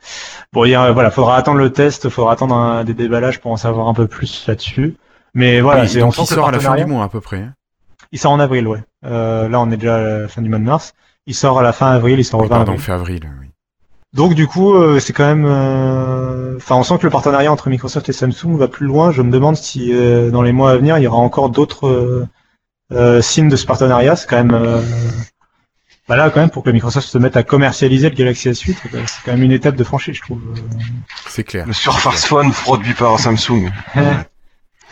Bon, 0.52 0.64
il 0.64 0.70
y 0.70 0.74
a, 0.74 0.92
voilà, 0.92 1.10
faudra 1.10 1.36
attendre 1.36 1.58
le 1.58 1.72
test, 1.72 2.08
faudra 2.10 2.32
attendre 2.34 2.54
un, 2.54 2.84
des 2.84 2.92
déballages 2.94 3.40
pour 3.40 3.50
en 3.50 3.56
savoir 3.56 3.88
un 3.88 3.94
peu 3.94 4.06
plus 4.06 4.44
là-dessus. 4.46 4.94
Mais 5.34 5.60
voilà, 5.62 5.82
Oui, 5.82 5.88
c'est 5.88 6.00
donc 6.00 6.10
on 6.10 6.12
sent 6.26 6.32
il 6.32 6.34
sort 6.34 6.48
à 6.48 6.50
la 6.52 6.60
fin 6.60 6.76
du 6.76 6.84
mois 6.84 7.04
à 7.04 7.08
peu 7.08 7.20
près. 7.22 7.38
hein. 7.38 7.54
il 8.12 8.18
sort 8.18 8.32
en 8.32 8.40
avril, 8.40 8.66
ouais. 8.68 8.84
Euh, 9.06 9.48
là, 9.48 9.58
on 9.60 9.70
est 9.70 9.78
déjà 9.78 9.96
à 9.96 10.00
la 10.20 10.28
fin 10.28 10.42
du 10.42 10.50
mois 10.50 10.58
de 10.58 10.64
mars. 10.64 10.92
Il 11.26 11.34
sort 11.34 11.58
à 11.58 11.62
la 11.62 11.72
fin 11.72 11.86
avril, 11.92 12.18
il 12.18 12.24
sort 12.24 12.40
au 12.40 12.42
Oui, 12.42 12.48
20 12.50 12.54
pardon, 12.56 12.72
avril. 12.72 12.84
fait 12.84 12.92
avril. 12.92 13.20
Oui. 13.40 13.46
Donc 14.14 14.34
du 14.34 14.46
coup, 14.46 14.74
euh, 14.74 15.00
c'est 15.00 15.12
quand 15.12 15.24
même. 15.26 15.46
euh, 15.46 16.56
Enfin, 16.58 16.76
on 16.76 16.82
sent 16.82 16.98
que 16.98 17.04
le 17.04 17.10
partenariat 17.10 17.50
entre 17.50 17.70
Microsoft 17.70 18.08
et 18.08 18.12
Samsung 18.12 18.56
va 18.56 18.68
plus 18.68 18.86
loin. 18.86 19.10
Je 19.10 19.22
me 19.22 19.30
demande 19.32 19.56
si 19.56 19.92
euh, 19.92 20.30
dans 20.30 20.42
les 20.42 20.52
mois 20.52 20.70
à 20.72 20.76
venir, 20.76 20.98
il 20.98 21.02
y 21.02 21.06
aura 21.06 21.18
encore 21.18 21.48
d'autres 21.48 21.88
euh, 21.88 22.26
euh, 22.92 23.22
signes 23.22 23.48
de 23.48 23.56
ce 23.56 23.66
partenariat. 23.66 24.14
C'est 24.16 24.28
quand 24.28 24.36
même. 24.36 24.54
Euh... 24.54 24.80
Bah 26.08 26.16
là, 26.16 26.30
quand 26.30 26.40
même, 26.40 26.50
pour 26.50 26.62
que 26.62 26.70
Microsoft 26.70 27.08
se 27.08 27.16
mette 27.16 27.36
à 27.36 27.42
commercialiser 27.42 28.10
le 28.10 28.14
Galaxy 28.16 28.50
S8, 28.50 28.76
euh, 28.94 29.02
c'est 29.06 29.22
quand 29.24 29.32
même 29.32 29.42
une 29.44 29.52
étape 29.52 29.76
de 29.76 29.84
franchie, 29.84 30.12
je 30.12 30.20
trouve. 30.20 30.40
C'est 31.28 31.44
clair. 31.44 31.66
Le 31.66 31.72
Surface 31.72 32.26
Phone 32.26 32.50
produit 32.52 32.94
par 32.94 33.18
Samsung. 33.18 33.70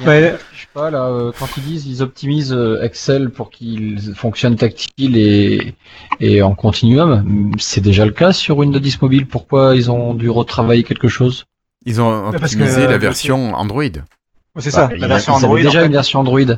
Ouais. 0.06 0.34
Je 0.54 0.60
sais 0.60 0.66
pas 0.72 0.90
là, 0.90 1.06
euh, 1.06 1.32
quand 1.38 1.46
ils 1.56 1.62
disent 1.62 1.86
ils 1.86 2.02
optimisent 2.02 2.52
euh, 2.52 2.82
Excel 2.82 3.30
pour 3.30 3.50
qu'il 3.50 4.00
fonctionne 4.14 4.56
tactile 4.56 5.16
et, 5.16 5.74
et 6.20 6.42
en 6.42 6.54
continuum, 6.54 7.52
c'est 7.58 7.80
déjà 7.80 8.04
le 8.06 8.12
cas 8.12 8.32
sur 8.32 8.56
Windows 8.58 8.78
10 8.78 9.02
Mobile. 9.02 9.26
Pourquoi 9.26 9.74
ils 9.76 9.90
ont 9.90 10.14
dû 10.14 10.30
retravailler 10.30 10.84
quelque 10.84 11.08
chose? 11.08 11.44
Ils 11.86 12.00
ont 12.00 12.30
Mais 12.30 12.38
parce 12.38 12.54
que, 12.54 12.60
optimisé 12.62 12.86
euh, 12.86 12.90
la 12.90 12.98
version 12.98 13.54
Android. 13.54 13.82
Ouais, 13.82 13.92
c'est 14.58 14.70
ça. 14.70 14.86
Bah, 14.88 14.94
La 14.96 15.06
ils- 15.06 15.08
version 15.08 15.32
ils 15.32 15.36
Android. 15.44 15.56
déjà 15.58 15.68
en 15.68 15.72
fait, 15.82 15.86
une 15.86 15.92
version 15.92 16.20
Android, 16.20 16.40
mais 16.40 16.54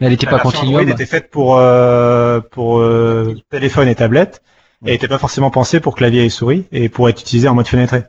elle 0.00 0.08
n'était 0.10 0.26
la 0.26 0.30
pas 0.32 0.36
version 0.38 0.50
continuum. 0.60 0.80
Android 0.82 0.94
était 0.94 1.06
faite 1.06 1.30
pour 1.30 1.56
euh, 1.58 2.40
pour 2.50 2.78
euh, 2.78 3.34
téléphone 3.50 3.88
et 3.88 3.94
tablette 3.94 4.42
et 4.84 4.90
n'était 4.92 5.08
pas 5.08 5.18
forcément 5.18 5.50
pensée 5.50 5.80
pour 5.80 5.94
clavier 5.96 6.24
et 6.24 6.30
souris 6.30 6.66
et 6.72 6.88
pour 6.88 7.08
être 7.08 7.20
utilisée 7.20 7.48
en 7.48 7.54
mode 7.54 7.66
fenêtré. 7.68 8.02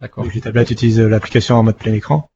D'accord. 0.00 0.24
Les 0.34 0.40
tablettes 0.40 0.70
utilisent 0.70 1.00
euh, 1.00 1.08
l'application 1.08 1.56
en 1.56 1.62
mode 1.62 1.76
plein 1.76 1.92
écran. 1.92 2.28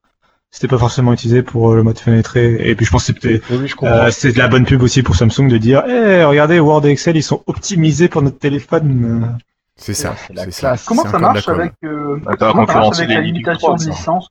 C'était 0.51 0.69
pas 0.69 0.79
forcément 0.79 1.13
utilisé 1.13 1.43
pour 1.43 1.73
euh, 1.73 1.77
le 1.77 1.83
mode 1.83 1.99
fenêtré. 1.99 2.57
Et 2.69 2.75
puis 2.75 2.87
je 2.87 2.91
pense 2.91 3.07
que 3.07 3.13
c'était 3.13 3.43
Oui, 3.51 3.59
oui, 3.63 3.69
je 3.69 3.77
comprends. 3.77 3.95
euh, 3.95 4.11
c'est 4.11 4.33
de 4.33 4.39
la 4.39 4.49
bonne 4.49 4.65
pub 4.65 4.83
aussi 4.83 5.03
pour 5.03 5.17
Samsung 5.17 5.49
de 5.49 5.59
dire, 5.59 5.83
eh 5.87 6.25
regardez 6.25 6.61
Word 6.61 6.87
et 6.87 6.91
Excel 6.91 7.17
ils 7.17 7.23
sont 7.23 7.43
optimisés 7.47 8.09
pour 8.09 8.23
notre 8.23 8.39
téléphone. 8.39 9.39
C'est 9.77 9.95
ça. 9.95 10.15
c'est 10.35 10.51
ça. 10.53 10.77
Comment 10.87 11.05
marche 11.19 11.49
avec, 11.49 11.73
euh, 11.85 12.19
comment 12.39 12.67
ça 12.67 12.75
marche 12.75 12.99
avec 12.99 13.11
les 13.11 13.15
la 13.17 13.21
limitation 13.21 13.75
de 13.75 13.79
3, 13.79 13.79
ça. 13.79 13.91
licence 13.91 14.29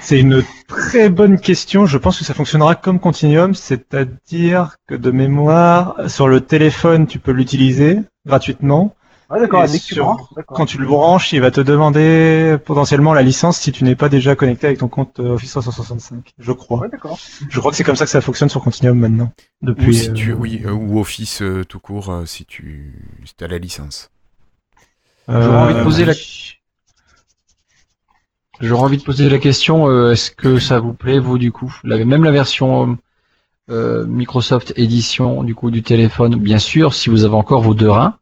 C'est 0.00 0.20
une 0.20 0.44
très 0.68 1.08
bonne 1.08 1.38
question. 1.40 1.86
Je 1.86 1.96
pense 1.96 2.18
que 2.18 2.24
ça 2.24 2.34
fonctionnera 2.34 2.74
comme 2.74 3.00
Continuum, 3.00 3.54
c'est-à-dire 3.54 4.76
que 4.86 4.94
de 4.94 5.10
mémoire, 5.10 5.96
sur 6.08 6.28
le 6.28 6.42
téléphone, 6.42 7.06
tu 7.06 7.18
peux 7.18 7.32
l'utiliser 7.32 8.00
gratuitement. 8.26 8.94
Ouais, 9.28 9.40
d'accord, 9.40 9.64
Et 9.64 9.68
dès 9.68 9.78
que 9.78 9.84
tu. 9.84 10.00
Quand 10.46 10.66
tu 10.66 10.78
le 10.78 10.86
branches, 10.86 11.32
il 11.32 11.40
va 11.40 11.50
te 11.50 11.60
demander 11.60 12.56
potentiellement 12.64 13.12
la 13.12 13.22
licence 13.22 13.58
si 13.58 13.72
tu 13.72 13.82
n'es 13.84 13.96
pas 13.96 14.08
déjà 14.08 14.36
connecté 14.36 14.68
avec 14.68 14.78
ton 14.78 14.88
compte 14.88 15.18
euh, 15.18 15.34
Office 15.34 15.50
365. 15.50 16.32
Je 16.38 16.52
crois. 16.52 16.78
Ouais, 16.80 16.88
d'accord. 16.88 17.18
Je 17.48 17.58
crois 17.58 17.72
que 17.72 17.76
c'est 17.76 17.84
comme 17.84 17.96
ça 17.96 18.04
que 18.04 18.10
ça 18.10 18.20
fonctionne 18.20 18.48
sur 18.48 18.62
Continuum 18.62 18.98
maintenant. 18.98 19.32
Ou 19.62 19.66
Depuis. 19.66 19.96
si 19.96 20.12
tu, 20.12 20.30
euh, 20.30 20.34
oui, 20.34 20.62
euh, 20.64 20.70
ou 20.72 21.00
Office 21.00 21.42
euh, 21.42 21.64
tout 21.64 21.80
court 21.80 22.10
euh, 22.10 22.24
si 22.24 22.44
tu 22.44 22.94
si 23.24 23.44
as 23.44 23.48
la 23.48 23.58
licence. 23.58 24.10
J'aurais 25.28 25.56
envie 25.56 25.74
de 25.74 25.82
poser 25.82 26.04
la 26.04 26.14
J'aurais 28.60 28.84
envie 28.84 28.96
de 28.98 29.02
poser 29.02 29.28
la 29.28 29.38
question, 29.38 29.88
euh, 29.88 30.12
est-ce 30.12 30.30
que 30.30 30.58
ça 30.58 30.80
vous 30.80 30.94
plaît, 30.94 31.18
vous, 31.18 31.36
du 31.36 31.52
coup? 31.52 31.74
La, 31.84 32.02
Même 32.04 32.24
la 32.24 32.30
version 32.30 32.96
euh, 33.70 34.06
Microsoft 34.06 34.72
Edition, 34.76 35.42
du 35.42 35.54
coup, 35.54 35.70
du 35.70 35.82
téléphone, 35.82 36.36
bien 36.36 36.58
sûr, 36.58 36.94
si 36.94 37.10
vous 37.10 37.24
avez 37.24 37.34
encore 37.34 37.60
vos 37.60 37.74
deux 37.74 37.90
reins, 37.90 38.16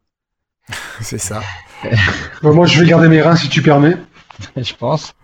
C'est 1.01 1.19
ça. 1.19 1.43
Bah, 2.43 2.53
moi, 2.53 2.66
je 2.66 2.81
vais 2.81 2.86
garder 2.86 3.09
mes 3.09 3.20
reins 3.20 3.36
si 3.36 3.49
tu 3.49 3.62
permets. 3.62 3.97
je 4.57 4.74
pense. 4.74 5.15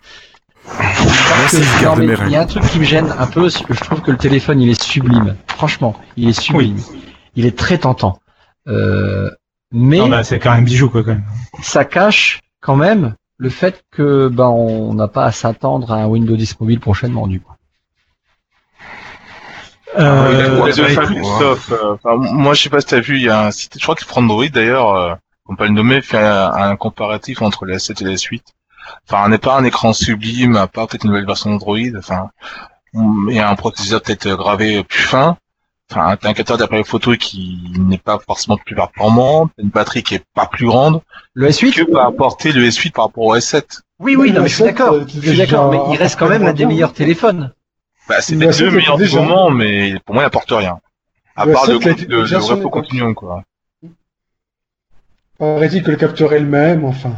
Non, 1.83 1.97
mais 1.97 2.07
il 2.27 2.31
y 2.31 2.37
a 2.37 2.43
un 2.43 2.47
truc 2.47 2.63
qui 2.65 2.79
me 2.79 2.85
gêne 2.85 3.13
un 3.19 3.27
peu, 3.27 3.49
c'est 3.49 3.65
que 3.65 3.75
je 3.75 3.81
trouve 3.81 4.03
que 4.03 4.11
le 4.11 4.19
téléphone, 4.19 4.61
il 4.61 4.69
est 4.69 4.81
sublime. 4.81 5.37
Franchement, 5.49 5.97
il 6.17 6.29
est 6.29 6.41
sublime. 6.41 6.79
Il 7.35 7.47
est 7.47 7.57
très 7.57 7.79
tentant. 7.79 8.21
Euh, 8.69 9.31
mais 9.73 10.07
bah, 10.09 10.23
c'est 10.23 10.39
quand 10.39 10.53
même 10.53 10.65
bijou 10.65 10.91
quoi 10.91 11.03
quand 11.03 11.13
même. 11.13 11.25
ça 11.63 11.85
cache 11.85 12.41
quand 12.61 12.77
même 12.77 13.15
le 13.39 13.49
fait 13.49 13.85
que 13.91 14.29
ben 14.29 14.49
on 14.49 14.93
n'a 14.95 15.09
pas 15.09 15.25
à 15.25 15.33
s'attendre 15.33 15.93
à 15.93 15.97
un 15.97 16.07
Windows 16.07 16.37
10 16.37 16.61
mobile 16.61 16.81
prochainement, 16.81 17.27
du 17.27 17.41
coup. 17.41 17.55
Euh, 19.99 20.61
Ouais, 20.63 20.73
bah, 20.77 21.03
euh, 21.43 21.95
enfin, 21.95 22.17
moi 22.17 22.55
je 22.55 22.63
sais 22.63 22.71
pas 22.71 22.81
si 22.81 22.87
t'as 22.87 23.01
vu, 23.01 23.17
il 23.17 23.23
y 23.23 23.29
a 23.29 23.47
un 23.47 23.51
site, 23.51 23.73
je 23.77 23.83
crois 23.83 23.95
que 23.95 24.05
Frandroid 24.05 24.49
d'ailleurs, 24.49 24.95
euh, 24.95 25.15
on 25.51 25.57
peut 25.57 25.65
le 25.65 25.73
nommer, 25.73 26.01
fait 26.01 26.19
un, 26.19 26.53
un 26.55 26.77
comparatif 26.77 27.43
entre 27.43 27.67
la 27.67 27.79
7 27.79 28.01
et 28.03 28.05
la 28.05 28.17
suite. 28.17 28.47
Enfin, 29.09 29.25
on 29.27 29.29
n'est 29.29 29.39
pas 29.39 29.57
un 29.59 29.65
écran 29.65 29.93
sublime, 29.93 30.57
à 30.57 30.67
part 30.67 30.87
peut-être 30.89 31.05
une 31.05 31.11
nouvelle 31.11 31.27
version 31.27 31.51
d'Android, 31.51 31.77
enfin, 31.99 32.31
il 32.95 33.35
y 33.35 33.39
a 33.39 33.49
un 33.51 33.55
processeur 33.57 34.01
peut-être 34.01 34.29
gravé 34.35 34.83
plus 34.85 35.03
fin, 35.03 35.37
enfin, 35.91 36.17
t'as 36.17 36.31
un 36.31 36.35
capteur 36.35 36.57
d'appareil 36.57 36.85
photo 36.85 37.13
qui 37.17 37.59
n'est 37.79 37.99
pas 37.99 38.19
forcément 38.19 38.57
plus 38.57 38.75
performant, 38.75 39.49
t'as 39.49 39.63
une 39.63 39.69
batterie 39.69 40.03
qui 40.03 40.15
est 40.17 40.25
pas 40.35 40.47
plus 40.47 40.67
grande, 40.67 41.03
Le 41.35 41.49
S8 41.49 41.73
que 41.85 41.93
va 41.93 42.07
apporter 42.07 42.53
le 42.53 42.63
S8 42.65 42.93
par 42.93 43.07
rapport 43.07 43.25
au 43.25 43.37
S7. 43.37 43.81
Oui, 44.01 44.17
oui, 44.17 44.33
non, 44.33 44.41
mais 44.43 44.49
je 44.49 44.55
suis 44.55 44.65
Le 44.65 44.71
S7, 44.71 44.73
d'accord. 44.73 44.95
euh, 44.95 45.05
Je 45.07 45.21
suis 45.29 45.37
d'accord, 45.37 45.71
mais 45.71 45.79
il 45.93 45.97
reste 45.99 46.19
quand 46.19 46.29
même 46.29 46.43
l'un 46.43 46.53
des 46.53 46.67
meilleurs 46.67 46.93
téléphones. 46.95 47.53
Bah, 48.09 48.21
c'est 48.21 48.35
Le 48.35 48.41
peut-être 48.41 48.55
S7 48.57 48.65
le 48.65 48.71
meilleur 48.71 48.97
du 48.97 49.09
moment, 49.15 49.51
mais 49.51 49.95
pour 50.05 50.15
moi, 50.15 50.25
il 50.25 50.27
apporte 50.27 50.51
rien. 50.51 50.79
À 51.37 51.45
Le 51.45 51.53
part 51.53 51.67
le, 51.67 51.75
S7 51.79 51.89
a 51.89 51.91
été 51.93 52.07
le, 52.07 52.23
le 52.23 52.59
époque. 52.59 52.73
continuum, 52.73 53.15
quoi. 53.15 53.43
Paraît-il 55.41 55.83
que 55.83 55.91
le 55.91 55.97
capteur 55.97 56.33
est 56.35 56.39
le 56.41 56.47
même, 56.47 56.85
enfin. 56.85 57.13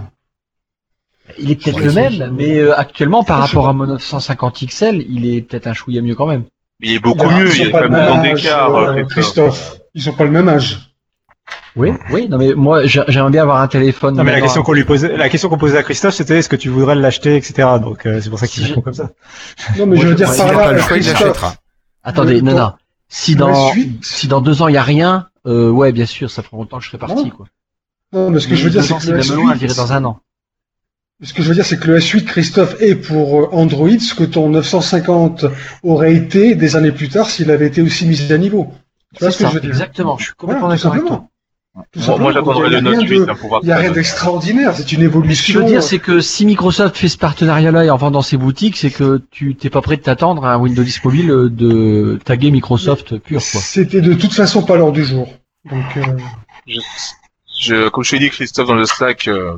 Il 1.39 1.51
est 1.51 1.57
peut-être 1.57 1.77
Ouais, 1.79 1.85
le 1.87 1.93
même, 1.93 2.35
mais 2.37 2.59
euh, 2.59 2.79
actuellement, 2.79 3.25
par 3.25 3.39
rapport 3.41 3.69
à 3.69 3.73
mon 3.73 3.87
950 3.87 4.65
XL, 4.67 5.05
il 5.09 5.27
est 5.35 5.43
peut-être 5.43 5.67
un 5.67 5.73
chouïa 5.75 6.01
mieux 6.03 6.15
quand 6.15 6.27
même. 6.27 6.45
Il 6.81 6.93
est 6.93 6.99
beaucoup 6.99 7.29
mieux, 7.29 7.51
il 7.55 7.63
y 7.63 7.67
a 7.67 7.71
pas 7.71 7.79
quand 7.79 7.85
le 7.85 7.91
même 7.91 8.09
âge, 8.27 8.43
d'écart, 8.43 8.75
euh, 8.75 8.95
euh, 8.99 9.05
Christophe. 9.05 9.77
Ils 9.95 10.03
sont 10.03 10.13
pas 10.13 10.25
le 10.25 10.31
même 10.31 10.49
âge. 10.49 10.89
Oui, 11.75 11.93
oui, 12.11 12.29
non 12.29 12.39
mais 12.39 12.55
moi 12.55 12.85
j'ai- 12.87 13.03
j'aimerais 13.09 13.31
bien 13.31 13.43
avoir 13.43 13.61
un 13.61 13.67
téléphone. 13.69 14.15
Non 14.17 14.25
mais 14.25 14.33
la 14.33 14.41
question 14.41 14.63
qu'on 14.63 14.73
lui 14.75 14.85
posait, 14.85 15.17
la 15.17 15.29
question 15.29 15.49
qu'on 15.49 15.59
posait 15.59 15.79
à 15.79 15.83
Christophe, 15.83 16.15
c'était 16.15 16.39
est-ce 16.39 16.49
que 16.49 16.57
tu 16.57 16.69
voudrais 16.69 16.95
l'acheter, 16.95 17.37
etc. 17.37 17.69
Donc 17.81 18.07
euh, 18.07 18.21
c'est 18.21 18.31
pour 18.31 18.39
ça 18.39 18.47
qu'il 18.47 18.63
Si 18.63 18.69
répond 18.69 18.83
comme 18.83 18.95
ça. 18.95 19.11
Non, 19.79 19.87
mais 19.87 19.97
je 19.97 20.07
veux 20.07 20.15
dire 20.15 20.29
par 20.37 20.47
n'a 20.47 20.53
là, 20.53 20.73
le 20.73 20.79
choix, 20.81 20.99
Christophe. 20.99 21.57
Attendez, 22.05 22.43
non, 22.43 22.55
non. 22.55 22.73
Si 23.09 23.37
dans 23.37 23.73
S8 23.73 24.03
si 24.05 24.29
dans 24.29 24.41
deux 24.41 24.61
ans 24.63 24.69
il 24.69 24.75
y 24.75 24.79
a 24.79 24.83
rien, 24.83 25.29
euh, 25.47 25.71
ouais, 25.71 25.93
bien 25.93 26.07
sûr, 26.07 26.31
ça 26.31 26.43
fera 26.43 26.57
longtemps 26.59 26.79
que 26.79 26.85
je 26.85 26.89
serai 26.91 26.99
parti, 26.99 27.25
Non. 27.25 27.31
quoi. 27.31 27.47
Non, 28.13 28.31
mais 28.31 28.41
ce 28.41 28.49
que 28.49 28.55
je 28.55 28.65
veux 28.65 28.71
dire, 28.71 28.85
c'est 28.85 28.99
que 28.99 29.07
le 29.11 29.19
même 29.19 29.33
loin, 29.37 29.55
je 29.55 29.59
dirais 29.61 29.73
S8, 29.73 29.77
dans 29.77 29.93
un 29.93 30.05
an. 30.05 30.21
ce 31.23 31.33
que 31.33 31.43
je 31.43 31.49
veux 31.49 31.55
dire, 31.55 31.65
c'est 31.65 31.79
que 31.79 31.87
le 31.89 31.99
S8, 31.99 32.25
Christophe, 32.25 32.77
est 32.81 32.95
pour 32.95 33.41
euh, 33.41 33.49
Android 33.53 33.89
ce 33.99 34.15
que 34.15 34.25
ton 34.25 34.49
950 34.51 35.47
aurait 35.83 36.15
été 36.15 36.55
des 36.55 36.77
années 36.77 36.93
plus 36.93 37.09
tard 37.09 37.31
s'il 37.31 37.51
avait 37.51 37.67
été 37.69 37.81
aussi 37.83 38.07
mis 38.07 38.31
à 38.33 38.39
niveau. 38.39 38.73
Tu 39.15 39.21
vois 39.25 39.31
C'est 39.31 39.39
ce 39.39 39.39
que 39.39 39.45
ça, 39.45 39.51
je 39.51 39.55
veux 39.55 39.61
dire? 39.61 39.71
exactement. 39.71 40.17
Je 40.19 40.25
suis 40.25 40.35
complètement 40.35 40.67
Voilà, 40.67 40.77
d'accord 40.77 40.93
avec 40.93 41.07
toi. 41.07 41.25
Moi, 42.19 42.33
j'attendrai 42.33 42.69
le 42.69 42.77
a 42.77 42.81
Note 42.83 42.97
rien 42.99 43.09
8 43.09 43.19
de- 43.21 43.31
hein, 43.31 43.59
Il 43.63 43.67
n'y 43.67 43.73
a 43.73 43.77
rien 43.79 43.91
d'extraordinaire, 43.93 44.75
c'est 44.77 44.83
une 44.83 44.89
Ce 44.89 44.95
que 44.97 45.01
je 45.01 45.05
évolution. 45.07 45.61
veux 45.61 45.67
dire, 45.67 45.83
c'est 45.83 46.01
que 46.01 46.21
si 46.21 46.45
Microsoft 46.45 46.95
fait 46.99 47.09
ce 47.09 47.17
partenariat-là 47.17 47.87
et 47.87 47.91
en 47.91 47.97
vend 47.97 48.11
dans 48.11 48.21
ses 48.21 48.37
boutiques, 48.37 48.77
c'est 48.77 48.91
que 48.91 49.23
tu 49.31 49.55
t'es 49.55 49.71
pas 49.71 49.81
prêt 49.81 49.97
de 49.97 50.03
t'attendre 50.03 50.45
à 50.45 50.53
un 50.53 50.59
Windows 50.59 50.83
10 50.83 51.03
mobile 51.03 51.31
euh, 51.31 51.49
de 51.49 52.21
taguer 52.27 52.51
Microsoft 52.51 53.17
pur, 53.17 53.41
quoi. 53.41 53.61
C'était 53.63 54.03
de 54.03 54.13
toute 54.13 54.35
façon 54.35 54.63
pas 54.65 54.77
l'heure 54.77 54.93
du 54.93 55.03
jour. 55.03 55.33
Donc, 55.71 55.97
euh, 55.97 56.03
Je, 56.67 56.79
je, 57.63 57.89
comme 57.89 58.05
je 58.05 58.11
t'ai 58.11 58.19
dit, 58.19 58.31
Christophe, 58.31 58.67
dans 58.69 58.75
le 58.75 58.85
Slack, 58.87 59.29
euh, 59.29 59.55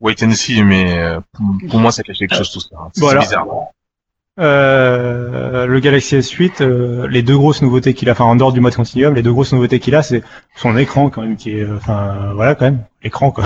wait 0.00 0.22
and 0.22 0.32
see, 0.32 0.62
mais 0.62 0.98
euh, 0.98 1.20
pour, 1.70 1.80
moi, 1.80 1.90
ça 1.92 2.02
cache 2.02 2.18
quelque 2.18 2.36
chose 2.36 2.50
tout 2.52 2.60
ça. 2.60 2.68
C'est 2.94 3.00
Voilà. 3.00 3.20
bizarre. 3.20 3.46
Euh, 4.40 5.64
le 5.66 5.78
Galaxy 5.78 6.16
S8, 6.16 6.60
euh, 6.60 7.06
les 7.08 7.22
deux 7.22 7.36
grosses 7.36 7.62
nouveautés 7.62 7.94
qu'il 7.94 8.08
a, 8.08 8.12
enfin 8.12 8.24
en 8.24 8.34
dehors 8.34 8.52
du 8.52 8.58
mode 8.60 8.74
continuum, 8.74 9.14
les 9.14 9.22
deux 9.22 9.32
grosses 9.32 9.52
nouveautés 9.52 9.78
qu'il 9.78 9.94
a, 9.94 10.02
c'est 10.02 10.24
son 10.56 10.76
écran 10.76 11.08
quand 11.08 11.22
même 11.22 11.36
qui 11.36 11.56
est, 11.56 11.64
enfin 11.70 12.16
euh, 12.30 12.32
voilà 12.34 12.56
quand 12.56 12.64
même, 12.64 12.80
l'écran 13.04 13.30
quoi. 13.30 13.44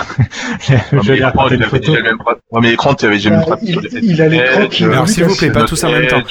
je 0.93 1.13
vais 1.13 1.23
raconter 1.23 1.57
une 1.57 1.65
photo. 1.65 1.93
même 1.93 2.17
prat- 2.17 2.37
ouais, 2.53 2.61
mais 2.63 2.71
l'écran, 2.71 2.95
tu 2.95 3.05
avais 3.05 3.17
déjà 3.17 3.29
le 3.29 3.37
même 3.37 3.45
Bah, 3.45 3.57
pratique 3.57 3.79
il- 3.93 4.05
il 4.13 4.23
a 4.23 4.29
l'écran 4.29 4.67
qui 4.69 4.85
Alors, 4.85 5.07
s'il 5.11 5.25
vous 5.25 5.37
plaît, 5.37 5.51
pas 5.53 5.65
tous 5.65 5.85
en 5.85 5.91
même 5.93 6.07
temps. 6.07 6.23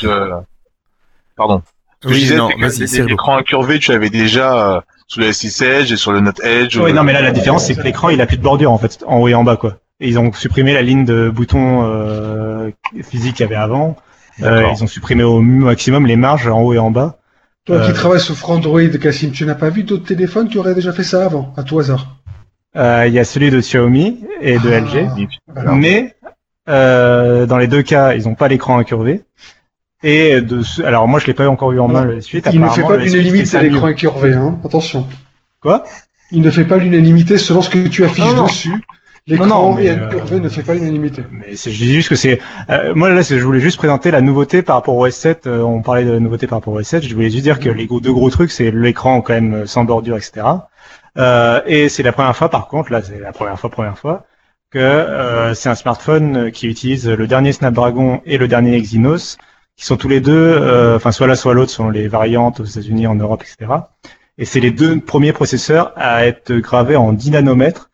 Pardon. 1.35 1.61
Que 2.01 2.09
je 2.09 2.13
Oui, 2.15 2.19
disais, 2.21 2.35
non, 2.37 2.49
c'est 2.69 2.85
vas-y, 2.85 3.07
l'écran 3.07 3.37
incurvé, 3.37 3.77
tu 3.77 3.91
l'avais 3.91 4.09
déjà 4.09 4.83
sur 5.07 5.21
le 5.21 5.27
S6 5.27 5.63
Edge 5.63 5.91
et 5.91 5.95
sur 5.97 6.11
le 6.11 6.19
Note 6.19 6.39
Edge. 6.43 6.77
Oui, 6.77 6.93
non 6.93 7.03
mais 7.03 7.13
là 7.13 7.21
la 7.21 7.31
différence 7.31 7.65
c'est 7.65 7.75
que 7.75 7.81
l'écran 7.81 8.09
il 8.09 8.21
a 8.21 8.25
plus 8.25 8.37
de 8.37 8.43
bordure 8.43 8.71
en 8.71 8.77
fait, 8.77 9.03
en 9.07 9.19
haut 9.19 9.27
et 9.27 9.33
en 9.33 9.43
bas 9.43 9.57
quoi. 9.57 9.77
Et 9.99 10.07
ils 10.09 10.19
ont 10.19 10.31
supprimé 10.33 10.73
la 10.73 10.81
ligne 10.83 11.05
de 11.05 11.29
boutons 11.29 11.83
euh, 11.85 12.69
physique 13.03 13.35
qu'il 13.37 13.43
y 13.45 13.47
avait 13.47 13.55
avant. 13.55 13.95
Euh, 14.43 14.67
ils 14.71 14.83
ont 14.83 14.87
supprimé 14.87 15.23
au 15.23 15.41
maximum 15.41 16.05
les 16.05 16.15
marges 16.15 16.47
en 16.47 16.61
haut 16.61 16.73
et 16.73 16.77
en 16.77 16.91
bas. 16.91 17.17
toi 17.65 17.79
qui 17.83 17.89
Euh, 17.89 17.93
travailles 17.93 18.19
sur 18.21 18.49
Android, 18.51 18.87
Cassim, 19.01 19.31
tu 19.31 19.45
n'as 19.47 19.55
pas 19.55 19.69
vu 19.71 19.81
d'autres 19.83 20.05
téléphones? 20.05 20.47
Tu 20.49 20.59
aurais 20.59 20.75
déjà 20.75 20.91
fait 20.91 21.03
ça 21.03 21.25
avant, 21.25 21.51
à 21.57 21.63
tout 21.63 21.79
hasard? 21.79 22.17
Euh, 22.75 23.05
Il 23.07 23.13
y 23.13 23.17
a 23.19 23.23
celui 23.23 23.49
de 23.49 23.59
Xiaomi 23.59 24.23
et 24.41 24.59
de 24.59 24.71
Ah, 24.71 24.79
LG. 24.81 25.27
voilà. 25.47 25.71
Mais 25.71 26.15
euh, 26.69 27.47
dans 27.47 27.57
les 27.57 27.65
deux 27.67 27.81
cas, 27.81 28.13
ils 28.13 28.25
n'ont 28.25 28.35
pas 28.35 28.47
l'écran 28.49 28.77
incurvé. 28.77 29.23
Et 30.03 30.41
de 30.41 30.61
ce- 30.61 30.81
alors 30.83 31.07
moi 31.07 31.19
je 31.19 31.25
l'ai 31.25 31.33
pas 31.33 31.47
encore 31.49 31.71
eu 31.71 31.79
en 31.79 31.87
main 31.87 32.05
le 32.05 32.21
suite. 32.21 32.47
Il 32.53 32.61
ne 32.61 32.69
fait 32.69 32.83
pas 32.83 32.97
le 32.97 33.05
S8 33.05 33.13
l'unanimité 33.13 33.45
ça 33.45 33.61
l'écran 33.63 33.87
incurvé, 33.87 34.33
hein. 34.33 34.59
Attention. 34.63 35.07
Quoi? 35.61 35.83
Il 36.31 36.41
ne 36.41 36.51
fait 36.51 36.65
pas 36.65 36.77
l'unanimité 36.77 37.37
selon 37.37 37.61
ce 37.61 37.69
que 37.69 37.87
tu 37.87 38.03
affiches 38.03 38.25
Non, 38.25 38.33
non. 38.35 38.43
dessus. 38.45 38.73
L'écran 39.25 39.45
non, 39.47 39.77
euh, 39.77 40.05
incurvé 40.07 40.39
ne 40.39 40.47
fait 40.49 40.61
pas 40.61 40.73
l'unanimité. 40.75 41.23
Mais 41.31 41.55
c'est- 41.55 41.71
je 41.71 41.77
dis 41.77 41.93
juste 41.93 42.09
que 42.09 42.15
c'est 42.15 42.39
euh, 42.69 42.93
moi 42.95 43.09
là 43.09 43.23
c'est- 43.23 43.39
je 43.39 43.43
voulais 43.43 43.59
juste 43.59 43.77
présenter 43.77 44.11
la 44.11 44.21
nouveauté 44.21 44.61
par 44.61 44.75
rapport 44.77 44.95
au 44.95 45.05
S7. 45.07 45.47
euh, 45.47 45.61
on 45.63 45.81
parlait 45.81 46.05
de 46.05 46.11
la 46.11 46.19
nouveauté 46.19 46.45
par 46.47 46.59
rapport 46.59 46.73
au 46.75 46.79
S7. 46.79 47.01
Je 47.07 47.13
voulais 47.15 47.29
juste 47.31 47.43
dire 47.43 47.59
que 47.59 47.69
les 47.69 47.87
gros- 47.87 47.99
deux 47.99 48.13
gros 48.13 48.29
trucs 48.29 48.51
c'est 48.51 48.71
l'écran 48.71 49.21
quand 49.21 49.33
même 49.33 49.53
euh, 49.53 49.65
sans 49.65 49.83
bordure 49.83 50.15
etc. 50.15 50.45
Euh, 51.17 51.59
et 51.65 51.89
c'est 51.89 52.03
la 52.03 52.11
première 52.11 52.35
fois 52.37 52.49
par 52.49 52.67
contre 52.67 52.91
là 52.91 53.01
c'est 53.01 53.19
la 53.19 53.31
première 53.33 53.59
fois 53.59 53.69
première 53.71 53.97
fois 53.97 54.25
que 54.71 54.77
euh, 54.79 55.53
c'est 55.55 55.69
un 55.69 55.75
smartphone 55.75 56.37
euh, 56.37 56.49
qui 56.51 56.67
utilise 56.67 57.09
le 57.09 57.25
dernier 57.27 57.51
Snapdragon 57.51 58.21
et 58.25 58.37
le 58.37 58.47
dernier 58.47 58.75
Exynos 58.75 59.37
qui 59.77 59.85
sont 59.85 59.95
tous 59.97 60.09
les 60.09 60.19
deux 60.19 60.33
euh, 60.33 60.97
enfin 60.97 61.11
soit 61.11 61.27
l'un 61.27 61.35
soit 61.35 61.53
l'autre 61.53 61.71
selon 61.71 61.89
les 61.89 62.07
variantes 62.09 62.59
aux 62.59 62.65
États-Unis 62.65 63.07
en 63.07 63.15
Europe 63.15 63.43
etc. 63.43 63.71
Et 64.37 64.45
c'est 64.45 64.59
les 64.59 64.71
deux 64.71 64.99
premiers 64.99 65.33
processeurs 65.33 65.93
à 65.95 66.25
être 66.25 66.53
gravés 66.55 66.95
en 66.95 67.13
10 67.13 67.31
nanomètres 67.31 67.89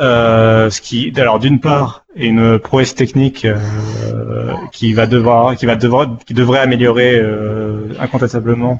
Euh, 0.00 0.70
ce 0.70 0.80
qui, 0.80 1.12
alors 1.20 1.38
d'une 1.38 1.60
part, 1.60 2.04
est 2.16 2.26
une 2.26 2.58
prouesse 2.58 2.94
technique 2.94 3.44
euh, 3.44 4.54
qui 4.72 4.94
va 4.94 5.06
devoir, 5.06 5.56
qui 5.56 5.66
va 5.66 5.76
devoir, 5.76 6.16
qui 6.24 6.32
devrait 6.32 6.60
améliorer 6.60 7.18
euh, 7.18 7.88
incontestablement 8.00 8.78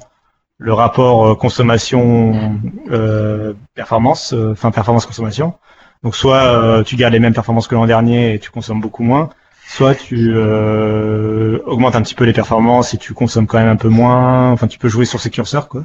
le 0.57 0.73
rapport 0.73 1.27
euh, 1.27 1.35
consommation 1.35 2.59
euh, 2.91 3.53
performance, 3.75 4.35
enfin 4.53 4.71
performance 4.71 5.05
consommation. 5.05 5.55
Donc 6.03 6.17
soit 6.17 6.83
tu 6.85 6.97
gardes 6.97 7.13
les 7.13 7.19
mêmes 7.21 7.35
performances 7.35 7.69
que 7.69 7.75
l'an 7.75 7.85
dernier 7.85 8.33
et 8.35 8.39
tu 8.39 8.51
consommes 8.51 8.81
beaucoup 8.81 9.03
moins, 9.03 9.29
soit 9.71 9.95
tu 9.95 10.33
euh, 10.35 11.61
augmentes 11.65 11.95
un 11.95 12.03
petit 12.03 12.17
peu 12.17 12.25
les 12.25 12.33
performances 12.33 12.93
et 12.93 12.99
tu 12.99 13.15
consommes 13.15 13.47
quand 13.47 13.59
même 13.59 13.69
un 13.69 13.77
peu 13.77 13.89
moins. 13.89 14.51
Enfin, 14.51 14.67
tu 14.67 14.81
peux 14.81 14.89
jouer 14.89 15.05
sur 15.05 15.21
ces 15.21 15.31
curseurs, 15.31 15.69
quoi. 15.69 15.85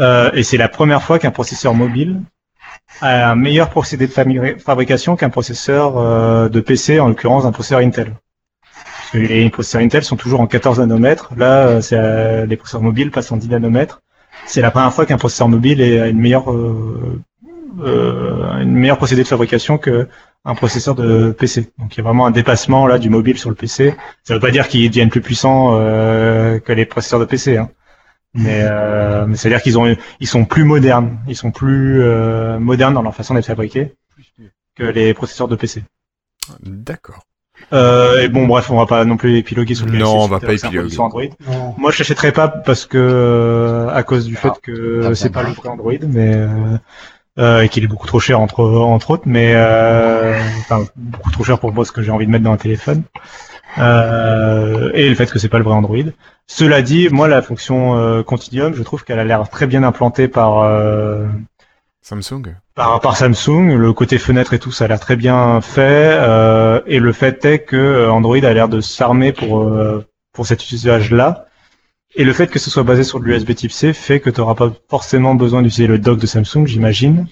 Euh, 0.00 0.32
et 0.34 0.42
c'est 0.42 0.56
la 0.56 0.68
première 0.68 1.00
fois 1.00 1.20
qu'un 1.20 1.30
processeur 1.30 1.74
mobile 1.74 2.20
a 3.00 3.30
un 3.30 3.36
meilleur 3.36 3.70
procédé 3.70 4.08
de 4.08 4.12
fabri- 4.12 4.58
fabrication 4.58 5.14
qu'un 5.14 5.30
processeur 5.30 5.96
euh, 5.96 6.48
de 6.48 6.58
PC, 6.58 6.98
en 6.98 7.06
l'occurrence 7.06 7.44
un 7.44 7.52
processeur 7.52 7.78
Intel. 7.78 8.14
Parce 9.12 9.14
les 9.14 9.48
processeurs 9.48 9.82
Intel 9.82 10.02
sont 10.02 10.16
toujours 10.16 10.40
en 10.40 10.48
14 10.48 10.80
nanomètres. 10.80 11.30
Là, 11.36 11.68
euh, 11.68 11.80
c'est, 11.80 11.96
euh, 11.96 12.46
les 12.46 12.56
processeurs 12.56 12.82
mobiles 12.82 13.12
passent 13.12 13.30
en 13.30 13.36
10 13.36 13.48
nanomètres. 13.48 14.00
C'est 14.44 14.60
la 14.60 14.72
première 14.72 14.92
fois 14.92 15.06
qu'un 15.06 15.18
processeur 15.18 15.48
mobile 15.48 15.80
a 15.80 16.08
une 16.08 16.18
meilleure, 16.18 16.48
une 16.50 17.22
meilleure 18.72 18.98
procédé 18.98 19.22
de 19.22 19.28
fabrication 19.28 19.78
que 19.78 20.08
un 20.44 20.54
processeur 20.54 20.94
de 20.94 21.30
PC. 21.30 21.72
Donc 21.78 21.94
il 21.94 21.98
y 21.98 22.00
a 22.00 22.04
vraiment 22.04 22.26
un 22.26 22.30
dépassement 22.30 22.86
là 22.86 22.98
du 22.98 23.10
mobile 23.10 23.38
sur 23.38 23.48
le 23.50 23.56
PC. 23.56 23.94
Ça 24.24 24.34
veut 24.34 24.40
pas 24.40 24.50
dire 24.50 24.68
qu'ils 24.68 24.88
deviennent 24.90 25.10
plus 25.10 25.20
puissants 25.22 25.70
euh, 25.78 26.58
que 26.58 26.72
les 26.72 26.84
processeurs 26.84 27.20
de 27.20 27.24
PC, 27.24 27.56
hein. 27.56 27.70
mais, 28.34 28.60
euh, 28.62 29.24
mais 29.26 29.36
c'est 29.36 29.48
à 29.48 29.50
dire 29.52 29.62
qu'ils 29.62 29.78
ont, 29.78 29.96
ils 30.20 30.26
sont 30.28 30.44
plus 30.44 30.64
modernes, 30.64 31.18
ils 31.28 31.36
sont 31.36 31.50
plus 31.50 32.02
euh, 32.02 32.58
modernes 32.58 32.94
dans 32.94 33.02
leur 33.02 33.14
façon 33.14 33.34
d'être 33.34 33.46
fabriqués 33.46 33.94
que 34.76 34.84
les 34.84 35.14
processeurs 35.14 35.48
de 35.48 35.56
PC. 35.56 35.82
D'accord. 36.62 37.22
Euh, 37.72 38.20
et 38.20 38.28
bon, 38.28 38.46
bref, 38.46 38.68
on 38.70 38.76
va 38.76 38.86
pas 38.86 39.04
non 39.04 39.16
plus 39.16 39.38
épiloguer 39.38 39.74
sur 39.76 39.86
le 39.86 39.96
Non, 39.96 40.24
on 40.24 40.26
va 40.26 40.40
pas 40.40 40.52
épiloguer. 40.52 40.90
sur 40.90 41.04
Android. 41.04 41.22
Non. 41.46 41.74
Moi, 41.78 41.92
je 41.92 42.00
l'achèterai 42.00 42.32
pas 42.32 42.48
parce 42.48 42.84
que 42.84 43.86
à 43.90 44.02
cause 44.02 44.26
du 44.26 44.34
fait 44.34 44.48
Ah, 44.50 44.58
que 44.60 45.02
t'as 45.02 45.14
c'est 45.14 45.30
pas 45.30 45.44
le 45.44 45.52
vrai 45.52 45.68
Android, 45.68 45.92
mais 46.08 46.44
euh, 47.38 47.62
et 47.62 47.68
qu'il 47.68 47.84
est 47.84 47.88
beaucoup 47.88 48.06
trop 48.06 48.20
cher 48.20 48.40
entre 48.40 48.64
entre 48.64 49.10
autres, 49.10 49.24
mais 49.26 49.52
euh, 49.54 50.38
enfin 50.60 50.84
beaucoup 50.96 51.30
trop 51.30 51.44
cher 51.44 51.58
pour 51.58 51.72
moi 51.72 51.84
ce 51.84 51.92
que 51.92 52.02
j'ai 52.02 52.10
envie 52.10 52.26
de 52.26 52.30
mettre 52.30 52.44
dans 52.44 52.52
un 52.52 52.56
téléphone. 52.56 53.02
Euh, 53.78 54.90
et 54.94 55.08
le 55.08 55.14
fait 55.16 55.30
que 55.30 55.38
c'est 55.38 55.48
pas 55.48 55.58
le 55.58 55.64
vrai 55.64 55.74
Android. 55.74 55.96
Cela 56.46 56.82
dit, 56.82 57.08
moi 57.10 57.26
la 57.26 57.42
fonction 57.42 57.96
euh, 57.96 58.22
Continuum, 58.22 58.74
je 58.74 58.82
trouve 58.82 59.04
qu'elle 59.04 59.18
a 59.18 59.24
l'air 59.24 59.48
très 59.48 59.66
bien 59.66 59.82
implantée 59.82 60.28
par 60.28 60.58
euh, 60.58 61.26
Samsung 62.02 62.54
par, 62.74 63.00
par 63.00 63.16
Samsung, 63.16 63.76
le 63.76 63.92
côté 63.92 64.18
fenêtre 64.18 64.52
et 64.52 64.58
tout, 64.58 64.70
ça 64.70 64.84
a 64.84 64.88
l'air 64.88 65.00
très 65.00 65.16
bien 65.16 65.60
fait. 65.60 66.16
euh, 66.20 66.80
et 66.86 66.98
le 67.00 67.12
fait 67.12 67.44
est 67.44 67.60
que 67.60 68.08
Android 68.08 68.36
a 68.36 68.52
l'air 68.52 68.68
de 68.68 68.80
s'armer 68.80 69.32
pour 69.32 69.62
euh, 69.62 70.04
pour 70.32 70.46
cet 70.46 70.70
usage-là. 70.70 71.46
Et 72.16 72.24
le 72.24 72.32
fait 72.32 72.46
que 72.46 72.58
ce 72.58 72.70
soit 72.70 72.84
basé 72.84 73.02
sur 73.02 73.18
l'USB 73.18 73.54
Type 73.54 73.72
C 73.72 73.92
fait 73.92 74.20
que 74.20 74.30
tu 74.30 74.40
n'auras 74.40 74.54
pas 74.54 74.72
forcément 74.88 75.34
besoin 75.34 75.62
d'utiliser 75.62 75.88
le 75.88 75.98
dock 75.98 76.18
de 76.18 76.26
Samsung, 76.26 76.66
j'imagine. 76.66 77.26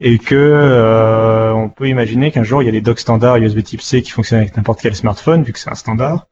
Et 0.00 0.18
que 0.18 0.34
euh, 0.34 1.52
on 1.52 1.68
peut 1.68 1.88
imaginer 1.88 2.30
qu'un 2.30 2.42
jour 2.42 2.62
il 2.62 2.66
y 2.66 2.68
a 2.68 2.72
des 2.72 2.80
docks 2.80 3.00
standards 3.00 3.36
USB 3.36 3.62
Type 3.62 3.82
C 3.82 4.02
qui 4.02 4.10
fonctionnent 4.10 4.40
avec 4.40 4.56
n'importe 4.56 4.80
quel 4.80 4.94
smartphone, 4.94 5.42
vu 5.42 5.52
que 5.52 5.58
c'est 5.58 5.70
un 5.70 5.74
standard. 5.74 6.26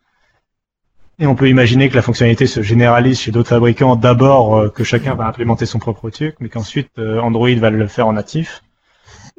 Et 1.18 1.26
on 1.26 1.34
peut 1.34 1.48
imaginer 1.48 1.88
que 1.88 1.96
la 1.96 2.02
fonctionnalité 2.02 2.46
se 2.46 2.62
généralise 2.62 3.20
chez 3.20 3.32
d'autres 3.32 3.48
fabricants 3.48 3.96
d'abord 3.96 4.56
euh, 4.56 4.68
que 4.68 4.84
chacun 4.84 5.14
va 5.14 5.26
implémenter 5.26 5.66
son 5.66 5.78
propre 5.78 6.10
truc, 6.10 6.36
mais 6.40 6.48
qu'ensuite 6.48 6.90
euh, 6.98 7.20
Android 7.20 7.50
va 7.56 7.70
le 7.70 7.86
faire 7.88 8.06
en 8.06 8.12
natif. 8.12 8.62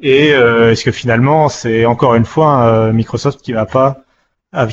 Et 0.00 0.32
euh, 0.32 0.72
est-ce 0.72 0.84
que 0.84 0.92
finalement 0.92 1.48
c'est 1.48 1.84
encore 1.84 2.14
une 2.14 2.24
fois 2.24 2.64
euh, 2.64 2.92
Microsoft 2.92 3.42
qui 3.42 3.52
va 3.52 3.66
pas 3.66 4.02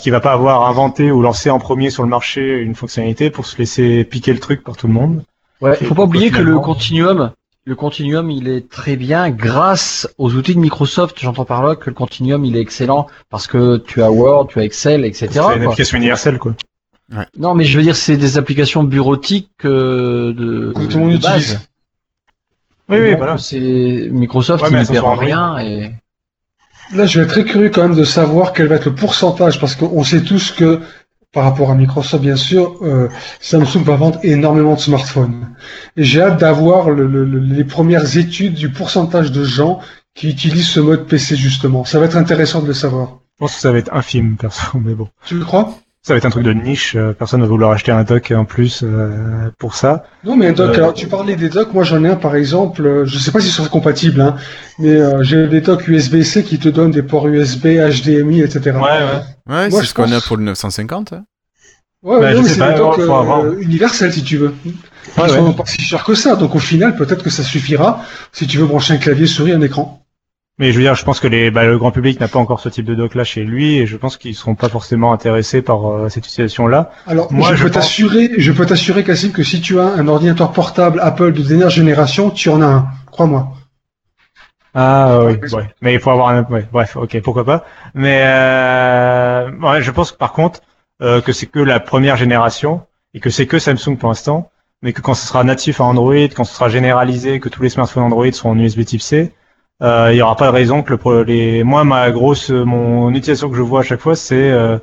qui 0.02 0.10
va 0.10 0.20
pas 0.20 0.34
avoir 0.34 0.68
inventé 0.68 1.12
ou 1.12 1.22
lancé 1.22 1.50
en 1.50 1.60
premier 1.60 1.90
sur 1.90 2.04
le 2.04 2.10
marché 2.10 2.58
une 2.60 2.76
fonctionnalité 2.76 3.30
pour 3.30 3.46
se 3.46 3.58
laisser 3.58 4.04
piquer 4.04 4.34
le 4.34 4.40
truc 4.40 4.64
par 4.64 4.76
tout 4.76 4.88
le 4.88 4.94
monde 4.94 5.24
Ouais, 5.62 5.78
Et 5.82 5.86
faut 5.86 5.96
pas 5.96 6.04
oublier 6.04 6.30
que 6.30 6.42
le 6.42 6.60
Continuum, 6.60 7.32
le 7.66 7.76
Continuum, 7.76 8.30
il 8.30 8.48
est 8.48 8.70
très 8.70 8.96
bien 8.96 9.30
grâce 9.30 10.08
aux 10.18 10.34
outils 10.36 10.54
de 10.54 10.60
Microsoft. 10.60 11.20
J'entends 11.20 11.46
par 11.46 11.64
là 11.64 11.76
que 11.76 11.90
le 11.90 11.96
Continuum, 11.96 12.46
il 12.46 12.56
est 12.56 12.62
excellent 12.62 13.08
parce 13.30 13.48
que 13.48 13.78
tu 13.78 14.02
as 14.04 14.12
Word, 14.12 14.48
tu 14.48 14.60
as 14.60 14.64
Excel, 14.64 15.04
etc. 15.04 15.28
C'est 15.32 15.38
une 15.38 15.44
quoi. 15.44 15.54
application 15.54 15.98
universelle 15.98 16.38
quoi. 16.40 16.54
Non, 17.38 17.56
mais 17.56 17.64
je 17.64 17.78
veux 17.78 17.84
dire, 17.84 17.96
c'est 17.96 18.18
des 18.18 18.38
applications 18.38 18.84
bureautiques 18.84 19.66
euh, 19.66 20.34
de, 20.34 20.74
Que 20.76 20.86
tout 20.86 20.98
le 20.98 21.06
monde 21.06 21.14
utilise. 21.14 21.60
Oui 22.90 23.00
oui 23.00 23.16
voilà. 23.16 23.38
C'est 23.38 24.10
Microsoft 24.12 24.64
Ouais, 24.64 24.70
qui 24.70 24.76
mais 24.76 24.84
ne 24.84 24.88
perd 24.88 25.20
rien 25.20 25.58
et 25.60 25.92
Là, 26.94 27.06
je 27.06 27.20
vais 27.20 27.26
être 27.26 27.32
très 27.32 27.44
curieux 27.44 27.70
quand 27.70 27.84
même 27.84 27.96
de 27.96 28.04
savoir 28.04 28.54
quel 28.54 28.68
va 28.68 28.76
être 28.76 28.86
le 28.86 28.96
pourcentage, 28.96 29.60
parce 29.60 29.76
qu'on 29.76 30.04
sait 30.04 30.22
tous 30.22 30.52
que, 30.52 30.80
par 31.34 31.44
rapport 31.44 31.70
à 31.70 31.76
Microsoft, 31.76 32.24
bien 32.24 32.38
sûr, 32.38 32.78
euh, 32.82 33.10
Samsung 33.42 33.84
va 33.84 33.96
vendre 33.98 34.20
énormément 34.24 34.76
de 34.76 34.80
smartphones. 34.80 35.50
Et 35.98 36.04
j'ai 36.04 36.22
hâte 36.22 36.40
d'avoir 36.40 36.90
le- 36.90 37.08
le- 37.08 37.26
le- 37.26 37.40
les 37.40 37.64
premières 37.66 38.18
études 38.18 38.54
du 38.54 38.70
pourcentage 38.70 39.32
de 39.32 39.44
gens 39.44 39.80
qui 40.16 40.30
utilisent 40.30 40.70
ce 40.70 40.80
mode 40.80 41.06
PC, 41.08 41.36
justement. 41.36 41.84
Ça 41.84 42.00
va 42.00 42.06
être 42.06 42.18
intéressant 42.18 42.62
de 42.62 42.68
le 42.68 42.74
savoir. 42.74 43.20
Je 43.36 43.40
pense 43.40 43.56
que 43.56 43.62
ça 43.62 43.72
va 43.72 43.78
être 43.78 43.94
infime 43.94 44.38
perso, 44.38 44.80
mais 44.80 44.96
bon. 44.96 45.10
Tu 45.26 45.36
le 45.38 45.46
crois? 45.46 45.78
Ça 46.04 46.14
va 46.14 46.18
être 46.20 46.26
un 46.26 46.30
truc 46.30 46.44
de 46.44 46.54
niche. 46.54 46.96
euh, 46.96 47.12
Personne 47.12 47.42
va 47.42 47.48
vouloir 47.48 47.72
acheter 47.72 47.92
un 47.92 48.04
dock 48.04 48.32
en 48.34 48.46
plus 48.46 48.82
euh, 48.84 49.50
pour 49.60 49.76
ça. 49.76 50.04
Non, 50.24 50.38
mais 50.38 50.48
un 50.48 50.54
dock, 50.54 50.70
Euh, 50.76 50.78
alors 50.78 50.94
tu 50.94 51.08
parlais 51.08 51.36
des 51.36 51.50
docks, 51.50 51.74
moi 51.74 51.84
j'en 51.84 52.02
ai 52.06 52.10
un 52.10 52.16
par 52.16 52.36
exemple, 52.36 52.86
euh, 52.86 53.06
je 53.06 53.18
sais 53.18 53.32
pas 53.32 53.42
s'ils 53.42 53.52
sont 53.52 53.66
compatibles, 53.66 54.22
hein, 54.22 54.36
mais 54.80 54.96
euh, 54.96 55.22
j'ai 55.24 55.48
des 55.48 55.60
docks 55.60 55.86
USB-C 55.88 56.44
qui 56.44 56.60
te 56.60 56.70
donnent 56.70 56.92
des 56.92 57.04
ports 57.04 57.28
USB, 57.28 57.66
HDMI, 57.66 58.42
etc. 58.42 58.78
Ouais 58.78 58.82
ouais. 58.82 59.54
Ouais, 59.54 59.72
c'est 59.72 59.86
ce 59.86 59.94
qu'on 59.94 60.12
a 60.12 60.22
pour 60.22 60.38
le 60.38 60.44
950. 60.44 61.12
hein. 61.14 61.26
Ouais, 62.04 62.20
Bah, 62.22 62.34
non, 62.34 62.42
mais 62.44 62.50
c'est 62.50 62.60
pas, 62.60 62.72
des 62.72 62.78
docks 62.78 62.96
faut 62.96 63.02
euh, 63.02 63.20
avoir. 63.20 63.46
universels 63.58 64.14
si 64.14 64.24
tu 64.24 64.38
veux. 64.38 64.54
Ils 64.66 64.74
Ouais, 65.22 65.28
sont 65.30 65.48
ouais. 65.48 65.54
pas 65.56 65.66
si 65.66 65.82
chers 65.82 66.04
que 66.06 66.14
ça, 66.16 66.36
donc 66.36 66.56
au 66.56 66.60
final 66.60 66.96
peut-être 66.96 67.24
que 67.24 67.30
ça 67.30 67.44
suffira 67.44 68.02
si 68.32 68.46
tu 68.48 68.58
veux 68.60 68.66
brancher 68.66 68.94
un 68.94 68.98
clavier, 68.98 69.26
souris, 69.28 69.52
un 69.52 69.62
écran. 69.62 70.06
Mais 70.60 70.72
je 70.72 70.78
veux 70.78 70.84
dire, 70.84 70.96
je 70.96 71.06
pense 71.06 71.20
que 71.20 71.28
les, 71.28 71.52
bah, 71.52 71.66
le 71.66 71.78
grand 71.78 71.92
public 71.92 72.20
n'a 72.20 72.28
pas 72.28 72.40
encore 72.40 72.60
ce 72.60 72.70
type 72.70 72.86
de 72.86 72.96
dock 72.96 73.14
là 73.14 73.24
chez 73.24 73.44
lui, 73.44 73.78
et 73.78 73.86
je 73.86 73.96
pense 73.96 74.18
qu'ils 74.18 74.36
seront 74.36 74.56
pas 74.56 74.70
forcément 74.70 75.14
intéressés 75.14 75.62
par 75.62 75.86
euh, 75.86 76.10
cette 76.10 76.26
utilisation-là. 76.26 76.90
Alors 77.06 77.32
Moi, 77.32 77.52
je, 77.52 77.58
je 77.58 77.64
peux 77.64 77.70
pense- 77.70 77.84
t'assurer, 77.84 78.32
je 78.38 78.52
peux 78.52 78.66
t'assurer 78.66 79.04
Cassim 79.04 79.32
que 79.32 79.44
si 79.44 79.62
tu 79.62 79.80
as 79.80 79.84
un 79.86 80.08
ordinateur 80.08 80.52
portable 80.52 81.00
Apple 81.02 81.32
de 81.34 81.44
dernière 81.44 81.70
génération, 81.70 82.32
tu 82.32 82.50
en 82.50 82.64
as 82.64 82.66
un, 82.66 82.88
crois-moi. 83.12 83.50
Ah 84.74 85.22
oui, 85.26 85.38
ouais. 85.54 85.70
mais 85.82 85.94
il 85.96 86.00
faut 86.00 86.12
avoir 86.12 86.30
un, 86.30 86.44
ouais, 86.44 86.68
bref, 86.72 86.98
ok, 86.98 87.20
pourquoi 87.22 87.46
pas. 87.46 87.66
Mais 87.94 88.22
euh, 88.26 89.50
ouais, 89.62 89.82
je 89.82 89.92
pense 89.92 90.12
que 90.12 90.18
par 90.18 90.34
contre 90.34 90.62
euh, 91.02 91.22
que 91.22 91.32
c'est 91.34 91.48
que 91.48 91.60
la 91.60 91.80
première 91.80 92.16
génération 92.16 92.82
et 93.14 93.20
que 93.20 93.30
c'est 93.32 93.48
que 93.48 93.58
Samsung 93.60 93.98
pour 93.98 94.10
l'instant, 94.10 94.52
mais 94.84 94.94
que 94.94 95.02
quand 95.02 95.14
ce 95.16 95.26
sera 95.28 95.44
natif 95.44 95.82
à 95.82 95.84
Android, 95.86 96.16
quand 96.36 96.44
ce 96.44 96.54
sera 96.54 96.70
généralisé, 96.70 97.40
que 97.40 97.50
tous 97.50 97.64
les 97.64 97.70
smartphones 97.70 98.04
Android 98.04 98.32
seront 98.32 98.52
en 98.52 98.60
USB 98.60 98.84
Type 98.86 99.02
C, 99.02 99.34
il 99.82 100.16
y 100.16 100.22
aura 100.22 100.36
pas 100.36 100.48
de 100.48 100.52
raison 100.52 100.82
que 100.84 100.92
le 100.92 100.98
pro- 100.98 101.24
les 101.24 101.64
moi 101.64 101.84
ma 101.84 102.10
grosse 102.12 102.50
mon 102.50 103.10
utilisation 103.12 103.50
que 103.50 103.56
je 103.56 103.62
vois 103.62 103.82
à 103.82 103.84
chaque 103.84 104.00
fois 104.02 104.16
c'est 104.16 104.50
euh, 104.52 104.78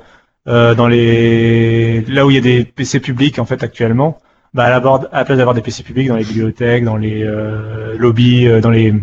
euh, 0.47 0.75
dans 0.75 0.87
les 0.87 2.01
là 2.07 2.25
où 2.25 2.31
il 2.31 2.35
y 2.35 2.37
a 2.37 2.41
des 2.41 2.63
PC 2.65 2.99
publics 2.99 3.39
en 3.39 3.45
fait 3.45 3.63
actuellement 3.63 4.19
bah 4.53 4.65
à 4.65 4.69
la, 4.69 4.79
bord- 4.79 5.07
à 5.11 5.19
la 5.19 5.25
place 5.25 5.37
d'avoir 5.37 5.53
des 5.55 5.61
PC 5.61 5.83
publics 5.83 6.07
dans 6.07 6.15
les 6.15 6.23
bibliothèques 6.23 6.85
dans 6.85 6.95
les 6.97 7.23
euh, 7.23 7.95
lobbies 7.97 8.47
euh, 8.47 8.61
dans 8.61 8.69
les 8.69 8.93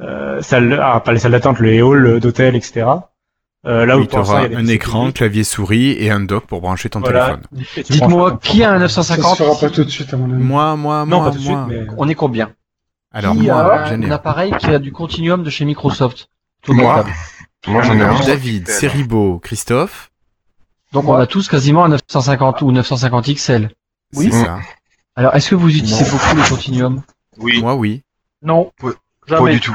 euh, 0.00 0.40
salles 0.42 0.78
ah, 0.82 1.00
pas 1.00 1.12
les 1.12 1.18
salles 1.18 1.32
d'attente 1.32 1.60
les 1.60 1.80
halls 1.80 2.20
d'hôtels 2.20 2.56
etc 2.56 2.86
euh, 3.66 3.86
là 3.86 3.96
où 3.96 4.00
Oui, 4.00 4.08
tu 4.08 4.16
auras 4.16 4.44
un 4.44 4.48
PC 4.48 4.72
écran, 4.72 5.00
publics. 5.00 5.16
clavier 5.16 5.44
souris 5.44 5.90
et 5.92 6.10
un 6.10 6.20
dock 6.20 6.46
pour 6.46 6.60
brancher 6.60 6.88
ton 6.90 7.00
Voilà. 7.00 7.38
téléphone. 7.50 7.62
Dites-moi, 7.88 8.38
qui 8.42 8.64
a 8.64 8.72
un 8.72 8.88
Ça 8.88 9.02
se 9.04 9.12
950 9.12 9.36
fera 9.38 9.60
pas 9.60 9.70
tout 9.70 9.84
de 9.84 9.88
suite 9.90 10.12
à 10.12 10.16
mon 10.16 10.32
avis. 10.32 10.42
Moi, 10.42 10.76
moi, 10.76 11.04
non 11.06 11.20
moi, 11.20 11.24
pas 11.26 11.30
tout 11.30 11.36
de 11.38 11.42
suite 11.42 11.52
moi. 11.52 11.66
mais 11.68 11.86
On 11.96 12.08
est 12.08 12.14
combien? 12.16 12.50
Alors 13.12 13.34
Qui 13.34 13.42
moi, 13.42 13.74
a 13.74 13.88
j'en 13.88 14.00
ai 14.00 14.06
un 14.06 14.10
un. 14.10 14.14
appareil 14.14 14.52
qui 14.58 14.66
a 14.66 14.78
du 14.78 14.92
Continuum 14.92 15.42
de 15.42 15.50
chez 15.50 15.64
Microsoft 15.64 16.28
Tout 16.62 16.72
le 16.72 16.82
Moi. 16.82 17.04
Moi, 17.66 17.82
j'en 17.82 17.98
ai 17.98 18.02
un. 18.02 18.18
David, 18.24 18.68
Seribo, 18.68 19.38
Christophe. 19.38 20.10
Donc 20.92 21.08
on 21.08 21.14
a 21.14 21.26
tous 21.26 21.48
quasiment 21.48 21.84
un 21.84 21.88
950 21.88 22.62
ou 22.62 22.72
950 22.72 23.34
XL. 23.34 23.70
C'est 24.12 24.30
ça. 24.30 24.60
Alors 25.16 25.34
est-ce 25.34 25.50
que 25.50 25.54
vous 25.54 25.68
utilisez 25.70 26.04
beaucoup 26.10 26.36
le 26.36 26.48
Continuum? 26.48 27.02
Oui. 27.38 27.60
Moi, 27.60 27.74
oui. 27.74 28.02
Non, 28.42 28.72
Pas 28.80 28.90
jamais. 29.26 29.52
du 29.54 29.60
tout. 29.60 29.74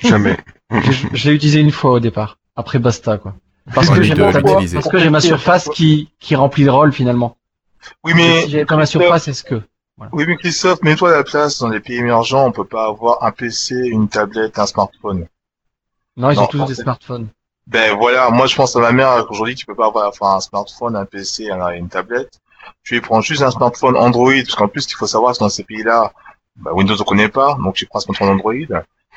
Jamais. 0.00 0.36
Je, 0.72 1.06
je 1.12 1.28
l'ai 1.28 1.36
utilisé 1.36 1.60
une 1.60 1.70
fois 1.70 1.92
au 1.92 2.00
départ. 2.00 2.38
Après 2.56 2.80
basta 2.80 3.18
quoi. 3.18 3.36
Parce 3.72 3.88
que 3.88 4.02
j'ai 4.02 4.14
ma, 4.16 4.32
parce 4.32 4.88
que 4.88 4.98
j'ai 4.98 5.10
ma 5.10 5.20
surface 5.20 5.68
qui 5.72 6.10
qui 6.18 6.34
remplit 6.34 6.64
le 6.64 6.72
rôle 6.72 6.92
finalement. 6.92 7.36
Oui, 8.02 8.12
mais, 8.16 8.42
si 8.42 8.50
j'avais 8.50 8.64
pas 8.64 8.76
ma 8.76 8.86
surface, 8.86 9.28
est-ce 9.28 9.44
que 9.44 9.62
oui, 10.12 10.24
mais 10.26 10.36
Christophe, 10.36 10.82
mets-toi 10.82 11.10
à 11.10 11.16
la 11.16 11.24
place. 11.24 11.58
Dans 11.58 11.68
les 11.68 11.80
pays 11.80 11.96
émergents, 11.98 12.46
on 12.46 12.52
peut 12.52 12.64
pas 12.64 12.86
avoir 12.86 13.22
un 13.24 13.32
PC, 13.32 13.74
une 13.74 14.08
tablette, 14.08 14.58
un 14.58 14.66
smartphone. 14.66 15.26
Non, 16.16 16.30
ils 16.30 16.36
Non, 16.36 16.42
ont 16.44 16.46
tous 16.46 16.64
des 16.66 16.74
smartphones. 16.74 17.28
Ben 17.66 17.96
voilà, 17.96 18.30
moi 18.30 18.46
je 18.46 18.54
pense 18.54 18.76
à 18.76 18.80
ma 18.80 18.92
mère 18.92 19.26
qu'aujourd'hui 19.26 19.56
tu 19.56 19.66
peux 19.66 19.74
pas 19.74 19.86
avoir 19.86 20.08
enfin, 20.08 20.36
un 20.36 20.40
smartphone, 20.40 20.94
un 20.94 21.04
PC, 21.04 21.50
un- 21.50 21.70
une 21.70 21.88
tablette. 21.88 22.40
Tu 22.84 22.94
lui 22.94 23.00
prends 23.00 23.20
juste 23.20 23.42
un 23.42 23.50
smartphone 23.50 23.96
Android, 23.96 24.32
parce 24.44 24.54
qu'en 24.54 24.68
plus 24.68 24.86
qu'il 24.86 24.96
faut 24.96 25.06
savoir 25.08 25.34
c'est 25.34 25.40
dans 25.42 25.48
ces 25.48 25.64
pays-là, 25.64 26.12
bah, 26.56 26.72
Windows 26.74 26.94
on 27.00 27.04
connaît 27.04 27.28
pas, 27.28 27.56
donc 27.62 27.74
tu 27.74 27.86
prends 27.86 27.98
un 27.98 28.02
smartphone 28.02 28.28
Android. 28.28 28.52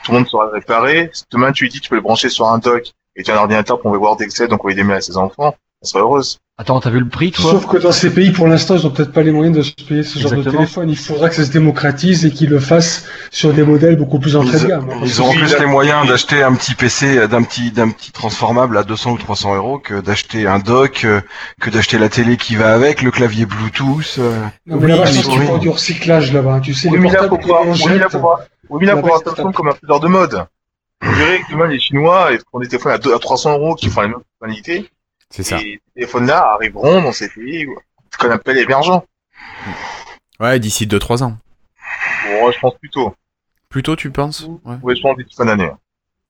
tout 0.03 0.11
le 0.11 0.17
monde 0.17 0.27
sera 0.27 0.49
réparé. 0.49 1.09
Si 1.13 1.23
demain 1.31 1.51
tu 1.51 1.65
lui 1.65 1.69
dis 1.69 1.79
tu 1.79 1.89
peux 1.89 1.95
le 1.95 2.01
brancher 2.01 2.29
sur 2.29 2.47
un 2.47 2.57
dock 2.57 2.91
et 3.15 3.21
tu 3.23 3.29
as 3.31 3.35
un 3.35 3.37
ordinateur 3.37 3.79
pour 3.79 3.95
voir 3.97 4.19
Excel, 4.19 4.47
donc 4.47 4.61
envoyer 4.61 4.75
des 4.77 4.83
mails 4.83 4.97
à 4.97 5.01
ses 5.01 5.17
enfants, 5.17 5.55
elle 5.81 5.87
sera 5.87 5.99
heureuse. 5.99 6.39
Attends, 6.61 6.81
t'as 6.81 6.89
vu 6.89 6.99
le 6.99 7.07
prix, 7.07 7.31
toi? 7.31 7.51
Sauf 7.51 7.67
que 7.67 7.77
dans 7.77 7.93
ces 7.93 8.13
pays, 8.13 8.31
pour 8.31 8.45
l'instant, 8.45 8.75
ils 8.75 8.85
ont 8.85 8.89
peut-être 8.89 9.13
pas 9.13 9.21
les 9.21 9.31
moyens 9.31 9.55
de 9.55 9.61
se 9.61 9.71
payer 9.71 10.03
ce 10.03 10.19
genre 10.19 10.33
de 10.33 10.43
téléphone. 10.43 10.89
Il 10.89 10.97
faudra 10.97 11.29
que 11.29 11.35
ça 11.35 11.45
se 11.45 11.51
démocratise 11.51 12.25
et 12.25 12.31
qu'ils 12.31 12.49
le 12.49 12.59
fassent 12.59 13.05
sur 13.31 13.53
des 13.53 13.63
modèles 13.63 13.95
beaucoup 13.95 14.19
plus 14.19 14.35
entrée 14.35 14.59
de 14.59 14.65
gamme. 14.67 14.89
Ils 15.01 15.21
ont 15.21 15.29
en 15.29 15.31
plus 15.31 15.57
les 15.57 15.65
moyens 15.65 16.05
d'acheter 16.05 16.43
un 16.43 16.53
petit 16.55 16.75
PC 16.75 17.29
d'un 17.29 17.43
petit 17.43 17.71
d'un 17.71 17.89
petit 17.91 18.11
transformable 18.11 18.77
à 18.77 18.83
200 18.83 19.11
ou 19.11 19.17
300 19.17 19.55
euros 19.55 19.79
que 19.79 20.01
d'acheter 20.01 20.47
un 20.47 20.59
dock, 20.59 21.05
euh, 21.05 21.21
que 21.61 21.69
d'acheter 21.69 21.97
la 21.97 22.09
télé 22.09 22.35
qui 22.35 22.57
va 22.57 22.73
avec, 22.73 23.03
le 23.03 23.11
clavier 23.11 23.45
Bluetooth. 23.45 24.17
euh. 24.19 24.43
Non, 24.67 24.81
mais 24.81 24.89
là-bas, 24.89 25.09
oui. 25.29 25.59
du 25.61 25.69
recyclage 25.69 26.33
là-bas. 26.33 26.59
Tu 26.59 26.73
sais, 26.73 26.89
Oui, 26.89 26.97
les 26.97 27.03
mais 27.03 27.09
là, 27.11 27.29
portables 27.29 27.69
là, 27.69 27.73
jette. 27.73 27.85
oui, 27.85 27.91
mais 27.93 27.97
là, 27.99 28.03
la 28.03 28.09
faut 28.09 28.19
voir 28.19 29.19
baisse 29.19 29.27
attention 29.27 29.53
comme 29.53 29.69
un 29.69 29.75
faiseur 29.75 30.01
de 30.01 30.07
mode. 30.09 30.43
Vous 31.01 31.13
verrez 31.13 31.39
que 31.39 31.53
demain, 31.53 31.67
les 31.67 31.79
Chinois, 31.79 32.31
ils 32.33 32.39
font 32.51 32.59
des 32.59 32.67
téléphones 32.67 32.91
à 32.91 32.99
300 32.99 33.53
euros 33.53 33.75
qui 33.75 33.87
font 33.87 34.01
la 34.01 34.07
même 34.09 34.17
fonctionnalité. 34.17 34.89
C'est 35.29 35.43
ça. 35.43 35.57
Et 35.57 35.59
ces 35.85 35.93
téléphones-là 35.95 36.53
arriveront 36.53 37.01
dans 37.01 37.11
ces 37.11 37.29
pays 37.29 37.67
qu'on 38.17 38.31
appelle 38.31 38.57
émergents. 38.57 39.05
Ouais, 40.39 40.59
d'ici 40.59 40.87
2-3 40.87 41.23
ans. 41.23 41.37
Bon, 42.27 42.51
je 42.51 42.59
pense 42.59 42.75
plutôt. 42.77 43.13
Plutôt, 43.69 43.95
tu 43.95 44.09
penses? 44.11 44.47
Ouais. 44.65 44.75
Oui, 44.81 44.95
je 44.95 45.01
pense 45.01 45.17
d'ici 45.17 45.35
fin 45.35 45.45
d'année. 45.45 45.69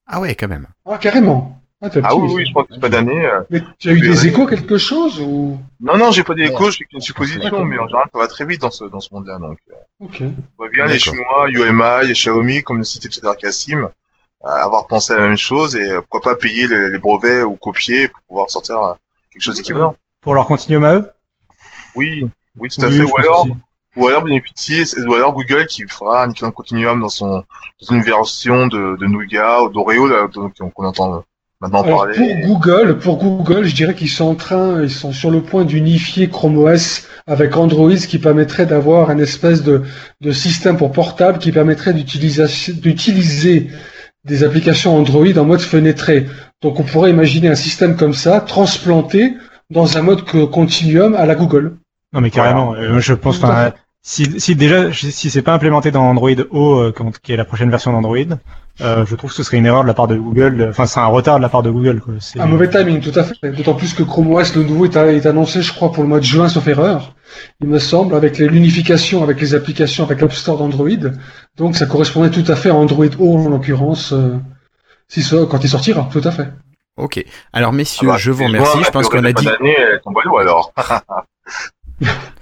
Ah 0.07 0.19
ouais, 0.19 0.35
quand 0.35 0.47
même. 0.47 0.67
Ah, 0.85 0.97
carrément. 0.97 1.55
Ah, 1.81 1.88
Ah 2.03 2.13
oui, 2.15 2.30
oui, 2.34 2.45
je 2.45 2.51
pense 2.51 2.67
d'ici 2.67 2.81
fin 2.81 2.89
d'année. 2.89 3.26
euh, 3.26 3.41
Mais 3.49 3.61
tu 3.77 3.89
as 3.89 3.93
eu 3.93 4.01
des 4.01 4.27
échos, 4.27 4.45
quelque 4.47 4.77
chose 4.77 5.19
ou? 5.21 5.57
Non, 5.80 5.97
non, 5.97 6.11
j'ai 6.11 6.23
pas 6.23 6.34
d'écho, 6.34 6.69
j'ai 6.71 6.84
qu'une 6.85 6.99
supposition, 6.99 7.63
mais 7.63 7.77
en 7.77 7.88
général, 7.88 8.07
ça 8.11 8.19
va 8.19 8.27
très 8.27 8.45
vite 8.45 8.59
dans 8.61 8.71
ce, 8.71 8.84
dans 8.85 8.99
ce 8.99 9.13
monde-là, 9.13 9.38
donc. 9.38 9.57
euh, 9.71 9.76
Ok. 10.01 10.17
On 10.21 10.34
voit 10.57 10.69
bien 10.69 10.85
les. 10.88 10.99
Chinois, 10.99 11.47
UMI, 11.49 12.07
les 12.07 12.13
Xiaomi, 12.13 12.63
comme 12.63 12.80
le 12.80 12.84
citait 12.84 13.07
tout 13.07 13.19
à 13.21 13.27
l'heure 13.27 13.38
Cassim, 13.38 13.88
avoir 14.44 14.88
pensé 14.88 15.14
à 15.14 15.18
la 15.18 15.28
même 15.28 15.38
chose 15.38 15.76
et 15.76 15.91
euh, 15.91 16.02
pourquoi 16.02 16.22
pas 16.22 16.36
payer 16.36 16.68
les, 16.68 16.90
les 16.90 16.98
brevets 16.98 17.44
ou 17.44 17.56
copier 17.56 18.07
pour 18.07 18.22
pouvoir 18.28 18.49
sortir 18.49 18.78
euh, 18.82 18.94
quelque 19.32 19.41
chose 19.44 19.56
d'équivalent. 19.57 19.95
Pour 20.22 20.34
leur 20.34 20.48
continuum 20.48 20.84
à 20.84 20.95
eux 20.95 21.10
Oui, 21.95 22.26
oui, 22.57 22.70
tout 22.70 22.82
à 22.84 22.88
Oui, 22.88 22.98
fait. 22.98 23.03
Ou 23.03 23.18
alors, 23.18 23.48
ou 23.95 24.07
alors 24.07 24.24
bénéficier, 24.24 24.84
ou 25.07 25.14
alors 25.14 25.34
Google 25.34 25.66
qui 25.66 25.84
fera 25.88 26.26
un 26.26 26.52
continuum 26.52 27.02
dans 27.02 27.10
son, 27.10 27.44
dans 27.82 27.95
une 27.95 28.02
version 28.02 28.68
de, 28.68 28.95
de 28.98 29.06
Nougat 29.06 29.64
ou 29.64 29.70
d'Oreo, 29.70 30.07
qu'on 30.76 30.86
entend 30.86 31.24
maintenant 31.60 31.82
Alors 31.84 31.99
parler. 32.06 32.16
pour 32.16 32.48
Google, 32.48 32.99
pour 32.99 33.18
Google, 33.18 33.66
je 33.66 33.76
dirais 33.76 33.95
qu'ils 33.95 34.10
sont 34.10 34.26
en 34.26 34.36
train, 34.36 34.82
ils 34.84 34.91
sont 34.91 35.11
sur 35.11 35.32
le 35.32 35.41
point 35.41 35.66
d'unifier 35.66 36.30
Chrome 36.30 36.57
OS 36.57 37.07
avec 37.28 37.57
Android, 37.57 37.95
ce 37.98 38.07
qui 38.07 38.20
permettrait 38.20 38.66
d'avoir 38.66 39.10
un 39.10 39.18
espèce 39.20 39.64
de, 39.64 39.84
de 40.22 40.32
système 40.32 40.78
pour 40.78 40.91
portable 40.91 41.40
qui 41.40 41.52
permettrait 41.52 41.94
d'utiliser 41.94 43.70
des 44.26 44.44
applications 44.44 44.96
Android 44.98 45.38
en 45.38 45.46
mode 45.46 45.62
fenêtré. 45.62 46.28
Donc 46.62 46.80
on 46.80 46.84
pourrait 46.84 47.10
imaginer 47.10 47.48
un 47.48 47.56
système 47.56 47.96
comme 47.96 48.14
ça 48.14 48.41
transplanté 48.41 49.34
dans 49.70 49.98
un 49.98 50.02
mode 50.02 50.24
continuum 50.50 51.16
à 51.16 51.26
la 51.26 51.36
Google. 51.36 51.78
Non 52.14 52.22
mais 52.22 52.32
carrément, 52.32 52.74
euh, 52.74 53.00
je 53.00 53.14
pense 53.14 53.40
si, 54.02 54.40
si 54.40 54.56
déjà 54.56 54.91
si 54.94 55.30
c'est 55.30 55.41
pas 55.41 55.54
implémenté 55.54 55.91
dans 55.91 56.04
Android 56.04 56.32
O 56.52 56.80
euh, 56.80 56.94
qui 57.22 57.34
est 57.34 57.38
la 57.38 57.46
prochaine 57.46 57.70
version 57.70 57.91
d'Android, 57.91 58.38
euh, 58.81 59.06
je 59.06 59.15
trouve 59.15 59.30
que 59.30 59.35
ce 59.35 59.43
serait 59.43 59.57
une 59.57 59.65
erreur 59.65 59.84
de 59.84 59.88
la 59.88 59.93
part 59.93 60.07
de 60.07 60.15
Google, 60.18 60.68
enfin 60.69 60.85
c'est 60.85 60.99
un 60.99 61.06
retard 61.07 61.38
de 61.38 61.41
la 61.41 61.49
part 61.49 61.64
de 61.64 61.69
Google 61.69 61.99
quoi. 62.01 62.14
C'est- 62.19 62.39
Un 62.39 62.45
mauvais 62.47 62.69
timing, 62.69 62.99
tout 63.01 63.18
à 63.19 63.23
fait. 63.23 63.35
D'autant 63.51 63.73
plus 63.73 63.93
que 63.93 64.03
Chrome 64.03 64.31
OS, 64.34 64.56
le 64.56 64.64
nouveau, 64.64 64.85
est, 64.85 64.95
est 64.95 65.26
annoncé, 65.26 65.61
je 65.61 65.73
crois, 65.73 65.91
pour 65.91 66.03
le 66.03 66.10
mois 66.10 66.19
de 66.19 66.26
juin, 66.26 66.47
sauf 66.49 66.68
erreur. 66.68 67.14
Il 67.61 67.68
me 67.68 67.80
semble, 67.80 68.15
avec 68.15 68.38
les- 68.38 68.47
l'unification 68.47 69.23
avec 69.23 69.39
les 69.41 69.53
applications, 69.56 70.03
avec 70.03 70.22
l'App 70.22 70.34
Store 70.34 70.57
d'Android. 70.57 70.89
Donc, 71.57 71.76
ça 71.76 71.85
correspondrait 71.85 72.31
tout 72.31 72.45
à 72.51 72.56
fait 72.56 72.69
à 72.69 72.76
Android 72.76 73.06
O, 73.19 73.38
en 73.38 73.49
l'occurrence, 73.49 74.14
euh, 74.14 74.35
si 75.07 75.22
ça, 75.23 75.38
quand 75.49 75.64
il 75.64 75.69
sortira, 75.69 76.07
tout 76.11 76.22
à 76.23 76.31
fait. 76.31 76.47
Ok. 76.97 77.23
Alors, 77.53 77.72
messieurs, 77.72 78.10
Ah 78.10 78.14
bah, 78.14 78.18
je 78.19 78.31
vous 78.31 78.43
remercie. 78.45 78.84
Je 78.84 78.89
pense 78.91 79.07
qu'on 79.10 79.23
a 79.23 79.31
dit. 79.31 79.47
alors. 80.41 80.73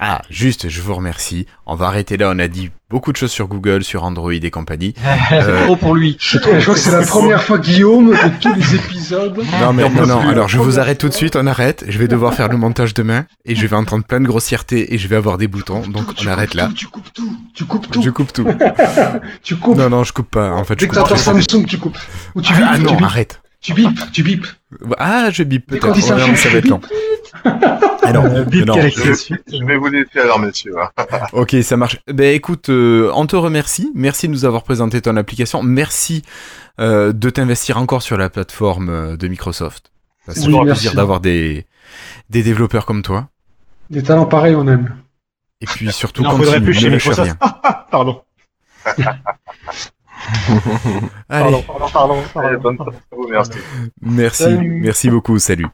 Ah, 0.00 0.22
juste, 0.30 0.68
je 0.68 0.80
vous 0.80 0.94
remercie. 0.94 1.46
On 1.66 1.74
va 1.74 1.86
arrêter 1.86 2.16
là. 2.16 2.30
On 2.32 2.38
a 2.38 2.46
dit 2.46 2.70
beaucoup 2.88 3.10
de 3.10 3.16
choses 3.16 3.32
sur 3.32 3.48
Google, 3.48 3.82
sur 3.82 4.04
Android 4.04 4.32
et 4.32 4.50
compagnie. 4.50 4.94
C'est 5.28 5.42
Euh, 5.42 5.64
trop 5.64 5.74
pour 5.76 5.94
lui. 5.96 6.16
Je 6.20 6.38
crois 6.38 6.74
que 6.74 6.80
c'est 6.80 6.92
la 6.92 7.02
première 7.04 7.42
fois, 7.42 7.58
Guillaume, 7.58 8.10
de 8.10 8.40
tous 8.40 8.54
les 8.54 8.74
épisodes. 8.76 9.36
Non, 9.60 9.72
mais 9.72 9.88
non, 9.90 10.06
non. 10.06 10.20
Alors, 10.28 10.48
je 10.48 10.58
vous 10.58 10.78
arrête 10.78 10.98
tout 10.98 11.08
de 11.08 11.14
suite. 11.14 11.34
On 11.34 11.46
arrête. 11.48 11.84
Je 11.88 11.98
vais 11.98 12.06
devoir 12.06 12.32
faire 12.34 12.48
le 12.48 12.56
montage 12.56 12.94
demain 12.94 13.26
et 13.44 13.56
je 13.56 13.66
vais 13.66 13.74
entendre 13.76 14.04
plein 14.04 14.20
de 14.20 14.26
grossièretés 14.26 14.94
et 14.94 14.98
je 14.98 15.08
vais 15.08 15.16
avoir 15.16 15.36
des 15.36 15.48
boutons. 15.48 15.80
Donc, 15.88 16.06
on 16.22 16.26
arrête 16.28 16.54
là. 16.54 16.70
Tu 16.76 16.86
coupes 16.86 17.12
tout, 17.12 17.36
tu 17.54 17.64
coupes 17.64 17.90
tout. 17.90 18.00
Je 18.02 18.10
coupe 18.10 18.32
tout. 18.32 18.46
Tu 19.42 19.56
coupes. 19.56 19.76
Non, 19.78 19.90
non, 19.90 20.04
je 20.04 20.12
coupe 20.12 20.30
pas. 20.30 20.52
En 20.52 20.62
fait, 20.64 20.74
je 20.78 20.86
Dès 20.86 20.88
que 20.92 20.96
coupe. 21.00 21.16
Samsung, 21.16 21.64
tu 21.66 21.78
coupes. 21.78 21.98
Ou 22.34 22.42
tu 22.42 22.52
Ah 22.56 22.74
tu 22.76 22.82
non, 22.82 22.92
bipes. 22.94 23.02
arrête. 23.02 23.40
Tu 23.60 23.74
bipes, 23.74 23.98
tu 24.12 24.22
bipes. 24.22 24.46
Ah, 24.98 25.30
je 25.32 25.42
bip 25.42 25.66
peut-être. 25.66 25.88
non, 25.88 26.28
mais 26.28 26.36
ça 26.36 26.48
va 26.48 26.58
être 26.58 26.68
long. 26.68 26.80
Alors, 28.04 28.24
Euh, 28.24 28.44
bip 28.44 28.64
non, 28.66 28.74
je- 28.80 29.64
vais 29.66 29.76
vous 29.76 29.88
laisser 29.88 30.20
alors, 30.20 30.38
messieurs. 30.38 30.74
Ok, 31.32 31.56
ça 31.62 31.76
marche. 31.76 31.98
Ben 32.06 32.34
écoute, 32.34 32.68
euh, 32.68 33.10
on 33.14 33.26
te 33.26 33.34
remercie. 33.36 33.90
Merci 33.94 34.28
de 34.28 34.32
nous 34.32 34.44
avoir 34.44 34.62
présenté 34.62 35.00
ton 35.02 35.16
application. 35.16 35.62
Merci 35.62 36.22
euh, 36.80 37.12
de 37.12 37.30
t'investir 37.30 37.78
encore 37.78 38.02
sur 38.02 38.16
la 38.16 38.30
plateforme 38.30 38.88
euh, 38.90 39.16
de 39.16 39.26
Microsoft. 39.28 39.90
C'est 40.28 40.38
Oui, 40.40 40.44
toujours 40.46 40.62
un 40.62 40.66
plaisir 40.66 40.94
d'avoir 40.94 41.20
des, 41.20 41.66
des 42.30 42.42
développeurs 42.44 42.86
comme 42.86 43.02
toi. 43.02 43.28
Des 43.90 44.02
talents 44.04 44.26
pareils, 44.26 44.54
on 44.54 44.68
aime. 44.68 44.94
Et 45.60 45.66
puis 45.66 45.90
surtout, 45.92 46.22
faudrait 46.22 46.46
continue, 46.46 46.64
plus 46.64 46.74
chez 46.74 46.90
Microsoft. 46.90 47.36
rien. 47.42 47.52
Pardon. 47.90 48.22
Allez, 51.28 51.62
Pardon, 51.62 51.62
pardon, 51.66 51.86
pardon, 51.92 52.22
pardon. 52.32 52.48
Allez, 52.48 52.56
bonne 52.58 52.76
soirée 52.76 52.96
à 52.96 53.14
vous, 53.16 53.28
merci. 53.28 53.58
merci, 54.00 54.42
Salut. 54.44 54.80
merci 54.82 55.10
beaucoup, 55.10 55.38
salut. 55.38 55.66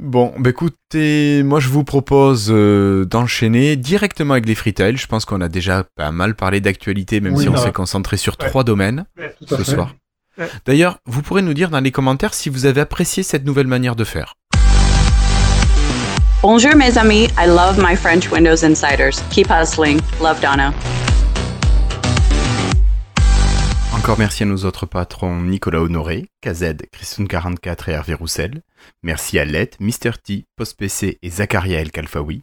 Bon, 0.00 0.32
bah 0.38 0.50
écoutez, 0.50 1.42
moi 1.42 1.60
je 1.60 1.68
vous 1.68 1.84
propose 1.84 2.48
euh, 2.50 3.04
d'enchaîner 3.04 3.76
directement 3.76 4.32
avec 4.32 4.46
les 4.46 4.54
freetiles. 4.54 4.96
Je 4.96 5.06
pense 5.06 5.24
qu'on 5.26 5.40
a 5.42 5.48
déjà 5.48 5.84
pas 5.96 6.10
mal 6.10 6.34
parlé 6.34 6.60
d'actualité, 6.60 7.20
même 7.20 7.34
Oui, 7.34 7.42
si 7.42 7.48
on 7.48 7.56
s'est 7.56 7.72
concentré 7.72 8.16
sur 8.16 8.36
ouais. 8.40 8.48
trois 8.48 8.64
domaines. 8.64 9.04
Ce 9.46 9.54
fait. 9.56 9.64
soir. 9.64 9.94
Ouais. 10.38 10.48
D'ailleurs, 10.64 10.98
vous 11.06 11.20
pourrez 11.20 11.42
nous 11.42 11.52
dire 11.54 11.68
dans 11.68 11.80
les 11.80 11.90
commentaires 11.90 12.32
si 12.32 12.48
vous 12.48 12.64
avez 12.64 12.80
apprécié 12.80 13.22
cette 13.22 13.44
nouvelle 13.44 13.66
manière 13.66 13.94
de 13.94 14.04
faire. 14.04 14.34
Bonjour, 16.42 16.74
mes 16.74 16.96
amis. 16.98 17.28
I 17.38 17.46
love 17.46 17.78
my 17.78 17.94
French 17.94 18.30
Windows 18.32 18.64
Insiders. 18.64 19.22
Keep 19.30 19.48
hustling. 19.50 20.00
Love 20.22 20.40
Donna. 20.40 20.72
Encore 24.02 24.18
merci 24.18 24.42
à 24.42 24.46
nos 24.46 24.64
autres 24.64 24.84
patrons 24.84 25.42
Nicolas 25.42 25.80
Honoré, 25.80 26.26
KZ, 26.40 26.74
Christune44 26.92 27.88
et 27.88 27.92
Hervé 27.92 28.14
Roussel. 28.14 28.62
Merci 29.04 29.38
à 29.38 29.44
Let, 29.44 29.70
Mr. 29.78 30.18
T, 30.20 30.44
PostPC 30.56 31.20
et 31.22 31.30
Zacharia 31.30 31.80
El 31.80 31.92
Kalfaoui. 31.92 32.42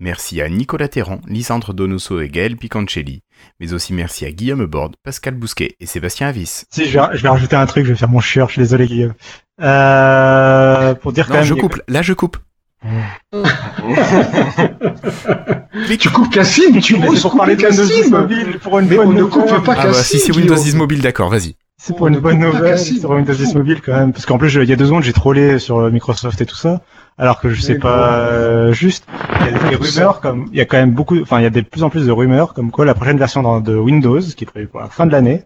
Merci 0.00 0.42
à 0.42 0.50
Nicolas 0.50 0.88
Terran, 0.88 1.22
Lisandre 1.26 1.72
Donoso 1.72 2.20
et 2.20 2.28
Gaël 2.28 2.58
Picancelli. 2.58 3.22
Mais 3.58 3.72
aussi 3.72 3.94
merci 3.94 4.26
à 4.26 4.32
Guillaume 4.32 4.66
Borde, 4.66 4.96
Pascal 5.02 5.32
Bousquet 5.32 5.76
et 5.80 5.86
Sébastien 5.86 6.28
Avis. 6.28 6.64
Si, 6.70 6.84
je 6.84 6.98
vais, 6.98 7.06
je 7.14 7.22
vais 7.22 7.30
rajouter 7.30 7.56
un 7.56 7.64
truc, 7.64 7.86
je 7.86 7.92
vais 7.92 7.98
faire 7.98 8.10
mon 8.10 8.20
chieur, 8.20 8.48
je 8.48 8.52
suis 8.52 8.62
désolé 8.62 8.86
Guillaume. 8.86 9.14
Euh, 9.62 10.94
pour 10.94 11.14
dire 11.14 11.26
quand 11.26 11.32
même... 11.32 11.44
je 11.44 11.54
coupe, 11.54 11.80
là 11.88 12.02
je 12.02 12.12
coupe. 12.12 12.36
Tu 15.98 16.10
coupes 16.10 16.30
Cassim, 16.30 16.78
tu 16.80 16.94
oses 16.96 17.14
c'est 17.16 17.22
pour 17.22 17.30
couper 17.32 17.38
parler 17.38 17.56
de 17.56 17.66
Windows 17.66 17.84
10 17.84 17.96
Cassim. 17.96 18.10
mobile, 18.10 18.58
pour 18.62 18.78
une 18.78 18.88
Mais 18.88 18.96
bonne 18.96 19.08
on 19.08 19.12
ne 19.12 19.20
nouvelle. 19.20 19.46
coupe 19.46 19.64
pas 19.64 19.74
Ah 19.78 19.86
bah 19.86 19.92
si 19.94 20.18
c'est. 20.18 20.32
Windows 20.32 20.54
Guillaume. 20.54 20.64
10 20.64 20.76
mobile, 20.76 21.00
d'accord, 21.02 21.30
vas-y. 21.30 21.56
C'est 21.80 21.96
pour 21.96 22.08
une 22.08 22.18
bonne 22.18 22.38
nouvelle 22.40 22.78
sur 22.78 23.10
Windows 23.10 23.32
10 23.34 23.54
mobile 23.54 23.80
quand 23.84 23.92
même, 23.94 24.12
parce 24.12 24.26
qu'en 24.26 24.36
plus 24.38 24.48
je- 24.48 24.60
il 24.60 24.68
y 24.68 24.72
a 24.72 24.76
deux 24.76 24.86
secondes 24.86 25.04
j'ai 25.04 25.12
trollé 25.12 25.58
sur 25.60 25.78
Microsoft 25.92 26.40
et 26.40 26.46
tout 26.46 26.56
ça, 26.56 26.80
alors 27.18 27.40
que 27.40 27.50
je 27.50 27.60
sais 27.60 27.74
Mais 27.74 27.78
pas 27.78 28.16
euh, 28.18 28.72
juste. 28.72 29.04
Il 29.40 29.46
y 29.46 29.54
a 29.54 29.68
des 29.70 29.76
rumeurs 29.76 30.20
comme, 30.20 30.48
il 30.52 30.58
y 30.58 30.60
a 30.60 30.64
quand 30.64 30.76
même 30.76 30.90
beaucoup, 30.92 31.20
enfin 31.22 31.38
il 31.38 31.44
y 31.44 31.46
a 31.46 31.50
de 31.50 31.60
plus 31.60 31.84
en 31.84 31.90
plus 31.90 32.04
de 32.06 32.10
rumeurs 32.12 32.52
comme 32.52 32.70
quoi 32.72 32.84
la 32.84 32.94
prochaine 32.94 33.16
version 33.18 33.60
de 33.60 33.76
Windows, 33.76 34.20
qui 34.20 34.42
est 34.44 34.46
prévue 34.46 34.66
pour 34.66 34.80
la 34.80 34.88
fin 34.88 35.06
de 35.06 35.12
l'année, 35.12 35.44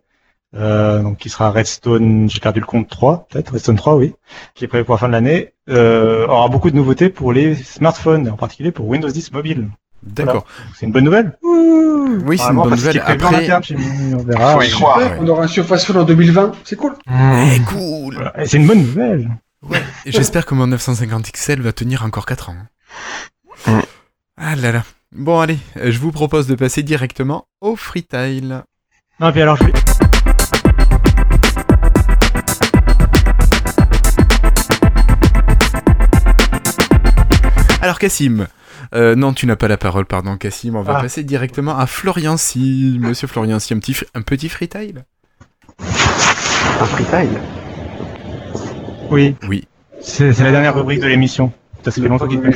euh, 0.54 1.02
donc 1.02 1.18
qui 1.18 1.30
sera 1.30 1.50
Redstone, 1.50 2.28
j'ai 2.28 2.40
perdu 2.40 2.60
le 2.60 2.66
compte 2.66 2.88
3, 2.88 3.26
peut-être 3.30 3.52
Redstone 3.52 3.76
3 3.76 3.96
oui, 3.96 4.14
qui 4.54 4.64
est 4.64 4.68
prévu 4.68 4.84
pour 4.84 4.94
la 4.94 4.98
fin 4.98 5.08
de 5.08 5.12
l'année, 5.12 5.52
euh, 5.68 6.26
aura 6.26 6.48
beaucoup 6.48 6.70
de 6.70 6.76
nouveautés 6.76 7.08
pour 7.08 7.32
les 7.32 7.54
smartphones, 7.54 8.28
en 8.28 8.36
particulier 8.36 8.72
pour 8.72 8.86
Windows 8.86 9.08
10 9.08 9.32
mobile. 9.32 9.68
D'accord. 10.02 10.44
C'est 10.74 10.86
une 10.86 10.92
bonne 10.92 11.04
nouvelle. 11.04 11.38
Oui, 11.42 12.36
c'est 12.36 12.50
une 12.50 12.56
bonne 12.56 12.70
nouvelle. 12.70 13.00
Après, 13.06 13.36
interne 13.36 13.62
on 14.14 14.22
verra. 14.24 14.54
Faut 14.54 14.62
y 14.62 14.70
croire. 14.70 14.98
Ouais. 14.98 15.18
On 15.20 15.28
aura 15.28 15.44
un 15.44 15.46
Surface 15.46 15.84
Phone 15.84 15.98
en 15.98 16.04
2020, 16.04 16.52
c'est 16.64 16.76
cool. 16.76 16.94
eh, 17.08 17.60
cool. 17.68 18.14
Voilà. 18.14 18.32
C'est 18.44 18.56
une 18.56 18.66
bonne 18.66 18.80
nouvelle. 18.82 19.30
Et 20.04 20.12
J'espère 20.12 20.44
que 20.44 20.54
mon 20.54 20.66
950 20.66 21.30
XL 21.30 21.60
va 21.60 21.72
tenir 21.72 22.04
encore 22.04 22.26
4 22.26 22.50
ans. 22.50 22.56
Mm. 23.66 23.80
Ah 24.36 24.56
là 24.56 24.72
là. 24.72 24.82
Bon 25.12 25.40
allez, 25.40 25.58
je 25.76 25.98
vous 25.98 26.10
propose 26.10 26.46
de 26.46 26.54
passer 26.54 26.82
directement 26.82 27.46
au 27.60 27.76
freetile. 27.76 28.64
Non, 29.20 29.30
puis 29.30 29.42
alors 29.42 29.56
je 29.56 29.64
vais... 29.64 29.72
Alors 37.82 37.98
Cassim, 37.98 38.46
Euh, 38.94 39.14
non, 39.14 39.32
tu 39.32 39.46
n'as 39.46 39.56
pas 39.56 39.68
la 39.68 39.76
parole, 39.76 40.06
pardon, 40.06 40.36
Cassim. 40.36 40.74
On 40.76 40.82
va 40.82 40.96
Ah. 40.98 41.02
passer 41.02 41.22
directement 41.24 41.78
à 41.78 41.86
Florian 41.86 42.36
Si. 42.36 42.98
Monsieur 43.00 43.28
Florian 43.28 43.59
Si, 43.59 43.72
un 43.74 43.78
petit, 43.78 43.96
un 44.14 44.22
petit 44.22 44.48
freetail 44.48 44.94
Un 45.78 46.86
freetail 46.86 47.28
Oui. 49.10 49.36
Oui. 49.48 49.66
C'est 50.00 50.32
c'est 50.32 50.42
la 50.44 50.50
dernière 50.50 50.74
rubrique 50.74 51.00
de 51.00 51.06
l'émission. 51.06 51.52
Ça 51.84 51.90
fait 51.92 52.00
longtemps 52.02 52.26
qu'il 52.28 52.40
est 52.44 52.52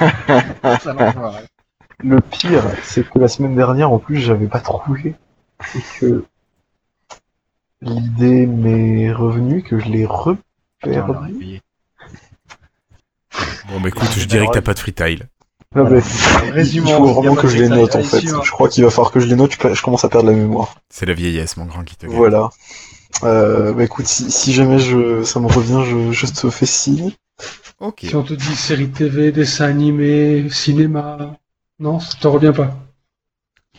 Le 2.02 2.18
pire, 2.20 2.62
c'est 2.82 3.08
que 3.08 3.18
la 3.18 3.28
semaine 3.28 3.54
dernière, 3.54 3.92
en 3.92 3.98
plus, 3.98 4.16
j'avais 4.18 4.46
pas 4.46 4.60
trouvé. 4.60 5.14
Et 5.76 5.80
que 6.00 6.24
l'idée 7.82 8.46
m'est 8.46 9.12
revenue, 9.12 9.62
que 9.62 9.78
je 9.78 9.88
l'ai 9.88 10.06
reperdue. 10.06 11.60
Bon, 13.68 13.80
bah 13.80 13.88
écoute, 13.88 14.08
je 14.16 14.24
dirais 14.26 14.46
que 14.46 14.52
t'as 14.52 14.60
pas 14.62 14.74
de 14.74 14.78
freetail. 14.78 15.20
Ah 15.74 15.84
bah, 15.84 15.98
il 16.44 16.50
Résumons, 16.50 16.86
faut 16.98 17.20
vraiment 17.20 17.36
que 17.36 17.46
je 17.46 17.56
les 17.58 17.68
note, 17.68 17.94
en 17.94 18.02
freestyle, 18.02 18.30
fait. 18.30 18.44
Je 18.44 18.50
crois 18.50 18.68
qu'il 18.68 18.82
va 18.82 18.90
falloir 18.90 19.12
que 19.12 19.20
je 19.20 19.26
les 19.26 19.36
note, 19.36 19.52
je 19.72 19.82
commence 19.82 20.04
à 20.04 20.08
perdre 20.08 20.28
la 20.30 20.36
mémoire. 20.36 20.74
C'est 20.88 21.06
la 21.06 21.14
vieillesse, 21.14 21.56
mon 21.56 21.66
grand, 21.66 21.84
qui 21.84 21.96
te. 21.96 22.06
Voilà. 22.06 22.50
Euh, 23.22 23.72
bah 23.72 23.84
écoute, 23.84 24.06
si, 24.06 24.30
si 24.30 24.52
jamais 24.52 24.78
je, 24.78 25.22
ça 25.24 25.38
me 25.40 25.46
revient, 25.46 25.82
je, 25.88 26.10
je 26.12 26.26
te 26.32 26.50
fais 26.50 26.66
signe. 26.66 27.12
Ok. 27.78 28.00
Si 28.08 28.14
on 28.16 28.22
te 28.22 28.34
dit 28.34 28.56
série 28.56 28.88
TV, 28.90 29.30
dessin 29.32 29.66
animé, 29.66 30.48
cinéma, 30.50 31.36
non, 31.78 32.00
ça 32.00 32.16
te 32.20 32.26
revient 32.26 32.52
pas. 32.54 32.76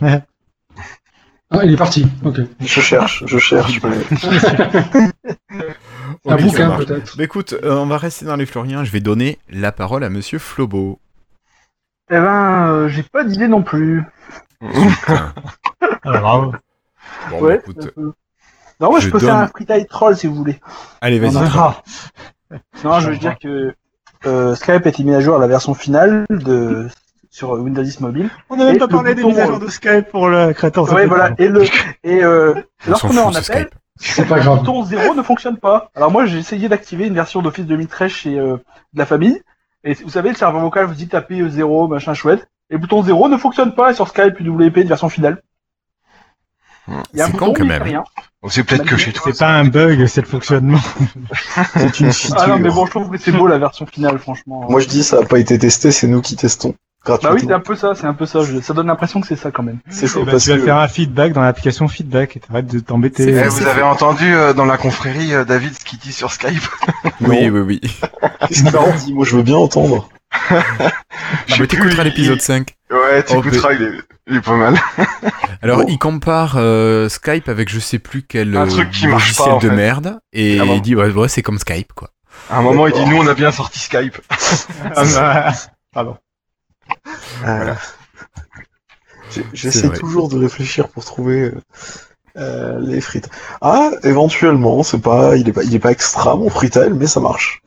Ouais. 0.01 0.21
Ah, 1.53 1.65
il 1.65 1.73
est 1.73 1.75
parti. 1.75 2.07
Ok. 2.23 2.37
Je 2.61 2.79
cherche, 2.79 3.25
je 3.27 3.37
cherche. 3.37 3.81
mais- 3.83 5.09
Un 6.27 6.35
bouquin, 6.37 6.77
peut-être. 6.77 7.17
Bah 7.17 7.23
écoute, 7.23 7.53
euh, 7.63 7.75
on 7.77 7.87
va 7.87 7.97
rester 7.97 8.25
dans 8.25 8.35
les 8.35 8.45
Floriens. 8.45 8.83
Je 8.83 8.91
vais 8.91 8.99
donner 8.99 9.39
la 9.49 9.71
parole 9.71 10.03
à 10.03 10.09
Monsieur 10.09 10.37
Flobo. 10.39 10.99
Eh 12.11 12.15
ben, 12.15 12.67
euh, 12.67 12.87
j'ai 12.89 13.03
pas 13.03 13.23
d'idée 13.23 13.47
non 13.47 13.63
plus. 13.63 14.03
Ah, 16.03 16.19
bravo. 16.19 16.51
Bon, 17.29 17.41
bah, 17.41 17.45
ouais. 17.45 17.55
écoute, 17.57 17.77
un 17.83 17.87
peu. 17.87 18.13
Non, 18.79 18.89
moi 18.89 18.99
je, 18.99 19.05
je 19.05 19.11
peux 19.11 19.19
faire 19.19 19.35
un 19.35 19.47
freetail 19.47 19.85
troll 19.85 20.17
si 20.17 20.25
vous 20.25 20.33
voulez. 20.33 20.59
allez, 20.99 21.19
vas-y. 21.19 21.33
Non, 22.83 22.99
je 22.99 23.09
veux 23.11 23.17
dire 23.17 23.37
que 23.37 23.75
euh, 24.25 24.55
Skype 24.55 24.85
a 24.85 24.89
été 24.89 25.03
mis 25.03 25.13
à 25.13 25.19
jour 25.19 25.35
à 25.35 25.39
la 25.39 25.47
version 25.47 25.75
finale 25.75 26.25
de 26.29 26.87
sur 27.29 27.51
Windows 27.51 27.83
10 27.83 27.99
mobile. 28.01 28.29
On 28.49 28.55
n'a 28.55 28.65
même 28.65 28.77
pas 28.79 28.87
parlé 28.87 29.13
des 29.15 29.23
mises 29.23 29.39
à 29.39 29.45
jour 29.45 29.59
de 29.59 29.67
Skype 29.67 30.09
pour 30.09 30.27
le 30.29 30.53
créateur. 30.53 30.91
Ouais, 30.91 31.05
voilà. 31.05 31.31
Et 31.37 31.47
le 31.47 31.63
et 32.03 32.23
euh, 32.23 32.55
lorsqu'on 32.87 33.15
est 33.15 33.19
en 33.19 33.29
appel, 33.29 33.43
Skype. 33.43 33.75
C'est 34.01 34.25
pas 34.25 34.37
le 34.37 34.43
bouton 34.43 34.83
0 34.83 35.15
ne 35.15 35.21
fonctionne 35.21 35.57
pas. 35.57 35.91
Alors 35.95 36.11
moi 36.11 36.25
j'ai 36.25 36.37
essayé 36.37 36.67
d'activer 36.69 37.07
une 37.07 37.13
version 37.13 37.41
d'Office 37.41 37.65
2013 37.65 38.11
chez 38.11 38.37
euh, 38.37 38.57
de 38.93 38.99
la 38.99 39.05
famille. 39.05 39.41
Et 39.83 39.93
vous 39.93 40.09
savez, 40.09 40.29
le 40.29 40.35
serveur 40.35 40.61
vocal 40.61 40.85
vous 40.85 40.93
dit 40.93 41.07
taper 41.07 41.47
0, 41.47 41.87
machin 41.87 42.13
chouette. 42.13 42.47
Et 42.69 42.73
le 42.73 42.79
bouton 42.79 43.03
0 43.03 43.29
ne 43.29 43.37
fonctionne 43.37 43.73
pas 43.73 43.93
sur 43.93 44.07
Skype 44.07 44.39
UWP 44.39 44.79
de 44.79 44.87
version 44.87 45.09
finale. 45.09 45.41
Il 46.87 47.19
y 47.19 47.21
a 47.21 47.25
un 47.25 47.27
C'est 47.27 47.37
con, 47.37 47.53
quand 47.53 47.65
même. 47.65 48.03
c'est 48.49 48.63
peut-être 48.63 48.85
que 48.85 48.97
chez 48.97 49.13
toi. 49.13 49.31
C'est 49.31 49.39
pas 49.39 49.51
un 49.51 49.65
bug, 49.65 50.05
c'est 50.07 50.21
le 50.21 50.27
fonctionnement. 50.27 50.79
C'est 51.73 51.99
une 51.99 52.11
feature. 52.11 52.37
Ah 52.39 52.47
non, 52.47 52.59
mais 52.59 52.69
bon, 52.69 52.85
je 52.85 52.91
trouve 52.91 53.09
que 53.09 53.17
c'est 53.17 53.31
beau 53.31 53.47
la 53.47 53.59
version 53.59 53.85
finale, 53.85 54.17
franchement. 54.17 54.65
Moi 54.69 54.79
je 54.79 54.87
dis, 54.87 55.03
ça 55.03 55.19
a 55.19 55.25
pas 55.25 55.39
été 55.39 55.57
testé, 55.57 55.91
c'est 55.91 56.07
nous 56.07 56.21
qui 56.21 56.35
testons. 56.35 56.75
Bah 57.03 57.17
oui, 57.33 57.41
c'est 57.45 57.51
un 57.51 57.59
peu 57.59 57.75
ça, 57.75 57.95
c'est 57.95 58.05
un 58.05 58.13
peu 58.13 58.25
ça. 58.27 58.41
Je- 58.43 58.59
Ça 58.61 58.73
donne 58.75 58.85
l'impression 58.87 59.21
que 59.21 59.27
c'est 59.27 59.35
ça 59.35 59.49
quand 59.49 59.63
même. 59.63 59.79
c'est 59.89 60.05
ben, 60.13 60.25
parce 60.25 60.43
tu 60.43 60.51
vas 60.51 60.57
que. 60.57 60.63
faire 60.65 60.77
un 60.77 60.87
feedback 60.87 61.33
dans 61.33 61.41
l'application 61.41 61.87
feedback 61.87 62.37
et 62.37 62.39
t'arrêtes 62.41 62.67
de 62.67 62.79
t'embêter. 62.79 63.27
Eh, 63.29 63.47
vous 63.47 63.65
avez 63.67 63.81
entendu 63.81 64.33
euh, 64.35 64.53
dans 64.53 64.65
la 64.65 64.77
confrérie 64.77 65.33
euh, 65.33 65.43
David 65.43 65.73
ce 65.73 65.83
qu'il 65.83 65.97
dit 65.99 66.13
sur 66.13 66.31
Skype? 66.31 66.63
Oui, 67.21 67.49
oui, 67.49 67.59
oui. 67.61 67.81
Qu'est-ce 68.47 68.63
qu'il 68.63 68.75
a 68.77 68.91
dit? 68.91 69.13
Moi 69.13 69.25
je 69.25 69.35
veux 69.35 69.43
bien 69.43 69.55
entendre. 69.57 70.09
Ah, 71.49 71.55
mais 71.59 71.67
t'écouteras 71.67 72.03
il- 72.03 72.05
l'épisode 72.05 72.41
5. 72.41 72.75
Ouais, 72.89 73.23
tu 73.23 73.33
Oh, 73.35 73.39
écouteras, 73.39 73.73
il, 73.73 73.81
est, 73.83 73.91
il 74.27 74.37
est 74.37 74.41
pas 74.41 74.55
mal. 74.55 74.75
Alors, 75.61 75.79
Bon. 75.79 75.85
il 75.87 75.97
compare 75.97 76.53
euh, 76.57 77.09
Skype 77.09 77.47
avec 77.49 77.69
je 77.69 77.79
sais 77.79 77.99
plus 77.99 78.23
quel 78.23 78.55
Un 78.55 78.67
truc 78.67 78.91
qui 78.91 79.07
marche 79.07 79.23
logiciel 79.23 79.47
pas, 79.49 79.53
en 79.55 79.59
de 79.59 79.69
fait. 79.69 79.75
merde. 79.75 80.19
Et 80.33 80.59
Ah 80.59 80.65
bon. 80.65 80.75
il 80.75 80.81
dit, 80.81 80.95
ouais, 80.95 81.09
ouais, 81.11 81.27
c'est 81.27 81.41
comme 81.41 81.57
Skype, 81.59 81.93
quoi. 81.93 82.09
À 82.49 82.57
un 82.57 82.61
moment, 82.61 82.87
il 82.87 82.93
dit 82.93 83.05
nous, 83.05 83.17
on 83.17 83.27
a 83.27 83.33
bien 83.33 83.51
sorti 83.51 83.79
Skype. 83.79 84.17
Ah, 84.95 85.03
bah, 85.15 85.51
Pardon. 85.93 86.17
J'ai- 89.31 89.45
J'essaie 89.53 89.89
toujours 89.91 90.27
de 90.29 90.37
réfléchir 90.37 90.89
pour 90.89 91.05
trouver 91.05 91.53
euh, 92.37 92.79
les 92.81 93.01
frites. 93.01 93.29
Ah, 93.61 93.91
éventuellement, 94.03 94.83
c'est 94.83 94.99
pas, 95.01 95.35
il 95.37 95.47
est 95.49 95.53
pas, 95.53 95.63
il 95.63 95.73
est 95.73 95.79
pas 95.79 95.91
extra 95.91 96.35
mon 96.35 96.49
freetail, 96.49 96.91
mais 96.93 97.07
ça 97.07 97.19
marche. 97.19 97.61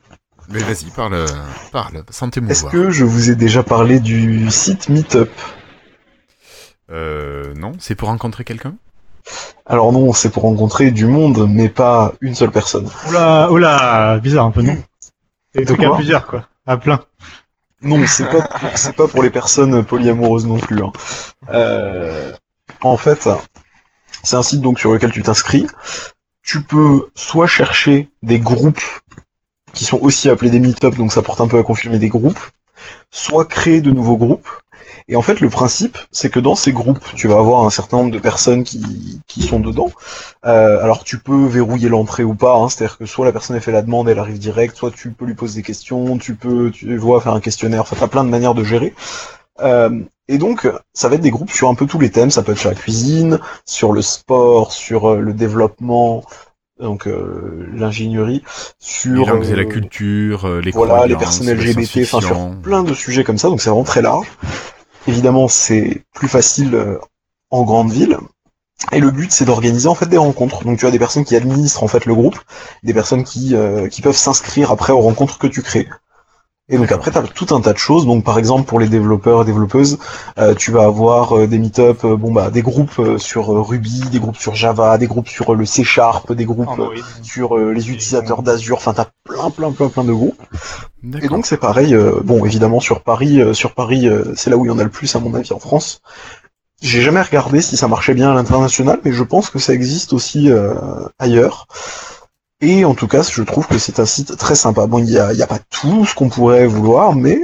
Mais 0.49 0.59
vas-y, 0.59 0.91
parle, 0.91 1.25
parle, 1.71 2.03
sans 2.11 2.29
Est-ce 2.49 2.65
que 2.65 2.91
je 2.91 3.03
vous 3.03 3.31
ai 3.31 3.35
déjà 3.35 3.63
parlé 3.63 3.99
du 3.99 4.49
site 4.51 4.89
Meetup? 4.89 5.29
Euh, 6.91 7.53
non, 7.55 7.71
c'est 7.79 7.95
pour 7.95 8.09
rencontrer 8.09 8.43
quelqu'un? 8.43 8.75
Alors 9.65 9.91
non, 9.91 10.13
c'est 10.13 10.29
pour 10.29 10.43
rencontrer 10.43 10.91
du 10.91 11.05
monde, 11.07 11.47
mais 11.49 11.67
pas 11.67 12.13
une 12.21 12.35
seule 12.35 12.51
personne. 12.51 12.87
Oula, 13.07 13.51
oula, 13.51 14.19
bizarre 14.19 14.45
un 14.45 14.51
peu, 14.51 14.61
non? 14.61 14.77
C'est 15.53 15.61
des 15.61 15.65
trucs 15.65 15.81
à 15.83 15.95
plusieurs, 15.95 16.27
quoi. 16.27 16.47
À 16.67 16.77
plein. 16.77 16.99
Non, 17.85 18.05
c'est 18.07 18.29
pas, 18.29 18.49
c'est 18.75 18.95
pas 18.95 19.07
pour 19.07 19.23
les 19.23 19.29
personnes 19.29 19.85
polyamoureuses 19.85 20.45
non 20.45 20.57
plus. 20.57 20.83
hein. 20.83 20.91
Euh, 21.49 22.33
en 22.81 22.97
fait, 22.97 23.29
c'est 24.23 24.35
un 24.35 24.43
site 24.43 24.61
donc 24.61 24.79
sur 24.79 24.91
lequel 24.91 25.11
tu 25.11 25.21
t'inscris. 25.21 25.67
Tu 26.43 26.61
peux 26.61 27.09
soit 27.15 27.47
chercher 27.47 28.09
des 28.21 28.39
groupes 28.39 28.81
qui 29.73 29.85
sont 29.85 29.99
aussi 30.01 30.29
appelés 30.29 30.49
des 30.49 30.59
meet-up, 30.59 30.95
donc 30.95 31.11
ça 31.11 31.21
porte 31.21 31.41
un 31.41 31.47
peu 31.47 31.57
à 31.57 31.63
confirmer 31.63 31.99
des 31.99 32.09
groupes, 32.09 32.39
soit 33.11 33.45
créer 33.45 33.81
de 33.81 33.91
nouveaux 33.91 34.17
groupes. 34.17 34.47
Et 35.07 35.15
en 35.15 35.21
fait, 35.21 35.39
le 35.39 35.49
principe, 35.49 35.97
c'est 36.11 36.29
que 36.29 36.39
dans 36.39 36.55
ces 36.55 36.71
groupes, 36.71 37.03
tu 37.15 37.27
vas 37.27 37.37
avoir 37.37 37.63
un 37.63 37.69
certain 37.69 37.97
nombre 37.97 38.11
de 38.11 38.19
personnes 38.19 38.63
qui, 38.63 39.21
qui 39.27 39.43
sont 39.43 39.59
dedans. 39.59 39.91
Euh, 40.45 40.81
alors, 40.83 41.03
tu 41.03 41.19
peux 41.19 41.45
verrouiller 41.45 41.89
l'entrée 41.89 42.23
ou 42.23 42.35
pas, 42.35 42.55
hein, 42.55 42.69
c'est-à-dire 42.69 42.97
que 42.97 43.05
soit 43.05 43.25
la 43.25 43.31
personne 43.31 43.55
a 43.55 43.59
fait 43.59 43.71
la 43.71 43.81
demande, 43.81 44.09
elle 44.09 44.19
arrive 44.19 44.39
direct, 44.39 44.75
soit 44.75 44.91
tu 44.91 45.11
peux 45.11 45.25
lui 45.25 45.35
poser 45.35 45.61
des 45.61 45.63
questions, 45.63 46.17
tu 46.17 46.35
peux, 46.35 46.71
tu 46.71 46.95
vois, 46.97 47.21
faire 47.21 47.33
un 47.33 47.41
questionnaire, 47.41 47.81
enfin, 47.81 47.95
t'as 47.99 48.07
plein 48.07 48.23
de 48.23 48.29
manières 48.29 48.55
de 48.55 48.63
gérer. 48.63 48.93
Euh, 49.61 50.01
et 50.27 50.37
donc, 50.37 50.67
ça 50.93 51.07
va 51.07 51.15
être 51.15 51.21
des 51.21 51.31
groupes 51.31 51.51
sur 51.51 51.69
un 51.69 51.75
peu 51.75 51.85
tous 51.85 51.99
les 51.99 52.09
thèmes. 52.09 52.31
Ça 52.31 52.41
peut 52.41 52.53
être 52.53 52.57
sur 52.57 52.69
la 52.69 52.75
cuisine, 52.75 53.39
sur 53.65 53.91
le 53.91 54.01
sport, 54.01 54.71
sur 54.71 55.11
euh, 55.11 55.19
le 55.19 55.33
développement, 55.33 56.23
donc 56.79 57.07
euh, 57.07 57.67
l'ingénierie, 57.73 58.43
sur 58.79 59.27
langues 59.27 59.45
et 59.45 59.55
la 59.55 59.61
euh, 59.61 59.65
culture, 59.65 60.45
euh, 60.45 60.61
les 60.61 60.71
voilà, 60.71 61.05
les 61.05 61.15
personnes 61.15 61.49
LGBT, 61.49 62.01
enfin 62.03 62.21
sur 62.21 62.51
plein 62.61 62.83
de 62.83 62.93
sujets 62.93 63.23
comme 63.23 63.37
ça, 63.37 63.47
donc 63.47 63.61
c'est 63.61 63.69
vraiment 63.69 63.85
très 63.85 64.01
large. 64.01 64.27
Évidemment, 65.07 65.47
c'est 65.47 66.03
plus 66.13 66.27
facile 66.27 66.75
euh, 66.75 66.99
en 67.51 67.63
grande 67.63 67.91
ville. 67.91 68.17
Et 68.91 68.99
le 68.99 69.11
but, 69.11 69.31
c'est 69.31 69.45
d'organiser 69.45 69.87
en 69.87 69.95
fait 69.95 70.07
des 70.07 70.17
rencontres. 70.17 70.63
Donc 70.63 70.79
tu 70.79 70.85
as 70.85 70.91
des 70.91 70.99
personnes 70.99 71.25
qui 71.25 71.35
administrent 71.35 71.83
en 71.83 71.87
fait 71.87 72.05
le 72.05 72.13
groupe, 72.13 72.39
des 72.83 72.93
personnes 72.93 73.23
qui, 73.23 73.55
euh, 73.55 73.87
qui 73.87 74.01
peuvent 74.01 74.15
s'inscrire 74.15 74.71
après 74.71 74.93
aux 74.93 75.01
rencontres 75.01 75.37
que 75.37 75.47
tu 75.47 75.61
crées. 75.61 75.87
Et 76.67 76.77
donc 76.79 76.91
après, 76.91 77.11
tu 77.11 77.17
as 77.19 77.21
tout 77.21 77.53
un 77.53 77.61
tas 77.61 77.73
de 77.73 77.77
choses. 77.77 78.07
Donc 78.07 78.23
par 78.23 78.39
exemple, 78.39 78.65
pour 78.65 78.79
les 78.79 78.87
développeurs 78.87 79.43
et 79.43 79.45
développeuses, 79.45 79.99
euh, 80.39 80.55
tu 80.55 80.71
vas 80.71 80.85
avoir 80.85 81.37
euh, 81.37 81.45
des 81.47 81.59
meet-up, 81.59 82.03
euh, 82.03 82.15
bon 82.17 82.31
bah 82.31 82.49
des 82.49 82.63
groupes 82.63 82.97
euh, 82.97 83.17
sur 83.19 83.53
euh, 83.53 83.61
Ruby, 83.61 84.01
des 84.11 84.19
groupes 84.19 84.37
sur 84.37 84.55
Java, 84.55 84.97
des 84.97 85.05
groupes 85.05 85.27
sur 85.27 85.53
euh, 85.53 85.55
le 85.55 85.65
C 85.65 85.83
Sharp, 85.83 86.33
des 86.33 86.45
groupes 86.45 86.79
euh, 86.79 86.89
sur 87.21 87.55
euh, 87.55 87.71
les 87.71 87.91
utilisateurs 87.91 88.41
d'Azure. 88.41 88.77
Enfin, 88.77 88.93
t'as 88.93 89.05
plein, 89.23 89.51
plein, 89.51 89.71
plein, 89.71 89.89
plein 89.89 90.03
de 90.03 90.13
groupes. 90.13 90.41
Et 91.21 91.27
donc 91.27 91.45
c'est 91.45 91.57
pareil. 91.57 91.93
euh, 91.93 92.19
bon, 92.23 92.43
évidemment 92.45 92.79
sur 92.79 93.01
Paris, 93.01 93.39
euh, 93.41 93.53
sur 93.53 93.75
Paris, 93.75 94.07
euh, 94.07 94.33
c'est 94.35 94.49
là 94.49 94.57
où 94.57 94.65
il 94.65 94.69
y 94.69 94.71
en 94.71 94.79
a 94.79 94.83
le 94.83 94.89
plus 94.89 95.15
à 95.15 95.19
mon 95.19 95.35
avis 95.35 95.53
en 95.53 95.59
France. 95.59 96.01
J'ai 96.81 97.01
jamais 97.01 97.21
regardé 97.21 97.61
si 97.61 97.77
ça 97.77 97.87
marchait 97.87 98.15
bien 98.15 98.31
à 98.31 98.33
l'international, 98.33 98.99
mais 99.05 99.11
je 99.13 99.23
pense 99.23 99.51
que 99.51 99.59
ça 99.59 99.73
existe 99.73 100.13
aussi 100.13 100.51
euh, 100.51 100.73
ailleurs. 101.19 101.67
Et 102.61 102.85
en 102.85 102.95
tout 102.95 103.07
cas, 103.07 103.21
je 103.23 103.41
trouve 103.43 103.67
que 103.67 103.77
c'est 103.77 103.99
un 103.99 104.05
site 104.05 104.37
très 104.37 104.55
sympa. 104.55 104.87
Bon, 104.87 104.99
il 104.99 105.09
y 105.09 105.19
a, 105.19 105.33
il 105.33 105.39
y 105.39 105.43
a 105.43 105.47
pas 105.47 105.59
tout 105.69 106.05
ce 106.05 106.15
qu'on 106.15 106.29
pourrait 106.29 106.67
vouloir, 106.67 107.15
mais 107.15 107.41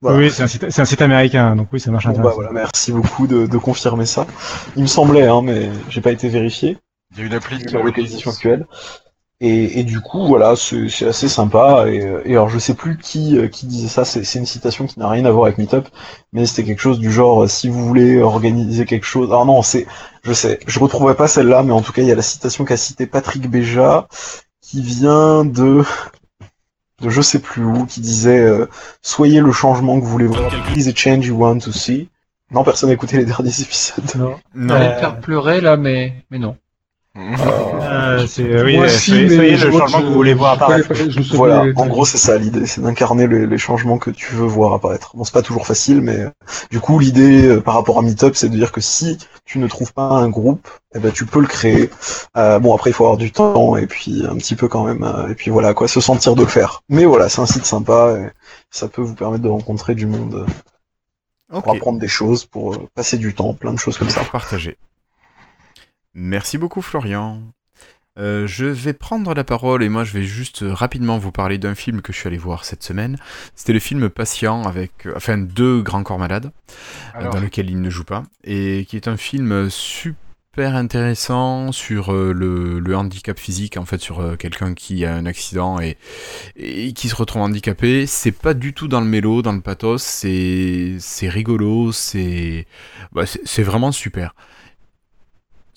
Voilà. 0.00 0.18
Oui, 0.18 0.30
c'est 0.30 0.42
un, 0.42 0.46
site- 0.46 0.70
c'est 0.70 0.80
un 0.82 0.86
site 0.86 1.02
américain, 1.02 1.56
donc 1.56 1.68
oui, 1.72 1.80
ça 1.80 1.90
marche 1.90 2.06
Bon, 2.06 2.20
bah, 2.20 2.32
voilà, 2.34 2.50
merci 2.52 2.92
beaucoup 2.92 3.26
de, 3.26 3.46
de 3.46 3.58
confirmer 3.58 4.06
ça. 4.06 4.26
Il 4.76 4.82
me 4.82 4.86
semblait, 4.88 5.26
hein, 5.26 5.42
mais 5.42 5.70
j'ai 5.90 6.00
pas 6.00 6.12
été 6.12 6.28
vérifié. 6.28 6.78
Il 7.12 7.18
y 7.20 7.22
a 7.22 7.26
une 7.26 7.34
appli 7.34 7.58
la 7.58 7.82
localisation 7.82 8.30
actuelle. 8.30 8.66
Et, 9.40 9.78
et 9.78 9.84
du 9.84 10.00
coup, 10.00 10.26
voilà, 10.26 10.56
c'est 10.56 10.88
c'est 10.88 11.06
assez 11.06 11.28
sympa. 11.28 11.84
Et, 11.88 12.04
euh, 12.04 12.22
et 12.24 12.32
alors, 12.32 12.48
je 12.48 12.58
sais 12.58 12.74
plus 12.74 12.98
qui, 12.98 13.38
euh, 13.38 13.46
qui 13.46 13.66
disait 13.66 13.86
ça. 13.88 14.04
C'est 14.04 14.24
c'est 14.24 14.40
une 14.40 14.46
citation 14.46 14.86
qui 14.86 14.98
n'a 14.98 15.08
rien 15.08 15.24
à 15.26 15.30
voir 15.30 15.46
avec 15.46 15.58
Meetup, 15.58 15.86
mais 16.32 16.44
c'était 16.44 16.64
quelque 16.64 16.80
chose 16.80 16.98
du 16.98 17.12
genre 17.12 17.44
euh, 17.44 17.48
si 17.48 17.68
vous 17.68 17.86
voulez 17.86 18.20
organiser 18.20 18.84
quelque 18.84 19.06
chose. 19.06 19.28
Alors 19.28 19.46
non, 19.46 19.62
c'est, 19.62 19.86
je 20.24 20.32
sais, 20.32 20.58
je 20.66 20.80
retrouverai 20.80 21.14
pas 21.14 21.28
celle-là, 21.28 21.62
mais 21.62 21.72
en 21.72 21.82
tout 21.82 21.92
cas, 21.92 22.02
il 22.02 22.08
y 22.08 22.12
a 22.12 22.16
la 22.16 22.22
citation 22.22 22.64
qu'a 22.64 22.76
cité 22.76 23.06
Patrick 23.06 23.48
Béja, 23.48 24.08
qui 24.60 24.82
vient 24.82 25.44
de 25.44 25.84
de 27.00 27.10
je 27.10 27.20
sais 27.20 27.38
plus 27.38 27.64
où, 27.64 27.86
qui 27.86 28.00
disait 28.00 28.40
euh, 28.40 28.66
soyez 29.02 29.40
le 29.40 29.52
changement 29.52 30.00
que 30.00 30.04
vous 30.04 30.10
voulez 30.10 30.26
voir, 30.26 30.50
be 30.74 30.78
the 30.78 30.96
change 30.96 31.26
you 31.26 31.36
want 31.36 31.58
to 31.58 31.70
see. 31.70 32.08
Non, 32.50 32.64
personne 32.64 32.88
n'a 32.88 32.94
écouté 32.94 33.18
les 33.18 33.24
derniers 33.24 33.50
épisodes. 33.60 34.04
Non. 34.16 34.36
Non. 34.54 34.74
Me 34.74 34.98
faire 34.98 35.20
pleurer 35.20 35.60
là, 35.60 35.76
mais, 35.76 36.24
mais 36.30 36.38
non. 36.38 36.56
Euh, 37.18 38.26
c'est 38.26 38.62
oui, 38.62 38.76
Moi, 38.76 38.88
si, 38.88 39.10
soyez, 39.10 39.22
mais 39.24 39.34
soyez 39.34 39.56
je 39.56 39.64
le 39.66 39.70
vois 39.72 39.80
changement 39.80 39.98
que 39.98 40.02
que 40.04 40.08
vous 40.08 40.14
voulez 40.14 40.34
voir 40.34 40.54
je 40.54 40.58
connais 40.66 40.82
apparaître. 40.82 40.88
pas- 40.88 40.94
je 40.94 41.18
me 41.18 41.24
souviens 41.24 41.36
Voilà, 41.36 41.60
en 41.74 41.86
gros 41.86 42.04
c'est 42.04 42.18
ça 42.18 42.36
l'idée, 42.38 42.66
c'est 42.66 42.80
d'incarner 42.80 43.26
les, 43.26 43.46
les 43.46 43.58
changements 43.58 43.98
que 43.98 44.10
tu 44.10 44.34
veux 44.34 44.46
voir 44.46 44.72
apparaître. 44.72 45.16
Bon, 45.16 45.24
c'est 45.24 45.32
pas 45.34 45.42
toujours 45.42 45.66
facile, 45.66 46.00
mais 46.00 46.20
euh, 46.20 46.30
du 46.70 46.80
coup 46.80 46.98
l'idée 46.98 47.46
euh, 47.48 47.60
par 47.60 47.74
rapport 47.74 47.98
à 47.98 48.02
Meetup, 48.02 48.36
c'est 48.36 48.48
de 48.48 48.54
dire 48.54 48.72
que 48.72 48.80
si 48.80 49.18
tu 49.44 49.58
ne 49.58 49.66
trouves 49.66 49.92
pas 49.92 50.02
un 50.08 50.28
groupe, 50.28 50.68
eh 50.94 50.98
ben 51.00 51.10
tu 51.10 51.26
peux 51.26 51.40
le 51.40 51.46
créer. 51.46 51.90
Euh, 52.36 52.58
bon 52.60 52.74
après 52.74 52.90
il 52.90 52.92
faut 52.92 53.04
avoir 53.04 53.18
du 53.18 53.32
temps 53.32 53.76
et 53.76 53.86
puis 53.86 54.24
un 54.26 54.36
petit 54.36 54.54
peu 54.54 54.68
quand 54.68 54.84
même, 54.84 55.02
euh, 55.02 55.28
et 55.28 55.34
puis 55.34 55.50
voilà 55.50 55.74
quoi, 55.74 55.88
se 55.88 56.00
sentir 56.00 56.34
de 56.36 56.42
le 56.42 56.48
faire. 56.48 56.82
Mais 56.88 57.04
voilà, 57.04 57.28
c'est 57.28 57.40
un 57.40 57.46
site 57.46 57.64
sympa 57.66 58.16
et 58.18 58.28
ça 58.70 58.86
peut 58.88 59.02
vous 59.02 59.14
permettre 59.14 59.42
de 59.42 59.48
rencontrer 59.48 59.94
du 59.94 60.06
monde, 60.06 60.46
euh, 61.52 61.60
pour 61.60 61.72
apprendre 61.72 61.98
des 61.98 62.08
choses, 62.08 62.44
pour 62.44 62.74
euh, 62.74 62.88
passer 62.94 63.16
du 63.18 63.34
temps, 63.34 63.54
plein 63.54 63.72
de 63.72 63.78
choses 63.78 63.98
comme 63.98 64.10
ça. 64.10 64.22
Partagé. 64.24 64.76
Merci 66.20 66.58
beaucoup 66.58 66.82
Florian. 66.82 67.40
Euh, 68.18 68.48
je 68.48 68.64
vais 68.64 68.92
prendre 68.92 69.34
la 69.34 69.44
parole 69.44 69.84
et 69.84 69.88
moi 69.88 70.02
je 70.02 70.12
vais 70.12 70.24
juste 70.24 70.64
rapidement 70.66 71.16
vous 71.16 71.30
parler 71.30 71.58
d'un 71.58 71.76
film 71.76 72.02
que 72.02 72.12
je 72.12 72.18
suis 72.18 72.26
allé 72.26 72.38
voir 72.38 72.64
cette 72.64 72.82
semaine. 72.82 73.16
C'était 73.54 73.72
le 73.72 73.78
film 73.78 74.10
Patient 74.10 74.64
avec 74.64 75.06
euh, 75.06 75.12
enfin 75.14 75.38
deux 75.38 75.80
grands 75.80 76.02
corps 76.02 76.18
malades 76.18 76.50
euh, 77.14 77.30
dans 77.30 77.38
lequel 77.38 77.70
il 77.70 77.80
ne 77.80 77.88
joue 77.88 78.02
pas 78.02 78.24
et 78.42 78.84
qui 78.88 78.96
est 78.96 79.06
un 79.06 79.16
film 79.16 79.70
super 79.70 80.74
intéressant 80.74 81.70
sur 81.70 82.12
le, 82.12 82.80
le 82.80 82.96
handicap 82.96 83.38
physique 83.38 83.76
en 83.76 83.84
fait 83.84 84.00
sur 84.00 84.36
quelqu'un 84.38 84.74
qui 84.74 85.04
a 85.04 85.14
un 85.14 85.24
accident 85.24 85.78
et, 85.78 85.98
et 86.56 86.92
qui 86.94 87.08
se 87.08 87.14
retrouve 87.14 87.42
handicapé. 87.42 88.06
C'est 88.06 88.32
pas 88.32 88.54
du 88.54 88.72
tout 88.72 88.88
dans 88.88 89.00
le 89.00 89.06
mélo, 89.06 89.40
dans 89.40 89.52
le 89.52 89.60
pathos, 89.60 90.02
c'est 90.02 90.96
c'est 90.98 91.28
rigolo, 91.28 91.92
c'est 91.92 92.66
bah, 93.12 93.24
c'est 93.24 93.42
c'est 93.44 93.62
vraiment 93.62 93.92
super. 93.92 94.34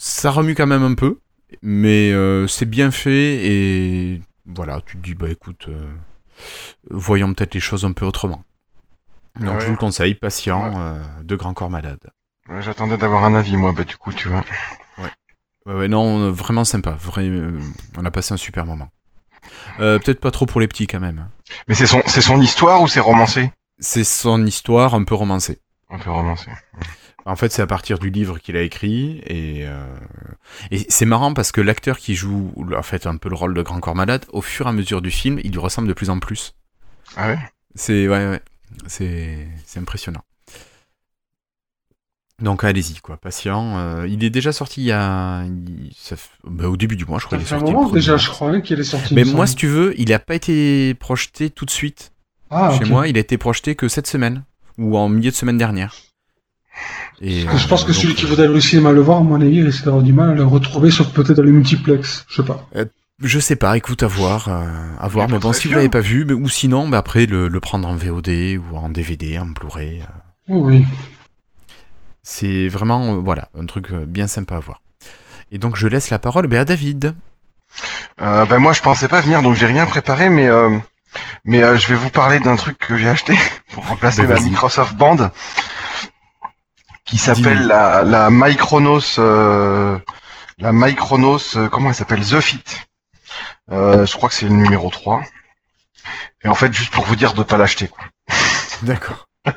Ça 0.03 0.31
remue 0.31 0.55
quand 0.55 0.65
même 0.65 0.81
un 0.81 0.95
peu, 0.95 1.19
mais 1.61 2.11
euh, 2.11 2.47
c'est 2.47 2.65
bien 2.65 2.89
fait 2.89 3.45
et 3.45 4.21
voilà, 4.47 4.81
tu 4.83 4.97
te 4.97 5.03
dis 5.03 5.13
bah 5.13 5.29
écoute, 5.29 5.67
euh, 5.69 5.93
voyons 6.89 7.31
peut-être 7.35 7.53
les 7.53 7.59
choses 7.59 7.85
un 7.85 7.91
peu 7.91 8.03
autrement. 8.03 8.43
Donc 9.39 9.53
Ouais. 9.53 9.59
je 9.59 9.65
vous 9.67 9.73
le 9.73 9.77
conseille, 9.77 10.15
patient, 10.15 10.73
euh, 10.75 11.03
de 11.21 11.35
grands 11.35 11.53
corps 11.53 11.69
malades. 11.69 12.09
Ouais, 12.49 12.63
J'attendais 12.63 12.97
d'avoir 12.97 13.25
un 13.25 13.35
avis, 13.35 13.55
moi, 13.57 13.73
bah 13.73 13.83
du 13.83 13.95
coup, 13.95 14.11
tu 14.11 14.27
vois. 14.27 14.43
Ouais, 14.97 15.73
ouais, 15.75 15.87
non, 15.87 16.31
vraiment 16.31 16.63
sympa. 16.63 16.97
Vrai, 16.99 17.29
on 17.95 18.03
a 18.03 18.09
passé 18.09 18.33
un 18.33 18.37
super 18.37 18.65
moment. 18.65 18.89
Peut-être 19.77 20.19
pas 20.19 20.31
trop 20.31 20.47
pour 20.47 20.61
les 20.61 20.67
petits 20.67 20.87
quand 20.87 20.99
même. 20.99 21.29
Mais 21.67 21.75
c'est 21.75 21.85
son, 21.85 22.01
c'est 22.07 22.21
son 22.21 22.41
histoire 22.41 22.81
ou 22.81 22.87
c'est 22.87 22.99
romancé? 22.99 23.51
C'est 23.77 24.03
son 24.03 24.43
histoire 24.47 24.95
un 24.95 25.03
peu 25.03 25.13
romancée. 25.13 25.59
Un 25.91 25.99
peu 25.99 26.09
romancé. 26.09 26.49
En 27.25 27.35
fait, 27.35 27.51
c'est 27.51 27.61
à 27.61 27.67
partir 27.67 27.99
du 27.99 28.09
livre 28.09 28.39
qu'il 28.39 28.57
a 28.57 28.61
écrit 28.61 29.21
et, 29.27 29.67
euh, 29.67 29.85
et 30.71 30.85
c'est 30.89 31.05
marrant 31.05 31.33
parce 31.33 31.51
que 31.51 31.61
l'acteur 31.61 31.99
qui 31.99 32.15
joue 32.15 32.51
en 32.75 32.81
fait 32.81 33.05
un 33.05 33.17
peu 33.17 33.29
le 33.29 33.35
rôle 33.35 33.53
de 33.53 33.61
Grand 33.61 33.79
Corps 33.79 33.95
Malade, 33.95 34.25
au 34.33 34.41
fur 34.41 34.65
et 34.65 34.69
à 34.69 34.71
mesure 34.73 35.01
du 35.03 35.11
film, 35.11 35.39
il 35.43 35.51
lui 35.51 35.59
ressemble 35.59 35.87
de 35.87 35.93
plus 35.93 36.09
en 36.09 36.19
plus. 36.19 36.55
Ah 37.15 37.27
ouais? 37.27 37.39
C'est 37.75 38.07
ouais, 38.07 38.27
ouais, 38.27 38.41
c'est 38.87 39.47
c'est 39.65 39.79
impressionnant. 39.79 40.23
Donc 42.41 42.63
allez-y 42.63 42.95
quoi, 43.01 43.17
patient. 43.17 43.77
euh, 43.77 44.07
il 44.07 44.23
est 44.23 44.31
déjà 44.31 44.51
sorti 44.51 44.81
il 44.81 44.85
y 44.87 44.91
a 44.91 45.43
il- 45.45 45.91
ça 45.95 46.15
f- 46.15 46.29
bah, 46.43 46.67
au 46.69 46.75
début 46.75 46.95
du 46.95 47.05
mois, 47.05 47.19
je 47.19 47.25
crois. 47.27 47.37
Ça 47.37 47.41
il 47.41 47.43
est 47.43 47.45
fait 47.45 47.53
un 47.55 47.59
sorti 47.59 47.71
le 47.71 47.77
moment 47.77 47.87
premier 47.89 47.99
déjà, 48.01 48.13
mars. 48.13 48.23
je 48.23 48.29
crois, 48.31 48.61
qu'il 48.61 48.79
est 48.79 48.83
sorti. 48.83 49.13
Mais 49.13 49.21
il 49.21 49.27
me 49.27 49.33
moi, 49.35 49.45
semble. 49.45 49.49
si 49.49 49.55
tu 49.55 49.67
veux, 49.67 49.93
il 49.99 50.09
n'a 50.09 50.17
pas 50.17 50.33
été 50.33 50.95
projeté 50.95 51.51
tout 51.51 51.65
de 51.65 51.71
suite. 51.71 52.13
Ah, 52.49 52.71
Chez 52.77 52.83
ok. 52.83 52.89
moi, 52.89 53.07
il 53.07 53.15
a 53.15 53.19
été 53.19 53.37
projeté 53.37 53.75
que 53.75 53.87
cette 53.87 54.07
semaine 54.07 54.43
ou 54.79 54.97
en 54.97 55.07
milieu 55.07 55.29
de 55.29 55.35
semaine 55.35 55.57
dernière. 55.59 55.93
Et, 57.21 57.41
je 57.41 57.67
pense 57.67 57.83
que 57.83 57.91
euh, 57.91 57.93
celui 57.93 58.15
qui 58.15 58.25
voudrait 58.25 58.45
aller 58.45 58.55
au 58.55 58.59
cinéma 58.59 58.91
le 58.91 59.01
voir, 59.01 59.19
à 59.19 59.21
mon 59.23 59.39
avis, 59.39 59.57
il 59.57 59.65
risque 59.65 59.85
d'avoir 59.85 60.01
du 60.03 60.11
mal 60.13 60.31
à 60.31 60.33
le 60.33 60.43
retrouver, 60.43 60.89
sauf 60.91 61.07
peut-être 61.13 61.37
dans 61.37 61.43
les 61.43 61.51
multiplex. 61.51 62.25
Je 62.29 62.37
sais 62.37 62.43
pas. 62.43 62.67
Je 63.23 63.39
sais 63.39 63.55
pas, 63.55 63.77
écoute, 63.77 64.01
à 64.01 64.07
voir, 64.07 64.47
euh, 64.49 64.63
à 64.99 65.07
voir. 65.07 65.29
Mais 65.29 65.37
bon, 65.37 65.53
si 65.53 65.67
vous 65.67 65.75
l'avez 65.75 65.89
pas 65.89 65.99
vu, 65.99 66.25
mais, 66.25 66.33
ou 66.33 66.49
sinon, 66.49 66.89
bah, 66.89 66.97
après 66.97 67.27
le, 67.27 67.47
le 67.47 67.59
prendre 67.59 67.87
en 67.87 67.95
VOD 67.95 68.29
ou 68.57 68.75
en 68.75 68.89
DVD, 68.89 69.37
en 69.37 69.45
Blu-ray. 69.45 70.01
euh, 70.01 70.05
Oui, 70.47 70.77
oui. 70.79 70.85
c'est 72.23 72.67
vraiment, 72.67 73.13
euh, 73.13 73.19
voilà, 73.23 73.49
un 73.59 73.65
truc 73.67 73.91
euh, 73.91 74.05
bien 74.07 74.25
sympa 74.27 74.55
à 74.55 74.59
voir. 74.59 74.81
Et 75.51 75.57
donc, 75.59 75.75
je 75.75 75.87
laisse 75.87 76.09
la 76.09 76.17
parole 76.19 76.47
bah, 76.47 76.61
à 76.61 76.65
David. 76.65 77.13
Euh, 78.21 78.45
ben 78.45 78.59
moi 78.59 78.73
je 78.73 78.81
pensais 78.81 79.07
pas 79.07 79.21
venir 79.21 79.41
donc 79.41 79.55
j'ai 79.55 79.65
rien 79.65 79.85
préparé 79.85 80.29
mais 80.29 80.49
euh, 80.49 80.77
mais 81.45 81.63
euh, 81.63 81.77
je 81.77 81.87
vais 81.87 81.95
vous 81.95 82.09
parler 82.09 82.41
d'un 82.41 82.57
truc 82.57 82.77
que 82.77 82.97
j'ai 82.97 83.07
acheté 83.07 83.33
pour 83.73 83.87
remplacer 83.87 84.23
Bah, 84.27 84.33
la. 84.35 84.41
Microsoft 84.41 84.93
Band 84.97 85.31
qui 87.11 87.17
s'appelle 87.17 87.67
la 87.67 88.03
la 88.03 88.29
Micronos 88.31 89.19
euh, 89.19 89.97
la 90.57 90.71
Micronos 90.71 91.55
euh, 91.57 91.67
comment 91.69 91.89
elle 91.89 91.95
s'appelle? 91.95 92.21
The 92.21 92.39
Fit. 92.39 92.63
Euh, 93.71 94.05
je 94.05 94.13
crois 94.15 94.29
que 94.29 94.35
c'est 94.35 94.45
le 94.47 94.53
numéro 94.55 94.89
3. 94.89 95.21
Et 96.43 96.47
en 96.47 96.55
fait 96.55 96.73
juste 96.73 96.91
pour 96.91 97.05
vous 97.05 97.15
dire 97.15 97.33
de 97.33 97.43
pas 97.43 97.57
l'acheter 97.57 97.87
quoi. 97.87 98.03
D'accord. 98.83 99.27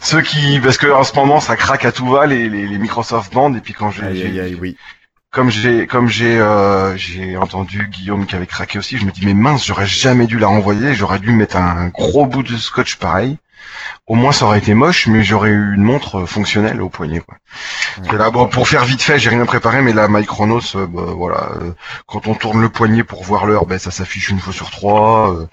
Ceux 0.00 0.20
qui 0.22 0.60
parce 0.60 0.76
que 0.78 0.86
en 0.86 1.04
ce 1.04 1.14
moment 1.14 1.40
ça 1.40 1.56
craque 1.56 1.84
à 1.84 1.92
tout 1.92 2.08
va 2.08 2.26
les 2.26 2.48
les, 2.48 2.66
les 2.66 2.78
Microsoft 2.78 3.32
Band 3.32 3.54
et 3.54 3.60
puis 3.60 3.72
quand 3.74 3.90
j'ai 3.90 4.04
Aïe, 4.04 4.16
j'ai- 4.16 4.26
aïe, 4.26 4.40
aïe, 4.40 4.58
oui. 4.60 4.76
comme 5.30 5.50
j'ai 5.50 5.86
comme 5.86 6.08
j'ai 6.08 6.38
euh, 6.38 6.96
j'ai 6.96 7.36
entendu 7.36 7.88
Guillaume 7.88 8.26
qui 8.26 8.36
avait 8.36 8.46
craqué 8.46 8.78
aussi, 8.78 8.98
je 8.98 9.06
me 9.06 9.10
dis 9.10 9.24
mais 9.24 9.34
mince, 9.34 9.64
j'aurais 9.66 9.86
jamais 9.86 10.26
dû 10.26 10.38
la 10.38 10.48
renvoyer, 10.48 10.94
j'aurais 10.94 11.18
dû 11.18 11.30
mettre 11.32 11.56
un 11.56 11.88
gros 11.88 12.26
bout 12.26 12.42
de 12.42 12.56
scotch 12.56 12.96
pareil. 12.96 13.38
Au 14.06 14.14
moins 14.16 14.32
ça 14.32 14.44
aurait 14.44 14.58
été 14.58 14.74
moche, 14.74 15.06
mais 15.06 15.22
j'aurais 15.22 15.48
eu 15.50 15.74
une 15.74 15.82
montre 15.82 16.26
fonctionnelle 16.26 16.82
au 16.82 16.90
poignet 16.90 17.20
quoi. 17.20 17.36
Là 18.18 18.30
pour 18.30 18.68
faire 18.68 18.84
vite 18.84 19.00
fait, 19.02 19.18
j'ai 19.18 19.30
rien 19.30 19.46
préparé, 19.46 19.80
mais 19.80 19.92
la 19.94 20.08
Micronos, 20.08 20.76
euh, 20.76 20.86
bah, 20.86 21.02
voilà, 21.16 21.48
euh, 21.62 21.72
quand 22.06 22.26
on 22.26 22.34
tourne 22.34 22.60
le 22.60 22.68
poignet 22.68 23.02
pour 23.04 23.22
voir 23.24 23.46
l'heure, 23.46 23.64
ben 23.66 23.78
ça 23.78 23.90
s'affiche 23.90 24.28
une 24.28 24.40
fois 24.40 24.52
sur 24.52 24.70
trois. 24.70 25.32
euh, 25.32 25.46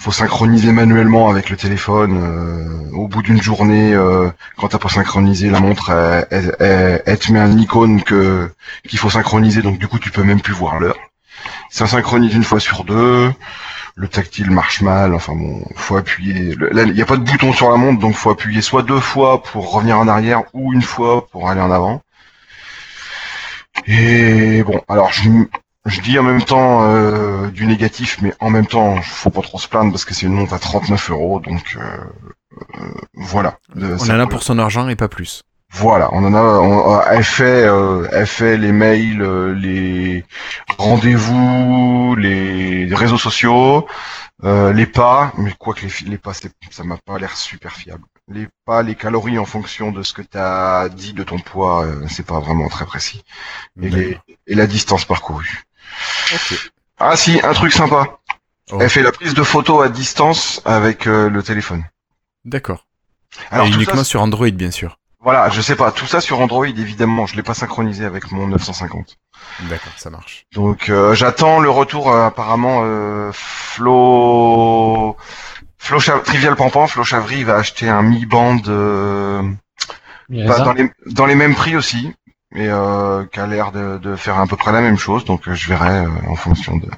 faut 0.00 0.10
synchroniser 0.12 0.72
manuellement 0.72 1.28
avec 1.28 1.50
le 1.50 1.56
téléphone. 1.56 2.18
euh, 2.22 2.96
au 2.96 3.08
bout 3.08 3.22
d'une 3.22 3.42
journée, 3.42 3.92
euh, 3.94 4.30
quand 4.56 4.68
t'as 4.68 4.78
pas 4.78 4.88
synchronisé 4.88 5.50
la 5.50 5.60
montre, 5.60 5.90
elle, 5.90 6.26
elle- 6.30 6.56
elle- 6.60 7.02
elle 7.06 7.18
te 7.18 7.30
met 7.32 7.40
un 7.40 7.58
icône 7.58 8.02
que 8.02 8.50
qu'il 8.88 8.98
faut 8.98 9.10
synchroniser, 9.10 9.60
donc 9.62 9.78
du 9.78 9.86
coup 9.88 9.98
tu 9.98 10.10
peux 10.10 10.22
même 10.22 10.40
plus 10.40 10.54
voir 10.54 10.78
l'heure. 10.80 10.96
Ça 11.70 11.86
synchronise 11.86 12.34
une 12.34 12.44
fois 12.44 12.60
sur 12.60 12.84
deux. 12.84 13.32
Le 13.94 14.08
tactile 14.08 14.50
marche 14.50 14.80
mal, 14.80 15.14
enfin 15.14 15.34
bon, 15.34 15.62
faut 15.76 15.96
appuyer. 15.96 16.54
le- 16.54 16.70
Là, 16.70 16.82
il 16.84 16.94
n'y 16.94 17.02
a 17.02 17.06
pas 17.06 17.16
de 17.18 17.24
bouton 17.24 17.52
sur 17.52 17.70
la 17.70 17.76
montre, 17.76 18.00
donc 18.00 18.14
faut 18.14 18.30
appuyer 18.30 18.62
soit 18.62 18.82
deux 18.82 19.00
fois 19.00 19.42
pour 19.42 19.70
revenir 19.72 19.98
en 19.98 20.08
arrière 20.08 20.42
ou 20.54 20.72
une 20.72 20.82
fois 20.82 21.26
pour 21.28 21.50
aller 21.50 21.60
en 21.60 21.70
avant. 21.70 22.00
Et 23.86 24.62
bon, 24.62 24.80
alors 24.88 25.12
je, 25.12 25.28
je 25.86 26.00
dis 26.00 26.18
en 26.18 26.22
même 26.22 26.42
temps 26.42 26.84
euh, 26.84 27.48
du 27.48 27.66
négatif, 27.66 28.18
mais 28.22 28.32
en 28.40 28.50
même 28.50 28.66
temps, 28.66 29.00
faut 29.02 29.30
pas 29.30 29.42
trop 29.42 29.58
se 29.58 29.68
plaindre 29.68 29.90
parce 29.90 30.04
que 30.04 30.14
c'est 30.14 30.26
une 30.26 30.32
montre 30.34 30.54
à 30.54 30.58
39 30.58 31.10
euros, 31.10 31.40
donc 31.40 31.76
euh, 31.76 31.80
euh, 32.80 32.86
voilà. 33.14 33.58
On 33.94 34.10
a 34.20 34.24
peut- 34.26 34.30
pour 34.30 34.42
son 34.42 34.58
argent 34.58 34.88
et 34.88 34.96
pas 34.96 35.08
plus. 35.08 35.42
Voilà, 35.72 36.10
on 36.12 36.22
en 36.24 36.34
a, 36.34 36.42
on, 36.42 37.00
elle 37.02 37.24
fait, 37.24 37.64
euh, 37.66 38.06
elle 38.12 38.26
fait 38.26 38.58
les 38.58 38.72
mails, 38.72 39.22
euh, 39.22 39.54
les 39.54 40.24
rendez-vous, 40.78 42.14
les 42.16 42.94
réseaux 42.94 43.18
sociaux, 43.18 43.86
euh, 44.44 44.72
les 44.72 44.86
pas, 44.86 45.32
mais 45.38 45.52
quoi 45.58 45.74
que 45.74 45.86
les, 45.86 46.10
les 46.10 46.18
pas, 46.18 46.32
ça 46.34 46.84
m'a 46.84 46.98
pas 46.98 47.18
l'air 47.18 47.36
super 47.36 47.72
fiable. 47.72 48.04
Les 48.28 48.48
pas, 48.66 48.82
les 48.82 48.94
calories 48.94 49.38
en 49.38 49.44
fonction 49.46 49.92
de 49.92 50.02
ce 50.02 50.12
que 50.12 50.22
tu 50.22 50.36
as 50.36 50.88
dit 50.90 51.14
de 51.14 51.24
ton 51.24 51.38
poids, 51.38 51.84
euh, 51.84 52.06
c'est 52.08 52.26
pas 52.26 52.38
vraiment 52.38 52.68
très 52.68 52.84
précis. 52.84 53.24
Et, 53.80 53.88
les, 53.88 54.18
et 54.46 54.54
la 54.54 54.66
distance 54.66 55.04
parcourue. 55.04 55.64
Ok. 56.34 56.70
Ah 56.98 57.16
si, 57.16 57.40
un 57.42 57.52
truc 57.54 57.72
sympa. 57.72 58.18
Oh. 58.70 58.78
Elle 58.80 58.90
fait 58.90 59.02
la 59.02 59.12
prise 59.12 59.34
de 59.34 59.42
photo 59.42 59.80
à 59.80 59.88
distance 59.88 60.62
avec 60.64 61.06
euh, 61.06 61.28
le 61.28 61.42
téléphone. 61.42 61.84
D'accord. 62.44 62.86
Alors 63.50 63.66
Et 63.66 63.70
uniquement 63.70 63.96
ça, 63.96 64.04
sur 64.04 64.22
Android, 64.22 64.50
bien 64.50 64.70
sûr. 64.70 64.98
Voilà, 65.22 65.48
je 65.50 65.60
sais 65.60 65.76
pas, 65.76 65.92
tout 65.92 66.06
ça 66.06 66.20
sur 66.20 66.40
Android 66.40 66.66
évidemment, 66.66 67.26
je 67.26 67.36
l'ai 67.36 67.42
pas 67.44 67.54
synchronisé 67.54 68.04
avec 68.04 68.32
mon 68.32 68.48
950. 68.48 69.16
D'accord, 69.70 69.92
ça 69.96 70.10
marche. 70.10 70.46
Donc 70.52 70.88
euh, 70.88 71.14
j'attends 71.14 71.60
le 71.60 71.70
retour 71.70 72.10
euh, 72.12 72.26
apparemment 72.26 72.80
euh, 72.84 73.30
Flo 73.32 75.16
Flo 75.78 75.98
Chav- 76.00 76.22
Trivial 76.22 76.56
Pampan, 76.56 76.86
Flo 76.88 77.04
Chavry 77.04 77.38
il 77.38 77.46
va 77.46 77.56
acheter 77.56 77.88
un 77.88 78.02
Mi 78.02 78.26
Band 78.26 78.58
euh, 78.68 79.42
pas 80.46 80.58
dans 80.64 80.72
les 80.72 80.90
dans 81.06 81.26
les 81.26 81.34
mêmes 81.36 81.54
prix 81.54 81.76
aussi 81.76 82.12
et 82.54 82.68
euh, 82.68 83.24
qui 83.32 83.38
a 83.40 83.46
l'air 83.46 83.72
de, 83.72 83.98
de 83.98 84.16
faire 84.16 84.38
à 84.38 84.46
peu 84.46 84.56
près 84.56 84.72
la 84.72 84.80
même 84.80 84.98
chose 84.98 85.24
donc 85.24 85.46
euh, 85.48 85.54
je 85.54 85.68
verrai 85.68 85.98
euh, 86.04 86.08
en 86.28 86.34
fonction 86.36 86.76
de. 86.76 86.88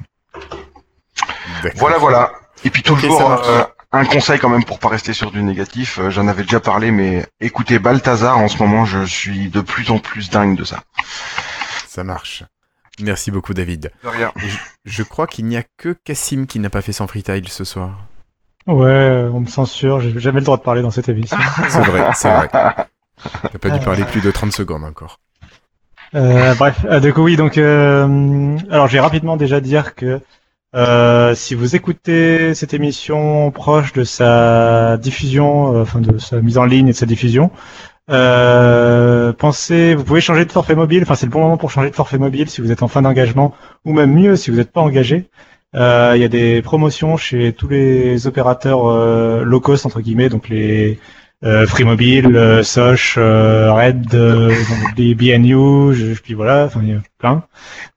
Voilà 1.76 1.98
voilà. 1.98 2.32
Et 2.64 2.70
puis 2.70 2.82
toujours 2.82 3.20
euh, 3.46 3.64
un 3.94 4.04
conseil 4.04 4.38
quand 4.38 4.48
même 4.48 4.64
pour 4.64 4.78
pas 4.78 4.88
rester 4.88 5.12
sur 5.12 5.30
du 5.30 5.42
négatif, 5.42 5.98
euh, 5.98 6.10
j'en 6.10 6.28
avais 6.28 6.42
déjà 6.42 6.60
parlé 6.60 6.90
mais 6.90 7.26
écoutez 7.40 7.78
Balthazar 7.78 8.38
en 8.38 8.48
ce 8.48 8.58
moment, 8.58 8.84
je 8.84 9.04
suis 9.04 9.48
de 9.48 9.60
plus 9.60 9.90
en 9.90 9.98
plus 9.98 10.30
dingue 10.30 10.56
de 10.56 10.64
ça. 10.64 10.82
Ça 11.86 12.04
marche. 12.04 12.44
Merci 13.00 13.30
beaucoup, 13.30 13.54
David. 13.54 13.90
De 14.02 14.08
rien. 14.08 14.32
Je, 14.36 14.56
je 14.84 15.02
crois 15.02 15.26
qu'il 15.26 15.46
n'y 15.46 15.56
a 15.56 15.64
que 15.76 15.96
Cassim 16.04 16.46
qui 16.46 16.60
n'a 16.60 16.70
pas 16.70 16.82
fait 16.82 16.92
son 16.92 17.06
freetile 17.06 17.48
ce 17.48 17.64
soir. 17.64 18.06
Ouais, 18.66 19.28
on 19.32 19.40
me 19.40 19.46
censure, 19.46 20.00
j'ai 20.00 20.18
jamais 20.18 20.40
le 20.40 20.44
droit 20.46 20.56
de 20.56 20.62
parler 20.62 20.80
dans 20.80 20.90
cette 20.90 21.08
émission. 21.08 21.36
C'est 21.68 21.82
vrai, 21.82 22.10
c'est 22.14 22.30
vrai. 22.30 22.48
T'as 22.48 23.58
pas 23.60 23.70
dû 23.70 23.84
parler 23.84 24.04
plus 24.04 24.20
de 24.20 24.30
30 24.30 24.52
secondes 24.52 24.84
encore. 24.84 25.18
Euh, 26.14 26.54
bref, 26.54 26.84
euh, 26.84 27.00
du 27.00 27.12
coup 27.12 27.22
oui, 27.22 27.36
donc 27.36 27.58
euh, 27.58 28.56
alors 28.70 28.86
j'ai 28.86 29.00
rapidement 29.00 29.36
déjà 29.36 29.60
dire 29.60 29.94
que 29.94 30.20
euh, 30.74 31.34
si 31.34 31.54
vous 31.54 31.76
écoutez 31.76 32.54
cette 32.54 32.74
émission 32.74 33.50
proche 33.52 33.92
de 33.92 34.02
sa 34.04 34.96
diffusion, 34.96 35.74
euh, 35.74 35.82
enfin 35.82 36.00
de 36.00 36.18
sa 36.18 36.40
mise 36.40 36.58
en 36.58 36.64
ligne 36.64 36.88
et 36.88 36.92
de 36.92 36.96
sa 36.96 37.06
diffusion, 37.06 37.50
euh, 38.10 39.32
pensez, 39.32 39.94
vous 39.94 40.04
pouvez 40.04 40.20
changer 40.20 40.44
de 40.44 40.52
forfait 40.52 40.74
mobile. 40.74 41.02
Enfin, 41.02 41.14
c'est 41.14 41.26
le 41.26 41.32
bon 41.32 41.40
moment 41.40 41.56
pour 41.56 41.70
changer 41.70 41.90
de 41.90 41.94
forfait 41.94 42.18
mobile 42.18 42.50
si 42.50 42.60
vous 42.60 42.72
êtes 42.72 42.82
en 42.82 42.88
fin 42.88 43.02
d'engagement, 43.02 43.54
ou 43.84 43.92
même 43.92 44.12
mieux 44.12 44.36
si 44.36 44.50
vous 44.50 44.56
n'êtes 44.56 44.72
pas 44.72 44.80
engagé. 44.80 45.28
Euh, 45.76 46.12
Il 46.16 46.22
y 46.22 46.24
a 46.24 46.28
des 46.28 46.62
promotions 46.62 47.16
chez 47.16 47.52
tous 47.52 47.68
les 47.68 48.26
opérateurs 48.26 49.44
low 49.44 49.60
cost 49.60 49.86
entre 49.86 50.00
guillemets, 50.00 50.28
donc 50.28 50.48
les 50.48 50.98
euh, 51.42 51.66
Free 51.66 51.84
Mobile, 51.84 52.36
euh, 52.36 52.62
Soch, 52.62 53.16
euh, 53.18 53.72
Red, 53.72 54.14
euh, 54.14 54.54
les 54.96 55.14
BNU, 55.14 55.94
je, 55.94 56.18
puis 56.20 56.34
voilà, 56.34 56.64
enfin 56.64 56.80
il 56.82 56.88
y 56.90 56.92
a 56.92 57.00
plein. 57.18 57.44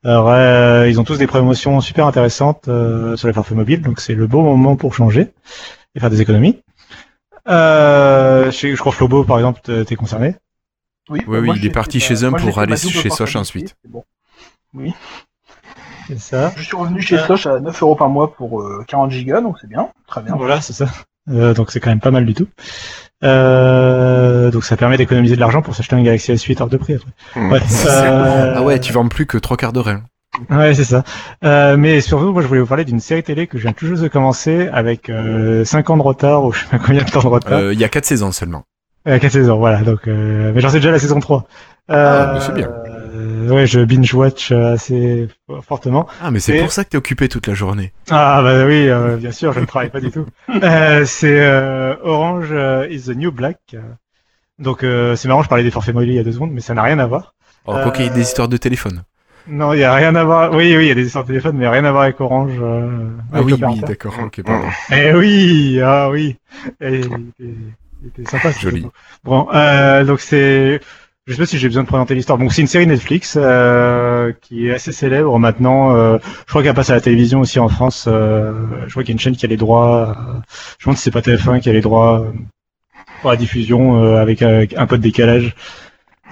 Alors, 0.04 0.28
euh, 0.30 0.88
ils 0.88 1.00
ont 1.00 1.04
tous 1.04 1.16
des 1.18 1.26
promotions 1.26 1.80
super 1.80 2.06
intéressantes 2.06 2.68
euh, 2.68 3.16
sur 3.16 3.28
les 3.28 3.34
forfaits 3.34 3.56
mobiles, 3.56 3.80
donc 3.82 4.00
c'est 4.00 4.14
le 4.14 4.26
bon 4.26 4.42
moment 4.42 4.76
pour 4.76 4.94
changer 4.94 5.32
et 5.94 6.00
faire 6.00 6.10
des 6.10 6.20
économies. 6.20 6.60
Euh, 7.48 8.50
je, 8.50 8.74
je 8.74 8.76
crois 8.76 8.92
que 8.92 8.98
Flobo, 8.98 9.24
par 9.24 9.38
exemple, 9.38 9.60
t'es 9.84 9.96
concerné? 9.96 10.34
Oui, 11.08 11.20
Oui, 11.26 11.38
oui, 11.38 11.50
il 11.56 11.64
est 11.64 11.70
parti 11.70 12.00
chez 12.00 12.24
eux 12.24 12.30
pour 12.30 12.58
aller 12.58 12.76
chez 12.76 13.08
Soch 13.08 13.36
ensuite. 13.36 13.74
Bon. 13.88 14.04
Oui. 14.74 14.92
C'est 16.08 16.18
ça. 16.18 16.52
Je 16.56 16.62
suis 16.62 16.76
revenu 16.76 17.00
chez. 17.00 17.18
Soch 17.18 17.46
à 17.46 17.60
9 17.60 17.82
euros 17.82 17.94
par 17.94 18.08
mois 18.08 18.34
pour 18.34 18.60
euh, 18.60 18.84
40 18.86 19.10
gigas, 19.10 19.40
donc 19.40 19.56
c'est 19.60 19.68
bien, 19.68 19.88
très 20.06 20.22
bien. 20.22 20.34
Voilà, 20.36 20.60
c'est 20.60 20.72
ça. 20.72 20.86
Euh, 21.30 21.52
donc 21.52 21.70
c'est 21.70 21.80
quand 21.80 21.90
même 21.90 22.00
pas 22.00 22.10
mal 22.10 22.24
du 22.24 22.34
tout. 22.34 22.48
Euh, 23.24 24.50
donc 24.50 24.64
ça 24.64 24.76
permet 24.76 24.96
d'économiser 24.96 25.34
de 25.34 25.40
l'argent 25.40 25.62
pour 25.62 25.74
s'acheter 25.74 25.96
un 25.96 26.02
Galaxy 26.02 26.32
S8 26.32 26.62
hors 26.62 26.68
de 26.68 26.76
prix 26.76 26.94
après. 26.94 27.10
Mmh. 27.40 27.50
Ouais, 27.52 27.60
euh, 27.86 28.52
Ah 28.56 28.62
ouais, 28.62 28.78
tu 28.78 28.92
vends 28.92 29.08
plus 29.08 29.26
que 29.26 29.38
trois 29.38 29.56
quarts 29.56 29.72
d'heure. 29.72 29.88
hein. 29.88 30.02
Ouais, 30.50 30.74
c'est 30.74 30.84
ça. 30.84 31.02
Euh, 31.44 31.76
mais 31.76 32.00
surtout, 32.00 32.32
moi, 32.32 32.42
je 32.42 32.46
voulais 32.46 32.60
vous 32.60 32.66
parler 32.66 32.84
d'une 32.84 33.00
série 33.00 33.22
télé 33.22 33.46
que 33.46 33.58
je 33.58 33.62
viens 33.62 33.72
tout 33.72 33.86
juste 33.86 34.02
de 34.02 34.08
commencer 34.08 34.68
avec 34.72 35.08
euh, 35.10 35.64
5 35.64 35.90
ans 35.90 35.96
de 35.96 36.02
retard 36.02 36.44
ou 36.44 36.52
je 36.52 36.60
sais 36.60 36.66
pas 36.70 36.78
combien 36.78 37.02
de 37.02 37.10
temps 37.10 37.22
de 37.22 37.26
retard. 37.26 37.58
Euh, 37.58 37.72
Il 37.72 37.80
y 37.80 37.84
a 37.84 37.88
quatre 37.88 38.04
saisons 38.04 38.30
seulement. 38.30 38.62
Euh, 39.08 39.18
4 39.18 39.32
saisons, 39.32 39.58
voilà. 39.58 39.78
Donc, 39.80 40.06
euh, 40.06 40.52
mais 40.54 40.60
j'en 40.60 40.68
sais 40.68 40.76
déjà 40.78 40.90
la 40.92 40.98
saison 40.98 41.18
3. 41.18 41.46
Euh, 41.90 42.24
Ah, 42.28 42.32
mais 42.34 42.40
c'est 42.40 42.52
bien. 42.52 42.68
Euh, 43.14 43.48
ouais, 43.50 43.66
je 43.66 43.80
binge 43.80 44.12
watch 44.14 44.52
euh, 44.52 44.74
assez 44.74 45.28
fortement. 45.66 46.06
Ah, 46.22 46.30
mais 46.30 46.40
c'est 46.40 46.56
Et- 46.56 46.60
pour 46.60 46.72
ça 46.72 46.84
que 46.84 46.90
t'es 46.90 46.98
occupé 46.98 47.28
toute 47.28 47.46
la 47.46 47.54
journée. 47.54 47.92
Ah 48.10 48.40
bah 48.42 48.64
oui, 48.64 48.88
euh, 48.88 49.16
bien 49.16 49.32
sûr, 49.32 49.52
je 49.52 49.60
ne 49.60 49.64
travaille 49.66 49.90
pas 49.90 50.00
du 50.00 50.10
tout. 50.10 50.26
Euh, 50.62 51.04
c'est 51.04 51.46
Orange 52.02 52.52
is 52.90 53.02
the 53.04 53.16
New 53.16 53.30
Black. 53.32 53.76
Donc 54.58 54.80
c'est 54.80 55.26
marrant, 55.28 55.42
je 55.42 55.48
parlais 55.48 55.64
des 55.64 55.70
forfaits 55.70 55.94
mobiles 55.94 56.10
il 56.10 56.16
y 56.16 56.18
a 56.18 56.24
deux 56.24 56.32
secondes, 56.32 56.50
mais 56.52 56.60
ça 56.60 56.74
n'a 56.74 56.82
rien 56.82 56.98
à 56.98 57.06
voir. 57.06 57.34
Alors, 57.66 57.82
quoi 57.82 57.92
qu'il 57.92 58.04
y 58.04 58.08
ait 58.08 58.12
des 58.12 58.22
histoires 58.22 58.48
de 58.48 58.56
téléphone. 58.56 59.02
Non, 59.46 59.72
il 59.72 59.80
y 59.80 59.84
a 59.84 59.94
rien 59.94 60.14
à 60.14 60.24
voir. 60.24 60.50
Oui, 60.52 60.74
oui, 60.76 60.84
il 60.84 60.88
y 60.88 60.90
a 60.90 60.94
des 60.94 61.06
histoires 61.06 61.24
de 61.24 61.28
téléphone, 61.28 61.56
mais 61.56 61.68
rien 61.68 61.84
à 61.84 61.90
voir 61.90 62.02
avec 62.04 62.20
Orange. 62.20 62.52
Ah 62.62 63.36
avec 63.36 63.46
oui, 63.46 63.54
oui, 63.62 63.80
d'accord, 63.80 64.14
ok, 64.24 64.42
pardon. 64.42 64.66
Eh 64.90 65.12
oui, 65.14 65.80
ah 65.82 66.10
oui. 66.10 66.36
Et, 66.80 67.00
il 67.00 67.04
était- 67.04 67.54
il 68.02 68.08
était 68.08 68.30
sympa. 68.30 68.50
Joli. 68.52 68.86
Bon, 69.24 69.48
euh, 69.54 70.04
donc 70.04 70.20
c'est, 70.20 70.80
je 71.28 71.34
sais 71.34 71.38
pas 71.38 71.46
si 71.46 71.58
j'ai 71.58 71.68
besoin 71.68 71.82
de 71.82 71.88
présenter 71.88 72.14
l'histoire. 72.14 72.38
Donc 72.38 72.52
c'est 72.52 72.62
une 72.62 72.66
série 72.68 72.86
Netflix 72.86 73.36
euh, 73.40 74.32
qui 74.40 74.66
est 74.68 74.74
assez 74.74 74.92
célèbre 74.92 75.38
maintenant. 75.38 75.94
Euh, 75.94 76.18
je 76.46 76.50
crois 76.50 76.62
qu'elle 76.62 76.74
passe 76.74 76.90
à 76.90 76.94
la 76.94 77.00
télévision 77.00 77.40
aussi 77.40 77.58
en 77.60 77.68
France. 77.68 78.06
Euh, 78.08 78.52
je 78.86 78.90
crois 78.90 79.02
qu'il 79.02 79.10
y 79.10 79.12
a 79.12 79.16
une 79.16 79.20
chaîne 79.20 79.36
qui 79.36 79.44
a 79.44 79.48
les 79.48 79.56
droits. 79.58 80.16
euh, 80.18 80.40
je 80.78 80.84
pense 80.86 80.96
que 80.96 81.00
c'est 81.02 81.10
pas 81.10 81.20
TF1 81.20 81.60
qui 81.60 81.68
a 81.68 81.72
les 81.72 81.82
droits 81.82 82.20
euh, 82.20 82.30
pour 83.20 83.30
la 83.30 83.36
diffusion 83.36 84.02
euh, 84.02 84.16
avec, 84.22 84.40
avec 84.42 84.74
un 84.76 84.86
peu 84.86 84.96
de 84.96 85.02
décalage. 85.02 85.54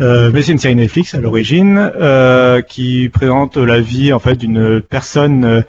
Euh, 0.01 0.31
mais 0.33 0.43
c'est 0.43 0.53
une 0.53 0.59
série 0.59 0.77
Netflix 0.77 1.15
à 1.15 1.21
l'origine 1.21 1.91
euh, 2.01 2.61
qui 2.63 3.09
présente 3.11 3.57
la 3.59 3.81
vie 3.81 4.13
en 4.13 4.19
fait 4.19 4.37
d'une 4.37 4.81
personne, 4.83 5.65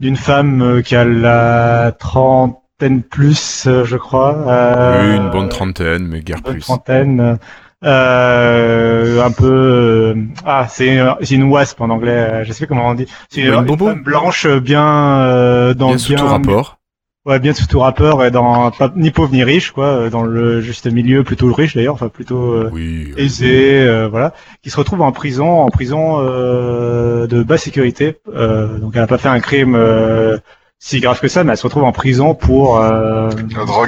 d'une 0.00 0.16
femme 0.16 0.82
qui 0.84 0.94
a 0.96 1.04
la 1.04 1.92
trentaine 1.98 3.02
plus, 3.02 3.68
je 3.84 3.96
crois. 3.96 4.36
Euh, 4.48 5.16
Une 5.16 5.30
bonne 5.30 5.48
trentaine, 5.48 6.06
mais 6.06 6.20
guère 6.20 6.40
bonne 6.42 6.54
plus. 6.54 6.62
trentaine. 6.62 7.38
Euh, 7.84 9.20
un 9.22 9.32
peu 9.32 9.46
euh, 9.46 10.14
ah 10.46 10.66
c'est 10.68 11.00
c'est 11.22 11.34
une 11.34 11.44
wasp 11.44 11.80
en 11.80 11.90
anglais 11.90 12.10
euh, 12.12 12.44
je 12.44 12.52
sais 12.52 12.64
pas 12.64 12.68
comment 12.68 12.88
on 12.88 12.94
dit 12.94 13.06
c'est 13.28 13.40
Une 13.40 13.52
une, 13.54 13.76
femme 13.78 14.02
blanche 14.02 14.46
euh, 14.46 14.60
bien 14.60 14.86
euh, 15.18 15.74
dans 15.74 15.88
Bien 15.88 15.98
sous 15.98 16.14
tout 16.14 16.26
rapport. 16.26 16.78
ouais 17.26 17.40
bien 17.40 17.52
sous 17.52 17.66
tout 17.66 17.80
rapport 17.80 18.24
et 18.24 18.30
dans 18.30 18.70
pas 18.70 18.92
ni 18.94 19.10
pauvre 19.10 19.32
ni 19.32 19.42
riche 19.42 19.72
quoi 19.72 20.10
dans 20.10 20.22
le 20.22 20.60
juste 20.60 20.86
milieu 20.86 21.24
plutôt 21.24 21.52
riche 21.52 21.74
d'ailleurs 21.74 21.94
enfin 21.94 22.08
plutôt 22.08 22.52
euh, 22.52 22.70
Oui. 22.72 23.12
aisé 23.16 23.80
euh, 23.82 24.06
voilà 24.08 24.32
qui 24.62 24.70
se 24.70 24.76
retrouve 24.76 25.02
en 25.02 25.10
prison 25.10 25.62
en 25.62 25.70
prison 25.70 26.18
euh, 26.20 27.26
de 27.26 27.42
basse 27.42 27.62
sécurité 27.62 28.18
euh, 28.32 28.78
donc 28.78 28.92
elle 28.94 29.02
a 29.02 29.06
pas 29.08 29.18
fait 29.18 29.28
un 29.28 29.40
crime 29.40 29.74
euh, 29.74 30.38
si 30.78 31.00
grave 31.00 31.18
que 31.20 31.26
ça 31.28 31.42
mais 31.42 31.50
elle 31.52 31.58
se 31.58 31.64
retrouve 31.66 31.84
en 31.84 31.92
prison 31.92 32.34
pour, 32.36 32.78
euh, 32.78 33.28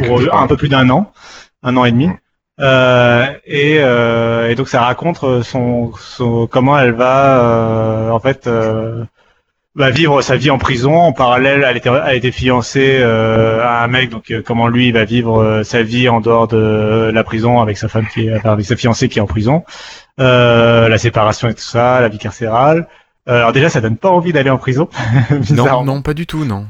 pour 0.08 0.34
un 0.36 0.46
peu 0.48 0.56
plus 0.56 0.68
d'un 0.68 0.90
an 0.90 1.12
un 1.62 1.76
an 1.76 1.84
et 1.84 1.92
demi 1.92 2.08
euh, 2.60 3.26
et, 3.44 3.78
euh, 3.80 4.50
et 4.50 4.54
donc 4.54 4.68
ça 4.68 4.80
raconte 4.82 5.42
son, 5.42 5.92
son 5.98 6.46
comment 6.46 6.78
elle 6.78 6.92
va 6.92 7.40
euh, 7.42 8.10
en 8.10 8.20
fait 8.20 8.46
euh, 8.46 9.04
va 9.74 9.90
vivre 9.90 10.22
sa 10.22 10.36
vie 10.36 10.50
en 10.50 10.58
prison. 10.58 10.94
En 10.94 11.12
parallèle 11.12 11.64
elle 11.68 11.76
était 11.76 11.90
elle 12.06 12.16
était 12.16 12.30
fiancée 12.30 12.98
euh, 13.00 13.60
à 13.62 13.82
un 13.82 13.88
mec. 13.88 14.10
Donc 14.10 14.30
euh, 14.30 14.42
comment 14.44 14.68
lui 14.68 14.92
va 14.92 15.04
vivre 15.04 15.42
euh, 15.42 15.62
sa 15.64 15.82
vie 15.82 16.08
en 16.08 16.20
dehors 16.20 16.46
de 16.46 17.10
la 17.12 17.24
prison 17.24 17.60
avec 17.60 17.76
sa 17.76 17.88
femme 17.88 18.06
qui 18.06 18.28
est 18.28 18.36
enfin, 18.36 18.52
avec 18.52 18.66
sa 18.66 18.76
fiancée 18.76 19.08
qui 19.08 19.18
est 19.18 19.22
en 19.22 19.26
prison. 19.26 19.64
Euh, 20.20 20.88
la 20.88 20.98
séparation 20.98 21.48
et 21.48 21.54
tout 21.54 21.60
ça 21.60 22.00
la 22.00 22.08
vie 22.08 22.18
carcérale. 22.18 22.86
Euh, 23.28 23.38
alors 23.38 23.52
déjà 23.52 23.68
ça 23.68 23.80
donne 23.80 23.96
pas 23.96 24.10
envie 24.10 24.32
d'aller 24.32 24.50
en 24.50 24.58
prison. 24.58 24.88
Non, 25.50 25.82
non, 25.82 26.02
pas 26.02 26.14
du 26.14 26.26
tout, 26.26 26.44
non. 26.44 26.66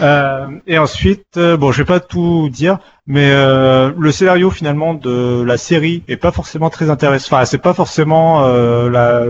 Euh, 0.00 0.46
et 0.66 0.78
ensuite, 0.78 1.36
euh, 1.36 1.56
bon, 1.56 1.72
je 1.72 1.78
vais 1.78 1.84
pas 1.86 2.00
tout 2.00 2.48
dire, 2.50 2.78
mais 3.06 3.30
euh, 3.30 3.92
le 3.96 4.12
scénario 4.12 4.50
finalement 4.50 4.94
de 4.94 5.42
la 5.42 5.56
série 5.56 6.02
est 6.08 6.16
pas 6.16 6.32
forcément 6.32 6.70
très 6.70 6.90
intéressant. 6.90 7.36
Enfin, 7.36 7.44
c'est 7.44 7.58
pas 7.58 7.74
forcément 7.74 8.44
euh, 8.44 8.90
la, 8.90 9.24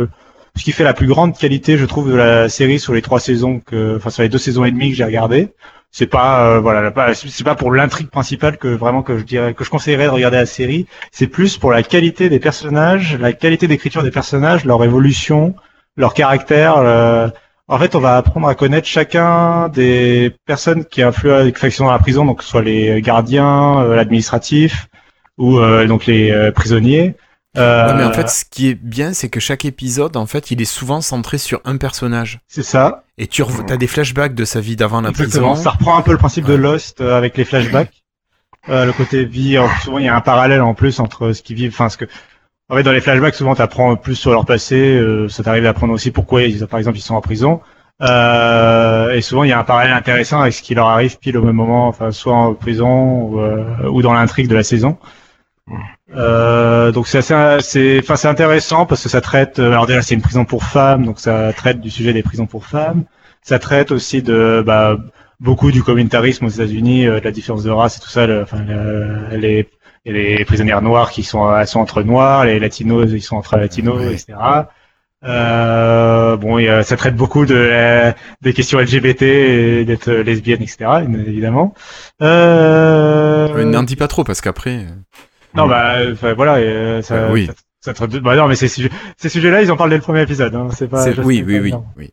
ce 0.57 0.65
qui 0.65 0.73
fait 0.73 0.85
la 0.85 0.95
plus 0.95 1.07
grande 1.07 1.37
qualité, 1.37 1.77
je 1.77 1.85
trouve, 1.85 2.11
de 2.11 2.17
la 2.17 2.49
série 2.49 2.79
sur 2.79 2.95
les 2.95 3.03
trois 3.03 3.21
saisons 3.21 3.61
que, 3.61 3.97
enfin, 3.97 4.11
sur 4.11 4.23
les 4.23 4.29
deux 4.29 4.39
saisons 4.39 4.65
et 4.65 4.71
demie 4.71 4.91
que 4.91 4.97
j'ai 4.97 5.05
regardé. 5.05 5.53
C'est 5.93 6.07
pas, 6.07 6.49
euh, 6.49 6.61
voilà, 6.61 6.93
c'est 7.15 7.45
pas 7.45 7.55
pour 7.55 7.73
l'intrigue 7.73 8.09
principale 8.09 8.59
que 8.59 8.69
vraiment 8.69 9.03
que 9.03 9.19
je 9.19 9.25
dirais, 9.25 9.55
que 9.55 9.65
je 9.65 9.71
conseillerais 9.71 10.07
de 10.07 10.11
regarder 10.11 10.37
la 10.37 10.47
série. 10.47 10.87
C'est 11.11 11.27
plus 11.27 11.57
pour 11.59 11.71
la 11.71 11.83
qualité 11.83 12.29
des 12.29 12.41
personnages, 12.41 13.17
la 13.19 13.33
qualité 13.33 13.67
d'écriture 13.67 14.03
des 14.03 14.11
personnages, 14.11 14.65
leur 14.65 14.85
évolution, 14.85 15.55
leur 15.97 16.13
caractère. 16.13 16.77
Euh, 17.71 17.75
en 17.75 17.79
fait, 17.79 17.95
on 17.95 18.01
va 18.01 18.17
apprendre 18.17 18.49
à 18.49 18.55
connaître 18.55 18.87
chacun 18.89 19.69
des 19.69 20.35
personnes 20.47 20.85
qui 20.85 21.03
influent, 21.03 21.51
qui 21.51 21.71
sont 21.71 21.85
dans 21.87 21.93
la 21.93 21.99
prison, 21.99 22.25
donc 22.25 22.39
que 22.39 22.45
ce 22.45 22.51
soit 22.51 22.63
les 22.63 23.01
gardiens, 23.03 23.81
euh, 23.81 23.97
l'administratif 23.97 24.89
ou 25.39 25.59
euh, 25.59 25.87
donc 25.87 26.07
les 26.07 26.31
euh, 26.31 26.51
prisonniers. 26.53 27.15
Euh, 27.57 27.87
Ouais, 27.87 27.95
mais 27.95 28.05
en 28.05 28.13
fait, 28.13 28.29
ce 28.29 28.45
qui 28.45 28.69
est 28.69 28.75
bien, 28.75 29.15
c'est 29.15 29.31
que 29.31 29.41
chaque 29.41 29.65
épisode, 29.65 30.19
en 30.19 30.27
fait, 30.27 30.51
il 30.51 30.61
est 30.61 30.67
souvent 30.67 31.01
centré 31.01 31.39
sur 31.39 31.61
un 31.65 31.79
personnage. 31.79 32.39
c'est 32.49 32.63
ça. 32.63 33.05
Et 33.17 33.27
tu 33.29 33.43
as 33.43 33.77
des 33.79 33.87
flashbacks 33.87 34.35
de 34.35 34.45
sa 34.45 34.61
vie 34.61 34.77
d'avant 34.77 35.01
la 35.01 35.09
Exactement. 35.09 35.53
prison. 35.53 35.65
Ça 35.65 35.71
reprend 35.71 35.97
un 35.97 36.03
peu 36.03 36.13
le 36.13 36.19
principe 36.19 36.45
de 36.45 36.53
Lost 36.53 37.01
euh, 37.01 37.17
avec 37.17 37.37
les 37.39 37.47
flashbacks. 37.47 38.03
Euh, 38.69 38.85
le 38.85 38.93
côté 38.93 39.25
vie, 39.25 39.59
souvent 39.83 39.99
il 39.99 40.05
y 40.05 40.09
a 40.09 40.15
un 40.17 40.21
parallèle 40.21 40.61
en 40.61 40.75
plus 40.75 41.01
entre 41.01 41.33
ce 41.33 41.41
qu'ils 41.43 41.57
vivent, 41.57 41.73
enfin 41.73 41.89
ce 41.89 41.97
que. 41.97 42.05
En 42.69 42.75
fait, 42.77 42.83
dans 42.83 42.93
les 42.93 43.01
flashbacks, 43.01 43.35
souvent, 43.35 43.55
tu 43.55 43.63
apprends 43.63 43.95
plus 43.97 44.17
sur 44.17 44.33
leur 44.33 44.45
passé. 44.45 44.77
euh, 44.97 45.29
ça 45.29 45.43
t'arrive 45.45 45.63
d'apprendre 45.63 45.93
aussi 45.93 46.11
pourquoi, 46.11 46.41
par 46.69 46.79
exemple, 46.79 46.99
ils 46.99 47.03
sont 47.03 47.15
en 47.15 47.21
prison. 47.21 47.61
Euh, 48.03 49.13
et 49.15 49.23
souvent, 49.23 49.45
il 49.45 49.51
y 49.51 49.53
a 49.53 49.59
un 49.59 49.65
parallèle 49.65 49.93
intéressant 49.95 50.41
avec 50.41 50.53
ce 50.53 50.63
qui 50.63 50.75
leur 50.75 50.89
arrive 50.89 51.19
pile 51.19 51.39
au 51.39 51.43
même 51.43 51.55
moment, 51.55 51.87
enfin, 51.89 52.11
soit 52.11 52.35
en 52.35 52.55
prison 52.55 53.23
ou, 53.23 53.41
euh, 53.41 53.65
ou 53.89 54.03
dans 54.03 54.13
l'intrigue 54.13 54.49
de 54.49 54.55
la 54.55 54.65
saison. 54.65 54.99
Euh, 56.15 56.93
donc 56.93 57.09
c'est 57.09 57.19
assez, 57.33 57.99
enfin 58.01 58.15
c'est 58.17 58.29
intéressant 58.29 58.87
parce 58.87 59.03
que 59.03 59.09
ça 59.09 59.21
traite. 59.21 59.59
euh, 59.59 59.73
Alors 59.73 59.87
déjà 59.87 60.03
c'est 60.03 60.15
une 60.15 60.23
prison 60.23 60.45
pour 60.45 60.63
femmes, 60.65 61.05
donc 61.05 61.19
ça 61.19 61.53
traite 61.53 61.81
du 61.81 61.91
sujet 61.91 62.13
des 62.13 62.23
prisons 62.23 62.47
pour 62.47 62.65
femmes. 62.67 63.05
Ça 63.43 63.59
traite 63.59 63.91
aussi 63.91 64.23
de 64.23 64.63
bah, 64.65 64.97
beaucoup 65.41 65.71
du 65.73 65.83
communautarisme 65.83 66.47
aux 66.47 66.49
États-Unis, 66.49 67.07
euh, 67.07 67.19
de 67.21 67.25
la 67.25 67.33
différence 67.33 67.65
de 67.65 67.71
race 67.71 67.99
et 67.99 68.01
tout 68.01 68.09
ça. 68.09 68.27
enfin 68.43 68.59
le- 68.67 69.37
les, 69.37 69.69
et 70.07 70.13
les 70.13 70.45
prisonnières 70.47 70.81
noires 70.81 71.11
qui 71.11 71.23
sont, 71.25 71.55
elles 71.55 71.67
sont 71.67 71.81
entre 71.81 72.03
noirs, 72.03 72.45
les 72.47 72.59
latinos 72.59 73.11
ils 73.13 73.21
sont 73.21 73.37
entre 73.37 73.59
latinos, 73.59 74.01
etc. 74.11 74.39
Euh, 75.25 76.37
bon, 76.37 76.59
il 76.59 76.65
y 76.65 76.69
a- 76.69 76.83
ça 76.85 76.97
traite 76.97 77.17
beaucoup 77.17 77.45
de 77.47 77.55
euh, 77.57 78.13
des 78.43 78.53
questions 78.53 78.79
LGBT 78.79 79.23
et 79.23 79.85
d'être 79.85 80.11
lesbienne, 80.13 80.63
etc. 80.63 80.87
Évidemment. 81.27 81.75
Euh, 82.23 83.65
N'en 83.65 83.83
dis 83.83 83.97
pas 83.97 84.09
trop, 84.09 84.25
parce 84.25 84.41
qu'après... 84.41 84.77
euh, 84.77 84.89
non, 85.55 85.67
bah, 85.67 85.97
voilà, 86.37 86.61
et, 86.61 86.65
euh, 86.65 87.03
ça, 87.03 87.15
Euh, 87.15 87.33
oui. 87.33 87.47
ça, 87.47 87.53
ça 87.81 87.95
traite 87.95 88.11
de- 88.11 88.19
bah 88.19 88.37
non, 88.37 88.47
mais 88.47 88.57
ces 88.57 88.69
sujets, 88.69 88.91
ces 89.17 89.29
sujets-là, 89.31 89.63
ils 89.63 89.73
en 89.73 89.77
parlent 89.77 89.91
dès 89.91 89.97
le 89.97 90.03
premier 90.03 90.23
épisode, 90.23 90.55
hein, 90.55 90.69
c'est 90.73 90.87
pas, 90.89 91.05
Oui, 91.25 91.43
oui, 91.47 91.71
pas, 91.71 91.77
oui, 91.77 91.83
oui. 91.97 92.11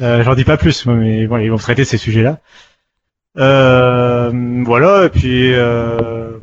Euh, 0.00 0.22
j'en 0.22 0.34
dis 0.34 0.44
pas 0.44 0.56
plus, 0.56 0.86
mais 0.86 1.26
bon, 1.26 1.38
ils 1.38 1.50
vont 1.50 1.56
traiter 1.56 1.84
ces 1.84 1.98
sujets-là. 1.98 2.38
Euh, 3.38 4.30
voilà, 4.64 5.06
et 5.06 5.08
puis, 5.08 5.52
euh, 5.54 6.38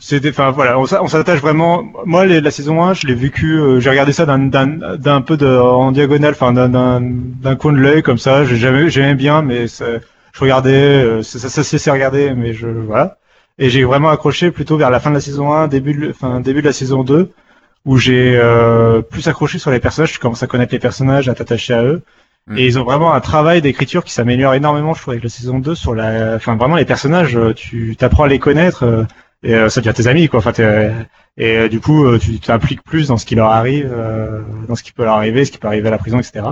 c'est 0.00 0.26
enfin 0.28 0.50
voilà, 0.50 0.78
on, 0.78 0.86
s'a- 0.86 1.02
on 1.02 1.08
s'attache 1.08 1.40
vraiment. 1.40 1.84
Moi, 2.06 2.26
les- 2.26 2.40
la 2.40 2.50
saison 2.50 2.82
1, 2.82 2.94
je 2.94 3.06
l'ai 3.06 3.14
vécu, 3.14 3.58
euh, 3.58 3.80
j'ai 3.80 3.90
regardé 3.90 4.12
ça 4.12 4.26
d'un 4.26 5.20
peu 5.20 5.36
de 5.36 5.46
en 5.46 5.92
diagonale, 5.92 6.32
enfin 6.34 6.52
d'un 6.52 7.56
coin 7.56 7.72
de 7.72 7.78
l'œil 7.78 8.02
comme 8.02 8.18
ça. 8.18 8.44
J'ai 8.44 8.56
jamais 8.56 8.90
j'aimais 8.90 9.14
bien, 9.14 9.42
mais 9.42 9.68
ça- 9.68 9.98
je 10.32 10.40
regardais, 10.40 10.72
euh, 10.72 11.22
ça, 11.22 11.38
ça, 11.38 11.48
ça 11.50 11.62
se 11.62 11.76
laissait 11.76 11.90
regarder, 11.90 12.32
mais 12.34 12.52
je 12.54 12.66
voilà. 12.68 13.18
Et 13.58 13.68
j'ai 13.70 13.84
vraiment 13.84 14.08
accroché 14.08 14.50
plutôt 14.50 14.76
vers 14.78 14.90
la 14.90 14.98
fin 14.98 15.10
de 15.10 15.14
la 15.16 15.20
saison 15.20 15.52
1, 15.52 15.68
début 15.68 15.94
de, 15.94 16.10
enfin 16.10 16.40
début 16.40 16.62
de 16.62 16.66
la 16.66 16.72
saison 16.72 17.04
2, 17.04 17.30
où 17.84 17.98
j'ai 17.98 18.36
euh, 18.36 19.02
plus 19.02 19.28
accroché 19.28 19.58
sur 19.58 19.70
les 19.70 19.80
personnages. 19.80 20.12
Tu 20.12 20.18
commences 20.18 20.42
à 20.42 20.46
connaître 20.46 20.72
les 20.72 20.78
personnages, 20.80 21.28
à 21.28 21.34
t'attacher 21.34 21.74
à 21.74 21.84
eux. 21.84 22.02
Mm. 22.46 22.58
Et 22.58 22.66
ils 22.66 22.78
ont 22.78 22.84
vraiment 22.84 23.12
un 23.14 23.20
travail 23.20 23.60
d'écriture 23.62 24.04
qui 24.04 24.12
s'améliore 24.12 24.54
énormément, 24.54 24.94
je 24.94 25.02
trouve, 25.02 25.12
avec 25.12 25.22
la 25.24 25.30
saison 25.30 25.58
2 25.58 25.74
sur 25.74 25.94
la, 25.94 26.34
enfin 26.36 26.56
vraiment 26.56 26.76
les 26.76 26.84
personnages, 26.86 27.36
euh, 27.36 27.52
tu 27.54 27.94
t'apprends 27.96 28.24
à 28.24 28.28
les 28.28 28.38
connaître 28.38 28.84
euh, 28.84 29.04
et 29.42 29.54
euh, 29.54 29.68
ça 29.68 29.80
devient 29.80 29.94
tes 29.94 30.06
amis, 30.06 30.28
quoi. 30.28 30.38
Enfin, 30.40 30.52
t'es- 30.52 30.92
et 31.38 31.56
euh, 31.58 31.68
du 31.68 31.80
coup, 31.80 32.04
euh, 32.04 32.18
tu 32.18 32.38
t'impliques 32.40 32.82
plus 32.82 33.08
dans 33.08 33.16
ce 33.16 33.24
qui 33.26 33.34
leur 33.34 33.48
arrive, 33.50 33.90
euh, 33.92 34.40
dans 34.68 34.74
ce 34.76 34.82
qui 34.82 34.92
peut 34.92 35.04
leur 35.04 35.14
arriver, 35.14 35.44
ce 35.44 35.50
qui 35.52 35.58
peut 35.58 35.68
arriver 35.68 35.88
à 35.88 35.90
la 35.90 35.98
prison, 35.98 36.18
etc. 36.18 36.44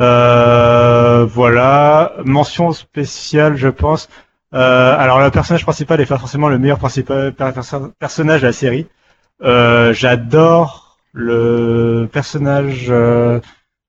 Euh, 0.00 1.24
voilà, 1.28 2.12
mention 2.24 2.72
spéciale, 2.72 3.56
je 3.56 3.68
pense. 3.68 4.08
Euh, 4.54 4.96
alors 4.98 5.20
le 5.20 5.30
personnage 5.30 5.62
principal 5.64 6.00
est 6.00 6.06
pas 6.06 6.18
forcément 6.18 6.48
le 6.48 6.58
meilleur 6.58 6.78
principal 6.78 7.32
perso- 7.32 7.92
personnage 7.98 8.40
de 8.42 8.46
la 8.46 8.52
série. 8.52 8.86
Euh, 9.42 9.92
J'adore 9.92 10.98
le 11.12 12.08
personnage, 12.12 12.86
euh, 12.88 13.40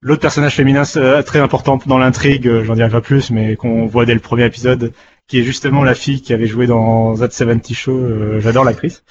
l'autre 0.02 0.22
personnage 0.22 0.56
féminin 0.56 0.84
euh, 0.98 1.22
très 1.24 1.40
important 1.40 1.80
dans 1.86 1.98
l'intrigue. 1.98 2.48
euh, 2.48 2.64
J'en 2.64 2.76
dirai 2.76 2.90
pas 2.90 3.02
plus, 3.02 3.32
mais 3.32 3.56
qu'on 3.56 3.86
voit 3.88 4.06
dès 4.06 4.14
le 4.14 4.20
premier 4.20 4.46
épisode, 4.46 4.92
qui 5.28 5.40
est 5.40 5.44
justement 5.44 5.84
la 5.84 5.96
fille 5.96 6.22
qui 6.22 6.34
avait 6.34 6.48
joué 6.48 6.68
dans 6.68 7.16
That 7.18 7.32
70 7.32 7.74
Show. 7.74 7.92
euh, 7.98 8.40
J'adore 8.40 8.64
l'actrice, 8.66 9.04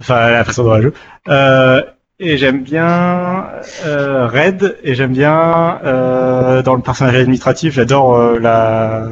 enfin 0.00 0.30
la 0.30 0.44
façon 0.44 0.64
dont 0.64 0.74
elle 0.76 0.82
joue. 0.82 0.92
Euh, 1.28 1.82
et 2.20 2.36
j'aime 2.36 2.62
bien 2.64 3.46
euh, 3.86 4.26
Red 4.26 4.78
et 4.82 4.94
j'aime 4.94 5.12
bien 5.12 5.80
euh, 5.84 6.62
dans 6.62 6.74
le 6.74 6.82
personnage 6.82 7.14
administratif, 7.16 7.74
j'adore 7.74 8.14
euh, 8.16 8.38
la 8.40 9.06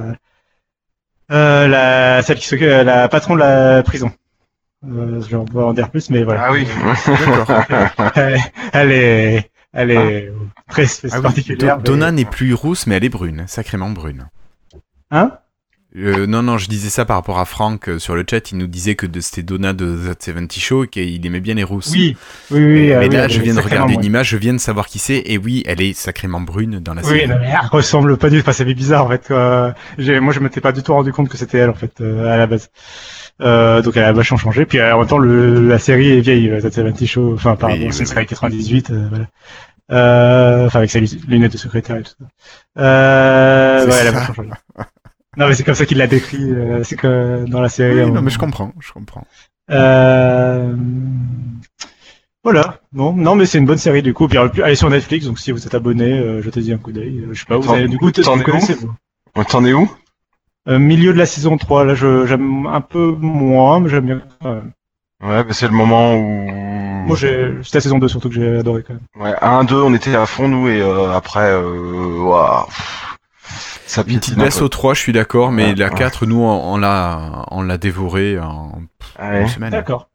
euh, 1.33 1.67
la 1.69 2.23
celle 2.23 2.39
qui 2.39 2.47
s'occupe 2.47 2.69
la 2.69 3.09
patron 3.09 3.35
de 3.35 3.41
la 3.41 3.83
prison. 3.83 4.11
Euh, 4.89 5.21
je 5.23 5.37
vais 5.37 5.63
en 5.63 5.73
dire 5.73 5.91
plus, 5.91 6.11
mais 6.11 6.23
voilà. 6.23 6.45
Ah 6.47 6.53
oui. 6.53 6.67
elle, 8.15 8.39
elle 8.73 8.93
est 8.93 9.51
elle 9.73 9.91
est 9.91 10.33
très 10.69 10.85
Ah 10.85 11.17
oui, 11.17 11.23
particulière. 11.23 11.79
Do- 11.79 11.93
Donna 11.93 12.13
n'est 12.13 12.25
plus 12.25 12.55
rousse, 12.55 12.87
mais 12.87 12.97
elle 12.97 13.05
est 13.05 13.09
brune, 13.09 13.45
sacrément 13.47 13.91
brune. 13.91 14.29
Hein? 15.11 15.33
Euh, 15.99 16.27
non, 16.27 16.43
non, 16.43 16.59
je 16.59 16.69
disais 16.69 16.91
ça 16.91 17.05
par 17.07 17.17
rapport 17.17 17.39
à 17.39 17.45
Franck 17.47 17.89
euh, 17.89 17.99
sur 17.99 18.15
le 18.15 18.25
chat. 18.29 18.51
Il 18.53 18.59
nous 18.59 18.67
disait 18.67 18.95
que 18.97 19.07
c'était 19.21 19.43
Donna 19.43 19.73
de 19.73 19.97
That 20.07 20.17
70 20.21 20.61
Show 20.61 20.85
et 20.85 20.89
qu'il 20.89 21.25
aimait 21.25 21.41
bien 21.41 21.55
les 21.55 21.65
rousses. 21.65 21.91
Oui, 21.93 22.17
oui, 22.51 22.59
oui. 22.65 22.93
Euh, 22.93 22.99
mais 23.01 23.09
oui, 23.09 23.15
là, 23.15 23.29
je 23.29 23.41
viens 23.41 23.55
de 23.55 23.61
regarder 23.61 23.95
une 23.95 24.05
image, 24.05 24.29
je 24.29 24.37
viens 24.37 24.53
de 24.53 24.59
savoir 24.59 24.87
qui 24.89 24.99
c'est. 24.99 25.23
Et 25.25 25.39
oui, 25.39 25.63
elle 25.67 25.81
est 25.81 25.95
sacrément 25.95 26.41
brune 26.41 26.81
dans 26.81 26.93
la 26.95 27.03
Oui, 27.03 27.09
série. 27.21 27.29
non, 27.29 27.37
mais 27.41 27.49
elle 27.49 27.69
ressemble 27.71 28.17
pas 28.19 28.29
du 28.29 28.37
tout. 28.37 28.43
Enfin, 28.43 28.53
c'est 28.53 28.65
bizarre 28.67 29.07
en 29.07 29.09
fait. 29.09 29.33
J'ai- 29.99 30.21
Moi, 30.21 30.33
je 30.35 30.41
m'étais 30.41 30.61
pas 30.61 30.73
du 30.73 30.83
tout 30.83 30.93
rendu 30.93 31.13
compte 31.13 31.29
que 31.31 31.37
c'était 31.39 31.59
elle 31.59 31.71
en 31.71 31.75
fait 31.75 31.93
euh, 32.01 32.33
à 32.33 32.37
la 32.37 32.47
base. 32.47 32.69
Euh, 33.41 33.81
donc 33.83 33.97
elle 33.97 34.05
a 34.05 34.13
vachement 34.13 34.37
changé. 34.39 34.65
Puis 34.67 34.79
euh, 34.79 34.95
en 34.95 34.99
même 34.99 35.09
temps, 35.09 35.19
le, 35.19 35.67
la 35.69 35.79
série 35.79 36.11
est 36.13 36.21
vieille. 36.21 36.51
euh, 36.51 36.61
That 36.61 36.73
70 36.73 37.07
Show. 37.07 37.33
Enfin, 37.35 37.57
par 37.57 37.71
Oui, 37.71 37.75
rapport 37.77 37.87
oui, 37.89 37.93
c'est 37.93 38.01
une 38.01 38.09
oui. 38.09 38.15
série 38.15 38.27
98. 38.27 38.91
euh, 38.91 39.07
voilà. 39.09 39.27
Euh, 39.93 40.67
enfin, 40.67 40.81
avec 40.81 40.91
ses 40.91 41.01
lu- 41.01 41.09
lunettes 41.29 41.53
de 41.53 41.59
secrétaire 41.59 41.97
et 41.97 42.03
tout 42.03 42.11
ça. 42.19 42.27
Euh, 42.83 43.87
ouais, 43.87 43.95
elle 44.01 44.09
a 44.09 44.13
ça. 44.27 44.33
Non, 45.37 45.49
mais 45.49 45.55
c'est 45.55 45.65
comme 45.65 45.75
ça 45.75 45.87
qu'il 45.87 45.99
l'a 45.99 46.07
décrit. 46.07 46.43
euh, 46.51 46.83
c'est 46.85 46.97
que 46.97 47.45
dans 47.49 47.61
la 47.61 47.69
série. 47.69 47.97
Oui, 47.97 48.03
on- 48.11 48.13
non, 48.15 48.23
mais 48.23 48.31
je 48.31 48.39
comprends, 48.39 48.73
je 48.81 48.93
comprends. 48.93 49.27
euh... 49.71 50.75
Voilà. 52.45 52.79
Non, 52.93 53.13
non, 53.13 53.35
mais 53.35 53.45
c'est 53.47 53.59
une 53.59 53.67
bonne 53.67 53.77
série 53.79 54.03
du 54.03 54.15
coup. 54.15 54.29
Puis 54.29 54.39
euh, 54.39 54.49
allez 54.63 54.77
sur 54.77 54.89
Netflix. 54.89 55.27
Donc 55.27 55.39
si 55.39 55.51
vous 55.51 55.67
êtes 55.67 55.75
abonné, 55.75 56.13
euh, 56.13 56.43
jetez-y 56.43 56.73
un 56.73 56.79
coup 56.79 56.93
d'œil. 56.93 57.19
Euh, 57.27 57.29
Je 57.33 57.41
sais 57.41 57.47
pas. 57.47 57.57
Vous 57.57 57.71
avez, 57.73 57.89
du 57.89 57.99
coup, 57.99 58.11
t'en 58.13 58.35
vous 58.37 58.41
es 58.41 58.45
connaissez 58.45 58.75
où 58.85 58.93
vous 59.35 59.45
T'en 59.45 59.65
es 59.65 59.73
où? 59.73 59.91
Euh, 60.69 60.79
milieu 60.79 61.13
de 61.13 61.19
la 61.19 61.27
saison 61.27 61.57
3, 61.59 61.85
là, 61.85 61.95
je, 61.95 62.27
j'aime 62.27 62.67
un 62.67 62.81
peu 62.81 63.13
moins, 63.13 63.79
mais 63.81 63.89
j'aime 63.89 64.07
bien 64.07 64.23
quand 64.43 64.53
même. 64.55 64.73
Ouais, 65.23 65.45
bah, 65.45 65.53
c'est 65.53 65.67
le 65.69 65.73
moment 65.75 66.15
où. 66.17 66.51
Moi, 67.07 67.17
j'ai, 67.17 67.53
c'était 67.63 67.79
la 67.79 67.83
saison 67.83 67.99
2 67.99 68.09
surtout 68.09 68.29
que 68.29 68.35
j'ai 68.35 68.59
adoré 68.59 68.83
quand 68.87 68.95
même. 68.95 69.03
Ouais, 69.25 69.35
1-2, 69.41 69.75
on 69.75 69.95
était 69.95 70.15
à 70.17 70.27
fond, 70.27 70.49
nous, 70.49 70.69
et 70.69 70.81
euh, 70.81 71.13
après, 71.13 71.51
euh, 71.53 72.65
pff, 72.67 73.06
ça 73.87 74.03
Une 74.07 74.19
petite 74.19 74.37
un 74.39 74.43
baisse 74.43 74.61
au 74.63 74.69
3, 74.69 74.95
je 74.95 75.01
suis 75.01 75.13
d'accord, 75.13 75.53
mais 75.53 75.67
Ouais, 75.67 75.75
la 75.77 75.89
ouais. 75.89 75.95
4, 75.95 76.27
nous, 76.27 76.41
on, 76.43 76.77
l'a, 76.77 77.45
on 77.51 77.63
l'a 77.63 77.79
dévoré 77.79 78.39
en 78.39 78.83
Ouais. 79.21 79.43
une 79.43 79.49
semaine. 79.49 79.71
D'accord. 79.71 80.09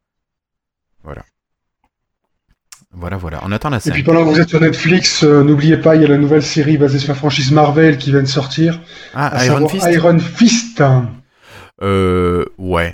Voilà, 2.94 3.16
voilà. 3.16 3.40
On 3.46 3.52
attend 3.54 3.70
la 3.70 3.78
Et 3.78 3.80
scène. 3.80 3.94
puis 3.94 4.04
pendant 4.04 4.26
que 4.26 4.30
vous 4.30 4.40
êtes 4.42 4.50
sur 4.50 4.60
Netflix, 4.60 5.24
euh, 5.24 5.44
n'oubliez 5.46 5.78
pas, 5.78 5.96
il 5.96 6.02
y 6.02 6.06
a 6.06 6.10
la 6.10 6.18
nouvelle 6.18 6.44
série 6.44 6.76
basée 6.78 7.00
sur 7.00 7.14
la 7.14 7.16
franchise 7.18 7.52
Marvel 7.54 7.98
qui 7.98 8.12
vient 8.12 8.20
de 8.22 8.26
sortir. 8.28 8.82
Ah, 9.14 9.28
à 9.28 9.46
Iron 9.46 9.68
Fist 9.70 9.88
Iron 9.90 10.20
Fist. 10.20 10.84
Euh, 11.82 12.46
ouais. 12.58 12.94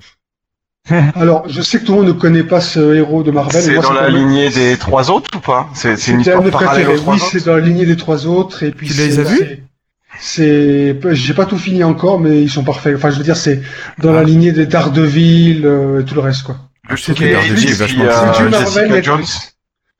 Alors, 1.15 1.49
je 1.49 1.61
sais 1.63 1.79
que 1.79 1.85
tout 1.85 1.93
le 1.93 1.97
monde 1.97 2.07
ne 2.07 2.11
connaît 2.13 2.43
pas 2.43 2.61
ce 2.61 2.93
héros 2.93 3.23
de 3.23 3.31
Marvel. 3.31 3.59
C'est 3.61 3.73
dans 3.79 3.91
la 3.91 4.09
lignée 4.09 4.49
des 4.51 4.77
trois 4.77 5.09
autres 5.09 5.31
ou 5.35 5.39
pas? 5.39 5.67
C'est 5.73 5.97
c'est 5.97 6.11
une 6.11 6.17
un 6.17 6.21
histoire 6.21 6.45
aux 6.45 6.49
trois 6.51 6.75
Oui, 7.07 7.19
c'est 7.19 7.45
dans 7.45 7.55
la 7.55 7.61
lignée 7.61 7.87
des 7.87 7.97
trois 7.97 8.27
autres. 8.27 8.61
Et 8.61 8.71
puis 8.71 8.87
Tu 8.87 8.93
les 8.93 9.19
as 9.19 9.23
vus? 9.23 9.63
C'est- 10.19 10.95
j'ai 11.13 11.33
pas 11.33 11.45
tout 11.45 11.57
fini 11.57 11.83
encore, 11.83 12.19
mais 12.19 12.41
ils 12.41 12.49
sont 12.49 12.63
parfaits. 12.63 12.95
Enfin, 12.95 13.09
je 13.11 13.17
veux 13.17 13.23
dire, 13.23 13.37
c'est 13.37 13.61
dans 13.99 14.11
la 14.11 14.19
Ah. 14.19 14.23
lignée 14.23 14.51
des 14.51 14.65
Daredevil 14.65 15.65
euh, 15.65 16.01
et 16.01 16.05
tout 16.05 16.15
le 16.15 16.21
reste, 16.21 16.43
quoi. 16.43 16.57
Je 16.89 16.95
sais 16.95 17.13
que 17.13 17.23
Et 17.23 17.31
Daredevil 17.33 17.55
puis, 17.55 17.69
est 17.69 17.73
vachement 17.77 18.05
euh, 18.05 18.49
Jessica 18.51 18.87
mais- 18.89 19.03
Jones. 19.03 19.23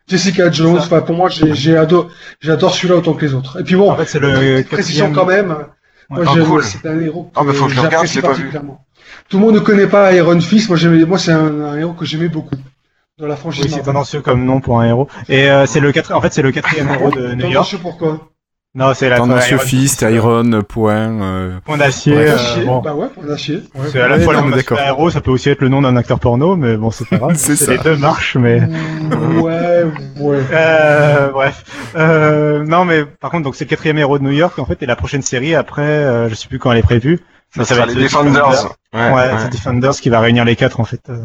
Jessica 0.08 0.52
Jones. 0.52 0.78
Enfin, 0.78 1.02
pour 1.02 1.16
moi, 1.16 1.30
j'ai, 1.30 1.54
j'ai 1.54 1.76
adoré, 1.78 2.08
j'adore 2.40 2.74
celui-là 2.74 2.96
autant 2.96 3.14
que 3.14 3.26
les 3.26 3.34
autres. 3.34 3.60
Et 3.60 3.64
puis 3.64 3.76
bon, 3.76 3.92
En 3.92 3.96
fait, 3.98 4.06
c'est 4.06 4.20
le 4.20 4.64
précision 4.64 5.12
quatrième- 5.12 5.16
quand 5.16 5.26
même. 5.26 5.66
Moi, 6.10 6.24
Ah, 6.26 6.40
cool. 6.46 6.64
c'est 6.64 6.88
un 6.88 7.00
héros 7.02 7.24
que 7.26 7.30
Ah, 7.36 7.44
bah, 7.44 7.52
faut 7.52 7.66
que 7.66 7.72
je 7.72 7.76
le 7.76 7.82
regarde, 7.82 8.08
je 8.08 8.14
pas 8.14 8.28
vu. 8.28 8.28
particulièrement. 8.28 8.86
Tout 9.30 9.38
le 9.40 9.46
monde 9.46 9.56
ne 9.56 9.60
connaît 9.60 9.88
pas 9.88 10.14
Iron 10.14 10.40
Fist. 10.40 10.70
Moi, 10.70 10.78
j'aimais, 10.78 11.04
moi, 11.04 11.18
c'est 11.18 11.34
un, 11.34 11.60
un 11.62 11.78
héros 11.78 11.92
que 11.92 12.06
j'aimais 12.06 12.30
beaucoup 12.30 12.56
dans 13.20 13.28
la 13.28 13.36
franchise. 13.36 13.66
Oui, 13.66 13.72
c'est 13.74 13.82
tendancieux 13.84 14.22
comme 14.22 14.46
nom 14.46 14.62
pour 14.62 14.80
un 14.80 14.86
héros. 14.88 15.10
Et 15.28 15.50
euh, 15.50 15.66
c'est 15.66 15.82
le 15.82 15.92
quatre... 15.92 16.14
en 16.14 16.22
fait, 16.22 16.32
c'est 16.32 16.42
le 16.42 16.54
quatrième 16.54 16.88
héros 16.94 17.12
de 17.12 17.34
New 17.34 17.48
York. 17.48 17.76
Pourquoi 17.82 18.30
Non, 18.76 18.94
c'est 18.94 19.10
la 19.10 19.18
Tendancieux 19.18 19.56
Iron 19.58 19.66
Fist, 19.66 20.02
Iron, 20.08 20.62
point. 20.62 21.22
euh, 21.22 21.60
Point 21.66 21.78
d'acier. 21.78 22.14
Bref. 22.14 22.58
euh, 22.60 22.66
bon. 22.66 22.80
Bah 22.82 22.94
ouais. 22.94 23.08
Ouais. 23.18 23.36
C'est 23.38 24.00
à 24.02 24.08
la 24.08 24.18
Ouais, 24.18 24.24
fois 24.24 24.34
le 24.34 24.42
nom 24.42 24.78
héros, 24.86 25.10
ça 25.10 25.20
peut 25.20 25.32
aussi 25.32 25.50
être 25.50 25.62
le 25.62 25.70
nom 25.70 25.82
d'un 25.82 25.96
acteur 25.96 26.20
porno, 26.20 26.56
mais 26.56 26.78
bon, 26.78 26.92
c'est 26.92 27.08
pas 27.10 27.18
grave. 27.18 27.34
C'est 27.38 27.56
ça. 27.56 27.72
Les 27.72 27.78
deux 27.80 27.96
marchent, 27.96 28.36
mais. 28.36 28.62
Ouais, 29.42 29.84
ouais. 30.20 30.44
Euh, 30.52 31.30
bref. 31.32 31.64
Euh, 31.96 32.64
non, 32.66 32.86
mais 32.86 33.04
par 33.06 33.32
contre, 33.32 33.46
donc 33.46 33.56
c'est 33.56 33.66
le 33.66 33.70
quatrième 33.70 33.98
héros 33.98 34.20
de 34.20 34.24
New 34.24 34.32
York 34.32 34.60
en 34.60 34.66
fait, 34.66 34.84
et 34.84 34.86
la 34.86 34.96
prochaine 34.96 35.22
série 35.24 35.56
après, 35.56 35.82
euh, 35.82 36.30
je 36.30 36.36
sais 36.36 36.48
plus 36.48 36.60
quand 36.60 36.72
elle 36.72 36.78
est 36.80 36.84
prévue. 36.84 37.18
Ça, 37.56 37.62
mais 37.62 37.66
sera 37.66 37.86
les 37.88 37.94
The 37.96 37.98
Defenders. 38.00 38.76
Ouais, 38.94 39.00
Ouais, 39.00 39.14
ouais. 39.14 39.30
c'est 39.40 39.50
Defenders 39.54 39.94
qui 39.96 40.10
va 40.10 40.20
réunir 40.20 40.46
les 40.46 40.56
quatre 40.56 40.80
en 40.80 40.86
fait. 40.86 41.02
euh, 41.10 41.18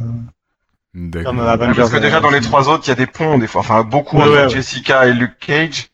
D'accord. 0.94 1.32
comme 1.32 1.40
Ouais, 1.44 1.48
Avengers. 1.50 1.74
Parce 1.76 1.90
que 1.90 1.98
déjà 1.98 2.20
dans 2.20 2.30
les 2.30 2.40
trois 2.40 2.68
autres, 2.68 2.84
il 2.86 2.90
y 2.90 2.92
a 2.92 2.96
des 2.96 3.06
ponts 3.06 3.38
des 3.38 3.46
fois, 3.46 3.60
enfin 3.60 3.82
beaucoup 3.82 4.16
Ouais, 4.16 4.22
avec 4.24 4.34
ouais, 4.36 4.42
ouais. 4.44 4.48
Jessica 4.50 5.06
et 5.06 5.12
Luke 5.12 5.36
Cage, 5.40 5.88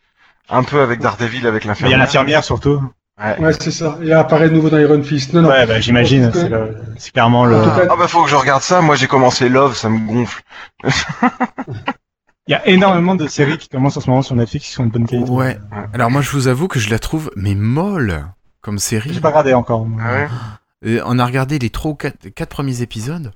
un 0.51 0.63
peu 0.63 0.81
avec 0.81 1.01
Daredevil 1.01 1.47
avec 1.47 1.65
Mais 1.65 1.73
il 1.73 1.91
y 1.91 1.95
a 1.95 1.97
l'infirmière. 1.97 1.99
l'infirmière 1.99 2.45
surtout. 2.45 2.83
Ouais. 3.21 3.37
Ouais, 3.41 3.53
c'est 3.59 3.73
ça. 3.73 3.99
Et 4.03 4.13
apparaît 4.13 4.49
de 4.49 4.55
nouveau 4.55 4.71
dans 4.71 4.79
Iron 4.79 5.03
Fist. 5.03 5.33
Non, 5.33 5.43
non. 5.43 5.49
Ouais, 5.49 5.67
bah 5.67 5.81
j'imagine. 5.81 6.31
C'est 6.33 6.49
le- 6.49 6.77
c'est 6.99 7.11
clairement 7.13 7.45
le. 7.47 7.57
Ah 7.57 7.97
bah 7.99 8.07
faut 8.07 8.23
que 8.23 8.31
je 8.31 8.37
regarde 8.37 8.63
ça. 8.63 8.81
Moi 8.81 8.95
j'ai 8.97 9.09
commencé 9.09 9.49
Love, 9.49 9.75
ça 9.77 9.89
me 9.89 9.99
gonfle. 10.07 10.43
Il 12.47 12.53
y 12.53 12.55
a 12.55 12.67
énormément 12.67 13.15
de 13.15 13.27
séries 13.27 13.59
qui 13.59 13.69
commencent 13.69 13.97
en 13.99 14.01
ce 14.01 14.09
moment 14.09 14.23
sur 14.23 14.35
Netflix 14.35 14.67
qui 14.67 14.73
sont 14.73 14.87
de 14.87 14.91
bonne 14.91 15.07
qualité. 15.07 15.29
Ouais. 15.31 15.59
Alors 15.93 16.11
moi, 16.11 16.23
je 16.23 16.31
vous 16.31 16.49
avoue 16.49 16.67
que 16.67 16.79
je 16.79 16.89
la 16.89 16.99
trouve, 16.99 17.31
mais 17.37 17.55
molle, 17.55 18.25
comme 18.63 18.79
série. 18.79 19.13
J'ai 19.13 19.21
pas 19.21 19.29
regardé 19.29 19.53
encore. 19.53 19.85
moi. 19.85 20.01
Ah 20.03 20.13
ouais. 20.15 20.29
Et 20.83 21.01
on 21.05 21.19
a 21.19 21.27
regardé 21.27 21.59
les 21.59 21.69
trois 21.71 21.91
ou 21.91 21.95
quatre, 21.95 22.29
quatre 22.31 22.49
premiers 22.49 22.81
épisodes. 22.83 23.33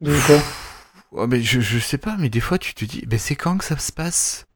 de 0.00 0.16
quoi 0.26 0.36
Oh, 1.12 1.26
mais 1.28 1.42
je, 1.42 1.60
je 1.60 1.78
sais 1.78 1.98
pas, 1.98 2.16
mais 2.18 2.28
des 2.28 2.40
fois, 2.40 2.58
tu 2.58 2.74
te 2.74 2.84
dis, 2.84 3.04
ben 3.06 3.20
c'est 3.20 3.36
quand 3.36 3.56
que 3.58 3.64
ça 3.64 3.78
se 3.78 3.92
passe? 3.92 4.46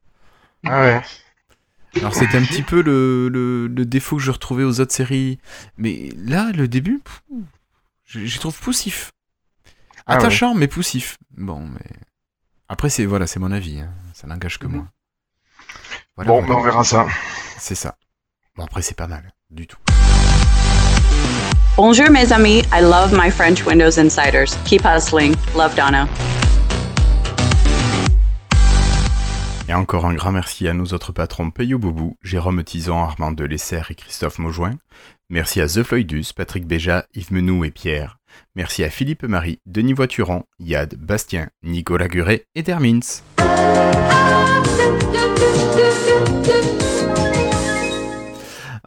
Ah 0.67 0.81
ouais. 0.81 1.01
Alors 1.97 2.13
c'était 2.13 2.37
un 2.37 2.43
petit 2.43 2.61
peu 2.61 2.81
le, 2.81 3.29
le, 3.29 3.67
le 3.67 3.85
défaut 3.85 4.17
que 4.17 4.21
je 4.21 4.31
retrouvais 4.31 4.63
aux 4.63 4.79
autres 4.79 4.93
séries. 4.93 5.39
Mais 5.77 6.09
là, 6.17 6.51
le 6.53 6.67
début, 6.67 6.99
pff, 6.99 7.21
je, 8.05 8.25
je 8.25 8.39
trouve 8.39 8.57
poussif. 8.59 9.11
Ah 10.05 10.13
ouais. 10.13 10.17
Attachant, 10.19 10.53
mais 10.53 10.67
poussif. 10.67 11.17
Bon, 11.37 11.59
mais... 11.67 11.85
Après, 12.67 12.89
c'est 12.89 13.05
voilà, 13.05 13.25
c'est 13.27 13.39
mon 13.39 13.51
avis. 13.51 13.79
hein. 13.79 13.89
Ça 14.13 14.27
n'engage 14.27 14.59
que 14.59 14.67
moi. 14.67 14.85
Voilà, 16.15 16.29
Bon, 16.29 16.39
voilà. 16.41 16.47
bah, 16.53 16.59
on 16.59 16.63
verra 16.63 16.83
ça. 16.83 17.07
C'est 17.57 17.75
ça. 17.75 17.95
Bon, 18.55 18.63
après, 18.65 18.81
c'est 18.81 18.95
pas 18.97 19.07
mal. 19.07 19.31
Du 19.49 19.65
tout. 19.67 19.77
Bonjour, 21.75 22.09
mes 22.11 22.31
amis. 22.33 22.59
I 22.73 22.81
love 22.81 23.13
my 23.13 23.31
French 23.31 23.65
Windows 23.65 23.97
Insiders. 23.97 24.55
Keep 24.65 24.83
hustling. 24.85 25.35
Love 25.55 25.75
Donna. 25.75 26.07
Et 29.69 29.73
encore 29.75 30.07
un 30.07 30.15
grand 30.15 30.31
merci 30.31 30.67
à 30.67 30.73
nos 30.73 30.85
autres 30.95 31.11
patrons 31.11 31.51
Payot 31.51 31.77
Boubou, 31.77 32.17
Jérôme 32.23 32.63
Tison, 32.63 33.03
Armand 33.03 33.31
Delessert 33.31 33.91
et 33.91 33.93
Christophe 33.93 34.39
Maujoin. 34.39 34.79
Merci 35.29 35.61
à 35.61 35.67
The 35.67 35.83
Floydus, 35.83 36.33
Patrick 36.35 36.65
Béja, 36.65 37.05
Yves 37.13 37.31
Menou 37.31 37.63
et 37.63 37.69
Pierre. 37.69 38.17
Merci 38.55 38.83
à 38.83 38.89
Philippe 38.89 39.21
Marie, 39.21 39.59
Denis 39.67 39.93
Voiturant, 39.93 40.45
Yad, 40.57 40.95
Bastien, 40.95 41.49
Nicolas 41.61 42.07
Guret 42.07 42.45
et 42.55 42.63
Termins. 42.63 43.21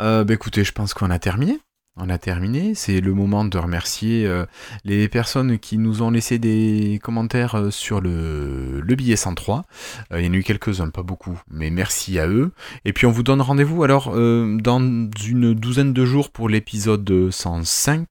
Euh, 0.01 0.25
bah 0.25 0.35
écoutez, 0.35 0.65
je 0.65 0.73
pense 0.73 0.95
qu'on 0.95 1.11
a 1.11 1.21
terminé. 1.21 1.61
On 1.97 2.09
a 2.09 2.17
terminé. 2.17 2.75
C'est 2.75 3.01
le 3.03 3.13
moment 3.13 3.45
de 3.45 3.59
remercier 3.59 4.27
euh, 4.27 4.47
les 4.85 5.09
personnes 5.09 5.59
qui 5.59 5.77
nous 5.77 6.01
ont 6.01 6.11
laissé 6.11 6.39
des 6.39 6.99
commentaires 7.03 7.55
euh, 7.55 7.71
sur 7.71 8.01
le, 8.01 8.81
le 8.81 8.95
billet 8.95 9.17
103. 9.17 9.65
Euh, 10.11 10.21
il 10.21 10.27
y 10.27 10.29
en 10.29 10.33
a 10.33 10.37
eu 10.37 10.43
quelques-uns, 10.43 10.89
pas 10.89 11.03
beaucoup, 11.03 11.39
mais 11.51 11.69
merci 11.69 12.19
à 12.19 12.27
eux. 12.29 12.51
Et 12.87 12.95
puis 12.95 13.05
on 13.05 13.11
vous 13.11 13.23
donne 13.23 13.43
rendez-vous 13.43 13.85
alors 13.85 14.11
dans 14.13 14.81
une 14.81 15.53
douzaine 15.53 15.93
de 15.93 16.05
jours 16.07 16.31
pour 16.31 16.49
l'épisode 16.49 17.31
105, 17.31 18.07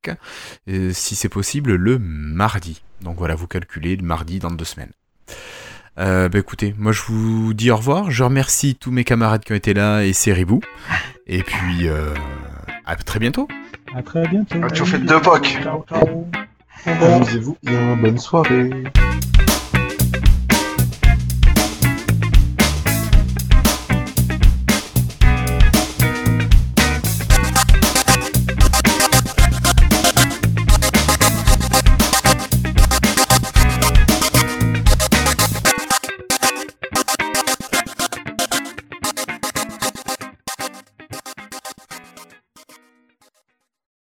euh, 0.70 0.92
si 0.94 1.16
c'est 1.16 1.30
possible, 1.30 1.74
le 1.74 1.98
mardi. 1.98 2.84
Donc 3.02 3.18
voilà, 3.18 3.34
vous 3.34 3.48
calculez 3.48 3.96
le 3.96 4.04
mardi 4.04 4.38
dans 4.38 4.52
deux 4.52 4.66
semaines. 4.66 4.92
Bah 5.98 6.30
écoutez, 6.34 6.74
moi 6.80 6.92
je 6.92 7.02
vous 7.04 7.54
dis 7.54 7.70
au 7.70 7.78
revoir. 7.78 8.10
Je 8.10 8.24
remercie 8.24 8.76
tous 8.76 8.90
mes 8.90 9.04
camarades 9.04 9.44
qui 9.44 9.52
ont 9.52 9.56
été 9.56 9.74
là 9.74 10.04
et 10.04 10.14
Seribou. 10.14 10.62
Et 11.28 11.44
puis 11.44 11.88
à 12.86 12.96
très 12.96 13.20
bientôt. 13.20 13.48
À 13.94 14.02
très 14.02 14.28
bientôt. 14.28 14.58
Ah, 14.64 14.70
tu 14.70 14.86
fais 14.86 14.98
deux 15.00 15.20
pocs. 15.22 15.58
Amusez-vous 16.86 17.58
bien, 17.64 17.96
bonne 17.98 18.18
soirée. 18.18 18.70